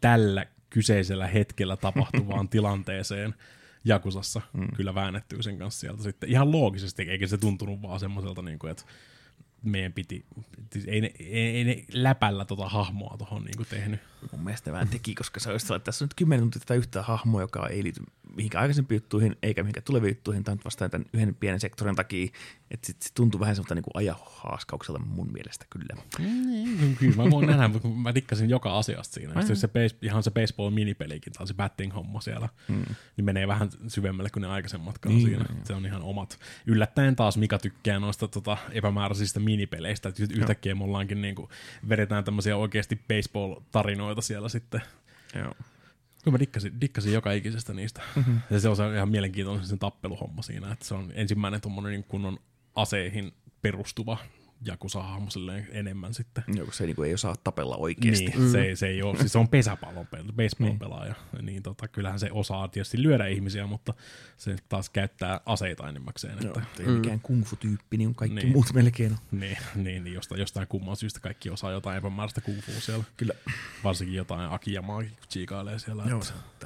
tällä 0.00 0.46
kyseisellä 0.70 1.26
hetkellä 1.26 1.76
tapahtuvaan 1.76 2.48
tilanteeseen 2.58 3.34
Jakusassa 3.84 4.40
mm. 4.52 4.68
kyllä 4.76 4.94
väännettyy 4.94 5.42
sen 5.42 5.58
kanssa 5.58 5.80
sieltä 5.80 6.02
sitten 6.02 6.30
ihan 6.30 6.52
loogisesti, 6.52 7.02
eikä 7.02 7.26
se 7.26 7.38
tuntunut 7.38 7.82
vaan 7.82 8.00
semmoiselta, 8.00 8.42
niin 8.42 8.58
kuin, 8.58 8.70
että 8.70 8.84
meidän 9.62 9.92
piti, 9.92 10.24
ei 10.86 11.00
ne, 11.00 11.12
ei, 11.20 11.56
ei 11.56 11.64
ne 11.64 11.84
läpällä 11.92 12.44
tota 12.44 12.68
hahmoa 12.68 13.16
tuohon 13.18 13.44
niin 13.44 13.66
tehnyt. 13.70 14.00
Mun 14.32 14.44
mielestä 14.44 14.72
vähän 14.72 14.88
teki, 14.88 15.14
koska 15.14 15.40
se 15.40 15.50
olisi 15.50 15.74
että 15.74 15.84
tässä 15.84 16.04
on 16.04 16.06
nyt 16.06 16.14
10 16.14 16.44
tuntia 16.44 16.60
tätä 16.60 16.74
yhtä 16.74 17.02
hahmoa, 17.02 17.40
joka 17.40 17.68
ei 17.68 17.82
liity 17.82 18.02
mihinkään 18.36 18.62
aikaisempiin 18.62 18.96
juttuihin, 18.96 19.36
eikä 19.42 19.62
mihinkään 19.62 19.84
tuleviin 19.84 20.10
juttuihin, 20.10 20.44
tai 20.44 20.54
nyt 20.54 20.64
vastaan 20.64 20.90
tämän 20.90 21.06
yhden 21.12 21.34
pienen 21.34 21.60
sektorin 21.60 21.96
takia, 21.96 22.28
että 22.70 22.86
sit 22.86 23.02
se 23.02 23.10
tuntuu 23.14 23.40
vähän 23.40 23.56
semmoista 23.56 23.74
niin 23.74 23.84
ajahaaskaukselta 23.94 25.00
mun 25.00 25.32
mielestä 25.32 25.66
kyllä. 25.70 26.02
Mm, 26.18 26.96
Kyllä 26.96 27.16
mä 27.16 27.30
voin 27.30 27.46
nähdä, 27.46 27.78
kun 27.78 27.98
mä 27.98 28.14
dikkasin 28.14 28.50
joka 28.50 28.78
asiasta 28.78 29.14
siinä. 29.14 29.34
Mm. 29.34 29.54
Se 29.54 29.68
base, 29.68 29.96
ihan 30.02 30.22
se 30.22 30.30
baseball-minipelikin, 30.30 31.32
tai 31.32 31.46
se 31.46 31.54
batting-homma 31.54 32.20
siellä, 32.20 32.48
mm. 32.68 32.84
niin 33.16 33.24
menee 33.24 33.48
vähän 33.48 33.68
syvemmälle 33.88 34.30
kuin 34.30 34.40
ne 34.40 34.48
aikaisemmatkaan 34.48 35.14
niin, 35.14 35.28
siinä. 35.28 35.44
Se 35.64 35.74
on 35.74 35.86
ihan 35.86 36.02
omat. 36.02 36.38
Yllättäen 36.66 37.16
taas 37.16 37.36
Mika 37.36 37.58
tykkää 37.58 38.00
noista 38.00 38.28
tota, 38.28 38.56
epämääräisistä 38.70 39.40
minipeleistä, 39.40 40.08
että 40.08 40.22
yhtäkkiä 40.34 40.74
me 40.74 40.84
ollaankin 40.84 41.22
niinku, 41.22 41.48
vedetään 41.88 42.24
tämmöisiä 42.24 42.56
oikeasti 42.56 42.96
baseball-tarinoita 43.08 44.22
siellä 44.22 44.48
sitten. 44.48 44.82
Joo. 45.34 45.54
Kyllä 46.24 46.34
mä 46.34 46.40
dikkasin, 46.40 46.80
dikkasin 46.80 47.12
joka 47.12 47.32
ikisestä 47.32 47.72
niistä. 47.72 48.02
Mm-hmm. 48.16 48.40
Ja 48.50 48.60
se 48.60 48.68
on 48.68 48.76
se 48.76 48.94
ihan 48.94 49.08
mielenkiintoinen 49.08 49.66
se 49.66 49.76
tappeluhomma 49.76 50.42
siinä, 50.42 50.72
että 50.72 50.84
se 50.84 50.94
on 50.94 51.12
ensimmäinen 51.14 51.60
tuommoinen 51.60 51.92
niin 51.92 52.04
kunnon 52.04 52.38
aseihin 52.78 53.32
perustuva 53.62 54.18
Jakusa-hahmo 54.64 55.28
enemmän 55.70 56.14
sitten. 56.14 56.44
Joo, 56.54 56.64
kun 56.64 56.74
se 56.74 56.86
niin 56.86 57.04
ei 57.04 57.14
osaa 57.14 57.36
tapella 57.44 57.76
oikeasti. 57.76 58.24
Niin, 58.24 58.40
mm. 58.40 58.52
se, 58.52 58.76
se 58.76 58.86
ei 58.86 59.02
ole, 59.02 59.18
siis 59.18 59.32
se 59.32 59.38
on 59.38 59.48
pesäpallon 59.48 60.06
pelaaja, 60.06 60.32
baseball 60.42 60.78
pelaaja, 60.78 61.14
niin 61.42 61.62
tota, 61.62 61.88
kyllähän 61.88 62.20
se 62.20 62.28
osaa 62.32 62.68
tietysti 62.68 63.02
lyödä 63.02 63.26
ihmisiä, 63.26 63.66
mutta 63.66 63.94
se 64.36 64.56
taas 64.68 64.90
käyttää 64.90 65.40
aseita 65.46 65.88
enimmäkseen. 65.88 66.38
Joo, 66.42 66.48
Että, 66.48 66.62
ei 66.80 66.86
mm. 66.86 66.92
mikään 66.92 67.20
kung 67.20 67.44
fu-tyyppi, 67.44 67.96
niin 67.96 68.08
on 68.08 68.14
kaikki 68.14 68.36
Niin. 68.36 68.52
muut 68.52 68.72
melkein. 68.74 69.12
on. 69.12 69.18
niin, 69.40 69.58
niin, 69.74 70.04
niin 70.04 70.14
jostain, 70.14 70.40
jostain 70.40 70.68
kumman 70.68 70.96
syystä 70.96 71.20
kaikki 71.20 71.50
osaa 71.50 71.72
jotain 71.72 71.98
epämääräistä 71.98 72.40
kung 72.40 72.60
fu 72.60 72.72
siellä. 72.80 73.04
Kyllä. 73.16 73.34
Varsinkin 73.84 74.16
jotain 74.16 74.50
Akiyamaakin, 74.50 75.10
kun 75.10 75.28
chiikailee 75.30 75.78
siellä. 75.78 76.04
Joo, 76.08 76.22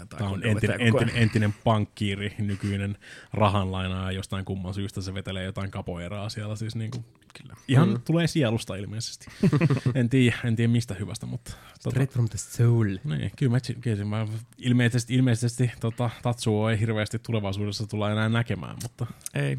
Tämä 0.08 0.30
on 0.30 0.46
entinen, 0.46 0.80
entinen, 0.80 1.16
entinen 1.16 1.54
pankkiiri, 1.64 2.34
nykyinen 2.38 2.98
rahanlainaaja, 3.32 4.12
jostain 4.12 4.44
kumman 4.44 4.74
syystä 4.74 5.00
se 5.00 5.14
vetelee 5.14 5.44
jotain 5.44 5.70
kapoeraa 5.70 6.28
siellä. 6.28 6.56
Siis 6.56 6.76
niin 6.76 6.90
kuin, 6.90 7.04
kyllä. 7.40 7.54
Ihan 7.68 7.81
mm. 7.88 8.00
tulee 8.04 8.26
sielusta 8.26 8.76
ilmeisesti. 8.76 9.26
en, 9.94 10.08
tiedä, 10.08 10.36
en 10.44 10.56
tiedä 10.56 10.72
mistä 10.72 10.94
hyvästä, 10.94 11.26
mutta... 11.26 11.50
Tota, 11.50 11.90
Straight 11.90 12.12
from 12.12 12.28
the 12.28 12.38
soul. 12.38 12.98
niin, 13.04 13.30
kyllä 13.36 13.52
mä, 13.52 13.58
kyllä 13.80 14.04
mä 14.04 14.26
ilmeisesti, 14.58 15.14
ilmeisesti 15.14 15.70
tota, 15.80 16.10
Tatsuo 16.22 16.70
ei 16.70 16.80
hirveästi 16.80 17.18
tulevaisuudessa 17.18 17.86
tulla 17.86 18.12
enää 18.12 18.28
näkemään, 18.28 18.76
mutta 18.82 19.06
Ei. 19.34 19.58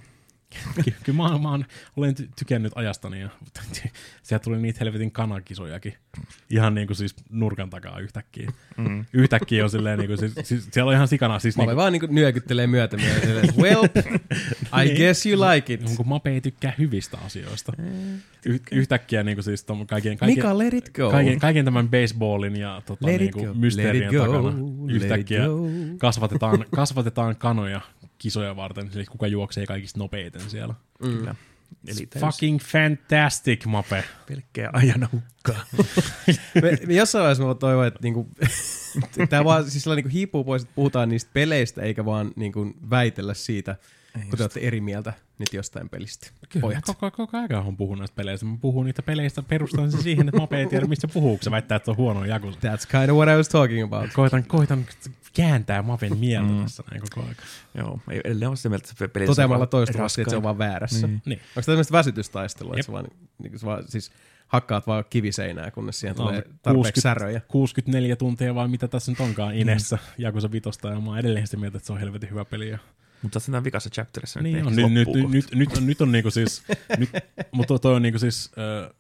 Ky- 0.86 0.94
kyllä 1.04 1.18
mä, 1.24 1.38
mä 1.38 1.60
olen 1.96 2.16
ty- 2.22 2.30
tykännyt 2.40 2.72
ajastani 2.76 3.22
ja 3.22 3.30
sieltä 4.24 4.44
tuli 4.44 4.58
niitä 4.58 4.80
helvetin 4.82 5.12
kanakisojakin. 5.12 5.94
Ihan 6.50 6.76
niin 6.76 6.88
kuin 6.88 6.98
siis 6.98 7.16
nurkan 7.30 7.70
takaa 7.70 8.00
yhtäkkiä. 8.00 8.52
Mm. 8.78 9.06
Yhtäkkiä 9.14 9.64
on 9.64 9.70
silleen, 9.70 10.00
niin 10.00 10.08
kuin, 10.08 10.18
siis, 10.18 10.34
siis, 10.44 10.68
siellä 10.72 10.90
on 10.90 10.96
ihan 10.96 11.08
sikana. 11.08 11.40
Siis 11.40 11.58
Mä 11.58 11.64
niin 11.64 11.68
olen 11.68 11.78
vaan 11.78 11.94
nyökyttelee 12.16 12.68
myötämiä 12.68 13.08
ja 13.14 13.22
silleen, 13.22 13.50
että 13.50 13.62
well, 13.62 13.84
I 14.82 14.86
Niin. 14.86 14.98
guess 14.98 15.26
you 15.26 15.42
like 15.54 15.74
it. 15.74 15.90
Onko 15.90 16.04
Mape 16.04 16.30
ei 16.30 16.42
tykkää 16.42 16.74
hyvistä 16.78 17.18
asioista. 17.26 17.74
Y- 18.46 18.60
yhtäkkiä 18.72 19.24
niin 19.24 19.36
kuin 19.38 19.44
siis 19.44 19.64
tom, 19.64 19.88
kaiken, 19.88 20.18
kaiken, 20.18 20.38
Mika, 20.38 20.58
let 20.58 20.74
it 20.74 20.90
go. 20.96 21.12
kaiken, 21.12 21.40
kaiken 21.40 21.66
tämän 21.66 21.90
baseballin 21.90 22.56
ja 22.56 22.82
tota, 22.86 23.06
Let 23.08 23.20
niin 23.22 23.32
kuin 23.34 23.58
mysteerien 23.58 24.16
takana 24.16 24.54
yhtäkkiä 24.90 25.44
kasvatetaan, 25.98 26.66
kasvatetaan 26.76 27.36
kanoja 27.36 27.82
kisoja 28.18 28.56
varten, 28.56 28.90
eli 28.96 29.06
kuka 29.06 29.28
juoksee 29.28 29.66
kaikista 29.66 30.00
nopeiten 30.00 30.50
siellä. 30.50 30.74
Kyllä. 31.02 31.36
Eli 31.88 32.06
täys 32.06 32.22
Fucking 32.22 32.60
fantastic, 32.60 33.66
Mape. 33.66 34.04
pelkkää 34.28 34.70
ajanahukkaa. 34.74 35.66
me, 36.62 36.78
me 36.88 36.94
jossain 36.94 37.22
vaiheessa 37.22 37.44
mä 37.46 37.56
toivon, 37.56 37.88
että 37.88 38.00
niinku, 38.04 38.30
tämä 39.30 39.44
vaan 39.44 39.72
siis 39.72 39.86
niinku 39.86 40.10
hiipuu 40.10 40.44
pois, 40.44 40.62
että 40.62 40.76
puhutaan 40.76 41.10
niistä 41.10 41.32
peleistä, 41.34 41.82
eikä 41.82 42.06
vaan 42.06 42.32
niinku 42.36 42.74
väitellä 42.90 43.34
siitä, 43.34 43.76
kun 44.14 44.38
te 44.38 44.44
olette 44.44 44.60
eri 44.60 44.82
mieltä 44.82 45.14
nyt 45.40 45.54
jostain 45.54 45.90
pelistä. 45.90 46.28
Kyllä, 46.50 46.62
Pojat. 46.62 46.86
koko, 46.86 47.12
koko 47.12 47.38
ajan 47.38 47.66
on 47.68 47.78
puhunut 47.78 48.00
näistä 48.00 48.16
peleistä. 48.16 48.46
Mä 48.46 48.58
puhun 48.62 48.86
niitä 48.86 49.02
peleistä 49.02 49.44
perustan 49.44 49.92
se 49.92 50.02
siihen, 50.02 50.28
että 50.28 50.42
Mape 50.42 50.58
ei 50.58 50.66
tiedä, 50.66 50.86
mistä 50.86 51.08
puhuu, 51.08 51.38
kun 51.38 51.44
se 51.44 51.52
väittää, 51.52 51.76
että 51.76 51.92
on 51.92 51.98
huono 51.98 52.26
jaku. 52.26 52.50
That's 52.50 52.88
kind 52.92 53.10
of 53.10 53.18
what 53.18 53.30
I 53.30 53.38
was 53.38 53.50
talking 53.50 53.84
about. 53.84 54.14
Koitan, 54.14 54.44
koitan 54.44 54.86
kääntää 55.34 55.82
Mapen 55.82 56.18
mieltä 56.18 56.52
mm. 56.52 56.62
tässä 56.62 56.84
näin 56.92 57.02
koko 57.02 57.22
ajan. 57.22 57.36
Joo, 57.78 58.00
ei 58.10 58.22
edelleen 58.24 58.50
ole 58.50 58.56
se 58.56 58.70
mieltä, 58.70 58.88
että 58.92 59.08
peli 59.08 59.26
Toteamalla 59.26 59.68
toistuvasti, 59.68 60.22
että 60.22 60.30
se 60.30 60.38
on 60.38 60.44
vaan 60.44 60.58
väärässä. 60.58 61.08
Niin. 61.08 61.22
Niin. 61.26 61.40
Onko 61.40 61.62
tämä 61.62 61.66
tämmöistä 61.66 61.94
väsytystaistelua, 61.94 62.74
että 62.74 62.86
sä 62.86 62.92
vaan, 62.92 63.08
niin 63.44 63.60
sä 63.60 63.66
vaan 63.66 63.84
siis 63.88 64.12
hakkaat 64.48 64.88
vaan 64.88 65.06
kiviseinää, 65.10 65.72
kunnes 65.72 66.00
siihen 66.00 66.16
No, 66.16 66.24
tulee 66.24 66.42
se 66.42 66.42
tarpeeksi 66.42 67.02
60 67.02 67.02
säröjä. 67.02 67.42
64 67.48 68.16
tuntia 68.16 68.56
vai 68.56 68.68
mitä 68.68 68.88
tässä 68.88 69.12
nyt 69.12 69.20
onkaan 69.20 69.56
Inessa 69.56 69.96
mm. 69.96 70.24
Jakusa 70.24 70.52
Vitosta, 70.52 70.88
ja 70.88 71.00
mä 71.00 71.10
oon 71.10 71.20
edelleen 71.20 71.48
sitä 71.48 71.58
mieltä, 71.58 71.78
että 71.78 71.88
se 71.88 71.94
on 71.94 72.00
helvetin 72.00 72.30
hyvä 72.30 72.46
peli. 72.46 72.70
Ja 72.70 72.80
Mutta 73.24 73.40
sä 73.40 73.52
oot 73.52 73.64
vikassa 73.64 73.90
chapterissa 73.90 74.42
niin 74.42 74.56
nyt 74.56 74.66
on, 74.66 74.74
ehkä 74.80 74.90
nyt, 74.90 75.08
nyt, 75.08 75.30
nyt, 75.32 75.52
nyt, 75.56 75.78
on, 75.78 75.86
nyt 75.88 76.02
on 76.02 76.12
niinku 76.12 76.32
siis, 76.32 76.64
nyt, 76.98 77.10
mutta 77.52 77.80
toi 77.80 77.96
on 77.96 78.02
niinku 78.02 78.20
siis 78.20 78.52
ö, 78.58 78.92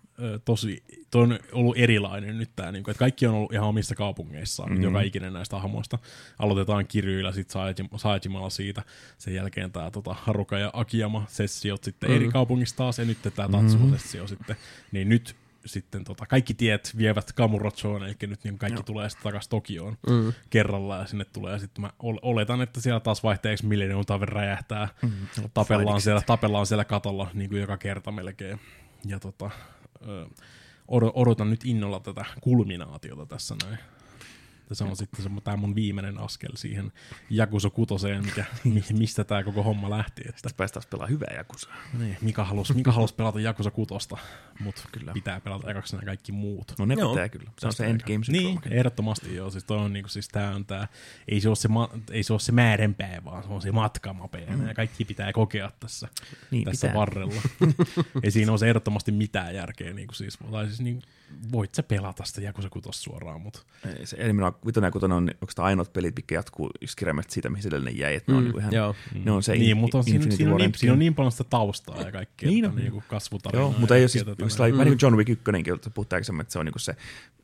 tosi, 0.46 0.84
toi 1.12 1.24
on 1.24 1.40
ollut 1.52 1.78
erilainen 1.78 2.38
nyt 2.38 2.50
tää, 2.56 2.72
niinku, 2.72 2.92
että 2.92 3.00
kaikki 3.00 3.28
on 3.28 3.36
ollut 3.36 3.54
ihan 3.54 3.68
omissa 3.68 3.96
kaupungeissaan, 3.96 4.70
Mhm. 4.70 4.78
mm. 4.78 4.84
joka 4.84 5.02
ikinen 5.02 5.34
näistä 5.34 5.60
hahmoista. 5.60 6.00
Aloitetaan 6.40 6.88
Kiryillä, 6.88 7.32
sit 7.32 7.50
Saejim- 7.54 7.98
Saejimalla 7.98 8.50
siitä, 8.50 8.84
sen 9.18 9.34
jälkeen 9.34 9.72
tää 9.72 9.92
tota, 9.92 10.16
Haruka 10.22 10.58
ja 10.58 10.70
Akiyama 10.74 11.26
sessiot 11.30 11.84
sitten 11.84 12.10
mm. 12.10 12.16
eri 12.16 12.30
kaupungissa 12.30 12.76
taas, 12.78 13.00
ja 13.00 13.06
nyt 13.06 13.18
tää 13.36 13.50
Tatsuo-sessio 13.50 14.28
sitten, 14.28 14.56
niin 14.92 15.10
nyt 15.10 15.36
sitten 15.66 16.04
tota, 16.04 16.26
kaikki 16.26 16.54
tiet 16.54 16.94
vievät 16.98 17.32
Kamurochoon, 17.34 18.04
eli 18.04 18.16
nyt 18.22 18.44
niin 18.44 18.58
kaikki 18.58 18.78
Joo. 18.78 18.84
tulee 18.84 19.10
sitten 19.10 19.24
takaisin 19.24 19.50
Tokioon 19.50 19.98
Mm. 20.10 20.34
kerralla 20.50 20.98
ja 20.98 21.06
sinne 21.06 21.26
tulee. 21.26 21.54
Ja 21.54 21.60
sitten 21.60 21.82
mä 21.82 21.90
ol- 22.00 22.20
oletan, 22.22 22.62
että 22.62 22.82
siellä 22.82 23.00
taas 23.00 23.24
vaihteeksi 23.24 23.66
Millennium 23.66 24.06
Tower 24.06 24.30
räjähtää. 24.30 24.88
Mm, 25.02 25.12
Tapellaan 25.54 25.84
Phoenixit. 25.86 26.04
siellä, 26.04 26.22
tapellaan 26.26 26.66
siellä 26.66 26.86
katolla 26.86 27.30
niin 27.34 27.50
kuin 27.50 27.62
joka 27.62 27.78
kerta 27.78 28.12
melkein. 28.12 28.60
Ja 29.06 29.20
tota, 29.20 29.50
ö, 30.08 30.26
odo- 30.88 31.12
odotan 31.16 31.50
nyt 31.50 31.66
innolla 31.66 32.00
tätä 32.00 32.26
kulminaatiota 32.42 33.26
tässä 33.26 33.56
näin. 33.66 33.78
Ja 34.74 34.78
se 34.78 34.84
on 34.84 34.96
sitten 34.96 35.24
se, 35.24 35.30
tämä 35.44 35.58
mun 35.58 35.76
viimeinen 35.76 36.18
askel 36.18 36.50
siihen 36.56 36.92
Jakuso 37.30 37.70
kutoseen, 37.70 38.26
mikä, 38.26 38.46
mi- 38.64 38.84
mistä 38.94 39.24
tämä 39.24 39.44
koko 39.44 39.64
homma 39.64 39.90
lähti. 39.90 40.22
Että, 40.22 40.32
Sitten 40.38 40.52
päästään 40.58 40.82
taas 40.82 40.88
pelaa 40.90 41.08
hyvää 41.08 41.34
jakusaa. 41.38 41.76
niin, 42.00 42.18
Mika 42.22 42.44
halusi 42.44 42.74
Mika 42.74 42.92
halus 42.92 43.14
pelata 43.14 43.40
Jakusa 43.40 43.72
kutosta, 43.72 44.18
mutta 44.60 44.82
kyllä 44.92 45.14
pitää 45.14 45.42
pelata 45.42 45.72
ekaksi 45.72 45.96
nämä 45.96 46.06
kaikki 46.06 46.32
muut. 46.32 46.74
No 46.80 46.86
ne 46.86 46.94
Joo. 47.00 47.10
pitää 47.14 47.30
kyllä. 47.30 47.52
Se 47.60 47.68
on 47.68 47.74
se 47.74 47.86
endgame. 47.86 48.26
Niin, 48.28 48.60
ehdottomasti 48.70 49.36
joo. 49.36 49.50
Siis 49.52 49.64
toi 49.64 49.78
on 49.78 49.94
niinku, 49.94 50.10
siis 50.10 50.28
tää 50.28 50.56
on 50.56 50.66
tää, 50.66 50.88
ei 51.28 51.42
se 51.42 51.48
ole 51.50 51.56
se, 51.56 51.68
ma, 51.68 51.90
ei 52.12 52.24
se, 52.24 52.34
ole 52.34 52.40
se 52.40 52.52
määränpää, 52.52 53.22
vaan 53.26 53.44
se 53.44 53.50
on 53.50 53.62
se 53.62 53.72
matkamapea. 53.72 54.52
Mm. 54.58 54.68
Ja 54.68 54.74
kaikki 54.74 55.06
pitää 55.06 55.34
kokea 55.34 55.72
tässä, 55.80 56.08
Niin 56.52 56.64
tässä 56.66 56.88
pitää. 56.88 57.00
varrella. 57.00 57.42
ei 58.24 58.32
siinä 58.32 58.52
ole 58.52 58.60
se 58.60 58.68
ehdottomasti 58.70 59.12
mitään 59.12 59.56
järkeä. 59.56 59.94
Niinku 59.94 60.14
siis, 60.14 60.38
tai 60.52 60.66
siis 60.68 60.82
niin, 60.82 61.02
voit 61.52 61.76
sä 61.76 61.84
pelata 61.84 62.24
sitä 62.26 62.42
Jakusa 62.42 62.70
kutos 62.70 63.04
suoraan, 63.04 63.42
mutta 63.42 63.60
Ei, 64.00 64.06
Se, 64.06 64.18
eli 64.20 64.34
minä 64.34 64.52
vitonen 64.66 64.88
ja 64.88 64.92
kutonen 64.92 65.18
on 65.18 65.30
oikeastaan 65.42 65.66
ainoat 65.66 65.94
pelit, 65.94 66.16
mitkä 66.16 66.36
jatkuu 66.36 66.70
just 66.82 67.00
siitä, 67.30 67.50
mihin 67.50 67.68
edellinen 67.68 67.98
jäi. 67.98 68.16
Että 68.16 68.32
ne 68.32 68.36
on 68.38 68.44
Mm, 68.44 68.46
niinku 68.46 68.60
ihan, 68.60 68.74
joo. 68.74 68.96
ne 69.24 69.32
on 69.32 69.44
se 69.44 69.52
niin, 69.54 69.70
in- 69.70 69.78
mutta 69.78 69.98
on, 69.98 70.04
siinä, 70.04 70.32
siinä, 70.32 70.52
on 70.52 70.58
niin, 70.58 70.72
siinä 70.76 70.94
on 70.94 71.00
niin 71.00 71.16
paljon 71.16 71.32
sitä 71.32 71.44
taustaa 71.44 72.02
ja 72.02 72.12
kaikkea, 72.12 72.50
Niin 72.50 72.66
on. 72.66 72.76
niinku 72.76 73.04
kasvutarinaa. 73.08 73.62
Joo, 73.70 73.76
mutta 73.80 73.96
ei 73.96 74.02
ole 74.02 74.08
siis, 74.08 74.26
yksi 74.28 74.58
tätä 74.58 74.70
mm. 74.70 74.74
vähän 74.74 74.86
niin 74.88 74.98
kuin 74.98 75.06
John 75.08 75.16
Wick 75.18 75.30
1, 75.30 75.44
jolta 75.68 75.90
puhuttiin 75.90 76.18
aikaisemmin, 76.18 76.42
että 76.42 76.52
se 76.54 76.60
on 76.60 76.66
niin 76.66 76.74
kuin 76.74 76.82
se 76.82 76.96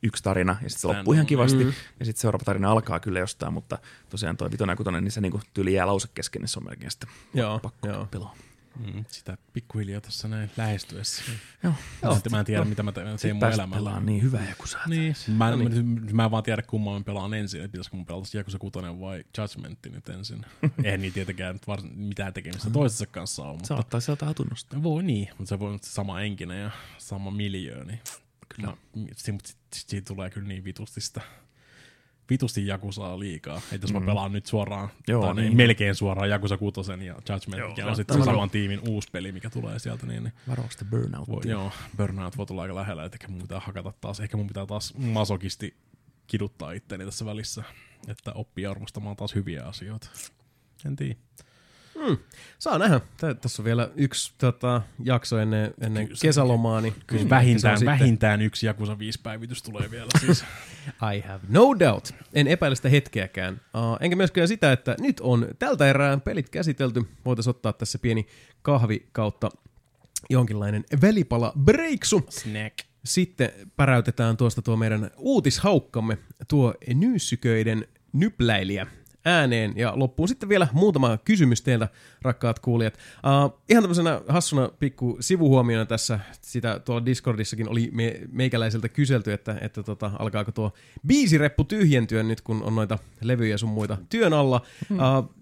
yksi 0.03 0.23
tarina, 0.23 0.51
ja 0.63 0.69
sitten 0.69 0.81
se 0.81 0.87
loppuu 0.97 1.13
ihan 1.13 1.25
kivasti, 1.25 1.63
Mm. 1.63 1.73
ja 1.99 2.05
sitten 2.05 2.21
seuraava 2.21 2.43
tarina 2.45 2.71
alkaa 2.71 2.99
kyllä 2.99 3.19
jostain, 3.19 3.53
mutta 3.53 3.77
tosiaan 4.09 4.37
toi 4.37 4.51
vitonen 4.51 4.73
ja 4.73 4.77
kutonen, 4.77 5.03
niin 5.03 5.11
se 5.11 5.21
niin 5.21 5.31
kuin 5.31 5.43
tyyli 5.53 5.73
jää 5.73 5.87
lause 5.87 6.07
kesken, 6.13 6.41
niin 6.41 6.49
se 6.49 6.59
on 6.59 6.65
melkein 6.65 6.91
sitten 6.91 7.09
Joo, 7.33 7.59
pakko 7.59 7.87
joo. 7.87 8.07
pelaa. 8.11 8.35
Mm, 8.77 9.05
sitä 9.07 9.37
pikkuhiljaa 9.53 10.01
tässä 10.01 10.27
näin 10.27 10.51
lähestyessä. 10.57 11.23
Joo. 11.63 11.73
Joo. 12.03 12.13
Sitten 12.13 12.31
mä 12.31 12.39
en 12.39 12.45
tiedä, 12.45 12.65
mitä 12.65 12.83
mä 12.83 12.91
teen 12.91 13.17
Sitten 13.19 13.35
mun 13.35 13.45
elämällä. 13.45 13.75
pelaa 13.75 13.99
niin 13.99 14.21
hyvä 14.21 14.39
joku 14.49 14.67
saa. 14.67 14.87
Niin, 14.87 15.15
mä, 15.27 15.49
en, 15.49 15.59
mä, 15.59 15.65
mä 16.13 16.25
en 16.25 16.31
vaan 16.31 16.43
tiedä 16.43 16.61
kumman 16.61 16.93
mä 16.93 17.03
pelaan 17.03 17.33
ensin, 17.33 17.61
että 17.61 17.71
pitäisikö 17.71 17.95
mun 17.95 18.05
pelata 18.05 18.25
se 18.25 18.37
Yakuza 18.37 18.59
6 18.59 18.79
vai 18.99 19.23
Judgmentti 19.37 19.89
nyt 19.89 20.09
ensin. 20.09 20.45
Eihän 20.83 21.01
niin 21.01 21.13
tietenkään 21.13 21.55
nyt 21.55 21.67
vars, 21.67 21.83
mitään 21.95 22.33
tekemistä 22.33 22.69
toisensa 22.69 23.05
kanssa 23.05 23.43
ole, 23.43 23.51
mutta 23.53 23.67
Saattaa 23.67 23.99
sieltä 23.99 24.25
hatunnosta. 24.25 24.83
voi 24.83 25.03
niin, 25.03 25.29
mutta 25.37 25.49
se 25.49 25.59
voi 25.59 25.69
olla 25.69 25.79
sama 25.81 26.21
enkinen 26.21 26.61
ja 26.61 26.71
sama 26.97 27.31
miljöö, 27.31 27.83
niin 27.85 27.99
kyllä. 28.55 28.69
Mä, 28.69 28.75
si, 29.15 29.31
mutta 29.31 29.47
sit, 29.47 29.57
sit, 29.73 29.89
siitä 29.89 30.05
tulee 30.07 30.29
kyllä 30.29 30.47
niin 30.47 30.63
vitusti 30.63 31.01
sitä 31.01 31.21
vitusti 32.29 32.67
Jakusaa 32.67 33.19
liikaa. 33.19 33.57
Että 33.57 33.83
jos 33.83 33.93
mä 33.93 34.01
pelaan 34.01 34.31
nyt 34.31 34.45
suoraan, 34.45 34.89
Joo, 35.07 35.21
tai 35.21 35.35
niin, 35.35 35.43
niin. 35.43 35.57
melkein 35.57 35.95
suoraan 35.95 36.29
Jakusa 36.29 36.57
6 36.57 36.91
ja 36.91 36.95
Judgment, 37.29 37.59
Joo, 37.59 37.69
mikä 37.69 37.87
on 37.87 37.95
sitten 37.95 38.23
saman 38.23 38.49
tiimin 38.49 38.79
uusi 38.87 39.09
peli, 39.11 39.31
mikä 39.31 39.49
tulee 39.49 39.79
sieltä, 39.79 40.05
niin, 40.05 40.23
niin 40.23 40.33
Varoista 40.47 40.85
burnout. 40.85 41.27
voi, 41.29 41.41
joo, 41.45 41.71
Burnout 41.97 42.37
voi 42.37 42.45
tulla 42.45 42.61
aika 42.61 42.75
lähellä, 42.75 43.05
että 43.05 43.15
ehkä 43.15 43.27
mun 43.27 43.41
pitää 43.41 43.59
hakata 43.59 43.93
taas, 44.01 44.19
ehkä 44.19 44.37
mun 44.37 44.47
pitää 44.47 44.65
taas 44.65 44.93
masokisti 44.97 45.77
kiduttaa 46.27 46.71
itteni 46.71 47.05
tässä 47.05 47.25
välissä, 47.25 47.63
että 48.07 48.31
oppii 48.33 48.65
arvostamaan 48.65 49.15
taas 49.15 49.35
hyviä 49.35 49.65
asioita. 49.65 50.09
En 50.85 50.95
tiedä. 50.95 51.15
Saa 52.59 52.77
nähdä. 52.77 53.01
Tä- 53.17 53.33
Tässä 53.33 53.61
on 53.61 53.65
vielä 53.65 53.89
yksi 53.95 54.33
tota, 54.37 54.81
jakso 55.03 55.37
ennen, 55.39 55.73
ennen 55.81 56.07
Kyllä 56.07 56.19
kesälomaa. 56.21 56.81
Niin 56.81 56.93
Kyllä 57.07 57.23
on 57.23 57.29
vähintään, 57.29 57.77
vähintään 57.85 58.41
yksi 58.41 58.65
Jakusa 58.65 58.99
5 58.99 59.19
päivitys 59.23 59.63
tulee 59.63 59.91
vielä 59.91 60.07
siis. 60.19 60.41
I 61.15 61.19
have 61.27 61.39
no 61.49 61.79
doubt. 61.79 62.11
En 62.33 62.47
epäile 62.47 62.75
sitä 62.75 62.89
hetkeäkään. 62.89 63.53
Uh, 63.53 63.97
enkä 63.99 64.15
myöskään 64.15 64.47
sitä, 64.47 64.71
että 64.71 64.95
nyt 64.99 65.19
on 65.19 65.47
tältä 65.59 65.87
erää 65.89 66.17
pelit 66.17 66.49
käsitelty. 66.49 67.03
Voitaisiin 67.25 67.49
ottaa 67.51 67.73
tässä 67.73 67.99
pieni 67.99 68.27
kahvi 68.61 69.07
kautta 69.11 69.49
jonkinlainen 70.29 70.83
välipala 71.01 71.53
breaksu. 71.59 72.25
Snack. 72.29 72.77
Sitten 73.05 73.51
päräytetään 73.75 74.37
tuosta 74.37 74.61
tuo 74.61 74.75
meidän 74.75 75.11
uutishaukkamme, 75.17 76.17
tuo 76.47 76.73
nyysyköiden 76.93 77.87
nypläilijä 78.13 78.87
ääneen. 79.25 79.73
Ja 79.75 79.93
loppuun 79.95 80.27
sitten 80.27 80.49
vielä 80.49 80.67
muutama 80.73 81.17
kysymys 81.17 81.61
teiltä, 81.61 81.87
rakkaat 82.21 82.59
kuulijat. 82.59 82.93
Uh, 82.93 83.59
ihan 83.69 83.83
tämmöisenä 83.83 84.21
hassuna 84.27 84.69
pikku 84.79 85.17
sivuhuomiona 85.19 85.85
tässä, 85.85 86.19
sitä 86.41 86.79
tuolla 86.79 87.05
Discordissakin 87.05 87.69
oli 87.69 87.89
me, 87.93 88.21
meikäläiseltä 88.31 88.89
kyselty, 88.89 89.33
että, 89.33 89.57
että 89.61 89.83
tota, 89.83 90.11
alkaako 90.19 90.51
tuo 90.51 90.73
biisireppu 91.07 91.63
tyhjentyä 91.63 92.23
nyt, 92.23 92.41
kun 92.41 92.63
on 92.63 92.75
noita 92.75 92.99
levyjä 93.21 93.57
sun 93.57 93.69
muita 93.69 93.97
työn 94.09 94.33
alla. 94.33 94.61
Uh, 94.91 95.38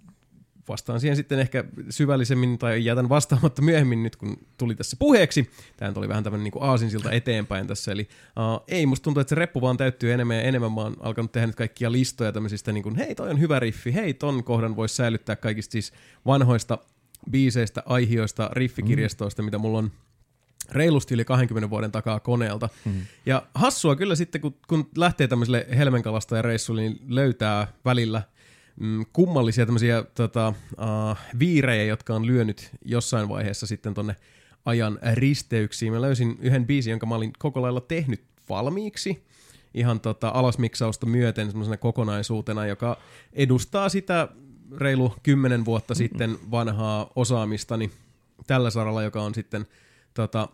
vastaan 0.67 0.99
siihen 0.99 1.15
sitten 1.15 1.39
ehkä 1.39 1.63
syvällisemmin 1.89 2.57
tai 2.57 2.85
jätän 2.85 3.09
vastaamatta 3.09 3.61
myöhemmin 3.61 4.03
nyt, 4.03 4.15
kun 4.15 4.37
tuli 4.57 4.75
tässä 4.75 4.97
puheeksi. 4.99 5.49
Tämä 5.77 5.93
oli 5.95 6.07
vähän 6.07 6.23
tämmöinen 6.23 6.43
niin 6.43 6.63
aasinsilta 6.63 7.11
eteenpäin 7.11 7.67
tässä. 7.67 7.91
Eli 7.91 8.01
uh, 8.01 8.63
ei, 8.67 8.85
musta 8.85 9.03
tuntuu, 9.03 9.21
että 9.21 9.29
se 9.29 9.35
reppu 9.35 9.61
vaan 9.61 9.77
täyttyy 9.77 10.13
enemmän 10.13 10.37
ja 10.37 10.43
enemmän. 10.43 10.71
Mä 10.71 10.81
oon 10.81 10.95
alkanut 10.99 11.31
tehdä 11.31 11.47
nyt 11.47 11.55
kaikkia 11.55 11.91
listoja 11.91 12.31
tämmöisistä, 12.31 12.71
niin 12.71 12.83
kuin, 12.83 12.95
hei 12.95 13.15
toi 13.15 13.29
on 13.29 13.39
hyvä 13.39 13.59
riffi, 13.59 13.93
hei 13.93 14.13
ton 14.13 14.43
kohdan 14.43 14.75
voisi 14.75 14.95
säilyttää 14.95 15.35
kaikista 15.35 15.71
siis 15.71 15.93
vanhoista 16.25 16.77
biiseistä, 17.31 17.83
aihioista, 17.85 18.49
riffikirjastoista, 18.53 19.41
mm. 19.41 19.45
mitä 19.45 19.57
mulla 19.57 19.77
on 19.77 19.91
reilusti 20.71 21.13
yli 21.13 21.25
20 21.25 21.69
vuoden 21.69 21.91
takaa 21.91 22.19
koneelta. 22.19 22.69
Mm. 22.85 23.01
Ja 23.25 23.43
hassua 23.53 23.95
kyllä 23.95 24.15
sitten, 24.15 24.41
kun, 24.41 24.55
kun 24.67 24.89
lähtee 24.97 25.27
tämmöiselle 25.27 25.67
helmenkalastajareissulle, 25.77 26.81
niin 26.81 26.99
löytää 27.07 27.67
välillä 27.85 28.21
mm, 28.79 29.05
kummallisia 29.13 29.65
tämmöisiä 29.65 30.03
tota, 30.15 30.53
uh, 30.71 31.17
viirejä, 31.39 31.83
jotka 31.83 32.15
on 32.15 32.27
lyönyt 32.27 32.69
jossain 32.85 33.29
vaiheessa 33.29 33.67
sitten 33.67 33.93
tonne 33.93 34.15
ajan 34.65 34.99
risteyksiin. 35.13 35.93
Mä 35.93 36.01
löysin 36.01 36.37
yhden 36.41 36.65
biisin, 36.65 36.91
jonka 36.91 37.05
mä 37.05 37.15
olin 37.15 37.33
koko 37.39 37.61
lailla 37.61 37.81
tehnyt 37.81 38.23
valmiiksi 38.49 39.23
ihan 39.73 39.99
tota 39.99 40.29
alasmiksausta 40.29 41.05
myöten 41.05 41.47
semmoisena 41.47 41.77
kokonaisuutena, 41.77 42.65
joka 42.65 42.97
edustaa 43.33 43.89
sitä 43.89 44.27
reilu 44.77 45.13
kymmenen 45.23 45.65
vuotta 45.65 45.95
sitten 45.95 46.37
vanhaa 46.51 47.11
osaamistani 47.15 47.91
tällä 48.47 48.69
saralla, 48.69 49.03
joka 49.03 49.21
on 49.21 49.35
sitten 49.35 49.67
tota, 50.13 50.49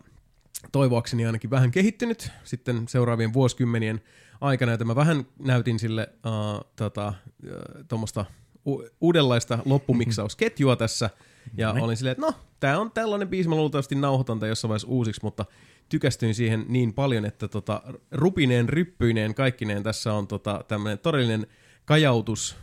toivoakseni 0.72 1.26
ainakin 1.26 1.50
vähän 1.50 1.70
kehittynyt 1.70 2.30
sitten 2.44 2.88
seuraavien 2.88 3.32
vuosikymmenien 3.32 4.00
aikana, 4.40 4.72
että 4.72 4.84
mä 4.84 4.96
vähän 4.96 5.24
näytin 5.38 5.78
sille 5.78 6.08
uh, 6.26 6.70
tota, 6.76 7.14
uh, 7.44 7.84
tuommoista 7.88 8.24
u- 8.66 8.84
uudenlaista 9.00 9.58
loppumiksaus-ketjua 9.64 10.76
tässä, 10.76 11.10
ja 11.56 11.66
Noniin. 11.68 11.84
olin 11.84 11.96
silleen, 11.96 12.12
että 12.12 12.26
no, 12.26 12.34
tää 12.60 12.78
on 12.78 12.90
tällainen 12.90 13.28
biisi, 13.28 13.48
mä 13.48 13.54
luultavasti 13.54 13.94
nauhoitan 13.94 14.38
tämän 14.38 14.48
jossain 14.48 14.68
vaiheessa 14.68 14.88
uusiksi, 14.88 15.20
mutta 15.22 15.44
tykästyin 15.88 16.34
siihen 16.34 16.64
niin 16.68 16.92
paljon, 16.92 17.24
että 17.24 17.48
tota, 17.48 17.82
rupineen, 18.10 18.68
ryppyineen, 18.68 19.34
kaikkineen 19.34 19.82
tässä 19.82 20.12
on 20.12 20.26
tota, 20.26 20.64
tämmöinen 20.68 20.98
todellinen 20.98 21.46
kajautus 21.84 22.56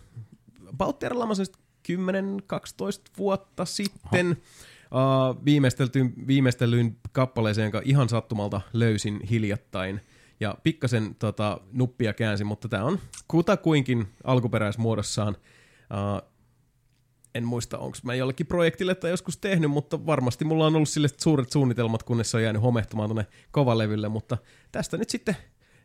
Bauttiarilla 0.78 1.26
10-12 1.26 1.32
vuotta 3.18 3.66
sitten 3.66 4.30
uh, 4.32 5.46
viimeisteltyyn, 5.46 6.14
viimeistellyin 6.28 6.98
kappaleeseen, 7.12 7.66
jonka 7.66 7.82
ihan 7.86 8.10
sattumalta 8.10 8.62
löysin 8.74 9.20
hiljattain. 9.30 10.02
Ja 10.42 10.56
pikkasen 10.64 11.16
tota, 11.16 11.62
nuppia 11.72 12.14
käänsin, 12.14 12.48
mutta 12.48 12.70
tämä 12.70 12.84
on 12.84 13.00
kutakuinkin 13.28 14.08
alkuperäismuodossaan. 14.24 15.38
Uh, 15.94 16.30
en 17.36 17.44
muista, 17.44 17.78
onko 17.78 17.98
mä 18.04 18.16
jollekin 18.16 18.48
projektille 18.48 18.96
tai 18.96 19.10
joskus 19.10 19.38
tehnyt, 19.38 19.72
mutta 19.72 20.06
varmasti 20.06 20.46
mulla 20.46 20.66
on 20.66 20.76
ollut 20.76 20.90
sille 20.90 21.08
suuret 21.18 21.52
suunnitelmat, 21.52 22.04
kunnes 22.04 22.32
se 22.32 22.38
on 22.38 22.44
jäänyt 22.44 22.62
homehtumaan 22.62 23.10
tuonne 23.10 23.26
kovalevylle, 23.52 24.10
mutta 24.10 24.38
tästä 24.72 24.98
nyt 24.98 25.10
sitten 25.10 25.38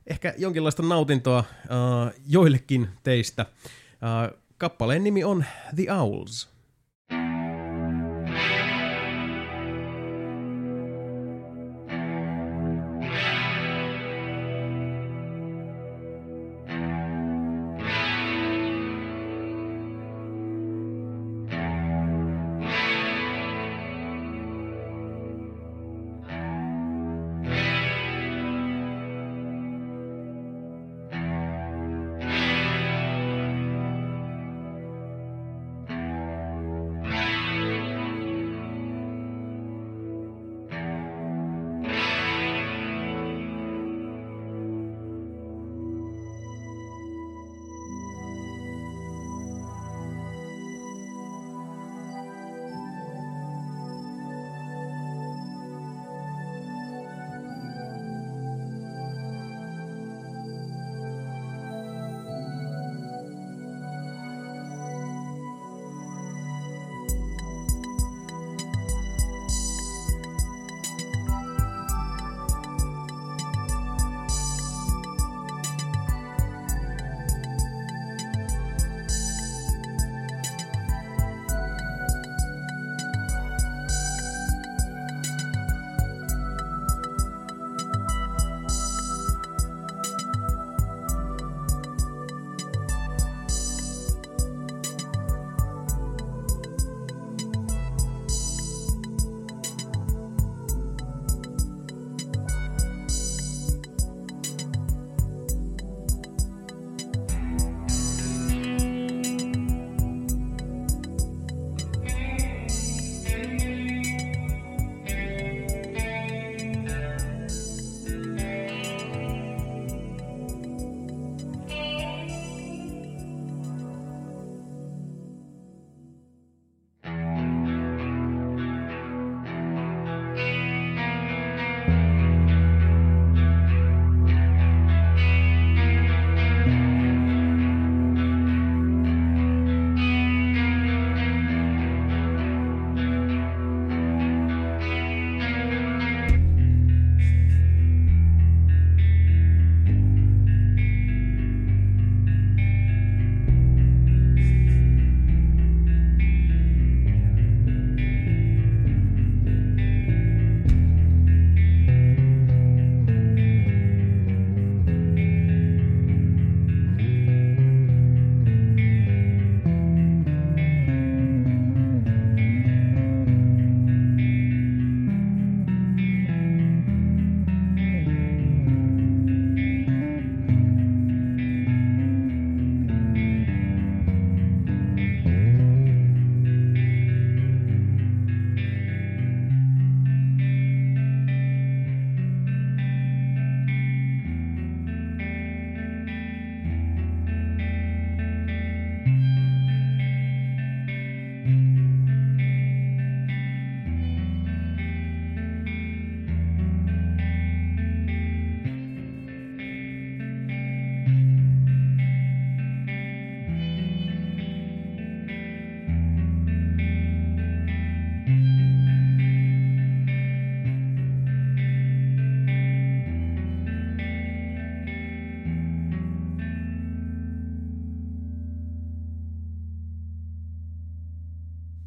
ehkä 0.06 0.34
jonkinlaista 0.38 0.82
nautintoa 0.82 1.38
uh, 1.38 2.22
joillekin 2.28 2.88
teistä. 3.02 3.46
Uh, 3.92 4.38
kappaleen 4.58 5.04
nimi 5.04 5.24
on 5.24 5.44
The 5.76 5.92
Owls. 5.92 6.55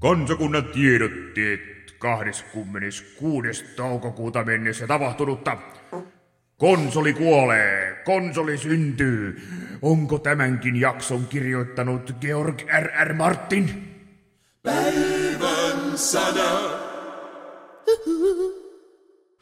Kansakunnan 0.10 0.66
tiedotteet 0.66 1.96
26. 2.00 3.66
toukokuuta 3.76 4.44
mennessä 4.44 4.88
tapahtunutta. 4.88 5.58
Konsoli 6.58 7.14
kuolee, 7.14 8.02
konsoli 8.06 8.58
syntyy. 8.58 9.42
Onko 9.82 10.20
tämänkin 10.20 10.76
jakson 10.76 11.28
kirjoittanut 11.28 12.16
Georg 12.22 12.62
R.R. 12.82 13.14
Martin? 13.14 13.96
Päivän 14.64 15.98
sana, 15.98 16.80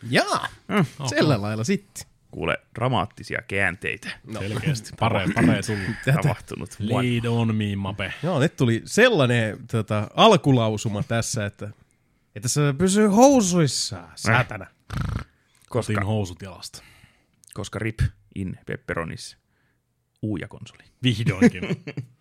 Jaa, 0.09 0.47
sillä 1.09 1.41
lailla 1.41 1.63
sitten. 1.63 2.16
Kuule, 2.31 2.57
dramaattisia 2.75 3.41
käänteitä 3.47 4.09
No. 4.23 4.39
Selkeästi. 4.39 4.91
Pare, 4.99 5.25
pare 5.35 5.61
tullut. 5.61 5.95
tapahtunut. 6.23 6.75
Lead 6.79 7.25
on 7.25 7.55
me, 7.55 7.75
mape. 7.75 8.13
Joo, 8.23 8.39
nyt 8.39 8.55
tuli 8.55 8.81
sellainen 8.85 9.57
tota, 9.71 10.07
alkulausuma 10.15 11.03
tässä, 11.03 11.45
että, 11.45 11.69
että 12.35 12.49
se 12.49 12.61
pysyy 12.77 13.07
housuissa, 13.07 14.03
säätänä. 14.15 14.67
Koska, 15.69 15.93
Otin 15.93 16.05
housut 16.05 16.41
jalasta. 16.41 16.83
koska 17.53 17.79
rip 17.79 17.99
in 18.35 18.57
pepperonis 18.65 19.37
uuja-konsoli. 20.21 20.83
Vihdoinkin. 21.03 21.63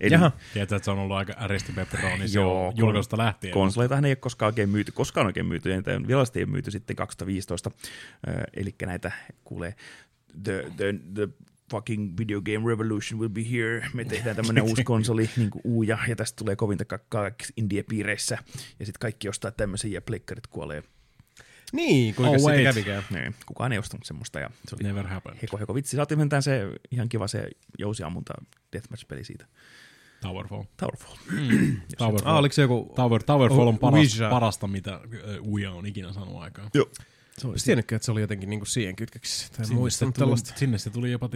Eli 0.00 0.14
Jaha. 0.14 0.30
Tiedätkö, 0.52 0.76
että 0.76 0.84
se 0.84 0.90
on 0.90 0.98
ollut 0.98 1.16
aika 1.16 1.32
äristi 1.40 1.72
pepperoni 1.72 2.24
Joo, 2.32 2.54
Joo, 2.54 2.72
julkaisusta 2.76 3.18
lähtien. 3.18 3.54
konsoleitahan 3.54 4.04
ei 4.04 4.10
ole 4.10 4.16
koskaan 4.16 4.46
oikein 4.46 4.68
myyty, 4.68 4.92
koskaan 4.92 5.26
oikein 5.26 5.46
myyty, 5.46 5.70
ja 5.70 5.82
virallisesti 6.06 6.38
ei 6.38 6.46
myyty 6.46 6.70
sitten 6.70 6.96
2015. 6.96 7.70
Eli 8.56 8.74
näitä 8.86 9.12
kuulee, 9.44 9.74
the, 10.42 10.66
the, 10.76 10.94
the 11.14 11.28
fucking 11.70 12.14
video 12.18 12.40
game 12.42 12.68
revolution 12.68 13.20
will 13.20 13.28
be 13.28 13.50
here. 13.52 13.86
Me 13.94 14.04
tehdään 14.04 14.36
tämmönen 14.36 14.62
uusi 14.64 14.84
konsoli, 14.84 15.30
niin 15.36 15.50
kuin 15.50 15.62
uuja, 15.64 15.98
ja 16.08 16.16
tästä 16.16 16.36
tulee 16.36 16.56
kovinta 16.56 16.84
kakkaa 16.84 17.30
indie-piireissä, 17.56 18.38
ja 18.80 18.86
sitten 18.86 19.00
kaikki 19.00 19.28
ostaa 19.28 19.50
tämmöisen, 19.50 19.92
ja 19.92 20.00
pleikkarit 20.02 20.46
kuolee. 20.46 20.82
Niin, 21.72 22.14
kuinka 22.14 22.30
Oh, 22.30 22.38
sitten 22.38 22.62
kävikään. 22.64 23.02
Niin, 23.10 23.34
kukaan 23.46 23.72
ei 23.72 23.78
ostanut 23.78 24.04
semmoista, 24.06 24.40
ja 24.40 24.50
se 24.68 24.76
oli 24.76 24.88
Never 24.88 25.06
happened. 25.06 25.38
heko, 25.42 25.58
heko 25.58 25.74
vitsi. 25.74 25.96
Saatiin 25.96 26.18
mentään 26.18 26.42
se 26.42 26.62
ihan 26.90 27.08
kiva 27.08 27.28
se 27.28 27.48
jousiammunta 27.78 28.34
deathmatch-peli 28.72 29.24
siitä. 29.24 29.46
Towerfall. 30.20 30.64
Towerfall. 30.76 31.16
Towerfall. 31.98 32.32
Ah, 32.32 32.38
oliko 32.38 32.52
se 32.52 32.62
joku... 32.62 32.92
Tower, 32.96 33.22
Towerfall 33.22 33.68
on 33.68 33.78
paras, 33.78 34.14
Ouija. 34.14 34.30
parasta, 34.30 34.66
mitä 34.66 35.00
Uja 35.46 35.72
on 35.72 35.86
ikinä 35.86 36.12
saanut 36.12 36.36
aikaan. 36.42 36.70
Joo. 36.74 36.86
Olisi 37.44 37.64
tiennytkö, 37.64 37.96
että 37.96 38.06
se 38.06 38.12
oli 38.12 38.20
jotenkin 38.20 38.50
niinku 38.50 38.66
siihen 38.66 38.96
kytköksissä. 38.96 39.48
Tai 39.56 39.66
se 39.66 39.74
tuli, 39.74 40.12
tällaista. 40.12 40.52
sinne 40.56 40.78
se 40.78 40.90
tuli 40.90 41.12
jopa 41.12 41.28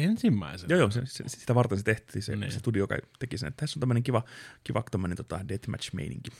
ensimmäisenä. 0.00 0.74
Joo, 0.74 0.78
joo, 0.80 0.90
se, 0.90 1.00
se, 1.04 1.24
sitä 1.26 1.54
varten 1.54 1.78
se 1.78 1.84
tehtiin, 1.84 2.22
se, 2.22 2.36
Niin. 2.36 2.52
se 2.52 2.58
studio, 2.58 2.82
joka 2.82 2.96
teki 3.18 3.38
sen. 3.38 3.48
Että 3.48 3.60
tässä 3.60 3.78
on 3.78 3.80
tämmöinen 3.80 4.02
kiva, 4.02 4.22
kiva 4.64 4.82
tämmöinen 4.90 5.16
tota, 5.16 5.40
deathmatch-meininki 5.48 6.30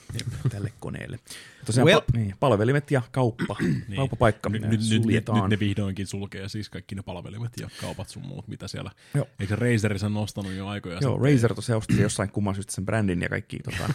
tälle 0.50 0.72
koneelle. 0.80 1.18
Tosiaan 1.66 1.86
Well. 1.86 2.00
pa- 2.00 2.18
niin, 2.18 2.34
palvelimet 2.40 2.90
ja 2.90 3.02
kauppa, 3.10 3.56
niin. 3.60 3.84
kauppapaikka 3.96 4.48
Nyt, 4.48 4.64
äh, 4.64 4.70
nyt, 4.70 4.80
nyt, 4.80 4.90
nyt, 4.90 5.02
suljetaan. 5.02 5.50
nyt, 5.50 5.50
ne 5.60 5.66
vihdoinkin 5.66 6.06
sulkee 6.06 6.48
siis 6.48 6.70
kaikki 6.70 6.94
ne 6.94 7.02
palvelimet 7.02 7.52
ja 7.60 7.68
kaupat 7.80 8.08
sun 8.08 8.22
muut, 8.26 8.48
mitä 8.48 8.68
siellä. 8.68 8.90
Joo. 9.14 9.26
Eikö 9.40 9.56
Razer 9.56 9.98
sen 9.98 10.14
nostanut 10.14 10.52
jo 10.52 10.66
aikoja 10.66 10.98
Joo? 11.02 11.18
Razer 11.18 11.54
tosiaan 11.54 11.78
osti 11.78 12.00
jossain 12.02 12.30
kumman 12.30 12.54
syystä 12.54 12.72
sen 12.72 12.86
brändin 12.86 13.20
ja 13.22 13.28
kaikki 13.28 13.58
tota, 13.58 13.92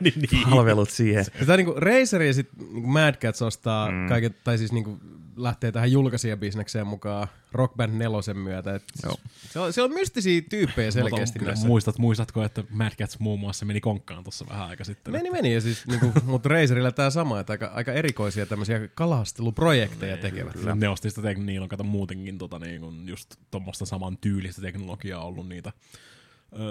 niin, 0.00 0.14
niin. 0.30 0.48
palvelut 0.50 0.90
siihen. 0.90 1.24
Tämä 1.46 1.56
niinku 1.56 1.74
Razer 1.76 2.22
ja 2.22 2.34
sitten 2.34 2.58
niinku 2.72 2.88
Mad 2.88 3.14
Cats 3.14 3.42
ostaa 3.42 3.88
mm. 3.94 4.08
kaiken, 4.08 4.34
tai 4.44 4.58
siis 4.58 4.72
niinku 4.72 4.98
lähtee 5.36 5.72
tähän 5.72 5.92
julkaisijabisnekseen 5.92 6.86
mukaan 6.86 7.28
Rock 7.52 7.76
Band 7.76 7.92
4 7.92 8.34
myötä. 8.34 8.74
Et 8.74 8.84
Joo. 9.02 9.16
se, 9.50 9.58
on, 9.58 9.72
se 9.72 9.82
on 9.82 9.90
mystisiä 9.90 10.42
tyyppejä 10.50 10.90
selkeästi 10.90 11.38
Mutta 11.38 11.50
näissä. 11.50 11.66
Muistat, 11.66 11.98
muistatko, 11.98 12.44
että 12.44 12.64
Mad 12.70 12.92
Cats 12.98 13.18
muun 13.18 13.40
muassa 13.40 13.66
meni 13.66 13.80
konkkaan 13.80 14.24
tuossa 14.24 14.46
vähän 14.48 14.68
aika 14.68 14.84
sitten? 14.84 15.12
Meni, 15.12 15.30
meni. 15.30 15.54
Ja 15.54 15.60
siis, 15.60 15.86
niinku, 15.86 16.12
mutta 16.24 16.48
Razerilla 16.48 16.92
tämä 16.92 17.10
sama, 17.10 17.40
että 17.40 17.52
aika, 17.52 17.66
aika 17.66 17.92
erikoisia 17.92 18.46
tämmöisiä 18.46 18.88
kalasteluprojekteja 18.94 20.16
tekevät. 20.16 20.52
Kyllä. 20.52 20.74
Ne 20.74 20.88
osti 20.88 21.10
sitä 21.10 21.32
tek- 21.32 21.38
niillä 21.38 21.64
on 21.64 21.68
kato 21.68 21.84
muutenkin 21.84 22.38
tota, 22.38 22.58
niin 22.58 22.80
kun 22.80 23.08
just 23.08 23.36
tuommoista 23.50 23.86
saman 23.86 24.18
tyylistä 24.18 24.62
teknologiaa 24.62 25.24
ollut 25.24 25.48
niitä 25.48 25.72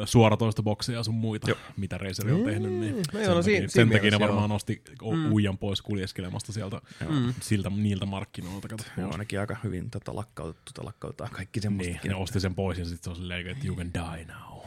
suoratoistobokseja 0.05 0.97
ja 0.99 1.03
sun 1.03 1.15
muita, 1.15 1.49
Joo. 1.49 1.57
mitä 1.77 1.97
Razer 1.97 2.33
on 2.33 2.43
tehnyt. 2.43 2.71
Niin 2.73 2.95
no 2.95 3.01
sen 3.11 3.23
joo, 3.23 3.29
no 3.29 3.35
takia, 3.35 3.43
siinä- 3.43 3.61
sen 3.61 3.69
siinä 3.69 3.91
takia 3.91 4.11
ne 4.11 4.19
varmaan 4.19 4.41
joo. 4.41 4.47
nosti 4.47 4.81
mm. 5.11 5.31
uijan 5.31 5.57
pois 5.57 5.81
kuljeskelemasta 5.81 6.51
sieltä, 6.53 6.81
mm. 7.09 7.33
siltä, 7.41 7.69
niiltä 7.69 8.05
markkinoilta. 8.05 8.67
Kato. 8.67 8.83
Joo, 8.97 9.11
ainakin 9.11 9.39
aika 9.39 9.55
hyvin 9.63 9.89
tota, 9.89 10.15
lakkautettu, 10.15 10.71
tota, 10.73 10.85
lakkautetaan 10.87 11.29
kaikki 11.31 11.59
Niin, 11.59 11.63
semmoistakin. 11.63 12.09
ne 12.09 12.15
osti 12.15 12.39
sen 12.39 12.55
pois 12.55 12.77
ja 12.79 12.85
sitten 12.85 13.03
se 13.03 13.09
on 13.09 13.15
silleen, 13.15 13.47
että 13.47 13.67
you 13.67 13.75
can 13.75 13.93
die 13.93 14.25
now. 14.25 14.59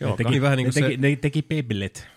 Joo, 0.00 0.10
ne 0.10 0.16
teki, 0.16 0.30
niin 0.30 0.42
vähän 0.42 0.56
ne, 0.56 0.62
niin 0.62 0.72
kuin 0.72 0.84
teki, 0.84 0.94
se- 0.94 1.00
ne 1.08 1.16
teki 1.16 1.42
peblet. 1.42 2.08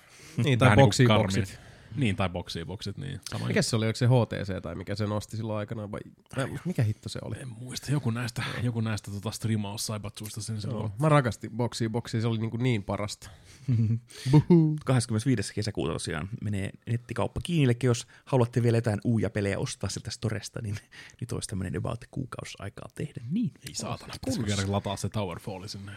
Niin, 0.44 0.60
tai 0.60 0.70
karmit. 1.08 1.26
boksit. 1.26 1.60
Niin, 1.98 2.16
tai 2.16 2.30
boksiin 2.30 2.68
boksit, 2.68 2.98
niin. 2.98 3.20
Sama 3.32 3.48
Mikä 3.48 3.62
se 3.62 3.76
oli, 3.76 3.86
oliko 3.86 3.98
se 3.98 4.08
HTC 4.08 4.62
tai 4.62 4.76
mikä 4.76 4.96
se 4.96 5.06
nosti 5.08 5.38
silloin 5.38 5.60
aikanaan 5.60 5.92
vai 5.92 6.00
Mä- 6.36 6.60
mikä 6.66 6.84
hitto 6.84 7.10
se 7.10 7.20
oli? 7.24 7.36
En 7.40 7.48
muista, 7.48 7.92
joku 7.92 8.12
näistä, 8.12 8.44
joku 8.64 8.82
näistä 8.82 9.12
tota 9.12 9.32
striimaus 9.32 9.86
saibatsuista 9.86 10.42
sen 10.42 10.62
se 10.62 10.68
Joo. 10.68 10.92
Mä 11.00 11.10
rakastin 11.10 11.52
boksiin 11.52 11.92
boksiin, 11.92 12.22
se 12.22 12.28
oli 12.28 12.38
niin, 12.38 12.52
kuin 12.52 12.64
niin 12.64 12.84
parasta. 12.84 13.30
25. 14.86 15.54
kesäkuuta 15.54 15.94
tosiaan 15.94 16.30
menee 16.42 16.70
nettikauppa 16.88 17.42
kiinnillekin, 17.44 17.88
jos 17.88 18.08
haluatte 18.26 18.64
vielä 18.64 18.78
jotain 18.78 19.00
uuja 19.04 19.30
pelejä 19.30 19.60
ostaa 19.60 19.90
sieltä 19.90 20.12
Storesta, 20.12 20.62
niin 20.62 20.76
nyt 21.22 21.32
olisi 21.32 21.50
tämmöinen 21.50 21.78
about 21.78 22.06
kuukausi 22.12 22.58
aikaa 22.60 22.90
tehdä 22.96 23.22
niin. 23.30 23.52
Ei 23.68 23.76
saatana, 23.76 24.14
pitäisikö 24.26 24.72
lataa 24.72 24.98
se 24.98 25.10
Towerfalli 25.10 25.70
sinne 25.70 25.92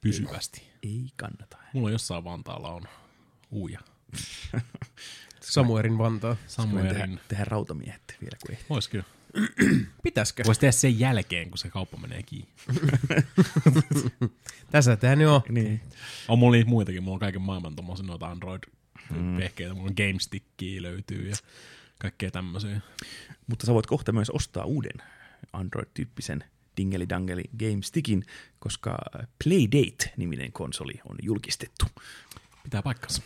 pysyvästi. 0.00 0.62
Ei 0.82 1.08
kannata. 1.16 1.56
Mulla 1.72 1.86
on 1.86 1.92
jossain 1.92 2.24
Vantaalla 2.24 2.68
on 2.68 2.82
uija. 3.52 3.80
Samuerin 5.40 5.98
Vantaa. 5.98 6.34
Tehdä, 6.34 6.48
Samuelin. 6.48 7.20
tehdä 7.28 7.44
rautamiehet 7.44 8.16
vielä, 8.20 8.36
kun 8.46 8.54
ei. 8.54 8.64
Vois 8.70 8.88
kyllä. 8.88 9.04
Pitäisikö? 10.02 10.42
Vois 10.46 10.58
tehdä 10.58 10.72
sen 10.72 10.98
jälkeen, 10.98 11.50
kun 11.50 11.58
se 11.58 11.68
kauppa 11.70 11.96
menee 11.96 12.22
kiinni. 12.22 12.48
Tässä 14.70 14.96
tehdään 14.96 15.20
jo. 15.20 15.42
Niin. 15.48 15.80
On 16.28 16.38
mulla 16.38 16.56
niitä 16.56 16.70
muitakin. 16.70 17.02
Mulla 17.02 17.14
on 17.14 17.20
kaiken 17.20 17.42
maailman 17.42 17.76
tommosia 17.76 18.06
noita 18.06 18.26
Android-vehkeitä. 18.26 19.74
Mulla 19.74 19.88
on 19.88 19.94
GameStickia 19.96 20.82
löytyy 20.82 21.28
ja 21.28 21.36
kaikkea 21.98 22.30
tämmöisiä. 22.30 22.80
Mutta 23.46 23.66
sä 23.66 23.74
voit 23.74 23.86
kohta 23.86 24.12
myös 24.12 24.30
ostaa 24.30 24.64
uuden 24.64 25.02
Android-tyyppisen 25.52 26.44
dingeli 26.76 27.08
dangeli 27.08 27.44
Game 27.58 27.82
Stickin, 27.82 28.24
koska 28.58 28.98
Playdate-niminen 29.44 30.52
konsoli 30.52 30.94
on 31.08 31.16
julkistettu. 31.22 31.84
Pitää 32.62 32.82
paikkansa. 32.82 33.22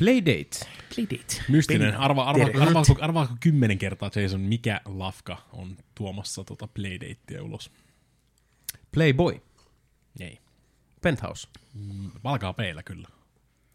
Playdate. 0.00 0.66
Playdate. 0.94 1.42
Mystinen. 1.48 1.96
Arva, 1.96 2.24
arva, 2.24 2.44
Tere. 2.46 2.60
arvaako, 2.62 2.96
arvaako 3.00 3.34
kymmenen 3.40 3.78
kertaa 3.78 4.10
Jason, 4.16 4.40
mikä 4.40 4.80
lafka 4.84 5.36
on 5.52 5.76
tuomassa 5.94 6.44
tota 6.44 6.66
Playdatea 6.66 7.42
ulos? 7.42 7.70
Playboy. 8.92 9.40
Ei. 10.20 10.38
Penthouse. 11.02 11.48
Mm, 11.74 12.10
Alkaa 12.24 12.52
peillä 12.52 12.82
kyllä. 12.82 13.08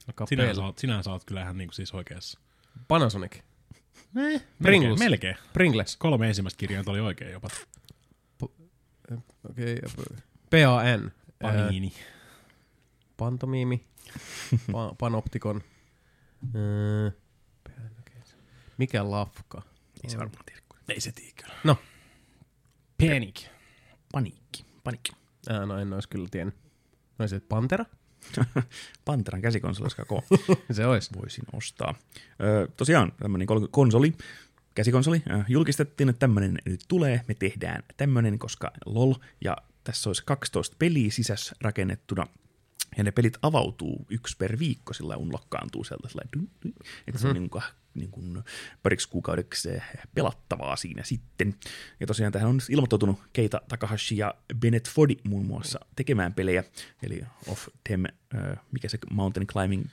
Alkaa 0.07 0.27
Sinähän 0.27 0.55
peillä. 0.55 0.73
sinähän 0.77 1.03
sä 1.03 1.11
oot 1.11 1.25
kyllä 1.25 1.41
ihan 1.41 1.57
niinku 1.57 1.73
siis 1.73 1.93
oikeassa. 1.93 2.39
Panasonic. 2.87 3.35
Melkein, 4.13 4.41
Pringles. 4.63 4.99
melkein. 4.99 5.35
Pringles. 5.53 5.95
Kolme 5.97 6.27
ensimmäistä 6.27 6.57
kirjainta 6.57 6.91
oli 6.91 6.99
oikein 6.99 7.31
jopa. 7.31 7.47
Okei. 8.41 9.79
Okay. 9.83 10.17
PAN. 10.49 11.11
Panini. 11.41 11.93
Ää, 11.97 12.05
pantomiimi. 13.17 13.83
pa- 14.55 14.95
panoptikon. 14.99 15.61
Okei. 17.99 18.21
Mikä 18.77 19.11
lafka? 19.11 19.61
Ei 20.03 20.09
se 20.09 20.17
varmaan 20.17 20.45
tiedä. 20.45 20.61
Ei 20.89 21.01
se 21.01 21.11
tiedä 21.11 21.31
kyllä. 21.41 21.55
No. 21.63 21.77
Panic. 22.97 23.45
Paniikki. 24.11 24.65
Paniikki. 24.83 25.11
Ää, 25.49 25.65
no 25.65 25.79
en 25.79 25.93
olisi 25.93 26.09
kyllä 26.09 26.27
tiennyt. 26.31 26.55
No 27.19 27.27
se 27.27 27.39
Pantera? 27.39 27.85
Panteran 29.05 29.41
käsikonsoli, 29.41 29.85
koska 29.85 30.05
kova. 30.05 30.21
se 30.71 30.85
olisi. 30.85 31.09
voisin 31.21 31.43
ostaa. 31.53 31.95
Öö, 32.41 32.67
tosiaan 32.77 33.11
tämmöinen 33.19 33.47
konsoli, 33.71 34.13
käsikonsoli, 34.75 35.23
öö, 35.29 35.43
julkistettiin, 35.47 36.09
että 36.09 36.19
tämmöinen 36.19 36.57
nyt 36.65 36.81
tulee, 36.87 37.21
me 37.27 37.33
tehdään 37.33 37.83
tämmöinen, 37.97 38.39
koska 38.39 38.71
lol, 38.85 39.13
ja 39.41 39.57
tässä 39.83 40.09
olisi 40.09 40.23
12 40.25 40.75
peliä 40.79 41.11
sisässä 41.11 41.55
rakennettuna, 41.61 42.27
ja 42.97 43.03
ne 43.03 43.11
pelit 43.11 43.37
avautuu 43.41 44.05
yksi 44.09 44.37
per 44.37 44.59
viikko, 44.59 44.93
sillä 44.93 45.17
unlokkaantuu 45.17 45.83
sieltä 45.83 46.09
sillä 46.09 46.21
että 47.07 47.19
se 47.19 47.27
on 47.27 47.33
niin 47.33 47.49
kuin, 47.49 47.63
niin 47.93 48.11
kuin 48.11 48.43
pariksi 48.83 49.09
kuukaudeksi 49.09 49.69
pelattavaa 50.15 50.75
siinä 50.75 51.03
sitten. 51.03 51.55
Ja 51.99 52.07
tosiaan 52.07 52.31
tähän 52.33 52.49
on 52.49 52.59
ilmoittautunut 52.69 53.19
Keita 53.33 53.61
Takahashi 53.67 54.17
ja 54.17 54.33
Bennett 54.59 54.87
Fodi 54.87 55.15
muun 55.23 55.45
muassa 55.45 55.79
tekemään 55.95 56.33
pelejä, 56.33 56.63
eli 57.03 57.21
Off 57.47 57.67
Them, 57.83 58.05
äh, 58.05 58.57
mikä 58.71 58.89
se 58.89 58.97
Mountain 59.11 59.47
Climbing 59.47 59.85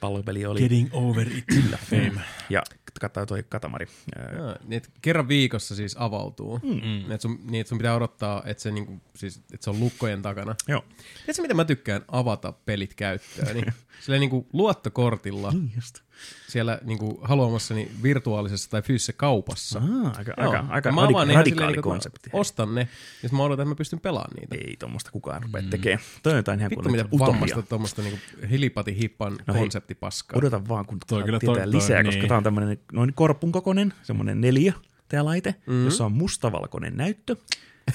pallopeli 0.00 0.46
oli. 0.46 0.60
Getting 0.60 0.88
over 0.92 1.28
it. 1.28 1.44
Fame. 1.90 2.20
Ja 2.50 2.62
katsotaan 3.00 3.26
toi 3.26 3.42
katamari. 3.48 3.86
Aa, 4.18 4.56
niin, 4.64 4.82
kerran 5.02 5.28
viikossa 5.28 5.74
siis 5.74 5.96
avautuu. 5.98 6.60
Mm. 6.62 7.00
Että 7.10 7.22
sun, 7.22 7.40
niin, 7.50 7.60
että 7.60 7.68
sun 7.68 7.78
pitää 7.78 7.94
odottaa, 7.94 8.42
että 8.46 8.62
se, 8.62 8.70
niinku, 8.70 9.00
siis, 9.14 9.36
että 9.36 9.64
se 9.64 9.70
on 9.70 9.80
lukkojen 9.80 10.22
takana. 10.22 10.54
joo. 10.68 10.84
Tiedätkö, 11.16 11.42
mitä 11.42 11.54
mä 11.54 11.64
tykkään 11.64 12.04
avata 12.08 12.52
pelit 12.52 12.94
käyttöön? 12.94 13.56
Niin, 13.56 13.72
silleen 14.00 14.20
niinku 14.20 14.46
luottokortilla 14.52 15.50
Niin 15.50 15.72
just. 15.76 16.05
Siellä 16.48 16.78
niinku 16.84 17.20
haluamassani 17.22 17.90
virtuaalisessa 18.02 18.70
tai 18.70 18.82
fyysisessä 18.82 19.12
kaupassa. 19.12 19.82
Aika, 20.18 20.32
aika, 20.36 20.64
aika 20.68 20.92
Mä 20.92 21.00
radik- 21.00 21.06
silleen, 21.20 21.36
radikaali 21.36 21.72
että 21.72 21.88
mä 21.88 21.92
konsepti. 21.92 22.30
Ostan 22.32 22.74
ne, 22.74 22.88
ja 23.22 23.28
mä 23.32 23.42
odotan, 23.42 23.62
että 23.62 23.68
mä 23.68 23.74
pystyn 23.74 24.00
pelaamaan 24.00 24.34
niitä. 24.40 24.68
Ei 24.68 24.76
tuommoista 24.78 25.10
kukaan 25.10 25.42
rupea 25.42 25.62
tekemään. 25.70 26.00
Toi 26.22 26.32
on 26.32 26.36
jotain 26.36 26.58
ihan 26.60 26.70
Vittu 26.70 26.88
mitä 26.88 27.04
vammasta 27.18 27.62
tuommoista 27.62 28.02
niinku 28.02 28.18
hilipati 28.50 28.96
hippan 28.98 29.36
No 29.46 29.54
konseptipaskaa. 29.54 30.38
Odota 30.38 30.68
vaan, 30.68 30.86
kun 30.86 30.98
Toi 30.98 31.06
toi 31.18 31.24
kyllä 31.24 31.38
tietää 31.38 31.54
toi- 31.56 31.64
toi- 31.64 31.72
lisää, 31.76 32.04
koska 32.04 32.18
niin. 32.20 32.28
tämä 32.28 32.38
on 32.38 32.44
tämmöinen 32.44 32.78
noin 32.92 33.12
korpun 33.14 33.52
kokoinen, 33.52 33.92
semmoinen 34.02 34.40
neljä 34.40 34.72
tämä 35.08 35.24
laite, 35.24 35.54
mm-hmm. 35.66 35.84
jossa 35.84 36.04
on 36.04 36.12
mustavalkoinen 36.12 36.96
näyttö, 36.96 37.36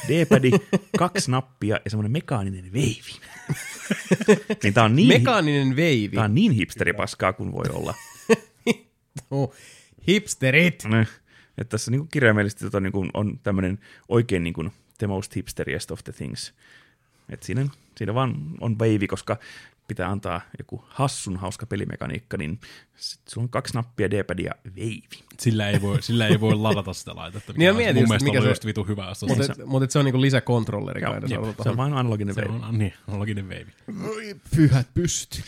D-padi, 0.08 0.52
kaksi 0.98 1.32
nappia 1.32 1.80
ja 1.86 1.90
semmoinen 1.92 2.12
mekaaninen 2.12 2.74
veivi. 2.74 3.12
niin 4.64 4.74
tämä 4.74 4.86
on 4.86 4.96
niin, 4.96 5.08
Mekaaninen 5.08 5.76
veivi. 5.76 6.16
tää 6.16 6.26
on 6.26 6.36
niin 6.36 6.52
hipsteripaskaa 6.52 7.34
kuin 7.34 7.52
voi 7.52 7.66
olla. 7.74 7.94
Oh, 9.32 9.54
hipsterit. 10.08 10.84
Ne. 10.86 11.08
Että 11.58 11.72
tässä 11.72 11.92
niin 11.92 12.08
kirjaimellisesti 12.08 12.66
tota, 12.66 12.80
niin 12.80 12.92
kuin 12.94 13.10
on 13.14 13.40
tämmöinen 13.44 13.80
oikein 14.10 14.44
niin 14.44 14.54
kuin 14.54 14.72
the 14.98 15.08
most 15.08 15.36
hipsteriest 15.36 15.92
of 15.92 16.04
the 16.04 16.14
things. 16.14 16.54
Et 17.30 17.44
siinä, 17.44 17.68
siinä 17.98 18.14
vaan 18.14 18.36
on 18.62 18.80
veivi, 18.80 19.08
koska 19.08 19.38
pitää 19.88 20.10
antaa 20.10 20.42
joku 20.60 20.86
hassun 20.88 21.38
hauska 21.38 21.66
pelimekaniikka, 21.66 22.38
niin 22.38 22.60
sit 22.96 23.22
sulla 23.28 23.46
on 23.46 23.50
kaksi 23.50 23.74
nappia, 23.74 24.12
D-pad 24.12 24.40
ja 24.40 24.52
veivi. 24.76 25.24
Sillä 25.40 25.70
ei 25.70 25.82
voi, 25.82 26.02
sillä 26.02 26.28
ei 26.28 26.40
voi 26.40 26.56
ladata 26.56 26.94
sitä 26.94 27.16
laitetta. 27.16 27.54
Niin 27.54 27.60
mikä 27.60 27.74
mietin 27.74 27.96
mun 27.96 28.02
just, 28.02 28.10
mielestä 28.10 28.26
mikä 28.26 28.38
oli 28.40 28.46
se- 28.46 28.52
just 28.52 28.66
vitu 28.66 28.84
hyvä. 28.84 29.08
jos 29.08 29.22
Mutta 29.28 29.44
se, 29.44 29.52
et, 29.52 29.66
mut 29.66 29.84
et 29.84 29.92
se 29.92 30.00
on 30.00 30.06
niinku 30.06 30.22
lisäkontrolleri 30.22 31.02
Joo, 31.02 31.12
kai. 31.12 31.22
jep, 31.30 31.56
se 31.64 31.70
on 31.70 31.78
vain 31.78 31.94
analoginen 31.94 32.36
se 32.36 32.42
veivi. 32.42 32.56
on, 32.66 32.78
niin, 32.80 32.94
on 33.08 33.20
loginen 33.20 33.50
veivi. 33.50 33.72
Pyhät 34.56 34.88
pystyt. 34.94 35.44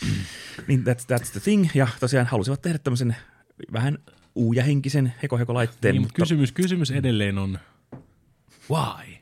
Niin 0.68 0.80
that's, 0.80 1.16
that's 1.16 1.30
the 1.32 1.40
thing. 1.40 1.68
Ja 1.74 1.88
tosiaan 2.00 2.26
halusivat 2.26 2.62
tehdä 2.62 2.78
tämmöisen 2.78 3.16
vähän 3.72 3.98
uujahenkisen 4.34 5.14
heko-heko-laitteen, 5.22 5.92
Niin, 5.94 6.02
mutta 6.02 6.12
mutta 6.12 6.22
kysymys, 6.22 6.52
kysymys 6.52 6.90
edelleen 6.90 7.38
on, 7.38 7.58
why? 8.70 9.14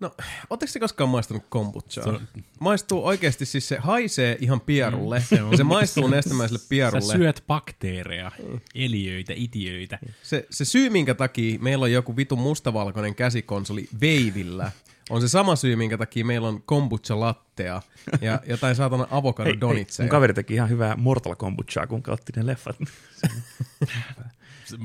No, 0.00 0.14
ootteko 0.50 0.72
te 0.72 0.80
koskaan 0.80 1.10
maistanut 1.10 1.42
kombuchaa? 1.48 2.04
Se 2.04 2.10
on- 2.10 2.28
Maistuu 2.60 3.06
oikeasti, 3.06 3.46
siis 3.46 3.68
se 3.68 3.76
haisee 3.76 4.36
ihan 4.40 4.60
pierulle. 4.60 5.18
Mm, 5.18 5.22
se 5.24 5.36
se, 5.36 5.42
on- 5.42 5.56
se 5.56 5.64
maistuu 5.64 6.08
nestemäiselle 6.08 6.58
Sä 6.58 6.66
pierulle. 6.68 7.12
syöt 7.16 7.44
bakteereja, 7.46 8.32
eliöitä, 8.74 9.32
itiöitä. 9.36 9.98
Se, 10.22 10.46
se 10.50 10.64
syy, 10.64 10.90
minkä 10.90 11.14
takia 11.14 11.58
meillä 11.58 11.82
on 11.82 11.92
joku 11.92 12.16
vitu 12.16 12.36
mustavalkoinen 12.36 13.14
käsikonsoli 13.14 13.88
veivillä, 14.00 14.70
on 15.10 15.20
se 15.20 15.28
sama 15.28 15.56
syy, 15.56 15.76
minkä 15.76 15.98
takia 15.98 16.24
meillä 16.24 16.48
on 16.48 16.62
kombucha 16.62 17.20
lattea 17.20 17.82
ja 18.20 18.40
jotain 18.46 18.76
saatana 18.76 19.06
avokado 19.10 19.50
donitseja. 19.60 20.04
mun 20.04 20.10
kaveri 20.10 20.34
teki 20.34 20.54
ihan 20.54 20.68
hyvää 20.68 20.96
Mortal 20.96 21.34
Kombuchaa, 21.34 21.86
kun 21.86 22.02
katsottiin 22.02 22.36
ne 22.36 22.46
leffat. 22.46 22.76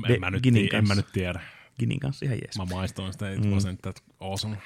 En 0.08 0.20
mä, 0.20 0.30
nyt, 0.30 0.74
en 0.74 0.88
mä 0.88 0.94
nyt 0.94 1.12
tiedä. 1.12 1.40
Ginin 1.78 2.00
kanssa 2.00 2.24
ihan 2.26 2.38
jees. 2.38 2.58
Mä 2.58 2.64
maistoin 2.64 3.12
sitä, 3.12 3.32
it 3.32 3.40
wasn't 3.40 3.78
that 3.82 4.02
awesome. 4.20 4.56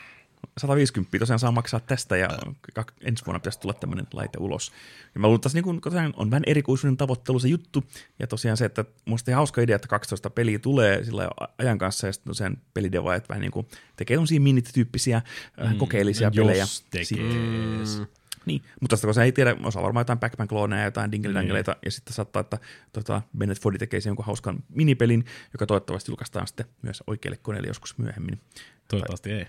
150 0.59 1.18
tosiaan 1.18 1.39
saa 1.39 1.52
maksaa 1.52 1.80
tästä 1.80 2.16
ja 2.16 2.28
ensi 3.01 3.26
vuonna 3.26 3.40
pitäisi 3.40 3.60
tulla 3.60 3.74
tämmöinen 3.74 4.06
laite 4.12 4.39
ulos. 4.40 4.72
Ja 5.14 5.20
mä 5.20 5.26
luulen, 5.26 5.36
että 5.36 5.43
tässä 5.43 5.60
niin 6.02 6.12
on 6.16 6.30
vähän 6.30 6.43
erikoisuuden 6.47 6.97
tavoittelu 6.97 7.39
se 7.39 7.48
juttu. 7.48 7.85
Ja 8.18 8.26
tosiaan 8.26 8.56
se, 8.56 8.64
että 8.64 8.85
musta 9.05 9.35
hauska 9.35 9.60
idea, 9.60 9.76
että 9.76 9.89
12 9.89 10.30
peliä 10.30 10.59
tulee 10.59 11.05
sillä 11.05 11.30
ajan 11.59 11.78
kanssa 11.78 12.06
ja 12.06 12.12
sitten 12.12 12.30
tosiaan 12.30 12.56
pelidevaajat 12.74 13.28
vähän 13.28 13.40
niin 13.40 13.51
kuin 13.52 13.66
tekee 13.97 14.16
tämmöisiä 14.16 14.40
minit-tyyppisiä 14.40 15.22
mm, 15.70 15.78
kokeellisia 15.78 16.30
pelejä. 16.30 16.62
Jos 16.62 16.82
tekee. 16.90 17.05
Sitten- 17.05 18.09
Niin, 18.47 18.62
mutta 18.80 18.97
tästä 18.97 19.06
kun 19.06 19.14
sä 19.14 19.24
ei 19.24 19.32
tiedä, 19.32 19.56
osaa 19.64 19.82
varmaan 19.82 20.01
jotain 20.01 20.18
Pac-Man 20.18 20.48
klooneja 20.48 20.80
ja 20.80 20.86
jotain 20.86 21.12
dingelidangeleita, 21.12 21.76
ja 21.85 21.90
sitten 21.90 22.14
saattaa, 22.14 22.40
että 22.40 22.59
tota, 22.93 23.22
Bennett 23.39 23.62
Foddy 23.62 23.78
tekee 23.78 24.01
siihen 24.01 24.10
jonkun 24.10 24.24
hauskan 24.24 24.64
minipelin, 24.68 25.24
joka 25.52 25.66
toivottavasti 25.66 26.10
julkaistaan 26.10 26.47
sitten 26.47 26.66
myös 26.82 27.02
oikeille 27.06 27.36
koneille 27.43 27.68
joskus 27.68 27.98
myöhemmin. 27.98 28.40
Toivottavasti 28.89 29.30
ei. 29.32 29.47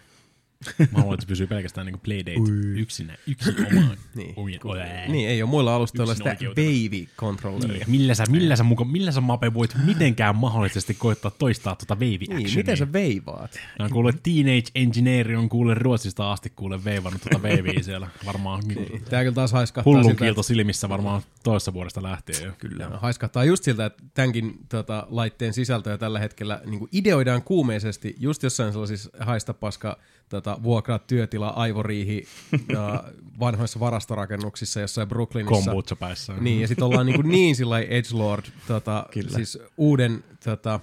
Mä 0.79 0.87
haluan, 0.99 1.13
että 1.13 1.23
se 1.23 1.27
pysyy 1.27 1.47
pelkästään 1.47 1.85
niin 1.87 1.99
Playdate 1.99 2.51
yksinä, 2.77 3.17
yksin 3.27 3.55
omaan. 3.67 3.97
Niin. 4.15 4.35
Ojen-. 4.63 5.11
Niin, 5.11 5.29
ei 5.29 5.41
ole 5.43 5.49
muilla 5.49 5.75
alustoilla 5.75 6.15
sitä 6.15 6.29
oikeutena. 6.29 6.67
veivi-kontrolleria. 6.67 7.77
Niin. 7.77 7.91
Millä 7.91 8.13
sä, 8.15 8.23
millä 8.29 8.55
sä, 8.55 8.63
muka, 8.63 8.85
millä 8.85 9.11
sä 9.11 9.21
Mape 9.21 9.53
voit 9.53 9.71
mitenkään 9.85 10.35
mahdollisesti 10.35 10.93
koittaa 10.93 11.31
toistaa 11.31 11.75
tuota 11.75 11.95
wave 11.95 12.05
Niin, 12.05 12.31
actionia? 12.31 12.55
miten 12.55 12.77
sä 12.77 12.93
veivaat? 12.93 13.51
Mä 13.79 13.85
oon 13.85 13.91
kuullut, 13.91 14.15
että 14.15 14.21
Teenage 14.23 14.69
Engineer 14.75 15.35
on 15.37 15.49
kuule 15.49 15.73
Ruotsista 15.73 16.31
asti 16.31 16.49
kuule 16.55 16.83
veivannut 16.83 17.21
tuota 17.21 17.47
wavea 17.47 17.83
siellä. 17.83 18.07
Varmaan 18.25 18.63
niin. 18.67 19.01
Tää 19.09 19.23
kyllä 19.23 19.35
taas 19.35 19.51
haiskahtaa 19.51 19.91
hullun 19.93 20.05
siltä, 20.05 20.19
kiilto 20.25 20.43
silmissä 20.43 20.89
varmaan 20.89 21.21
toisessa 21.43 21.73
vuodesta 21.73 22.03
lähtien 22.03 22.43
jo. 22.43 22.51
Kyllä. 22.57 22.85
että 22.85 22.97
haiskahtaa 22.99 23.43
just 23.43 23.63
siltä, 23.63 23.85
että 23.85 24.03
tämänkin 24.13 24.53
tota, 24.69 25.07
laitteen 25.09 25.53
sisältöä 25.53 25.97
tällä 25.97 26.19
hetkellä 26.19 26.61
niin 26.65 26.87
ideoidaan 26.91 27.43
kuumeisesti 27.43 28.15
just 28.19 28.43
jossain 28.43 28.71
sellaisissa 28.71 29.09
haistapaska 29.19 29.97
tota, 30.29 30.57
vuokraa 30.63 30.99
työtila, 30.99 31.47
aivoriihi 31.47 32.25
ja 32.69 33.03
vanhoissa 33.39 33.79
varastorakennuksissa 33.79 34.79
jossain 34.79 35.07
Brooklynissa. 35.07 35.71
Kombucha 35.71 35.95
päässä. 35.95 36.33
Niin, 36.33 36.61
ja 36.61 36.67
sitten 36.67 36.85
ollaan 36.85 37.05
niin, 37.05 37.15
kuin 37.15 37.29
niin 37.29 37.55
sillä 37.55 37.79
edgelord, 37.79 38.45
tota, 38.67 39.05
siis 39.35 39.59
uuden, 39.77 40.23
tota, 40.43 40.79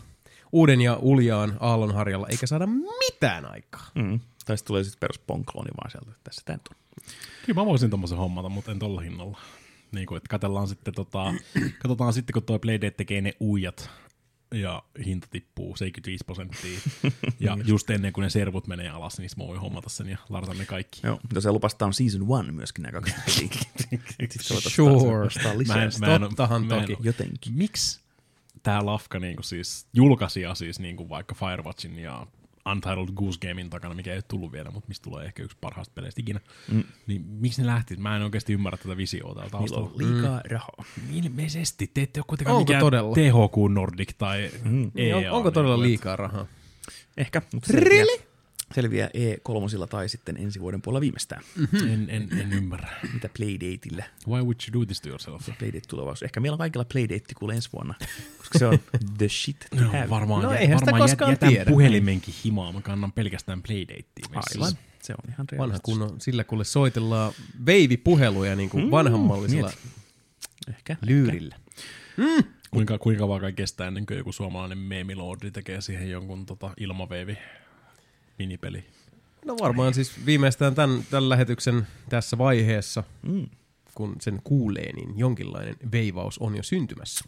uuden 0.53 0.81
ja 0.81 0.99
uljaan 1.03 1.57
aallonharjalla, 1.61 2.29
eikä 2.29 2.47
saada 2.47 2.67
mitään 3.07 3.53
aikaa. 3.53 3.91
Mm. 3.95 4.21
Tai 4.47 4.57
sitten 4.59 4.67
tulee 4.67 4.85
sitten 4.85 5.01
perus 5.01 5.19
ponklooni 5.19 5.71
vaan 5.77 5.91
sieltä, 5.91 6.11
että 6.11 6.21
tässä 6.25 6.43
tämän 6.45 6.61
on. 6.71 6.77
Kyllä 7.47 7.61
mä 7.61 7.67
voisin 7.67 7.91
tommosen 7.91 8.19
hommata, 8.19 8.49
mutta 8.49 8.73
en 8.73 8.79
tolla 8.79 9.01
hinnalla. 9.01 9.39
Niin 9.93 10.07
kuin, 10.07 10.17
että 10.17 10.29
katsellaan 10.29 10.69
sitten, 10.69 10.95
tota, 10.95 11.35
katsotaan 11.79 12.13
sitten, 12.13 12.33
kun 12.33 12.43
toi 12.43 12.59
Playdate 12.59 12.91
tekee 12.91 13.21
ne 13.21 13.33
uijat 13.41 13.91
ja 14.55 14.83
hinta 15.07 15.27
tippuu 15.31 15.77
75 15.77 16.25
prosenttia. 16.25 16.79
ja 17.41 17.57
just 17.65 17.91
ennen 17.91 18.13
kuin 18.13 18.23
ne 18.23 18.31
servut 18.31 18.67
menee 18.67 18.89
alas, 18.89 19.19
niin 19.19 19.31
mä 19.37 19.47
voin 19.47 19.61
hommata 19.61 19.89
sen 19.89 20.09
ja 20.09 20.19
ladata 20.29 20.55
ne 20.55 20.67
kaikki. 20.67 21.01
Joo, 21.03 21.19
mutta 21.23 21.41
se 21.41 21.53
lupastaan 21.53 21.95
Season 21.95 22.27
1 22.41 22.53
myöskin 22.53 22.83
nämä 22.83 22.93
kaksi 22.93 23.15
Sure. 24.69 25.29
Mä 25.67 25.83
en, 25.83 25.91
mä 26.01 26.15
en, 26.15 26.21
Tottahan 26.21 26.67
mä 26.67 26.75
en 26.75 26.81
toki. 26.81 26.97
Jotenkin. 27.01 27.53
Miksi 27.53 28.01
tämä 28.63 28.87
lafka 28.87 29.19
niinku 29.19 29.43
siis 29.43 29.87
julkaisija 29.93 30.55
siis 30.55 30.81
niinku 30.81 31.09
vaikka 31.09 31.35
Firewatchin 31.35 31.99
ja 31.99 32.27
Untitled 32.73 33.09
Goose 33.15 33.39
Gamein 33.49 33.71
takana, 33.71 33.95
mikä 33.95 34.11
ei 34.11 34.17
ole 34.17 34.25
tullut 34.29 34.53
vielä, 34.53 34.71
mutta 34.71 34.89
mistä 34.89 35.05
tulee 35.05 35.25
ehkä 35.25 35.43
yksi 35.43 35.57
parhaista 35.61 35.93
peleistä 35.95 36.21
ikinä. 36.21 36.41
Mm. 36.73 36.85
Niin 37.07 37.25
miksi 37.27 37.61
ne 37.63 37.67
lähti? 37.67 37.97
Mä 37.97 38.17
en 38.17 38.23
oikeasti 38.23 38.53
ymmärrä 38.53 38.77
tätä 38.77 38.97
visioa 38.97 39.35
täältä 39.35 39.59
Niillä 39.59 39.77
taustalla. 39.77 39.91
on 40.09 40.15
liikaa 40.15 40.41
rahaa. 40.51 40.85
Ilmeisesti. 41.13 41.91
Te 41.95 42.03
ette 42.03 42.21
ole 42.21 42.25
kuitenkaan 42.29 42.57
Onko 42.57 42.69
mikään 42.69 42.81
todella? 42.81 43.15
THQ 43.15 43.73
Nordic 43.73 44.11
tai 44.19 44.51
mm. 44.65 44.91
Niin, 44.95 45.15
on, 45.15 45.31
onko 45.31 45.51
todella 45.51 45.83
liikaa 45.83 46.17
rahaa? 46.17 46.47
Ehkä, 47.17 47.43
mutta 47.55 47.73
selviää, 48.75 49.11
selviää 49.15 49.37
E3 49.37 49.87
tai 49.87 50.09
sitten 50.09 50.37
ensi 50.37 50.61
vuoden 50.61 50.83
puolella 50.83 51.01
viimeistään. 51.01 51.43
En, 51.93 52.07
en, 52.11 52.29
en 52.41 52.53
ymmärrä. 52.53 52.89
Mitä 53.15 53.29
Playdateillä? 53.37 54.05
Why 54.29 54.41
would 54.43 54.57
you 54.69 54.81
do 54.81 54.87
this 54.87 55.01
to 55.01 55.09
yourself? 55.09 55.49
Playdate 55.59 55.81
tulevaisuus. 55.89 56.23
Ehkä 56.23 56.41
meillä 56.41 56.55
on 56.55 56.59
kaikilla 56.59 56.85
Playdate 56.93 57.35
kuule 57.39 57.55
ensi 57.55 57.69
vuonna, 57.73 57.95
koska 58.39 58.59
se 58.59 58.67
on 58.67 58.79
the 59.19 59.29
shit 59.29 59.57
to 59.71 59.77
No, 59.85 59.87
have. 59.91 60.11
varmaan, 60.11 60.43
No 60.43 60.53
jä, 60.53 60.59
eihän 60.59 60.79
sitä 60.79 60.91
varmaan 60.91 61.11
koskaan 61.11 61.31
jätän 61.33 61.49
tiedä. 61.49 61.71
puhelimenkin 61.71 62.35
himaa. 62.45 62.73
Mä 62.73 62.81
kannan 62.81 63.13
pelkästään 63.13 63.63
Playdatea. 63.63 64.05
Aivan. 64.55 64.73
Se 65.03 65.13
on 65.13 65.31
ihan 65.33 65.47
Vanha 65.59 65.79
kunnon, 65.83 66.21
sillä 66.21 66.45
kuule 66.45 66.65
soitellaan 66.65 67.33
veivipuheluja 67.67 68.57
niin 68.57 68.71
kuin 68.71 68.85
mm, 68.85 68.91
vanhanmallisella 68.91 69.73
Ehkä. 70.69 70.97
lyyrillä. 71.07 71.57
Kuinka, 72.71 72.99
kuinka 72.99 73.19
kauan 73.21 73.41
kai 73.41 73.53
kestää 73.53 73.87
ennen 73.89 74.07
kuin 74.07 74.19
joku 74.19 74.33
suomalainen 74.33 74.79
meemilordi 74.79 75.51
tekee 75.51 75.81
siihen 75.81 76.11
jonkun 76.11 76.47
tota, 76.47 76.71
ilmaveivi 76.77 77.39
minipeli? 78.39 78.85
No 79.45 79.57
varmaan 79.61 79.95
siis 79.95 80.27
viimeistään 80.27 80.75
tämän, 80.75 81.05
tämän 81.11 81.29
lähetyksen 81.29 81.87
tässä 82.09 82.39
vaiheessa, 82.39 83.05
Mm. 83.23 83.47
kun 83.95 84.17
sen 84.21 84.41
kuulee, 84.45 84.93
niin 84.93 85.19
jonkinlainen 85.19 85.77
veivaus 85.93 86.39
on 86.39 86.57
jo 86.57 86.63
syntymässä. 86.63 87.25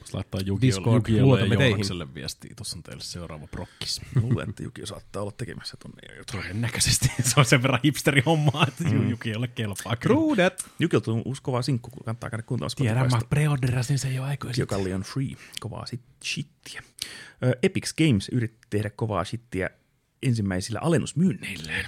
Jos 0.00 0.14
laittaa 0.14 0.40
Jukiolle, 0.40 1.40
ja. 1.54 1.68
Joonakselle 1.68 2.14
viestiä, 2.14 2.52
tuossa 2.56 2.76
on 2.76 2.82
teille 2.82 3.02
seuraava 3.02 3.46
prokkis. 3.46 4.00
Luulen, 4.22 4.50
että 4.50 4.62
Juki 4.62 4.86
saattaa 4.86 5.22
olla 5.22 5.32
tekemässä 5.36 5.76
tonne 5.76 5.96
jo 6.08 6.14
jotain. 6.16 6.42
Todennäköisesti 6.42 7.08
se 7.22 7.40
on 7.40 7.44
sen 7.44 7.62
verran 7.62 7.80
hipsteri 7.84 8.22
hommaa, 8.26 8.66
että 8.68 8.84
mm. 8.84 9.10
Jukiolle 9.10 9.48
kelpaa. 9.48 9.96
kyllä. 9.96 10.14
Trudet! 10.14 10.64
Jukilta 10.78 11.12
on 11.12 11.22
uusi 11.24 11.42
kova 11.42 11.62
sinkku, 11.62 11.90
kun 11.90 12.04
kannattaa 12.04 12.30
käydä 12.30 12.42
kuuntelemassa 12.42 12.76
Tiedän, 12.76 13.10
mä 13.10 13.20
preorderasin 13.30 13.98
sen 13.98 14.14
jo 14.14 14.22
aikoja 14.22 14.52
sitten. 14.54 14.62
Jokalli 14.62 14.92
on 14.94 15.02
free. 15.02 15.36
Kovaa 15.60 15.86
sit 15.86 16.00
shittiä. 16.24 16.82
Epic 17.62 17.94
Games 17.94 18.28
yritti 18.28 18.66
tehdä 18.70 18.90
kovaa 18.90 19.24
shittiä 19.24 19.70
ensimmäisillä 20.22 20.80
alennusmyynneillään. 20.80 21.84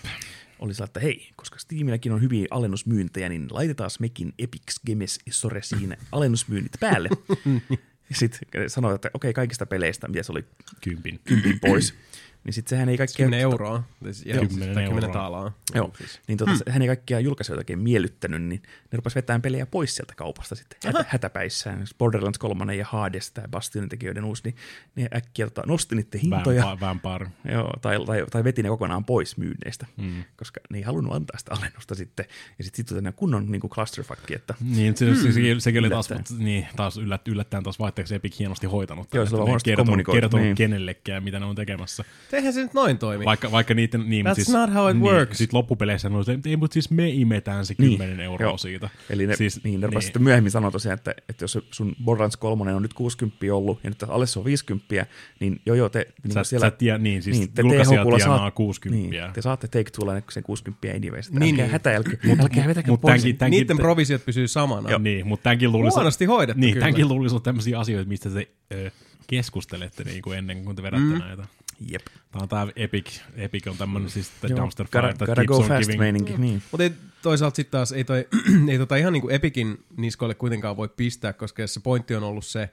Oli 0.59 0.75
sillä, 0.75 0.85
että 0.85 1.01
hei, 1.01 1.29
koska 1.37 1.59
Steamilläkin 1.59 2.13
on 2.13 2.21
hyviä 2.23 2.47
alennusmyyntejä, 2.51 3.29
niin 3.29 3.47
laitetaan 3.51 3.91
mekin 4.01 4.33
Epic 4.39 4.63
Games 4.87 5.19
Soresiin 5.31 5.97
alennusmyynnit 6.13 6.73
päälle. 6.81 7.09
Sitten 8.13 8.71
sanoi, 8.71 8.95
että 8.95 9.11
okei, 9.15 9.33
kaikista 9.33 9.67
peleistä, 9.67 10.09
mitä 10.09 10.23
se 10.23 10.33
oli 10.33 10.45
Kympin. 10.81 11.21
kympin 11.25 11.61
pois, 11.61 11.95
niin 12.45 12.55
sitten 12.55 12.71
sehän 12.71 12.89
ei 12.89 12.97
kaikkia... 12.97 13.27
10 13.27 13.41
euroa. 13.41 13.83
Siis, 14.03 14.27
ja, 14.27 14.35
Kymmenen 14.35 14.75
tai 14.75 14.85
10 14.85 14.91
euroa. 14.93 15.13
taalaa. 15.13 15.53
Joo, 15.75 15.93
niin 16.29 16.39
tota, 16.39 16.53
hän 16.69 16.83
ei 16.83 16.89
kaikkia 16.89 17.21
julkaisijoita 17.21 17.61
oikein 17.61 17.79
miellyttänyt, 17.79 18.43
niin 18.43 18.63
ne 18.63 18.97
rupesi 18.97 19.17
vetämään 19.17 19.43
pelejä 19.43 19.67
pois 19.67 19.97
sieltä 19.97 20.15
kaupasta 20.15 20.55
sitten 20.55 20.79
hätä, 20.87 21.05
hätäpäissään. 21.09 21.85
Borderlands 21.99 22.39
3 22.39 22.77
ja 22.77 22.87
Hades, 22.89 23.31
tämä 23.31 23.49
Bastionin 23.49 23.89
tekijöiden 23.89 24.25
uusi, 24.25 24.43
niin 24.45 24.57
ne 24.97 25.09
äkkiä 25.17 25.47
tota, 25.47 25.63
nosti 25.67 25.95
niiden 25.95 26.21
hintoja. 26.21 26.65
Vampire. 26.81 26.87
Vampire. 26.87 27.31
Joo, 27.53 27.73
tai, 27.83 28.05
tai, 28.07 28.27
tai 28.31 28.45
veti 28.45 28.63
ne 28.63 28.69
kokonaan 28.69 29.05
pois 29.05 29.37
myynneistä, 29.37 29.87
mm. 29.97 30.25
koska 30.37 30.61
ne 30.71 30.79
ei 30.79 30.85
halunnut 30.85 31.15
antaa 31.15 31.39
sitä 31.39 31.55
alennusta 31.55 31.95
sitten. 31.95 32.27
Ja 32.59 32.65
sitten 32.65 32.77
sit 32.77 32.87
tämmöinen 32.87 33.13
kunnon 33.13 33.53
niin 33.53 33.61
clusterfuck, 33.61 34.31
että 34.31 34.55
Niin, 34.61 34.97
se, 34.97 35.15
se, 35.15 35.33
se, 35.33 35.41
sekin 35.59 35.81
oli 35.81 35.91
taas, 35.91 36.09
niin, 36.39 36.67
taas 36.77 36.97
yllät, 36.97 37.29
yllättäen 37.29 37.63
taas 37.63 37.79
vaihteeksi 37.79 38.15
Epic 38.15 38.39
hienosti 38.39 38.67
hoitanut. 38.67 39.15
Joo, 39.15 39.27
sillä 39.27 39.39
on 39.39 39.47
huonosti 39.47 39.71
kertonut, 39.71 39.87
kommunikoitu, 39.87 40.21
kertonut 40.21 40.45
niin. 40.45 40.57
kenellekään, 40.57 41.25
mitä 41.25 41.41
ne 41.41 41.47
on 41.47 41.57
tekemässä. 41.57 42.05
Eihän 42.35 42.53
se 42.53 42.63
nyt 42.63 42.75
noin 42.75 42.99
toimi. 42.99 43.25
Vaikka, 43.25 43.51
vaikka 43.53 43.75
niiden, 43.75 44.11
niin, 44.11 44.27
That's 44.27 44.29
mut 44.29 44.37
siis, 44.37 44.49
not 44.49 44.75
how 44.75 44.91
it 44.91 44.97
niin, 44.97 45.13
works. 45.13 45.39
Sitten 45.39 45.59
loppupeleissä 45.59 46.09
oli, 46.09 46.25
se, 46.25 46.33
että 46.33 46.49
ei, 46.49 46.57
mutta 46.57 46.75
siis 46.75 46.91
me 46.91 47.09
imetään 47.09 47.67
se 47.67 47.75
Niin, 47.79 47.99
10 47.99 48.21
euroa 48.21 48.47
joo. 48.49 48.59
siitä. 48.59 48.89
Eli 49.11 49.27
ne, 49.27 49.37
siis, 49.37 49.65
niin, 49.65 49.81
ne 49.81 49.87
niin. 49.89 50.03
sitten 50.03 50.23
myöhemmin 50.23 50.51
sanoi 50.51 50.73
tosiaan, 50.73 50.95
että, 50.99 51.15
että 51.29 51.45
jos 51.45 51.59
sun 51.71 51.97
Borderlands 52.05 52.37
3 52.37 52.75
on 52.75 52.83
nyt 52.83 52.95
60 52.95 53.37
ollut 53.55 53.81
ja 53.85 53.91
nyt 53.91 54.03
alle 54.03 54.27
se 54.27 54.39
on 54.39 54.45
50, 54.45 55.07
niin 55.41 55.61
joo 55.67 55.77
joo, 55.77 55.89
te 55.89 56.07
niin 56.25 56.33
Sä, 56.33 56.45
sä 56.59 56.71
tiedä, 56.71 56.99
niin, 56.99 57.23
siis 57.23 57.39
niin, 57.39 57.53
te 57.53 57.63
julkaisija 57.63 58.05
tienaa 58.05 58.39
saat- 58.39 58.55
60. 58.55 59.11
Niin, 59.11 59.33
te 59.33 59.43
saatte 59.43 59.69
take 59.69 59.91
tulla 59.91 60.13
sen 60.31 60.43
60 60.43 60.89
anyways. 60.97 61.31
Niin, 61.31 61.41
Niin, 61.41 61.55
älkää 61.55 61.65
niin. 61.67 61.73
hätäilkö, 61.73 62.17
älkää 62.43 62.67
vetäkö 62.69 62.91
mut 62.91 63.01
pois. 63.01 63.11
tämänkin- 63.13 63.37
tämänkin- 63.39 63.59
Niiden 63.61 63.77
provisiot 63.77 64.25
pysyy 64.27 64.49
samana. 64.49 64.91
Joo. 64.91 64.99
Niin, 64.99 65.27
mutta 65.27 65.43
tämänkin 65.43 65.73
luulisi... 65.73 65.95
Huonosti 65.95 66.25
hoidettu 66.25 66.61
Niin, 66.61 66.73
kyllä. 66.73 66.85
tämänkin 66.85 67.09
luulisi 67.09 67.35
olla 67.35 67.43
tämmöisiä 67.43 67.79
asioita, 67.81 68.09
mistä 68.09 68.31
te 68.31 68.49
ö, 68.75 68.91
keskustelette 69.27 70.05
niin 70.05 70.23
kuin 70.23 70.39
ennen 70.39 70.65
kuin 70.65 70.77
te 70.77 70.83
vedätte 70.83 71.05
mm. 71.05 71.19
näitä. 71.19 71.47
Jep. 71.91 72.03
Tämä 72.33 72.43
on 72.43 72.49
tämä 72.49 72.67
Epic. 72.77 73.21
Epic 73.37 73.67
on 73.67 73.77
tämmöinen 73.77 74.11
siis 74.11 74.31
the 74.41 74.49
Joo, 74.49 74.59
dumpster 74.61 74.87
fire 74.87 75.09
gotta, 75.09 75.25
that 75.25 75.37
gotta 75.37 75.45
go 75.45 75.57
on 75.57 75.69
fast 75.69 75.81
giving. 75.81 76.01
meininki. 76.01 76.35
Niin. 76.39 76.63
Mutta 76.71 76.91
toisaalta 77.23 77.57
sitten 77.57 77.71
taas 77.71 77.93
ei, 77.93 78.05
toi, 78.05 78.29
ei 78.71 78.79
tota 78.79 78.97
ihan 78.97 79.13
niin 79.13 79.21
kuin 79.21 79.35
Epicin 79.35 79.85
niskoille 79.97 80.35
kuitenkaan 80.35 80.77
voi 80.77 80.89
pistää, 80.89 81.33
koska 81.33 81.67
se 81.67 81.81
pointti 81.81 82.15
on 82.15 82.23
ollut 82.23 82.45
se, 82.45 82.71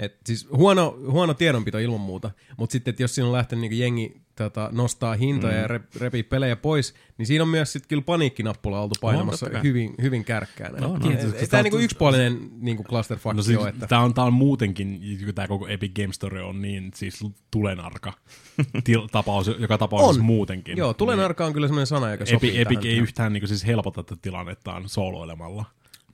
että 0.00 0.18
siis 0.26 0.48
huono, 0.56 0.98
huono 1.10 1.34
tiedonpito 1.34 1.78
ilman 1.78 2.00
muuta, 2.00 2.30
mutta 2.56 2.72
sitten, 2.72 2.94
jos 2.98 3.14
siinä 3.14 3.26
on 3.26 3.32
lähtenyt 3.32 3.70
niin 3.70 3.78
jengi 3.78 4.20
tota, 4.36 4.68
nostaa 4.72 5.14
hintoja 5.14 5.54
mm. 5.54 5.60
ja 5.60 5.68
rep, 5.68 5.82
repii 5.96 6.22
pelejä 6.22 6.56
pois, 6.56 6.94
niin 7.18 7.26
siinä 7.26 7.42
on 7.44 7.48
myös 7.48 7.72
sitten 7.72 7.88
kyllä 7.88 8.02
paniikkinappula 8.02 8.80
oltu 8.80 8.94
painamassa 9.00 9.50
kai. 9.50 9.62
hyvin, 9.62 9.94
hyvin 10.02 10.24
kärkkäänä. 10.24 10.78
No, 10.78 10.98
no. 10.98 11.10
Ei- 11.10 11.16
ei 11.40 11.46
tämä 11.46 11.62
niinku 11.62 11.78
yksipuolinen 11.78 12.50
niinku 12.60 12.84
clusterfuck 12.84 13.32
No 13.34 13.36
no, 13.36 13.42
siis, 13.42 13.66
että 13.66 13.86
tämä 13.86 14.00
on, 14.00 14.14
tää 14.14 14.24
on 14.24 14.32
muutenkin, 14.32 15.00
tämä 15.34 15.48
koko 15.48 15.68
Epic 15.68 15.92
Game 15.94 16.12
Story 16.12 16.40
on 16.40 16.62
niin 16.62 16.90
siis 16.94 17.26
tulenarka 17.50 18.12
til, 18.84 19.06
tapaus, 19.12 19.50
joka 19.58 19.78
tapauksessa 19.78 20.20
On. 20.20 20.26
muutenkin. 20.26 20.76
Joo, 20.76 20.94
tulenarka 20.94 21.46
on 21.46 21.52
kyllä 21.52 21.66
semmoinen 21.66 21.86
sana, 21.86 22.10
joka 22.10 22.22
Epic, 22.24 22.34
sopii 22.34 22.60
Epic 22.60 22.78
tähän. 22.80 22.90
ei 22.92 22.98
yhtään 22.98 23.32
niin 23.32 23.40
kuin, 23.40 23.48
siis 23.48 23.66
helpota 23.66 24.02
tätä 24.02 24.20
tilannettaan 24.22 24.88
sooloilemalla. 24.88 25.64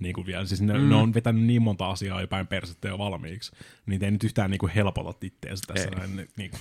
Niin 0.01 0.15
kuin 0.15 0.27
vielä. 0.27 0.47
Siis 0.47 0.61
ne, 0.63 0.79
mm. 0.79 0.89
ne, 0.89 0.95
on 0.95 1.15
vetänyt 1.15 1.45
niin 1.45 1.63
monta 1.63 1.91
asiaa 1.91 2.21
jo 2.21 2.27
päin 2.29 2.47
persettä 2.47 2.89
jo 2.89 2.99
valmiiksi, 2.99 3.53
niin 3.87 4.05
ei 4.05 4.11
nyt 4.11 4.25
yhtään 4.25 4.51
niin 4.51 4.59
kuin 4.59 4.73
helpota 4.73 5.27
itteensä 5.27 5.65
tässä. 5.67 5.89
Ei. 5.89 5.95
Näin, 5.97 6.17
ne, 6.17 6.29
niin 6.37 6.51
kuin, 6.51 6.61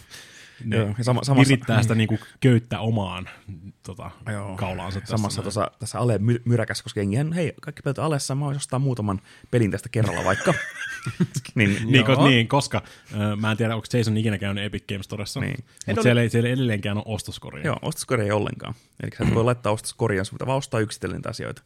ne 0.65 0.77
Joo, 0.77 0.87
ja 0.97 1.03
sama- 1.03 1.23
samassa- 1.23 1.49
virittää 1.51 1.81
sitä 1.81 1.95
niin 1.95 2.07
kuin 2.07 2.19
köyttä 2.39 2.79
omaan 2.79 3.29
tota, 3.83 4.11
Joo. 4.31 4.55
kaulaansa 4.55 4.99
tässä. 4.99 5.17
Samassa 5.17 5.37
näin. 5.41 5.43
tuossa, 5.43 5.71
tässä 5.79 5.99
ale 5.99 6.17
my, 6.17 6.41
myräkäs, 6.45 6.81
koska 6.81 6.99
jengihän, 6.99 7.33
hei, 7.33 7.53
kaikki 7.61 7.81
pelit 7.81 7.99
alessa, 7.99 8.35
mä 8.35 8.45
voisin 8.45 8.57
ostaa 8.57 8.79
muutaman 8.79 9.21
pelin 9.51 9.71
tästä 9.71 9.89
kerralla 9.89 10.23
vaikka. 10.23 10.53
niin, 11.55 11.69
Niin, 11.85 11.95
Joo. 11.95 12.15
ko, 12.15 12.27
niin, 12.27 12.47
koska 12.47 12.81
äh, 13.13 13.37
mä 13.37 13.51
en 13.51 13.57
tiedä, 13.57 13.75
onko 13.75 13.87
Jason 13.93 14.17
ikinä 14.17 14.37
käynyt 14.37 14.63
Epic 14.63 14.83
Game 14.89 15.03
Storessa, 15.03 15.39
Niin. 15.39 15.55
Mutta 15.87 15.91
ole- 15.99 16.03
siellä, 16.03 16.21
ei, 16.21 16.29
siellä 16.29 16.47
ei 16.49 16.53
edelleenkään 16.53 16.97
ole 16.97 17.03
ostoskoria. 17.07 17.65
Joo, 17.65 17.79
ostoskori 17.81 18.23
ei 18.23 18.31
ollenkaan. 18.31 18.73
Eli 19.03 19.11
sä 19.29 19.35
voi 19.35 19.43
laittaa 19.53 19.71
ostoskoria, 19.71 20.23
sun 20.23 20.35
pitää 20.35 20.47
vaan 20.47 20.57
ostaa 20.57 20.79
yksitellen 20.79 21.21
asioita. 21.29 21.61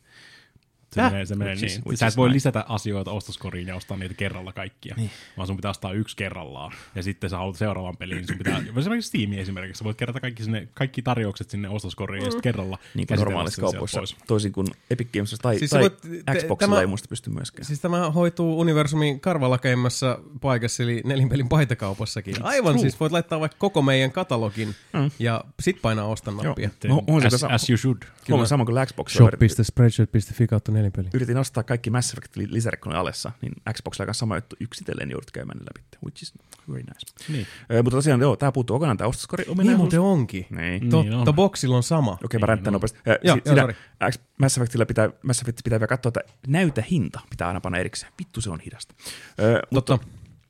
Se 0.93 1.01
Häh? 1.01 1.11
menee, 1.11 1.25
se 1.25 1.35
menee 1.35 1.53
Which 1.55 1.65
niin. 1.75 1.81
which 1.87 1.99
Sä 1.99 2.07
et 2.07 2.17
voi 2.17 2.27
nice. 2.27 2.35
lisätä 2.35 2.65
asioita 2.69 3.11
ostoskoriin 3.11 3.67
ja 3.67 3.75
ostaa 3.75 3.97
niitä 3.97 4.13
kerralla 4.15 4.53
kaikkia, 4.53 4.95
niin. 4.97 5.09
vaan 5.37 5.47
sun 5.47 5.55
pitää 5.55 5.71
ostaa 5.71 5.93
yksi 5.93 6.15
kerrallaan. 6.15 6.71
Ja 6.95 7.03
sitten 7.03 7.29
sä 7.29 7.37
haluat 7.37 7.55
seuraavan 7.55 7.97
pelin, 7.97 8.17
niin 8.17 8.27
sun 8.27 8.37
pitää, 8.37 8.61
esimerkiksi 8.77 9.07
Steam 9.09 9.33
esimerkiksi, 9.33 9.79
sä 9.79 9.83
voit 9.85 9.97
kerätä 9.97 10.19
kaikki, 10.19 10.43
sinne, 10.43 10.67
kaikki 10.73 11.01
tarjoukset 11.01 11.49
sinne 11.49 11.69
ostoskoriin 11.69 12.19
ja 12.25 12.31
sitten 12.31 12.41
kerralla 12.41 12.77
Niin 12.93 13.07
kuin 13.07 13.19
normaalissa 13.19 13.61
kaupoissa, 13.61 13.99
pois. 13.99 14.15
toisin 14.27 14.51
kuin 14.51 14.67
Epic 14.91 15.07
Games 15.13 15.35
tai, 15.41 15.59
Siis 15.59 15.71
tai 15.71 15.81
voit- 15.81 15.99
Xboxilla 16.39 16.55
tämä- 16.57 16.81
ei 16.81 16.87
muista 16.87 17.07
pysty 17.09 17.29
myöskään. 17.29 17.65
Siis 17.65 17.79
tämä 17.79 18.11
hoituu 18.11 18.59
universumin 18.59 19.19
karvalakeimmassa 19.19 20.19
paikassa, 20.41 20.83
eli 20.83 21.01
nelinpelin 21.05 21.49
paitakaupassakin. 21.49 22.35
Aivan, 22.43 22.73
true. 22.73 22.81
siis 22.81 22.99
voit 22.99 23.11
laittaa 23.11 23.39
vaikka 23.39 23.55
koko 23.59 23.81
meidän 23.81 24.11
katalogin 24.11 24.75
Mm. 24.93 25.11
ja 25.19 25.43
sit 25.59 25.81
painaa 25.81 26.05
ostan 26.05 26.37
nappia. 26.37 26.69
No, 26.87 27.01
on 27.07 27.21
se 27.21 27.27
as, 27.27 27.33
sama- 27.41 27.53
as 27.53 27.69
you 27.69 27.77
should. 27.77 27.97
Huomaa 28.29 28.45
sama 28.45 28.65
kuin 28.65 28.85
Xboxilla. 28.87 29.27
Yritin, 29.27 29.49
Shop.spreadshirt.fi 29.49 30.47
kautta 30.47 30.71
nelinpeli. 30.79 31.07
yritin 31.13 31.37
ostaa 31.37 31.63
kaikki 31.63 31.89
Mass 31.89 32.11
Effect 32.13 32.35
li- 32.35 32.53
lisärit, 32.53 32.79
kun 32.79 32.91
oli 32.91 32.99
alessa, 32.99 33.31
niin 33.41 33.53
Xboxilla 33.73 34.05
kanssa 34.05 34.19
sama 34.19 34.35
juttu 34.37 34.55
yksitellen 34.59 35.11
joudut 35.11 35.31
käymään 35.31 35.57
ne 35.57 35.63
läpi, 35.65 35.97
which 36.05 36.23
is 36.23 36.33
very 36.69 36.79
nice. 36.83 37.31
Niin. 37.33 37.47
Ö, 37.71 37.83
mutta 37.83 37.97
tosiaan, 37.97 38.21
joo, 38.21 38.35
tää 38.35 38.51
puuttuu 38.51 38.75
kokonaan 38.75 38.97
tää 38.97 39.07
ostoskori 39.07 39.43
Niin 39.43 39.51
ominaisuus. 39.51 39.77
muuten 39.81 39.99
onkin. 40.01 40.45
Niin. 40.49 40.89
Totta, 40.89 41.09
Niin 41.09 41.13
on. 41.29 41.35
Boxilla 41.35 41.75
on 41.75 41.83
sama. 41.83 42.11
Okei, 42.23 42.39
mä 42.39 42.43
Niin 42.43 42.47
ränttään 42.49 42.71
on. 42.71 42.73
nopeasti. 42.73 42.99
Ö, 43.07 43.19
Joo, 43.23 43.35
si- 43.45 43.55
joo. 43.55 43.67
X- 44.11 44.19
Mass 44.39 44.57
Effectillä 44.57 44.85
pitää, 44.85 45.09
Mass 45.23 45.41
Effect 45.41 45.59
pitää 45.63 45.79
vielä 45.79 45.87
katsoa, 45.87 46.09
että 46.09 46.33
näytä 46.47 46.83
hinta 46.91 47.19
pitää 47.29 47.47
aina 47.47 47.61
panna 47.61 47.77
erikseen. 47.77 48.11
Vittu 48.19 48.41
se 48.41 48.49
on 48.49 48.59
hidasta. 48.59 48.95
Ö, 49.41 49.61
mutta 49.71 49.97
Totta. 49.97 50.07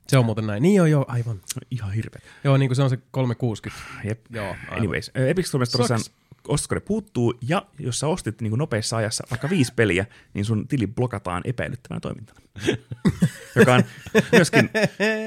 Se 0.08 0.18
on 0.18 0.24
muuten 0.24 0.46
näin. 0.46 0.62
Niin 0.62 0.74
joo, 0.74 0.86
joo, 0.86 1.04
aivan. 1.08 1.40
ihan 1.70 1.92
hirveä. 1.92 2.20
Joo, 2.44 2.56
niin 2.56 2.68
kuin 2.68 2.76
se 2.76 2.82
on 2.82 2.90
se 2.90 2.98
360. 3.10 3.82
Jep. 4.04 4.20
Joo, 4.30 4.46
aivan. 4.46 4.78
Anyways, 4.78 5.10
Epic 5.14 5.50
tosiaan 5.50 6.00
Sucks. 6.00 6.19
Ostoskori 6.50 6.80
puuttuu, 6.80 7.34
ja 7.48 7.66
jos 7.78 7.98
sä 7.98 8.06
ostit 8.06 8.40
niin 8.40 8.50
kuin 8.50 8.58
nopeassa 8.58 8.96
ajassa 8.96 9.24
vaikka 9.30 9.50
viisi 9.50 9.74
peliä, 9.74 10.06
niin 10.34 10.44
sun 10.44 10.68
tili 10.68 10.86
blokataan 10.86 11.42
epäilyttävänä 11.44 12.00
toimintana. 12.00 12.40
Joka 13.56 13.74
on 13.74 13.84
myöskin 14.32 14.70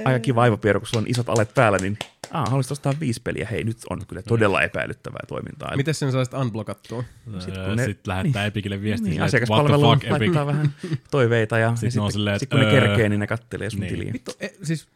aika 0.05 0.19
kiva 0.19 0.41
aivopieru, 0.41 0.79
kun 0.79 0.87
sulla 0.87 1.01
on 1.01 1.07
isot 1.07 1.29
alet 1.29 1.53
päällä, 1.53 1.77
niin 1.77 1.97
Aa, 2.31 2.45
haluaisit 2.45 2.71
ostaa 2.71 2.93
viisi 2.99 3.21
peliä. 3.23 3.47
Hei, 3.51 3.63
nyt 3.63 3.77
on 3.89 4.05
kyllä 4.07 4.21
todella 4.21 4.61
epäilyttävää 4.61 5.19
toimintaa. 5.27 5.77
Miten 5.77 5.93
sen 5.93 6.11
saisit 6.11 6.33
unblockattua? 6.33 7.03
Sit 7.03 7.31
kun 7.31 7.41
Sitten 7.41 7.75
ne- 7.75 7.85
sit 7.85 8.07
lähettää 8.07 8.45
Epicille 8.45 8.81
viestiä, 8.81 9.09
niin, 9.09 9.29
silleen, 9.29 9.43
että 9.43 9.53
what 9.53 9.65
the 9.65 9.73
asiakaspalvelu 9.73 9.93
fuck, 9.93 10.03
Epic. 10.03 10.19
laittaa 10.19 10.45
vähän 10.45 10.73
toiveita 11.11 11.57
ja, 11.57 11.67
ja 11.67 11.75
Sitten 11.75 11.91
sitten, 11.91 12.11
silleen, 12.11 12.39
sit 12.39 12.49
kun 12.49 12.59
ne 12.59 12.65
että, 12.65 12.75
öö, 12.75 12.81
kerkee, 12.87 13.09
niin 13.09 13.19
ne 13.19 13.27
kattelee 13.27 13.69
sun 13.69 13.79
niin. 13.79 13.93
tiliä. 13.93 14.13
Vittu, 14.13 14.31
e, 14.39 14.47
siis 14.63 14.87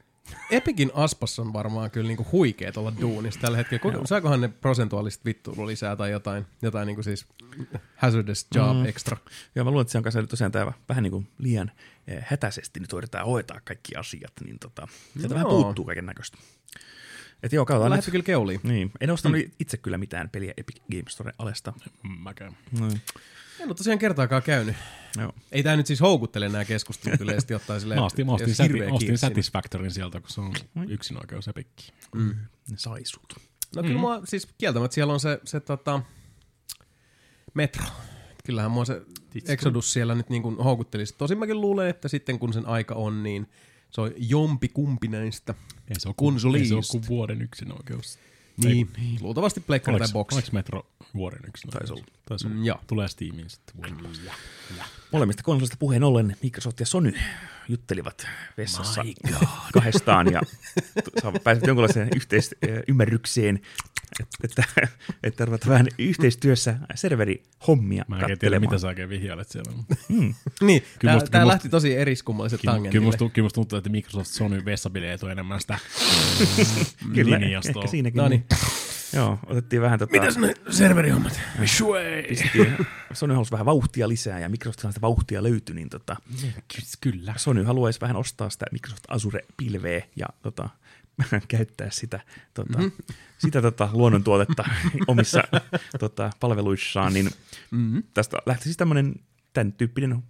Epicin 0.52 0.92
aspas 0.94 1.40
on 1.40 1.54
varmaan 1.54 1.92
kyllä 1.92 2.08
niinku 2.08 2.28
huikeet 2.32 2.78
olla 2.78 2.94
duunissa 3.02 3.40
tällä 3.40 3.58
hetkellä. 3.58 3.82
Kuinka, 3.82 4.02
saakohan 4.06 4.42
ne 4.42 4.48
prosentuaalista 4.48 5.26
vittuilu 5.26 5.68
lisää 5.68 5.96
tai 5.96 6.12
jotain, 6.12 6.46
jotain 6.62 6.86
niinku 6.86 7.04
siis 7.04 7.26
hazardous 7.96 8.48
job 8.56 8.78
mm. 8.78 8.86
extra. 8.86 9.18
Joo, 9.56 9.66
mä 9.66 9.72
luulen, 9.72 9.82
että 9.82 9.92
se 9.92 9.98
on 9.98 10.04
kanssa 10.04 10.24
tosiaan 10.24 10.52
tämä 10.52 10.72
vähän 10.90 11.04
niin 11.04 11.12
kuin 11.12 11.28
liian 11.38 11.72
eh, 12.08 12.26
hätäisesti 12.28 12.80
nyt 12.80 12.94
yritetään 12.94 13.26
hoitaa 13.26 13.60
kaikki 13.64 13.96
asiat, 13.96 14.34
niin 14.44 14.60
tota, 14.60 14.88
sieltä 15.14 15.36
vähän 15.36 15.50
Joo. 15.50 15.64
puuttuu 15.64 15.86
kaiken 15.86 16.06
näköistä. 16.06 16.38
Et 17.44 17.54
joo, 17.54 17.66
katsotaan 17.66 17.92
nyt. 17.92 18.06
kyllä 18.12 18.24
keuliin. 18.24 18.60
Niin, 18.64 18.92
en 19.02 19.12
ostanut 19.12 19.42
itse 19.60 19.78
kyllä 19.78 19.98
mitään 19.98 20.30
peliä 20.30 20.54
Epic 20.58 20.78
Games 20.92 21.14
Store 21.14 21.34
alesta. 21.38 21.74
Mm, 22.04 22.18
Mäkään. 22.20 22.58
No, 22.80 22.88
En 23.60 23.68
ole 23.68 23.76
tosiaan 23.76 24.00
kertaakaan 24.00 24.44
käynyt. 24.44 24.76
Joo. 25.22 25.34
Ei 25.52 25.64
tämä 25.64 25.76
nyt 25.76 25.88
siis 25.88 26.02
houkuttele 26.02 26.50
nämä 26.50 26.66
keskustelut 26.66 27.22
yleisesti 27.22 27.54
ottaen 27.54 27.80
silleen, 27.80 28.00
Mä 28.00 28.06
ostin, 28.06 28.26
mä 28.26 28.32
ostin, 28.32 28.56
sati, 28.56 28.84
ostin. 28.92 29.18
Satisfactorin 29.18 29.92
sieltä, 29.92 30.20
kun 30.20 30.30
se 30.30 30.42
on 30.42 30.54
yksin 30.90 31.18
oikeus 31.18 31.48
Epikki. 31.48 31.94
Ne 32.72 32.78
sai 32.78 33.02
sut. 33.06 33.34
No 33.76 33.84
kyllä 33.84 34.00
mua 34.00 34.22
siis 34.26 34.48
kieltämättä 34.58 34.96
siellä 34.96 35.14
on 35.14 35.20
se, 35.20 35.40
se 35.46 35.60
tota, 35.60 36.02
metro. 37.54 37.86
Kyllähän 38.46 38.72
mua 38.72 38.86
se 38.86 39.02
Exodus 39.48 39.94
siellä 39.94 40.16
nyt 40.16 40.30
niin 40.30 40.42
kuin 40.42 40.56
houkuttelisi. 40.56 41.16
Tosin 41.18 41.38
mäkin 41.38 41.62
luulen, 41.62 41.90
että 41.90 42.08
sitten 42.08 42.40
kun 42.40 42.54
sen 42.54 42.66
aika 42.66 42.96
on, 42.96 43.24
niin 43.24 43.48
se 43.90 44.02
on 44.02 44.12
jompi 44.18 44.68
kumpi 44.68 45.08
näistä. 45.08 45.54
Ei 45.88 46.00
se 46.00 46.08
ole 46.10 46.16
kuin, 46.18 46.36
ei 46.36 46.40
se 46.40 46.48
ole 46.48 46.54
Konsoliista. 46.54 46.92
kuin 46.92 47.08
vuoden 47.08 47.42
yksin 47.42 47.72
Niin, 48.64 48.90
luultavasti 49.22 49.60
Pleikkari 49.60 50.00
tai 50.00 50.08
Box. 50.14 50.34
oliko 50.34 50.48
Metro 50.52 50.86
vuoden 51.16 51.40
yksin 51.48 51.70
Taisi 51.72 51.94
oikeus? 51.94 52.18
Taisi 52.26 52.48
olla. 52.48 52.56
Mm, 52.56 52.64
joo. 52.66 52.80
Tulee 52.88 53.08
Steamiin 53.08 53.50
sitten 53.50 53.76
vuoden. 53.78 53.98
Molemmista 55.12 55.44
konsolista 55.44 55.76
puheen 55.80 56.04
ollen 56.04 56.36
Microsoft 56.44 56.80
ja 56.80 56.86
Sony 56.86 57.14
juttelivat 57.70 58.28
vessassa 58.58 59.04
kahdestaan 59.74 60.32
ja 60.32 60.42
t- 61.04 61.10
saavat 61.22 61.44
pääsevät 61.44 61.68
jonkinlaiseen 61.68 62.10
yhteisymmärrykseen, 62.16 63.60
että, 64.20 64.38
että, 64.44 64.88
että 65.24 65.46
ruvetaan 65.46 65.70
vähän 65.72 65.88
yhteistyössä 66.00 66.76
serverihommia 66.96 68.06
Mä 68.08 68.20
en 68.20 68.40
tiedä, 68.40 68.60
mitä 68.60 68.78
sä 68.78 68.88
oikein 68.88 69.10
vihjailet 69.10 69.50
siellä. 69.50 69.72
Niin, 70.62 70.82
Kyllä 71.00 71.12
tää, 71.12 71.14
musta- 71.14 71.30
tää 71.30 71.42
kyllä 71.42 71.52
lähti 71.52 71.70
tosi 71.70 71.96
eriskummalliset 71.96 72.62
Kyllä, 72.62 72.72
kyllä, 72.72 72.76
tangentille. 72.78 73.06
musta, 73.06 73.30
kyllä 73.30 73.46
musta 73.46 73.56
tuntuu, 73.56 73.78
että 73.78 73.90
Microsoft 73.90 74.28
Sony 74.30 74.66
vessabileet 74.66 75.24
on 75.24 75.32
enemmän 75.32 75.62
sitä 75.62 75.78
Kyllä, 77.16 77.40
linjastoa. 77.40 77.82
ehkä 77.82 77.92
siinäkin. 77.92 78.18
No 78.18 78.28
niin. 78.28 78.46
Joo, 79.14 79.40
otettiin 79.46 79.82
vähän 79.82 80.00
tota... 80.00 80.12
Mitäs 80.12 80.38
ne 80.38 80.54
serverihommat? 80.70 81.40
pistettiin- 82.30 82.88
Sony 83.14 83.34
halusi 83.34 83.52
vähän 83.52 83.66
vauhtia 83.66 84.08
lisää 84.08 84.40
ja 84.40 84.50
Microsoft 84.50 84.80
sitä 84.88 85.02
vauhtia 85.02 85.44
löytyi, 85.44 85.76
niin 85.76 85.90
tota, 85.90 86.16
Kyllä. 87.02 87.34
Sony 87.38 87.64
haluaisi 87.64 88.02
vähän 88.02 88.16
ostaa 88.16 88.50
sitä 88.50 88.66
Microsoft 88.72 89.04
Azure-pilveä 89.08 90.02
ja 90.16 90.26
tota, 90.42 90.70
käyttää 91.48 91.90
sitä, 91.92 92.20
tota, 92.54 92.78
mm-hmm. 92.78 93.16
sitä 93.38 93.62
tota, 93.62 93.90
luonnontuotetta 93.94 94.64
omissa 95.08 95.44
tota, 96.00 96.30
palveluissaan, 96.40 97.14
niin 97.14 97.30
mm-hmm. 97.72 98.04
tästä 98.14 98.38
lähti 98.46 98.64
siis 98.64 98.78
tämmöinen 98.78 99.16
tämän 99.54 99.74
tyyppinen 99.74 100.24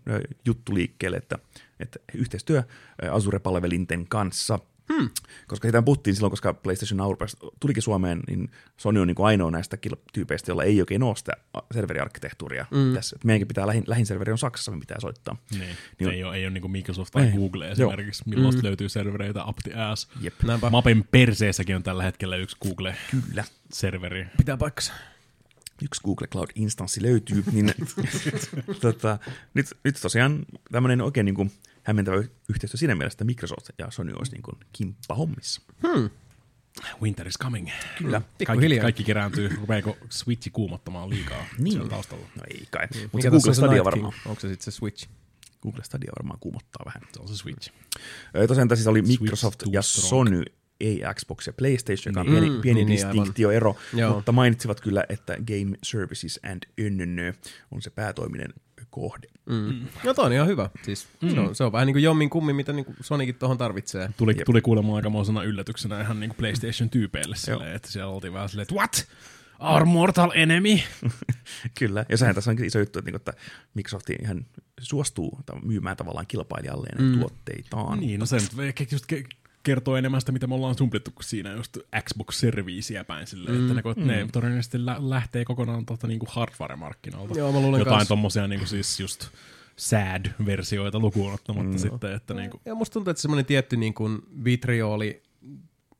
juttu 0.45 0.73
liikkeelle, 0.73 1.17
että, 1.17 1.39
että 1.79 1.99
yhteistyö 2.13 2.63
Azure-palvelinten 3.11 4.07
kanssa– 4.07 4.59
Hmm. 4.93 5.09
Koska 5.47 5.65
siitä 5.65 5.81
puhuttiin 5.81 6.15
silloin, 6.15 6.31
koska 6.31 6.53
PlayStation 6.53 6.97
Now 6.97 7.11
tulikin 7.59 7.83
Suomeen, 7.83 8.19
niin 8.27 8.51
Sony 8.77 8.99
on 8.99 9.07
niin 9.07 9.15
kuin 9.15 9.25
ainoa 9.25 9.51
näistä 9.51 9.77
tyypeistä, 10.13 10.51
jolla 10.51 10.63
ei 10.63 10.81
oikein 10.81 11.03
ole 11.03 11.15
sitä 11.15 11.31
serveriarkkitehtuuria 11.73 12.65
mm. 12.71 12.93
tässä. 12.93 13.15
Että 13.15 13.25
meidänkin 13.25 13.47
pitää, 13.47 13.67
lähin, 13.67 13.83
lähin 13.87 14.05
serveri 14.05 14.31
on 14.31 14.37
Saksassa, 14.37 14.71
me 14.71 14.79
pitää 14.79 14.99
soittaa. 14.99 15.37
Niin. 15.51 15.77
niin 15.99 16.09
ei, 16.09 16.23
ole, 16.23 16.35
ei 16.35 16.45
ole 16.45 16.53
niin 16.53 16.61
kuin 16.61 16.71
Microsoft 16.71 17.11
tai 17.11 17.25
ei. 17.25 17.31
Google 17.31 17.71
esimerkiksi, 17.71 18.23
milloin 18.25 18.55
mm. 18.55 18.63
löytyy 18.63 18.89
servereitä 18.89 19.45
up 19.45 19.57
the 19.63 19.73
ass. 19.73 20.09
Jep. 20.21 20.33
Mapen 20.71 21.03
perseessäkin 21.11 21.75
on 21.75 21.83
tällä 21.83 22.03
hetkellä 22.03 22.35
yksi 22.35 22.57
Google-serveri. 22.61 24.25
Pitää 24.37 24.57
paikkansa 24.57 24.93
yksi 25.81 26.01
Google 26.03 26.27
Cloud-instanssi 26.27 27.01
löytyy, 27.01 27.43
niin 27.51 27.73
tota, 28.81 29.17
nyt, 29.53 29.65
nyt 29.83 29.95
tosiaan 30.01 30.45
tämmöinen 30.71 31.01
oikein 31.01 31.25
niin 31.25 31.35
kuin 31.35 31.51
hämmentävä 31.87 32.23
yhteistyö 32.49 32.77
siinä 32.77 32.95
mielessä, 32.95 33.15
että 33.15 33.25
Microsoft 33.25 33.69
ja 33.77 33.91
Sony 33.91 34.13
olisi 34.13 34.31
niin 34.31 34.41
kuin 34.41 34.57
kimppa 34.73 35.15
hommissa. 35.15 35.61
Hmm. 35.87 36.09
Winter 37.01 37.27
is 37.27 37.37
coming. 37.37 37.69
Kyllä. 37.97 38.21
Kaikki, 38.45 38.79
kaikki 38.79 39.03
kerääntyy. 39.03 39.49
Rupeeko 39.59 39.97
Switchi 40.09 40.49
kuumottamaan 40.49 41.09
liikaa 41.09 41.45
niin. 41.57 41.71
siellä 41.71 41.89
taustalla? 41.89 42.27
No 42.35 42.43
ei 42.49 42.67
kai. 42.71 42.87
Niin. 42.93 43.09
Mutta 43.13 43.29
Google 43.29 43.53
Stadia 43.53 43.83
varmaan. 43.83 44.13
Onko 44.25 44.41
se 44.41 44.49
sitten 44.49 44.73
se 44.73 44.75
Switch? 44.75 45.07
Google 45.61 45.83
Stadia 45.83 46.11
varmaan 46.17 46.39
kuumottaa 46.39 46.85
vähän. 46.85 47.01
Se 47.13 47.21
on 47.21 47.27
se 47.27 47.35
Switch. 47.35 47.71
Tosiaan 48.47 48.67
tässä 48.67 48.81
siis 48.81 48.87
oli 48.87 49.01
Microsoft 49.01 49.63
ja 49.71 49.81
Sony 49.81 50.43
ei 50.79 51.01
Xbox 51.15 51.47
ja 51.47 51.53
PlayStation, 51.53 52.11
joka 52.11 52.19
on 52.19 52.27
pieni, 52.27 52.49
mm, 52.49 52.61
pieni 52.61 52.85
niin, 52.85 52.87
niin 52.87 53.07
distinktioero, 53.07 53.75
mutta 54.13 54.31
mainitsivat 54.31 54.81
kyllä, 54.81 55.03
että 55.09 55.35
Game 55.35 55.77
Services 55.83 56.39
and 56.43 56.89
NNN 56.89 57.33
on 57.71 57.81
se 57.81 57.89
päätoiminen 57.89 58.53
kohde. 58.99 59.27
Mm. 59.45 59.55
Mm. 59.55 59.87
No 60.03 60.13
toi 60.13 60.25
on 60.25 60.33
ihan 60.33 60.47
hyvä. 60.47 60.69
Siis 60.83 61.07
mm. 61.21 61.29
se, 61.29 61.39
on, 61.39 61.55
se 61.55 61.63
on 61.63 61.71
vähän 61.71 61.85
niin 61.85 61.93
kuin 61.93 62.03
jommin 62.03 62.29
kummin, 62.29 62.55
mitä 62.55 62.73
niin 62.73 62.85
kuin 62.85 62.95
Sonikin 63.01 63.35
tuohon 63.35 63.57
tarvitsee. 63.57 64.09
Tuli, 64.17 64.35
tuli 64.45 64.61
kuulemaan 64.61 64.95
aikamoisena 64.95 65.43
yllätyksenä 65.43 66.01
ihan 66.01 66.19
niin 66.19 66.29
kuin 66.29 66.37
PlayStation-tyypeille 66.37 67.35
silleen, 67.35 67.75
että 67.75 67.91
siellä 67.91 68.11
oltiin 68.11 68.33
vähän 68.33 68.49
silleen, 68.49 68.63
että 68.63 68.75
what? 68.75 69.07
Our 69.59 69.85
mortal 69.85 70.31
enemy? 70.35 70.79
Kyllä, 71.79 72.05
ja 72.09 72.17
sehän 72.17 72.35
tässä 72.35 72.51
on 72.51 72.63
iso 72.63 72.79
juttu, 72.79 72.99
että, 72.99 73.11
niin 73.11 73.15
että 73.15 73.33
Microsoft 73.73 74.09
ihan 74.09 74.45
suostuu 74.79 75.39
myymään 75.63 75.97
tavallaan 75.97 76.27
kilpailijalleen 76.27 77.01
mm. 77.01 77.19
tuotteitaan. 77.19 77.99
Niin, 77.99 78.19
no 78.19 78.25
se 78.25 78.35
nyt 78.35 78.91
just 78.91 79.05
kertoo 79.67 79.95
enemmän 79.95 80.21
sitä, 80.21 80.31
mitä 80.31 80.47
me 80.47 80.55
ollaan 80.55 80.77
sumplittu 80.77 81.11
kuin 81.11 81.23
siinä 81.23 81.53
just 81.53 81.77
Xbox-serviisiä 81.99 83.03
päin 83.03 83.27
silleen, 83.27 83.57
mm, 83.57 83.77
että 83.77 83.95
ne, 83.95 84.03
mm. 84.03 84.07
ne 84.07 84.27
todennäköisesti 84.31 84.85
lä- 84.85 84.97
lähtee 84.99 85.45
kokonaan 85.45 85.85
tuolta 85.85 86.07
niinku 86.07 86.25
hardware-markkinoilta. 86.29 87.37
Joo, 87.37 87.51
mä 87.51 87.59
luulen 87.59 87.79
Jotain 87.79 88.07
tommosia 88.07 88.47
niinku 88.47 88.65
siis 88.65 88.99
just 88.99 89.27
sad-versioita 89.75 90.99
lukuun 90.99 91.33
ottamatta 91.33 91.71
mm. 91.71 91.77
sitten, 91.77 92.13
että 92.13 92.33
niinku. 92.33 92.61
Ja 92.65 92.75
musta 92.75 92.93
tuntuu, 92.93 93.11
että 93.11 93.21
semmoinen 93.21 93.45
tietty 93.45 93.77
niin 93.77 93.93
kuin 93.93 94.19
vitrioli, 94.43 95.23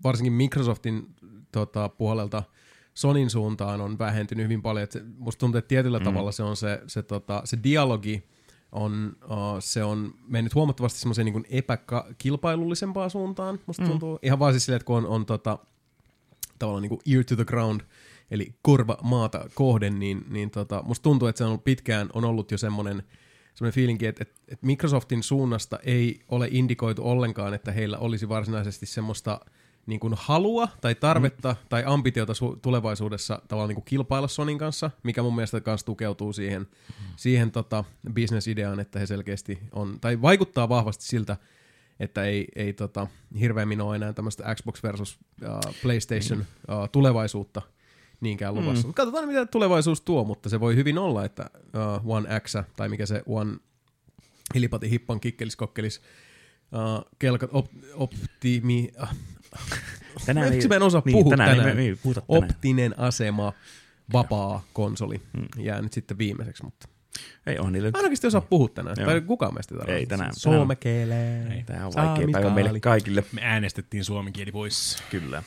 varsinkin 0.04 0.34
Microsoftin 0.34 1.16
tota, 1.52 1.90
puolelta, 1.90 2.44
Sonin 2.94 3.30
suuntaan 3.30 3.82
on 3.82 4.00
vähentynyt 4.00 4.44
hyvin 4.44 4.62
paljon. 4.62 4.84
Että 4.84 5.00
musta 5.18 5.40
tuntuu, 5.40 5.58
että 5.58 5.68
tietyllä 5.70 6.00
mm. 6.00 6.06
tavalla 6.06 6.32
se 6.32 6.44
on 6.44 6.56
se, 6.56 6.82
se, 6.88 7.04
tota, 7.04 7.42
se 7.46 7.58
dialogi, 7.64 8.24
on, 8.72 9.16
uh, 9.24 9.30
se 9.60 9.84
on 9.84 10.14
mennyt 10.28 10.56
huomattavasti 10.56 11.00
semmoiseen 11.00 11.26
niin 11.26 11.46
epäkilpailullisempaan 11.50 13.10
suuntaan, 13.10 13.60
musta 13.66 13.84
mm. 13.84 13.90
tuntuu. 13.90 14.20
Ihan 14.22 14.40
vaan 14.40 14.54
siis 14.54 14.66
silleen, 14.66 14.78
että 14.78 14.86
kun 14.86 14.98
on, 14.98 15.06
on 15.06 15.26
tota, 15.26 15.60
tavallaan 16.60 16.82
niin 16.82 16.90
kuin 16.90 17.02
ear 17.14 17.24
to 17.24 17.36
the 17.36 17.46
ground, 17.46 17.82
eli 18.32 18.56
korva 18.62 18.98
maata 19.04 19.50
kohden, 19.54 20.00
niin, 20.00 20.26
niin 20.30 20.52
tota, 20.52 20.84
musta 20.86 21.04
tuntuu, 21.04 21.28
että 21.28 21.38
se 21.38 21.44
on 21.44 21.50
ollut 21.50 21.64
pitkään 21.64 22.10
on 22.14 22.26
ollut 22.26 22.52
jo 22.52 22.58
semmoinen 22.58 23.04
semmoinen 23.58 23.76
fiilinki, 23.76 24.06
että, 24.06 24.22
että, 24.22 24.36
että 24.48 24.66
Microsoftin 24.66 25.24
suunnasta 25.24 25.80
ei 25.84 26.20
ole 26.30 26.48
indikoitu 26.52 27.10
ollenkaan, 27.10 27.54
että 27.54 27.72
heillä 27.72 27.98
olisi 27.98 28.30
varsinaisesti 28.30 28.86
semmoista 28.86 29.40
niin 29.88 30.00
kuin 30.00 30.14
halua 30.18 30.68
tai 30.82 30.96
tarvetta 30.96 31.52
mm. 31.52 31.68
tai 31.70 31.84
ambitiota 31.86 32.34
su- 32.34 32.60
tulevaisuudessa 32.62 33.42
tavallaan 33.48 33.68
niin 33.68 33.76
kuin 33.76 33.86
kilpailla 33.86 34.28
Sonin 34.28 34.58
kanssa, 34.58 34.92
mikä 35.04 35.24
mun 35.24 35.36
mielestä 35.36 35.62
myös 35.66 35.84
tukeutuu 35.84 36.34
siihen, 36.34 36.62
mm. 36.62 37.06
siihen 37.16 37.52
tota, 37.52 37.84
bisnesideaan, 38.14 38.80
että 38.80 39.00
he 39.00 39.06
selkeästi 39.06 39.60
on, 39.72 39.98
tai 40.02 40.22
vaikuttaa 40.22 40.70
vahvasti 40.70 41.06
siltä, 41.06 41.38
että 42.00 42.24
ei, 42.24 42.48
ei 42.56 42.74
tota, 42.74 43.08
hirveämmin 43.40 43.82
ole 43.82 43.96
enää 43.96 44.14
tämmöistä 44.14 44.56
Xbox 44.56 44.84
versus 44.84 45.20
uh, 45.44 45.76
PlayStation 45.82 46.40
mm. 46.40 46.76
uh, 46.76 46.90
tulevaisuutta 46.92 47.62
niinkään 48.22 48.56
luvassa. 48.56 48.88
Mm. 48.88 48.94
Katsotaan, 48.94 49.28
mitä 49.28 49.46
tulevaisuus 49.46 50.02
tuo, 50.02 50.24
mutta 50.24 50.50
se 50.50 50.60
voi 50.60 50.76
hyvin 50.76 50.98
olla, 50.98 51.26
että 51.26 51.50
uh, 51.56 52.16
One 52.16 52.40
X 52.40 52.56
tai 52.76 52.90
mikä 52.90 53.06
se 53.06 53.24
One 53.26 53.58
hilipati 54.56 54.90
hippan 54.90 55.20
kikkelis 55.20 55.56
kokkelis 55.56 56.02
uh, 56.72 57.12
kelkat 57.20 57.50
op, 57.54 57.66
optimi, 57.94 58.90
uh, 59.02 59.10
tänään 60.26 60.50
Miksi 60.50 60.68
mä 60.68 60.76
en 60.76 60.82
osaa 60.82 61.02
niin, 61.06 61.14
puhua 61.14 61.30
tänään? 61.30 61.58
tänään. 61.58 61.80
Ei, 61.80 61.88
ei 61.88 61.96
puhuta 61.96 62.22
tänään. 62.22 62.44
Optinen 62.44 63.00
asema, 63.00 63.54
vapaa 64.14 64.64
konsoli 64.74 65.22
hmm. 65.38 65.64
jää 65.64 65.82
nyt 65.82 65.94
sitten 65.94 66.18
viimeiseksi, 66.18 66.64
mutta 66.64 66.88
ei 67.46 67.60
on 67.60 67.74
niille. 67.74 67.92
Ainakin 67.94 68.18
osaa 68.28 68.42
puhua 68.42 68.70
tänään. 68.70 68.96
Joo. 69.00 69.06
Tai 69.06 69.22
kukaan 69.22 69.54
meistä 69.54 69.76
tarvitse. 69.76 69.98
Ei 69.98 70.06
tänään. 70.06 70.36
Suomekeelee. 70.36 71.64
Tämä 71.66 71.86
on 71.86 71.94
vaikea 71.96 72.28
päivä 72.32 72.50
meille 72.50 72.80
kaikille. 72.80 73.24
Me 73.32 73.42
äänestettiin 73.44 74.04
suomen 74.06 74.34
kieli 74.34 74.52
pois. 74.52 75.04
Kyllä. 75.10 75.44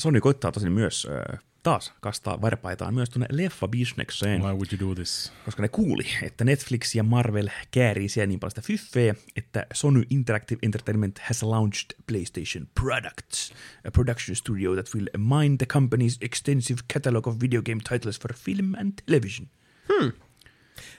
Sony 0.00 0.20
koittaa 0.20 0.52
tosin 0.52 0.72
myös 0.72 1.06
äh, 1.32 1.38
taas 1.62 1.92
kastaa 2.00 2.40
varpaitaan 2.40 2.94
myös 2.94 3.10
tuonne 3.10 3.26
leffa-bisnekseen. 3.32 4.42
Why 4.42 4.52
would 4.52 4.72
you 4.72 4.88
do 4.88 4.94
this? 4.94 5.32
Koska 5.44 5.62
ne 5.62 5.68
kuuli, 5.68 6.06
että 6.22 6.44
Netflix 6.44 6.94
ja 6.94 7.02
Marvel 7.02 7.48
käärii 7.70 8.08
siellä 8.08 8.26
niin 8.26 8.40
paljon 8.40 8.50
sitä 8.50 8.60
fyffeä, 8.60 9.14
että 9.36 9.66
Sony 9.74 10.02
Interactive 10.10 10.58
Entertainment 10.62 11.18
has 11.18 11.42
launched 11.42 11.96
PlayStation 12.06 12.68
Products, 12.80 13.52
a 13.86 13.90
production 13.90 14.36
studio 14.36 14.74
that 14.74 14.88
will 14.94 15.08
mine 15.18 15.56
the 15.56 15.66
company's 15.78 16.16
extensive 16.20 16.80
catalog 16.92 17.26
of 17.26 17.36
video 17.40 17.62
game 17.62 17.80
titles 17.88 18.20
for 18.20 18.34
film 18.34 18.74
and 18.74 18.92
television. 19.06 19.48
Hmm. 19.92 20.12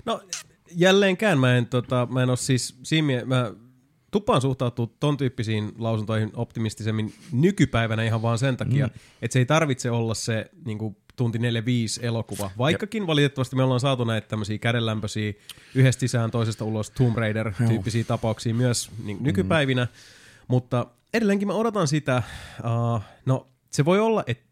No, 0.06 0.22
jälleenkään 0.72 1.40
mä 1.40 1.58
en, 1.58 1.66
tota, 1.66 2.08
mä 2.12 2.24
en 2.24 2.30
ole 2.30 2.38
siis 2.38 2.76
siinä, 2.84 3.26
mä 3.26 3.54
tupaan 4.14 4.42
suhtautuu 4.42 4.88
ton 5.00 5.18
tyyppisiin 5.18 5.72
lausuntoihin 5.78 6.32
optimistisemmin 6.34 7.14
nykypäivänä 7.32 8.04
ihan 8.04 8.22
vaan 8.22 8.38
sen 8.38 8.58
takia, 8.58 8.88
mm. 8.88 8.94
että 9.22 9.34
se 9.34 9.40
ei 9.40 9.46
tarvitse 9.46 9.92
olla 9.92 10.14
se 10.14 10.50
niin 10.66 10.78
kuin, 10.78 10.98
tunti 11.16 11.38
4-5 11.38 11.42
elokuva. 12.02 12.52
Vaikkakin 12.58 13.04
Jep. 13.04 13.08
valitettavasti 13.08 13.56
me 13.56 13.64
ollaan 13.64 13.80
saatu 13.80 14.04
näitä 14.04 14.28
tämmöisiä 14.28 14.58
kädenlämpöisiä 14.58 15.34
yhdestä 15.76 16.00
sisään 16.00 16.32
toisesta 16.32 16.66
ulos 16.66 16.92
Tomb 16.92 17.18
Raider-tyyppisiä 17.18 18.04
tapauksia 18.04 18.54
myös 18.54 18.92
niin, 19.04 19.18
nykypäivinä. 19.22 19.84
Mm. 19.86 19.92
Mutta 20.48 20.88
edelleenkin 21.14 21.48
mä 21.48 21.54
odotan 21.54 21.88
sitä, 21.88 22.24
uh, 22.60 23.02
no 23.26 23.48
se 23.70 23.86
voi 23.86 24.00
olla, 24.00 24.24
että 24.28 24.44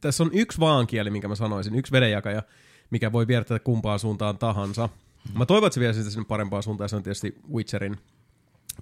tässä 0.00 0.22
on 0.22 0.30
yksi 0.32 0.60
vaankieli, 0.60 1.10
minkä 1.10 1.28
mä 1.28 1.34
sanoisin, 1.34 1.74
yksi 1.74 1.92
vedenjakaja, 1.92 2.42
mikä 2.90 3.12
voi 3.12 3.26
viedä 3.26 3.44
tätä 3.44 3.58
kumpaan 3.64 3.98
suuntaan 3.98 4.38
tahansa. 4.38 4.88
Mä 5.34 5.46
toivon, 5.46 5.66
että 5.66 5.74
se 5.74 5.80
vie 5.80 5.92
sitä 5.92 6.10
sinne 6.10 6.24
parempaan 6.24 6.62
suuntaan, 6.62 6.88
se 6.88 6.96
on 6.96 7.02
tietysti 7.02 7.34
Witcherin 7.52 7.96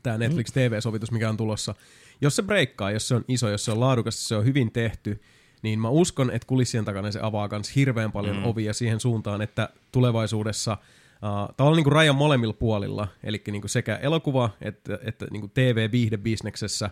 tämä 0.02 0.18
Netflix 0.18 0.52
TV-sovitus, 0.52 1.10
mikä 1.10 1.28
on 1.28 1.36
tulossa. 1.36 1.74
Jos 2.20 2.36
se 2.36 2.42
breikkaa, 2.42 2.90
jos 2.90 3.08
se 3.08 3.14
on 3.14 3.24
iso, 3.28 3.48
jos 3.48 3.64
se 3.64 3.72
on 3.72 3.80
laadukas, 3.80 4.28
se 4.28 4.36
on 4.36 4.44
hyvin 4.44 4.72
tehty, 4.72 5.20
niin 5.62 5.78
mä 5.78 5.88
uskon, 5.88 6.30
että 6.30 6.46
kulissien 6.46 6.84
takana 6.84 7.12
se 7.12 7.20
avaa 7.22 7.48
myös 7.50 7.76
hirveän 7.76 8.12
paljon 8.12 8.36
mm. 8.36 8.44
ovia 8.44 8.72
siihen 8.72 9.00
suuntaan, 9.00 9.42
että 9.42 9.68
tulevaisuudessa 9.92 10.72
uh, 10.72 11.54
tavallaan 11.56 11.76
niin 11.76 11.84
kuin 11.84 11.92
rajan 11.92 12.16
molemmilla 12.16 12.52
puolilla, 12.52 13.08
eli 13.22 13.42
niin 13.50 13.62
kuin 13.62 13.70
sekä 13.70 13.96
elokuva 13.96 14.50
että, 14.60 14.98
että 15.02 15.26
niin 15.30 15.40
kuin 15.40 15.50
TV-viihdebisneksessä, 15.54 16.90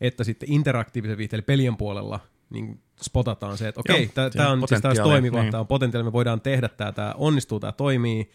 että 0.00 0.24
sitten 0.24 0.52
interaktiivisen 0.52 1.18
viihteen, 1.18 1.38
eli 1.38 1.44
pelien 1.44 1.76
puolella 1.76 2.20
niin 2.50 2.80
spotataan 3.02 3.58
se, 3.58 3.68
että 3.68 3.80
okei, 3.80 4.04
okay, 4.04 4.30
tämä 4.30 4.50
on 4.50 4.68
siis 4.68 4.80
taas 4.80 4.98
toimiva, 4.98 5.40
niin. 5.40 5.50
tämä 5.50 5.60
on 5.60 5.66
potentiaali, 5.66 6.04
me 6.04 6.12
voidaan 6.12 6.40
tehdä 6.40 6.68
tämä, 6.68 6.92
tämä 6.92 7.14
onnistuu, 7.16 7.60
tämä 7.60 7.72
toimii, 7.72 8.30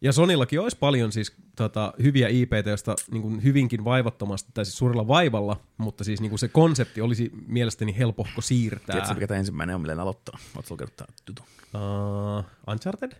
ja 0.00 0.12
Sonillakin 0.12 0.60
olisi 0.60 0.76
paljon 0.80 1.12
siis 1.12 1.32
tota, 1.56 1.92
hyviä 2.02 2.28
IPtä, 2.28 2.70
joista 2.70 2.94
niin 3.10 3.22
kuin 3.22 3.42
hyvinkin 3.42 3.84
vaivattomasti, 3.84 4.50
tai 4.54 4.64
siis 4.64 4.78
suurella 4.78 5.08
vaivalla, 5.08 5.60
mutta 5.78 6.04
siis 6.04 6.20
niin 6.20 6.30
kuin 6.30 6.38
se 6.38 6.48
konsepti 6.48 7.00
olisi 7.00 7.32
mielestäni 7.46 7.98
helpohko 7.98 8.40
siirtää. 8.40 8.94
Tiedätkö, 8.94 9.14
mikä 9.14 9.26
tämä 9.26 9.38
ensimmäinen 9.38 9.74
on, 9.74 9.80
millä 9.80 10.02
aloittaa? 10.02 10.38
Oletko 10.54 10.74
lukenut 10.74 10.96
tämä 10.96 11.08
tutu? 11.24 11.42
Uh, 11.74 12.44
Uncharted? 12.72 13.12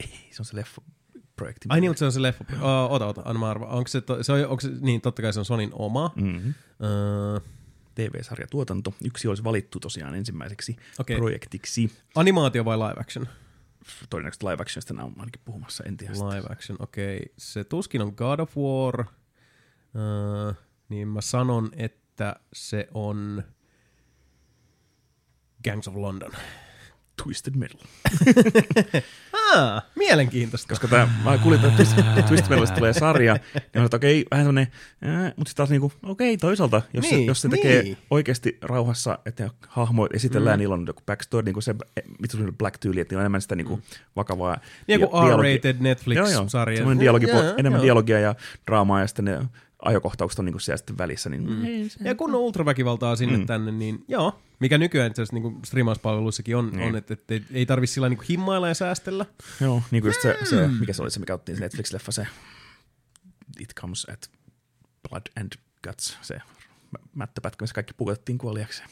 Ei, 0.00 0.28
se 0.30 0.42
on 0.42 0.44
se 0.44 0.56
leffa 0.56 0.82
projekti. 1.36 1.66
Ai 1.68 1.80
niin, 1.80 1.90
mutta 1.90 1.98
se 1.98 2.04
on 2.04 2.12
se 2.12 2.22
leffa. 2.22 2.44
Uh, 2.52 2.92
ota, 2.92 3.06
ota, 3.06 3.22
anna 3.24 3.40
mä 3.40 3.50
arva. 3.50 3.66
Onko 3.66 3.88
se, 3.88 4.00
to, 4.00 4.22
se, 4.22 4.32
on, 4.32 4.46
onko 4.46 4.60
se, 4.60 4.70
niin 4.80 5.00
totta 5.00 5.22
kai 5.22 5.32
se 5.32 5.38
on 5.38 5.44
Sonin 5.44 5.70
oma. 5.72 6.12
Mm-hmm. 6.16 6.54
Uh, 6.80 7.42
TV-sarjatuotanto. 7.94 8.94
Yksi 9.04 9.28
olisi 9.28 9.44
valittu 9.44 9.80
tosiaan 9.80 10.14
ensimmäiseksi 10.14 10.76
okay. 10.98 11.16
projektiksi. 11.16 11.92
Animaatio 12.14 12.64
vai 12.64 12.78
live 12.78 13.00
action? 13.00 13.28
Todennäköisesti 14.10 14.46
live 14.46 14.62
actionista 14.62 14.94
nämä 14.94 15.06
on 15.06 15.14
ainakin 15.18 15.42
puhumassa, 15.44 15.84
en 15.84 15.96
tiedä 15.96 16.12
Live 16.12 16.46
action, 16.50 16.82
okei. 16.82 17.16
Okay. 17.16 17.34
Se 17.38 17.64
tuskin 17.64 18.02
on 18.02 18.12
God 18.16 18.40
of 18.40 18.56
War, 18.56 19.00
uh, 19.00 20.54
niin 20.88 21.08
mä 21.08 21.20
sanon, 21.20 21.70
että 21.76 22.36
se 22.52 22.88
on 22.94 23.44
Gangs 25.64 25.88
of 25.88 25.96
London. 25.96 26.32
Twisted 27.22 27.54
Metal. 27.56 27.80
Ah, 29.54 29.82
mielenkiintoista. 29.96 30.68
Koska 30.68 30.88
tää, 30.88 31.08
mä 31.24 31.38
kuulin, 31.38 31.60
että 31.64 31.82
Twist- 31.82 32.22
Twisted 32.28 32.48
Metalista 32.50 32.76
tulee 32.76 32.92
sarja, 32.92 33.38
ja 33.74 33.80
mä 33.80 33.84
että 33.84 33.96
okei, 33.96 34.24
vähän 34.30 34.44
semmonen, 34.46 34.66
ää, 35.02 35.24
mutta 35.36 35.48
sitten 35.48 35.54
taas 35.56 35.70
niinku, 35.70 35.92
okei, 36.02 36.36
toisaalta, 36.36 36.82
jos, 36.94 37.02
Niin, 37.02 37.16
se, 37.18 37.24
jos 37.24 37.40
se 37.40 37.48
tekee 37.48 37.82
niin. 37.82 37.96
oikeasti 38.10 38.58
rauhassa, 38.62 39.18
että 39.26 39.50
hahmoit 39.68 40.14
esitellään, 40.14 40.58
Mm. 40.58 40.60
niillä 40.60 40.74
on 40.74 40.84
joku 40.86 41.02
backstory, 41.06 41.44
niin 41.44 41.52
kuin 41.52 41.62
se, 41.62 41.74
mitä 42.18 42.36
se 42.36 42.42
on 42.42 42.54
Black-tyyli, 42.58 43.00
että 43.00 43.12
niillä 43.12 43.20
on 43.20 43.22
enemmän 43.22 43.40
sitä 43.42 43.56
niinku 43.56 43.80
vakavaa 44.16 44.58
Niin 44.86 45.00
kuin 45.00 45.10
R-rated 45.38 45.76
Netflix-sarja. 45.80 46.76
semmoinen 46.76 47.00
dialogi, 47.00 47.26
Joo, 47.28 47.42
enemmän 47.58 47.78
joo. 47.78 47.84
dialogia 47.84 48.20
ja 48.20 48.34
draamaa, 48.66 49.00
ja 49.00 49.06
sitten 49.06 49.24
ne 49.24 49.38
ajokohtaukset 49.82 50.38
on 50.38 50.44
niinku 50.44 50.58
siellä 50.58 50.76
sitten 50.76 50.98
välissä, 50.98 51.30
niin 51.30 51.50
mm. 51.50 52.06
Ja 52.06 52.14
kun 52.14 52.34
on 52.34 52.40
ultraväkivaltaa 52.40 53.16
sinne 53.16 53.36
mm. 53.38 53.46
tänne, 53.46 53.72
niin 53.72 54.04
joo. 54.08 54.40
Mikä 54.60 54.78
nykyään 54.78 55.10
itse 55.10 55.22
asiassa 55.22 55.36
niin 55.48 55.60
striimauspalveluissakin 55.64 56.56
on, 56.56 56.70
Niin. 56.70 56.88
on 56.88 56.96
että, 56.96 57.14
että 57.14 57.34
ei, 57.34 57.44
ei 57.52 57.66
tarvitse 57.66 57.94
sillä 57.94 58.08
niin 58.08 58.18
himmailla 58.28 58.68
ja 58.68 58.74
säästellä. 58.74 59.26
Joo, 59.60 59.82
niin 59.90 60.02
kuin 60.02 60.08
just 60.08 60.22
se, 60.22 60.36
se, 60.50 60.66
Mm. 60.66 60.74
mikä 60.74 60.92
se 60.92 61.02
oli 61.02 61.10
se, 61.10 61.20
mikä 61.20 61.34
otettiin 61.34 61.58
se 61.58 61.64
Netflix-leffa, 61.64 62.12
se 62.12 62.26
It 63.60 63.74
Comes 63.80 64.06
at 64.12 64.30
Blood 65.08 65.22
and 65.40 65.52
Guts, 65.88 66.18
se 66.22 66.34
mä- 66.90 67.06
mättöpätkä, 67.14 67.62
missä 67.62 67.74
kaikki 67.74 67.92
pukotettiin 67.96 68.38
kuoliaksi. 68.38 68.82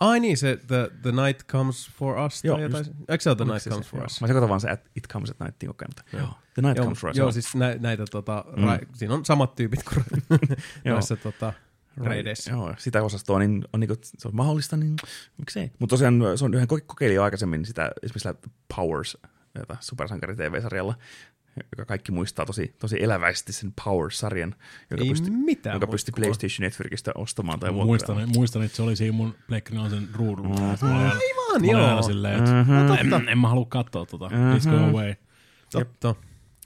Ai 0.00 0.20
niin, 0.20 0.36
se 0.38 0.58
The, 0.66 0.90
the 1.02 1.12
Night 1.12 1.46
Comes 1.48 1.90
For 1.98 2.18
Us 2.18 2.42
tai 2.42 2.48
Joo, 2.48 2.58
jotain. 2.58 2.84
just- 2.86 2.92
Eikö 3.08 3.22
se 3.22 3.30
ole 3.30 3.36
The 3.36 3.44
Night 3.44 3.60
se 3.62 3.70
Comes 3.70 3.86
se? 3.86 3.90
For 3.90 4.00
Joo. 4.00 4.06
Us? 4.06 4.20
Mä 4.20 4.26
sekoitan 4.26 4.48
vaan 4.48 4.60
se 4.60 4.70
at 4.70 4.80
It 4.96 5.08
Comes 5.12 5.30
at 5.30 5.40
Nightiin 5.40 5.68
koko 5.68 5.84
ajan, 5.84 5.90
mutta 5.96 6.16
joo. 6.16 6.34
The 6.54 6.62
Night 6.62 6.76
Joo, 6.76 6.84
Comes 6.84 6.98
for 7.00 7.10
Us. 7.10 7.16
joo 7.16 7.32
siis 7.32 7.54
nä, 7.54 7.74
näitä 7.80 8.04
tota, 8.10 8.44
mm. 8.56 8.64
ra, 8.64 8.78
siinä 8.94 9.14
on 9.14 9.24
samat 9.24 9.54
tyypit 9.54 9.80
kuin 9.82 10.04
noissa 10.84 11.16
tota, 11.16 11.52
raideissä. 11.96 12.50
Joo, 12.50 12.74
sitä 12.78 13.02
osastoa, 13.02 13.38
niin 13.38 13.64
on, 13.72 13.80
niinku, 13.80 13.96
se 14.02 14.28
on 14.28 14.36
mahdollista, 14.36 14.76
niin 14.76 14.96
miksei. 15.38 15.70
Mutta 15.78 15.92
tosiaan 15.92 16.20
se 16.36 16.44
on 16.44 16.54
yhden 16.54 16.68
kokeilin 16.86 17.14
jo 17.16 17.22
aikaisemmin 17.22 17.64
sitä 17.64 17.90
esimerkiksi 18.02 18.50
Powers, 18.76 19.18
jota 19.58 19.76
supersankari 19.80 20.36
TV-sarjalla, 20.36 20.94
joka 21.78 21.84
kaikki 21.84 22.12
muistaa 22.12 22.46
tosi, 22.46 22.74
tosi 22.78 23.02
eläväisesti 23.02 23.52
sen 23.52 23.72
Powers-sarjan, 23.84 24.54
joka 24.90 25.02
Ei 25.04 25.08
pystyi, 25.10 25.30
mitään 25.30 25.76
joka 25.76 25.86
pystyi. 25.86 26.12
PlayStation 26.16 26.64
Networkista 26.64 27.12
ostamaan 27.14 27.60
tai 27.60 27.72
Muistan, 27.72 28.28
muistan, 28.36 28.62
että 28.62 28.76
se 28.76 28.82
oli 28.82 28.96
siinä 28.96 29.12
mun 29.16 29.34
Pleikkarin 29.48 29.90
sen 29.90 30.08
ruudulla. 30.14 30.54
Mm. 30.60 30.88
Aivan, 30.92 31.64
joo. 31.64 32.02
silleen, 32.02 32.38
että 32.38 32.50
Mhm. 32.62 33.12
en, 33.14 33.28
en 33.28 33.38
mä 33.38 33.48
halua 33.48 33.66
katsoa 33.68 34.06
tota. 34.06 34.28
Let's 34.28 34.70
go 34.70 34.76
away. 34.76 35.14
Totta. 35.72 36.14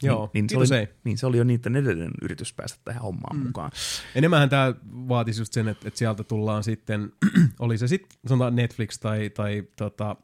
Joo, 0.02 0.30
niin, 0.34 0.46
niin, 0.50 0.66
se 0.66 0.74
oli, 0.74 0.80
ei. 0.80 0.88
niin 1.04 1.18
se 1.18 1.26
oli 1.26 1.38
jo 1.38 1.44
niiden 1.44 1.76
edellinen 1.76 2.12
yritys 2.22 2.54
päästä 2.54 2.78
tähän 2.84 3.02
hommaan 3.02 3.36
mm. 3.36 3.46
mukaan. 3.46 3.70
Enemmänhän 4.14 4.48
tämä 4.48 4.74
vaatisi 4.90 5.40
just 5.40 5.52
sen, 5.52 5.68
että, 5.68 5.88
että 5.88 5.98
sieltä 5.98 6.24
tullaan 6.24 6.64
sitten, 6.64 7.12
oli 7.58 7.78
se 7.78 7.88
sitten 7.88 8.18
sanotaan 8.26 8.56
Netflix 8.56 8.98
tai, 8.98 9.30
tai 9.30 9.64
tota, 9.76 10.16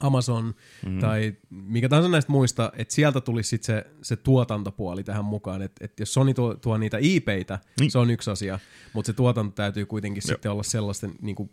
Amazon 0.00 0.54
mm. 0.86 0.98
tai 0.98 1.34
mikä 1.50 1.88
tahansa 1.88 2.08
näistä 2.08 2.32
muista, 2.32 2.72
että 2.76 2.94
sieltä 2.94 3.20
tulisi 3.20 3.48
sitten 3.48 3.66
se, 3.66 3.86
se 4.02 4.16
tuotantopuoli 4.16 5.04
tähän 5.04 5.24
mukaan. 5.24 5.62
Että 5.62 5.84
et 5.84 6.00
jos 6.00 6.14
Sony 6.14 6.34
tuo, 6.34 6.54
tuo 6.54 6.78
niitä 6.78 6.98
IPitä, 7.00 7.54
niin. 7.54 7.72
Niin. 7.80 7.90
se 7.90 7.98
on 7.98 8.10
yksi 8.10 8.30
asia, 8.30 8.58
mutta 8.92 9.06
se 9.06 9.12
tuotanto 9.12 9.54
täytyy 9.54 9.86
kuitenkin 9.86 10.22
Joo. 10.26 10.34
sitten 10.34 10.52
olla 10.52 10.62
sellaisten, 10.62 11.12
niin 11.22 11.36
kuin 11.36 11.50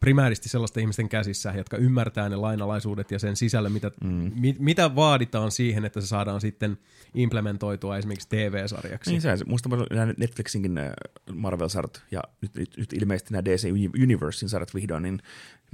primääristi 0.00 0.48
sellaisten 0.48 0.80
ihmisten 0.80 1.08
käsissä, 1.08 1.54
jotka 1.56 1.76
ymmärtää 1.76 2.28
ne 2.28 2.36
lainalaisuudet 2.36 3.10
ja 3.10 3.18
sen 3.18 3.36
sisällä, 3.36 3.68
mitä, 3.68 3.90
mm. 4.04 4.32
mi, 4.40 4.56
mitä 4.58 4.94
vaaditaan 4.94 5.50
siihen, 5.50 5.84
että 5.84 6.00
se 6.00 6.06
saadaan 6.06 6.40
sitten 6.40 6.78
implementoitua 7.14 7.98
esimerkiksi 7.98 8.28
TV-sarjaksi. 8.28 9.10
Niin 9.10 9.20
se, 9.20 9.36
muista 9.46 9.68
nämä 9.90 10.14
Netflixinkin 10.16 10.78
äh, 10.78 10.92
Marvel-sarjat 11.32 12.02
ja 12.10 12.22
nyt, 12.40 12.54
nyt, 12.54 12.76
nyt 12.76 12.92
ilmeisesti 12.92 13.32
nämä 13.32 13.44
DC 13.44 13.68
Universein 14.02 14.50
sarjat 14.50 14.74
vihdoin, 14.74 15.02
niin 15.02 15.20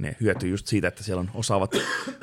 ne 0.01 0.15
hyötyy 0.21 0.49
just 0.49 0.67
siitä, 0.67 0.87
että 0.87 1.03
siellä 1.03 1.19
on 1.19 1.31
osaavat, 1.33 1.71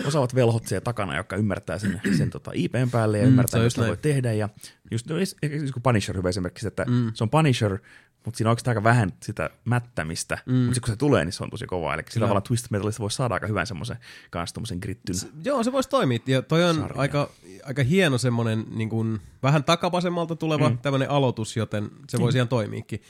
osaavat 0.06 0.34
velhot 0.34 0.66
siellä 0.66 0.84
takana, 0.84 1.16
jotka 1.16 1.36
ymmärtää 1.36 1.78
sen, 1.78 2.00
sen 2.18 2.30
tota 2.30 2.50
IPn 2.54 2.88
päälle 2.92 3.18
ja 3.18 3.28
Mm, 3.28 3.32
ymmärtää, 3.32 3.70
se 3.70 3.78
mitä 3.78 3.88
voi 3.88 3.96
tehdä. 3.96 4.32
Ja 4.32 4.48
just 4.90 5.06
no, 5.06 5.18
esimerkiksi 5.18 5.72
kun 5.72 5.82
Punisher 5.82 6.16
hyvä 6.16 6.28
esimerkki, 6.28 6.66
että 6.66 6.84
mm. 6.84 7.10
se 7.14 7.24
on 7.24 7.30
Punisher, 7.30 7.78
mutta 8.24 8.38
siinä 8.38 8.48
on 8.48 8.50
oikeastaan 8.50 8.76
aika 8.76 8.84
vähän 8.84 9.12
sitä 9.22 9.50
mättämistä, 9.64 10.38
mm. 10.46 10.54
mutta 10.54 10.74
sitten 10.74 10.90
kun 10.90 10.94
se 10.94 10.98
tulee, 10.98 11.24
niin 11.24 11.32
se 11.32 11.44
on 11.44 11.50
tosi 11.50 11.66
kova. 11.66 11.94
Eli 11.94 12.02
sillä 12.10 12.24
tavalla 12.24 12.40
Twist 12.40 12.70
Metalista 12.70 13.00
voi 13.00 13.10
saada 13.10 13.34
aika 13.34 13.46
hyvän 13.46 13.66
semmoisen 13.66 13.96
kanssa 14.30 14.54
tommosen 14.54 14.78
grittyn. 14.82 15.14
Joo, 15.44 15.62
se 15.62 15.72
voisi 15.72 15.88
toimia. 15.88 16.18
Ja 16.26 16.42
toi 16.42 16.64
on 16.64 16.76
Sarja. 16.76 17.00
aika, 17.00 17.30
aika 17.64 17.82
hieno 17.82 18.18
semmoinen 18.18 18.64
niin 18.70 18.88
kuin, 18.88 19.20
vähän 19.42 19.64
takapasemmalta 19.64 20.36
tuleva 20.36 20.68
mm. 20.68 20.78
tämmöinen 20.78 21.10
aloitus, 21.10 21.56
joten 21.56 21.90
se 22.08 22.18
voisi 22.18 22.38
ihan 22.38 22.48
toimiikin. 22.48 23.02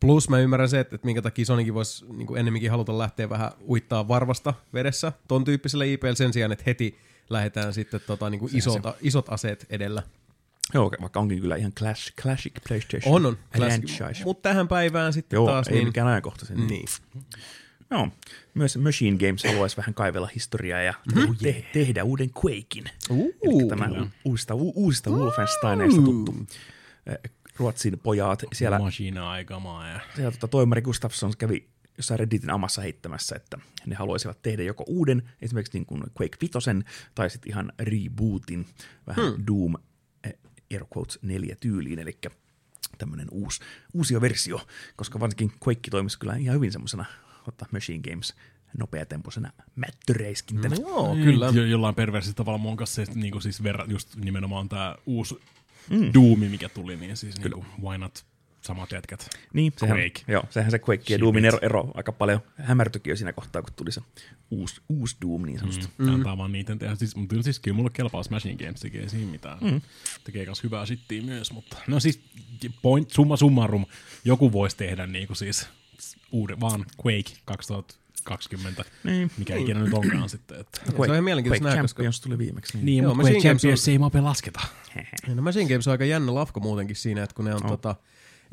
Plus 0.00 0.28
mä 0.28 0.38
ymmärrän 0.38 0.68
se, 0.68 0.80
että, 0.80 0.94
että 0.94 1.04
minkä 1.06 1.22
takia 1.22 1.44
Sonykin 1.44 1.74
voisi 1.74 2.04
niin 2.12 2.36
ennemminkin 2.36 2.70
haluta 2.70 2.98
lähteä 2.98 3.28
vähän 3.28 3.50
uittaa 3.68 4.08
varvasta 4.08 4.54
vedessä 4.74 5.12
ton 5.28 5.44
tyyppisellä 5.44 5.84
IPllä 5.84 6.14
sen 6.14 6.32
sijaan, 6.32 6.52
että 6.52 6.64
heti 6.66 6.98
lähdetään 7.30 7.74
sitten 7.74 8.00
tota, 8.06 8.30
niin 8.30 8.38
kuin 8.38 8.56
isolta, 8.56 8.94
isot 9.00 9.26
aseet 9.28 9.66
edellä. 9.70 10.02
Joo, 10.74 10.90
vaikka 11.00 11.20
onkin 11.20 11.40
kyllä 11.40 11.56
ihan 11.56 11.72
clash, 11.72 12.12
classic 12.22 12.52
PlayStation 12.68 13.14
On, 13.14 13.26
on. 13.26 13.38
franchise. 13.56 14.24
Mutta 14.24 14.48
tähän 14.48 14.68
päivään 14.68 15.12
sitten 15.12 15.36
Joo, 15.36 15.46
taas. 15.46 15.68
ei 15.68 15.74
niin, 15.74 15.86
mikään 15.88 16.06
ajankohtaisen. 16.08 16.66
niin. 16.66 16.86
Joo. 17.90 18.08
Myös 18.54 18.76
Machine 18.76 19.16
Games 19.26 19.44
haluaisi 19.44 19.76
vähän 19.76 19.94
kaivella 19.94 20.28
historiaa 20.34 20.82
ja 20.82 20.94
Mm-hmm. 21.14 21.36
te- 21.36 21.64
tehdä 21.72 22.04
uuden 22.04 22.30
Quakein. 22.44 22.84
Uh, 23.10 23.34
Eli 23.42 23.68
tämä 23.68 23.88
u- 24.02 24.08
uusista, 24.24 24.54
u- 24.54 24.72
uusista 24.76 25.10
Wolfensteineista 25.10 26.02
tuttu 26.02 26.34
Ruotsin 27.58 27.98
pojat. 27.98 28.42
Siellä, 28.52 28.78
Machine 28.78 29.20
aikamaa 29.20 29.88
ja 29.88 30.00
siellä 30.14 30.30
tota, 30.30 30.48
toimari 30.48 30.82
Gustafsson 30.82 31.32
kävi 31.38 31.68
jossain 31.96 32.20
Redditin 32.20 32.50
amassa 32.50 32.82
heittämässä, 32.82 33.36
että 33.36 33.58
ne 33.86 33.94
haluaisivat 33.94 34.42
tehdä 34.42 34.62
joko 34.62 34.84
uuden, 34.86 35.30
esimerkiksi 35.42 35.78
niin 35.78 35.86
kuin 35.86 36.02
Quake 36.20 36.36
5, 36.40 36.52
tai 37.14 37.30
sitten 37.30 37.52
ihan 37.52 37.72
rebootin, 37.78 38.66
vähän 39.06 39.32
hmm. 39.32 39.44
Doom 39.46 39.74
eh, 40.24 40.34
air 40.72 40.84
quotes 40.96 41.18
4 41.22 41.56
tyyliin, 41.60 41.98
eli 41.98 42.18
tämmöinen 42.98 43.28
uusi, 43.30 43.60
uusi 43.94 44.20
versio, 44.20 44.60
koska 44.96 45.20
varsinkin 45.20 45.52
Quake 45.66 45.90
toimisi 45.90 46.18
kyllä 46.18 46.36
ihan 46.36 46.54
hyvin 46.54 46.72
semmoisena 46.72 47.04
ottaa 47.46 47.68
Machine 47.72 48.10
Games 48.10 48.34
nopeatempoisena 48.78 49.52
mättöreiskintänä. 49.76 50.76
No, 50.76 50.88
joo, 50.88 51.14
Niin, 51.14 51.24
kyllä. 51.24 51.46
Jo, 51.54 51.64
jollain 51.64 51.94
perversillä 51.94 52.34
tavalla 52.34 52.58
mun 52.58 52.76
kanssa 52.76 53.04
se, 53.04 53.12
niin 53.14 53.32
kuin 53.32 53.42
siis 53.42 53.62
verra, 53.62 53.84
just 53.88 54.16
nimenomaan 54.16 54.68
tämä 54.68 54.96
uusi 55.06 55.34
mm. 55.90 56.10
Doomi, 56.14 56.48
mikä 56.48 56.68
tuli, 56.68 56.96
niin 56.96 57.16
siis 57.16 57.38
niin 57.38 57.52
kuin, 57.52 57.66
why 57.82 57.98
not 57.98 58.24
samat 58.60 58.92
jätkät. 58.92 59.28
Niin, 59.52 59.72
sehän, 59.76 59.98
Quake. 59.98 60.22
Joo, 60.28 60.44
sehän 60.50 60.70
se 60.70 60.78
Quake 60.78 61.04
ja. 61.08 61.20
Doomin 61.20 61.44
ero, 61.44 61.58
ero 61.62 61.90
aika 61.94 62.12
paljon 62.12 62.40
hämärtyikin 62.56 63.10
jo 63.10 63.16
siinä 63.16 63.32
kohtaa, 63.32 63.62
kun 63.62 63.72
tuli 63.76 63.92
se 63.92 64.00
uusi, 64.50 64.80
uusi 64.88 65.16
Doom 65.22 65.42
niin 65.42 65.58
sanotusti. 65.58 65.88
Mm. 65.98 66.14
Antaa 66.14 66.38
vaan 66.38 66.52
niiden 66.52 66.78
tehdä. 66.78 66.94
Siis, 66.94 67.16
mutta 67.16 67.42
siis 67.42 67.60
kyllä 67.60 67.76
mulle 67.76 67.90
kelpaa 67.92 68.22
Smashing 68.22 68.58
Games, 68.58 68.80
tekee 68.80 69.08
siinä 69.08 69.30
mitään. 69.30 69.58
Mm. 69.60 69.80
Tekee 70.24 70.44
myös 70.44 70.62
hyvää 70.62 70.86
shittiä 70.86 71.22
myös, 71.22 71.52
mutta 71.52 71.76
no 71.86 72.00
siis 72.00 72.20
point, 72.82 73.10
summa 73.10 73.36
summarum, 73.36 73.86
joku 74.24 74.52
voisi 74.52 74.76
tehdä 74.76 75.06
niin 75.06 75.26
kuin 75.26 75.36
siis 75.36 75.68
uuden, 76.32 76.60
vaan 76.60 76.84
Quake 77.06 77.32
2020, 78.26 78.84
Niin. 79.04 79.30
mikä 79.38 79.56
ikinä 79.56 79.80
nyt 79.80 79.94
onkaan 79.94 80.28
sitten. 80.28 80.60
Että. 80.60 80.80
se 80.90 80.96
on 80.98 81.10
ihan 81.10 81.24
mielenkiintoista 81.24 81.68
nähdä, 81.68 81.82
koska- 81.82 81.96
Champions 81.96 82.20
tuli 82.20 82.38
viimeksi. 82.38 82.78
Niin, 82.82 83.04
Joo, 83.04 83.14
mutta 83.14 83.30
Quake 83.30 83.32
Games 83.32 83.44
on- 83.44 83.58
Champions 83.58 83.88
ei 83.88 83.98
mope 83.98 84.20
lasketa. 84.20 84.60
No 85.34 85.42
Machine 85.42 85.68
Games 85.68 85.88
on 85.88 85.92
aika 85.92 86.04
jännä 86.04 86.34
lafko 86.34 86.60
muutenkin 86.60 86.96
siinä, 86.96 87.22
että 87.22 87.34
kun 87.34 87.44
ne 87.44 87.54
on 87.54 87.64
oh. 87.64 87.70
tota, 87.70 87.94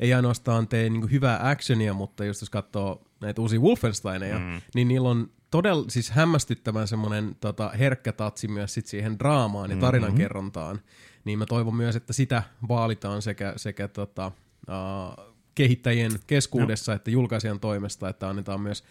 ei 0.00 0.14
ainoastaan 0.14 0.68
tee 0.68 0.90
niin 0.90 1.10
hyvää 1.10 1.48
actionia, 1.48 1.94
mutta 1.94 2.24
just 2.24 2.40
jos 2.42 2.50
katsoo 2.50 3.02
näitä 3.20 3.42
uusia 3.42 3.60
Wolfensteineja, 3.60 4.38
mm. 4.38 4.60
niin 4.74 4.88
niillä 4.88 5.08
on 5.08 5.30
todella 5.50 5.84
siis 5.88 6.10
hämmästyttävän 6.10 6.88
semmoinen 6.88 7.36
tota, 7.40 7.70
herkkä 7.78 8.12
tatsi 8.12 8.48
myös 8.48 8.74
sit 8.74 8.86
siihen 8.86 9.18
draamaan 9.18 9.70
ja 9.70 9.76
tarinankerrontaan. 9.76 10.80
Niin 11.24 11.38
mä 11.38 11.46
toivon 11.46 11.74
myös, 11.74 11.96
että 11.96 12.12
sitä 12.12 12.42
vaalitaan 12.68 13.22
sekä, 13.22 13.52
sekä 13.56 13.88
tota, 13.88 14.32
uh, 14.68 15.34
kehittäjien 15.54 16.12
keskuudessa 16.26 16.92
no. 16.92 16.96
että 16.96 17.10
julkaisijan 17.10 17.60
toimesta, 17.60 18.08
että 18.08 18.28
annetaan 18.28 18.60
myös 18.60 18.84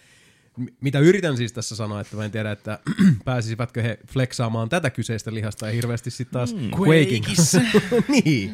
mitä 0.81 0.99
yritän 0.99 1.37
siis 1.37 1.53
tässä 1.53 1.75
sanoa, 1.75 2.01
että 2.01 2.15
mä 2.15 2.25
en 2.25 2.31
tiedä, 2.31 2.51
että 2.51 2.79
pääsisivätkö 3.25 3.81
he 3.81 3.99
flexaamaan 4.07 4.69
tätä 4.69 4.89
kyseistä 4.89 5.33
lihasta 5.33 5.65
ja 5.67 5.73
hirveästi 5.73 6.11
sitten 6.11 6.33
taas 6.33 6.53
mm. 6.53 6.71
Quakein 6.79 7.23
kanssa. 7.23 7.61
niin. 8.07 8.53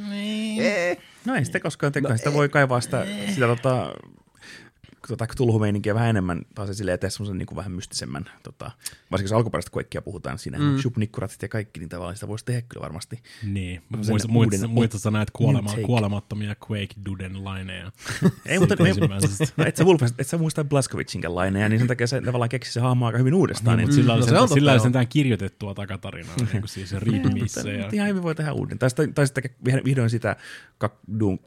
No 1.25 1.35
ei 1.35 1.45
sitä 1.45 1.59
koskaan 1.59 1.93
teko, 1.93 2.09
no, 2.09 2.17
sitä 2.17 2.33
voi 2.33 2.49
kaivaa 2.49 2.81
sitä, 2.81 3.05
sitä 3.33 3.47
tota, 3.47 3.93
tota, 5.09 5.27
tulhumeininkiä 5.37 5.95
vähän 5.95 6.09
enemmän, 6.09 6.41
taas 6.55 6.69
esille 6.69 6.93
eteen 6.93 7.11
semmoisen 7.11 7.37
niin 7.37 7.55
vähän 7.55 7.71
mystisemmän, 7.71 8.25
tota, 8.43 8.71
varsinkin 9.11 9.25
jos 9.25 9.37
alkuperäistä 9.37 9.71
Quakea 9.77 10.01
puhutaan, 10.01 10.39
siinä 10.39 10.57
mm. 10.57 10.77
shupnikkuratit 10.77 11.41
ja 11.41 11.47
kaikki, 11.47 11.79
niin 11.79 11.89
tavallaan 11.89 12.15
sitä 12.15 12.27
voisi 12.27 12.45
tehdä 12.45 12.61
kyllä 12.61 12.83
varmasti. 12.83 13.23
Niin, 13.43 13.81
muista, 13.89 14.13
uuden 14.13 14.31
muista, 14.31 14.67
muistatko 14.67 15.09
näitä 15.09 15.31
kuolema, 15.35 15.73
kuolemattomia 15.85 16.55
Quake 16.69 16.95
Duden 17.05 17.43
laineja? 17.43 17.91
Ei, 18.45 18.59
mutta 18.59 18.75
no, 19.57 19.65
et 19.65 19.75
sä, 19.75 19.83
Wolfenstein, 19.83 20.21
et 20.21 20.27
sä 20.27 20.37
muista 20.37 20.63
Blaskovicinkaan 20.63 21.35
laineja, 21.35 21.69
niin 21.69 21.79
sen 21.79 21.87
takia 21.87 22.07
se 22.07 22.21
tavallaan 22.21 22.49
keksi 22.49 22.73
se 22.73 22.79
hahmo 22.79 23.05
aika 23.05 23.17
hyvin 23.17 23.33
uudestaan. 23.33 23.77
Niin, 23.77 23.79
Niin, 23.79 23.87
mutta 23.87 23.95
sillä 23.95 24.35
on 24.35 24.41
totta, 24.41 24.53
sillä 24.53 24.71
oli 24.71 24.77
joo. 24.77 24.83
sentään 24.83 25.07
kirjoitettua 25.07 25.73
takatarinaa, 25.73 26.35
niin 26.35 26.49
kuin 26.49 26.69
siis 26.69 26.93
readmissä. 26.93 27.59
mutta, 27.63 27.71
Ja, 27.71 27.89
ihan 27.93 28.07
hyvin 28.07 28.23
voi 28.23 28.35
tehdä 28.35 28.53
uuden. 28.53 28.79
Tai 28.79 28.89
tai 29.15 29.27
sitten 29.27 29.51
vihdoin 29.85 30.09
sitä 30.09 30.35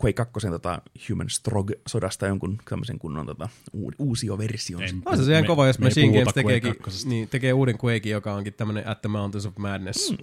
Quake 0.05 0.13
2 0.13 0.49
tota, 0.49 0.83
Human 1.09 1.31
Strog-sodasta 1.31 2.27
jonkun 2.27 2.59
tämmöisen 2.71 2.99
kunnon 2.99 3.27
tota, 3.27 3.49
uusio 3.99 4.39
versio. 4.39 4.79
On 5.07 5.25
se 5.25 5.33
ihan 5.33 5.43
Me- 5.43 5.47
kova, 5.47 5.67
jos 5.67 5.79
me 5.79 5.87
Machine 5.87 6.19
Games 6.19 6.35
tekeekin, 6.35 6.75
niin, 7.05 7.29
tekee 7.29 7.53
uuden 7.53 7.79
Quake, 7.85 8.09
joka 8.09 8.35
onkin 8.35 8.55
tämmönen 8.55 8.89
At 8.89 9.01
the 9.03 9.09
Mountains 9.09 9.47
of 9.47 9.57
Madness 9.57 10.15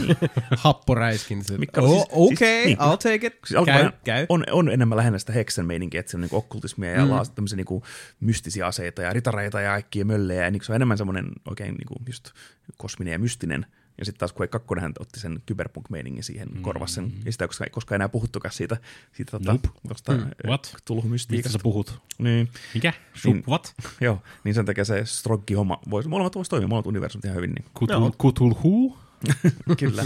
happoräiskin. 0.64 1.44
Se, 1.44 1.54
oh, 1.76 1.84
on 1.84 1.90
siis- 1.90 2.08
okay, 2.10 2.36
siis- 2.36 2.64
niin. 2.64 2.78
I'll 2.78 2.96
take 2.96 3.26
it. 3.26 3.34
Siis 3.46 3.64
käy, 3.64 3.90
käy. 4.04 4.26
On, 4.28 4.44
on 4.50 4.68
enemmän 4.68 4.96
lähinnä 4.98 5.18
sitä 5.18 5.32
heksen 5.32 5.66
meininkiä, 5.66 6.00
että 6.00 6.10
se 6.10 6.16
on 6.16 6.20
niin 6.20 6.34
okkultismia 6.34 6.90
ja 6.90 7.04
mm. 7.04 7.10
tämmöisiä 7.34 7.56
niin 7.56 7.82
mystisiä 8.20 8.66
aseita 8.66 9.02
ja 9.02 9.12
ritareita 9.12 9.60
ja 9.60 9.70
kaikkia 9.70 10.04
möllejä. 10.04 10.44
Ja 10.44 10.50
niin 10.50 10.64
se 10.64 10.72
on 10.72 10.76
enemmän 10.76 10.98
semmoinen 10.98 11.26
oikein 11.50 11.74
niin 11.74 11.86
kuin 11.86 11.98
just 12.06 12.30
kosminen 12.76 13.12
ja 13.12 13.18
mystinen. 13.18 13.66
Ja 13.98 14.04
sitten 14.04 14.18
taas 14.18 14.34
Quake 14.40 14.58
2 14.58 14.68
hän 14.80 14.92
otti 14.98 15.20
sen 15.20 15.42
cyberpunk-meiningin 15.50 16.22
siihen, 16.22 16.48
mm. 16.48 16.62
korvasi 16.62 16.94
sen. 16.94 17.12
Ja 17.24 17.32
sitä 17.32 17.48
ei 17.64 17.70
koskaan, 17.70 17.96
enää 17.96 18.08
puhuttukaan 18.08 18.52
siitä, 18.52 18.76
siitä 19.12 19.30
tota, 19.30 19.52
Nope. 19.52 19.68
tosta, 19.88 20.12
mm. 20.12 20.30
What? 20.46 20.62
Mistä 20.62 20.78
tulhumystiikasta. 20.84 21.58
sä 21.58 21.62
puhut? 21.62 22.00
Niin, 22.18 22.48
Mikä? 22.74 22.92
Shup, 23.16 23.34
Niin. 23.34 23.44
what? 23.48 23.74
joo, 24.00 24.22
niin 24.44 24.54
sen 24.54 24.66
takia 24.66 24.84
se 24.84 25.04
stroggi-homma 25.04 25.80
voisi, 25.90 26.08
molemmat 26.08 26.34
voisi 26.34 26.50
toimia, 26.50 26.68
molemmat 26.68 26.86
universumit 26.86 27.24
ihan 27.24 27.36
hyvin. 27.36 27.52
Niin. 27.52 27.64
Kutul, 27.74 28.10
Cthulhu? 28.10 28.98
Kyllä. 29.80 30.04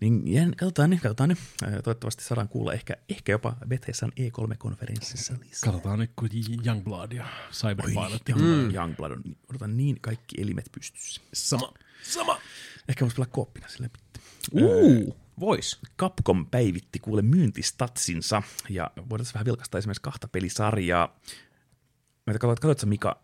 niin 0.00 0.32
jään, 0.32 0.50
katsotaan 0.56 0.90
niin, 0.90 1.00
katsotaan 1.00 1.28
niin. 1.28 1.38
Ö, 1.62 1.82
Toivottavasti 1.82 2.24
saadaan 2.24 2.48
kuulla 2.48 2.72
ehkä, 2.72 2.96
ehkä 3.08 3.32
jopa 3.32 3.56
Bethesdan 3.68 4.12
E3-konferenssissa 4.20 5.34
lisää. 5.40 5.72
Katsotaan 5.72 5.98
nyt, 5.98 6.10
kun 6.16 6.28
Youngblood 6.66 7.12
ja 7.12 7.26
Cyberpilot. 7.52 8.28
Young, 8.28 8.42
mm. 8.42 8.74
Youngblood 8.74 9.10
on, 9.10 9.22
odotan 9.50 9.76
niin 9.76 10.00
kaikki 10.00 10.42
elimet 10.42 10.66
pystyssä. 10.72 11.20
Sama. 11.34 11.72
Sama. 12.02 12.38
Ehkä 12.88 13.04
voisi 13.04 13.16
pelaa 13.16 13.28
kooppina 13.32 13.68
sille. 13.68 13.90
Uu, 14.52 15.16
vois. 15.40 15.80
Capcom 15.98 16.46
päivitti 16.46 16.98
kuule 16.98 17.22
myyntistatsinsa, 17.22 18.42
ja 18.68 18.90
voidaan 19.10 19.26
vähän 19.34 19.44
vilkaista 19.46 19.78
esimerkiksi 19.78 20.02
kahta 20.02 20.28
pelisarjaa. 20.28 21.20
Mä 22.26 22.32
katsoit, 22.32 22.60
katsoitko 22.60 22.86
Mika, 22.86 23.22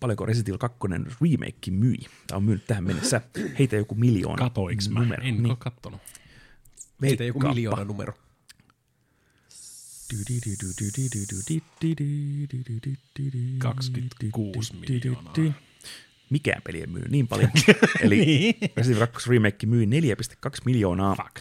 paljonko 0.00 0.26
Resident 0.26 0.48
Evil 0.48 0.58
2 0.58 0.78
remake 1.20 1.70
myi? 1.70 1.96
Tämä 2.26 2.36
on 2.36 2.42
myynyt 2.44 2.66
tähän 2.66 2.84
mennessä. 2.84 3.20
Heitä 3.58 3.76
joku 3.76 3.94
miljoona. 3.94 4.44
Katoiks 4.44 4.88
mä? 4.88 5.00
numero. 5.00 5.22
En 5.22 5.34
Niin. 5.34 5.46
ole 5.46 5.56
kattonut. 5.56 6.00
Meitä 7.00 7.24
joku 7.24 7.40
miljoona 7.40 7.84
numero. 7.84 8.12
Mm. 10.12 11.60
26 13.58 14.74
miljoonaa. 14.74 15.34
Mikään 16.30 16.62
peli 16.62 16.80
ei 16.80 16.86
myynyt 16.86 17.10
niin 17.10 17.28
paljon. 17.28 17.50
Eli 18.00 18.56
Resident 18.76 18.96
Evil 19.02 19.06
2 19.12 19.30
remake 19.30 19.66
myi 19.66 19.86
4,2 19.86 19.90
miljoonaa, 20.64 21.14
Fuck. 21.14 21.36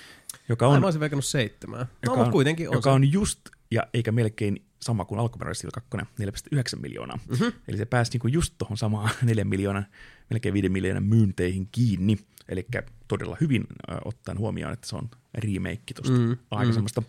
joka 0.50 0.68
Ai, 0.68 0.74
on, 0.76 0.80
mä 0.82 0.88
olisin 0.88 1.00
veikannut 1.00 1.26
seitsemää. 1.26 1.80
No, 1.80 1.88
joka 2.06 2.22
on, 2.22 2.32
kuitenkin 2.32 2.70
on 2.70 2.74
joka 2.74 2.90
se. 2.90 2.94
on 2.94 3.12
just 3.12 3.40
ja 3.72 3.88
eikä 3.94 4.12
melkein 4.12 4.66
sama 4.82 5.06
kuin 5.06 5.20
alkuperäinen 5.20 5.50
Resident 5.50 5.78
Evil 5.94 6.64
2, 6.64 6.76
4,9 6.76 6.82
miljoonaa. 6.82 7.18
Mhm. 7.28 7.32
Mm-hmm. 7.44 7.60
Eli 7.68 7.78
se 7.78 7.86
pääsi 7.86 8.12
niinku 8.14 8.28
just 8.28 8.54
tuohon 8.58 8.78
samaan 8.78 9.10
4 9.22 9.44
miljoonan, 9.46 9.86
melkein 10.30 10.54
5 10.54 10.70
miljoonan 10.70 11.04
myynteihin 11.04 11.68
kiinni. 11.72 12.18
Eli 12.50 12.68
todella 13.08 13.38
hyvin 13.42 13.64
äh, 13.92 13.98
ottaen 14.06 14.38
huomioon, 14.38 14.74
että 14.74 14.88
se 14.88 14.96
on 14.96 15.10
remake 15.34 15.94
tuosta 15.96 16.18
Mm, 16.18 16.28
mm, 16.30 16.38
aikaisemmasta. 16.52 17.04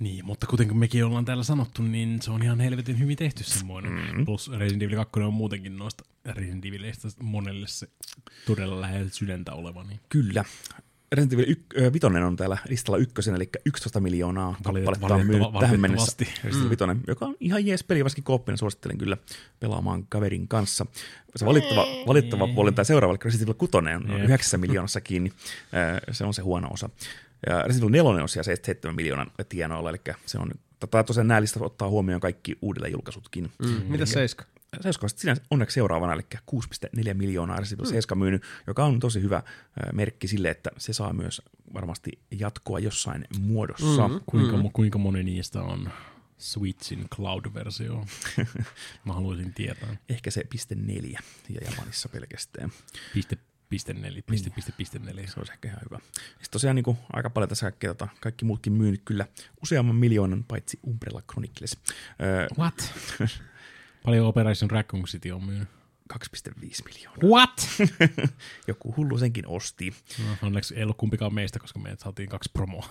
Niin, 0.00 0.24
mutta 0.24 0.46
kuten 0.46 0.76
mekin 0.76 1.04
ollaan 1.04 1.24
täällä 1.24 1.44
sanottu, 1.44 1.82
niin 1.82 2.22
se 2.22 2.30
on 2.30 2.42
ihan 2.42 2.60
helvetin 2.60 2.98
hyvin 2.98 3.16
tehty 3.16 3.44
semmoinen. 3.44 3.92
Mm-hmm. 3.92 4.18
Mm. 4.18 4.24
Plus 4.24 4.50
Resident 4.52 4.82
Evil 4.82 4.96
2 4.96 5.20
on 5.20 5.34
muutenkin 5.34 5.76
noista 5.78 6.04
Resident 6.24 6.64
Evileistä 6.64 7.08
monelle 7.22 7.66
se 7.66 7.88
todella 8.46 8.80
lähellä 8.80 9.10
sydäntä 9.10 9.52
oleva. 9.52 9.84
Niin. 9.84 10.00
Kyllä. 10.08 10.44
Resident 11.12 11.32
Evil 11.32 11.56
5 11.92 12.06
on 12.06 12.36
täällä 12.36 12.58
listalla 12.68 12.98
ykkösen, 12.98 13.34
eli 13.34 13.48
11 13.66 14.00
miljoonaa 14.00 14.56
kappaletta 14.62 15.14
on 15.14 15.26
myynyt 15.26 15.48
tähän 15.60 15.80
mennessä. 15.80 16.16
valitettavasti. 16.18 16.46
Resident 16.48 16.72
Evil 16.72 16.88
5, 16.88 17.04
joka 17.06 17.26
on 17.26 17.36
ihan 17.40 17.66
jees 17.66 17.84
peli, 17.84 18.04
varsinkin 18.04 18.24
kooppina 18.24 18.56
suosittelen 18.56 18.98
kyllä 18.98 19.16
pelaamaan 19.60 20.06
kaverin 20.08 20.48
kanssa. 20.48 20.86
Se 21.36 21.46
valittava, 21.46 21.86
valittava 22.06 22.48
puoli 22.48 22.72
tämä 22.72 22.84
seuraava, 22.84 23.12
eli 23.12 23.20
Resident 23.24 23.48
Evil 23.48 23.54
6 23.54 23.76
on 23.76 24.18
Jep. 24.18 24.24
9 24.24 24.60
miljoonassa 24.60 25.00
kiinni. 25.00 25.32
Se 26.12 26.24
on 26.24 26.34
se 26.34 26.42
huono 26.42 26.68
osa. 26.70 26.90
Ja 27.46 27.62
Resident 27.62 27.94
Evil 27.94 28.04
4 28.04 28.22
on 28.22 28.28
siellä 28.28 28.56
7 28.64 28.96
miljoonan 28.96 29.30
tienoilla, 29.48 29.90
eli 29.90 30.00
se 30.26 30.38
on 30.38 30.50
Tätä 30.80 31.02
tosiaan 31.02 31.28
nämä 31.28 31.40
listat 31.40 31.62
ottaa 31.62 31.88
huomioon 31.88 32.20
kaikki 32.20 32.58
uudelleen 32.62 32.92
julkaisutkin. 32.92 33.52
Mm. 33.58 33.82
Mitäs 33.88 34.10
Seiska? 34.10 34.44
Seiska 34.80 35.06
on 35.06 35.10
siinä 35.10 35.36
onneksi 35.50 35.74
seuraavana, 35.74 36.12
eli 36.12 36.26
6,4 36.50 37.14
miljoonaa 37.14 37.56
Resident 37.56 37.80
Evil 37.80 37.92
7 37.92 38.18
myynyt, 38.18 38.42
joka 38.66 38.84
on 38.84 39.00
tosi 39.00 39.22
hyvä 39.22 39.42
merkki 39.92 40.28
sille, 40.28 40.50
että 40.50 40.70
se 40.78 40.92
saa 40.92 41.12
myös 41.12 41.42
varmasti 41.74 42.18
jatkoa 42.30 42.78
jossain 42.78 43.24
muodossa. 43.40 44.08
Mm. 44.08 44.20
Kuinka, 44.26 44.56
mm. 44.56 44.70
kuinka 44.72 44.98
moni 44.98 45.22
niistä 45.22 45.62
on 45.62 45.90
Switchin 46.38 47.08
cloud-versio? 47.08 48.04
Mä 49.06 49.12
haluaisin 49.12 49.54
tietää. 49.54 49.96
Ehkä 50.08 50.30
se 50.30 50.44
piste 50.50 50.74
neljä 50.74 51.20
ja 51.48 51.60
Japanissa 51.70 52.08
pelkästään. 52.08 52.72
Piste, 53.14 53.38
piste 53.68 53.94
neljä, 53.94 54.22
piste, 54.26 54.50
piste, 54.50 54.72
piste 54.72 54.98
neljä. 54.98 55.26
Se 55.26 55.40
olisi 55.40 55.52
ehkä 55.52 55.68
ihan 55.68 55.80
hyvä. 55.84 55.98
Sitten 56.14 56.50
tosiaan 56.50 56.76
niin 56.76 56.84
kuin, 56.84 56.98
aika 57.12 57.30
paljon 57.30 57.48
tässä 57.48 57.66
kaikkea, 57.66 57.94
tota, 57.94 58.08
kaikki 58.20 58.44
muutkin 58.44 58.72
myynyt 58.72 59.02
kyllä 59.04 59.26
useamman 59.62 59.96
miljoonan, 59.96 60.44
paitsi 60.44 60.78
Umbrella 60.86 61.22
Chronicles. 61.22 61.76
Öö, 62.22 62.46
What? 62.58 62.94
Paljon 64.04 64.26
Operation 64.26 64.70
Raccoon 64.70 65.04
City 65.04 65.30
on 65.30 65.44
myynyt. 65.44 65.68
2,5 66.12 66.60
miljoonaa. 66.84 67.28
What? 67.38 67.68
Joku 68.68 68.94
hullu 68.96 69.18
senkin 69.18 69.46
osti. 69.46 69.94
No, 70.18 70.36
onneksi 70.42 70.74
ei 70.74 70.82
ollut 70.82 70.96
kumpikaan 70.96 71.34
meistä, 71.34 71.58
koska 71.58 71.78
me 71.78 71.96
saatiin 71.98 72.28
kaksi 72.28 72.50
promoa. 72.52 72.88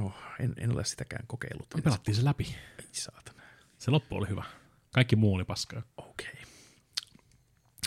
Oh, 0.00 0.14
en, 0.40 0.54
en 0.56 0.72
ole 0.72 0.84
sitäkään 0.84 1.26
kokeillut. 1.26 1.74
Me 1.74 1.82
pelattiin 1.82 2.14
se 2.14 2.24
läpi. 2.24 2.56
Ei 2.78 2.86
saatana. 2.92 3.42
Se 3.78 3.90
loppu 3.90 4.16
oli 4.16 4.28
hyvä. 4.28 4.44
Kaikki 4.92 5.16
muu 5.16 5.34
oli 5.34 5.44
paskaa. 5.44 5.82
Okei. 5.96 6.28
Okay. 6.32 6.44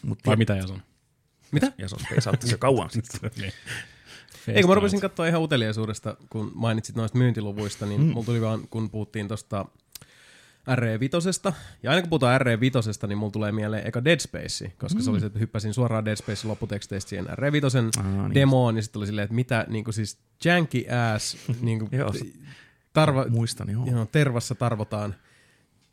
Mut 0.04 0.20
Vai 0.26 0.36
mitä 0.36 0.56
Jason? 0.56 0.84
Mitä? 1.54 1.72
Ja 1.78 1.90
se 1.90 1.96
on 1.96 2.06
peisattu 2.10 2.48
se 2.48 2.58
kauan 2.58 2.90
sitten. 3.02 3.32
niin. 3.38 3.54
Eikö 4.48 4.68
mä 4.68 4.76
rupesin 4.76 5.02
katsoa 5.02 5.28
ihan 5.28 5.42
uteliaisuudesta, 5.42 6.18
kun 6.30 6.52
mainitsit 6.56 6.96
noista 6.96 7.18
myyntiluvuista, 7.18 7.86
niin 7.86 8.02
mm. 8.02 8.08
mulla 8.08 8.26
tuli 8.26 8.42
vaan, 8.42 8.68
kun 8.68 8.90
puhuttiin 8.90 9.28
tosta 9.28 9.66
RE5. 10.72 11.54
Ja 11.84 11.92
aina 11.92 12.02
kun 12.02 12.10
puhutaan 12.10 12.42
RE5, 12.42 13.08
niin 13.08 13.18
mulla 13.18 13.32
tulee 13.32 13.52
mieleen 13.52 13.88
eka 13.88 14.04
Dead 14.06 14.20
Space, 14.20 14.72
koska 14.78 15.00
mm. 15.00 15.04
se 15.04 15.10
oli 15.10 15.20
se, 15.20 15.26
että 15.26 15.40
hyppäsin 15.40 15.74
suoraan 15.74 16.06
Dead 16.06 16.16
Space 16.16 16.48
lopputeksteistä 16.48 17.10
siihen 17.10 17.26
RE5 17.26 18.00
Ah, 18.00 18.06
niin. 18.06 18.34
demoon, 18.34 18.76
niin 18.76 18.84
sitten 18.84 19.00
oli 19.00 19.06
silleen, 19.06 19.24
että 19.24 19.36
mitä 19.36 19.66
niin 19.70 19.84
kuin 19.84 19.94
siis 19.94 20.18
janky 20.46 20.86
ass, 21.16 21.38
niin 21.62 21.90
se- 22.20 22.26
tarva, 22.94 23.26
Muistan, 23.30 23.70
joo. 23.70 23.86
joo, 23.86 24.06
tervassa 24.06 24.56
tarvotaan 24.56 25.16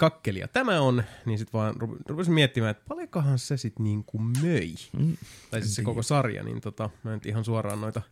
kakkelia. 0.01 0.49
Tämä 0.49 0.81
on, 0.81 1.03
niin 1.27 1.39
sitten 1.39 1.53
vaan 1.53 1.75
rup- 1.75 2.03
rupesin 2.07 2.35
miettimään, 2.35 2.71
että 2.71 2.85
paljonkohan 2.89 3.39
se 3.39 3.57
sitten 3.57 3.85
niin 3.85 4.05
kuin 4.05 4.23
möi. 4.43 4.75
Mm. 4.99 5.17
Tai 5.51 5.63
siis 5.63 5.75
se 5.75 5.83
koko 5.83 6.03
sarja, 6.03 6.43
niin 6.43 6.61
tota, 6.61 6.91
mä 7.03 7.15
en 7.15 7.21
ihan 7.25 7.45
suoraan 7.45 7.81
noita 7.81 8.03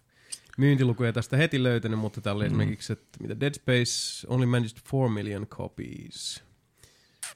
myyntilukuja 0.59 1.13
tästä 1.13 1.37
heti 1.37 1.63
löytänyt, 1.63 1.99
mutta 1.99 2.21
täällä 2.21 2.39
oli 2.39 2.49
mm. 2.49 2.61
esimerkiksi, 2.61 2.93
että 2.93 3.19
mitä 3.21 3.41
Dead 3.41 3.55
Space 3.55 4.27
only 4.27 4.47
managed 4.47 4.79
4 4.93 5.09
million 5.15 5.47
copies. 5.47 6.45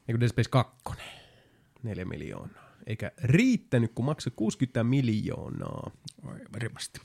Eikö 0.08 0.20
Dead 0.20 0.28
Space 0.28 0.50
2? 0.50 0.76
4 1.82 2.04
miljoonaa. 2.04 2.72
Eikä 2.86 3.12
riittänyt, 3.22 3.92
kun 3.94 4.04
maksoi 4.04 4.32
60 4.36 4.84
miljoonaa. 4.84 5.90
Oi, 6.22 6.38
Varmasti. 6.52 7.00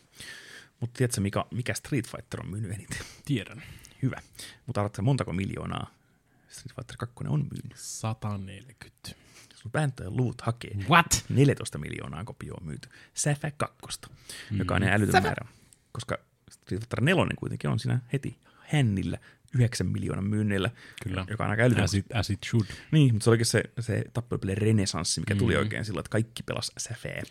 Mutta 0.80 0.98
tiedätkö, 0.98 1.22
mikä, 1.22 1.46
mikä 1.52 1.74
Street 1.74 2.08
Fighter 2.08 2.40
on 2.40 2.50
myynyt 2.50 2.72
eniten? 2.72 2.98
Tiedän. 3.26 3.64
Hyvä. 4.02 4.22
Mutta 4.66 4.82
arvatko 4.82 5.02
montako 5.02 5.34
miljoonaa 5.34 5.97
Street 6.58 6.76
Fighter 6.76 6.98
2 6.98 7.16
on 7.28 7.40
myynyt? 7.40 7.74
140. 7.76 9.10
Sun 9.56 9.72
vääntöjen 9.74 10.18
luvut 10.18 10.42
hakee. 10.42 10.72
What? 10.90 11.26
14 11.30 11.78
miljoonaa 11.78 12.24
kopioa 12.24 12.62
myyty. 12.64 12.90
Säfä 13.14 13.52
2, 13.52 13.78
mm. 14.52 14.58
joka 14.58 14.76
on 14.76 14.84
ihan 14.84 14.96
älytön 14.96 15.24
määrä. 15.24 15.48
Koska 15.92 16.18
Street 16.52 16.82
Fighter 16.82 17.02
4 17.02 17.26
kuitenkin 17.36 17.70
on 17.70 17.80
siinä 17.80 18.00
heti 18.14 18.40
hännillä 18.60 19.18
9 19.54 19.88
miljoonan 19.88 20.26
myynneillä, 20.26 20.70
Kyllä. 21.04 21.26
joka 21.30 21.44
on 21.44 21.50
aika 21.50 21.64
älytön. 21.64 21.84
As 21.84 21.94
it, 21.94 22.06
as 22.14 22.30
it 22.30 22.40
should. 22.46 22.66
Niin, 22.92 23.14
mutta 23.14 23.24
se 23.24 23.30
olikin 23.30 23.46
se, 23.46 23.64
se 23.80 24.04
tappelupeli 24.14 24.56
renesanssi, 24.56 25.20
mikä 25.20 25.36
tuli 25.36 25.56
oikein 25.56 25.86
sillä, 25.86 26.00
että 26.00 26.10
kaikki 26.10 26.44
pelas 26.44 26.72
Säfää. 26.78 27.22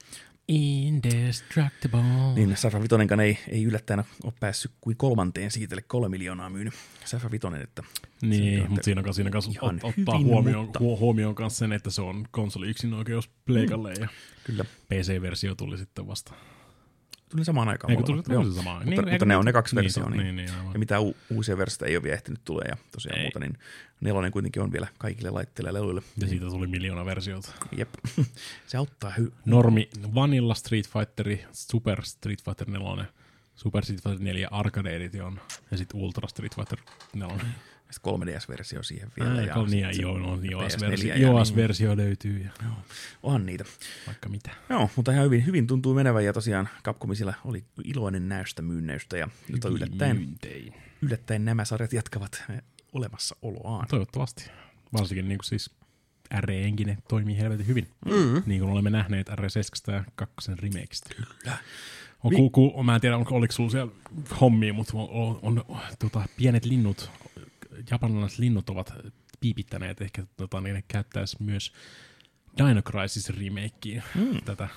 Indestructible. 0.49 2.01
Niin 2.35 2.57
Safa 2.57 2.83
Vitonenkaan 2.83 3.21
ei, 3.21 3.39
ei 3.49 3.65
yllättäen 3.65 4.05
ole 4.25 4.33
päässyt 4.41 4.73
kuin 4.81 4.97
kolmanteen 4.97 5.51
siitä, 5.51 5.75
eli 5.75 5.83
kolme 5.83 6.09
miljoonaa 6.09 6.51
myynyt 6.51 6.75
Safa 7.05 7.31
Vitonen, 7.31 7.63
että 7.63 7.83
Niin, 8.23 8.71
mutta 8.71 8.85
siinä 8.85 9.03
kanssa, 9.03 9.17
siinä 9.17 9.31
kanssa 9.31 9.51
ot, 9.61 9.75
ottaa 9.83 10.19
hyvin, 10.19 10.33
huomioon, 10.33 10.65
mutta- 10.65 10.79
huomioon 10.81 11.35
kanssa 11.35 11.59
sen, 11.59 11.73
että 11.73 11.91
se 11.91 12.03
on 12.03 12.29
konsoli 12.31 12.69
yksin 12.71 12.95
oikeus 12.95 13.29
pleikalle 13.45 13.93
ja 14.01 14.09
kyllä 14.45 14.65
PC-versio 14.89 15.55
tuli 15.55 15.79
sitten 15.79 16.07
vasta. 16.07 16.35
Tuli 17.31 17.45
samaan 17.45 17.69
aikaan. 17.69 17.91
Eikö 17.91 18.03
tuli, 18.03 18.23
tuli 18.23 18.35
samaan? 18.55 18.77
Mutta, 18.77 18.91
Niin, 18.91 19.01
mutta 19.01 19.11
eikö 19.13 19.25
ne 19.25 19.37
on 19.37 19.45
ne 19.45 19.53
kaksi 19.53 19.77
niin, 19.77 19.83
versioa. 19.83 20.11
Niin, 20.11 20.23
niin, 20.23 20.37
niin, 20.37 20.51
aivan. 20.51 20.73
ja 20.73 20.79
mitään 20.79 21.03
u- 21.03 21.17
uusia 21.31 21.59
versioita 21.59 21.87
ei 21.87 21.97
ole 21.97 22.03
vielä 22.03 22.15
ehtinyt 22.15 22.41
tulee 22.45 22.65
ja 22.69 22.77
tosiaan 22.93 23.19
Ei. 23.19 23.25
muuta, 23.25 23.39
niin 23.41 23.59
nelonen 24.01 24.33
kuitenkin 24.33 24.63
on 24.63 24.73
vielä 24.73 24.87
kaikille 24.99 25.31
laitteille 25.31 25.69
ja 25.69 25.75
leluille. 25.75 26.03
Ja 26.19 26.29
siitä 26.29 26.47
tuli 26.47 26.67
miljoona 26.67 27.05
versiota. 27.05 27.53
Jep. 27.77 27.89
se 28.67 28.77
auttaa 28.77 29.13
hy- 29.21 29.33
Normi 29.45 29.89
Vanilla 30.15 30.55
Street 30.55 30.89
Fighteri, 30.89 31.45
Super 31.53 32.03
Street 32.05 32.43
Fighter 32.45 32.71
4, 32.71 33.05
Super 33.57 33.85
Street 33.85 34.03
Fighter 34.03 34.21
4 34.25 34.49
Arcade 34.51 34.97
Edition 34.97 35.41
ja 35.71 35.77
sitten 35.77 36.01
Ultra 36.01 36.29
Street 36.29 36.55
Fighter 36.55 36.79
4. 37.15 37.37
Sitten 37.91 38.13
3DS-versio 38.13 38.83
siihen 38.83 39.13
vielä. 39.21 39.31
Ää, 39.31 39.41
ja 39.47 39.55
niin, 39.71 39.81
ja 39.83 39.91
joo, 39.93 40.19
no, 40.19 40.37
PS4 40.37 40.51
iOS-versio, 40.51 41.15
ja 41.15 41.17
iOS-versio 41.29 41.97
löytyy 41.97 42.39
ja 42.39 42.51
Niin, 42.63 42.73
onhan 43.23 43.47
niitä. 43.47 43.65
vaikka 44.07 44.29
mitä. 44.29 44.51
Joo, 44.71 44.91
mutta 44.97 45.13
ihan 45.13 45.25
hyvin, 45.25 45.47
hyvin 45.47 45.67
tuntuu 45.67 45.95
menevän 45.95 46.25
ja 46.25 46.33
tosiaan 46.33 46.69
Capcomisilla 46.85 47.35
oli 47.45 47.65
iloinen 47.85 48.29
näystä 48.29 48.63
myynneistä 48.63 49.17
ja 49.17 49.29
nyt 49.53 49.65
on 49.65 49.73
yllättäen, 49.73 50.17
Myyntein. 50.17 50.75
yllättäen 51.03 51.45
nämä 51.45 51.65
sarjat 51.65 51.93
jatkavat 51.93 52.45
eh, 52.51 52.63
olemassaoloaan. 52.93 53.89
Toivottavasti. 53.89 54.51
Varsinkin 54.93 55.29
niin 55.29 55.39
kuin 55.39 55.45
siis 55.47 55.71
RE-enkinen 56.41 56.99
toimii 57.09 57.39
helvetin 57.39 57.67
hyvin. 57.67 57.89
Mm. 58.05 58.43
Niin 58.47 58.61
kuin 58.61 58.73
olemme 58.73 58.91
nähneet 58.91 59.29
RE7 59.29 59.93
ja 59.93 60.05
2 60.15 60.51
remakeista. 60.55 61.11
Kyllä. 61.17 61.59
On, 62.25 62.35
ku, 62.35 62.51
ku, 62.51 62.83
mä 62.83 62.95
en 62.95 63.01
tiedä, 63.01 63.17
onko, 63.17 63.35
oliko 63.35 63.53
sulla 63.53 63.71
siellä 63.71 63.93
hommia, 64.41 64.73
mutta 64.73 64.93
on, 64.97 65.39
on, 65.43 65.65
on 65.69 65.81
tota, 65.99 66.23
pienet 66.37 66.65
linnut, 66.65 67.11
japanilaiset 67.91 68.39
linnut 68.39 68.71
ovat 68.71 68.93
piipittäneet, 69.41 70.01
ehkä 70.01 70.27
tota, 70.37 70.61
niin 70.61 70.75
ne 70.75 70.85
käyttäisi 70.89 71.37
myös 71.43 71.73
Dino 72.59 72.83
Crisis 72.83 73.31
remakeen 73.31 74.03
Mm. 74.15 74.41
tätä. 74.45 74.69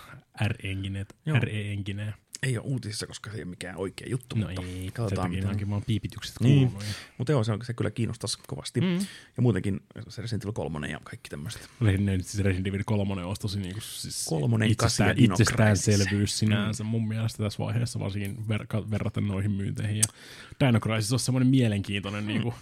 RE-engineä. 1.42 2.14
Ei 2.44 2.58
ole 2.58 2.66
uutisissa, 2.68 3.08
koska 3.08 3.30
se 3.30 3.38
ei 3.38 3.44
ole 3.44 3.50
mikään 3.50 3.76
oikea 3.78 4.08
juttu, 4.10 4.36
No 4.36 4.46
mutta 4.48 4.62
ei, 4.62 4.92
katsotaan. 4.94 5.32
sen 5.34 5.44
takia 5.48 5.70
vaan 5.70 5.82
piipitykset 5.88 6.36
Niin. 6.40 6.72
kuuluu. 6.72 6.84
Mutta 7.18 7.32
joo, 7.32 7.44
se, 7.44 7.52
on, 7.52 7.66
se 7.66 7.74
kyllä 7.74 7.92
kiinnostaisi 7.92 8.38
kovasti. 8.48 8.82
Mm. 8.82 8.94
Ja 9.38 9.42
muutenkin 9.42 9.80
se 10.10 10.22
Resident 10.22 10.44
Evil 10.44 10.54
3 10.54 10.88
ja 10.88 11.00
kaikki 11.04 11.30
tämmöiset. 11.30 11.70
Resident, 11.82 12.26
siis 12.26 12.44
Resident 12.44 12.68
Evil 12.68 12.84
3 12.86 13.24
olisi 13.24 13.42
tosi 13.42 13.60
niinku, 13.60 13.82
siis 13.82 14.26
Kolmonen, 14.30 14.70
itsestään, 14.72 15.16
itsestäänselvyys 15.18 16.40
sinänsä 16.40 16.84
mun 16.84 17.08
mielestä 17.08 17.44
tässä 17.44 17.60
vaiheessa, 17.64 18.00
varsinkin 18.00 18.38
ver- 18.38 18.92
verraten 18.92 19.28
noihin 19.28 19.52
myynteihin. 19.52 19.98
Ja 19.98 20.04
Dino 20.66 20.80
Crisis 20.80 21.14
on 21.14 21.20
semmoinen 21.20 21.48
mielenkiintoinen 21.48 22.24
mm. 22.24 22.28
niinku, 22.28 22.54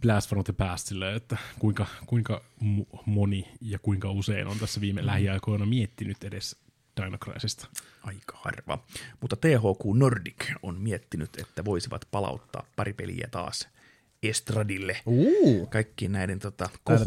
blast 0.00 0.28
from 0.28 0.44
the 0.44 0.52
past 0.52 0.86
silleen, 0.86 1.16
että 1.16 1.36
kuinka, 1.58 1.86
kuinka 2.06 2.40
mu- 2.62 2.98
moni 3.06 3.48
ja 3.60 3.78
kuinka 3.78 4.10
usein 4.10 4.46
on 4.46 4.58
tässä 4.58 4.80
viime 4.80 5.00
mm. 5.00 5.06
lähiaikoina 5.06 5.66
miettinyt 5.66 6.24
edes 6.24 6.56
Dino 7.04 7.18
Crisista. 7.18 7.66
Aika 8.02 8.38
harva. 8.42 8.78
Mutta 9.20 9.36
THQ 9.36 9.84
Nordic 9.94 10.52
on 10.62 10.80
miettinyt, 10.80 11.30
että 11.38 11.64
voisivat 11.64 12.08
palauttaa 12.10 12.66
pari 12.76 12.92
peliä 12.92 13.28
taas 13.30 13.68
Estradille. 14.22 14.96
Uu. 15.06 15.66
Kaikkien 15.66 16.12
näiden 16.12 16.38
tota, 16.38 16.70
kohu, 16.84 17.04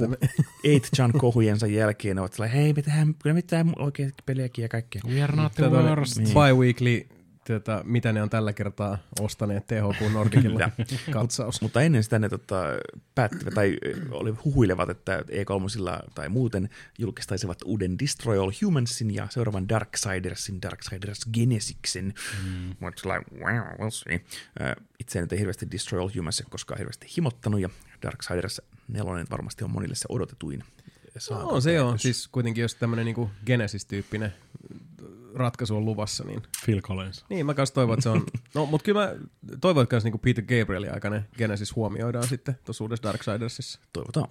8chan 0.68 1.18
kohujensa 1.20 1.68
jälkeen 1.68 2.20
ovat 2.20 2.34
sellainen, 2.34 2.62
hei 2.62 2.74
me 2.74 2.82
tehdään 2.82 3.16
kyllä 3.24 3.34
mitään 3.34 3.74
oikein 3.80 4.14
peliäkin 4.26 4.64
ja 4.64 4.70
kaikkea. 4.70 5.02
We 5.08 5.22
are 5.22 5.36
not 5.36 5.54
the 5.54 5.64
Tätä 5.64 5.76
worst. 5.76 6.18
niin. 6.18 6.28
bi-weekly, 6.28 7.08
tätä, 7.44 7.82
mitä 7.86 8.14
ne 8.14 8.22
on 8.22 8.30
tällä 8.30 8.54
kertaa 8.54 8.98
ostaneet 9.20 9.68
THQ 9.68 10.14
Nordicilla 10.14 10.70
katsaus. 11.12 11.62
Mutta 11.62 11.82
ennen 11.82 12.04
sitä 12.04 12.20
ne 12.20 12.30
tota, 12.30 12.64
päättivät 13.16 13.54
tai 13.54 13.78
oli 14.12 14.32
huhuilevat, 14.32 14.90
että 14.90 15.20
E3 15.20 16.10
tai 16.16 16.30
muuten 16.30 16.70
julkistaisivat 16.98 17.58
uuden 17.66 18.00
Destroy 18.00 18.40
All 18.40 18.52
Humansin 18.62 19.16
ja 19.16 19.28
seuraavan 19.30 19.70
Darksidersin, 19.70 20.62
Darksiders 20.62 21.20
Genesixen. 21.34 22.14
Mm. 22.46 22.76
Mutta 22.80 23.10
like, 23.10 23.46
wow, 23.46 23.58
we'll 23.58 23.92
see. 23.92 24.22
Itse 25.00 25.20
en 25.20 25.28
hirveästi 25.38 25.72
Destroy 25.72 26.02
All 26.02 26.10
Humans 26.16 26.44
koskaan 26.50 26.78
hirveästi 26.78 27.08
himottanut 27.18 27.60
ja 27.60 27.70
Darksiders 28.02 28.62
4 28.88 29.26
varmasti 29.32 29.64
on 29.64 29.72
monille 29.72 29.96
se 29.96 30.06
odotetuin. 30.10 30.64
No, 31.30 31.62
se 31.62 31.82
on. 31.82 32.00
Siis 32.00 32.28
kuitenkin, 32.28 32.62
jos 32.62 32.76
tämmöinen 32.76 33.06
niinku 33.06 33.30
Genesis-tyyppinen 33.46 34.34
ratkaisu 35.36 35.78
on 35.78 35.86
luvassa, 35.86 36.24
niin 36.24 36.42
Phil 36.66 36.82
Collins. 36.82 37.26
Niin, 37.30 37.46
mä 37.46 37.54
kanssa 37.54 37.76
toivon, 37.76 37.94
että 37.94 38.04
se 38.04 38.10
on... 38.10 38.26
No, 38.56 38.66
mutta 38.66 38.86
kyllä 38.86 39.02
mä 39.02 39.16
toivon, 39.62 39.84
että 39.84 40.00
niinku 40.04 40.18
Peter 40.18 40.44
Gabrielin 40.44 40.94
aikainen 40.94 41.26
Genesis 41.38 41.76
huomioidaan 41.76 42.28
sitten 42.28 42.58
tuossa 42.66 42.84
uudessa 42.84 43.04
Darksidersissa. 43.04 43.80
Toivotaan. 43.94 44.30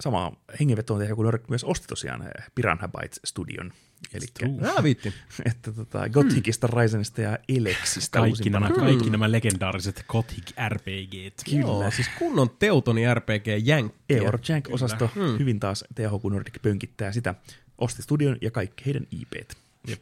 Sama 0.00 0.32
hengenveto 0.60 0.94
on 0.94 1.00
tehty, 1.00 1.14
kun 1.14 1.24
Nordic 1.24 1.48
myös 1.48 1.64
osti 1.64 1.86
tosiaan 1.86 2.22
eh, 2.22 2.44
Piranha 2.54 2.88
Bytes 2.88 3.20
Studion. 3.24 3.72
Eli 4.14 4.26
Älä 4.62 4.82
viitti. 4.82 5.14
että 5.50 5.72
tota, 5.72 6.08
Gothicista, 6.08 6.66
hmm. 6.66 6.74
Raisenista 6.76 7.20
ja 7.20 7.38
Elexistä 7.48 8.18
Kaikki 8.18 8.50
nämä, 8.50 8.66
uusimpana. 8.66 8.90
kaikki 8.90 9.10
nämä 9.10 9.32
legendaariset 9.32 10.04
Gothic 10.08 10.50
RPGt. 10.68 11.42
Joo, 11.52 11.90
siis 11.90 12.08
kunnon 12.18 12.50
Teutoni 12.58 13.14
RPG 13.14 13.46
jänkkiä. 13.62 14.16
Eurojank-osasto 14.16 15.10
Hmm. 15.14 15.38
hyvin 15.38 15.60
taas 15.60 15.84
THQ 15.94 16.24
Nordic 16.30 16.62
pönkittää 16.62 17.12
sitä. 17.12 17.34
Osti 17.78 18.02
studion 18.02 18.36
ja 18.40 18.50
kaikki 18.50 18.86
heidän 18.86 19.06
IPt. 19.10 19.65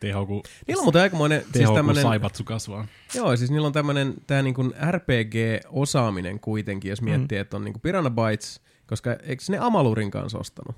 THQ, 0.00 0.28
Niillä 0.66 0.80
on 0.80 0.84
muuten 0.84 1.02
aikamoinen, 1.02 1.42
siis 1.52 1.68
THQ 1.68 1.74
tämmönen, 1.74 2.02
Saibatsu 2.02 2.44
kasvaa. 2.44 2.86
joo, 3.14 3.36
siis 3.36 3.50
niillä 3.50 3.66
on 3.66 3.72
tämmönen 3.72 4.14
tää 4.26 4.42
niinku 4.42 4.62
RPG-osaaminen 4.90 6.40
kuitenkin, 6.40 6.88
jos 6.88 7.02
miettii, 7.02 7.38
että 7.38 7.56
on 7.56 7.64
niinku 7.64 7.78
Piranha 7.80 8.10
Bytes, 8.10 8.60
koska 8.86 9.12
eikö 9.12 9.42
ne 9.48 9.58
Amalurin 9.58 10.10
kanssa 10.10 10.38
ostanut? 10.38 10.76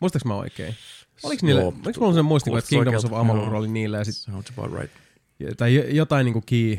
Muistaaks 0.00 0.24
mä 0.24 0.34
oikein? 0.34 0.74
Oliko 1.22 1.46
niillä, 1.46 1.60
Joo, 1.60 1.74
oliko 1.86 2.00
mulla 2.00 2.14
se 2.14 2.22
muistikuva, 2.22 2.58
että 2.58 2.68
Kingdoms 2.68 3.04
of. 3.04 3.12
Amalur 3.12 3.54
oli 3.54 3.68
niillä 3.68 3.98
ja 3.98 4.04
sit, 4.04 4.14
Sounds 4.14 4.52
about 4.58 4.80
right. 4.80 4.92
tai 5.56 5.74
jo- 5.74 5.86
jotain 5.88 6.24
niinku 6.24 6.42
key, 6.46 6.78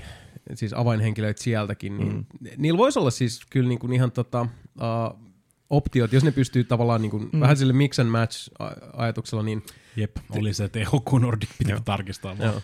siis 0.53 0.73
avainhenkilöitä 0.73 1.43
sieltäkin, 1.43 1.97
niin 1.97 2.13
mm. 2.13 2.25
niillä 2.57 2.77
voisi 2.77 2.99
olla 2.99 3.11
siis 3.11 3.41
kyllä 3.49 3.69
niinku 3.69 3.87
ihan 3.91 4.11
tota, 4.11 4.41
uh, 4.41 5.30
optiot, 5.71 6.13
jos 6.13 6.23
ne 6.23 6.31
pystyy 6.31 6.63
tavallaan 6.63 7.01
niinku, 7.01 7.19
mm. 7.19 7.39
vähän 7.39 7.57
sille 7.57 7.73
mix 7.73 7.99
and 7.99 8.09
match 8.09 8.49
ajatuksella, 8.93 9.43
niin 9.43 9.63
Jep, 9.95 10.17
oli 10.29 10.53
se 10.53 10.69
THQ 10.69 11.11
Nordic, 11.21 11.49
piti 11.57 11.71
tarkistaa 11.85 12.37
vaan. 12.37 12.49
Joo. 12.49 12.61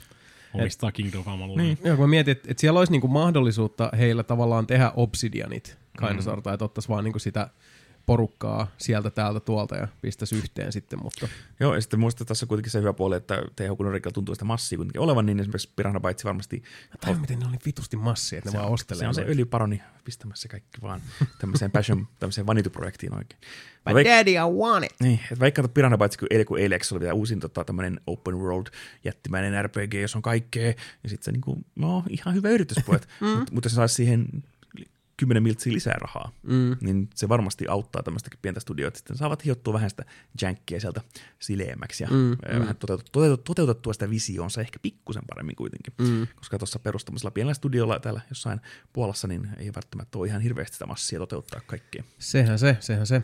Omistaa 0.54 0.92
Kingdom 0.92 1.22
of 1.22 1.28
Amalur. 1.28 1.58
Niin. 1.58 1.78
Joo, 1.84 1.96
kun 1.96 2.04
mä 2.04 2.10
mietin, 2.10 2.32
että, 2.32 2.52
että 2.52 2.62
siellä 2.62 2.80
olisi 2.80 2.92
niinku 2.92 3.08
mahdollisuutta 3.08 3.90
heillä 3.98 4.24
tavallaan 4.24 4.68
tehdä 4.68 4.92
Obsidianit, 4.96 5.78
kind 6.00 6.18
of 6.20 6.24
sorta, 6.24 6.54
että 6.54 6.66
ottaisi 6.66 6.90
vaan 6.90 7.04
niinku 7.04 7.20
sitä 7.20 7.50
porukkaa 8.08 8.68
sieltä, 8.78 9.10
täältä, 9.10 9.40
tuolta 9.40 9.76
ja 9.76 9.88
pistäisi 10.02 10.36
yhteen 10.36 10.72
sitten, 10.72 11.00
mutta 11.04 11.28
Joo, 11.60 11.76
ja 11.76 11.82
sitten 11.82 12.00
muista 12.00 12.26
tässä 12.26 12.46
kuitenkin 12.46 12.72
se 12.72 12.80
hyvä 12.80 12.94
puoli, 12.94 13.16
että 13.16 13.36
THQ 13.36 13.80
Nordicilla 13.80 14.14
tuntuu 14.14 14.36
sitä 14.36 14.46
massia 14.46 14.78
kuitenkin 14.78 15.02
olevan, 15.02 15.26
niin 15.26 15.40
esimerkiksi 15.40 15.70
Piranha 15.76 16.00
Bytes 16.00 16.26
varmasti 16.26 16.64
tai 17.02 17.16
miten 17.16 17.40
ne 17.40 17.48
oli 17.48 17.58
vitusti 17.66 17.98
massia, 17.98 18.38
että 18.38 18.52
ne 18.52 18.60
vaan 18.60 18.72
ostelee. 18.72 19.00
se 19.00 19.08
on 19.08 19.16
se 19.16 19.22
öljyparoni 19.22 19.82
pistämässä 20.04 20.48
kaikki 20.48 20.82
vaan 20.82 21.02
tämmöiseen 21.40 21.72
passion, 21.72 22.08
tämmöiseen 22.20 22.48
vanituprojektiin 22.48 23.16
oikein. 23.16 23.42
My 23.86 23.94
veik- 23.94 24.08
daddy, 24.08 24.32
I 24.32 24.64
want 24.64 24.86
it. 24.86 24.92
Niin, 25.00 25.20
että 25.24 25.40
vaikka 25.40 25.62
tuo 25.62 25.70
Piranha 25.70 25.98
Bytes, 25.98 26.18
kun 26.18 26.28
eilen 26.32 26.46
kun 26.46 26.60
Elex 26.60 26.92
oli 26.92 27.00
vielä 27.00 27.14
uusin 27.14 27.40
tota, 27.40 27.64
tämmöinen 27.64 28.02
open 28.08 28.38
world 28.38 28.68
jättimäinen 29.04 29.66
RPG, 29.66 29.94
jos 29.94 30.16
on 30.16 30.22
kaikkea, 30.22 30.68
ja 31.04 31.10
sitten 31.10 31.26
se 31.26 31.32
niinku, 31.32 31.58
no 31.76 32.04
ihan 32.10 32.36
hyvä 32.36 32.50
yritys, 32.50 32.78
pojat. 32.86 33.08
mm. 33.22 33.28
mutta 33.28 33.54
mut 33.54 33.66
jos 33.66 33.72
se 33.72 33.76
saisi 33.76 33.96
siihen 33.96 34.28
10 35.18 35.44
miltsiä 35.44 35.74
lisää 35.74 35.96
rahaa, 36.02 36.32
mm. 36.44 36.78
niin 36.82 37.10
se 37.16 37.30
varmasti 37.30 37.68
auttaa 37.68 38.04
tämmöistäkin 38.04 38.40
pientä 38.42 38.60
studioita, 38.60 38.88
että 38.88 38.98
sitten 39.00 39.18
saavat 39.18 39.46
hiottua 39.46 39.74
vähän 39.74 39.90
sitä 39.90 40.06
jankkia 40.42 40.80
sieltä 40.80 41.02
sileämmäksi 41.40 42.04
ja 42.04 42.10
mm, 42.10 42.16
mm. 42.16 42.60
vähän 42.60 42.76
toteutettua, 42.76 43.12
toteutettua, 43.12 43.56
toteutettua 43.56 43.94
sitä 43.94 44.10
visioonsa 44.10 44.62
ehkä 44.62 44.80
pikkusen 44.80 45.24
paremmin 45.30 45.56
kuitenkin, 45.56 45.94
mm. 45.98 46.28
koska 46.36 46.58
tuossa 46.58 46.80
perustamisella 46.80 47.32
pienellä 47.32 47.54
studiolla 47.54 48.00
täällä 48.00 48.22
jossain 48.30 48.62
Puolassa, 48.94 49.28
niin 49.28 49.50
ei 49.58 49.72
välttämättä 49.76 50.18
ole 50.18 50.28
ihan 50.28 50.42
hirveästi 50.42 50.74
sitä 50.74 50.86
massia 50.86 51.20
toteuttaa 51.20 51.62
kaikkea. 51.68 52.04
Sehän 52.20 52.60
se, 52.60 52.78
sehän 52.80 53.08
se. 53.08 53.22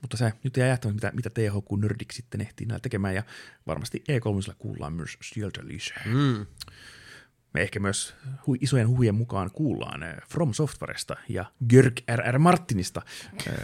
Mutta 0.00 0.16
se 0.16 0.32
nyt 0.44 0.56
jähtämättä, 0.56 1.10
mitä, 1.10 1.12
mitä 1.16 1.30
THQ 1.30 1.70
Nordic 1.80 2.12
sitten 2.12 2.40
ehtii 2.40 2.66
näillä 2.66 2.80
tekemään, 2.80 3.14
ja 3.14 3.22
varmasti 3.66 4.04
E3 4.08 4.54
kuullaan 4.58 4.92
myös 4.92 5.18
sieltä 5.22 5.60
lisää. 5.64 6.02
Mm. 6.06 6.46
Me 7.52 7.60
ehkä 7.60 7.80
myös 7.80 8.14
hu- 8.24 8.58
isojen 8.60 8.88
huhujen 8.88 9.14
mukaan 9.14 9.50
kuullaan 9.50 10.02
eh, 10.02 10.14
From 10.28 10.52
Softwaresta 10.52 11.16
ja 11.28 11.44
Görg 11.68 11.98
R.R. 12.16 12.38
Martinista 12.38 13.02
eh, 13.46 13.54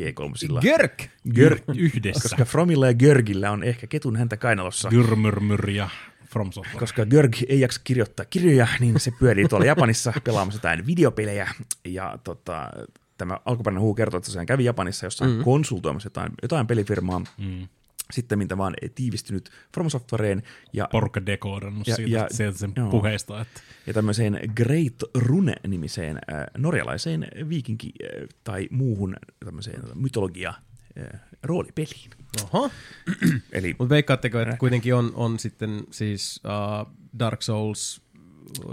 G3. 0.00 0.60
Görk! 0.60 1.08
Görg, 1.34 1.62
Yhdessä. 1.76 2.22
koska 2.22 2.44
Fromilla 2.44 2.86
ja 2.86 2.94
Görgillä 2.94 3.50
on 3.50 3.62
ehkä 3.62 3.86
ketun 3.86 4.16
häntä 4.16 4.36
kainalossa. 4.36 4.88
Gyrmyrmyr 4.88 5.70
ja 5.70 5.88
From 6.34 6.52
Software. 6.52 6.78
Koska 6.78 7.06
Görg 7.06 7.34
ei 7.48 7.60
jaksa 7.60 7.80
kirjoittaa 7.84 8.26
kirjoja, 8.26 8.66
niin 8.80 9.00
se 9.00 9.10
pyörii 9.10 9.48
tuolla 9.48 9.66
Japanissa 9.66 10.12
pelaamassa 10.24 10.56
jotain 10.58 10.86
videopelejä. 10.86 11.50
Ja 11.84 12.18
tota, 12.24 12.70
tämä 13.18 13.38
alkuperäinen 13.44 13.82
huhu 13.82 13.94
kertoo, 13.94 14.18
että 14.18 14.30
se 14.30 14.46
kävi 14.46 14.64
Japanissa 14.64 15.06
jossain 15.06 15.30
mm. 15.30 15.44
konsultoimassa 15.44 16.06
jotain, 16.06 16.32
jotain 16.42 16.66
pelifirmaa. 16.66 17.18
Mm. 17.18 17.68
Sitten 18.12 18.38
mitä 18.38 18.58
vaan 18.58 18.74
tiivistynyt 18.94 19.50
From 19.74 19.90
Softwareen 19.90 20.42
ja, 20.72 20.88
Porukka 20.92 21.26
dekoodannut 21.26 21.86
Ja- 21.86 21.96
siitä, 21.96 22.10
ja- 22.10 22.26
sieltä 22.30 22.58
sen 22.58 22.72
joo. 22.76 22.90
puheesta, 22.90 23.40
että 23.40 23.60
ja 23.86 23.92
tämmöiseen 23.94 24.40
Great 24.56 24.94
Rune-nimiseen 25.18 26.18
äh, 26.32 26.44
norjalaiseen 26.58 27.26
viikinki- 27.48 28.04
äh, 28.04 28.28
tai 28.44 28.68
muuhun 28.70 29.16
tämmöiseen 29.44 29.82
mytologia 29.94 30.54
äh, 30.98 31.20
roolipeliin. 31.42 32.10
Oho. 32.52 32.70
Eli 33.52 33.74
Mutta 33.78 33.88
veikkaatteko, 33.94 34.40
että 34.40 34.56
kuitenkin 34.56 34.94
on, 34.94 35.12
on 35.14 35.38
sitten 35.38 35.84
siis 35.90 36.40
uh, 36.44 36.92
Dark 37.18 37.42
Souls, 37.42 38.04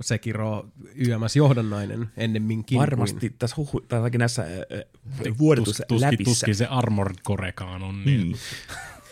Sekiro, 0.02 0.68
YMS 0.96 1.36
johdannainen 1.36 2.10
ennemminkin 2.18 2.80
varmasti 2.80 3.30
kuin... 3.30 3.38
tässä 3.40 3.56
huhu, 3.58 3.80
tai 3.82 4.10
näissä 4.10 4.44
äh, 4.44 5.38
vuodetussa 5.38 5.84
tus, 5.88 6.02
tuskin, 6.02 6.06
läpissä. 6.08 6.24
tuskin 6.32 6.56
se 6.56 6.66
Armored 6.66 7.16
Corekaan 7.28 7.84
on. 7.84 8.06
Niin. 8.06 8.22
Niin. 8.22 8.36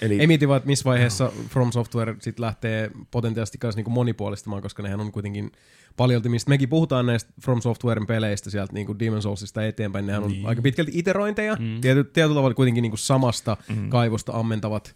Eli- 0.02 0.20
Ei 0.20 0.28
mieti 0.28 0.48
vaan, 0.48 0.58
että 0.58 0.68
missä 0.68 0.84
vaiheessa 0.86 1.32
From 1.50 1.72
Software 1.72 2.16
sit 2.20 2.40
lähtee 2.40 2.92
potentiaalisesti 3.12 3.58
kanssa 3.58 3.78
niinku 3.78 3.92
monipuolistamaan, 3.92 4.62
koska 4.62 4.84
nehän 4.84 5.00
on 5.00 5.12
kuitenkin 5.12 5.52
paljolti, 5.98 6.30
mistä 6.30 6.50
mekin 6.50 6.70
puhutaan 6.70 7.06
näistä 7.06 7.32
From 7.42 7.62
Softwaren 7.62 8.08
peleistä 8.08 8.50
sieltä 8.50 8.74
niinku 8.74 8.94
Demon's 8.94 9.22
Soulsista 9.22 9.66
eteenpäin, 9.66 10.06
nehän 10.08 10.24
on 10.24 10.32
Niin. 10.32 10.46
aika 10.46 10.62
pitkälti 10.62 10.92
iterointeja, 10.96 11.56
mm. 11.60 11.82
Tiety, 11.82 12.04
tietyllä 12.04 12.36
tavalla 12.36 12.54
kuitenkin 12.56 12.82
niinku 12.82 12.98
samasta 12.98 13.58
mm. 13.76 13.90
kaivosta 13.90 14.32
ammentavat 14.36 14.96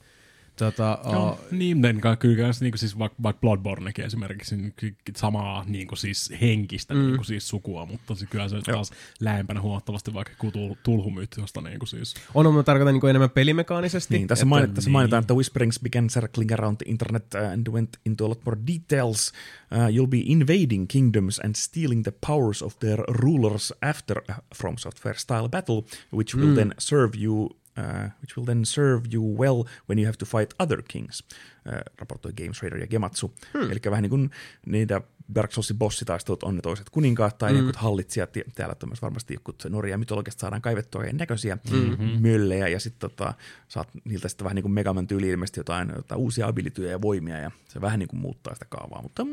tota, 0.56 1.00
No, 1.06 1.32
uh, 1.32 1.40
niin, 1.52 2.02
ka- 2.02 2.16
kyllä 2.16 2.52
niin 2.60 2.72
kuin 2.72 2.80
siis 2.80 3.00
vaikka, 3.00 3.24
vaikka 3.24 3.40
Bloodbornekin 3.40 4.06
esimerkiksi, 4.06 4.58
niin 4.58 4.74
samaa 5.16 5.64
niin 5.68 5.88
kuin 5.88 5.98
siis 6.00 6.34
henkistä 6.42 6.94
mm. 6.94 7.00
niin 7.00 7.16
kuin 7.16 7.26
siis 7.26 7.48
sukua, 7.48 7.86
mutta 7.86 8.16
se, 8.16 8.26
kyllä 8.26 8.50
se 8.50 8.62
taas 8.62 8.92
lähempänä 9.20 9.62
huomattavasti 9.62 10.14
vaikka 10.14 10.34
kuin 10.38 10.54
tul- 10.54 10.76
tulhumyyt, 10.84 11.36
josta 11.38 11.62
niin 11.62 11.80
kuin 11.80 11.90
siis... 11.90 12.14
on, 12.34 12.48
on 12.48 12.56
mä 12.56 12.64
tarkoitan 12.64 12.94
niinku 12.94 13.08
enemmän 13.08 13.30
pelimekaanisesti. 13.30 14.18
Niin, 14.18 14.28
tässä, 14.28 14.44
että- 14.44 14.50
mainit, 14.50 14.74
tässä 14.74 14.88
niin. 14.88 14.94
mainitaan, 14.94 15.22
että 15.22 15.34
Whisperings 15.34 15.80
began 15.80 16.08
circling 16.08 16.52
around 16.52 16.78
the 16.78 16.92
internet 16.92 17.26
uh, 17.34 17.52
and 17.52 17.68
went 17.68 17.90
into 18.06 18.26
a 18.26 18.30
lot 18.30 18.46
more 18.46 18.58
details. 18.68 19.32
Uh, 19.72 19.88
you'll 19.88 20.10
be 20.10 20.22
invading 20.26 20.88
kingdoms 20.88 21.40
and 21.40 21.56
stealing 21.56 22.04
the 22.04 22.14
powers 22.28 22.62
of 22.64 22.80
their 22.80 23.00
rulers 23.08 23.74
after 23.82 24.22
a 24.30 24.34
From 24.56 24.78
Software 24.78 25.18
style 25.18 25.48
battle, 25.50 25.84
which 26.12 26.36
will 26.36 26.56
then 26.56 26.74
serve 26.78 27.18
you 27.24 27.50
Uh, 27.78 28.10
which 28.22 28.38
will 28.38 28.46
then 28.46 28.66
serve 28.66 29.10
you 29.14 29.38
well 29.38 29.64
when 29.90 30.00
you 30.00 30.06
have 30.06 30.18
to 30.18 30.26
fight 30.26 30.54
other 30.60 30.84
kings, 30.88 31.24
uh, 31.68 31.74
raportoi 31.98 32.34
Games 32.34 32.62
Raider 32.62 32.80
ja 32.80 32.88
Gematsu. 32.88 33.34
Hmm. 33.54 33.72
Eli 33.72 33.80
vähän 33.86 34.02
niin 34.02 34.10
kuin 34.10 34.32
niitä 34.66 35.02
Dark 35.36 35.52
Soulsin 35.52 35.78
bossitaistelut 35.78 36.44
on 36.44 36.56
ne 36.56 36.62
toiset 36.62 36.90
kuninkaat 36.90 37.38
tai 37.38 37.54
mm. 37.54 37.72
hallitsijat. 37.76 38.36
Ja 38.36 38.44
täällä 38.56 38.76
on 38.84 38.90
myös 38.90 39.02
varmasti 39.02 39.34
jotkut 39.34 39.64
Norja 39.70 39.98
mytologiasta 39.98 40.42
saadaan 40.42 40.62
kaivettua 40.62 41.04
ja 41.04 41.14
näköisiä 41.14 41.58
mm-hmm. 41.72 42.22
möllejä 42.22 42.68
ja 42.68 42.80
sitten 42.80 43.10
tota, 43.10 43.34
saat 43.68 43.90
niiltä 44.04 44.28
sitten 44.28 44.46
vähän 44.46 44.56
niin 44.56 44.64
kuin 44.64 44.72
Megaman 44.72 45.08
tyyli 45.08 45.30
ilmeisesti 45.30 45.60
jotain, 45.60 45.92
jotain 45.96 46.22
uusia 46.22 46.48
abilityjä 46.48 46.92
ja 46.92 47.02
voimia 47.02 47.38
ja 47.38 47.52
se 47.68 47.82
vähän 47.82 48.00
niin 48.00 48.10
kuin 48.10 48.20
muuttaa 48.20 48.54
sitä 48.54 48.66
kaavaa. 48.70 49.02
Mutta 49.02 49.26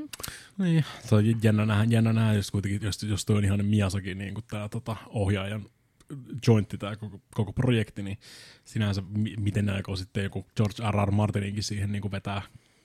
Niin, 0.59 0.85
se 1.05 1.15
on 1.15 1.43
jännä 1.43 1.67
nähdä, 1.67 1.85
jännä 1.89 2.13
nähdä 2.13 2.35
jos, 2.35 2.51
kuitenkin, 2.51 2.83
jos, 2.83 3.03
jos 3.03 3.25
toi 3.25 3.37
on 3.37 3.45
ihan 3.45 3.65
Miyazaki 3.65 4.15
niin 4.15 4.35
kuin 4.35 4.45
tämä 4.51 4.69
tota, 4.69 4.97
ohjaajan 5.09 5.67
jointti 6.47 6.79
tämä 6.79 6.97
koko, 6.97 7.21
koko 7.35 7.53
projekti, 7.53 8.03
niin 8.03 8.19
sinänsä 8.65 9.03
mi- 9.17 9.37
miten 9.39 9.67
ne 9.67 9.73
aikoo 9.73 9.97
sitten 9.97 10.25
joku 10.25 10.47
George 10.57 10.83
R. 10.91 11.09
R. 11.09 11.11
Martininkin 11.11 11.63
siihen 11.63 11.93
niin 11.93 12.03
kuin 12.03 12.13
vetää 12.13 12.43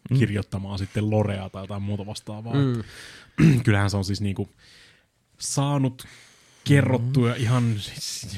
mm. 0.10 0.18
kirjoittamaan 0.20 0.80
sitten 0.80 1.10
Lorea 1.10 1.50
tai 1.50 1.64
jotain 1.64 1.82
muuta 1.82 2.06
vastaavaa. 2.06 2.54
Mm. 2.54 2.84
Kyllähän 3.66 3.90
se 3.90 3.98
on 3.98 4.06
siis 4.06 4.22
niin 4.22 4.36
kuin 4.36 4.50
saanut 5.40 6.08
kerrottuja 6.68 7.34
mm. 7.34 7.42
ihan 7.42 7.76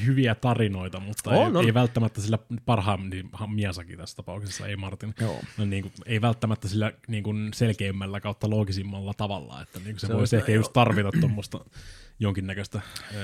hyviä 0.05 0.35
tarinoita, 0.35 0.99
mutta 0.99 1.29
On, 1.29 1.35
ei, 1.35 1.59
on. 1.59 1.65
ei 1.65 1.73
välttämättä 1.73 2.21
sillä 2.21 2.39
parhaan, 2.65 3.09
niin 3.09 3.29
Miyazaki 3.47 3.97
tässä 3.97 4.15
tapauksessa, 4.15 4.67
ei 4.67 4.75
Martin. 4.75 5.13
Joo. 5.21 5.41
No, 5.57 5.65
niin 5.65 5.83
kuin, 5.83 5.93
ei 6.05 6.21
välttämättä 6.21 6.67
sillä 6.67 6.91
niin 7.07 7.23
kuin 7.23 7.53
selkeimmällä 7.53 8.19
kautta 8.19 8.49
loogisimmalla 8.49 9.13
tavalla, 9.13 9.61
että 9.61 9.79
niin 9.79 9.91
kuin 9.91 9.99
se, 9.99 10.07
Se 10.07 10.13
voisi 10.13 10.35
ehkä 10.35 10.51
joo. 10.51 10.59
just 10.59 10.73
tarvita 10.73 11.11
tuommoista 11.19 11.65
jonkinnäköistä 12.19 12.81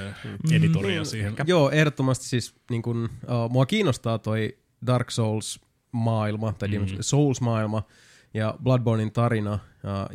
äh, 0.07 0.15
editoria 0.51 1.05
siihen. 1.05 1.35
Joo, 1.45 1.69
ehdottomasti 1.69 2.25
siis 2.25 2.55
niin 2.69 2.81
kun, 2.81 3.09
uh, 3.23 3.49
mua 3.49 3.65
kiinnostaa 3.65 4.19
toi 4.19 4.57
Dark 4.85 5.11
Souls-maailma, 5.11 6.53
tai 6.53 6.67
mm. 6.67 6.85
Souls-maailma, 7.01 7.83
ja 8.33 8.55
Bloodbornein 8.63 9.11
tarina, 9.11 9.53
uh, 9.53 9.59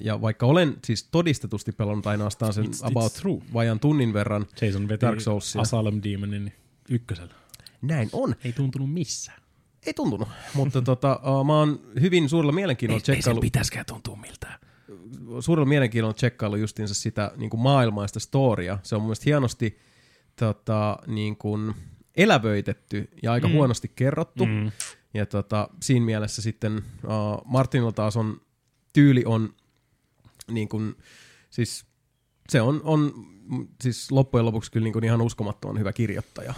ja 0.04 0.20
vaikka 0.20 0.46
olen 0.46 0.76
siis 0.84 1.04
todistetusti 1.10 1.72
pelannut 1.72 2.06
ainoastaan 2.06 2.52
sen 2.52 2.64
It's- 2.64 2.68
it's 2.68 2.86
about 2.86 3.12
true. 3.12 3.38
vajan 3.52 3.80
tunnin 3.80 4.12
verran, 4.12 4.46
Jason 4.60 4.88
veti 4.88 5.06
Dark 5.06 5.20
Soulsia. 5.20 5.60
Asylum 5.60 6.00
Demonin 6.02 6.52
ykkösellä. 6.88 7.34
näin 7.82 8.08
on. 8.12 8.34
Ei 8.44 8.52
tuntunut 8.52 8.92
missään. 8.92 9.42
Ei 9.86 9.94
tuntunut, 9.94 10.28
mutta 10.54 10.82
tota, 10.82 11.20
uh, 11.22 11.46
mä 11.46 11.58
oon 11.58 11.80
hyvin 12.00 12.28
suurella 12.28 12.52
mielenkiinnolla 12.52 13.00
tsekkailu, 13.00 13.40
pitäisikään 13.40 13.86
tuntua 13.86 14.16
miltään. 14.16 14.58
Suurella 15.40 15.68
mielenkiinnolla 15.68 16.14
tsekkailu 16.14 16.56
justiinsa 16.56 16.94
sitä 16.94 17.32
niin 17.36 17.50
kuin 17.50 17.60
maailmaista 17.60 18.20
storia. 18.20 18.78
Se 18.82 18.94
on 18.94 19.00
mun 19.00 19.06
mielestä 19.06 19.24
hienosti 19.26 19.78
tota, 20.36 20.98
niin 21.06 21.36
kuin 21.36 21.74
elävöitetty 22.16 23.08
ja 23.22 23.32
aika 23.32 23.48
mm. 23.48 23.54
huonosti 23.54 23.92
kerrottu. 23.96 24.46
Mm. 24.46 24.70
Ja 25.14 25.26
tota, 25.26 25.68
siinä 25.82 26.06
mielessä 26.06 26.42
sitten 26.42 26.76
uh, 26.76 27.42
Martinilla 27.44 27.92
taas 27.92 28.16
on, 28.16 28.40
tyyli 28.92 29.22
on 29.26 29.54
niin 30.50 30.68
kuin, 30.68 30.94
siis 31.50 31.86
se 32.48 32.60
on, 32.60 32.80
on 32.84 33.12
mm, 33.50 33.68
siis 33.82 34.12
loppujen 34.12 34.46
lopuksi 34.46 34.72
kyllä 34.72 34.84
niin 34.84 34.92
kuin 34.92 35.04
ihan 35.04 35.22
uskomattoman 35.22 35.78
hyvä 35.78 35.92
kirjoittaja. 35.92 36.54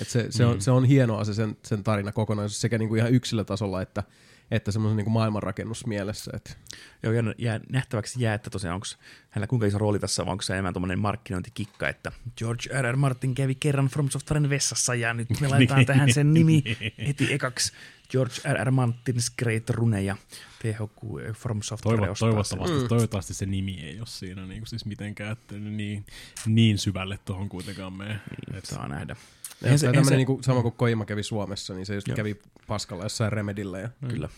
Et 0.00 0.08
se, 0.08 0.26
se, 0.30 0.46
on, 0.46 0.60
se 0.60 0.70
on 0.70 0.84
hienoa 0.84 1.24
se 1.24 1.34
sen, 1.34 1.56
sen 1.64 1.84
tarina 1.84 2.12
kokonaisuus 2.12 2.60
sekä 2.60 2.78
niin 2.78 2.88
kuin 2.88 2.98
ihan 2.98 3.14
yksilötasolla 3.14 3.82
että, 3.82 4.02
että 4.50 4.72
semmoisen 4.72 4.96
niin 4.96 5.04
kuin 5.04 5.12
maailmanrakennusmielessä. 5.12 6.30
Et, 6.34 6.58
Joo, 7.02 7.12
jää, 7.12 7.22
jää, 7.38 7.60
nähtäväksi 7.72 8.22
jää, 8.22 8.34
että 8.34 8.50
tosiaan 8.50 8.74
onko 8.74 8.86
hänellä 9.30 9.46
kuinka 9.46 9.66
iso 9.66 9.78
rooli 9.78 9.98
tässä, 9.98 10.26
vai 10.26 10.32
onko 10.32 10.42
se 10.42 10.52
enemmän 10.52 10.74
tuommoinen 10.74 10.98
markkinointikikka, 10.98 11.88
että 11.88 12.12
George 12.36 12.82
R. 12.82 12.92
R. 12.92 12.96
Martin 12.96 13.34
kävi 13.34 13.54
kerran 13.54 13.86
From 13.88 14.10
Softwaren 14.10 14.50
vessassa 14.50 14.94
ja 14.94 15.14
nyt 15.14 15.28
me 15.40 15.48
laitetaan 15.48 15.86
tähän 15.86 16.12
sen 16.12 16.34
nimi 16.34 16.62
heti 17.06 17.32
ekaksi 17.32 17.72
George 18.10 18.34
R. 18.52 18.66
R. 18.66 18.70
Martin's 18.70 19.34
Great 19.38 19.70
Rune 19.70 20.02
ja 20.02 20.16
THQ 20.62 21.02
From 21.38 21.62
Software 21.62 21.96
Toivo, 21.98 22.12
ostaa 22.12 22.28
toivottavasti, 22.28 22.82
Mm. 22.82 22.88
toivottavasti 22.88 23.34
se 23.34 23.46
nimi 23.46 23.80
ei 23.80 23.98
ole 23.98 24.06
siinä 24.06 24.46
niin 24.46 24.60
kuin 24.60 24.68
siis 24.68 24.84
mitenkään 24.84 25.32
että 25.32 25.54
niin, 25.56 26.04
niin 26.46 26.78
syvälle 26.78 27.18
tuohon 27.24 27.48
kuitenkaan 27.48 27.92
mene. 27.92 28.20
Et- 28.54 28.64
Saa 28.66 28.88
nähdä. 28.88 29.16
Ja 29.60 29.64
Eihän 29.66 29.78
se, 29.78 29.86
eihän 29.86 29.94
tämmöinen 29.94 30.08
se- 30.08 30.16
niinku, 30.16 30.38
sama 30.42 30.62
kuin 30.62 30.74
Koima 30.74 31.04
kävi 31.04 31.22
Suomessa, 31.22 31.74
niin 31.74 31.86
se 31.86 31.94
just 31.94 32.08
Joo. 32.08 32.16
kävi 32.16 32.36
paskalla 32.66 33.04
jossain 33.04 33.32
Remedillä. 33.32 33.78
Ja... 33.78 33.88
Kyllä. 34.08 34.28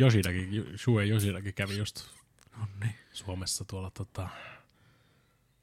Yoshidakin, 0.00 0.66
Shue 0.76 1.06
Yoshidakin 1.08 1.54
kävi 1.54 1.76
just 1.76 2.04
No 2.60 2.66
niin. 2.80 2.94
Suomessa 3.12 3.64
tuolla 3.64 3.90
tota, 3.90 4.28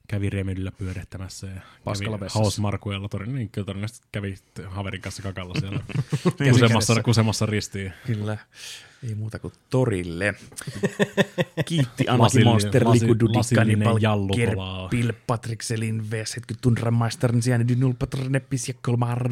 kävi 0.07 0.29
Remedillä 0.29 0.71
pyörähtämässä 0.71 1.47
ja 1.47 1.61
Paskalla 1.83 2.17
kävi. 2.17 2.29
Hausmarkuella 2.33 3.09
torin, 3.09 3.35
niin 3.35 3.49
kyllä 3.49 3.65
todennäköisesti 3.65 4.07
kävi 4.11 4.35
haverin 4.67 5.01
kanssa 5.01 5.23
kakalla 5.23 5.53
siellä 5.59 5.79
Niin, 6.39 6.51
kusemassa, 6.51 7.03
kusemassa 7.03 7.45
ristiin. 7.45 7.93
Kyllä. 8.05 8.37
Ei 9.07 9.15
muuta 9.15 9.39
kuin 9.39 9.53
torille. 9.69 10.33
Kiitti 11.65 12.07
Anaki 12.07 12.43
Monster, 12.43 12.81
Liku 12.89 13.15
lasillinen 13.37 13.79
Dudikani, 13.79 14.01
jallu 14.01 14.27
Palker, 14.27 14.49
kolaa. 14.55 14.87
Pil, 14.89 15.13
Patrikselin, 15.27 15.99
V70, 16.11 16.55
Tundramaistern, 16.61 17.41
Siani, 17.41 17.67
Dynul, 17.67 17.93
Patronepis 17.99 18.67
ja 18.67 18.73
Kolmar. 18.81 19.29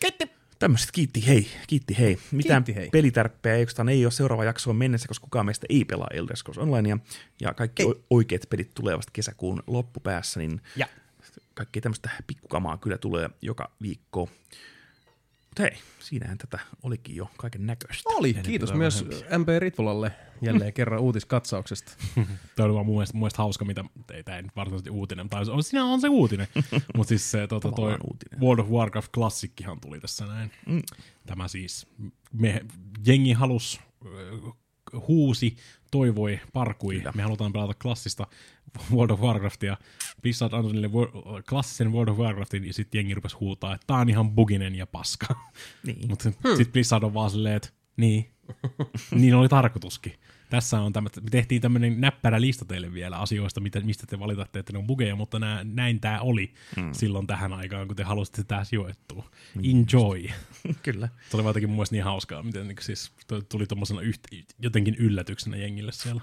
Kiitti. 0.00 0.37
Tämmöiset 0.58 0.90
kiitti 0.92 1.26
hei, 1.26 1.46
kiitti 1.66 1.98
hei. 1.98 2.18
Mitään 2.32 2.64
Kiitti 2.64 2.80
hei. 2.80 2.88
pelitärppejä 2.90 3.54
ei 3.54 3.66
ei 3.88 4.04
ole 4.04 4.12
seuraava 4.12 4.44
jaksoon 4.44 4.76
mennessä, 4.76 5.08
koska 5.08 5.24
kukaan 5.24 5.46
meistä 5.46 5.66
ei 5.70 5.84
pelaa 5.84 6.08
Elder 6.12 6.36
Scrolls 6.36 6.58
Onlinea. 6.58 6.98
Ja 7.40 7.54
kaikki 7.54 7.84
o- 7.84 8.00
oikeat 8.10 8.42
pelit 8.50 8.74
tulee 8.74 8.96
vasta 8.96 9.10
kesäkuun 9.12 9.62
loppupäässä, 9.66 10.40
niin 10.40 10.60
Ja. 10.76 10.86
kaikki 11.54 11.80
tämmöistä 11.80 12.10
pikkukamaa 12.26 12.76
kyllä 12.76 12.98
tulee 12.98 13.30
joka 13.42 13.70
viikko. 13.82 14.28
Mutta 15.58 15.74
hei, 15.74 15.82
siinähän 16.00 16.38
tätä 16.38 16.58
olikin 16.82 17.16
jo 17.16 17.30
kaiken 17.36 17.66
näköistä. 17.66 18.10
Oli, 18.10 18.34
kiitos 18.34 18.74
myös 18.74 19.04
MP 19.38 19.48
Ritvolalle 19.58 20.12
jälleen 20.42 20.72
kerran 20.72 21.00
uutiskatsauksesta. 21.00 21.92
Tämä 22.56 22.66
oli 22.66 22.74
vaan 22.74 22.86
mun 22.86 22.94
mielestä, 22.94 23.14
mun 23.14 23.20
mielestä 23.20 23.42
hauska, 23.42 23.64
mitä, 23.64 23.84
ei 24.12 24.22
tämä 24.22 24.42
nyt 24.42 24.56
varsinaisesti 24.56 24.90
uutinen, 24.90 25.28
tai 25.28 25.44
on, 25.50 25.62
siinä 25.62 25.84
on 25.84 26.00
se 26.00 26.08
uutinen, 26.08 26.46
mutta 26.96 27.08
siis 27.08 27.30
se 27.30 27.46
tota, 27.46 27.72
toi 27.72 27.96
uutinen. 28.10 28.40
World 28.40 28.58
of 28.58 28.68
Warcraft 28.70 29.12
klassikkihan 29.14 29.80
tuli 29.80 30.00
tässä 30.00 30.26
näin. 30.26 30.50
Mm. 30.66 30.82
Tämä 31.26 31.48
siis, 31.48 31.86
me, 32.32 32.64
jengi 33.06 33.32
halus, 33.32 33.80
huusi, 35.08 35.56
toivoi, 35.90 36.40
parkui, 36.52 36.96
Kyllä. 36.96 37.12
me 37.14 37.22
halutaan 37.22 37.52
pelata 37.52 37.74
klassista 37.82 38.26
World 38.92 39.10
of 39.10 39.20
Warcraftia. 39.20 39.76
Blizzard 40.22 40.52
antoi 40.52 40.72
niille 40.72 40.88
Wor- 40.88 41.42
klassisen 41.48 41.92
World 41.92 42.08
of 42.08 42.18
Warcraftin, 42.18 42.64
ja 42.64 42.72
sitten 42.72 42.98
jengi 42.98 43.14
rupesi 43.14 43.36
huutaa, 43.36 43.74
että 43.74 43.86
tää 43.86 43.96
on 43.96 44.08
ihan 44.08 44.30
buginen 44.30 44.74
ja 44.74 44.86
paska. 44.86 45.26
Niin. 45.86 46.08
Mutta 46.08 46.30
hmm. 46.30 46.56
sitten 46.56 46.72
Blizzard 46.72 47.02
on 47.02 47.14
vaan 47.14 47.30
silleen, 47.30 47.56
että 47.56 47.68
niin, 47.96 48.30
niin 49.10 49.34
oli 49.34 49.48
tarkoituskin. 49.48 50.14
Tässä 50.50 50.80
on 50.80 50.92
tämmöistä, 50.92 51.20
me 51.20 51.30
tehtiin 51.30 51.62
tämmöinen 51.62 52.00
näppärä 52.00 52.40
lista 52.40 52.64
teille 52.64 52.92
vielä 52.92 53.18
asioista, 53.18 53.60
mitä, 53.60 53.80
mistä 53.80 54.06
te 54.06 54.18
valitatte, 54.18 54.58
että 54.58 54.72
ne 54.72 54.78
on 54.78 54.86
bugeja, 54.86 55.16
mutta 55.16 55.38
nää, 55.38 55.64
näin 55.64 56.00
tämä 56.00 56.20
oli 56.20 56.54
hmm. 56.76 56.92
silloin 56.92 57.26
tähän 57.26 57.52
aikaan, 57.52 57.86
kun 57.86 57.96
te 57.96 58.02
halusitte 58.02 58.44
tää 58.44 58.64
sijoittua. 58.64 59.30
Enjoy. 59.64 60.28
Kyllä. 60.82 61.08
Se 61.30 61.36
oli 61.36 61.46
jotenkin 61.46 61.68
mun 61.68 61.76
mielestä 61.76 61.94
niin 61.94 62.04
hauskaa, 62.04 62.42
miten 62.42 62.68
niin 62.68 62.76
siis 62.80 63.12
tuli 63.48 63.66
tuommoisena 63.66 64.00
jotenkin 64.58 64.94
yllätyksenä 64.94 65.56
jengille 65.56 65.92
siellä. 65.92 66.22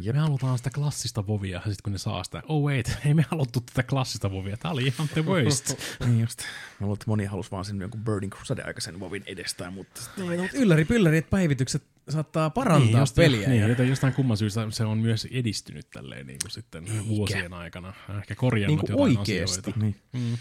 Ja 0.00 0.12
me 0.12 0.18
halutaan 0.18 0.58
sitä 0.58 0.70
klassista 0.70 1.26
vovia, 1.26 1.54
ja 1.54 1.60
sitten 1.60 1.82
kun 1.82 1.92
ne 1.92 1.98
saa 1.98 2.24
sitä, 2.24 2.42
oh 2.48 2.66
wait, 2.66 2.98
ei 3.06 3.14
me 3.14 3.24
haluttu 3.30 3.60
tätä 3.60 3.82
klassista 3.82 4.30
vovia, 4.30 4.56
tää 4.56 4.70
oli 4.70 4.86
ihan 4.86 5.08
the 5.08 5.24
worst. 5.24 5.74
Niin 6.06 6.20
just. 6.20 6.38
Mä 6.40 6.46
luulen, 6.86 6.94
että 6.94 7.04
moni 7.06 7.24
halusi 7.24 7.50
vaan 7.50 7.64
sen 7.64 7.80
jonkun 7.80 8.04
Burning 8.04 8.32
Crusade-aikaisen 8.34 9.00
Vovin 9.00 9.22
edestään, 9.26 9.72
mutta 9.72 10.02
sitten 10.02 10.28
Niin, 10.28 10.40
mutta 10.40 10.56
ylläri 10.56 10.84
pylläri, 10.84 11.18
että 11.18 11.30
päivitykset 11.30 11.82
saattaa 12.08 12.50
parantaa 12.50 13.00
just- 13.02 13.14
peliä. 13.16 13.48
Niin, 13.48 13.60
ja- 13.60 13.68
joten 13.68 13.88
jostain 13.88 14.12
kumman 14.14 14.36
syystä 14.36 14.66
se 14.70 14.84
on 14.84 14.98
myös 14.98 15.28
edistynyt 15.30 15.90
tälleen 15.90 16.26
niin 16.26 16.38
kuin 16.42 16.50
sitten 16.50 16.84
vuosien 17.08 17.52
aikana. 17.54 17.94
Ehkä 18.18 18.34
korjannut 18.34 18.82
Niin 18.82 18.90
jotain 18.90 19.18
oikeesti. 19.18 19.60
asioita. 19.60 19.80
Niin. 19.80 19.96
Mm. 20.12 20.36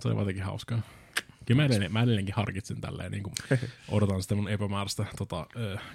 Se 0.00 0.08
oli 0.08 0.18
jotenkin 0.18 0.44
hauskaa. 0.44 0.82
Kyllä 1.46 1.62
mä, 1.62 1.66
edelleen, 1.66 1.92
mä 1.92 2.02
edelleenkin 2.02 2.34
harkitsen 2.34 2.80
tälleen, 2.80 3.12
niin 3.12 3.22
kuin 3.22 3.34
odotan 3.88 4.22
sitä 4.22 4.34
mun 4.34 4.48
epämääräistä 4.48 5.06
tota, 5.18 5.46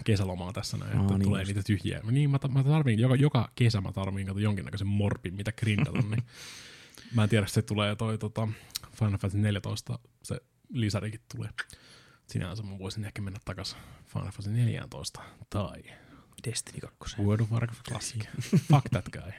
kesälomaa 0.06 0.54
tässä 0.54 0.78
näin, 0.78 1.02
että 1.02 1.14
niin 1.14 1.24
tulee 1.24 1.42
just. 1.42 1.48
niitä 1.50 1.64
tyhjiä. 1.68 2.02
Niin, 2.12 2.30
mä, 2.30 2.40
mä 2.54 2.64
tarviin, 2.64 3.00
joka, 3.00 3.16
joka 3.16 3.52
kesä 3.56 3.82
mä 3.82 3.92
tarviin 3.92 4.28
kato 4.28 4.40
jonkinnäköisen 4.40 4.88
morpin, 4.88 5.34
mitä 5.34 5.52
grindata, 5.52 6.00
niin 6.02 6.24
mä 7.16 7.24
en 7.24 7.30
tiedä, 7.30 7.48
se 7.48 7.62
tulee 7.62 7.96
toi 7.96 8.18
tota, 8.18 8.48
Final 8.96 9.12
Fantasy 9.12 9.38
14, 9.38 10.00
se 10.24 10.42
lisärikin 10.74 11.22
tulee. 11.36 11.50
Sinänsä 12.30 12.64
mä 12.64 12.80
voisin 12.80 13.06
ehkä 13.06 13.22
mennä 13.22 13.40
takas 13.46 13.78
Final 14.08 14.32
Fantasy 14.32 14.52
14 14.52 15.22
tai 15.50 15.84
Destiny 16.48 16.80
2. 17.00 17.22
World 17.22 17.42
of 17.42 17.52
Warcraft 17.52 17.82
Classic. 17.88 18.26
Fuck 18.72 18.90
that 18.90 19.06
guy. 19.12 19.32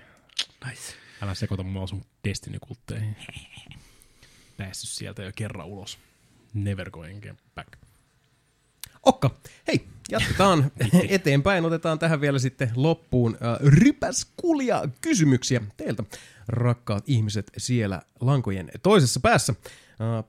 Nice. 0.66 0.94
Älä 1.22 1.34
sekoita 1.34 1.62
mua 1.62 1.86
sun 1.86 2.04
Destiny-kultteihin. 2.24 3.16
Päässyt 4.56 4.90
sieltä 4.90 5.22
jo 5.22 5.32
kerran 5.36 5.66
ulos. 5.66 5.98
Never 6.54 6.90
going 6.90 7.36
back. 7.54 7.68
Okka, 9.02 9.30
hei, 9.66 9.88
jatketaan 10.10 10.72
eteenpäin. 11.08 11.64
Otetaan 11.64 11.98
tähän 11.98 12.20
vielä 12.20 12.38
sitten 12.38 12.70
loppuun 12.74 13.38
äh, 13.42 13.58
kysymyksiä 15.00 15.60
teiltä, 15.76 16.02
rakkaat 16.48 17.04
ihmiset 17.06 17.50
siellä 17.56 18.02
lankojen 18.20 18.70
toisessa 18.82 19.20
päässä. 19.20 19.54
Äh, 20.00 20.24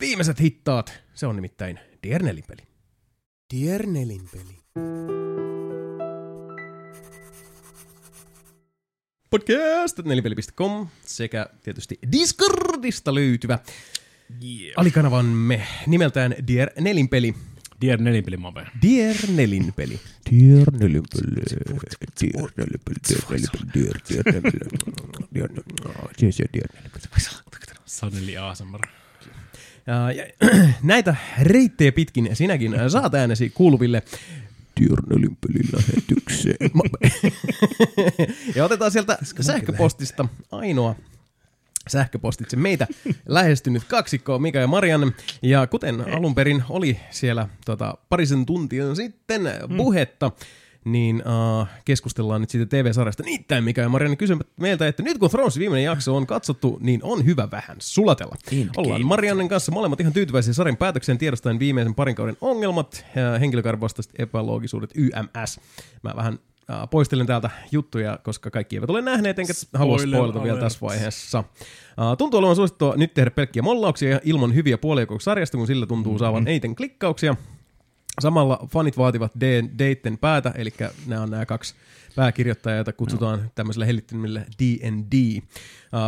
viimeiset 0.00 0.40
hittaat, 0.40 0.92
se 1.14 1.26
on 1.26 1.36
nimittäin 1.36 1.80
Diernelin 2.02 2.44
peli. 2.48 2.62
Diernelin 3.54 4.28
peli. 4.32 4.62
podcast.nelipeli.com 9.30 10.88
sekä 11.06 11.46
tietysti 11.62 11.98
Discordista 12.12 13.14
löytyvä 13.14 13.58
Yeah. 14.44 14.72
alikanavamme 14.76 15.66
nimeltään 15.86 16.34
Dier 16.46 16.70
Nelinpeli. 16.80 17.34
Dier 17.80 18.00
nelinpeli 18.00 18.36
mabe. 18.36 18.66
Dier 18.82 19.16
Nelinpeli. 19.28 20.00
Dier 20.30 20.70
Nelinpeli. 20.70 21.24
Dier 21.40 21.68
Nelinpeli. 21.70 22.10
Dier 22.20 22.50
Nelinpeli. 22.56 22.96
Dier 23.04 23.20
Dier 23.74 24.24
Nelinpeli. 24.32 24.54
Dier 25.34 25.48
Dier 26.20 26.48
Dier 26.52 26.68
Nelinpeli. 26.74 27.04
Suddenly 27.86 28.36
ASMR. 28.36 28.80
Ja, 29.86 30.12
ja, 30.12 30.24
näitä 30.82 31.16
reittejä 31.42 31.92
pitkin 31.92 32.30
sinäkin 32.32 32.74
saat 32.88 33.14
äänesi 33.14 33.50
kuuluville 33.50 34.02
Diernelin 34.80 35.36
pelin 35.36 35.68
lähetykseen. 35.72 36.70
ja 38.54 38.64
otetaan 38.64 38.90
sieltä 38.90 39.18
sähköpostista 39.40 40.28
ainoa 40.52 40.94
sähköpostitse 41.88 42.56
meitä 42.56 42.86
lähestynyt 43.26 43.84
kaksikko 43.84 44.38
Mika 44.38 44.58
ja 44.58 44.66
Marianne. 44.66 45.12
Ja 45.42 45.66
kuten 45.66 46.14
alun 46.14 46.34
perin 46.34 46.64
oli 46.68 47.00
siellä 47.10 47.48
tota, 47.64 47.98
parisen 48.08 48.46
tuntia 48.46 48.94
sitten 48.94 49.42
puhetta, 49.76 50.30
niin 50.84 51.16
uh, 51.16 51.66
keskustellaan 51.84 52.40
nyt 52.40 52.50
siitä 52.50 52.66
TV-sarjasta. 52.66 53.22
Niittäin 53.22 53.64
Mika 53.64 53.80
ja 53.80 53.88
Marianne 53.88 54.16
kysymät 54.16 54.46
meiltä, 54.60 54.88
että 54.88 55.02
nyt 55.02 55.18
kun 55.18 55.30
Thrones 55.30 55.58
viimeinen 55.58 55.84
jakso 55.84 56.16
on 56.16 56.26
katsottu, 56.26 56.78
niin 56.80 57.00
on 57.02 57.24
hyvä 57.24 57.48
vähän 57.50 57.76
sulatella. 57.80 58.36
Endgame. 58.52 58.70
Ollaan 58.76 59.06
Mariannen 59.06 59.48
kanssa 59.48 59.72
molemmat 59.72 60.00
ihan 60.00 60.12
tyytyväisiä 60.12 60.52
sarjan 60.52 60.76
päätökseen 60.76 61.18
tiedostaen 61.18 61.58
viimeisen 61.58 61.94
parin 61.94 62.14
kauden 62.14 62.36
ongelmat, 62.40 63.04
ja 63.16 63.38
henkilökarvastaiset 63.38 64.12
epäloogisuudet 64.18 64.90
YMS. 64.94 65.60
Mä 66.02 66.12
vähän 66.16 66.38
äh, 66.70 66.90
poistelen 66.90 67.26
täältä 67.26 67.50
juttuja, 67.72 68.18
koska 68.22 68.50
kaikki 68.50 68.76
eivät 68.76 68.90
ole 68.90 69.02
nähneet, 69.02 69.38
enkä 69.38 69.52
halua 69.74 69.98
Spoiler 69.98 70.18
spoilata 70.18 70.42
vielä 70.42 70.60
tässä 70.60 70.78
vaiheessa. 70.82 71.38
Uh, 71.38 72.16
tuntuu 72.18 72.38
olevan 72.38 72.56
suosittua 72.56 72.94
nyt 72.96 73.14
tehdä 73.14 73.30
pelkkiä 73.30 73.62
mollauksia 73.62 74.20
ilman 74.24 74.54
hyviä 74.54 74.78
puolia 74.78 75.06
koko 75.06 75.20
sarjasta, 75.20 75.58
kun 75.58 75.66
sillä 75.66 75.86
tuntuu 75.86 76.18
saavan 76.18 76.48
eniten 76.48 76.76
klikkauksia. 76.76 77.36
Samalla 78.20 78.66
fanit 78.72 78.98
vaativat 78.98 79.32
Deitten 79.78 80.18
päätä, 80.18 80.52
eli 80.56 80.70
nämä 81.06 81.22
on 81.22 81.30
nämä 81.30 81.46
kaksi 81.46 81.74
pääkirjoittajaa, 82.16 82.76
joita 82.76 82.92
kutsutaan 82.92 83.50
tämmöisellä 83.54 83.86
hellittimellä 83.86 84.40
D&D. 84.40 85.42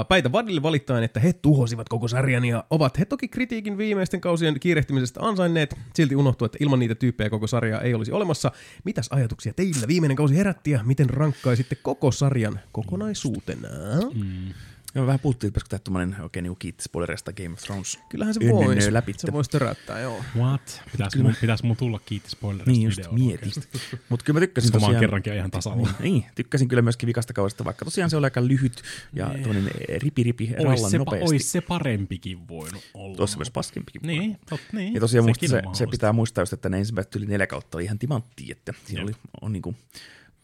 Päitä 0.08 0.32
Vadille 0.32 0.62
valittain, 0.62 1.04
että 1.04 1.20
he 1.20 1.32
tuhosivat 1.32 1.88
koko 1.88 2.08
sarjan 2.08 2.44
ja 2.44 2.64
ovat 2.70 2.98
he 2.98 3.04
toki 3.04 3.28
kritiikin 3.28 3.78
viimeisten 3.78 4.20
kausien 4.20 4.60
kiirehtimisestä 4.60 5.20
ansainneet. 5.22 5.76
Silti 5.94 6.16
unohtuu, 6.16 6.46
että 6.46 6.58
ilman 6.60 6.78
niitä 6.78 6.94
tyyppejä 6.94 7.30
koko 7.30 7.46
sarjaa 7.46 7.80
ei 7.80 7.94
olisi 7.94 8.12
olemassa. 8.12 8.52
Mitäs 8.84 9.08
ajatuksia 9.10 9.52
teillä 9.52 9.88
viimeinen 9.88 10.16
kausi 10.16 10.36
herätti 10.36 10.70
ja 10.70 10.80
miten 10.84 11.10
rankkaisitte 11.10 11.74
koko 11.74 12.10
sarjan 12.10 12.60
kokonaisuutena? 12.72 13.68
Mm. 14.14 14.54
Ja 14.94 15.00
me 15.00 15.06
vähän 15.06 15.20
puhuttiin, 15.20 15.48
että 15.48 15.54
pitäisikö 15.54 15.68
tehdä 15.68 15.84
tuommoinen 15.84 16.22
oikein 16.22 16.42
niin 16.42 16.56
kiitti 16.58 16.84
spoilerista 16.84 17.32
Game 17.32 17.52
of 17.52 17.58
Thrones. 17.60 17.98
Kyllähän 18.08 18.34
se 18.34 18.40
voisi. 18.50 18.92
läpi. 18.92 19.14
Se 19.16 19.32
voisi 19.32 19.50
töräyttää, 19.50 20.00
joo. 20.00 20.24
What? 20.36 20.82
Pitäis 20.92 21.16
mun, 21.16 21.34
pitäis 21.40 21.62
mun 21.62 21.76
tulla 21.76 22.00
kiitti 22.06 22.30
spoilerista 22.30 22.70
Niin 22.70 22.82
just, 22.82 23.00
mieti. 23.12 23.50
Mutta 24.08 24.24
kyllä 24.24 24.36
mä 24.36 24.40
tykkäsin 24.40 24.72
Koska 24.72 24.86
oon 24.86 24.90
tosiaan... 24.90 25.00
kerrankin 25.00 25.34
ihan 25.34 25.50
tasalla. 25.50 25.88
Niin, 26.00 26.24
tykkäsin 26.34 26.68
kyllä 26.68 26.82
myöskin 26.82 27.06
vikasta 27.06 27.32
kaudesta, 27.32 27.64
vaikka 27.64 27.84
tosiaan 27.84 28.10
se 28.10 28.16
oli 28.16 28.26
aika 28.26 28.46
lyhyt 28.48 28.82
ja 29.12 29.26
tuollainen 29.42 29.72
ripi 30.02 30.22
ripi 30.22 30.44
Ois 30.58 30.64
rallan 30.64 30.90
se, 30.90 30.98
nopeasti. 30.98 31.34
ois 31.34 31.52
se 31.52 31.60
parempikin 31.60 32.48
voinut 32.48 32.82
olla. 32.94 33.16
Tuossa 33.16 33.38
myös 33.38 33.50
paskempikin. 33.50 34.02
Niin, 34.04 34.38
tot, 34.50 34.60
niin. 34.72 34.94
Ja 34.94 35.00
tosiaan 35.00 35.34
se, 35.40 35.46
se 35.46 35.54
mahdollista. 35.56 35.86
pitää 35.86 36.12
muistaa 36.12 36.42
just, 36.42 36.52
että 36.52 36.68
ne 36.68 36.78
ensimmäiset 36.78 37.14
yli 37.16 37.26
neljä 37.26 37.46
kautta 37.46 37.78
oli 37.78 37.84
ihan 37.84 37.98
timanttia, 37.98 38.52
että 38.52 38.72
siinä 38.86 39.00
Jep. 39.00 39.08
oli, 39.08 39.16
on 39.40 39.52
niinku 39.52 39.74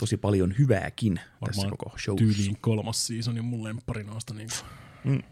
tosi 0.01 0.17
paljon 0.17 0.55
hyvääkin 0.59 1.15
tässä 1.15 1.63
Varmaan 1.63 1.77
koko 1.77 1.99
show. 1.99 2.17
tyyliin 2.17 2.57
kolmas 2.61 3.07
seasoni 3.07 3.41
mun 3.41 3.65
lemppari 3.65 4.05
noista. 4.05 4.35
Niin 4.35 4.49
kuin. 5.05 5.25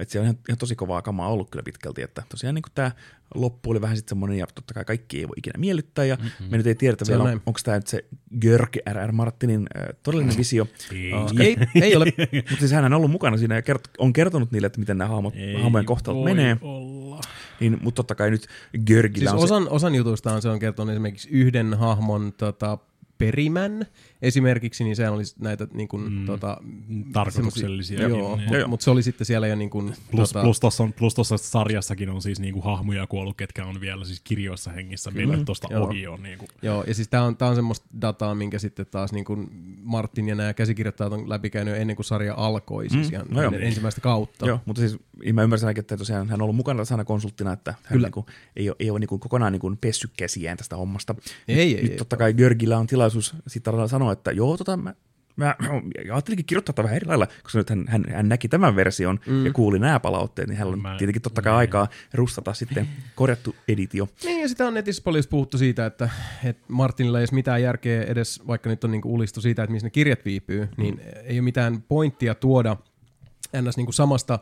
Että 0.00 0.12
se 0.12 0.18
on 0.18 0.24
ihan, 0.24 0.38
ihan, 0.48 0.58
tosi 0.58 0.76
kovaa 0.76 1.02
kamaa 1.02 1.28
ollut 1.28 1.50
kyllä 1.50 1.62
pitkälti, 1.62 2.02
että 2.02 2.22
tosiaan 2.28 2.54
niin 2.54 2.62
tämä 2.74 2.90
loppu 3.34 3.70
oli 3.70 3.80
vähän 3.80 3.96
sitten 3.96 4.10
semmoinen, 4.10 4.38
ja 4.38 4.46
totta 4.54 4.74
kai 4.74 4.84
kaikki 4.84 5.18
ei 5.18 5.28
voi 5.28 5.34
ikinä 5.36 5.54
miellyttää, 5.58 6.04
ja 6.04 6.16
mm-hmm. 6.16 6.46
me 6.50 6.56
nyt 6.56 6.66
ei 6.66 6.74
tiedetä 6.74 7.04
Se 7.04 7.12
vielä, 7.12 7.22
on, 7.22 7.40
onko 7.46 7.60
tämä 7.64 7.76
nyt 7.76 7.86
se 7.86 8.04
Görg 8.40 8.76
R.R. 8.92 9.12
Martinin 9.12 9.66
äh, 9.76 9.84
todellinen 10.02 10.36
visio, 10.36 10.66
Ei. 10.92 11.12
Ei, 11.40 11.56
ei 11.82 11.96
ole. 11.96 12.04
mutta 12.34 12.56
siis 12.58 12.72
hän 12.72 12.84
on 12.84 12.92
ollut 12.92 13.10
mukana 13.10 13.36
siinä 13.36 13.54
ja 13.54 13.60
kert- 13.60 13.90
on 13.98 14.12
kertonut 14.12 14.52
niille, 14.52 14.66
että 14.66 14.80
miten 14.80 14.98
nämä 14.98 15.08
hahmot, 15.08 15.34
hahmojen 15.62 15.86
kohtalot 15.86 16.24
menee, 16.24 16.56
olla. 16.60 17.20
niin, 17.60 17.78
mutta 17.82 17.96
totta 17.96 18.14
kai 18.14 18.30
nyt 18.30 18.46
Görgillä 18.86 19.30
Siis 19.30 19.42
on 19.42 19.48
se, 19.48 19.54
osan, 19.54 19.68
osan 19.68 19.94
jutuistaan 19.94 20.42
se 20.42 20.48
on 20.48 20.58
kertonut 20.58 20.92
esimerkiksi 20.92 21.28
yhden 21.28 21.74
hahmon 21.74 22.32
tota, 22.36 22.78
perimän 23.22 23.86
esimerkiksi, 24.22 24.84
niin 24.84 24.96
sehän 24.96 25.12
oli 25.12 25.22
näitä 25.40 25.68
niin 25.74 25.88
kuin, 25.88 26.12
mm. 26.12 26.26
tota, 26.26 26.56
Tarkoituksellisia. 27.12 28.00
Joo, 28.00 28.08
Joo, 28.08 28.36
niin. 28.36 28.44
mutta 28.44 28.56
Joo. 28.58 28.68
mut 28.68 28.80
se 28.80 28.90
oli 28.90 29.02
sitten 29.02 29.24
siellä 29.24 29.46
jo 29.46 29.56
niin 29.56 29.70
kuin, 29.70 29.94
Plus, 30.10 30.28
tota, 30.32 30.42
plus, 30.44 30.60
tossa 30.60 30.82
on, 30.82 30.92
plus 30.92 31.14
tuossa 31.14 31.36
sarjassakin 31.36 32.10
on 32.10 32.22
siis 32.22 32.40
niinku 32.40 32.60
hahmoja 32.60 33.06
kuollut, 33.06 33.36
ketkä 33.36 33.66
on 33.66 33.80
vielä 33.80 34.04
siis 34.04 34.20
kirjoissa 34.24 34.70
hengissä, 34.70 35.10
millä 35.10 35.44
tuosta 35.44 35.68
ohi 35.78 36.06
on. 36.06 36.22
Niinku. 36.22 36.46
Joo, 36.62 36.84
ja 36.86 36.94
siis 36.94 37.08
tää 37.08 37.22
on, 37.24 37.36
tää 37.36 37.48
on 37.48 37.56
semmoista 37.56 37.86
dataa, 38.00 38.34
minkä 38.34 38.58
sitten 38.58 38.86
taas 38.86 39.12
niin 39.12 39.24
kuin 39.24 39.48
Martin 39.82 40.28
ja 40.28 40.34
nämä 40.34 40.54
käsikirjoittajat 40.54 41.12
on 41.12 41.28
läpikäynyt 41.28 41.76
ennen 41.76 41.96
kuin 41.96 42.06
sarja 42.06 42.34
alkoi, 42.36 42.88
siis 42.88 43.08
Mm, 43.08 43.14
ihan 43.14 43.26
no 43.30 43.42
joo. 43.42 43.52
ensimmäistä 43.60 44.00
kautta. 44.00 44.46
Joo, 44.46 44.60
mutta 44.66 44.80
siis 44.80 44.98
mä 45.32 45.42
ymmärsin 45.42 45.66
ainakin, 45.66 45.80
että 45.80 45.96
tosiaan 45.96 46.28
hän 46.28 46.40
on 46.40 46.42
ollut 46.42 46.56
mukana 46.56 46.78
tässä 46.78 46.94
aina 46.94 47.04
konsulttina, 47.04 47.52
että 47.52 47.70
hän 47.72 47.92
Kyllä. 47.92 48.06
niinku, 48.06 48.26
ei 48.56 48.68
ole, 48.70 48.76
ei 48.78 48.90
ole 48.90 48.98
niinku 48.98 49.18
kokonaan 49.18 49.52
niinku 49.52 49.76
pessy 49.80 50.08
käsiään 50.16 50.56
tästä 50.56 50.76
hommasta. 50.76 51.14
Ei, 51.48 51.58
ei, 51.76 51.82
Nyt 51.82 51.92
ei. 51.92 51.98
totta 51.98 52.16
kai 52.16 52.34
Görgillä 52.34 52.78
on 52.78 52.86
tilaisuus 52.86 53.34
sitten 53.46 53.88
sanoa, 53.88 54.11
että 54.12 54.32
joo, 54.32 54.56
tota, 54.56 54.76
mä, 54.76 54.94
mä 55.36 55.54
ajattelinkin 56.12 56.46
kirjoittaa 56.46 56.84
vähän 56.84 56.96
eri 56.96 57.06
lailla, 57.06 57.26
koska 57.42 57.58
nyt 57.58 57.70
hän, 57.70 57.84
hän, 57.88 58.04
hän 58.14 58.28
näki 58.28 58.48
tämän 58.48 58.76
version 58.76 59.20
mm. 59.26 59.46
ja 59.46 59.52
kuuli 59.52 59.78
nämä 59.78 60.00
palautteet, 60.00 60.48
niin 60.48 60.56
hänellä 60.58 60.74
on 60.74 60.82
Mä- 60.82 60.96
tietenkin 60.98 61.22
totta 61.22 61.42
kai 61.42 61.52
niin. 61.52 61.58
aikaa 61.58 61.88
rustata 62.14 62.54
sitten 62.54 62.88
korjattu 63.14 63.54
editio. 63.68 64.08
Niin, 64.24 64.42
ja 64.42 64.48
sitä 64.48 64.66
on 64.66 64.74
netissä 64.74 65.02
paljon 65.02 65.24
puhuttu 65.30 65.58
siitä, 65.58 65.86
että, 65.86 66.10
että 66.44 66.64
Martinilla 66.68 67.18
ei 67.18 67.22
ole 67.22 67.36
mitään 67.36 67.62
järkeä 67.62 68.02
edes, 68.02 68.42
vaikka 68.46 68.70
nyt 68.70 68.84
on 68.84 68.90
niin 68.90 69.02
ulistu 69.04 69.40
siitä, 69.40 69.62
että 69.62 69.72
missä 69.72 69.86
ne 69.86 69.90
kirjat 69.90 70.24
viipyy, 70.24 70.68
niin 70.76 71.00
ei 71.24 71.36
ole 71.36 71.44
mitään 71.44 71.82
pointtia 71.82 72.34
tuoda 72.34 72.76
ns. 73.60 73.76
Niin 73.76 73.86
kuin 73.86 73.94
samasta 73.94 74.38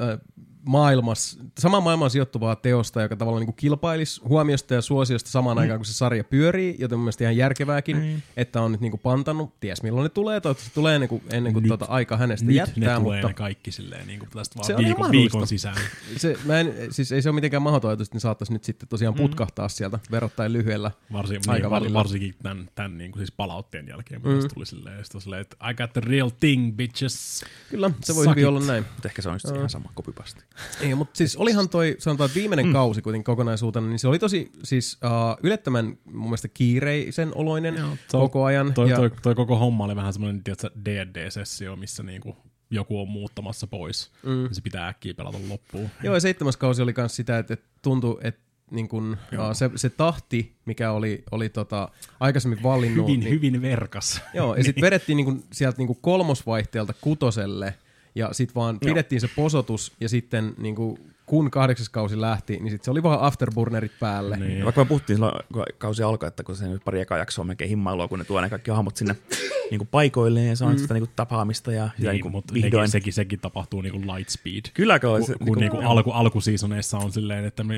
äh, 0.00 0.18
maailmassa, 0.66 1.40
samaan 1.58 1.82
maailmaan 1.82 2.10
sijoittuvaa 2.10 2.56
teosta, 2.56 3.02
joka 3.02 3.16
tavallaan 3.16 3.40
niin 3.40 3.46
kuin 3.46 3.56
kilpailisi 3.56 4.20
huomiosta 4.28 4.74
ja 4.74 4.82
suosiosta 4.82 5.30
samaan 5.30 5.56
mm. 5.56 5.60
aikaan, 5.60 5.78
kun 5.78 5.86
se 5.86 5.94
sarja 5.94 6.24
pyörii, 6.24 6.76
joten 6.78 6.98
mun 6.98 7.04
mielestä 7.04 7.24
ihan 7.24 7.36
järkevääkin, 7.36 7.96
mm. 7.96 8.22
että 8.36 8.62
on 8.62 8.72
nyt 8.72 8.80
niin 8.80 8.90
kuin 8.90 9.00
pantannut, 9.00 9.60
ties 9.60 9.82
milloin 9.82 10.02
ne 10.02 10.08
tulee, 10.08 10.40
toivottavasti 10.40 10.74
tulee 10.74 10.94
ennen 10.94 11.08
kuin, 11.08 11.22
ennen 11.30 11.52
kuin 11.52 11.62
Nyt- 11.62 11.68
tuota 11.68 11.84
aika 11.84 12.16
hänestä 12.16 12.46
Nyt 12.46 12.56
jättää, 12.56 12.94
ne 12.94 13.00
tulee 13.00 13.16
mutta 13.16 13.28
ne 13.28 13.34
kaikki 13.34 13.72
silleen 13.72 14.06
niin 14.06 14.18
kuin 14.18 14.30
tästä 14.30 14.58
vaan 14.58 14.84
viikon, 14.84 15.10
viikon 15.10 15.46
sisään. 15.46 15.76
se, 16.16 16.36
mä 16.44 16.60
en, 16.60 16.74
siis 16.90 17.12
ei 17.12 17.22
se 17.22 17.28
ole 17.28 17.34
mitenkään 17.34 17.62
mahdoton 17.62 17.88
ajatus, 17.90 18.08
että 18.08 18.16
ne 18.16 18.20
saattaisi 18.20 18.52
nyt 18.52 18.64
sitten 18.64 18.88
tosiaan 18.88 19.14
putkahtaa 19.14 19.68
sieltä 19.68 19.98
verrattain 20.10 20.52
lyhyellä 20.52 20.90
Varsin, 21.12 21.40
niin, 21.46 21.94
varsinkin 21.94 22.34
tämän, 22.42 22.68
tämän 22.74 22.98
niin 22.98 23.12
kuin 23.12 23.20
siis 23.20 23.32
palautteen 23.32 23.88
jälkeen, 23.88 24.22
mm. 24.22 24.48
tuli 24.54 24.66
silleen, 24.66 25.04
silleen, 25.18 25.40
että 25.40 25.56
I 25.70 25.74
got 25.74 25.92
the 25.92 26.00
real 26.00 26.30
thing, 26.40 26.76
bitches. 26.76 27.44
Kyllä, 27.70 27.90
se 28.02 28.14
voi 28.14 28.24
Suck 28.24 28.36
hyvin 28.36 28.42
it. 28.42 28.48
olla 28.48 28.60
näin. 28.60 28.84
Mutta 28.92 29.08
ehkä 29.08 29.22
se 29.22 29.28
on 29.28 29.34
just 29.34 29.56
ihan 29.56 29.70
sama 29.70 29.90
kopipasti. 29.94 30.44
Ei, 30.80 30.94
mutta 30.94 31.18
siis 31.18 31.36
olihan 31.36 31.68
toi, 31.68 31.96
sanotaan, 31.98 32.30
viimeinen 32.34 32.66
mm. 32.66 32.72
kausi 32.72 33.02
kuitenkin 33.02 33.24
kokonaisuutena, 33.24 33.86
niin 33.86 33.98
se 33.98 34.08
oli 34.08 34.18
tosi 34.18 34.50
siis 34.64 34.98
uh, 35.04 35.36
yllättävän 35.42 35.98
mun 36.04 36.22
mielestä 36.22 36.48
kiireisen 36.48 37.32
oloinen 37.34 37.74
Joo, 37.74 37.96
toi- 38.10 38.20
koko 38.20 38.44
ajan. 38.44 38.74
Toi, 38.74 38.90
ja, 38.90 38.96
toi, 38.96 39.10
toi, 39.22 39.34
koko 39.34 39.58
homma 39.58 39.84
oli 39.84 39.96
vähän 39.96 40.12
semmoinen 40.12 40.42
D&D-sessio, 40.84 41.76
missä 41.76 42.02
niinku 42.02 42.36
joku 42.70 43.00
on 43.00 43.08
muuttamassa 43.08 43.66
pois, 43.66 44.12
mm. 44.22 44.30
niin 44.30 44.54
se 44.54 44.60
pitää 44.60 44.88
äkkiä 44.88 45.14
pelata 45.14 45.38
loppuun. 45.48 45.90
Joo, 46.02 46.14
ja 46.14 46.20
seitsemäs 46.20 46.56
kausi 46.56 46.82
oli 46.82 46.94
myös 46.96 47.16
sitä, 47.16 47.38
että, 47.38 47.54
että 47.54 47.66
tuntui, 47.82 48.18
että 48.22 48.46
niin 48.70 48.88
kun, 48.88 49.16
uh, 49.32 49.52
se, 49.52 49.70
se 49.76 49.90
tahti, 49.90 50.56
mikä 50.64 50.92
oli, 50.92 51.22
oli 51.30 51.48
tota, 51.48 51.88
aikaisemmin 52.20 52.62
vallinnut. 52.62 53.06
Hyvin, 53.06 53.20
niin, 53.20 53.30
hyvin 53.30 53.62
verkas. 53.62 54.20
Joo, 54.34 54.54
ja 54.54 54.64
sitten 54.64 54.82
vedettiin 54.82 55.16
niin 55.16 55.24
kun, 55.24 55.44
sieltä 55.52 55.78
niin 55.78 55.86
kun 55.86 55.96
kolmosvaihteelta 56.00 56.94
kutoselle, 57.00 57.74
ja 58.16 58.28
sitten 58.32 58.54
vaan 58.54 58.78
Joo. 58.82 58.90
pidettiin 58.90 59.20
se 59.20 59.28
posotus, 59.36 59.92
ja 60.00 60.08
sitten 60.08 60.54
niin 60.58 60.74
kun, 60.74 60.98
kun 61.26 61.50
kahdeksas 61.50 61.88
kausi 61.88 62.20
lähti, 62.20 62.52
niin 62.52 62.70
sitten 62.70 62.84
se 62.84 62.90
oli 62.90 63.02
vaan 63.02 63.20
afterburnerit 63.20 63.92
päälle. 64.00 64.36
Niin. 64.36 64.64
Vaikka 64.64 64.80
me 64.84 64.88
puhuttiin 64.88 65.16
silloin, 65.16 65.44
kun 65.52 65.64
kausi 65.78 66.02
alkoi, 66.02 66.26
että 66.26 66.42
kun 66.42 66.56
se 66.56 66.68
nyt 66.68 66.84
pari 66.84 67.00
ekaa 67.00 67.18
jaksoa 67.18 67.42
on 67.42 67.46
melkein 67.46 67.70
himmailua, 67.70 68.08
kun 68.08 68.18
ne 68.18 68.24
tuo 68.24 68.40
ne 68.40 68.50
kaikki 68.50 68.70
hahmot 68.70 68.96
sinne 68.96 69.16
niin 69.70 69.78
kuin 69.78 69.88
paikoilleen 69.88 70.48
ja 70.48 70.56
saa 70.56 70.72
mm. 70.72 70.78
sitä 70.78 70.94
niin 70.94 71.02
kuin 71.02 71.12
tapaamista 71.16 71.72
ja 71.72 71.88
Niin, 71.98 72.10
niin 72.10 72.22
kuin 72.22 72.32
mutta 72.32 72.54
vihdoin. 72.54 72.88
sekin, 72.88 73.12
sekin 73.12 73.40
tapahtuu 73.40 73.80
niin 73.80 73.92
kuin 73.92 74.06
light 74.06 74.28
speed. 74.30 74.62
Kyllä, 74.74 74.98
kun, 74.98 75.10
Kun, 75.10 75.26
se, 75.26 75.34
kun 75.44 75.58
niin 75.58 75.70
kuin 75.70 75.86
alku, 75.86 76.10
alkuseasoneissa 76.10 76.98
on 76.98 77.12
silleen, 77.12 77.44
että 77.44 77.64
me 77.64 77.74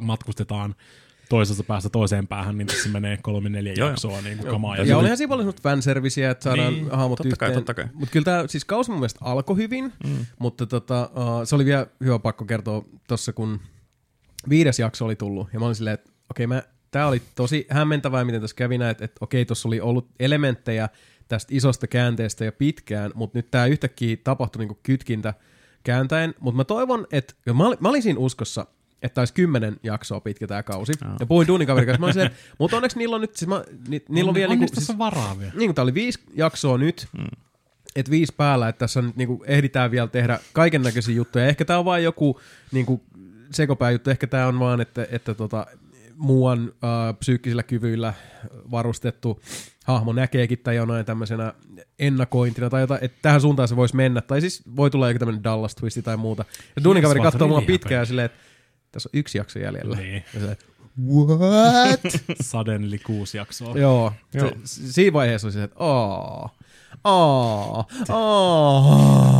matkustetaan 0.00 0.74
toisesta 1.28 1.64
päästä 1.64 1.88
toiseen 1.88 2.26
päähän, 2.26 2.58
niin 2.58 2.66
tässä 2.66 2.88
menee 2.88 3.18
kolme 3.22 3.48
neljä 3.48 3.74
jaksoa 3.76 4.20
niin 4.20 4.38
kuin 4.38 4.50
kamaa. 4.50 4.76
Ja, 4.76 4.84
Ja, 4.84 4.98
olihan 4.98 5.16
siinä 5.16 5.28
paljon 5.28 5.54
fanserviceä, 5.62 6.30
että 6.30 6.44
saadaan 6.44 6.74
Niin, 6.74 6.90
hahmot 6.90 7.18
totta 7.18 7.36
kai, 7.36 7.48
yhteen. 7.48 7.64
totta 7.64 7.74
kai. 7.74 7.84
Mutta 7.94 8.12
kyllä 8.12 8.24
tämä 8.24 8.44
siis 8.46 8.64
kausi 8.64 8.90
mun 8.90 9.00
mielestä 9.00 9.20
alkoi 9.22 9.56
hyvin, 9.56 9.92
mm. 10.06 10.26
mutta 10.38 10.66
tota, 10.66 11.10
uh, 11.14 11.44
se 11.44 11.54
oli 11.54 11.64
vielä 11.64 11.86
hyvä 12.04 12.18
pakko 12.18 12.44
kertoa 12.44 12.84
tuossa, 13.08 13.32
kun 13.32 13.60
viides 14.48 14.78
jakso 14.78 15.04
oli 15.04 15.16
tullut, 15.16 15.48
ja 15.52 15.58
mä 15.58 15.66
olin 15.66 15.74
silleen, 15.74 15.94
että 15.94 16.10
okei, 16.30 16.46
okay, 16.46 16.62
tämä 16.90 17.06
oli 17.06 17.22
tosi 17.34 17.66
hämmentävää, 17.70 18.24
miten 18.24 18.40
tässä 18.40 18.56
kävi 18.56 18.78
näin, 18.78 18.90
että, 18.90 19.04
että 19.04 19.18
okei, 19.20 19.44
tuossa 19.44 19.68
oli 19.68 19.80
ollut 19.80 20.08
elementtejä 20.20 20.88
tästä 21.28 21.54
isosta 21.54 21.86
käänteestä 21.86 22.44
jo 22.44 22.52
pitkään, 22.52 23.10
mutta 23.14 23.38
nyt 23.38 23.50
tämä 23.50 23.66
yhtäkkiä 23.66 24.16
tapahtui 24.24 24.60
niinku 24.60 24.78
kytkintä 24.82 25.34
kääntäen, 25.84 26.34
mutta 26.40 26.56
mä 26.56 26.64
toivon, 26.64 27.06
että 27.12 27.34
mä, 27.54 27.66
olin, 27.66 27.78
mä 27.80 27.88
olin 27.88 28.02
siinä 28.02 28.18
uskossa, 28.18 28.66
että 29.02 29.20
olisi 29.20 29.34
kymmenen 29.34 29.76
jaksoa 29.82 30.20
pitkä 30.20 30.46
tämä 30.46 30.62
kausi. 30.62 30.92
Joo. 31.04 31.14
Ja 31.20 31.26
puhuin 31.26 31.48
duunikaverin 31.48 31.86
kanssa, 31.86 32.00
mä 32.00 32.24
olin 32.24 32.36
mutta 32.58 32.76
onneksi 32.76 32.98
niillä 32.98 33.14
on 33.14 33.20
nyt, 33.20 33.36
siis 33.36 33.48
mä, 33.48 33.64
ni, 33.88 34.02
niillä 34.08 34.28
on 34.28 34.34
vielä 34.34 34.52
on 34.52 34.58
niinku, 34.58 34.74
siis, 34.74 34.98
varaa 34.98 35.38
vielä. 35.38 35.52
niin 35.56 35.68
kuin 35.68 35.74
tää 35.74 35.82
oli 35.82 35.94
viisi 35.94 36.20
jaksoa 36.34 36.78
nyt, 36.78 37.08
mm. 37.18 37.26
että 37.96 38.10
viisi 38.10 38.34
päällä, 38.36 38.68
että 38.68 38.78
tässä 38.78 39.02
nyt 39.02 39.16
niinku 39.16 39.44
ehditään 39.46 39.90
vielä 39.90 40.08
tehdä 40.08 40.38
kaiken 40.52 40.82
näköisiä 40.82 41.14
juttuja. 41.14 41.46
Ehkä 41.46 41.64
tämä 41.64 41.78
on 41.78 41.84
vain 41.84 42.04
joku 42.04 42.40
niinku 42.72 43.02
sekopää 43.50 43.90
juttu, 43.90 44.10
ehkä 44.10 44.26
tämä 44.26 44.46
on 44.46 44.58
vaan, 44.58 44.80
että, 44.80 45.06
että 45.10 45.34
tota, 45.34 45.66
muuan 46.16 46.72
äh, 46.84 47.18
psyykkisillä 47.18 47.62
kyvyillä 47.62 48.14
varustettu 48.70 49.40
hahmo 49.84 50.12
näkeekin 50.12 50.58
tai 50.58 50.76
jonain 50.76 51.06
tämmöisenä 51.06 51.54
ennakointina 51.98 52.70
tai 52.70 52.80
jotain, 52.80 53.04
että 53.04 53.18
tähän 53.22 53.40
suuntaan 53.40 53.68
se 53.68 53.76
voisi 53.76 53.96
mennä. 53.96 54.20
Tai 54.20 54.40
siis 54.40 54.62
voi 54.76 54.90
tulla 54.90 55.08
joku 55.08 55.18
tämmöinen 55.18 55.44
Dallas 55.44 55.74
twisti 55.74 56.02
tai 56.02 56.16
muuta. 56.16 56.44
Ja 56.76 56.84
Duunikaveri 56.84 57.20
katsoo 57.20 57.48
mua 57.48 57.62
pitkään 57.62 58.06
silleen, 58.06 58.26
että 58.26 58.38
tässä 58.96 59.08
on 59.14 59.18
yksi 59.18 59.38
jakso 59.38 59.58
jäljellä. 59.58 59.96
Niin. 59.96 60.24
Ja 60.34 60.40
silleen, 60.40 60.56
what? 61.06 62.00
Suddenly 62.50 62.98
kuusi 62.98 63.36
jaksoa. 63.36 63.78
Joo, 63.78 64.12
Joo. 64.34 64.52
Se, 64.64 64.92
siinä 64.92 65.12
vaiheessa 65.12 65.46
oli 65.46 65.52
se, 65.52 65.62
että 65.62 65.76
aah, 65.78 66.50
aah, 67.04 67.86
aah. 68.08 69.36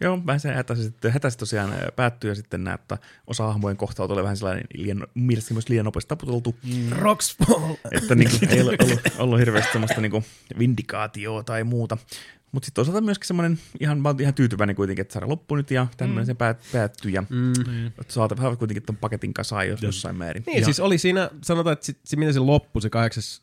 Joo, 0.00 0.20
vähän 0.26 0.40
se 0.40 0.52
hätäsi, 0.52 0.82
sitten, 0.82 1.12
hätäsi 1.12 1.38
tosiaan 1.38 1.72
ää, 1.72 1.88
päättyy 1.96 2.30
ja 2.30 2.34
sitten 2.34 2.64
näet, 2.64 2.80
että 2.80 2.98
osa 3.26 3.44
hahmojen 3.46 3.76
kohtaut 3.76 4.10
oli 4.10 4.22
vähän 4.22 4.36
sellainen 4.36 4.64
liian, 4.74 5.06
mielestäni 5.14 5.54
myös 5.54 5.68
liian 5.68 5.84
nopeasti 5.84 6.08
taputeltu. 6.08 6.54
Mm. 6.62 6.90
Että 7.92 8.14
niin 8.14 8.30
kuin, 8.30 8.50
ei 8.50 8.62
ole 8.62 8.76
ollut, 8.82 9.00
ollut 9.18 9.38
hirveästi 9.38 9.72
semmoista 9.72 10.00
niin 10.00 10.10
kuin 10.10 10.24
vindikaatioa 10.58 11.42
tai 11.42 11.64
muuta. 11.64 11.98
Mutta 12.54 12.66
sitten 12.66 12.74
toisaalta 12.74 13.00
myöskin 13.00 13.26
semmoinen, 13.26 13.58
ihan, 13.80 14.00
mä 14.00 14.08
oon 14.08 14.20
ihan 14.20 14.34
tyytyväinen 14.34 14.76
kuitenkin, 14.76 15.02
että 15.02 15.14
sarja 15.14 15.28
loppui 15.28 15.58
nyt 15.58 15.70
ja 15.70 15.86
tämmöinen 15.96 16.24
mm. 16.24 16.26
se 16.26 16.34
päät, 16.34 16.60
päättyi 16.72 17.12
ja 17.12 17.24
mm. 17.30 17.52
saata 18.08 18.36
vähän 18.36 18.56
kuitenkin 18.58 18.82
ton 18.82 18.96
paketin 18.96 19.34
kasaan 19.34 19.68
jos 19.68 19.82
jossain 19.82 20.16
määrin. 20.16 20.42
Niin, 20.46 20.58
Ja- 20.58 20.64
siis 20.64 20.80
oli 20.80 20.98
siinä, 20.98 21.30
sanotaan, 21.42 21.72
että 21.72 21.86
sit, 21.86 21.98
sit, 22.04 22.18
miten 22.18 22.34
se 22.34 22.40
loppui, 22.40 22.82
se 22.82 22.90
kahdeksas 22.90 23.42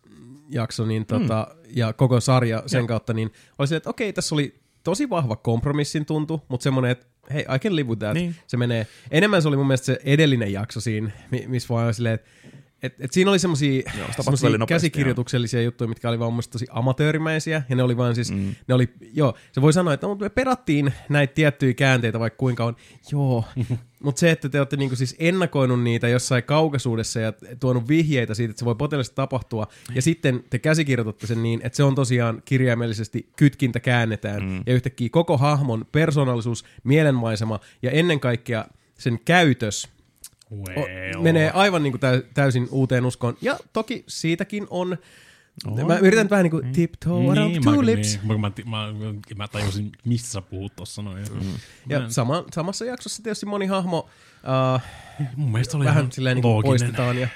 jakso, 0.49 0.85
niin 0.85 1.05
tota, 1.05 1.47
ja 1.69 1.93
koko 1.93 2.19
sarja 2.19 2.63
sen 2.65 2.87
kautta, 2.87 3.13
niin 3.13 3.31
oli 3.59 3.67
se, 3.67 3.75
että 3.75 3.89
okei, 3.89 4.13
tässä 4.13 4.35
oli 4.35 4.59
tosi 4.83 5.09
vahva 5.09 5.35
kompromissin 5.35 6.05
tuntu, 6.05 6.41
mutta 6.47 6.63
semmoinen, 6.63 6.91
että 6.91 7.05
hei, 7.33 7.41
I 7.55 7.59
can 7.59 7.75
live 7.75 7.89
with 7.89 7.99
that. 7.99 8.13
Niin. 8.13 8.35
Se 8.47 8.57
menee, 8.57 8.87
enemmän 9.11 9.41
se 9.41 9.47
oli 9.47 9.57
mun 9.57 9.67
mielestä 9.67 9.85
se 9.85 9.99
edellinen 10.03 10.53
jakso 10.53 10.81
siinä, 10.81 11.11
mi- 11.31 11.45
missä 11.47 11.69
vaan 11.69 11.85
oli 11.85 11.93
silleen, 11.93 12.15
että 12.15 12.29
et, 12.83 12.95
et 12.99 13.13
siinä 13.13 13.31
oli 13.31 13.39
nopeasti, 14.57 14.89
käsikirjoituksellisia 14.89 15.61
juttuja, 15.61 15.87
mitkä 15.87 16.09
oli 16.09 16.19
vaan 16.19 16.33
mun 16.33 16.43
tosi 16.51 16.65
amatöörimäisiä, 16.69 17.63
ja 17.69 17.75
ne 17.75 17.83
oli 17.83 17.97
vaan 17.97 18.15
siis, 18.15 18.31
mm. 18.31 18.55
ne 18.67 18.73
oli, 18.73 18.89
joo, 19.13 19.33
se 19.51 19.61
voi 19.61 19.73
sanoa, 19.73 19.93
että 19.93 20.07
no, 20.07 20.15
me 20.15 20.29
perattiin 20.29 20.93
näitä 21.09 21.33
tiettyjä 21.33 21.73
käänteitä 21.73 22.19
vaikka 22.19 22.37
kuinka 22.37 22.65
on, 22.65 22.75
joo, 23.11 23.45
mutta 24.03 24.19
se, 24.19 24.31
että 24.31 24.49
te 24.49 24.59
olette 24.59 24.77
niinku 24.77 24.95
siis 24.95 25.15
ennakoinut 25.19 25.83
niitä 25.83 26.07
jossain 26.07 26.43
kaukaisuudessa 26.43 27.19
ja 27.19 27.33
tuonut 27.59 27.87
vihjeitä 27.87 28.33
siitä, 28.33 28.51
että 28.51 28.59
se 28.59 28.65
voi 28.65 28.75
potentiaalisesti 28.75 29.15
tapahtua, 29.15 29.67
ja 29.95 30.01
sitten 30.01 30.43
te 30.49 30.59
käsikirjoitatte 30.59 31.27
sen 31.27 31.43
niin, 31.43 31.61
että 31.63 31.77
se 31.77 31.83
on 31.83 31.95
tosiaan 31.95 32.41
kirjaimellisesti 32.45 33.29
kytkintä 33.35 33.79
käännetään, 33.79 34.43
mm. 34.43 34.63
ja 34.65 34.73
yhtäkkiä 34.73 35.09
koko 35.11 35.37
hahmon 35.37 35.85
persoonallisuus, 35.91 36.65
mielenmaisema 36.83 37.59
ja 37.81 37.91
ennen 37.91 38.19
kaikkea 38.19 38.65
sen 38.97 39.19
käytös 39.25 39.89
Well. 40.51 41.21
menee 41.21 41.51
aivan 41.51 41.83
niin 41.83 41.93
kuin 41.93 42.01
täy, 42.01 42.23
täysin 42.33 42.67
uuteen 42.71 43.05
uskoon. 43.05 43.37
Ja 43.41 43.59
toki 43.73 44.03
siitäkin 44.07 44.67
on, 44.69 44.97
oh. 45.67 45.87
mä 45.87 45.97
yritän 45.97 46.29
vähän 46.29 46.43
niin 46.43 46.51
kuin 46.51 46.71
tiptoe 46.71 47.31
around 47.31 47.51
Niin, 47.51 47.63
two 47.63 47.75
mä, 47.75 47.85
lips. 47.85 48.19
niin, 48.23 48.39
mä, 48.41 48.51
mä, 48.65 48.93
mä, 49.35 49.47
tajusin, 49.47 49.91
mistä 50.05 50.29
sä 50.29 50.41
puhut 50.41 50.75
tossa 50.75 51.01
noin. 51.01 51.23
Mm. 51.33 51.39
Ja 51.89 52.09
sama, 52.09 52.43
samassa 52.53 52.85
jaksossa 52.85 53.23
tietysti 53.23 53.45
moni 53.45 53.65
hahmo 53.65 54.09
uh, 54.75 54.81
Mun 55.35 55.51
mielestä 55.51 55.77
oli 55.77 55.85
vähän 55.85 56.11
silleen 56.11 56.35
niin 56.35 56.41
kuin 56.41 56.51
looginen. 56.53 56.69
poistetaan 56.79 57.17
ja, 57.17 57.27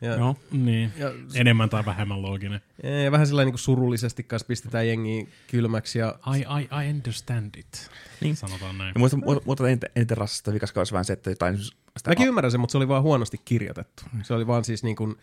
ja, 0.00 0.14
Joo. 0.14 0.36
Niin. 0.52 0.92
Ja- 0.96 1.12
Enemmän 1.34 1.70
tai 1.70 1.84
vähemmän 1.86 2.22
looginen. 2.22 2.60
ja 3.04 3.12
vähän 3.12 3.26
sellainen 3.26 3.46
niin 3.46 3.52
kuin 3.52 3.60
surullisesti 3.60 4.22
kanssa 4.22 4.46
pistetään 4.46 4.88
jengiä 4.88 5.26
kylmäksi. 5.50 5.98
Ja, 5.98 6.18
I, 6.36 6.40
I, 6.40 6.86
I 6.86 6.90
understand 6.90 7.50
it. 7.56 7.90
Niin. 8.20 8.36
Sanotaan 8.36 8.78
näin. 8.78 8.92
Ja 8.94 8.98
muista, 8.98 9.16
muuta, 9.16 9.40
muuta 9.44 9.68
eniten, 9.68 9.90
eniten 9.96 10.16
rassasta 10.16 10.52
vikaskaudessa 10.52 10.92
vähän 10.92 11.04
se, 11.04 11.12
että 11.12 11.30
jotain 11.30 11.58
sitä 11.96 12.10
mäkin 12.10 12.28
ymmärrän 12.28 12.50
sen, 12.50 12.60
mutta 12.60 12.72
se 12.72 12.78
oli 12.78 12.88
vaan 12.88 13.02
huonosti 13.02 13.40
kirjoitettu. 13.44 14.02
Se 14.22 14.34
oli 14.34 14.46
vaan 14.46 14.64
siis 14.64 14.82
niin 14.82 14.96
kuin, 14.96 15.16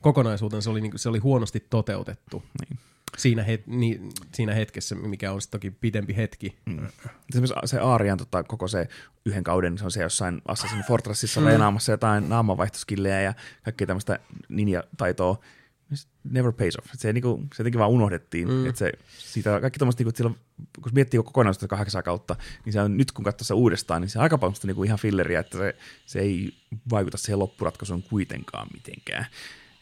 kokonaisuuten 0.00 0.62
se 0.62 0.70
oli, 0.70 0.80
niin 0.80 0.90
kuin, 0.90 0.98
se 0.98 1.08
oli 1.08 1.18
huonosti 1.18 1.60
toteutettu. 1.60 2.42
Niin. 2.60 2.78
Siinä, 3.18 3.42
het, 3.42 3.66
niin, 3.66 4.10
siinä 4.34 4.54
hetkessä, 4.54 4.94
mikä 4.94 5.32
on 5.32 5.40
toki 5.50 5.70
pidempi 5.70 6.16
hetki. 6.16 6.58
Mm. 6.66 6.86
Esimerkiksi 7.30 7.54
se 7.64 7.78
Aarian 7.78 8.18
tota, 8.18 8.42
koko 8.42 8.68
se 8.68 8.88
yhden 9.26 9.44
kauden, 9.44 9.78
se 9.78 9.84
on 9.84 9.90
se 9.90 10.02
jossain 10.02 10.42
Assassin 10.48 10.84
Fortressissa 10.88 11.40
mm. 11.40 11.46
reenaamassa 11.46 11.92
jotain 11.92 12.28
naamavaihtoskillejä 12.28 13.20
ja 13.20 13.34
kaikkea 13.62 13.86
tämmöistä 13.86 14.18
ninja-taitoa. 14.48 15.38
Never 16.24 16.52
pays 16.52 16.76
off. 16.78 16.86
Se, 16.94 17.12
niinku, 17.12 17.42
se 17.54 17.60
jotenkin 17.60 17.78
vaan 17.78 17.90
unohdettiin. 17.90 18.48
Mm. 18.48 18.66
Että 18.66 18.78
se, 18.78 18.92
siitä, 19.18 19.60
kaikki 19.60 19.78
tommoista, 19.78 20.00
niinku, 20.00 20.16
silloin, 20.16 20.36
kun 20.82 20.92
miettii 20.94 21.22
kokonaisuutta 21.22 21.68
kahdeksan 21.68 22.02
kautta, 22.02 22.36
niin 22.64 22.72
se 22.72 22.80
on, 22.80 22.96
nyt 22.96 23.12
kun 23.12 23.24
katsoo 23.24 23.44
se 23.44 23.54
uudestaan, 23.54 24.02
niin 24.02 24.10
se 24.10 24.18
on 24.18 24.22
aika 24.22 24.38
paljon 24.38 24.56
niinku 24.64 24.84
ihan 24.84 24.98
filleriä, 24.98 25.40
että 25.40 25.58
se, 25.58 25.76
se 26.06 26.18
ei 26.18 26.54
vaikuta 26.90 27.18
siihen 27.18 27.38
loppuratkaisuun 27.38 28.02
kuitenkaan 28.02 28.68
mitenkään. 28.72 29.26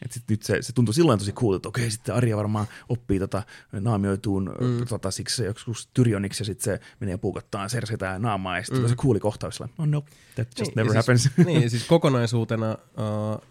Et 0.05 0.11
sit 0.11 0.23
nyt 0.29 0.43
se, 0.43 0.61
se 0.61 0.73
tuntui 0.73 0.93
silloin 0.93 1.19
tosi 1.19 1.31
cool, 1.31 1.55
että 1.55 1.69
okei, 1.69 1.91
sitten 1.91 2.15
Arja 2.15 2.37
varmaan 2.37 2.67
oppii 2.89 3.19
tota, 3.19 3.43
naamioituun 3.71 4.55
mm. 4.61 4.85
tota, 4.85 5.11
siksi 5.11 5.43
joskus 5.43 5.89
Tyrioniksi 5.93 6.41
ja 6.41 6.45
sitten 6.45 6.63
se 6.63 6.79
menee 6.99 7.17
puukottaa 7.17 7.67
Cerseitä 7.67 8.19
naamaa 8.19 8.57
ja 8.57 8.63
sitten 8.63 8.81
mm. 8.81 8.89
se 8.89 8.95
cooli 8.95 9.19
kohtaus 9.19 9.61
oh 9.61 9.69
no, 9.85 10.03
that 10.35 10.47
just 10.59 10.75
never 10.75 10.93
ja 10.93 10.99
happens. 10.99 11.23
Siis, 11.23 11.47
niin, 11.47 11.69
siis 11.69 11.87
kokonaisuutena 11.87 12.71
uh, 12.71 13.41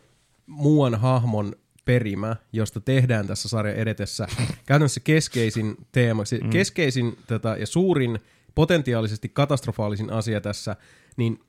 muuan 0.46 0.94
hahmon 0.94 1.52
perimä, 1.88 2.36
josta 2.52 2.80
tehdään 2.80 3.26
tässä 3.26 3.48
sarjan 3.48 3.76
edetessä 3.76 4.26
käytännössä 4.66 5.00
keskeisin 5.00 5.76
teema, 5.92 6.22
mm. 6.42 6.50
keskeisin 6.50 7.18
tätä, 7.26 7.56
ja 7.60 7.66
suurin 7.66 8.18
potentiaalisesti 8.54 9.28
katastrofaalisin 9.28 10.12
asia 10.12 10.40
tässä, 10.40 10.76
niin 11.16 11.40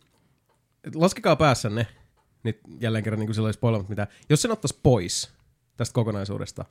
laskekaa 0.95 1.35
päässänne, 1.35 1.87
nyt 2.43 2.59
jälleen 2.79 3.03
kerran 3.03 3.19
niin 3.19 3.27
kuin 3.27 3.35
sillä 3.35 3.51
spoilamatta 3.51 3.89
mitään, 3.89 4.07
jos 4.29 4.41
sen 4.41 4.51
ottaisi 4.51 4.79
pois 4.83 5.29
tästä 5.77 5.93
kokonaisuudesta, 5.93 6.65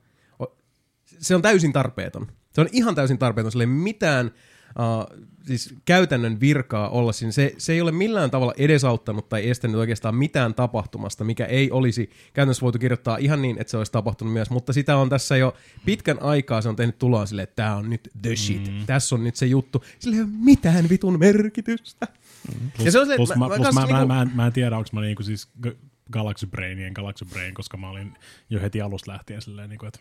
se 1.04 1.34
on 1.34 1.42
täysin 1.42 1.72
tarpeeton. 1.72 2.26
Se 2.52 2.60
on 2.60 2.68
ihan 2.72 2.94
täysin 2.94 3.18
tarpeeton, 3.18 3.52
sillä 3.52 3.62
ei 3.62 3.66
mitään 3.66 4.30
uh, 4.78 5.26
siis 5.46 5.74
käytännön 5.84 6.40
virkaa 6.40 6.88
olla 6.88 7.12
siinä. 7.12 7.32
Se, 7.32 7.54
se 7.58 7.72
ei 7.72 7.80
ole 7.80 7.92
millään 7.92 8.30
tavalla 8.30 8.54
edesauttanut 8.56 9.28
tai 9.28 9.50
estänyt 9.50 9.76
oikeastaan 9.76 10.14
mitään 10.14 10.54
tapahtumasta, 10.54 11.24
mikä 11.24 11.44
ei 11.46 11.70
olisi 11.70 12.10
käytännössä 12.32 12.62
voitu 12.62 12.78
kirjoittaa 12.78 13.16
ihan 13.16 13.42
niin, 13.42 13.56
että 13.60 13.70
se 13.70 13.76
olisi 13.76 13.92
tapahtunut 13.92 14.32
myös, 14.32 14.50
mutta 14.50 14.72
sitä 14.72 14.96
on 14.96 15.08
tässä 15.08 15.36
jo 15.36 15.54
pitkän 15.84 16.22
aikaa, 16.22 16.62
se 16.62 16.68
on 16.68 16.76
tehnyt 16.76 16.98
tuloa 16.98 17.26
silleen, 17.26 17.44
että 17.44 17.56
tämä 17.56 17.76
on 17.76 17.90
nyt 17.90 18.08
the 18.22 18.36
shit, 18.36 18.68
mm. 18.68 18.86
tässä 18.86 19.14
on 19.14 19.24
nyt 19.24 19.36
se 19.36 19.46
juttu. 19.46 19.84
Sillä 19.98 20.16
ei 20.16 20.22
ole 20.22 20.30
mitään 20.44 20.88
vitun 20.88 21.18
merkitystä. 21.18 22.06
Plus, 22.76 22.86
Ja 22.86 22.92
se 22.92 23.00
on 23.00 23.06
se, 23.06 23.16
plus, 23.16 23.30
että 23.30 23.38
mä, 23.38 23.44
mä- 23.44 23.48
mä 23.48 23.56
plus 23.56 23.66
kans 23.66 23.74
mä, 23.74 23.80
mä, 23.80 23.86
niinku- 23.86 24.06
mä, 24.14 24.22
en, 24.22 24.30
mä 24.34 24.46
en 24.46 24.52
tiedä, 24.52 24.76
onko 24.76 24.88
mä 24.92 25.00
niinku 25.00 25.22
siis 25.22 25.48
Galaxy 26.12 26.46
Brainien 26.46 26.92
Galaxy 26.92 27.24
Brain, 27.24 27.54
koska 27.54 27.76
mä 27.76 27.90
olin 27.90 28.14
jo 28.50 28.60
heti 28.60 28.80
alusta 28.80 29.12
lähtien 29.12 29.42
silleen, 29.42 29.70
niinku, 29.70 29.86
että 29.86 30.00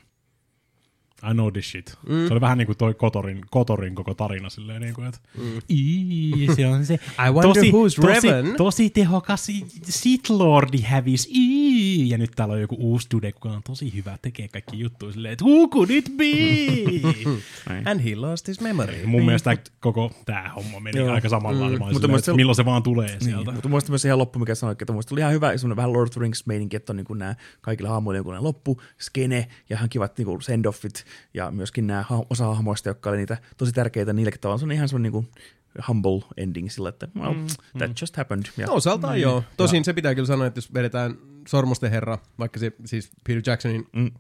I 1.24 1.34
know 1.34 1.52
this 1.52 1.70
shit. 1.72 1.98
Mm. 2.10 2.28
Se 2.28 2.34
oli 2.34 2.42
vähän 2.42 2.58
niin 2.58 2.66
kuin 2.66 2.78
toi 2.78 2.94
Kotorin, 2.94 3.42
Kotorin 3.50 3.96
koko 3.96 4.14
tarina 4.14 4.50
silleen, 4.50 4.82
niin 4.82 4.94
kuin, 4.94 5.08
että 5.08 5.20
mm. 5.38 5.44
Ii, 5.70 6.48
se 6.56 6.68
on 6.68 6.86
se 6.86 6.94
I 7.28 7.32
wonder 7.32 7.44
tosi, 7.54 7.72
who's 7.72 8.02
tosi, 8.02 8.28
Revan. 8.28 8.54
tosi 8.58 8.90
tehokas 8.90 9.48
Sith 9.84 10.32
Lordi 10.32 10.82
hävis. 10.82 11.30
Ii, 11.36 12.10
ja 12.10 12.18
nyt 12.18 12.32
täällä 12.36 12.54
on 12.54 12.62
joku 12.62 12.76
uusi 12.80 13.08
dude, 13.14 13.28
joka 13.28 13.50
on 13.50 13.64
tosi 13.64 13.94
hyvä, 13.96 14.18
tekee 14.22 14.48
kaikki 14.48 14.80
juttuja 14.80 15.12
silleen, 15.14 15.32
että 15.34 15.46
who 15.46 15.68
could 15.68 15.90
it 15.90 16.12
be? 16.18 16.26
And 17.92 18.00
he 18.10 18.16
lost 18.16 18.48
his 18.48 18.62
memory. 18.62 19.06
Mun 19.06 19.26
mielestä 19.26 19.56
tää 19.56 19.64
koko 19.80 20.12
tää 20.26 20.52
homma 20.56 20.80
meni 20.80 21.00
Joo. 21.00 21.12
aika 21.14 21.30
samalla 21.30 21.60
lailla. 21.60 21.80
Mutta 21.80 21.94
mun 22.00 22.10
mielestä- 22.10 22.34
milloin 22.34 22.56
se 22.56 22.66
vaan 22.66 22.84
tulee 22.84 23.08
Niin, 23.08 23.22
sieltä. 23.24 23.52
mutta 23.52 23.70
muista 23.70 23.92
myös 23.92 24.06
ihan 24.06 24.18
loppu, 24.20 24.40
mikä 24.40 24.56
sanoi, 24.56 24.76
että 24.82 24.94
muista 24.94 25.10
tuli 25.10 25.20
ihan 25.20 25.34
hyvä 25.34 25.58
semmoinen 25.58 25.76
vähän 25.78 25.94
Lord 25.94 26.08
of 26.08 26.14
the 26.14 26.22
Rings 26.22 26.46
meininki, 26.46 26.76
että 26.76 26.94
on 26.94 26.98
niin 26.98 27.06
kuin 27.06 27.20
nämä 27.20 27.36
kaikilla 27.62 27.90
hahmoilla 27.90 28.18
joku 28.18 28.34
loppu, 28.44 28.82
skene 29.02 29.48
ja 29.70 29.76
ihan 29.78 29.90
kivat 29.90 30.18
niin 30.18 30.26
kuin 30.26 30.42
send-offit 30.42 31.07
ja 31.34 31.52
myöskin 31.52 31.88
nämä 31.88 32.06
osa 32.30 32.46
hahmoista, 32.46 32.90
jotka 32.90 33.10
oli 33.10 33.18
niitä 33.18 33.38
tosi 33.58 33.72
tärkeitä 33.72 34.14
niillekin 34.14 34.42
tavalla. 34.42 34.58
Se 34.58 34.66
on 34.66 34.72
ihan 34.72 34.90
semmoinen 34.90 35.12
niin 35.12 35.28
humble 35.88 36.22
ending 36.38 36.70
sillä, 36.70 36.90
että 36.90 37.08
well, 37.20 37.34
mm, 37.34 37.48
that 37.78 38.02
just 38.02 38.16
happened. 38.18 38.46
Ja, 38.58 38.68
No, 38.68 38.74
osaltaan 38.74 39.22
joo. 39.22 39.44
Tosin 39.58 39.86
se 39.86 39.94
pitää 39.94 40.16
kyllä 40.16 40.26
sanoa, 40.28 40.48
että 40.48 40.58
jos 40.58 40.74
vedetään 40.74 41.18
Sormusten 41.48 41.92
herra, 41.92 42.18
vaikka 42.40 42.60
se 42.60 42.72
siis 42.86 43.12
Peter 43.28 43.42
Jacksonin 43.46 43.88
Mm. 43.96 44.12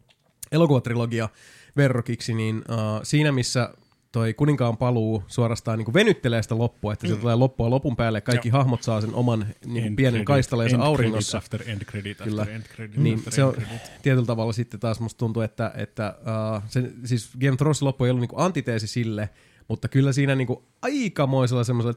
elokuvatrilogia 0.51 1.29
verrokiksi, 1.77 2.33
niin 2.33 2.57
uh, 2.57 2.99
siinä 3.03 3.31
missä 3.31 3.73
toi 4.11 4.33
kuninkaan 4.33 4.77
paluu 4.77 5.23
suorastaan 5.27 5.77
niin 5.77 5.85
kuin 5.85 5.93
venyttelee 5.93 6.41
sitä 6.41 6.57
loppua, 6.57 6.93
että 6.93 7.07
mm. 7.07 7.13
se 7.13 7.19
tulee 7.19 7.35
loppua 7.35 7.69
lopun 7.69 7.95
päälle, 7.95 8.21
kaikki 8.21 8.49
hahmot 8.49 8.83
saa 8.83 9.01
sen 9.01 9.13
oman 9.13 9.47
niin 9.65 9.83
kuin 9.83 9.95
pienen 9.95 10.25
kaistaleensa 10.25 10.77
auringossa. 10.77 11.37
After 11.37 11.63
end 11.67 11.85
credit, 11.85 12.17
Kyllä. 12.17 12.41
after 12.41 12.55
end 12.55 12.63
credit, 12.75 12.97
Niin 12.97 13.17
after 13.17 13.33
se 13.33 13.43
on 13.43 13.53
end 13.53 13.63
credit. 13.63 13.81
tietyllä 14.03 14.25
tavalla 14.25 14.53
sitten 14.53 14.79
taas 14.79 14.99
musta 14.99 15.17
tuntuu, 15.17 15.41
että, 15.41 15.71
että 15.75 16.15
uh, 16.19 16.63
se, 16.67 16.91
siis 17.05 17.29
Game 17.39 17.51
of 17.51 17.57
Thronesin 17.57 17.85
loppu 17.85 18.03
ei 18.03 18.11
ollut 18.11 18.21
niinku 18.21 18.41
antiteesi 18.41 18.87
sille, 18.87 19.29
mutta 19.67 19.87
kyllä 19.87 20.13
siinä 20.13 20.35
niinku 20.35 20.63
aikamoisella 20.81 21.63
semmoisella... 21.63 21.93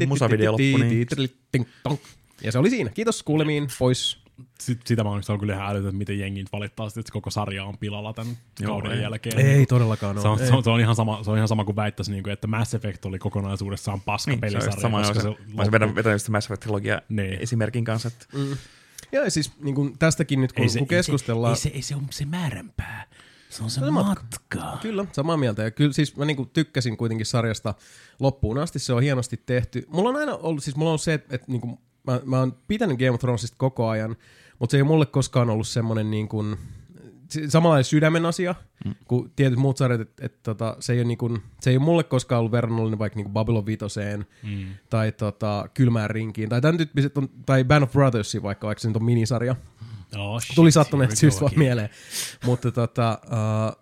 Se 0.00 0.06
musavideoloppu, 0.06 0.78
niin. 0.78 1.06
Ja 2.42 2.52
se 2.52 2.58
oli 2.58 2.70
siinä. 2.70 2.90
Kiitos 2.90 3.22
kuulemiin. 3.22 3.68
Pois. 3.78 4.19
Sit, 4.60 4.80
sitä 4.86 5.04
mä 5.04 5.10
oon 5.10 5.22
se 5.22 5.32
on 5.32 5.40
kyllä 5.40 5.54
ihan 5.54 5.70
älytön, 5.70 5.94
miten 5.96 6.18
jengi 6.18 6.40
nyt 6.42 6.52
valittaa, 6.52 6.88
sit, 6.88 6.98
että 6.98 7.08
se 7.08 7.12
koko 7.12 7.30
sarja 7.30 7.64
on 7.64 7.78
pilalla 7.78 8.12
tämän 8.12 8.36
Joo, 8.60 8.72
kauden 8.72 8.92
ei. 8.92 9.02
jälkeen. 9.02 9.38
Ei 9.38 9.66
todellakaan 9.66 10.20
Se 10.20 10.28
on, 10.28 10.38
ole. 10.38 10.46
se, 10.46 10.54
on, 10.54 10.64
se, 10.64 10.70
on 10.70 10.80
ihan 10.80 10.96
sama, 10.96 11.24
se 11.24 11.30
on 11.30 11.36
ihan 11.36 11.48
sama 11.48 11.64
kuin 11.64 11.76
väittäisi, 11.76 12.12
niin 12.12 12.22
kuin, 12.22 12.32
että 12.32 12.46
Mass 12.46 12.74
Effect 12.74 13.04
oli 13.04 13.18
kokonaisuudessaan 13.18 14.00
paska 14.00 14.30
niin, 14.30 14.40
se 14.40 14.46
on 14.46 14.50
pelisarja. 14.52 14.66
just 14.74 14.82
sama, 14.82 14.98
koska 14.98 15.14
se, 15.14 15.20
se, 15.22 15.28
mä 15.28 15.34
olisin 15.62 15.72
vedän- 15.72 15.94
vetänyt 15.94 16.20
sitä 16.22 16.32
Mass 16.32 16.50
Effect-trilogia 16.50 17.02
Niin. 17.08 17.38
esimerkin 17.40 17.84
kanssa. 17.84 18.08
Että, 18.08 18.26
Mm. 18.32 18.56
Joo, 19.12 19.24
ja 19.24 19.30
siis 19.30 19.52
niin 19.62 19.74
kun 19.74 19.98
tästäkin 19.98 20.40
nyt, 20.40 20.52
kun, 20.52 20.66
kun 20.78 20.86
keskustellaan... 20.88 21.52
Ei 21.54 21.60
se, 21.60 21.68
ei 21.68 21.82
se 21.82 21.94
ole 21.94 22.02
se 22.10 22.24
määränpää. 22.24 23.06
Se 23.48 23.62
on 23.64 23.70
se, 23.70 23.80
matka. 23.90 24.22
matka. 24.22 24.78
Kyllä, 24.82 25.04
samaa 25.12 25.36
mieltä. 25.36 25.62
Ja 25.62 25.70
kyllä 25.70 25.92
siis 25.92 26.16
mä 26.16 26.24
niinku 26.24 26.46
tykkäsin 26.46 26.96
kuitenkin 26.96 27.26
sarjasta 27.26 27.74
loppuun 28.20 28.58
asti. 28.58 28.78
Se 28.78 28.92
on 28.92 29.02
hienosti 29.02 29.36
tehty. 29.46 29.86
Mulla 29.88 30.08
on 30.08 30.16
aina 30.16 30.34
ollut, 30.34 30.64
siis 30.64 30.76
mulla 30.76 30.92
on 30.92 30.98
se, 30.98 31.14
että, 31.14 31.34
että 31.34 31.46
niinku, 31.52 31.78
mä, 32.06 32.20
mä 32.24 32.38
oon 32.38 32.56
pitänyt 32.68 32.98
Game 32.98 33.10
of 33.10 33.20
Thronesista 33.20 33.56
koko 33.58 33.88
ajan, 33.88 34.16
mutta 34.58 34.70
se 34.70 34.76
ei 34.76 34.82
ole 34.82 34.88
mulle 34.88 35.06
koskaan 35.06 35.50
ollut 35.50 35.68
semmoinen 35.68 36.10
niin 36.10 36.28
kuin, 36.28 36.56
samanlainen 37.48 37.84
sydämen 37.84 38.26
asia 38.26 38.54
mm. 38.84 38.94
kuin 39.04 39.32
tietyt 39.36 39.58
muut 39.58 39.76
sarjat, 39.76 40.00
että 40.00 40.26
et, 40.26 40.42
tota, 40.42 40.76
se, 40.80 40.92
ei 40.92 40.98
ole 40.98 41.06
niin 41.06 41.18
kuin, 41.18 41.42
se 41.60 41.70
ei 41.70 41.76
ole 41.76 41.84
mulle 41.84 42.04
koskaan 42.04 42.38
ollut 42.38 42.52
verrannollinen 42.52 42.98
vaikka 42.98 43.16
niin 43.16 43.24
kuin 43.24 43.32
Babylon 43.32 43.66
Vitoseen 43.66 44.26
Mm. 44.42 44.66
tai 44.90 45.12
tota, 45.12 45.68
Kylmään 45.74 46.10
rinkiin, 46.10 46.48
tai 46.48 46.60
tämän 46.60 46.76
tyyppiset 46.76 47.18
on, 47.18 47.28
tai 47.46 47.64
Band 47.64 47.82
of 47.82 47.92
Brothersiin 47.92 48.42
vaikka, 48.42 48.66
vaikka 48.66 48.82
se 48.82 48.88
nyt 48.88 48.96
on 48.96 49.04
minisarja. 49.04 49.56
Oh, 50.16 50.40
shit, 50.40 50.54
Tuli 50.54 50.70
sattuneesta 50.70 51.12
we 51.12 51.16
syystä 51.16 51.40
vaan 51.40 51.52
mieleen. 51.56 51.88
Mutta 52.44 52.72
tota, 52.72 53.18
uh, 53.24 53.79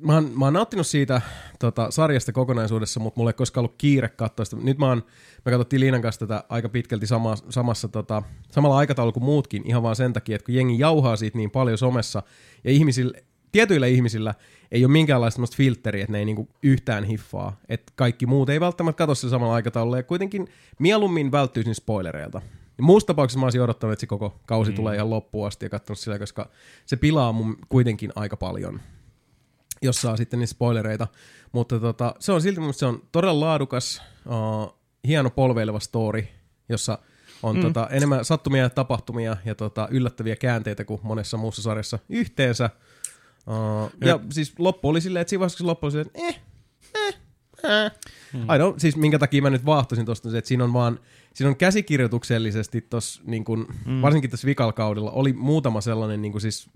mä, 0.00 0.14
oon, 0.14 0.30
mä 0.38 0.44
oon 0.44 0.54
nauttinut 0.54 0.86
siitä 0.86 1.20
tota, 1.58 1.90
sarjasta 1.90 2.32
kokonaisuudessa, 2.32 3.00
mutta 3.00 3.20
mulla 3.20 3.30
ei 3.30 3.34
koskaan 3.34 3.64
ollut 3.64 3.78
kiire 3.78 4.08
katsoa 4.08 4.44
sitä. 4.44 4.56
Nyt 4.62 4.78
mä 4.78 4.86
oon, 4.86 5.02
me 5.44 5.52
katsottiin 5.52 5.80
Liinan 5.80 6.02
kanssa 6.02 6.26
tätä 6.26 6.44
aika 6.48 6.68
pitkälti 6.68 7.06
sama, 7.06 7.36
samassa, 7.36 7.88
tota, 7.88 8.22
samalla 8.50 8.78
aikataululla 8.78 9.12
kuin 9.12 9.24
muutkin, 9.24 9.62
ihan 9.66 9.82
vaan 9.82 9.96
sen 9.96 10.12
takia, 10.12 10.36
että 10.36 10.46
kun 10.46 10.54
jengi 10.54 10.78
jauhaa 10.78 11.16
siitä 11.16 11.38
niin 11.38 11.50
paljon 11.50 11.78
somessa, 11.78 12.22
ja 12.64 12.70
ihmisillä, 12.70 13.18
tietyillä 13.52 13.86
ihmisillä 13.86 14.34
ei 14.72 14.84
ole 14.84 14.92
minkäänlaista 14.92 15.42
filtteriä, 15.56 16.02
että 16.02 16.12
ne 16.12 16.18
ei 16.18 16.24
niinku 16.24 16.48
yhtään 16.62 17.04
hiffaa. 17.04 17.60
Että 17.68 17.92
kaikki 17.96 18.26
muut 18.26 18.48
ei 18.48 18.60
välttämättä 18.60 18.98
katso 18.98 19.14
sitä 19.14 19.30
samalla 19.30 19.54
aikataululla, 19.54 19.96
ja 19.96 20.02
kuitenkin 20.02 20.48
mieluummin 20.78 21.32
välttyisin 21.32 21.74
spoilereilta. 21.74 22.42
Ja 22.78 22.84
muussa 22.84 23.06
tapauksessa 23.06 23.40
mä 23.40 23.46
olisin 23.46 23.62
odottanut, 23.62 23.92
että 23.92 24.00
se 24.00 24.06
koko 24.06 24.40
kausi 24.46 24.70
mm. 24.70 24.74
tulee 24.74 24.94
ihan 24.94 25.10
loppuun 25.10 25.46
asti 25.46 25.66
ja 25.66 25.70
katsonut 25.70 25.98
sillä, 25.98 26.18
koska 26.18 26.50
se 26.86 26.96
pilaa 26.96 27.32
mun 27.32 27.56
kuitenkin 27.68 28.12
aika 28.16 28.36
paljon, 28.36 28.80
jos 29.82 30.00
saa 30.00 30.16
sitten 30.16 30.38
niitä 30.38 30.50
spoilereita. 30.50 31.06
Mutta 31.52 31.80
tota, 31.80 32.14
se 32.18 32.32
on 32.32 32.42
silti 32.42 32.60
mun 32.60 32.74
se 32.74 32.86
on 32.86 33.02
todella 33.12 33.40
laadukas, 33.40 34.02
uh, 34.26 34.78
hieno 35.06 35.30
polveileva 35.30 35.80
story, 35.80 36.26
jossa 36.68 36.98
on 37.42 37.56
mm. 37.56 37.62
tota, 37.62 37.88
enemmän 37.90 38.24
sattumia 38.24 38.62
ja 38.62 38.70
tapahtumia 38.70 39.36
ja 39.44 39.54
tota, 39.54 39.88
yllättäviä 39.90 40.36
käänteitä 40.36 40.84
kuin 40.84 41.00
monessa 41.02 41.36
muussa 41.36 41.62
sarjassa 41.62 41.98
yhteensä. 42.08 42.70
Uh, 43.46 43.90
ja, 44.00 44.08
ja 44.08 44.20
siis 44.32 44.54
loppu 44.58 44.88
oli 44.88 45.00
silleen, 45.00 45.20
että 45.20 45.28
siinä 45.30 45.40
vaiheessa 45.40 45.66
loppu 45.66 45.86
oli 45.86 45.92
silleen, 45.92 46.10
että 46.14 46.20
eh, 46.28 46.40
eh, 46.94 47.14
eh. 47.64 47.92
Mm. 48.32 48.46
Siis 48.76 48.96
minkä 48.96 49.18
takia 49.18 49.42
mä 49.42 49.50
nyt 49.50 49.66
vaahtoisin 49.66 50.06
se, 50.30 50.38
että 50.38 50.48
siinä 50.48 50.64
on 50.64 50.72
vaan, 50.72 51.00
siinä 51.34 51.48
on 51.48 51.56
käsikirjoituksellisesti 51.56 52.80
tossa, 52.80 53.22
niin 53.24 53.44
kun, 53.44 53.66
mm. 53.86 54.02
varsinkin 54.02 54.30
tässä 54.30 54.46
vikalkaudella, 54.46 55.10
oli 55.10 55.32
muutama 55.32 55.80
sellainen 55.80 56.22
niin 56.22 56.32
kun 56.32 56.40
siis, 56.40 56.70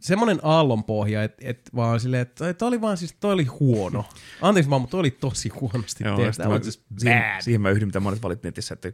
semmoinen 0.00 0.38
aallonpohja, 0.42 1.22
että 1.22 1.48
et 1.48 1.70
vaan 1.76 2.00
silleen, 2.00 2.22
että 2.22 2.54
toi 2.54 2.68
oli 2.68 2.80
vaan 2.80 2.96
siis, 2.96 3.16
toi 3.20 3.32
oli 3.32 3.44
huono. 3.44 4.04
Anteeksi 4.42 4.70
vaan, 4.70 4.80
mutta 4.80 4.90
toi 4.90 5.00
oli 5.00 5.10
tosi 5.10 5.48
huonosti 5.48 6.04
Joo, 6.04 6.16
tehty. 6.16 6.36
Tämä 6.36 6.48
mä- 6.48 6.60
just 6.64 6.82
siihen, 6.98 7.22
siihen 7.40 7.60
mä 7.60 7.70
yhdyn, 7.70 7.88
mitä 7.88 8.00
monet 8.00 8.22
valit 8.22 8.42
netissä, 8.42 8.74
että 8.74 8.88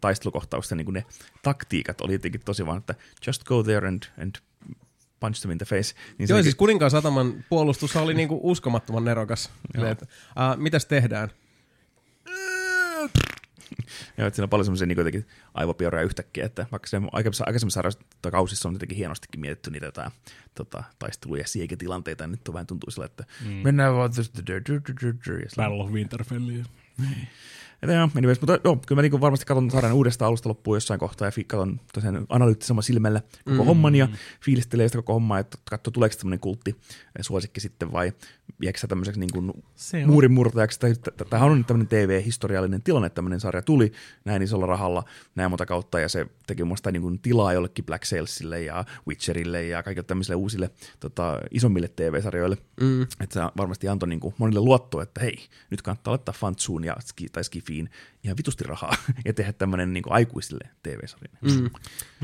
taistelukohtausten 0.00 0.78
niin 0.78 0.92
ne 0.92 1.04
taktiikat 1.42 2.00
oli 2.00 2.12
jotenkin 2.12 2.40
tosi 2.44 2.66
vaan, 2.66 2.78
että 2.78 2.94
just 3.26 3.44
go 3.44 3.62
there 3.62 3.88
and, 3.88 4.02
and 4.22 4.34
punch 5.20 5.40
them 5.40 5.50
in 5.50 5.58
the 5.58 5.66
face. 5.66 5.94
Niin 6.18 6.28
Joo, 6.28 6.42
siis 6.42 6.54
Kuninkaan 6.54 6.90
sataman 6.90 7.44
puolustus 7.48 7.96
oli 7.96 8.14
niinku 8.14 8.40
uskomattoman 8.42 9.04
nerokas. 9.04 9.50
Silleen, 9.72 9.92
että, 9.92 10.06
ää, 10.36 10.56
mitäs 10.56 10.86
tehdään? 10.86 11.28
Joo, 14.18 14.26
että 14.26 14.36
siinä 14.36 14.44
on 14.44 14.50
paljon 14.50 14.64
semmoisia 14.64 14.86
niin 14.86 14.98
jotenkin 14.98 15.26
aivopioreja 15.54 16.04
yhtäkkiä, 16.04 16.44
että 16.44 16.66
vaikka 16.72 16.88
se 16.88 16.96
aikaisemmissa, 16.96 17.44
aikaisemmissa 17.46 17.82
kausissa 18.30 18.68
on 18.68 18.74
jotenkin 18.74 18.98
hienostikin 18.98 19.40
mietitty 19.40 19.70
niitä 19.70 19.86
jotain 19.86 20.12
tota, 20.54 20.84
taisteluja 20.98 21.42
ja 21.42 21.48
sieketilanteita, 21.48 22.26
niin 22.26 22.30
nyt 22.30 22.48
on 22.48 22.54
vähän 22.54 22.66
tuntuu 22.66 22.90
sillä, 22.90 23.06
että 23.06 23.24
mm. 23.44 23.50
mennään 23.50 23.94
vaan 23.94 24.12
tästä. 24.12 24.42
Battle 25.56 25.82
of 25.82 25.90
Winterfell. 25.90 26.62
Että 27.82 27.94
joo, 27.94 28.08
anyways, 28.16 28.40
mutta 28.40 28.58
joo, 28.64 28.76
kyllä 28.86 28.98
mä 28.98 29.02
niinku 29.02 29.20
varmasti 29.20 29.46
katson 29.46 29.70
sarjan 29.70 29.94
uudestaan 29.94 30.26
alusta 30.28 30.48
loppuun 30.48 30.76
jossain 30.76 31.00
kohtaa 31.00 31.28
ja 31.28 31.44
katson 31.46 31.80
tosiaan 31.94 32.26
analyyttisemmalla 32.28 32.82
silmällä 32.82 33.22
koko 33.44 33.62
mm. 33.62 33.66
homman 33.66 33.94
ja 33.94 34.08
fiilistelee 34.44 34.88
sitä 34.88 34.98
koko 34.98 35.12
hommaa, 35.12 35.38
että 35.38 35.58
katsoo 35.70 35.90
tuleeko 35.90 36.16
tämmöinen 36.18 36.40
kultti 36.40 36.70
eh, 36.70 36.96
suosikki 37.20 37.60
sitten 37.60 37.92
vai 37.92 38.12
jääkö 38.62 38.78
se 38.78 38.86
tämmöiseksi 38.86 39.20
niin 39.20 39.32
kuin 39.32 39.52
Se 39.74 40.02
on. 40.04 40.10
muurin 40.10 40.32
murtajaksi. 40.32 40.80
Tai- 40.80 40.94
t- 40.94 41.16
t- 41.16 41.30
Tämähän 41.30 41.50
on 41.50 41.58
nyt 41.58 41.66
tämmöinen 41.66 41.88
TV-historiallinen 41.88 42.82
tilanne, 42.82 43.06
että 43.06 43.14
tämmöinen 43.14 43.40
sarja 43.40 43.62
tuli 43.62 43.92
näin 44.24 44.42
isolla 44.42 44.66
rahalla 44.66 45.04
näin 45.34 45.50
monta 45.50 45.66
kautta 45.66 46.00
ja 46.00 46.08
se 46.08 46.26
teki 46.46 46.64
muista 46.64 46.90
niin 46.92 47.02
kuin 47.02 47.18
tilaa 47.18 47.52
jollekin 47.52 47.84
Black 47.84 48.04
Salesille 48.04 48.62
ja 48.62 48.84
Witcherille 49.08 49.64
ja 49.64 49.82
kaikille 49.82 50.04
tämmöisille 50.06 50.36
uusille 50.36 50.70
tota, 51.00 51.40
isommille 51.50 51.88
TV-sarjoille. 51.88 52.56
Mm. 52.80 53.02
Että 53.02 53.34
se 53.34 53.40
varmasti 53.56 53.88
antoi 53.88 54.08
niin 54.08 54.20
kuin 54.20 54.34
monille 54.38 54.60
luottoa, 54.60 55.02
että 55.02 55.20
hei, 55.20 55.38
nyt 55.70 55.82
kannattaa 55.82 56.10
laittaa 56.12 56.34
Fantsuun 56.38 56.84
ja 56.84 56.96
ski, 57.00 57.28
tai 57.28 57.44
Skifiin 57.72 57.90
ihan 58.24 58.36
vitusti 58.36 58.64
rahaa 58.64 58.96
ja 59.24 59.32
tehdä 59.32 59.52
tämmöinen 59.52 59.92
niin 59.92 60.02
kuin 60.02 60.12
aikuisille 60.12 60.70
TV-sarja. 60.82 61.28
Mm. 61.40 61.70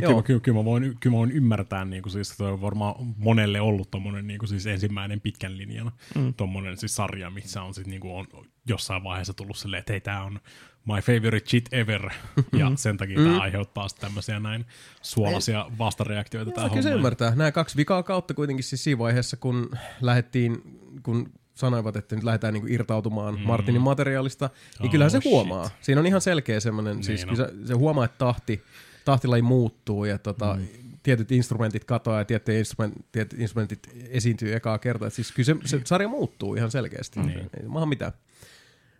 Kyllä, 0.01 0.23
kyllä, 0.23 0.41
kyllä, 0.41 0.59
mä 0.59 0.65
voin, 0.65 0.97
kyllä 1.01 1.15
mä 1.15 1.19
voin 1.19 1.31
ymmärtää, 1.31 1.85
niin 1.85 2.03
kuin 2.03 2.13
siis, 2.13 2.31
että 2.31 2.45
on 2.45 2.61
varmaan 2.61 2.95
monelle 3.17 3.61
ollut 3.61 3.91
tommonen, 3.91 4.27
niin 4.27 4.39
kuin 4.39 4.49
siis 4.49 4.67
ensimmäinen 4.67 5.21
pitkän 5.21 5.59
linjan 5.59 5.93
mm. 6.15 6.35
tommonen 6.35 6.77
siis 6.77 6.95
sarja, 6.95 7.31
missä 7.31 7.63
on, 7.63 7.75
sit, 7.75 7.87
niin 7.87 8.01
kuin 8.01 8.15
on 8.15 8.47
jossain 8.67 9.05
vaiheessa 9.05 9.35
tullut 9.35 9.57
silleen, 9.57 9.79
että 9.79 9.93
hei, 9.93 10.01
tää 10.01 10.25
on 10.25 10.41
my 10.85 11.01
favorite 11.01 11.49
shit 11.49 11.69
ever, 11.73 12.11
ja 12.53 12.73
sen 12.75 12.97
takia 12.97 13.19
mm. 13.19 13.25
tämä 13.25 13.41
aiheuttaa 13.41 13.89
sitten 13.89 14.09
tämmöisiä 14.09 14.41
näin 14.41 14.67
suolaisia 15.03 15.67
vastareaktioita 15.79 16.51
tähän 16.51 16.71
kyllä 16.71 16.83
se 16.83 16.91
ymmärtää. 16.91 17.35
Nämä 17.35 17.53
kaksi 17.53 17.77
vikaa 17.77 18.03
kautta 18.03 18.35
kuitenkin 18.35 18.65
siis 18.65 18.85
siinä 18.85 18.99
vaiheessa, 18.99 19.37
kun 19.37 19.71
lähdettiin, 20.01 20.63
kun 21.03 21.33
sanoivat, 21.59 21.97
että 21.97 22.15
nyt 22.15 22.25
lähdetään 22.25 22.55
niinku 22.55 22.69
irtautumaan 22.71 23.35
mm. 23.35 23.41
Martinin 23.41 23.83
materiaalista, 23.83 24.51
niin 24.79 24.87
Oh, 24.87 24.91
kyllähän 24.91 25.11
se 25.11 25.21
shit. 25.21 25.33
huomaa. 25.33 25.71
Siinä 25.81 26.01
on 26.01 26.07
ihan 26.07 26.21
selkeä 26.21 26.61
semmoinen, 26.61 26.97
niin 26.97 27.05
siis 27.05 27.25
kyllä 27.25 27.37
se, 27.37 27.53
se 27.65 27.75
huomaa, 27.75 28.05
että 28.05 28.19
tahti, 28.19 28.63
tahtilaji 29.05 29.43
muuttuu 29.43 30.05
ja 30.05 30.19
tota, 30.19 30.55
mm. 30.55 30.67
tietyt 31.03 31.33
instrumentit 31.33 31.85
katoaa 31.85 32.19
ja 32.19 32.25
tietyt, 32.25 32.57
instrument, 32.59 32.95
tietyt 33.13 33.41
instrumentit 33.41 33.89
esiintyy 34.11 34.55
ekaa 34.55 34.79
kertaa. 34.79 35.09
Et 35.09 35.15
siis 35.15 35.33
kyllä 35.33 35.47
se, 35.47 35.57
se 35.65 35.81
sarja 35.85 36.09
muuttuu 36.09 36.55
ihan 36.55 36.71
selkeästi. 36.71 37.21
Niin. 37.21 37.39
Ei 37.39 37.69
maahan 37.69 37.89
mitään. 37.89 38.13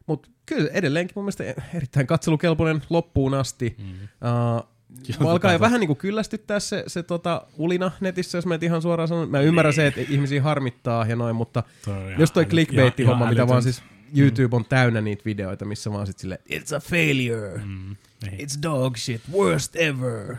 Mutta 0.07 0.29
kyllä 0.47 0.71
edelleenkin 0.73 1.13
mun 1.17 1.25
mielestä 1.25 1.45
erittäin 1.75 2.07
katselukelpoinen 2.07 2.83
loppuun 2.91 3.35
asti. 3.35 3.77
Mm. 3.79 3.85
Uh, 3.85 4.78
Mua 5.21 5.33
alkaa 5.33 5.53
jo 5.53 5.61
vähän 5.61 5.81
niinku 5.81 5.95
kyllästyttää 5.95 6.61
se, 6.61 6.85
se 6.87 7.03
tota 7.03 7.47
ulina 7.57 7.91
netissä, 8.01 8.39
jos 8.39 8.47
mä 8.47 8.55
et 8.55 8.63
ihan 8.63 8.83
suoraan 8.83 9.09
sanon. 9.09 9.31
Mä 9.31 9.41
ymmärrän 9.41 9.75
se, 9.75 9.87
että 9.87 10.01
ihmisiä 10.09 10.43
harmittaa 10.43 11.07
ja 11.07 11.17
noin, 11.17 11.37
mutta 11.37 11.63
Toi 11.85 12.15
jos 12.19 12.33
toi 12.33 12.45
clickbait-homma, 12.47 13.27
mitä 13.29 13.49
vaan 13.49 13.63
siis 13.63 13.83
YouTube 14.17 14.57
on 14.57 14.65
täynnä 14.65 15.01
niitä 15.01 15.25
videoita, 15.25 15.65
missä 15.65 15.93
vaan 15.93 16.07
sit 16.07 16.19
silleen, 16.19 16.41
it's 16.53 16.77
a 16.77 16.81
failure, 16.81 17.61
Mm, 17.65 17.91
ei. 18.33 18.39
it's 18.47 18.63
dog 18.63 18.97
shit, 18.97 19.21
worst 19.33 19.77
ever, 19.77 20.37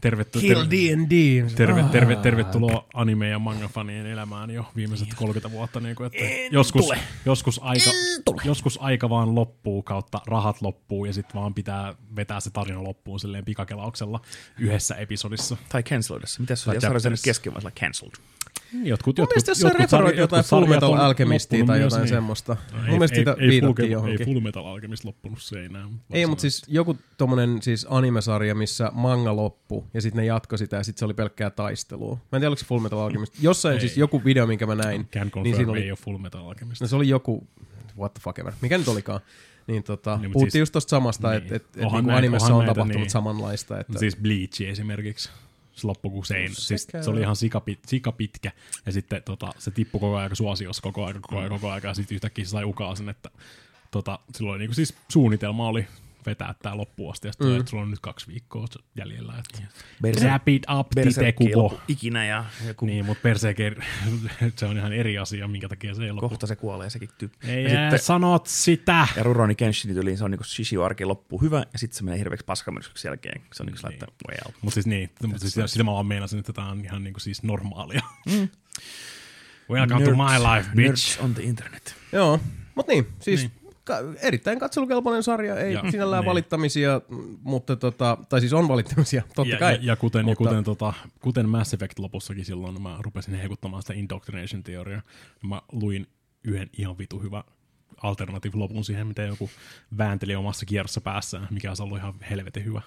Tervetuloa, 0.00 0.42
kill 0.42 0.64
D&D. 0.70 1.44
terve, 1.56 1.80
Ah. 1.80 1.90
terve, 1.90 2.16
tervetuloa 2.16 2.86
anime- 2.94 3.28
ja 3.28 3.38
manga-fanien 3.38 4.06
elämään 4.06 4.50
jo 4.50 4.64
viimeiset 4.76 5.08
30 5.16 5.50
vuotta. 5.50 5.80
Niin 5.80 5.96
kuin, 5.96 6.06
että 6.06 6.18
En 6.18 6.52
joskus, 6.52 6.84
tule. 6.84 6.98
joskus, 7.26 7.60
aika, 7.62 7.90
En 7.90 8.22
tule. 8.24 8.42
joskus 8.44 8.78
aika 8.82 9.10
vaan 9.10 9.34
loppuu 9.34 9.82
kautta 9.82 10.20
rahat 10.26 10.62
loppuu 10.62 11.04
ja 11.04 11.12
sitten 11.12 11.40
vaan 11.40 11.54
pitää 11.54 11.94
vetää 12.16 12.40
se 12.40 12.50
tarina 12.50 12.84
loppuun 12.84 13.20
silleen 13.20 13.44
pikakelauksella 13.44 14.20
yhdessä 14.58 14.94
episodissa. 14.94 15.56
Tai 15.68 15.82
canceloida 15.82 16.26
se. 16.26 16.40
Mitäs 16.40 16.66
kesken 17.24 17.54
vai 17.54 17.60
sillä 17.62 17.70
cancelled? 17.80 18.14
Jotkut, 18.72 19.16
Mun 19.18 19.22
jotkut, 19.22 19.28
mielestä 19.34 19.50
jossain 19.50 19.68
jotkut, 19.70 19.80
referoit 19.80 20.14
sarja- 20.14 20.20
jotain 20.20 20.38
jotkut 20.38 20.50
Full 20.50 20.66
Metal 20.66 20.92
Alchemistia 20.94 21.64
tai 21.64 21.80
jotain 21.80 22.00
niin. 22.00 22.08
semmoista. 22.08 22.56
No, 22.72 22.78
Mun 22.78 22.86
mielestä 22.88 23.14
siitä 23.14 23.36
ei, 23.40 23.48
viitattiin 23.48 23.88
Full- 23.88 23.92
johonkin. 23.92 24.20
Ei 24.20 24.24
Full 24.26 24.40
Metal 24.40 24.66
Alchemist 24.66 25.04
loppunut 25.04 25.42
seinään. 25.42 25.88
Ei, 26.10 26.26
mutta 26.26 26.42
siis 26.42 26.62
joku 26.68 26.96
tommonen 27.16 27.62
siis 27.62 27.86
animesarja, 27.90 28.54
missä 28.54 28.90
manga 28.94 29.36
loppuu 29.36 29.86
ja 29.94 30.00
sitten 30.00 30.20
ne 30.20 30.26
jatko 30.26 30.56
sitä 30.56 30.76
ja 30.76 30.84
sitten 30.84 30.98
se 30.98 31.04
oli 31.04 31.14
pelkkää 31.14 31.50
taistelua. 31.50 32.14
Mä 32.14 32.36
en 32.36 32.40
tiedä, 32.40 32.48
oliko 32.48 32.60
se 32.60 32.66
Full 32.66 32.80
Metal 32.80 32.98
Alchemist. 32.98 33.34
Jossain 33.42 33.74
Ei. 33.74 33.80
siis 33.80 33.96
joku 33.96 34.24
video, 34.24 34.46
minkä 34.46 34.66
mä 34.66 34.74
näin, 34.74 35.08
Can 35.12 35.30
niin 35.42 35.56
siinä 35.56 35.72
oli, 35.72 35.82
ei 35.82 35.90
ole 35.90 35.98
Full 36.04 36.18
Metal 36.18 36.48
Alchemist. 36.48 36.80
no 36.80 36.86
se 36.86 36.96
oli 36.96 37.08
joku, 37.08 37.46
what 37.98 38.14
the 38.14 38.20
fuck 38.24 38.38
ever, 38.38 38.52
mikä 38.60 38.78
nyt 38.78 38.88
olikaan. 38.88 39.20
Niin 39.66 39.82
tota, 39.82 40.10
Niin, 40.16 40.22
niin, 40.22 40.32
puhuttiin 40.32 40.52
siis- 40.52 40.60
just 40.60 40.72
tosta 40.72 40.90
samasta, 40.90 41.28
niin. 41.30 41.38
että 41.42 41.56
et, 41.56 41.62
et, 41.62 41.76
niinku 41.76 41.96
näitä- 42.00 42.16
animessa 42.16 42.54
on 42.54 42.66
tapahtunut 42.66 43.00
niin. 43.00 43.10
samanlaista. 43.10 43.80
Että, 43.80 43.98
Siis 43.98 44.16
Bleach 44.16 44.62
esimerkiksi. 44.62 45.28
Se 45.80 45.86
loppui 45.86 46.10
kuin 46.10 46.26
sein. 46.26 46.54
Siis 46.54 46.86
se 47.00 47.10
oli 47.10 47.20
ihan 47.20 47.36
sikapit, 47.36 47.78
sikapitkä. 47.86 48.52
Ja 48.86 48.92
sitten 48.92 49.22
tota, 49.22 49.52
se 49.58 49.70
tippui 49.70 50.00
koko 50.00 50.16
ajan 50.16 50.36
suosiossa 50.36 50.82
koko 50.82 51.04
ajan, 51.04 51.22
koko 51.22 51.38
ajan, 51.38 51.50
koko 51.50 51.70
ajan. 51.70 51.82
Ja 51.84 51.94
sitten 51.94 52.14
yhtäkkiä 52.14 52.44
se 52.44 52.48
sai 52.48 52.64
ukaasen, 52.64 53.08
että 53.08 53.30
tota, 53.90 54.18
silloin 54.34 54.58
niinku 54.58 54.74
siis 54.74 54.94
suunnitelma 55.08 55.68
oli 55.68 55.86
vetää 56.26 56.54
tää 56.62 56.76
loppuun 56.76 57.12
asti. 57.12 57.28
Ja 57.28 57.32
sitten 57.32 57.56
mm. 57.56 57.66
sulla 57.66 57.82
on 57.82 57.90
nyt 57.90 58.00
kaksi 58.00 58.26
viikkoa 58.26 58.66
jäljellä. 58.96 59.34
Että 59.38 59.62
Wrap 60.20 60.48
it 60.48 60.62
up, 60.78 60.88
tite 60.94 61.34
lopu 61.54 61.80
ikinä 61.88 62.26
ja 62.26 62.44
joku 62.66 62.86
Niin, 62.86 63.04
mutta 63.04 63.22
Berserker, 63.22 63.82
se 64.56 64.66
on 64.66 64.76
ihan 64.76 64.92
eri 64.92 65.18
asia, 65.18 65.48
minkä 65.48 65.68
takia 65.68 65.94
se 65.94 66.04
ei 66.04 66.12
loppu. 66.12 66.28
kohta 66.28 66.46
se 66.46 66.56
kuolee 66.56 66.90
sekin 66.90 67.08
tyyppi. 67.18 67.50
Ei 67.50 67.64
ja, 67.64 67.70
jää, 67.70 67.90
sitten, 67.90 68.06
sanot 68.06 68.46
sitä! 68.46 69.08
ja 69.16 69.22
Rurouni 69.22 69.54
Kenshin 69.54 69.94
tyyliin 69.94 70.18
se 70.18 70.24
on 70.24 70.30
niinku 70.30 70.44
Shishio 70.44 70.84
arki 70.84 71.04
loppuu 71.04 71.40
hyvä 71.40 71.64
ja 71.72 71.78
sitten 71.78 71.98
se 71.98 72.04
menee 72.04 72.18
hirveäksi 72.18 72.44
paskamyrsyksi 72.44 73.08
jälkeen. 73.08 73.42
Se 73.52 73.62
on 73.62 73.66
niinku 73.66 73.88
niin. 73.88 73.92
että 73.92 74.06
well. 74.28 74.52
Mutta 74.62 74.74
siis 74.74 74.86
niin, 74.86 75.10
mut 75.26 75.40
siis 75.40 75.54
sitä, 75.54 75.66
sitä 75.66 75.84
mä 75.84 75.92
vaan 75.92 76.06
meinasin, 76.06 76.38
että 76.38 76.52
tää 76.52 76.64
on 76.64 76.84
ihan 76.84 77.04
niinku 77.04 77.20
siis 77.20 77.42
normaalia. 77.42 78.02
Mm. 78.26 78.48
Welcome 79.70 80.04
to 80.04 80.10
my 80.10 80.38
life, 80.38 80.70
bitch. 80.76 80.88
Nerds 80.88 81.18
on 81.20 81.34
the 81.34 81.42
internet. 81.42 81.94
Joo, 82.12 82.40
mutta 82.74 82.92
niin, 82.92 83.06
siis 83.20 83.40
niin. 83.40 83.52
Ka- 83.90 84.18
erittäin 84.22 84.58
katselukelpoinen 84.58 85.22
sarja, 85.22 85.56
ei 85.56 85.72
Ja, 85.72 85.90
sinällään 85.90 86.20
niin. 86.20 86.28
valittamisia, 86.28 87.00
mutta 87.42 87.76
tota, 87.76 88.18
tai 88.28 88.40
siis 88.40 88.52
on 88.52 88.68
valittamisia, 88.68 89.22
totta 89.34 89.52
ja, 89.52 89.58
kai. 89.58 89.72
Ja, 89.74 89.78
ja, 89.82 89.96
kuten, 89.96 90.24
Mutta- 90.24 90.44
ja 90.44 90.48
kuten, 90.48 90.64
tota, 90.64 90.92
kuten 91.20 91.48
Mass 91.48 91.74
Effect 91.74 91.98
lopussakin 91.98 92.44
silloin, 92.44 92.82
mä 92.82 92.96
rupesin 93.00 93.34
heikuttamaan 93.34 93.82
sitä 93.82 93.94
indoctrination-teoriaa. 93.94 95.02
Mä 95.42 95.62
luin 95.72 96.06
yhden 96.44 96.70
ihan 96.78 96.98
vitu 96.98 97.18
hyvä 97.18 97.44
alternative 98.02 98.58
lopun 98.58 98.84
siihen, 98.84 99.06
mitä 99.06 99.22
joku 99.22 99.50
väänteli 99.98 100.36
omassa 100.36 100.66
kierrossa 100.66 101.00
päässään, 101.00 101.48
mikä 101.50 101.70
olisi 101.70 101.82
ollut 101.82 101.98
ihan 101.98 102.14
helvetin 102.30 102.64
hyvä 102.64 102.82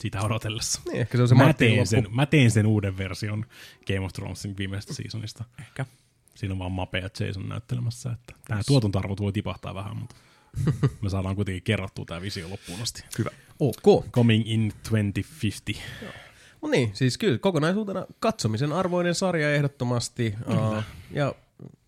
sitä 0.00 0.22
odotellessa. 0.22 0.80
Niin, 0.86 1.00
ehkä 1.00 1.18
se 1.18 1.22
on 1.22 1.28
se 1.28 1.34
mä, 1.34 1.52
teen 1.52 1.86
sen, 1.86 2.06
mä 2.10 2.26
teen 2.26 2.50
sen 2.50 2.66
uuden 2.66 2.98
version 2.98 3.44
Game 3.86 4.00
of 4.00 4.12
Thronesin 4.12 4.56
viimeisestä 4.56 4.94
seasonista. 4.94 5.44
Ehkä. 5.60 5.86
Siinä 6.36 6.52
on 6.52 6.58
vaan 6.58 6.72
Mape 6.72 6.98
ja 6.98 7.08
Jason 7.20 7.48
näyttelemässä, 7.48 8.12
että 8.12 8.34
tämä 8.48 8.60
tuotantoarvot 8.66 9.20
voi 9.20 9.32
tipahtaa 9.32 9.74
vähän, 9.74 9.96
mutta 9.96 10.16
me 11.02 11.10
saadaan 11.10 11.36
kuitenkin 11.36 11.62
kerrottua 11.62 12.04
tämä 12.04 12.22
visio 12.22 12.50
loppuun 12.50 12.82
asti. 12.82 13.04
Hyvä. 13.18 13.30
Ok. 13.60 14.10
Coming 14.10 14.48
in 14.48 14.72
2050. 14.82 15.86
No 16.62 16.68
niin, 16.68 16.90
siis 16.94 17.18
kyllä 17.18 17.38
kokonaisuutena 17.38 18.06
katsomisen 18.20 18.72
arvoinen 18.72 19.14
sarja 19.14 19.54
ehdottomasti. 19.54 20.34
Uh, 20.46 20.82
ja 21.10 21.34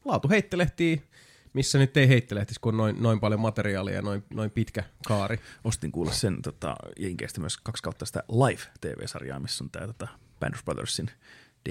laatu 0.04 0.28
heittelehtii, 0.28 1.02
missä 1.52 1.78
nyt 1.78 1.96
ei 1.96 2.08
heittelehtisi, 2.08 2.60
kun 2.60 2.74
on 2.74 2.76
noin, 2.76 3.02
noin 3.02 3.20
paljon 3.20 3.40
materiaalia 3.40 3.94
ja 3.94 4.02
noin, 4.02 4.24
noin 4.34 4.50
pitkä 4.50 4.84
kaari. 5.06 5.40
Ostin 5.64 5.92
kuulla 5.92 6.12
sen 6.12 6.42
tota, 6.42 6.76
Jenkeistä 6.98 7.40
myös 7.40 7.56
kaksi 7.56 7.82
kautta 7.82 8.06
sitä 8.06 8.22
Live-TV-sarjaa, 8.28 9.40
missä 9.40 9.64
on 9.64 9.70
tämä 9.70 9.86
tota, 9.86 10.08
Band 10.40 10.54
of 10.54 10.64
Brothersin 10.64 11.10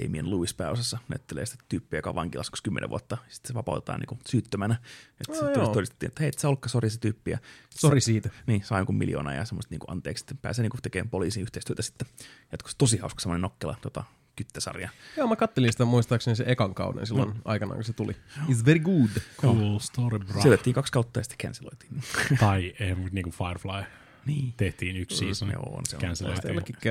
Damien 0.02 0.30
Lewis 0.30 0.54
pääosassa 0.54 0.98
näyttelee 1.08 1.46
sitä 1.46 1.64
tyyppiä, 1.68 1.98
joka 1.98 2.10
on 2.10 2.16
vankilassa 2.16 2.52
10 2.62 2.90
vuotta. 2.90 3.18
Sitten 3.28 3.48
se 3.48 3.54
vapautetaan 3.54 4.00
niin 4.00 4.18
syyttömänä. 4.28 4.74
Että 5.20 5.32
No 5.32 5.34
sitten 5.34 5.62
joo. 5.62 5.72
todistettiin, 5.72 6.08
että 6.08 6.20
hei, 6.20 6.28
et 6.28 6.38
sä 6.38 6.48
ollutkaan 6.48 6.70
sori 6.70 6.90
se 6.90 6.98
tyyppi. 6.98 7.30
Ja 7.30 7.38
Sori 7.70 8.00
siitä. 8.00 8.30
Niin, 8.46 8.64
saa 8.64 8.78
jonkun 8.78 8.94
miljoonaa 8.98 9.34
ja 9.34 9.44
semmoista 9.44 9.70
niin 9.70 9.80
anteeksi, 9.86 10.20
sitten 10.20 10.38
pääsee 10.38 10.62
niin 10.62 10.82
tekemään 10.82 11.10
poliisin 11.10 11.42
yhteistyötä 11.42 11.82
sitten. 11.82 12.08
Jatkossa 12.52 12.78
tosi 12.78 12.98
hauska 12.98 13.20
semmoinen 13.20 13.42
nokkela 13.42 13.76
tota, 13.82 14.04
kyttäsarja. 14.36 14.88
Joo, 15.16 15.26
mä 15.28 15.36
kattelin 15.36 15.72
sitä 15.72 15.84
muistaakseni 15.84 16.36
se 16.36 16.44
ekan 16.46 16.74
kauden 16.74 17.06
silloin 17.06 17.28
mm. 17.28 17.40
aikanaan, 17.44 17.76
kun 17.76 17.84
se 17.84 17.92
tuli. 17.92 18.16
It's 18.48 18.64
very 18.66 18.78
good. 18.78 19.10
Cool 19.40 19.78
story, 19.78 20.18
bro. 20.18 20.42
Sijoitettiin 20.42 20.74
kaksi 20.74 20.92
kautta 20.92 21.20
ja 21.20 21.24
sitten 21.24 21.38
canceloitiin. 21.38 22.02
Tai 22.40 22.74
eh, 22.80 22.96
niin 23.10 23.22
kuin 23.22 23.34
Firefly. 23.34 23.84
niin. 24.26 24.54
Tehtiin 24.56 24.96
yksi 24.96 25.16
season. 25.16 25.50
Joo, 25.50 25.62
on 25.62 25.86
se 25.86 25.96
on. 25.96 26.02
Canceloitiin. 26.02 26.82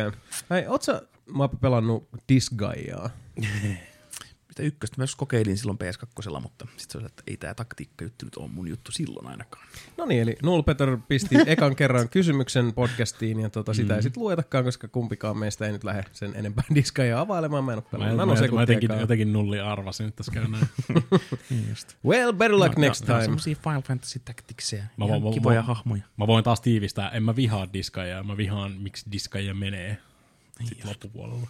Hei, 0.49 0.67
oot 0.67 0.83
sä 0.83 1.01
mä 1.35 1.47
pelannut 1.61 2.09
Disgaiaa? 2.29 3.09
Mitä 4.47 4.63
ykköstä 4.67 4.95
myös 4.97 5.15
kokeilin 5.15 5.57
silloin 5.57 5.77
PS2, 5.83 6.39
mutta 6.41 6.65
sitten 6.77 6.91
se 6.91 6.97
oli, 6.97 7.05
että 7.05 7.23
ei 7.27 7.37
tämä 7.37 7.53
taktiikka 7.53 8.05
juttu 8.05 8.25
nyt 8.25 8.35
ole 8.35 8.47
mun 8.47 8.67
juttu 8.67 8.91
silloin 8.91 9.27
ainakaan. 9.27 9.67
No 9.97 10.05
niin, 10.05 10.21
eli 10.21 10.35
Null 10.43 10.61
Peter 10.61 10.97
pisti 11.07 11.35
ekan 11.47 11.75
kerran 11.75 12.09
kysymyksen 12.09 12.73
podcastiin 12.73 13.39
ja 13.39 13.49
tota, 13.49 13.73
sitä 13.73 13.95
ei 13.95 14.03
sitten 14.03 14.23
luetakaan, 14.23 14.63
koska 14.63 14.87
kumpikaan 14.87 15.37
meistä 15.37 15.65
ei 15.65 15.71
nyt 15.71 15.83
lähde 15.83 16.03
sen 16.11 16.31
enempää 16.35 16.63
Disgaiaa 16.75 17.21
availemaan. 17.21 17.63
Mä 17.63 17.71
en 17.73 17.77
ole 17.77 17.83
Mä, 17.85 17.91
pelannut 17.91 18.17
mä, 18.17 18.25
mä, 18.25 18.31
jotenkin, 18.31 18.55
nanosekuntiakaan. 18.55 18.99
jotenkin 19.01 19.33
nulli 19.33 19.59
arvasin, 19.59 20.07
että 20.07 20.17
tässä 20.17 20.31
käy 20.31 20.47
näin. 20.47 20.67
Niin 21.49 21.69
just. 21.69 21.95
Well, 22.05 22.33
better 22.33 22.57
luck 22.59 22.77
next 22.77 23.07
Ne 23.07 23.13
on 23.13 23.17
time. 23.19 23.23
semmosia 23.25 23.55
Final 23.63 23.81
Fantasy 23.81 24.19
taktikseja. 24.25 24.83
Mä 24.97 25.05
Ihan 25.05 25.21
voin- 25.21 25.33
kivoja 25.33 25.59
mä- 25.61 25.65
hahmoja. 25.67 26.03
Mä 26.17 26.27
voin 26.27 26.43
taas 26.43 26.61
tiivistää, 26.61 27.09
en 27.09 27.23
mä 27.23 27.35
vihaa 27.35 27.73
Disgaea, 27.73 28.23
mä 28.23 28.37
vihaan 28.37 28.71
miksi 28.71 29.05
Disgaea 29.11 29.53
menee 29.53 29.97
sitten 30.65 30.89
loppupuolella. 30.89 31.47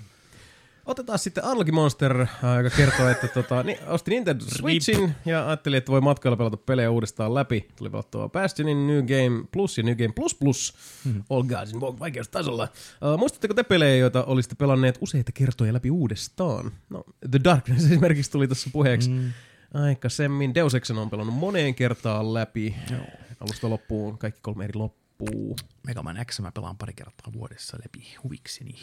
Otetaan 0.85 1.19
sitten 1.19 1.45
Unlucky 1.45 1.71
Monster, 1.71 2.21
äh, 2.21 2.27
joka 2.63 2.75
kertoo, 2.77 3.09
että 3.09 3.27
tota, 3.27 3.63
niin, 3.63 3.77
osti 3.87 4.11
Nintendo 4.11 4.43
Switchin 4.47 5.15
ja 5.25 5.47
ajatteli, 5.47 5.77
että 5.77 5.91
voi 5.91 6.01
matkoilla 6.01 6.37
pelata 6.37 6.57
pelejä 6.57 6.91
uudestaan 6.91 7.33
läpi. 7.33 7.67
Tuli 7.75 7.89
pelattua 7.89 8.29
Bastionin 8.29 8.87
New 8.87 8.99
Game 9.05 9.47
Plus 9.51 9.77
ja 9.77 9.83
New 9.83 9.95
Game 9.95 10.13
Plus 10.15 10.35
Plus 10.35 10.73
Mhm. 11.05 11.19
All 11.29 11.43
Vogue 11.79 11.99
vaikeustasolla. 11.99 12.67
Uh, 13.13 13.19
muistatteko 13.19 13.53
te 13.53 13.63
pelejä, 13.63 13.95
joita 13.95 14.23
olisitte 14.23 14.55
pelanneet 14.55 14.97
useita 15.01 15.31
kertoja 15.31 15.73
läpi 15.73 15.91
uudestaan? 15.91 16.71
No, 16.89 17.03
The 17.31 17.39
Darkness 17.43 17.85
esimerkiksi 17.91 18.31
tuli 18.31 18.47
tuossa 18.47 18.69
puheeksi. 18.73 19.09
Mm. 19.09 19.31
Aikaisemmin 19.73 20.55
Deus 20.55 20.75
Exen 20.75 20.97
on 20.97 21.09
pelannut 21.09 21.35
moneen 21.35 21.75
kertaan 21.75 22.33
läpi. 22.33 22.75
Joo. 22.91 23.01
Alusta 23.39 23.69
loppuun, 23.69 24.17
kaikki 24.17 24.39
kolme 24.41 24.63
eri 24.63 24.73
loppuu. 25.19 25.55
Mega 25.87 26.03
Man 26.03 26.17
X 26.25 26.39
mä 26.39 26.51
pelaan 26.51 26.77
pari 26.77 26.93
kertaa 26.93 27.33
vuodessa 27.33 27.77
läpi 27.77 28.15
huvikseni. 28.23 28.75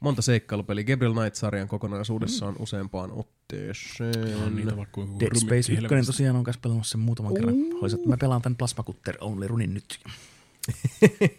Monta 0.00 0.22
seikkailupeliä. 0.22 0.84
Gabriel 0.84 1.12
Knight-sarjan 1.12 1.68
kokonaisuudessaan 1.68 2.54
mm. 2.54 2.62
useampaan 2.62 3.12
otteeseen. 3.12 4.36
On 4.36 4.56
niitä 4.56 4.76
vaikka 4.76 4.94
kuin 4.94 5.20
Dead 5.20 5.36
Space 5.36 5.56
1 5.56 5.76
helvetistä. 5.76 6.06
tosiaan 6.12 6.36
on 6.36 6.44
kanssa 6.44 6.60
pelannut 6.60 6.86
sen 6.86 7.00
muutaman 7.00 7.34
kerran. 7.34 7.54
Haluaisin, 7.72 7.98
että 7.98 8.08
mä 8.08 8.16
pelaan 8.16 8.42
tämän 8.42 8.56
Plasma 8.56 8.84
Cutter 8.84 9.16
Only 9.20 9.48
runin 9.48 9.74
nyt. 9.74 10.00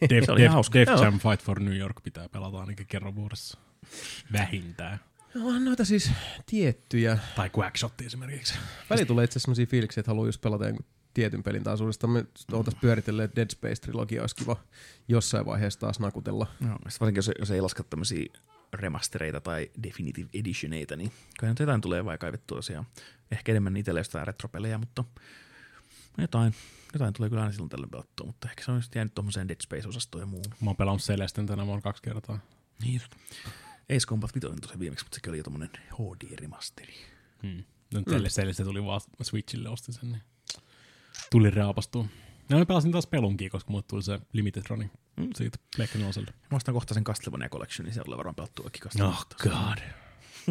Def, 0.10 0.28
Def. 0.74 1.02
Jam 1.02 1.20
Fight 1.20 1.46
for 1.46 1.60
New 1.60 1.78
York 1.78 2.04
pitää 2.04 2.30
pelata 2.30 2.60
ainakin 2.60 2.88
kerran 2.88 3.16
vuodessa. 3.16 3.58
Vähintään. 4.34 5.00
On 5.44 5.66
noita 5.66 5.86
siis 5.86 6.12
tiettyjä. 6.46 7.18
Tai 7.36 7.50
Quackshot 7.58 8.02
esimerkiksi. 8.02 8.54
Väli 8.90 9.06
tulee 9.06 9.24
itse 9.24 9.32
asiassa 9.32 9.46
sellaisia 9.46 9.66
fiiliksiä, 9.66 10.02
että 10.02 10.12
haluaa 10.12 10.28
just 10.28 10.42
pelata 10.42 10.66
jonkun 10.66 10.86
tietyn 11.14 11.44
pelin 11.44 11.64
taas 11.64 11.82
uudestaan. 11.82 12.14
Me 12.14 12.26
oltaisiin 12.52 12.82
pyöritelleet 12.82 13.36
Dead 13.36 13.50
Space-trilogia, 13.54 14.22
olisi 14.22 14.36
kiva 14.36 14.58
jossain 15.08 15.46
vaiheessa 15.46 15.80
taas 15.80 16.00
nakutella. 16.00 16.48
No, 16.60 16.78
varsinkin 17.00 17.18
jos, 17.18 17.32
jos 17.40 17.52
ei 17.52 17.62
lasketa 17.62 17.90
tämmöisiä 17.90 18.26
remastereita 18.74 19.42
tai 19.42 19.72
definitive 19.84 20.30
editioneita, 20.34 20.96
niin 20.96 21.12
kyllä 21.40 21.52
nyt 21.52 21.60
jotain 21.60 21.82
tulee 21.82 22.06
vai 22.06 22.18
kaivettua 22.18 22.58
tosiaan. 22.58 22.86
Ehkä 23.32 23.52
enemmän 23.52 23.78
itselle 23.78 24.00
jostain 24.00 24.28
retropelejä, 24.28 24.78
mutta 24.78 25.04
jotain, 26.18 26.54
jotain 26.94 27.14
tulee 27.14 27.30
kyllä 27.30 27.42
aina 27.42 27.52
silloin 27.52 27.70
tällöin 27.70 27.90
pelattua, 27.90 28.28
mutta 28.28 28.50
ehkä 28.50 28.64
se 28.64 28.72
on 28.72 28.78
just 28.78 28.96
jäänyt 28.96 29.16
tuommoiseen 29.16 29.48
Dead 29.48 29.62
Space-osastoon 29.64 30.22
ja 30.22 30.26
muuhun. 30.26 30.54
Mä 30.62 30.70
oon 30.70 30.76
pelannut 30.76 31.02
Celestin 31.02 31.48
tänä 31.48 31.66
vuonna 31.66 31.82
kaksi 31.82 32.04
kertaa. 32.04 32.40
Niin 32.82 32.94
just. 32.94 33.16
Ace 33.84 34.08
Combat 34.08 34.36
5 34.36 34.62
tosiaan 34.62 34.80
viimeksi, 34.80 35.06
mutta 35.06 35.16
sekin 35.16 35.30
oli 35.30 35.38
jo 35.38 35.44
tommonen 35.44 35.70
HD-remasteri. 35.92 36.94
Hmm. 37.44 37.64
No 37.94 38.02
mm. 38.02 38.24
Celeste 38.24 38.64
tuli 38.64 38.84
vaan 38.84 39.02
Switchille, 39.22 39.70
ostin 39.70 39.94
sen, 39.94 40.12
niin 40.12 40.22
tuli 41.32 41.50
raapastua. 41.50 42.06
Ja 42.50 42.58
mä 42.58 42.66
pelasin 42.66 42.92
taas 42.92 43.08
pelunkin, 43.08 43.50
koska 43.50 43.72
mulle 43.72 43.84
tuli 43.88 44.04
se 44.04 44.20
Limited 44.34 44.64
Running 44.70 44.92
siitä 45.36 45.58
Pleikka 45.76 46.00
neloselle. 46.00 46.34
Mä 46.52 46.56
ostan 46.58 46.74
kohta 46.74 46.94
sen 46.94 47.04
Castlevania 47.04 47.50
Collectionin, 47.50 47.94
siellä 47.94 48.14
on 48.14 48.18
varmaan 48.18 48.36
pelattu 48.36 48.64
oikein 48.64 48.84
Castlevania. 48.84 49.18
Oh 49.18 49.28
god. 49.44 49.78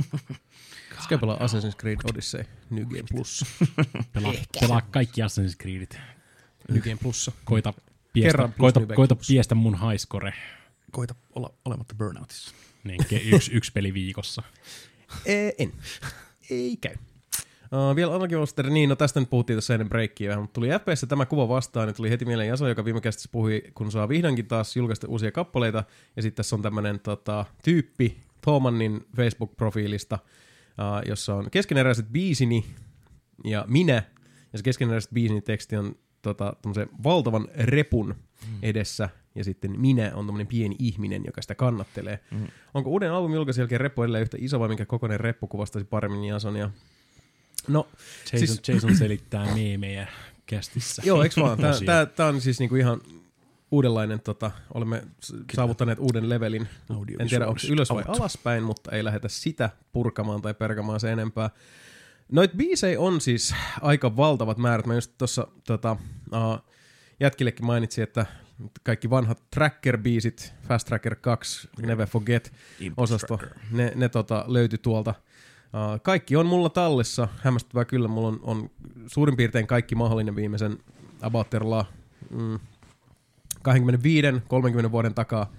Ska 1.03 1.19
pelaa 1.19 1.37
Assassin's 1.37 1.77
Creed 1.77 1.99
Odyssey 2.05 2.45
New 2.71 2.85
Game 2.85 3.05
Plus. 3.11 3.45
Pelaa, 4.13 4.33
pelaa 4.61 4.81
kaikki 4.81 5.21
Assassin's 5.23 5.57
Creedit. 5.63 5.99
New 6.69 6.83
Game 6.83 6.97
Plussa. 6.97 7.33
Koita 7.45 7.75
piestä, 8.13 8.29
Kerran 8.29 8.53
plus 8.53 8.73
koita, 8.73 8.95
koita 8.95 9.15
Plus. 9.17 9.27
piestä 9.29 9.55
mun 9.55 9.79
highscore. 9.81 10.35
Koita 10.91 11.15
olla 11.35 11.55
olematta 11.65 11.95
burnoutissa. 11.95 12.55
Niin, 12.85 13.01
yksi, 13.35 13.53
yksi 13.53 13.73
peli 13.73 13.95
viikossa. 13.95 14.43
Ee, 15.27 15.53
en. 15.59 15.73
Ei 16.51 16.77
käy. 16.77 16.95
Uh, 17.73 17.97
vielä 17.97 18.15
Anarchy 18.15 18.37
Monster, 18.37 18.71
niin 18.71 18.89
no 18.89 18.97
tästä 18.97 19.21
nyt 19.21 19.31
puhuttiin 19.31 19.55
tuossa 19.55 19.75
ennen 19.75 19.89
breikkiä 19.89 20.29
vähän, 20.29 20.43
mutta 20.43 20.55
tuli 20.55 20.69
FPS 20.69 21.07
tämä 21.09 21.27
kuva 21.27 21.49
vastaan, 21.49 21.87
niin 21.87 21.97
tuli 21.97 22.11
heti 22.11 22.25
mieleen 22.25 22.49
Jaso, 22.49 22.69
joka 22.69 22.85
viime 22.85 23.01
kästissä 23.01 23.29
puhui, 23.33 23.63
kun 23.75 23.93
saa 23.93 24.09
vihdoinkin 24.09 24.47
taas 24.47 24.77
julkaista 24.77 25.09
uusia 25.09 25.33
kappaleita, 25.33 25.85
ja 26.17 26.23
sitten 26.23 26.37
tässä 26.37 26.57
on 26.57 26.63
tämmöinen 26.63 27.01
tota, 27.01 27.45
tyyppi 27.65 28.17
Thomannin 28.41 29.07
Facebook-profiilista, 29.17 30.19
uh, 30.19 31.09
jossa 31.09 31.35
on 31.35 31.51
keskeneräiset 31.51 32.07
biisini 32.13 32.65
ja 33.45 33.65
minä, 33.69 34.03
ja 34.53 34.59
se 34.59 34.63
keskeneräiset 34.63 35.11
biisini 35.11 35.41
teksti 35.41 35.77
on 35.77 35.95
tota, 36.23 36.57
valtavan 37.05 37.49
repun 37.55 38.15
edessä, 38.63 39.09
ja 39.35 39.45
sitten 39.45 39.81
minä 39.81 40.13
on 40.15 40.27
tämmöinen 40.27 40.47
pieni 40.47 40.77
ihminen, 40.79 41.23
joka 41.27 41.43
sitä 41.43 41.55
kannattelee. 41.55 42.19
Mm. 42.31 42.47
Onko 42.75 42.91
uuden 42.91 43.13
albumin 43.13 43.35
julkaisun 43.35 43.63
jälkeen 43.63 43.81
reppu 43.81 44.03
edelleen 44.03 44.23
yhtä 44.23 44.37
iso 44.41 44.61
vai 44.61 44.69
minkä 44.69 44.87
kokoinen 44.87 45.21
reppu 45.21 45.47
kuvastaisi 45.47 45.89
paremmin 45.89 46.25
Jasonia? 46.25 46.71
No, 47.69 47.89
Jason, 48.33 48.39
Siis- 48.49 48.69
Jason 48.69 48.97
selittää 48.97 49.55
meemejä 49.55 50.07
kästissä. 50.47 51.03
joo, 51.05 51.23
eikö 51.23 51.41
vaan? 51.41 51.59
Tää, 51.59 51.71
Osia. 51.71 51.87
tää, 51.87 52.07
tää 52.07 52.27
on 52.27 52.41
siis 52.41 52.59
niinku 52.59 52.77
ihan 52.77 53.01
uudenlainen, 53.71 54.21
tota, 54.21 54.51
olemme 54.75 55.03
s- 55.25 55.35
saavuttaneet 55.55 55.99
uuden 55.99 56.29
levelin. 56.29 56.69
En 57.19 57.29
tiedä, 57.29 57.47
onko 57.47 57.61
ylös 57.71 57.91
vai 57.91 58.05
Out. 58.09 58.19
alaspäin, 58.21 58.63
mutta 58.63 58.91
ei 58.91 59.05
lähdetä 59.05 59.29
sitä 59.29 59.71
purkamaan 59.93 60.43
tai 60.43 60.55
perkamaan 60.55 61.01
se 61.01 61.13
enempää. 61.13 61.51
Noit 62.33 62.53
biisejä 62.57 63.01
on 63.01 63.21
siis 63.21 63.55
aika 63.83 64.17
valtavat 64.17 64.59
määrät. 64.59 64.87
Mä 64.87 64.95
just 64.95 65.13
tuossa 65.19 65.49
tota, 65.67 65.97
uh, 66.33 66.59
jätkillekin 67.21 67.67
mainitsin, 67.67 68.05
että 68.05 68.27
kaikki 68.83 69.11
vanhat 69.11 69.43
Tracker-biisit, 69.57 70.53
Fast 70.69 70.87
Tracker 70.87 71.15
2, 71.17 71.69
Never 71.87 72.07
Forget, 72.09 72.53
osasto, 72.97 73.39
ne, 73.71 73.93
ne 73.95 74.09
tota, 74.09 74.45
löytyi 74.49 74.79
tuolta. 74.79 75.15
Uh, 75.75 76.01
kaikki 76.03 76.37
on 76.37 76.47
mulla 76.47 76.69
tallessa, 76.69 77.29
hämmästyttävää 77.39 77.85
kyllä, 77.85 78.09
mulla 78.09 78.29
on, 78.29 78.41
on 78.43 78.71
suurin 79.07 79.37
piirtein 79.37 79.67
kaikki 79.67 79.95
mahdollinen 79.95 80.37
viimeisen 80.37 80.79
about 81.23 81.51
terla, 81.51 81.85
mm, 82.31 82.59
25-30 84.89 84.91
vuoden 84.93 85.15
takaa 85.15 85.53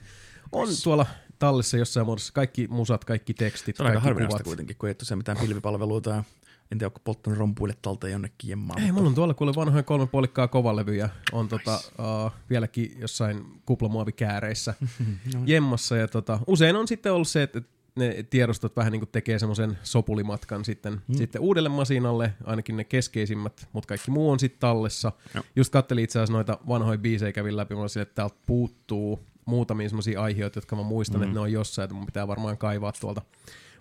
on 0.52 0.68
tuolla 0.84 1.06
tallessa 1.40 1.78
jossain 1.78 2.06
muodossa. 2.06 2.34
Kaikki 2.34 2.68
musat, 2.68 3.06
kaikki 3.06 3.34
tekstit, 3.34 3.76
Se 3.76 3.84
on 3.84 3.88
aika 3.88 3.94
kaikki 3.96 4.08
harvinaista 4.08 4.34
kuvat. 4.38 4.46
kuitenkin, 4.46 4.76
kun 4.78 4.90
ei 4.90 4.96
tosiaan 4.96 5.18
mitään 5.18 5.38
pilvipalveluita 5.38 6.10
ja 6.10 6.24
en 6.72 6.78
tiedä, 6.78 6.88
onko 6.88 7.00
polttanut 7.04 7.40
rompuille 7.40 7.76
talteen 7.82 8.12
jonnekin 8.12 8.50
jemmaan. 8.50 8.82
Ei, 8.82 8.92
mulla 8.92 9.08
on 9.10 9.16
tuolla 9.16 9.34
kuule 9.34 9.56
vanhoja 9.56 9.84
kolme 9.84 10.08
puolikkaa 10.08 10.48
kovalevyjä. 10.48 11.10
On 11.32 11.48
tota, 11.48 11.76
uh, 11.76 12.32
vieläkin 12.50 12.96
jossain 13.00 13.46
kuplamuovikääreissä 13.66 14.74
jemmassa. 15.46 15.98
Ja 15.98 16.08
tota, 16.08 16.40
usein 16.48 16.76
on 16.76 16.88
sitten 16.88 17.14
ollut 17.14 17.28
se, 17.28 17.44
että 17.44 17.62
ne 17.96 18.26
tiedostot 18.30 18.76
vähän 18.76 18.92
niin 18.92 19.00
kuin 19.00 19.10
tekee 19.12 19.40
semmoisen 19.40 19.78
sopulimatkan 19.84 20.66
sitten, 20.66 21.02
mm. 21.08 21.16
sitten 21.16 21.42
uudelle 21.42 21.70
masinalle, 21.70 22.34
ainakin 22.44 22.78
ne 22.78 22.84
keskeisimmät, 22.84 23.68
mutta 23.74 23.88
kaikki 23.88 24.12
muu 24.12 24.32
on 24.32 24.40
sitten 24.40 24.60
tallessa. 24.60 25.12
Joo. 25.34 25.44
Just 25.56 25.72
kattelin 25.72 26.04
itse 26.04 26.20
asiassa 26.20 26.34
noita 26.34 26.58
vanhoja 26.68 26.98
biisejä 26.98 27.32
kävin 27.32 27.58
läpi, 27.58 27.76
mulla 27.76 27.88
sille, 27.88 28.02
että 28.02 28.16
täältä 28.16 28.36
puuttuu 28.46 29.20
muutamia 29.46 29.90
semmoisia 29.90 30.22
aiheita, 30.22 30.58
jotka 30.58 30.76
mä 30.76 30.84
muistan, 30.84 31.20
mm. 31.20 31.24
että 31.24 31.34
ne 31.34 31.40
on 31.40 31.52
jossain, 31.52 31.84
että 31.84 31.96
mun 31.96 32.06
pitää 32.06 32.28
varmaan 32.28 32.58
kaivaa 32.58 32.92
tuolta 33.00 33.22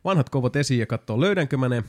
vanhat 0.04 0.30
kovot 0.30 0.56
esiin 0.56 0.80
ja 0.80 0.86
katsoa 0.86 1.20
löydänkö 1.20 1.56
mä 1.56 1.68
ne. 1.68 1.84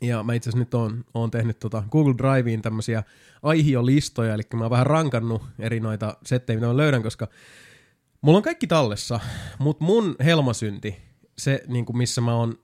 Ja 0.00 0.22
mä 0.22 0.34
itse 0.34 0.50
asiassa 0.50 0.64
nyt 0.64 0.74
oon, 0.74 1.04
oon 1.14 1.30
tehnyt 1.30 1.58
tota 1.58 1.82
Google 1.90 2.14
Driveen 2.18 2.62
tämmöisiä 2.62 3.02
aihiolistoja, 3.42 4.34
eli 4.34 4.42
mä 4.54 4.64
oon 4.64 4.70
vähän 4.70 4.86
rankannut 4.86 5.42
eri 5.58 5.80
noita 5.80 6.16
settejä, 6.24 6.56
mitä 6.56 6.66
mä 6.66 6.76
löydän, 6.76 7.02
koska 7.02 7.28
mulla 8.20 8.36
on 8.36 8.42
kaikki 8.42 8.66
tallessa, 8.66 9.20
mutta 9.58 9.84
mun 9.84 10.16
helmasynti, 10.24 10.96
se 11.38 11.62
niin 11.66 11.84
kuin 11.84 11.96
missä 11.96 12.20
mä 12.20 12.34
oon 12.34 12.58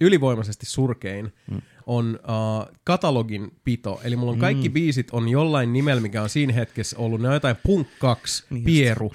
ylivoimaisesti 0.00 0.66
surkein, 0.66 1.32
mm. 1.50 1.62
on 1.86 2.18
uh, 2.22 2.76
katalogin 2.84 3.52
pito. 3.64 4.00
Eli 4.04 4.16
mulla 4.16 4.32
on 4.32 4.38
kaikki 4.38 4.68
mm. 4.68 4.72
biisit 4.72 5.08
on 5.10 5.28
jollain 5.28 5.72
nimellä, 5.72 6.00
mikä 6.00 6.22
on 6.22 6.28
siinä 6.28 6.52
hetkessä 6.52 6.98
ollut. 6.98 7.20
Ne 7.20 7.28
on 7.28 7.34
jotain 7.34 7.56
Punk 7.62 7.88
2, 7.98 8.44
Niin 8.50 8.54
niin 8.54 8.64
Pieru, 8.64 9.12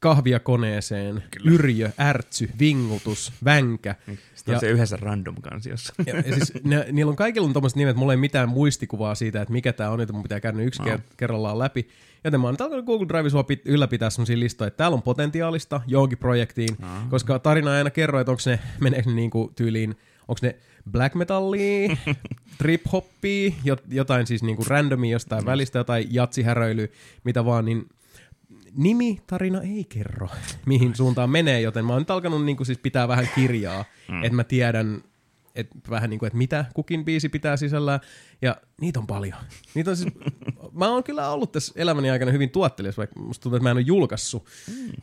kahvia 0.00 0.40
koneeseen, 0.40 1.22
Kyllä. 1.30 1.50
yrjö, 1.50 1.90
ärtsy, 2.00 2.50
vingutus, 2.58 3.32
vänkä. 3.44 3.94
Sitten 4.34 4.52
on 4.52 4.56
Ja- 4.56 4.60
se 4.60 4.70
yhdessä 4.70 4.96
random 4.96 5.34
kansiossa. 5.42 5.94
ja, 6.06 6.16
ja 6.16 6.34
siis 6.34 6.52
ne, 6.64 6.86
niillä 6.92 7.10
on 7.10 7.16
kaikilla 7.16 7.46
on 7.46 7.52
tommoset 7.52 7.76
nimet, 7.76 7.96
mulla 7.96 8.12
ei 8.12 8.16
mitään 8.16 8.48
muistikuvaa 8.48 9.14
siitä, 9.14 9.42
että 9.42 9.52
mikä 9.52 9.72
tää 9.72 9.90
on, 9.90 10.00
jota 10.00 10.12
mun 10.12 10.22
pitää 10.22 10.40
käydä 10.40 10.62
yksi 10.62 10.82
no. 10.82 10.98
kerrallaan 11.16 11.58
läpi. 11.58 11.88
Joten 12.26 12.40
mä 12.40 12.46
oon 12.46 12.56
alkanut 12.60 12.84
Google 12.84 13.08
Drive 13.08 13.30
sua 13.30 13.42
pit, 13.42 13.62
ylläpitää 13.64 14.10
semmosia 14.10 14.40
listoja, 14.40 14.68
että 14.68 14.76
täällä 14.76 14.94
on 14.94 15.02
potentiaalista 15.02 15.80
johonkin 15.86 16.18
projektiin, 16.18 16.76
no. 16.78 16.88
koska 17.10 17.38
tarina 17.38 17.72
aina 17.72 17.90
kerro, 17.90 18.20
että 18.20 18.30
onko 18.30 18.42
ne, 18.46 18.58
meneekö 18.80 19.10
ne 19.10 19.16
niinku 19.16 19.52
tyyliin, 19.56 19.90
onko 20.28 20.38
ne 20.42 20.56
black 20.90 21.14
metallia, 21.14 21.96
trip 22.58 22.82
hoppia, 22.92 23.52
jot, 23.64 23.82
jotain 23.88 24.26
siis 24.26 24.42
niinku 24.42 24.64
randomia 24.68 25.12
jostain 25.12 25.42
mm. 25.42 25.46
välistä, 25.46 25.78
jotain 25.78 26.06
jatsihäröilyä, 26.10 26.88
mitä 27.24 27.44
vaan, 27.44 27.64
niin 27.64 27.88
nimi, 28.76 29.20
tarina 29.26 29.60
ei 29.62 29.84
kerro, 29.84 30.28
mihin 30.66 30.94
suuntaan 30.94 31.30
menee, 31.30 31.60
joten 31.60 31.84
mä 31.84 31.92
oon 31.92 32.00
nyt 32.00 32.10
alkanut 32.10 32.44
niinku 32.44 32.64
siis 32.64 32.78
pitää 32.78 33.08
vähän 33.08 33.28
kirjaa, 33.34 33.84
mm. 34.08 34.24
että 34.24 34.36
mä 34.36 34.44
tiedän, 34.44 35.02
et 35.56 35.68
vähän 35.90 36.10
niin 36.10 36.18
kuin, 36.18 36.26
että 36.26 36.36
mitä 36.36 36.64
kukin 36.74 37.04
biisi 37.04 37.28
pitää 37.28 37.56
sisällään, 37.56 38.00
ja 38.42 38.56
niitä 38.80 39.00
on 39.00 39.06
paljon. 39.06 39.38
Niitä 39.74 39.90
on 39.90 39.96
siis, 39.96 40.14
mä 40.72 40.88
oon 40.88 41.04
kyllä 41.04 41.30
ollut 41.30 41.52
tässä 41.52 41.72
elämäni 41.76 42.10
aikana 42.10 42.32
hyvin 42.32 42.50
tuottelias, 42.50 42.98
vaikka 42.98 43.20
musta 43.20 43.42
tuntuu, 43.42 43.56
että 43.56 43.62
mä 43.62 43.70
en 43.70 43.76
ole 43.76 43.84
julkaissut 43.86 44.46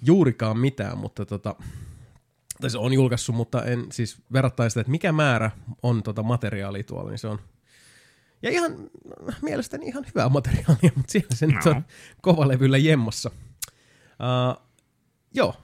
juurikaan 0.02 0.58
mitään, 0.58 0.98
mutta 0.98 1.26
tota, 1.26 1.56
tai 2.62 2.70
se 2.70 2.78
on 2.78 2.94
julkaissut, 2.94 3.36
mutta 3.36 3.66
en 3.66 3.86
siis 3.92 4.18
verrattain 4.34 4.72
sitä, 4.72 4.82
että 4.82 4.92
mikä 4.92 5.12
määrä 5.12 5.52
on 5.84 6.04
tota 6.04 6.24
materiaalia 6.24 6.84
tuolla, 6.84 7.10
niin 7.10 7.20
se 7.20 7.28
on 7.28 7.40
ja 8.44 8.50
ihan 8.50 8.90
mielestäni 9.42 9.88
ihan 9.88 10.06
hyvää 10.08 10.30
materiaalia, 10.30 10.92
mutta 10.96 11.12
siellä 11.12 11.36
se 11.36 11.48
no. 11.48 11.54
nyt 11.54 11.66
on 11.66 11.86
kovalevyllä 12.22 12.78
jemmassa. 12.78 13.32
Uh, 14.20 14.64
joo, 15.34 15.56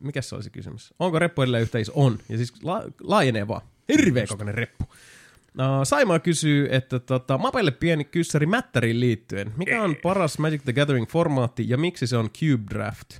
mikä 0.00 0.22
se 0.22 0.34
oli 0.34 0.42
se 0.42 0.50
kysymys? 0.50 0.94
Onko 0.98 1.18
reppu 1.18 1.42
edelleen 1.42 1.62
yhtä 1.62 1.78
iso? 1.78 1.92
On. 1.94 2.18
Ja 2.28 2.36
siis 2.36 2.62
la- 2.62 2.84
laajenee 3.00 3.48
vaan. 3.48 3.62
Hirveä 3.88 4.26
kokoinen 4.26 4.54
reppu. 4.54 4.84
Uh, 4.84 5.84
Saimaa 5.84 6.18
kysyy, 6.18 6.68
että 6.70 6.98
tota, 6.98 7.38
Mapelle 7.38 7.70
pieni 7.70 8.04
kyssäri 8.04 8.46
Mättäriin 8.46 9.00
liittyen. 9.00 9.52
Mikä 9.56 9.82
on 9.82 9.96
paras 10.02 10.38
Magic 10.38 10.62
the 10.62 10.72
Gathering-formaatti 10.72 11.64
ja 11.66 11.78
miksi 11.78 12.06
se 12.06 12.16
on 12.16 12.30
Cube 12.30 12.64
Draft? 12.74 13.10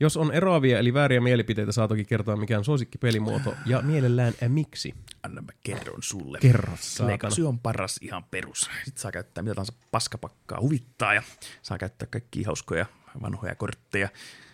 Jos 0.00 0.16
on 0.16 0.32
eroavia 0.32 0.78
eli 0.78 0.94
vääriä 0.94 1.20
mielipiteitä, 1.20 1.72
saa 1.72 1.88
toki 1.88 2.04
kertoa 2.04 2.36
mikä 2.36 2.58
on 2.58 2.64
suosikkipelimuoto 2.64 3.54
ja 3.66 3.82
mielellään 3.82 4.34
ä, 4.42 4.48
miksi. 4.48 4.94
Anna 5.22 5.42
mä 5.42 5.52
kerron 5.62 6.02
sulle. 6.02 6.38
Kerro. 6.38 6.72
Legacy 7.06 7.42
on 7.42 7.58
paras 7.58 7.98
ihan 8.02 8.24
perus. 8.24 8.70
Sitten 8.84 9.02
saa 9.02 9.12
käyttää 9.12 9.42
mitä 9.42 9.54
tahansa 9.54 9.72
paskapakkaa 9.90 10.60
huvittaa 10.60 11.14
ja 11.14 11.22
saa 11.62 11.78
käyttää 11.78 12.08
kaikki 12.10 12.42
hauskoja 12.42 12.86
vanhoja 13.22 13.54
kortteja. 13.54 14.08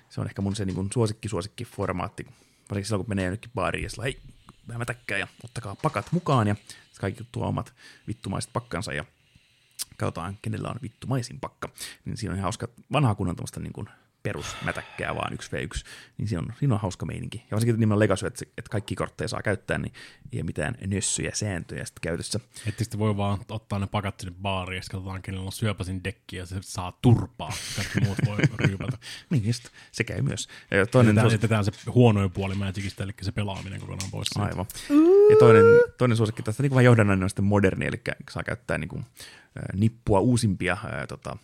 Se 0.08 0.20
on 0.20 0.26
ehkä 0.26 0.42
mun 0.42 0.56
se 0.56 0.64
niin 0.64 0.88
suosikki 0.94 1.28
suosikki 1.28 1.64
formaatti. 1.64 2.26
Varsinkin 2.70 2.86
silloin, 2.86 3.04
kun 3.04 3.10
menee 3.10 3.24
jonnekin 3.24 3.50
baariin 3.54 3.82
ja 3.82 3.90
sillä 3.90 4.04
hei, 4.04 4.20
vähän 4.68 4.80
mätäkkää 4.80 5.18
ja 5.18 5.28
ottakaa 5.44 5.74
pakat 5.74 6.12
mukaan 6.12 6.48
ja 6.48 6.56
kaikki 7.00 7.26
tuo 7.32 7.46
omat 7.46 7.74
vittumaiset 8.08 8.52
pakkansa 8.52 8.92
ja 8.92 9.04
katsotaan, 9.96 10.38
kenellä 10.42 10.68
on 10.68 10.78
vittumaisin 10.82 11.40
pakka. 11.40 11.68
Niin 12.04 12.16
siinä 12.16 12.32
on 12.32 12.36
ihan 12.36 12.42
hauska 12.42 12.68
vanhaa 12.92 13.14
kunnon 13.14 13.36
niin 13.60 13.72
kuin 13.72 13.88
perusmätäkkää 14.22 15.14
vaan 15.14 15.32
1v1, 15.32 15.84
niin 16.18 16.28
siinä 16.28 16.40
on, 16.40 16.52
siinä 16.58 16.74
on 16.74 16.80
hauska 16.80 17.06
meininki. 17.06 17.38
Ja 17.38 17.54
varsinkin 17.54 17.80
nimellä 17.80 17.98
Legacy, 17.98 18.26
että, 18.26 18.44
että 18.58 18.70
kaikki 18.70 18.94
kortteja 18.94 19.28
saa 19.28 19.42
käyttää, 19.42 19.78
niin 19.78 19.92
ei 20.32 20.38
ole 20.38 20.44
mitään 20.44 20.74
nössyjä 20.86 21.30
sääntöjä 21.34 21.84
sitten 21.84 22.00
käytössä. 22.00 22.40
Että 22.66 22.84
sitten 22.84 23.00
voi 23.00 23.16
vaan 23.16 23.38
ottaa 23.48 23.78
ne 23.78 23.86
pakat 23.86 24.20
sinne 24.20 24.34
baariin 24.42 24.76
ja 24.76 24.82
sitten 24.82 24.98
katsotaan, 24.98 25.22
kenellä 25.22 25.46
on 25.46 25.52
syöpäsin 25.52 26.04
dekki 26.04 26.36
ja 26.36 26.46
se 26.46 26.56
saa 26.60 26.98
turpaa. 27.02 27.52
Kaikki 27.76 28.00
muut 28.00 28.18
voi 28.26 28.38
ryypätä. 28.68 28.98
Niin 29.30 29.46
just, 29.46 29.68
se 29.92 30.04
käy 30.04 30.22
myös. 30.22 30.48
Ja 30.70 30.86
toinen 30.86 31.08
Jätetään, 31.08 31.24
suosikki, 31.24 31.54
jätetään 31.54 31.64
se 31.64 31.90
huonoin 31.90 32.30
puoli 32.30 32.54
Magicista, 32.54 33.02
eli 33.04 33.12
se 33.22 33.32
pelaaminen 33.32 33.80
kokonaan 33.80 34.10
pois. 34.10 34.28
siitä. 34.32 34.48
aivan. 34.48 34.66
Ja 35.30 35.36
toinen, 35.38 35.64
toinen 35.98 36.16
suosikki 36.16 36.42
tästä 36.42 36.62
niin 36.62 36.70
vähän 36.70 36.84
johdannainen 36.84 37.24
on 37.24 37.30
sitten 37.30 37.44
moderni, 37.44 37.86
eli 37.86 38.00
saa 38.30 38.42
käyttää 38.42 38.78
niin 38.78 38.88
kuin, 38.88 39.04
nippua 39.74 40.20
uusimpia 40.20 40.76
ää, 40.84 41.06
tota, 41.06 41.36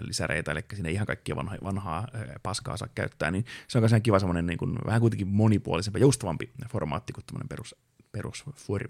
lisäreitä, 0.00 0.52
eli 0.52 0.64
siinä 0.74 0.88
ei 0.88 0.94
ihan 0.94 1.06
kaikkia 1.06 1.36
vanhaa, 1.36 1.58
vanhaa 1.64 2.06
ää, 2.12 2.36
paskaa 2.42 2.76
saa 2.76 2.88
käyttää, 2.94 3.30
niin 3.30 3.44
se 3.68 3.78
on 3.78 3.82
myös 3.82 3.92
ihan 3.92 4.02
kiva 4.02 4.18
semmoinen 4.18 4.46
niin 4.46 4.58
vähän 4.86 5.00
kuitenkin 5.00 5.28
monipuolisempi, 5.28 6.00
joustavampi 6.00 6.52
formaatti 6.68 7.12
kuin 7.12 7.24
tämmöinen 7.26 7.48
perus, 7.48 7.76
perus 8.12 8.44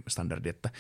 standardi, 0.08 0.48
että 0.48 0.70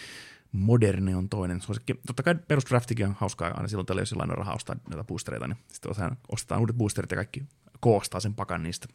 Moderne 0.52 1.16
on 1.16 1.28
toinen 1.28 1.60
suosikki. 1.60 1.94
Totta 2.06 2.22
kai 2.22 2.34
perusdraftikin 2.34 3.06
on 3.06 3.16
hauskaa 3.18 3.50
aina 3.54 3.68
silloin 3.68 3.86
tällä, 3.86 4.02
jos 4.02 4.10
jollain 4.10 4.30
on 4.30 4.38
rahaa 4.38 4.54
ostaa 4.54 4.76
näitä 4.88 5.04
boostereita, 5.04 5.46
niin 5.46 5.58
sitten 5.68 6.16
ostetaan 6.28 6.60
uudet 6.60 6.76
boosterit 6.76 7.10
ja 7.10 7.16
kaikki 7.16 7.42
koostaa 7.80 8.20
sen 8.20 8.34
pakan 8.34 8.62
niistä 8.62 8.88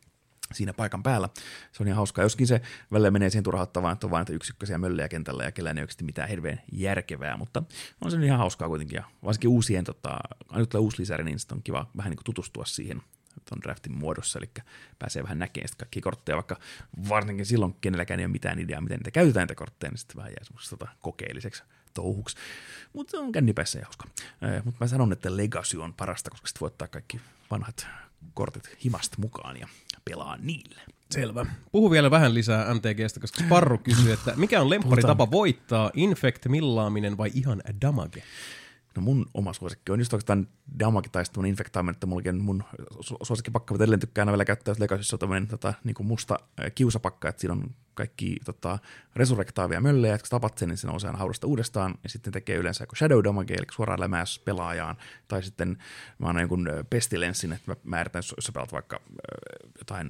siinä 0.53 0.73
paikan 0.73 1.03
päällä. 1.03 1.29
Se 1.71 1.83
on 1.83 1.87
ihan 1.87 1.95
hauskaa. 1.95 2.23
Joskin 2.23 2.47
se 2.47 2.61
välillä 2.91 3.11
menee 3.11 3.29
siihen 3.29 3.43
turhauttavaan, 3.43 3.93
että 3.93 4.07
on 4.07 4.11
vain 4.11 4.25
yksikköisiä 4.29 4.77
möllejä 4.77 5.09
kentällä 5.09 5.43
ja 5.43 5.51
kellään 5.51 5.77
ei 5.77 5.81
oikeasti 5.81 6.03
mitään 6.03 6.29
hirveän 6.29 6.61
järkevää, 6.71 7.37
mutta 7.37 7.63
on 8.01 8.11
se 8.11 8.25
ihan 8.25 8.39
hauskaa 8.39 8.67
kuitenkin. 8.67 8.95
Ja 8.95 9.03
varsinkin 9.23 9.49
uusien, 9.49 9.83
tota, 9.83 10.17
aina 10.49 10.65
tulee 10.65 10.81
uusi 10.81 10.99
lisäri, 10.99 11.23
niin 11.23 11.37
on 11.51 11.63
kiva 11.63 11.89
vähän 11.97 12.09
niin 12.09 12.17
kuin 12.17 12.25
tutustua 12.25 12.65
siihen 12.65 13.01
tuon 13.49 13.61
draftin 13.61 13.97
muodossa, 13.97 14.39
eli 14.39 14.49
pääsee 14.99 15.23
vähän 15.23 15.39
näkemään 15.39 15.67
sitten 15.67 15.85
kaikkia 15.85 16.01
kortteja, 16.01 16.35
vaikka 16.35 16.57
varsinkin 17.09 17.45
silloin 17.45 17.75
kenelläkään 17.81 18.19
ei 18.19 18.25
ole 18.25 18.31
mitään 18.31 18.59
ideaa, 18.59 18.81
miten 18.81 18.97
niitä 18.97 19.11
käytetään 19.11 19.43
niitä 19.43 19.55
kortteja, 19.55 19.91
niin 19.91 19.97
sitten 19.97 20.17
vähän 20.17 20.31
jää 20.31 20.43
semmoista 20.43 20.77
tota, 20.77 20.91
kokeelliseksi 21.01 21.63
touhuksi. 21.93 22.37
Mutta 22.93 23.11
se 23.11 23.17
on 23.17 23.31
kännipäissä 23.31 23.79
ja 23.79 23.85
hauska. 23.85 24.07
Mutta 24.65 24.77
mä 24.79 24.87
sanon, 24.87 25.11
että 25.11 25.37
Legacy 25.37 25.77
on 25.77 25.93
parasta, 25.93 26.29
koska 26.29 26.47
sitten 26.47 26.59
voi 26.59 26.67
ottaa 26.67 26.87
kaikki 26.87 27.21
vanhat 27.51 27.87
kortit 28.33 28.77
himasta 28.83 29.17
mukaan 29.19 29.57
ja 29.59 29.67
pelaa 30.05 30.37
niille. 30.37 30.81
Selvä. 31.11 31.45
Puhu 31.71 31.91
vielä 31.91 32.11
vähän 32.11 32.33
lisää 32.33 32.73
MTGstä, 32.73 33.19
koska 33.19 33.43
Sparru 33.43 33.77
kysyy, 33.77 34.13
että 34.13 34.33
mikä 34.35 34.61
on 34.61 34.69
lemppari 34.69 35.01
tapa 35.01 35.31
voittaa, 35.31 35.91
infect, 35.93 36.45
millaaminen 36.47 37.17
vai 37.17 37.31
ihan 37.33 37.61
damage? 37.81 38.23
No 38.95 39.01
mun 39.01 39.25
oma 39.33 39.53
suosikki 39.53 39.91
on 39.91 39.99
just 39.99 40.13
oikeastaan 40.13 40.47
damage 40.79 41.09
tai 41.09 41.25
sitten 41.25 41.41
mun 41.41 41.45
infectaaminen, 41.45 41.93
että 41.93 42.07
mullakin 42.07 42.43
mun 42.43 42.63
su- 42.95 43.17
suosikkipakka, 43.23 43.73
mutta 43.73 43.83
edelleen 43.83 43.99
tykkään 43.99 44.27
aina 44.27 44.31
vielä 44.31 44.45
käyttää, 44.45 44.71
jos 44.71 44.79
Legacyssa 44.79 45.15
on 45.15 45.19
tämmöinen 45.19 45.47
tota, 45.47 45.73
niin 45.83 45.95
musta 46.01 46.39
äh, 46.59 46.71
kiusapakka, 46.75 47.29
että 47.29 47.41
siinä 47.41 47.53
on 47.53 47.75
kaikki 47.93 48.37
tota, 48.45 48.79
resurrektaavia 49.15 49.81
möllejä, 49.81 50.15
että 50.15 50.23
kun 50.23 50.29
tapat 50.29 50.57
sen, 50.57 50.69
niin 50.69 50.77
se 50.77 50.87
nousee 50.87 51.11
haudasta 51.11 51.47
uudestaan, 51.47 51.95
ja 52.03 52.09
sitten 52.09 52.33
tekee 52.33 52.55
yleensä 52.55 52.83
joko 52.83 52.95
shadow 52.95 53.23
damage, 53.23 53.53
eli 53.53 53.65
suoraan 53.71 53.99
lämääs 53.99 54.39
pelaajaan, 54.39 54.95
tai 55.27 55.43
sitten 55.43 55.77
mä 56.19 56.27
annan 56.27 56.41
jonkun 56.41 56.69
pestilenssin, 56.89 57.53
että 57.53 57.71
mä 57.71 57.75
määritän, 57.83 58.19
jos 58.19 58.45
sä 58.45 58.51
pelaat 58.51 58.71
vaikka 58.71 59.01
jotain 59.79 60.09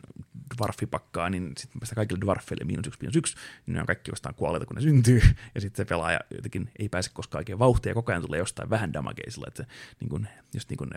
dwarfipakkaa, 0.58 1.30
niin 1.30 1.52
sitten 1.58 1.82
mä 1.82 1.96
kaikille 1.96 2.22
dwarfeille 2.22 2.66
miinus 2.66 2.88
yksi, 2.88 3.00
miinus 3.02 3.16
yksi, 3.16 3.36
niin 3.66 3.74
ne 3.74 3.80
on 3.80 3.88
kaikki 3.88 4.12
jostain 4.12 4.36
kuolleita, 4.36 4.66
kun 4.66 4.76
ne 4.76 4.82
syntyy, 4.82 5.22
ja 5.56 5.62
sitten 5.62 5.86
se 5.86 5.90
pelaaja 5.90 6.20
jotenkin 6.36 6.72
ei 6.80 6.90
pääse 6.90 7.12
koskaan 7.14 7.40
oikein 7.40 7.60
vauhtia, 7.60 7.90
ja 7.90 7.94
koko 7.94 8.12
ajan 8.12 8.22
tulee 8.22 8.40
jostain 8.40 8.70
vähän 8.70 8.94
damageisilla, 8.94 9.46
että 9.48 9.64
se 9.64 9.70
niin 10.00 10.10
kuin, 10.10 10.28
just 10.54 10.70
niin 10.70 10.78
kuin, 10.78 10.90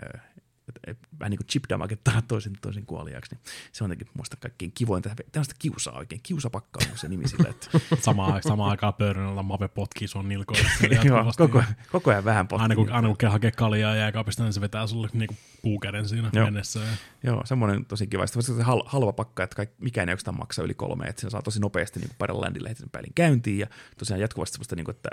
vähän 1.19 1.29
niin 1.29 1.37
kuin 1.37 1.47
chip 1.47 1.63
damagettaa 1.69 2.21
toisen, 2.21 2.53
toisen 2.61 2.85
kuoliaaksi, 2.85 3.35
niin 3.35 3.43
se 3.71 3.83
on 3.83 3.89
jotenkin 3.89 4.07
muista 4.13 4.37
kaikkein 4.39 4.71
kivointa. 4.71 5.09
Tällaista 5.31 5.55
kiusaa 5.59 5.97
oikein, 5.97 6.21
kiusapakka 6.23 6.79
on 6.91 6.97
se 6.97 7.07
nimi 7.07 7.27
sille, 7.27 7.49
että... 7.49 7.67
Samaan, 8.05 8.43
samaan 8.43 8.71
aikaan 8.71 8.93
pöydällä 8.93 9.43
Mave 9.43 9.67
potkii 9.67 10.07
sun 10.07 10.29
nilkoille. 10.29 10.69
Joo, 11.03 11.33
koko, 11.37 11.63
koko 11.91 12.11
ajan 12.11 12.25
vähän 12.25 12.47
potkii. 12.47 12.63
Aina 12.63 12.75
kun, 12.75 12.91
aina 12.91 13.07
kun 13.07 13.29
hakee 13.29 13.51
kaljaa 13.51 13.95
jääkaapista, 13.95 14.43
niin 14.43 14.53
se 14.53 14.61
vetää 14.61 14.87
sulle 14.87 15.09
niinku 15.13 15.35
puukäden 15.61 16.09
siinä 16.09 16.29
Joo. 16.33 16.45
mennessä. 16.45 16.79
Ja... 16.79 16.85
Joo, 17.23 17.41
semmoinen 17.45 17.85
tosi 17.85 18.07
kiva. 18.07 18.27
Sitten 18.27 18.55
se 18.55 18.63
hal, 18.63 18.83
halva 18.85 19.13
pakka, 19.13 19.43
että 19.43 19.55
kaikki, 19.55 19.75
mikään 19.79 20.09
ei 20.09 20.13
oikeastaan 20.13 20.37
maksa 20.37 20.63
yli 20.63 20.73
kolme, 20.73 21.05
että 21.05 21.21
sen 21.21 21.31
saa 21.31 21.41
tosi 21.41 21.59
nopeasti 21.59 21.99
niin 21.99 22.11
parilla 22.17 22.41
landilla 22.41 22.69
heti 22.69 22.79
sen 22.79 22.89
päälin 22.89 23.11
käyntiin 23.15 23.59
ja 23.59 23.67
tosiaan 23.97 24.21
jatkuvasti 24.21 24.53
semmoista, 24.53 24.75
niin 24.75 24.85
kuin, 24.85 24.95
että 24.95 25.09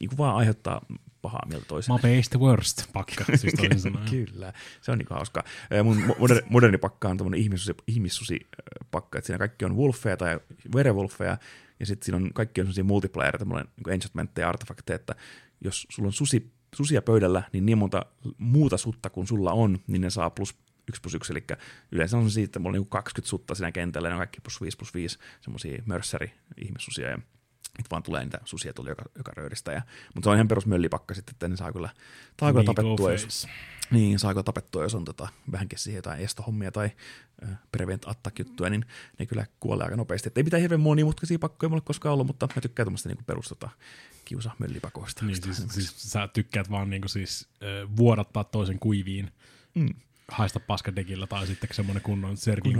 niin 0.00 0.18
vaan 0.18 0.36
aiheuttaa 0.36 0.86
pahaa 1.22 1.46
mieltä 1.48 1.66
toiselle. 1.66 2.18
Is 2.18 2.28
the 2.28 2.40
worst 2.40 2.92
pakka, 2.92 3.24
siis 3.36 3.54
Kyllä, 4.10 4.52
se 4.80 4.92
on 4.92 4.98
niin 4.98 5.06
hauska. 5.10 5.44
Mun 5.84 6.14
moderni, 6.18 6.46
moderni 6.50 6.78
pakka 6.78 7.08
on 7.08 7.16
tämmöinen 7.16 7.40
ihmissusi, 7.40 7.74
ihmissusi 7.86 8.40
pakka, 8.90 9.18
että 9.18 9.26
siinä 9.26 9.38
kaikki 9.38 9.64
on 9.64 9.76
wolfeja 9.76 10.16
tai 10.16 10.40
werewolfeja, 10.74 11.38
ja 11.80 11.86
sitten 11.86 12.04
siinä 12.04 12.16
on 12.16 12.30
kaikki 12.34 12.60
on 12.60 12.64
sellaisia 12.64 12.84
multiplayer, 12.84 13.38
tämmöinen 13.38 13.68
niin 13.76 13.94
enchantmentteja 13.94 14.44
ja 14.44 14.48
artefakteja, 14.48 14.94
että 14.96 15.14
jos 15.60 15.86
sulla 15.90 16.06
on 16.06 16.12
susi, 16.12 16.52
susia 16.74 17.02
pöydällä, 17.02 17.42
niin 17.52 17.66
niin 17.66 17.78
monta 17.78 18.06
muuta 18.38 18.76
sutta 18.76 19.10
kuin 19.10 19.26
sulla 19.26 19.52
on, 19.52 19.78
niin 19.86 20.02
ne 20.02 20.10
saa 20.10 20.30
plus 20.30 20.58
1 20.88 21.00
plus 21.02 21.14
1, 21.14 21.32
eli 21.32 21.44
yleensä 21.92 22.18
on 22.18 22.30
siitä, 22.30 22.48
että 22.48 22.58
mulla 22.58 22.76
on 22.76 22.82
niin 22.82 22.90
20 22.90 23.30
sutta 23.30 23.54
siinä 23.54 23.72
kentällä, 23.72 24.08
ja 24.08 24.10
ne 24.10 24.14
on 24.14 24.20
kaikki 24.20 24.40
plus 24.40 24.60
5 24.60 24.76
plus 24.76 24.94
5, 24.94 25.18
semmoisia 25.40 25.82
mörssäri-ihmissusia, 25.86 27.08
ja 27.08 27.18
nyt 27.78 27.90
vaan 27.90 28.02
tulee 28.02 28.24
niitä 28.24 28.40
susia 28.44 28.72
tuli 28.72 28.88
joka, 28.88 29.02
joka 29.18 29.32
röydistä. 29.36 29.72
Ja, 29.72 29.82
mutta 30.14 30.26
se 30.26 30.30
on 30.30 30.36
ihan 30.36 30.48
perus 30.48 30.66
möllipakka 30.66 31.14
sitten, 31.14 31.34
että 31.34 31.48
ne 31.48 31.56
saa 31.56 31.72
kyllä, 31.72 31.88
saa 32.40 32.52
kyllä 32.52 32.64
tapettua, 32.64 33.12
jos, 33.12 33.46
niin, 33.90 34.18
saako 34.18 34.42
tapettua, 34.42 34.82
jos 34.82 34.94
on 34.94 35.04
tota, 35.04 35.28
vähänkin 35.52 35.78
siihen 35.78 35.98
jotain 35.98 36.20
estohommia 36.20 36.72
tai 36.72 36.90
äh, 37.42 37.58
prevent 37.72 38.02
attack 38.06 38.38
juttuja, 38.38 38.70
niin 38.70 38.84
ne 39.18 39.26
kyllä 39.26 39.46
kuolee 39.60 39.84
aika 39.84 39.96
nopeasti. 39.96 40.28
Et 40.28 40.38
ei 40.38 40.44
mitään 40.44 40.60
hirveän 40.60 40.80
monimutkaisia 40.80 41.38
pakkoja 41.38 41.70
mulle 41.70 41.82
koskaan 41.84 42.12
ollut, 42.12 42.26
mutta 42.26 42.48
mä 42.56 42.60
tykkään 42.60 42.86
tuommoista 42.86 43.08
niinku 43.08 43.24
perus 43.26 43.48
tota, 43.48 43.70
kiusa 44.24 44.50
möllipakoista. 44.58 45.24
Niin, 45.24 45.42
siis, 45.42 45.64
siis, 45.68 46.12
sä 46.12 46.28
tykkäät 46.28 46.70
vaan 46.70 46.90
niinku 46.90 47.08
siis, 47.08 47.48
äh, 47.54 47.96
vuodattaa 47.96 48.44
toisen 48.44 48.78
kuiviin. 48.78 49.32
Mm 49.74 49.94
haista 50.30 50.60
paskadekillä 50.60 51.26
tai 51.26 51.46
sitten 51.46 51.68
semmoinen 51.72 52.02
kunnon 52.02 52.36
serkin 52.36 52.78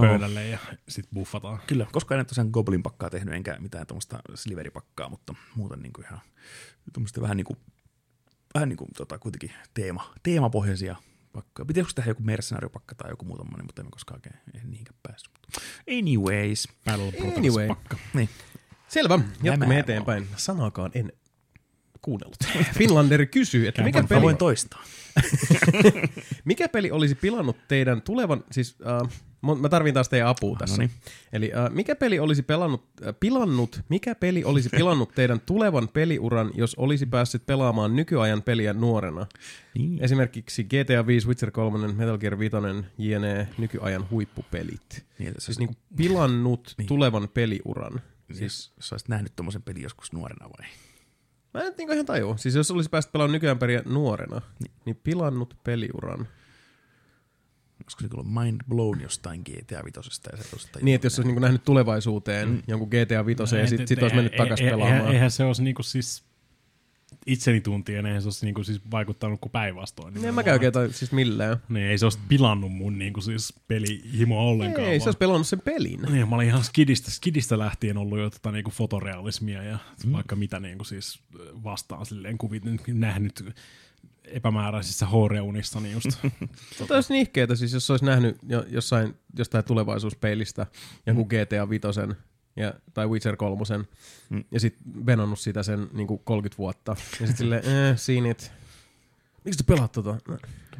pöydälle 0.00 0.48
ja 0.48 0.58
sitten 0.88 1.14
buffataan. 1.14 1.60
Kyllä, 1.66 1.86
koska 1.92 2.14
en 2.14 2.18
ole 2.18 2.24
tosiaan 2.24 2.50
Goblin 2.52 2.82
pakkaa 2.82 3.10
tehnyt 3.10 3.34
enkä 3.34 3.56
mitään 3.58 3.86
tuommoista 3.86 4.18
Sliveripakkaa, 4.34 5.08
mutta 5.08 5.34
muuten 5.54 5.80
niin 5.80 5.92
kuin 5.92 6.04
ihan 6.04 6.20
tuommoista 6.92 7.20
vähän 7.20 7.36
niin 7.36 7.44
kuin, 7.44 7.58
vähän 8.54 8.68
niin 8.68 8.76
kuin 8.76 8.90
tota, 8.96 9.18
kuitenkin 9.18 9.50
teema, 9.74 10.12
teemapohjaisia 10.22 10.96
pakkoja. 11.32 11.66
Pitäisikö 11.66 11.92
tehdä 11.94 12.10
joku 12.10 12.22
mercenaariopakka 12.22 12.94
tai 12.94 13.10
joku 13.10 13.24
muu 13.24 13.36
tommonen, 13.36 13.66
mutta 13.66 13.82
en 13.82 13.90
koskaan 13.90 14.18
oikein 14.18 14.36
en 14.54 14.70
niinkään 14.70 14.98
päässyt. 15.02 15.32
Anyways. 15.98 16.68
Battle 16.84 17.12
anyway. 17.36 17.68
pakka. 17.68 17.96
Niin. 18.14 18.28
Selvä, 18.88 19.18
jatkamme 19.42 19.78
eteenpäin. 19.78 20.28
Sanakaan 20.36 20.90
en 20.94 21.12
kuunnellut. 22.06 22.36
Finlander 22.78 23.26
kysyy, 23.26 23.68
että 23.68 23.82
mikä 23.82 24.02
peli... 24.02 24.22
voin 24.22 24.36
toistaa. 24.36 24.82
mikä 26.44 26.68
peli 26.68 26.90
olisi 26.90 27.14
pilannut 27.14 27.56
teidän 27.68 28.02
tulevan, 28.02 28.44
siis 28.50 28.76
uh, 28.80 29.58
mä 29.60 29.68
tarvin 29.68 29.94
taas 29.94 30.08
teidän 30.08 30.28
apua 30.28 30.56
tässä. 30.58 30.76
Noniin. 30.76 30.90
Eli 31.32 31.46
uh, 31.46 31.74
mikä 31.74 31.96
peli 31.96 32.18
olisi 32.18 32.42
pelannut, 32.42 32.82
uh, 32.82 33.14
pilannut, 33.20 33.80
mikä 33.88 34.14
peli 34.14 34.44
olisi 34.44 34.68
pilannut 34.68 35.14
teidän 35.14 35.40
tulevan 35.40 35.88
peliuran, 35.88 36.50
jos 36.54 36.74
olisi 36.74 37.06
päässyt 37.06 37.46
pelaamaan 37.46 37.96
nykyajan 37.96 38.42
peliä 38.42 38.72
nuorena? 38.72 39.26
Niin. 39.74 39.98
Esimerkiksi 40.02 40.64
GTA 40.64 41.06
5, 41.06 41.28
Witcher 41.28 41.50
3, 41.50 41.88
Metal 41.88 42.18
Gear 42.18 42.38
5, 42.38 42.56
JNE, 42.98 43.48
nykyajan 43.58 44.10
huippupelit. 44.10 45.04
Niin, 45.18 45.34
siis 45.38 45.58
niin 45.58 45.68
kuin 45.68 45.78
pilannut 45.96 46.74
niin. 46.78 46.86
tulevan 46.86 47.28
peliuran. 47.34 48.00
Siis, 48.32 48.72
jos 48.76 48.92
olisit 48.92 49.08
nähnyt 49.08 49.36
tuommoisen 49.36 49.62
pelin 49.62 49.82
joskus 49.82 50.12
nuorena 50.12 50.48
vai? 50.48 50.66
Mä 51.56 51.62
en 51.62 51.72
niin 51.78 51.92
ihan 51.92 52.06
tajua. 52.06 52.36
Siis 52.36 52.54
jos 52.54 52.70
olisi 52.70 52.90
päässyt 52.90 53.12
pelaamaan 53.12 53.32
nykyään 53.32 53.58
periä 53.58 53.82
nuorena, 53.84 54.40
niin, 54.60 54.70
niin 54.84 55.00
pilannut 55.04 55.56
peliuran. 55.64 56.28
Olisiko 57.84 58.00
se 58.00 58.08
ollut 58.12 58.34
mind 58.34 58.60
blown 58.68 59.00
jostain 59.00 59.40
GTA 59.40 59.84
5 59.84 60.00
ja 60.32 60.36
se 60.36 60.68
Niin, 60.82 60.94
että 60.94 61.06
jos 61.06 61.18
olisi 61.18 61.32
niin 61.32 61.42
nähnyt 61.42 61.64
tulevaisuuteen 61.64 62.48
mm. 62.48 62.62
jonkun 62.66 62.88
GTA 62.88 63.26
5 63.26 63.42
no, 63.42 63.60
ja 63.60 63.66
sitten 63.66 63.88
sit 63.88 64.02
olisi 64.02 64.16
mennyt 64.16 64.36
takaisin 64.36 64.66
pelaamaan. 64.66 65.12
Eihän 65.12 65.30
se 65.30 65.44
olisi 65.44 65.62
niin 65.62 65.74
siis 65.80 66.25
itseni 67.26 67.60
tuntien, 67.60 68.06
eihän 68.06 68.22
se 68.22 68.26
olisi 68.28 68.46
niinku 68.46 68.64
siis 68.64 68.80
vaikuttanut 68.90 69.40
kuin 69.40 69.52
päinvastoin. 69.52 70.14
Niin 70.14 70.24
en 70.24 70.34
mä 70.34 70.42
käy 70.42 70.70
tai 70.72 70.92
siis 70.92 71.12
millään. 71.12 71.56
Niin, 71.68 71.86
ei 71.86 71.98
se 71.98 72.06
olisi 72.06 72.18
pilannut 72.28 72.72
mun 72.72 72.98
niinku 72.98 73.20
siis 73.20 73.54
pelihimoa 73.68 74.42
ollenkaan. 74.42 74.86
Ei, 74.86 74.92
ei 74.92 75.00
se 75.00 75.04
olisi 75.04 75.18
pelannut 75.18 75.46
sen 75.46 75.60
pelin. 75.60 76.02
Niin, 76.02 76.28
mä 76.28 76.34
olin 76.34 76.48
ihan 76.48 76.64
skidistä, 76.64 77.10
skidistä 77.10 77.58
lähtien 77.58 77.98
ollut 77.98 78.18
jo 78.18 78.30
tota 78.30 78.52
niinku 78.52 78.70
fotorealismia 78.70 79.62
ja 79.62 79.78
mm. 80.06 80.12
vaikka 80.12 80.36
mitä 80.36 80.60
niinku 80.60 80.84
siis 80.84 81.20
vastaan 81.64 82.06
silleen 82.06 82.38
kuvit 82.38 82.62
nähnyt 82.86 83.44
epämääräisissä 84.24 85.06
H-reunissa, 85.06 85.80
niin 85.80 85.92
just. 85.92 86.10
Mutta 86.80 86.94
olisi 86.94 87.12
nihkeetä, 87.12 87.54
siis 87.54 87.72
jos 87.72 87.90
olisi 87.90 88.04
nähnyt 88.04 88.36
jo, 88.48 88.64
jossain, 88.68 89.14
jostain 89.38 89.64
tulevaisuuspeilistä 89.64 90.66
joku 91.06 91.24
mm. 91.24 91.28
GTA 91.28 91.68
5 91.68 91.86
ja, 92.56 92.74
tai 92.94 93.06
Witcher 93.06 93.36
3, 93.36 93.64
mm. 94.30 94.44
ja 94.50 94.60
sitten 94.60 95.06
venonnut 95.06 95.38
sitä 95.38 95.62
sen 95.62 95.88
niin 95.92 96.06
30 96.24 96.58
vuotta. 96.58 96.96
Ja 97.00 97.26
sitten 97.26 97.36
silleen, 97.36 97.64
eh, 97.64 97.98
seen 97.98 98.26
it. 98.26 98.52
Miksi 99.46 99.58
sä 99.58 99.64
pelaat 99.64 99.92
tota? 99.92 100.16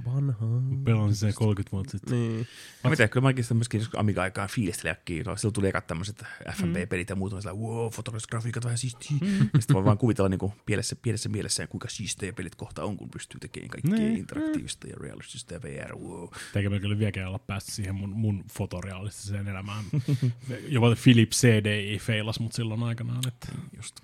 Vanha. 0.04 0.46
Pelasin 0.84 1.16
sen 1.16 1.34
30 1.34 1.72
vuotta 1.72 1.90
sitten. 1.90 2.12
Niin. 2.12 2.46
Mä 2.84 2.90
tiedän, 2.90 3.10
kyllä 3.10 3.24
mäkin 3.24 3.44
sitä 3.44 3.54
myöskin 3.54 3.82
Amiga-aikaan 3.96 4.48
fiilistelijäkin. 4.48 5.24
No, 5.26 5.36
silloin 5.36 5.54
tuli 5.54 5.68
eka 5.68 5.80
tämmöiset 5.80 6.24
FMV-pelit 6.52 7.10
ja 7.10 7.16
muut, 7.16 7.32
on 7.32 7.42
sellainen, 7.42 7.68
wow, 7.68 7.88
fotografiset 7.88 8.30
grafiikat 8.30 8.64
vähän 8.64 8.78
siistiä. 8.78 9.16
Mm. 9.20 9.38
Ja 9.54 9.60
sitten 9.60 9.74
voi 9.74 9.84
vaan 9.84 9.98
kuvitella 9.98 10.28
niin 10.28 10.38
kuin 10.38 10.52
pielessä, 10.66 10.96
pielessä 10.96 11.28
mielessä, 11.28 11.66
kuinka 11.66 11.88
siistejä 11.88 12.32
pelit 12.32 12.54
kohta 12.54 12.84
on, 12.84 12.96
kun 12.96 13.10
pystyy 13.10 13.40
tekemään 13.40 13.68
kaikkea 13.68 13.94
niin. 13.94 14.16
interaktiivista 14.16 14.86
ja 14.86 14.96
realistista 15.00 15.54
ja 15.54 15.62
VR, 15.62 15.96
wow. 15.96 16.28
Tekemään 16.52 16.80
kyllä 16.80 16.98
vieläkään 16.98 17.28
olla 17.28 17.38
päästy 17.38 17.72
siihen 17.72 17.94
mun, 17.94 18.10
mun 18.10 18.44
fotorealistiseen 18.52 19.48
elämään. 19.48 19.84
Jopa 20.68 20.96
Philip 21.02 21.30
CDI 21.30 21.98
feilas 21.98 22.40
mut 22.40 22.52
silloin 22.52 22.82
aikanaan. 22.82 23.22
Että... 23.28 23.48
Just 23.76 24.00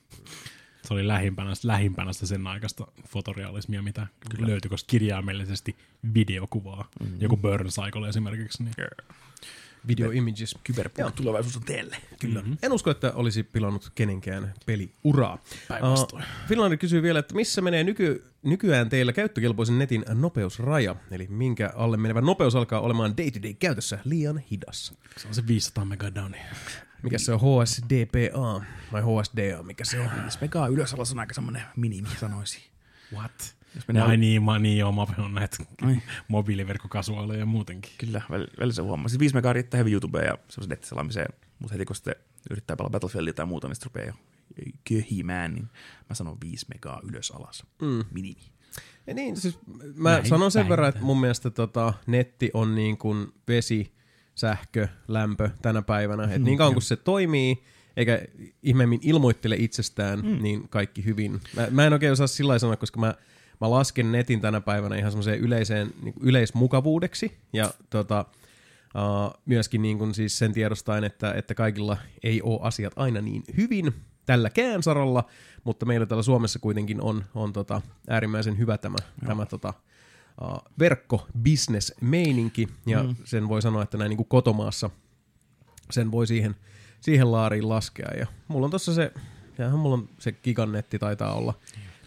se 0.82 0.94
oli 0.94 1.08
lähimpänä, 1.08 1.52
lähimpänä 1.64 2.12
sitä 2.12 2.26
sen 2.26 2.46
aikaista 2.46 2.86
fotorealismia, 3.08 3.82
mitä 3.82 4.06
Kyllä. 4.30 4.46
löytyi, 4.46 4.68
koska 4.68 4.86
kirjaimellisesti 4.90 5.76
videokuvaa, 6.14 6.88
mm-hmm. 7.00 7.16
joku 7.20 7.36
Burn 7.36 7.66
Cycle 7.66 8.08
esimerkiksi. 8.08 8.62
Niin. 8.62 8.74
Video 9.88 10.10
images. 10.10 10.58
Kyberpunk 10.64 11.14
tulevaisuus 11.14 11.56
on 11.56 11.62
teille. 11.62 11.96
Kyllä. 12.20 12.40
Mm-hmm. 12.40 12.56
En 12.62 12.72
usko, 12.72 12.90
että 12.90 13.12
olisi 13.14 13.42
pilannut 13.42 13.92
kenenkään 13.94 14.54
peliuraa. 14.66 15.42
Päinvastoin. 15.68 16.22
Uh, 16.22 16.48
Finlandi 16.48 16.76
kysyy 16.76 17.02
vielä, 17.02 17.18
että 17.18 17.34
missä 17.34 17.60
menee 17.60 17.84
nyky, 17.84 18.24
nykyään 18.42 18.88
teillä 18.88 19.12
käyttökelpoisen 19.12 19.78
netin 19.78 20.04
nopeusraja? 20.14 20.96
Eli 21.10 21.26
minkä 21.30 21.72
alle 21.76 21.96
menevä 21.96 22.20
nopeus 22.20 22.56
alkaa 22.56 22.80
olemaan 22.80 23.16
day-to-day 23.16 23.54
käytössä 23.54 23.98
liian 24.04 24.38
hidas? 24.38 24.94
Se 25.16 25.28
on 25.28 25.34
se 25.34 25.46
500 25.46 25.84
megadowni. 25.84 26.38
Mikä 27.02 27.18
se 27.18 27.32
on 27.32 27.40
HSDPA 27.40 28.64
vai 28.92 29.02
HSDA, 29.02 29.62
mikä 29.62 29.84
se 29.84 30.00
on? 30.00 30.08
5 30.24 30.39
megaa 30.40 30.68
ylös 30.68 30.94
alas 30.94 31.12
on 31.12 31.18
aika 31.18 31.34
semmoinen 31.34 31.62
minimi, 31.76 32.08
sanoisin. 32.20 32.62
What? 33.14 33.56
Jos 33.74 33.89
menee 33.89 34.02
Ai 34.02 34.16
niin, 34.16 34.42
mä, 34.42 34.58
niin 34.58 34.78
joo, 34.78 34.92
mä 34.92 35.06
on 35.18 35.34
näitä 35.34 35.56
Ai. 35.82 35.97
mobiiliverkkokasuaaleja 36.28 37.47
muutenkin. 37.47 37.92
Kyllä, 37.98 38.22
välillä, 38.31 38.52
välillä 38.58 38.72
se 38.74 38.82
huomaa. 38.82 39.08
Siis 39.08 39.18
5 39.18 39.34
megaa 39.34 39.52
riittää 39.52 39.78
hyvin 39.78 39.92
YouTubeen 39.92 40.26
ja 40.26 40.39
semmoisen 40.48 40.68
nettiselaamiseen, 40.68 41.28
mutta 41.58 41.74
heti 41.74 41.84
kun 41.84 41.97
sitten 41.97 42.14
yrittää 42.50 42.76
pelata 42.76 42.90
Battlefieldia 42.90 43.32
tai 43.34 43.47
muuta, 43.47 43.68
niin 43.68 43.74
sitten 43.76 43.86
rupeaa 43.86 44.06
jo 44.06 44.14
köhimään, 44.89 45.55
niin 45.55 45.68
mä 46.08 46.14
sanon 46.14 46.36
5 46.44 46.66
megaa 46.74 47.00
ylös 47.05 47.31
alas. 47.31 47.66
Mm. 47.82 48.05
Minimi. 48.10 48.52
Ja 49.06 49.14
niin, 49.14 49.36
siis 49.36 49.58
mä 49.94 50.10
Näin 50.10 50.26
sanon 50.28 50.50
sen 50.50 50.60
päin. 50.60 50.68
verran, 50.70 50.89
että 50.89 51.00
mun 51.00 51.20
mielestä 51.20 51.50
tota, 51.50 51.94
netti 52.06 52.50
on 52.55 52.74
niin 52.74 52.98
kuin 52.98 53.26
vesi, 53.48 53.94
sähkö, 54.34 54.88
lämpö 55.08 55.50
tänä 55.62 55.82
päivänä. 55.82 56.34
Et 56.34 56.42
niin 56.42 56.58
kauan 56.58 56.72
kun 56.72 56.82
se 56.82 56.96
toimii, 56.96 57.62
eikä 57.96 58.22
ihmeemmin 58.62 59.00
ilmoittele 59.02 59.56
itsestään, 59.58 60.18
mm. 60.18 60.42
niin 60.42 60.68
kaikki 60.68 61.04
hyvin. 61.04 61.40
Mä, 61.56 61.66
mä 61.70 61.86
en 61.86 61.92
oikein 61.92 62.12
osaa 62.12 62.26
sillä 62.26 62.58
sanoa, 62.58 62.76
koska 62.76 63.00
mä, 63.00 63.14
mä 63.60 63.70
lasken 63.70 64.12
netin 64.12 64.40
tänä 64.40 64.60
päivänä 64.60 64.96
ihan 64.96 65.12
semmoiseen 65.12 65.38
yleiseen, 65.38 65.90
niin 66.02 66.14
kuin 66.14 66.28
yleismukavuudeksi. 66.28 67.38
Ja 67.52 67.70
tota, 67.90 68.24
uh, 68.94 69.40
myöskin 69.46 69.82
niin 69.82 69.98
kuin 69.98 70.14
siis 70.14 70.38
sen 70.38 70.52
tiedostaen, 70.52 71.04
että, 71.04 71.32
että 71.32 71.54
kaikilla 71.54 71.96
ei 72.22 72.42
ole 72.42 72.60
asiat 72.62 72.92
aina 72.96 73.20
niin 73.20 73.42
hyvin 73.56 73.92
tälläkään 74.26 74.82
saralla, 74.82 75.24
mutta 75.64 75.86
meillä 75.86 76.06
täällä 76.06 76.22
Suomessa 76.22 76.58
kuitenkin 76.58 77.00
on, 77.00 77.24
on 77.34 77.52
tota, 77.52 77.82
äärimmäisen 78.08 78.58
hyvä 78.58 78.78
tämä, 78.78 78.96
tämä 79.26 79.46
tota, 79.46 79.74
uh, 80.42 80.62
verkko-business-meininki, 80.78 82.68
ja 82.86 83.02
mm. 83.02 83.16
sen 83.24 83.48
voi 83.48 83.62
sanoa, 83.62 83.82
että 83.82 83.98
näin 83.98 84.08
niin 84.08 84.16
kuin 84.16 84.28
kotomaassa 84.28 84.90
sen 85.90 86.10
voi 86.10 86.26
siihen, 86.26 86.56
siihen 87.00 87.32
laariin 87.32 87.68
laskea. 87.68 88.08
Ja 88.18 88.26
mulla 88.48 88.64
on 88.64 88.70
tossa 88.70 88.94
se, 88.94 89.12
sehän 89.56 89.78
mulla 89.78 89.94
on 89.94 90.08
se 90.18 90.32
gigannetti 90.32 90.98
taitaa 90.98 91.34
olla 91.34 91.54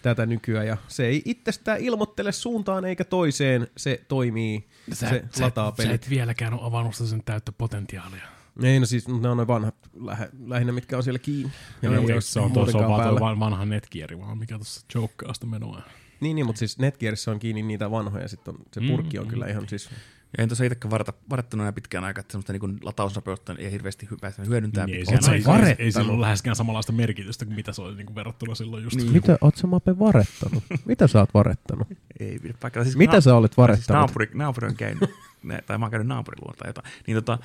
tätä 0.01 0.25
nykyään, 0.25 0.67
ja 0.67 0.77
se 0.87 1.05
ei 1.05 1.21
itsestään 1.25 1.79
ilmoittele 1.79 2.31
suuntaan 2.31 2.85
eikä 2.85 3.03
toiseen, 3.03 3.67
se 3.77 4.01
toimii, 4.07 4.67
Sä, 4.93 5.09
se 5.09 5.23
sä, 5.31 5.43
lataa 5.43 5.71
sä 5.71 5.75
pelit. 5.77 5.93
et 5.93 6.09
vieläkään 6.09 6.53
ole 6.53 6.61
avannut 6.63 6.95
sen 6.95 7.23
täyttä 7.23 7.51
potentiaalia. 7.51 8.23
Ei, 8.63 8.79
no 8.79 8.85
siis 8.85 9.07
ne 9.07 9.29
on 9.29 9.37
noin 9.37 9.47
vanhat 9.47 9.75
lähe, 9.99 10.29
lähinnä, 10.45 10.73
mitkä 10.73 10.97
on 10.97 11.03
siellä 11.03 11.19
kiinni. 11.19 11.51
Ja 11.81 11.89
ne 11.89 11.97
ei 11.97 12.13
ole 12.13 12.21
se 12.21 12.39
on, 12.39 12.51
tuo, 12.51 12.71
se 12.71 12.77
on 12.77 13.19
vaan 13.19 13.39
vanha 13.39 13.65
netkieri, 13.65 14.19
vaan 14.19 14.37
mikä 14.37 14.55
tuossa 14.55 14.85
joukkaa 14.95 15.33
sitä 15.33 15.45
menoa. 15.45 15.81
Niin, 16.19 16.35
niin, 16.35 16.45
mutta 16.45 16.59
siis 16.59 16.79
Netgearissa 16.79 17.31
on 17.31 17.39
kiinni 17.39 17.61
niitä 17.61 17.91
vanhoja, 17.91 18.27
sitten 18.27 18.53
on, 18.53 18.59
se 18.73 18.79
Mm, 18.79 18.87
purkki 18.87 19.19
on 19.19 19.25
mm. 19.25 19.29
kyllä 19.29 19.47
ihan 19.47 19.69
siis... 19.69 19.89
Ja 20.37 20.43
en 20.43 20.49
tosiaan 20.49 20.65
itsekään 20.67 20.91
varata, 20.91 21.13
varattanut 21.29 21.61
enää 21.63 21.71
pitkään 21.71 22.03
aikaa, 22.03 22.19
että 22.19 22.31
semmoista 22.31 22.53
niin 22.53 22.77
latausnopeutta 22.83 23.55
ei 23.57 23.71
hirveästi 23.71 24.05
hy- 24.11 24.45
hyödyntää. 24.47 24.85
Niin, 24.85 24.97
ei, 24.97 25.05
se, 25.05 25.31
ei, 25.31 25.75
ei, 25.79 25.91
sillä 25.91 26.11
ole 26.13 26.21
läheskään 26.21 26.55
samanlaista 26.55 26.91
merkitystä 26.91 27.45
kuin 27.45 27.55
mitä 27.55 27.71
se 27.73 27.81
oli 27.81 27.95
niin 27.95 28.05
kuin 28.05 28.15
verrattuna 28.15 28.55
silloin 28.55 28.83
just. 28.83 28.95
Niin. 28.95 29.11
Mitä, 29.11 29.37
oot 29.41 29.55
sä 29.55 29.67
Mape 29.67 29.99
varettanut? 29.99 30.63
Mitä 30.85 31.07
sä 31.07 31.19
oot 31.19 31.33
varettanut? 31.33 31.87
Ei 32.19 32.39
pidä 32.39 32.53
paikkaa. 32.61 32.83
Siis 32.83 32.95
Mitä 32.97 33.13
na- 33.13 33.21
sä 33.21 33.35
olet 33.35 33.51
Siis 33.51 33.57
varettanut? 33.57 33.97
naapuri, 33.99 34.29
naapuri 34.33 34.67
on 34.67 34.75
käynyt, 34.75 35.09
tai 35.65 35.77
mä 35.77 35.85
oon 35.85 35.91
käynyt 35.91 36.07
naapurin 36.07 36.39
luona 36.45 36.57
tai 36.57 36.69
jotain. 36.69 36.87
Niin 37.07 37.15
tota, 37.17 37.37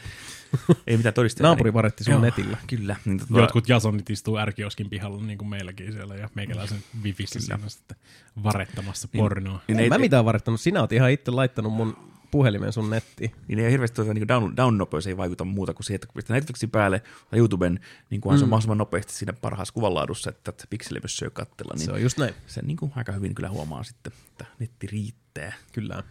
ei 0.86 0.96
mitään 0.96 1.14
todisteita. 1.14 1.48
Naapuri 1.48 1.72
varetti 1.74 2.04
sun 2.04 2.20
netillä. 2.20 2.56
Kyllä. 2.66 2.96
Niin 3.04 3.18
tota, 3.18 3.40
Jotkut 3.40 3.68
jasonit 3.68 4.10
istuu 4.10 4.36
ärkioskin 4.38 4.90
pihalla 4.90 5.22
niin 5.22 5.38
kuin 5.38 5.48
meilläkin 5.48 5.92
siellä 5.92 6.14
ja 6.14 6.28
meikäläisen 6.34 6.78
wifissä 7.02 7.40
siinä 7.40 7.68
sitten 7.68 7.96
varettamassa 8.42 9.08
Niin. 9.12 9.20
pornoa. 9.22 9.60
niin 9.68 9.78
En 9.78 9.84
ei, 9.84 9.88
mä 9.88 9.98
mitään 9.98 10.24
varettanut. 10.24 10.60
Sinä 10.60 10.80
oot 10.80 10.92
ihan 10.92 11.10
itse 11.10 11.30
laittanut 11.30 11.72
mun 11.72 11.96
puhelimen 12.30 12.72
sun 12.72 12.90
nettiin. 12.90 13.32
niin 13.48 13.58
ei 13.58 13.70
hirveästi 13.72 13.94
tuota, 13.94 14.14
niin 14.14 14.28
down, 14.28 14.56
down-nopeus 14.56 15.06
ei 15.06 15.16
vaikuta 15.16 15.44
muuta 15.44 15.74
kuin 15.74 15.84
siihen, 15.84 15.94
että 15.96 16.06
kun 16.06 16.14
pistää 16.14 16.34
Netflixin 16.34 16.70
päälle 16.70 17.02
tai 17.30 17.38
YouTuben, 17.38 17.80
niin 18.10 18.20
kunhan 18.20 18.36
mm. 18.36 18.40
se 18.40 18.44
on 18.44 18.48
mahdollisimman 18.48 18.78
nopeasti 18.78 19.12
siinä 19.12 19.32
parhaassa 19.32 19.74
kuvanlaadussa, 19.74 20.30
että 20.30 20.52
tätä 20.52 20.64
pikselimössöä 20.70 21.30
katsella, 21.30 21.74
niin 21.76 21.84
Se 21.84 21.92
on 21.92 22.02
just 22.02 22.18
näin. 22.18 22.34
sen 22.46 22.64
niin 22.66 22.76
kuin 22.76 22.92
aika 22.96 23.12
hyvin 23.12 23.34
kyllä 23.34 23.48
huomaa 23.48 23.82
sitten, 23.82 24.12
että 24.30 24.44
netti 24.58 24.86
riittää. 24.86 25.52
Kyllä. 25.72 26.02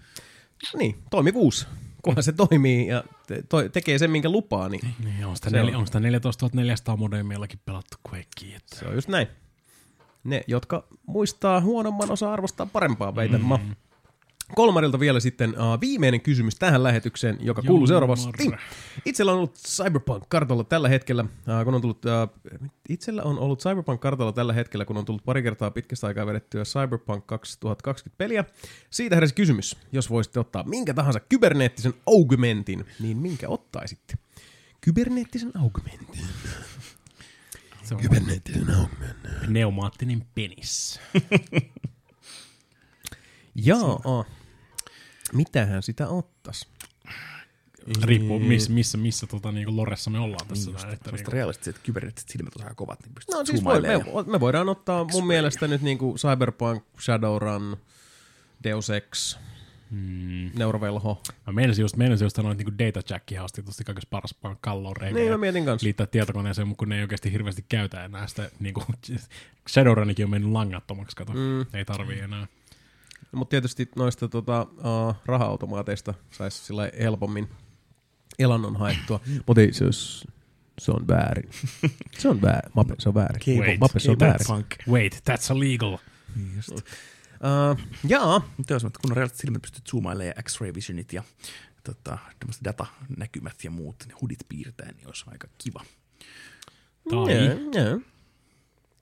No 0.73 0.77
niin, 0.77 0.95
toimivuus. 1.09 1.67
Kunhan 2.01 2.23
se 2.23 2.31
toimii 2.31 2.87
ja 2.87 3.03
te, 3.27 3.43
to, 3.49 3.69
tekee 3.69 3.97
sen, 3.99 4.11
minkä 4.11 4.29
lupaa, 4.29 4.69
niin 4.69 4.95
Niin, 5.03 5.25
on 5.25 5.35
sitä, 5.35 5.49
Se 5.49 5.57
nel, 5.57 5.67
on. 5.67 5.75
on 5.75 5.85
sitä 5.85 5.99
14 5.99 6.49
400 6.53 6.97
modemillakin 6.97 7.59
pelattu 7.65 7.97
Quakea. 8.07 8.57
Että. 8.57 8.75
se 8.75 8.85
on 8.85 8.95
just 8.95 9.07
näin. 9.07 9.27
Ne, 10.23 10.43
jotka 10.47 10.83
muistaa 11.05 11.61
huonomman, 11.61 12.11
osaa 12.11 12.33
arvostaa 12.33 12.65
parempaa, 12.65 13.15
väitän 13.15 13.45
mä. 13.45 13.59
Kolmarilta 14.55 14.99
vielä 14.99 15.19
sitten 15.19 15.49
uh, 15.49 15.81
viimeinen 15.81 16.21
kysymys 16.21 16.55
tähän 16.55 16.83
lähetykseen, 16.83 17.37
joka 17.39 17.61
kuuluu 17.61 17.87
seuraavasti. 17.87 18.51
Itsellä 19.05 19.31
on 19.31 19.37
ollut 19.37 19.57
Cyberpunk-kartalla 19.57 20.63
tällä 20.63 20.89
hetkellä, 20.89 21.21
uh, 21.23 21.63
kun 21.65 21.75
on 21.75 21.81
tullut, 21.81 22.05
uh, 22.05 22.49
itsellä 22.89 23.23
on 23.23 23.39
ollut 23.39 23.61
Cyberpunk-kartalla 23.61 24.31
tällä 24.31 24.53
hetkellä, 24.53 24.85
kun 24.85 24.97
on 24.97 25.05
tullut 25.05 25.25
pari 25.25 25.43
kertaa 25.43 25.71
pitkästä 25.71 26.07
aikaa 26.07 26.25
vedettyä 26.25 26.63
Cyberpunk 26.63 27.27
2020 27.27 28.17
peliä. 28.17 28.45
Siitä 28.89 29.15
heräsi 29.15 29.33
kysymys, 29.35 29.77
jos 29.91 30.09
voisitte 30.09 30.39
ottaa 30.39 30.63
minkä 30.63 30.93
tahansa 30.93 31.19
kyberneettisen 31.19 31.93
augmentin, 32.05 32.85
niin 32.99 33.17
minkä 33.17 33.49
ottaisitte? 33.49 34.13
Kyberneettisen 34.81 35.51
augmentin. 35.57 36.25
Se 37.83 37.95
on 37.95 38.01
Kyberneettisen 38.01 38.75
augmentin. 38.75 39.31
pneumaattinen 39.47 40.25
penis. 40.35 40.99
Jaa. 43.55 44.25
Mitähän 45.33 45.83
sitä 45.83 46.07
ottas? 46.07 46.67
Riippuu 48.03 48.39
missä, 48.39 48.71
missä, 48.71 48.97
missä 48.97 49.27
tota, 49.27 49.51
niin 49.51 49.77
loressa 49.77 50.09
me 50.09 50.19
ollaan 50.19 50.47
tässä. 50.47 50.71
Niin 50.71 50.81
näin, 50.81 50.93
että, 50.93 51.11
niin, 51.11 51.27
realistiset 51.27 51.79
kybernetiset 51.83 52.29
silmät 52.29 52.55
on 52.55 52.63
aika 52.63 52.75
kovat, 52.75 52.99
niin 52.99 53.13
No 53.31 53.45
siis 53.45 53.63
voi, 53.63 53.81
me, 53.81 53.89
me 54.31 54.39
voidaan 54.39 54.69
ottaa 54.69 55.03
mun 55.03 55.27
mielestä 55.27 55.67
nyt 55.67 55.81
niinku 55.81 56.15
Cyberpunk, 56.17 56.83
Shadowrun, 56.99 57.77
Deus 58.63 58.89
Ex, 58.89 59.37
mm, 59.91 60.51
Neurovelho. 60.55 61.21
mä 61.47 61.53
meinasin 61.53 61.81
just, 61.81 61.95
meinasin 61.95 62.25
just 62.25 62.35
sanoa, 62.35 62.51
että 62.51 62.63
niin 62.63 62.79
data 62.79 63.13
jack 63.13 63.37
hausti 63.37 63.63
tosti 63.63 63.83
kaikessa 63.83 64.07
paras 64.11 64.35
kalloon 64.61 64.97
reikä. 64.97 65.19
Niin 65.19 65.31
mä 65.31 65.37
mietin 65.37 65.65
kanssa. 65.65 65.85
liittää 65.85 66.07
tietokoneeseen, 66.07 66.67
mutta 66.67 66.79
kun 66.79 66.89
ne 66.89 66.95
ei 66.95 67.01
oikeasti 67.01 67.31
hirveästi 67.31 67.65
käytä 67.69 68.05
enää 68.05 68.27
sitä, 68.27 68.51
niin 68.59 68.73
kuin 68.73 68.85
Shadowrunikin 69.69 70.25
on 70.25 70.29
mennyt 70.29 70.51
langattomaksi, 70.51 71.15
kato. 71.15 71.33
Mm. 71.33 71.65
Ei 71.73 71.85
tarvii 71.85 72.19
enää. 72.19 72.47
Mutta 73.31 73.49
tietysti 73.49 73.89
noista 73.95 74.27
tota, 74.27 74.61
uh, 74.61 75.15
raha-automaateista 75.25 76.13
saisi 76.31 76.65
sillä 76.65 76.91
helpommin 76.99 77.49
elannon 78.39 78.75
haettua. 78.75 79.19
Mutta 79.47 79.61
ei 79.61 79.73
se, 79.73 79.85
jos, 79.85 80.27
se 80.79 80.91
on 80.91 81.07
väärin. 81.07 81.49
Se 82.17 82.29
on 82.29 82.41
väärin. 82.41 82.71
Mape, 82.73 82.95
se 82.99 83.09
on 83.09 83.15
väärin. 83.15 83.59
Wait, 83.59 83.79
Mape, 83.79 83.99
se 83.99 84.11
on 84.11 84.19
väärin. 84.19 84.47
Punk. 84.47 84.67
Wait, 84.87 85.23
that's 85.29 85.55
illegal. 85.55 85.97
Just. 86.55 86.71
Uh, 86.71 87.79
jaa, 88.07 88.41
Mutta 88.57 88.73
jos 88.73 88.83
kun 88.83 89.11
on 89.11 89.17
realistiset 89.17 89.41
silmät, 89.41 89.61
pystyt 89.61 89.87
zoomailemaan 89.87 90.33
ja 90.37 90.43
X-ray 90.43 90.73
visionit 90.73 91.13
ja 91.13 91.23
tota, 91.83 92.17
tämmöiset 92.39 92.63
datanäkymät 92.63 93.63
ja 93.63 93.71
muut, 93.71 93.95
ne 94.07 94.13
hudit 94.21 94.39
piirtää, 94.49 94.91
niin 94.91 95.07
olisi 95.07 95.25
aika 95.27 95.47
kiva. 95.57 95.83
Tai 97.09 97.45
Jaa, 97.45 97.83
jaa. 97.83 97.99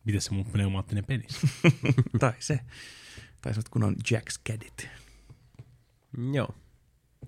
miten 0.06 0.22
se 0.22 0.34
mun 0.34 0.46
pneumaattinen 0.46 1.06
penis? 1.06 1.40
tai 2.20 2.34
se. 2.40 2.60
Tai 3.48 3.54
semmoiset 3.54 3.70
kun 3.70 3.84
on 3.84 3.96
Jack's 4.12 4.42
Cadit. 4.50 4.90
Joo. 6.34 6.56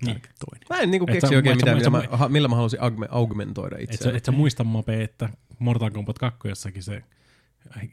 Niin. 0.05 0.21
Toinen. 0.39 0.67
Mä 0.69 0.77
en 0.77 0.91
niinku 0.91 1.05
Et 1.07 1.13
keksi 1.13 1.27
sä- 1.27 1.35
oikein 1.35 1.53
et 1.53 1.57
mitään, 1.57 1.77
et 1.77 1.83
millä 1.83 2.17
mä, 2.19 2.29
millä 2.29 2.47
mä 2.47 2.55
haluaisin 2.55 2.81
augme, 2.81 3.07
augmentoida 3.11 3.77
Et 3.77 3.87
sä, 3.89 3.93
itseäni. 3.93 4.17
et 4.17 4.25
sä 4.25 4.31
muista 4.31 4.63
Mape, 4.63 5.03
että 5.03 5.29
Mortal 5.59 5.91
Kombat 5.91 6.19
2 6.19 6.39
se 6.79 7.03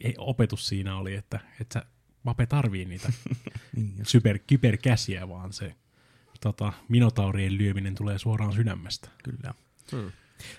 ei, 0.00 0.14
opetus 0.18 0.68
siinä 0.68 0.96
oli, 0.96 1.14
että 1.14 1.40
et 1.60 1.72
sä 1.72 1.82
Mape 2.22 2.46
tarvii 2.46 2.84
niitä 2.84 3.12
Niin, 3.76 3.94
super, 4.02 4.38
kyberkäsiä, 4.46 5.28
vaan 5.28 5.52
se 5.52 5.74
tota, 6.40 6.72
minotaurien 6.88 7.58
lyöminen 7.58 7.94
tulee 7.94 8.18
suoraan 8.18 8.52
sydämestä. 8.52 9.08
kyllä. 9.24 9.54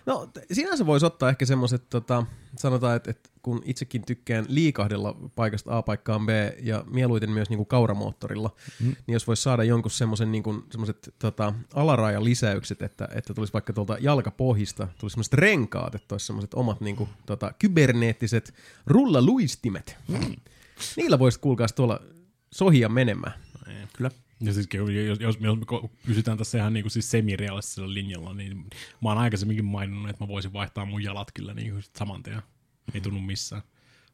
No 0.06 0.30
sinänsä 0.52 0.86
voisi 0.86 1.06
ottaa 1.06 1.30
ehkä 1.30 1.46
semmoiset, 1.46 1.90
tota, 1.90 2.26
sanotaan, 2.58 2.96
että, 2.96 3.12
että 3.12 3.30
kun 3.42 3.62
itsekin 3.66 4.06
tykkään 4.06 4.46
liikahdella 4.48 5.16
paikasta 5.36 5.78
A 5.78 5.82
paikkaan 5.82 6.26
B 6.26 6.30
ja 6.64 6.84
mieluiten 6.90 7.32
myös 7.32 7.50
niinku 7.50 7.66
kauramoottorilla, 7.66 8.56
mm. 8.80 8.96
niin 9.08 9.14
jos 9.14 9.28
voisi 9.28 9.44
saada 9.44 9.64
jonkun 9.64 9.92
semmoisen 9.92 10.32
niinku, 10.32 10.64
semmoiset 10.72 11.14
tota, 11.20 11.54
alarajalisäykset, 11.74 12.82
että, 12.82 13.10
että 13.16 13.34
tulisi 13.34 13.54
vaikka 13.54 13.74
tuolta 13.74 13.98
jalkapohjista, 14.00 14.88
tulisi 15.00 15.14
semmoiset 15.14 15.34
renkaat, 15.34 15.96
että 15.96 16.16
olisi 16.16 16.26
semmoiset 16.26 16.54
omat 16.54 16.82
niinku, 16.82 17.10
tota, 17.26 17.54
kyberneettiset 17.60 18.54
rullaluistimet. 18.86 19.98
Mm. 20.08 20.36
Niillä 20.96 21.20
voisi 21.20 21.40
kuulkaas 21.40 21.74
tuolla 21.74 22.00
sohia 22.52 22.90
menemään. 22.90 23.34
Kyllä. 23.94 24.12
Ja 24.41 24.53
siis 24.53 24.67
jos, 24.74 24.90
jos, 24.90 25.19
jos 25.19 25.40
me 25.40 25.48
pysytään 26.06 26.38
tässä 26.38 26.57
ihan 26.57 26.74
niin 26.74 26.83
kuin 26.83 26.91
siis 26.91 27.11
semirealistisella 27.11 27.93
linjalla, 27.93 28.33
niin 28.33 28.57
mä 29.03 29.09
oon 29.09 29.17
aikaisemminkin 29.17 29.66
maininnut, 29.66 30.09
että 30.09 30.24
mä 30.24 30.27
voisin 30.27 30.53
vaihtaa 30.53 30.85
mun 30.85 31.03
jalat 31.03 31.32
kyllä 31.32 31.53
niin 31.53 31.72
kuin 31.72 31.83
saman 31.98 32.24
tien. 32.24 32.41
Ei 32.93 33.01
tunnu 33.01 33.19
missään. 33.19 33.61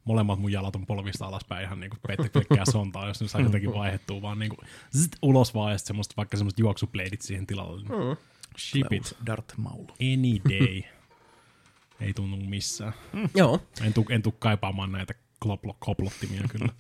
Molemmat 0.06 0.40
mun 0.40 0.52
jalat 0.52 0.76
on 0.76 0.86
polvista 0.86 1.26
alaspäin 1.26 1.66
ihan 1.66 1.80
niin 1.80 1.90
kuin 1.90 2.00
pelkkää 2.08 2.66
sontaa, 2.72 3.08
jos 3.08 3.22
ne 3.22 3.28
saa 3.28 3.42
jotenkin 3.42 3.74
vaihettua, 3.74 4.22
vaan 4.22 4.40
niin 4.40 4.50
kuin 4.50 4.68
zzzt, 4.98 5.16
ulos 5.22 5.54
vaan 5.54 5.72
ja 5.72 5.78
sitten 5.78 5.88
semmoista, 5.88 6.14
vaikka 6.18 6.38
semmoista 6.38 6.62
juoksupleidit 6.62 7.22
siihen 7.22 7.48
tilalle. 7.48 7.84
Mm. 7.84 8.18
Ship 8.58 8.94
it 8.94 9.18
Darth 9.26 9.58
Maul. 9.58 9.86
any 10.02 10.40
day. 10.50 10.82
Ei 12.02 12.14
tunnu 12.14 12.38
missään. 12.38 12.94
Joo. 13.36 13.62
En 13.82 13.94
tuu, 13.94 14.06
en 14.10 14.22
tuu 14.22 14.36
kaipaamaan 14.40 14.92
näitä 14.92 15.14
kloplo, 15.40 15.78
koplottimia 15.80 16.44
kyllä. 16.50 16.74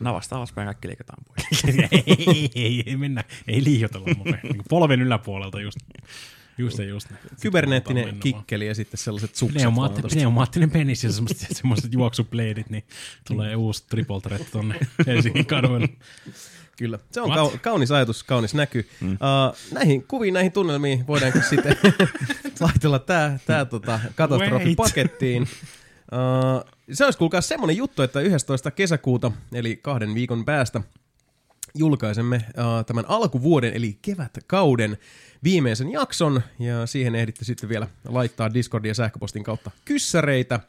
Navasta 0.00 0.36
alaspäin 0.36 0.66
kaikki 0.66 0.88
leikataan 0.88 1.24
pois. 1.24 1.64
ei, 1.92 2.50
ei, 2.54 2.82
ei, 2.86 2.96
mennä, 2.96 3.24
ei 3.48 3.64
liioitella. 3.64 4.06
Niin 4.42 4.62
polven 4.68 5.02
yläpuolelta 5.02 5.60
just, 5.60 5.78
just 6.58 6.78
ja 6.78 6.84
just. 6.84 7.08
Kyberneettinen 7.40 8.18
kikkeli 8.20 8.66
ja 8.66 8.74
sitten 8.74 8.98
sellaiset 8.98 9.34
sukset. 9.34 9.58
Pneumaatti, 9.58 10.02
pneumaattinen 10.02 10.70
penis 10.70 11.04
ja 11.04 11.12
semmoiset, 11.12 11.48
semmoiset 11.56 11.92
juoksupleidit, 11.92 12.70
niin 12.70 12.84
tulee 13.28 13.56
uusi 13.56 13.84
triple 13.88 14.20
threat 14.20 14.50
tonne 14.52 14.74
Helsingin 15.06 15.46
kaduille. 15.46 15.88
Kyllä. 16.78 16.98
Se 17.10 17.20
on 17.20 17.30
What? 17.30 17.54
kau- 17.54 17.58
kaunis 17.58 17.90
ajatus, 17.90 18.24
kaunis 18.24 18.54
näky. 18.54 18.88
Mm. 19.00 19.12
Uh, 19.12 19.18
näihin 19.72 20.02
kuviin, 20.02 20.34
näihin 20.34 20.52
tunnelmiin 20.52 21.06
voidaanko 21.06 21.38
sitten 21.50 21.76
laitella 22.60 22.98
tämä 22.98 23.38
tää, 23.46 23.64
tota, 23.64 24.00
katastrofi 24.14 24.64
Wait. 24.64 24.76
pakettiin. 24.76 25.42
Uh, 25.42 26.77
se 26.92 27.04
olisi 27.04 27.18
kuulkaa 27.18 27.40
semmoinen 27.40 27.76
juttu, 27.76 28.02
että 28.02 28.20
11. 28.20 28.70
kesäkuuta, 28.70 29.32
eli 29.52 29.76
kahden 29.76 30.14
viikon 30.14 30.44
päästä, 30.44 30.80
julkaisemme 31.74 32.36
uh, 32.36 32.86
tämän 32.86 33.04
alkuvuoden, 33.08 33.74
eli 33.74 33.98
kevätkauden 34.02 34.98
viimeisen 35.44 35.92
jakson, 35.92 36.42
ja 36.58 36.86
siihen 36.86 37.14
ehditte 37.14 37.44
sitten 37.44 37.68
vielä 37.68 37.86
laittaa 38.08 38.54
Discordin 38.54 38.88
ja 38.88 38.94
sähköpostin 38.94 39.44
kautta 39.44 39.70
kyssäreitä. 39.84 40.60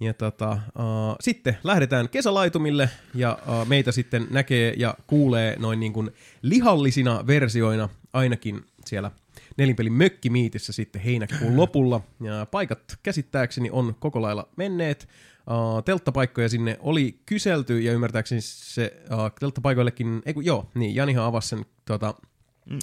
Ja 0.00 0.14
tota, 0.14 0.52
uh, 0.52 1.16
sitten 1.20 1.58
lähdetään 1.64 2.08
kesälaitumille 2.08 2.90
ja 3.14 3.38
uh, 3.48 3.66
meitä 3.68 3.92
sitten 3.92 4.26
näkee 4.30 4.74
ja 4.76 4.94
kuulee 5.06 5.56
noin 5.58 5.80
niin 5.80 5.92
kuin 5.92 6.10
lihallisina 6.42 7.26
versioina 7.26 7.88
ainakin 8.12 8.64
siellä 8.84 9.10
nelinpelin 9.56 9.92
mökkimiitissä 9.92 10.72
sitten 10.72 11.02
heinäkuun 11.02 11.56
lopulla. 11.56 12.00
Ja 12.20 12.46
paikat 12.50 12.98
käsittääkseni 13.02 13.70
on 13.70 13.94
koko 13.98 14.22
lailla 14.22 14.48
menneet. 14.56 15.08
Uh, 15.50 15.84
telttapaikkoja 15.84 16.48
sinne 16.48 16.78
oli 16.80 17.20
kyselty 17.26 17.80
ja 17.80 17.92
ymmärtääkseni 17.92 18.40
se 18.40 19.02
uh, 19.12 19.32
telttapaikoillekin, 19.40 20.22
ei 20.26 20.34
kun, 20.34 20.44
joo, 20.44 20.70
niin 20.74 20.94
Janihan 20.94 21.24
avasi 21.24 21.48
sen 21.48 21.66
tota, 21.84 22.14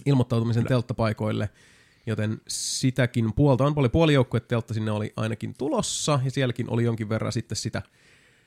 ilmoittautumisen 0.06 0.66
telttapaikoille, 0.66 1.50
joten 2.06 2.42
sitäkin 2.48 3.34
puolta 3.34 3.66
on 3.66 3.76
paljon 3.76 3.92
puolijoukkue 3.92 4.40
teltta 4.40 4.74
sinne 4.74 4.92
oli 4.92 5.14
ainakin 5.16 5.54
tulossa 5.58 6.20
ja 6.26 6.32
sielläkin 6.32 6.70
oli 6.70 6.84
jonkin 6.84 7.10
verran 7.10 7.32
sitten 7.32 7.56
sitä 7.56 7.82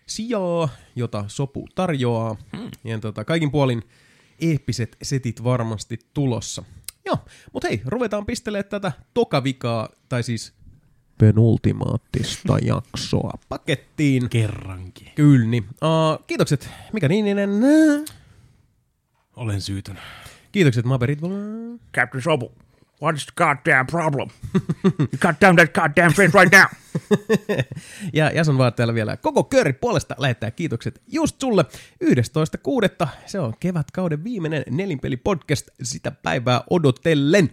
sijaa, 0.07 0.69
jota 0.97 1.25
sopu 1.28 1.69
tarjoaa. 1.75 2.36
Hmm. 2.57 2.70
Ja 2.85 2.99
tota, 2.99 3.25
kaikin 3.25 3.51
puolin 3.51 3.83
eeppiset 4.41 4.97
setit 5.03 5.45
varmasti 5.45 5.99
tulossa. 6.15 6.65
Joo, 7.05 7.19
mutta 7.53 7.69
hei, 7.69 7.83
ruvetaan 7.85 8.27
pistelee 8.27 8.62
tätä 8.62 8.93
tokavikaa, 9.15 9.89
tai 10.09 10.23
siis 10.23 10.56
penultimaattista 11.19 12.59
jaksoa 12.73 13.39
pakettiin. 13.49 14.28
Kerrankin. 14.31 15.12
Kyllä, 15.15 15.47
niin. 15.47 15.65
Uh, 15.65 16.27
kiitokset 16.27 16.70
Mika 16.93 17.09
Niininen. 17.09 17.51
Olen 19.36 19.61
syytön. 19.61 19.99
Kiitokset 20.53 20.85
Maberit. 20.85 21.20
Captain 21.95 22.23
Sobu, 22.23 22.53
what 23.03 23.17
is 23.17 23.27
the 23.27 23.33
goddamn 23.36 23.86
problem? 23.86 24.28
you 24.99 25.19
cut 25.19 25.41
down 25.41 25.57
that 25.57 25.73
goddamn 25.75 26.12
face 26.15 26.39
right 26.39 26.53
now. 26.53 26.67
Ja 28.12 28.31
Jason 28.31 28.59
vaan 28.59 28.75
täällä 28.75 28.95
vielä 28.95 29.17
koko 29.17 29.45
kööri 29.45 29.73
puolesta 29.73 30.15
lähettää 30.19 30.51
kiitokset 30.51 31.03
just 31.07 31.41
sulle 31.41 31.65
11.6. 33.03 33.09
Se 33.27 33.41
on 33.41 33.55
kevätkauden 33.61 34.25
viimeinen 34.25 34.62
nelinpeli 34.70 35.17
podcast 35.17 35.69
sitä 35.83 36.11
päivää 36.11 36.61
odotellen. 36.70 37.51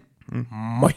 Moi! 0.50 0.92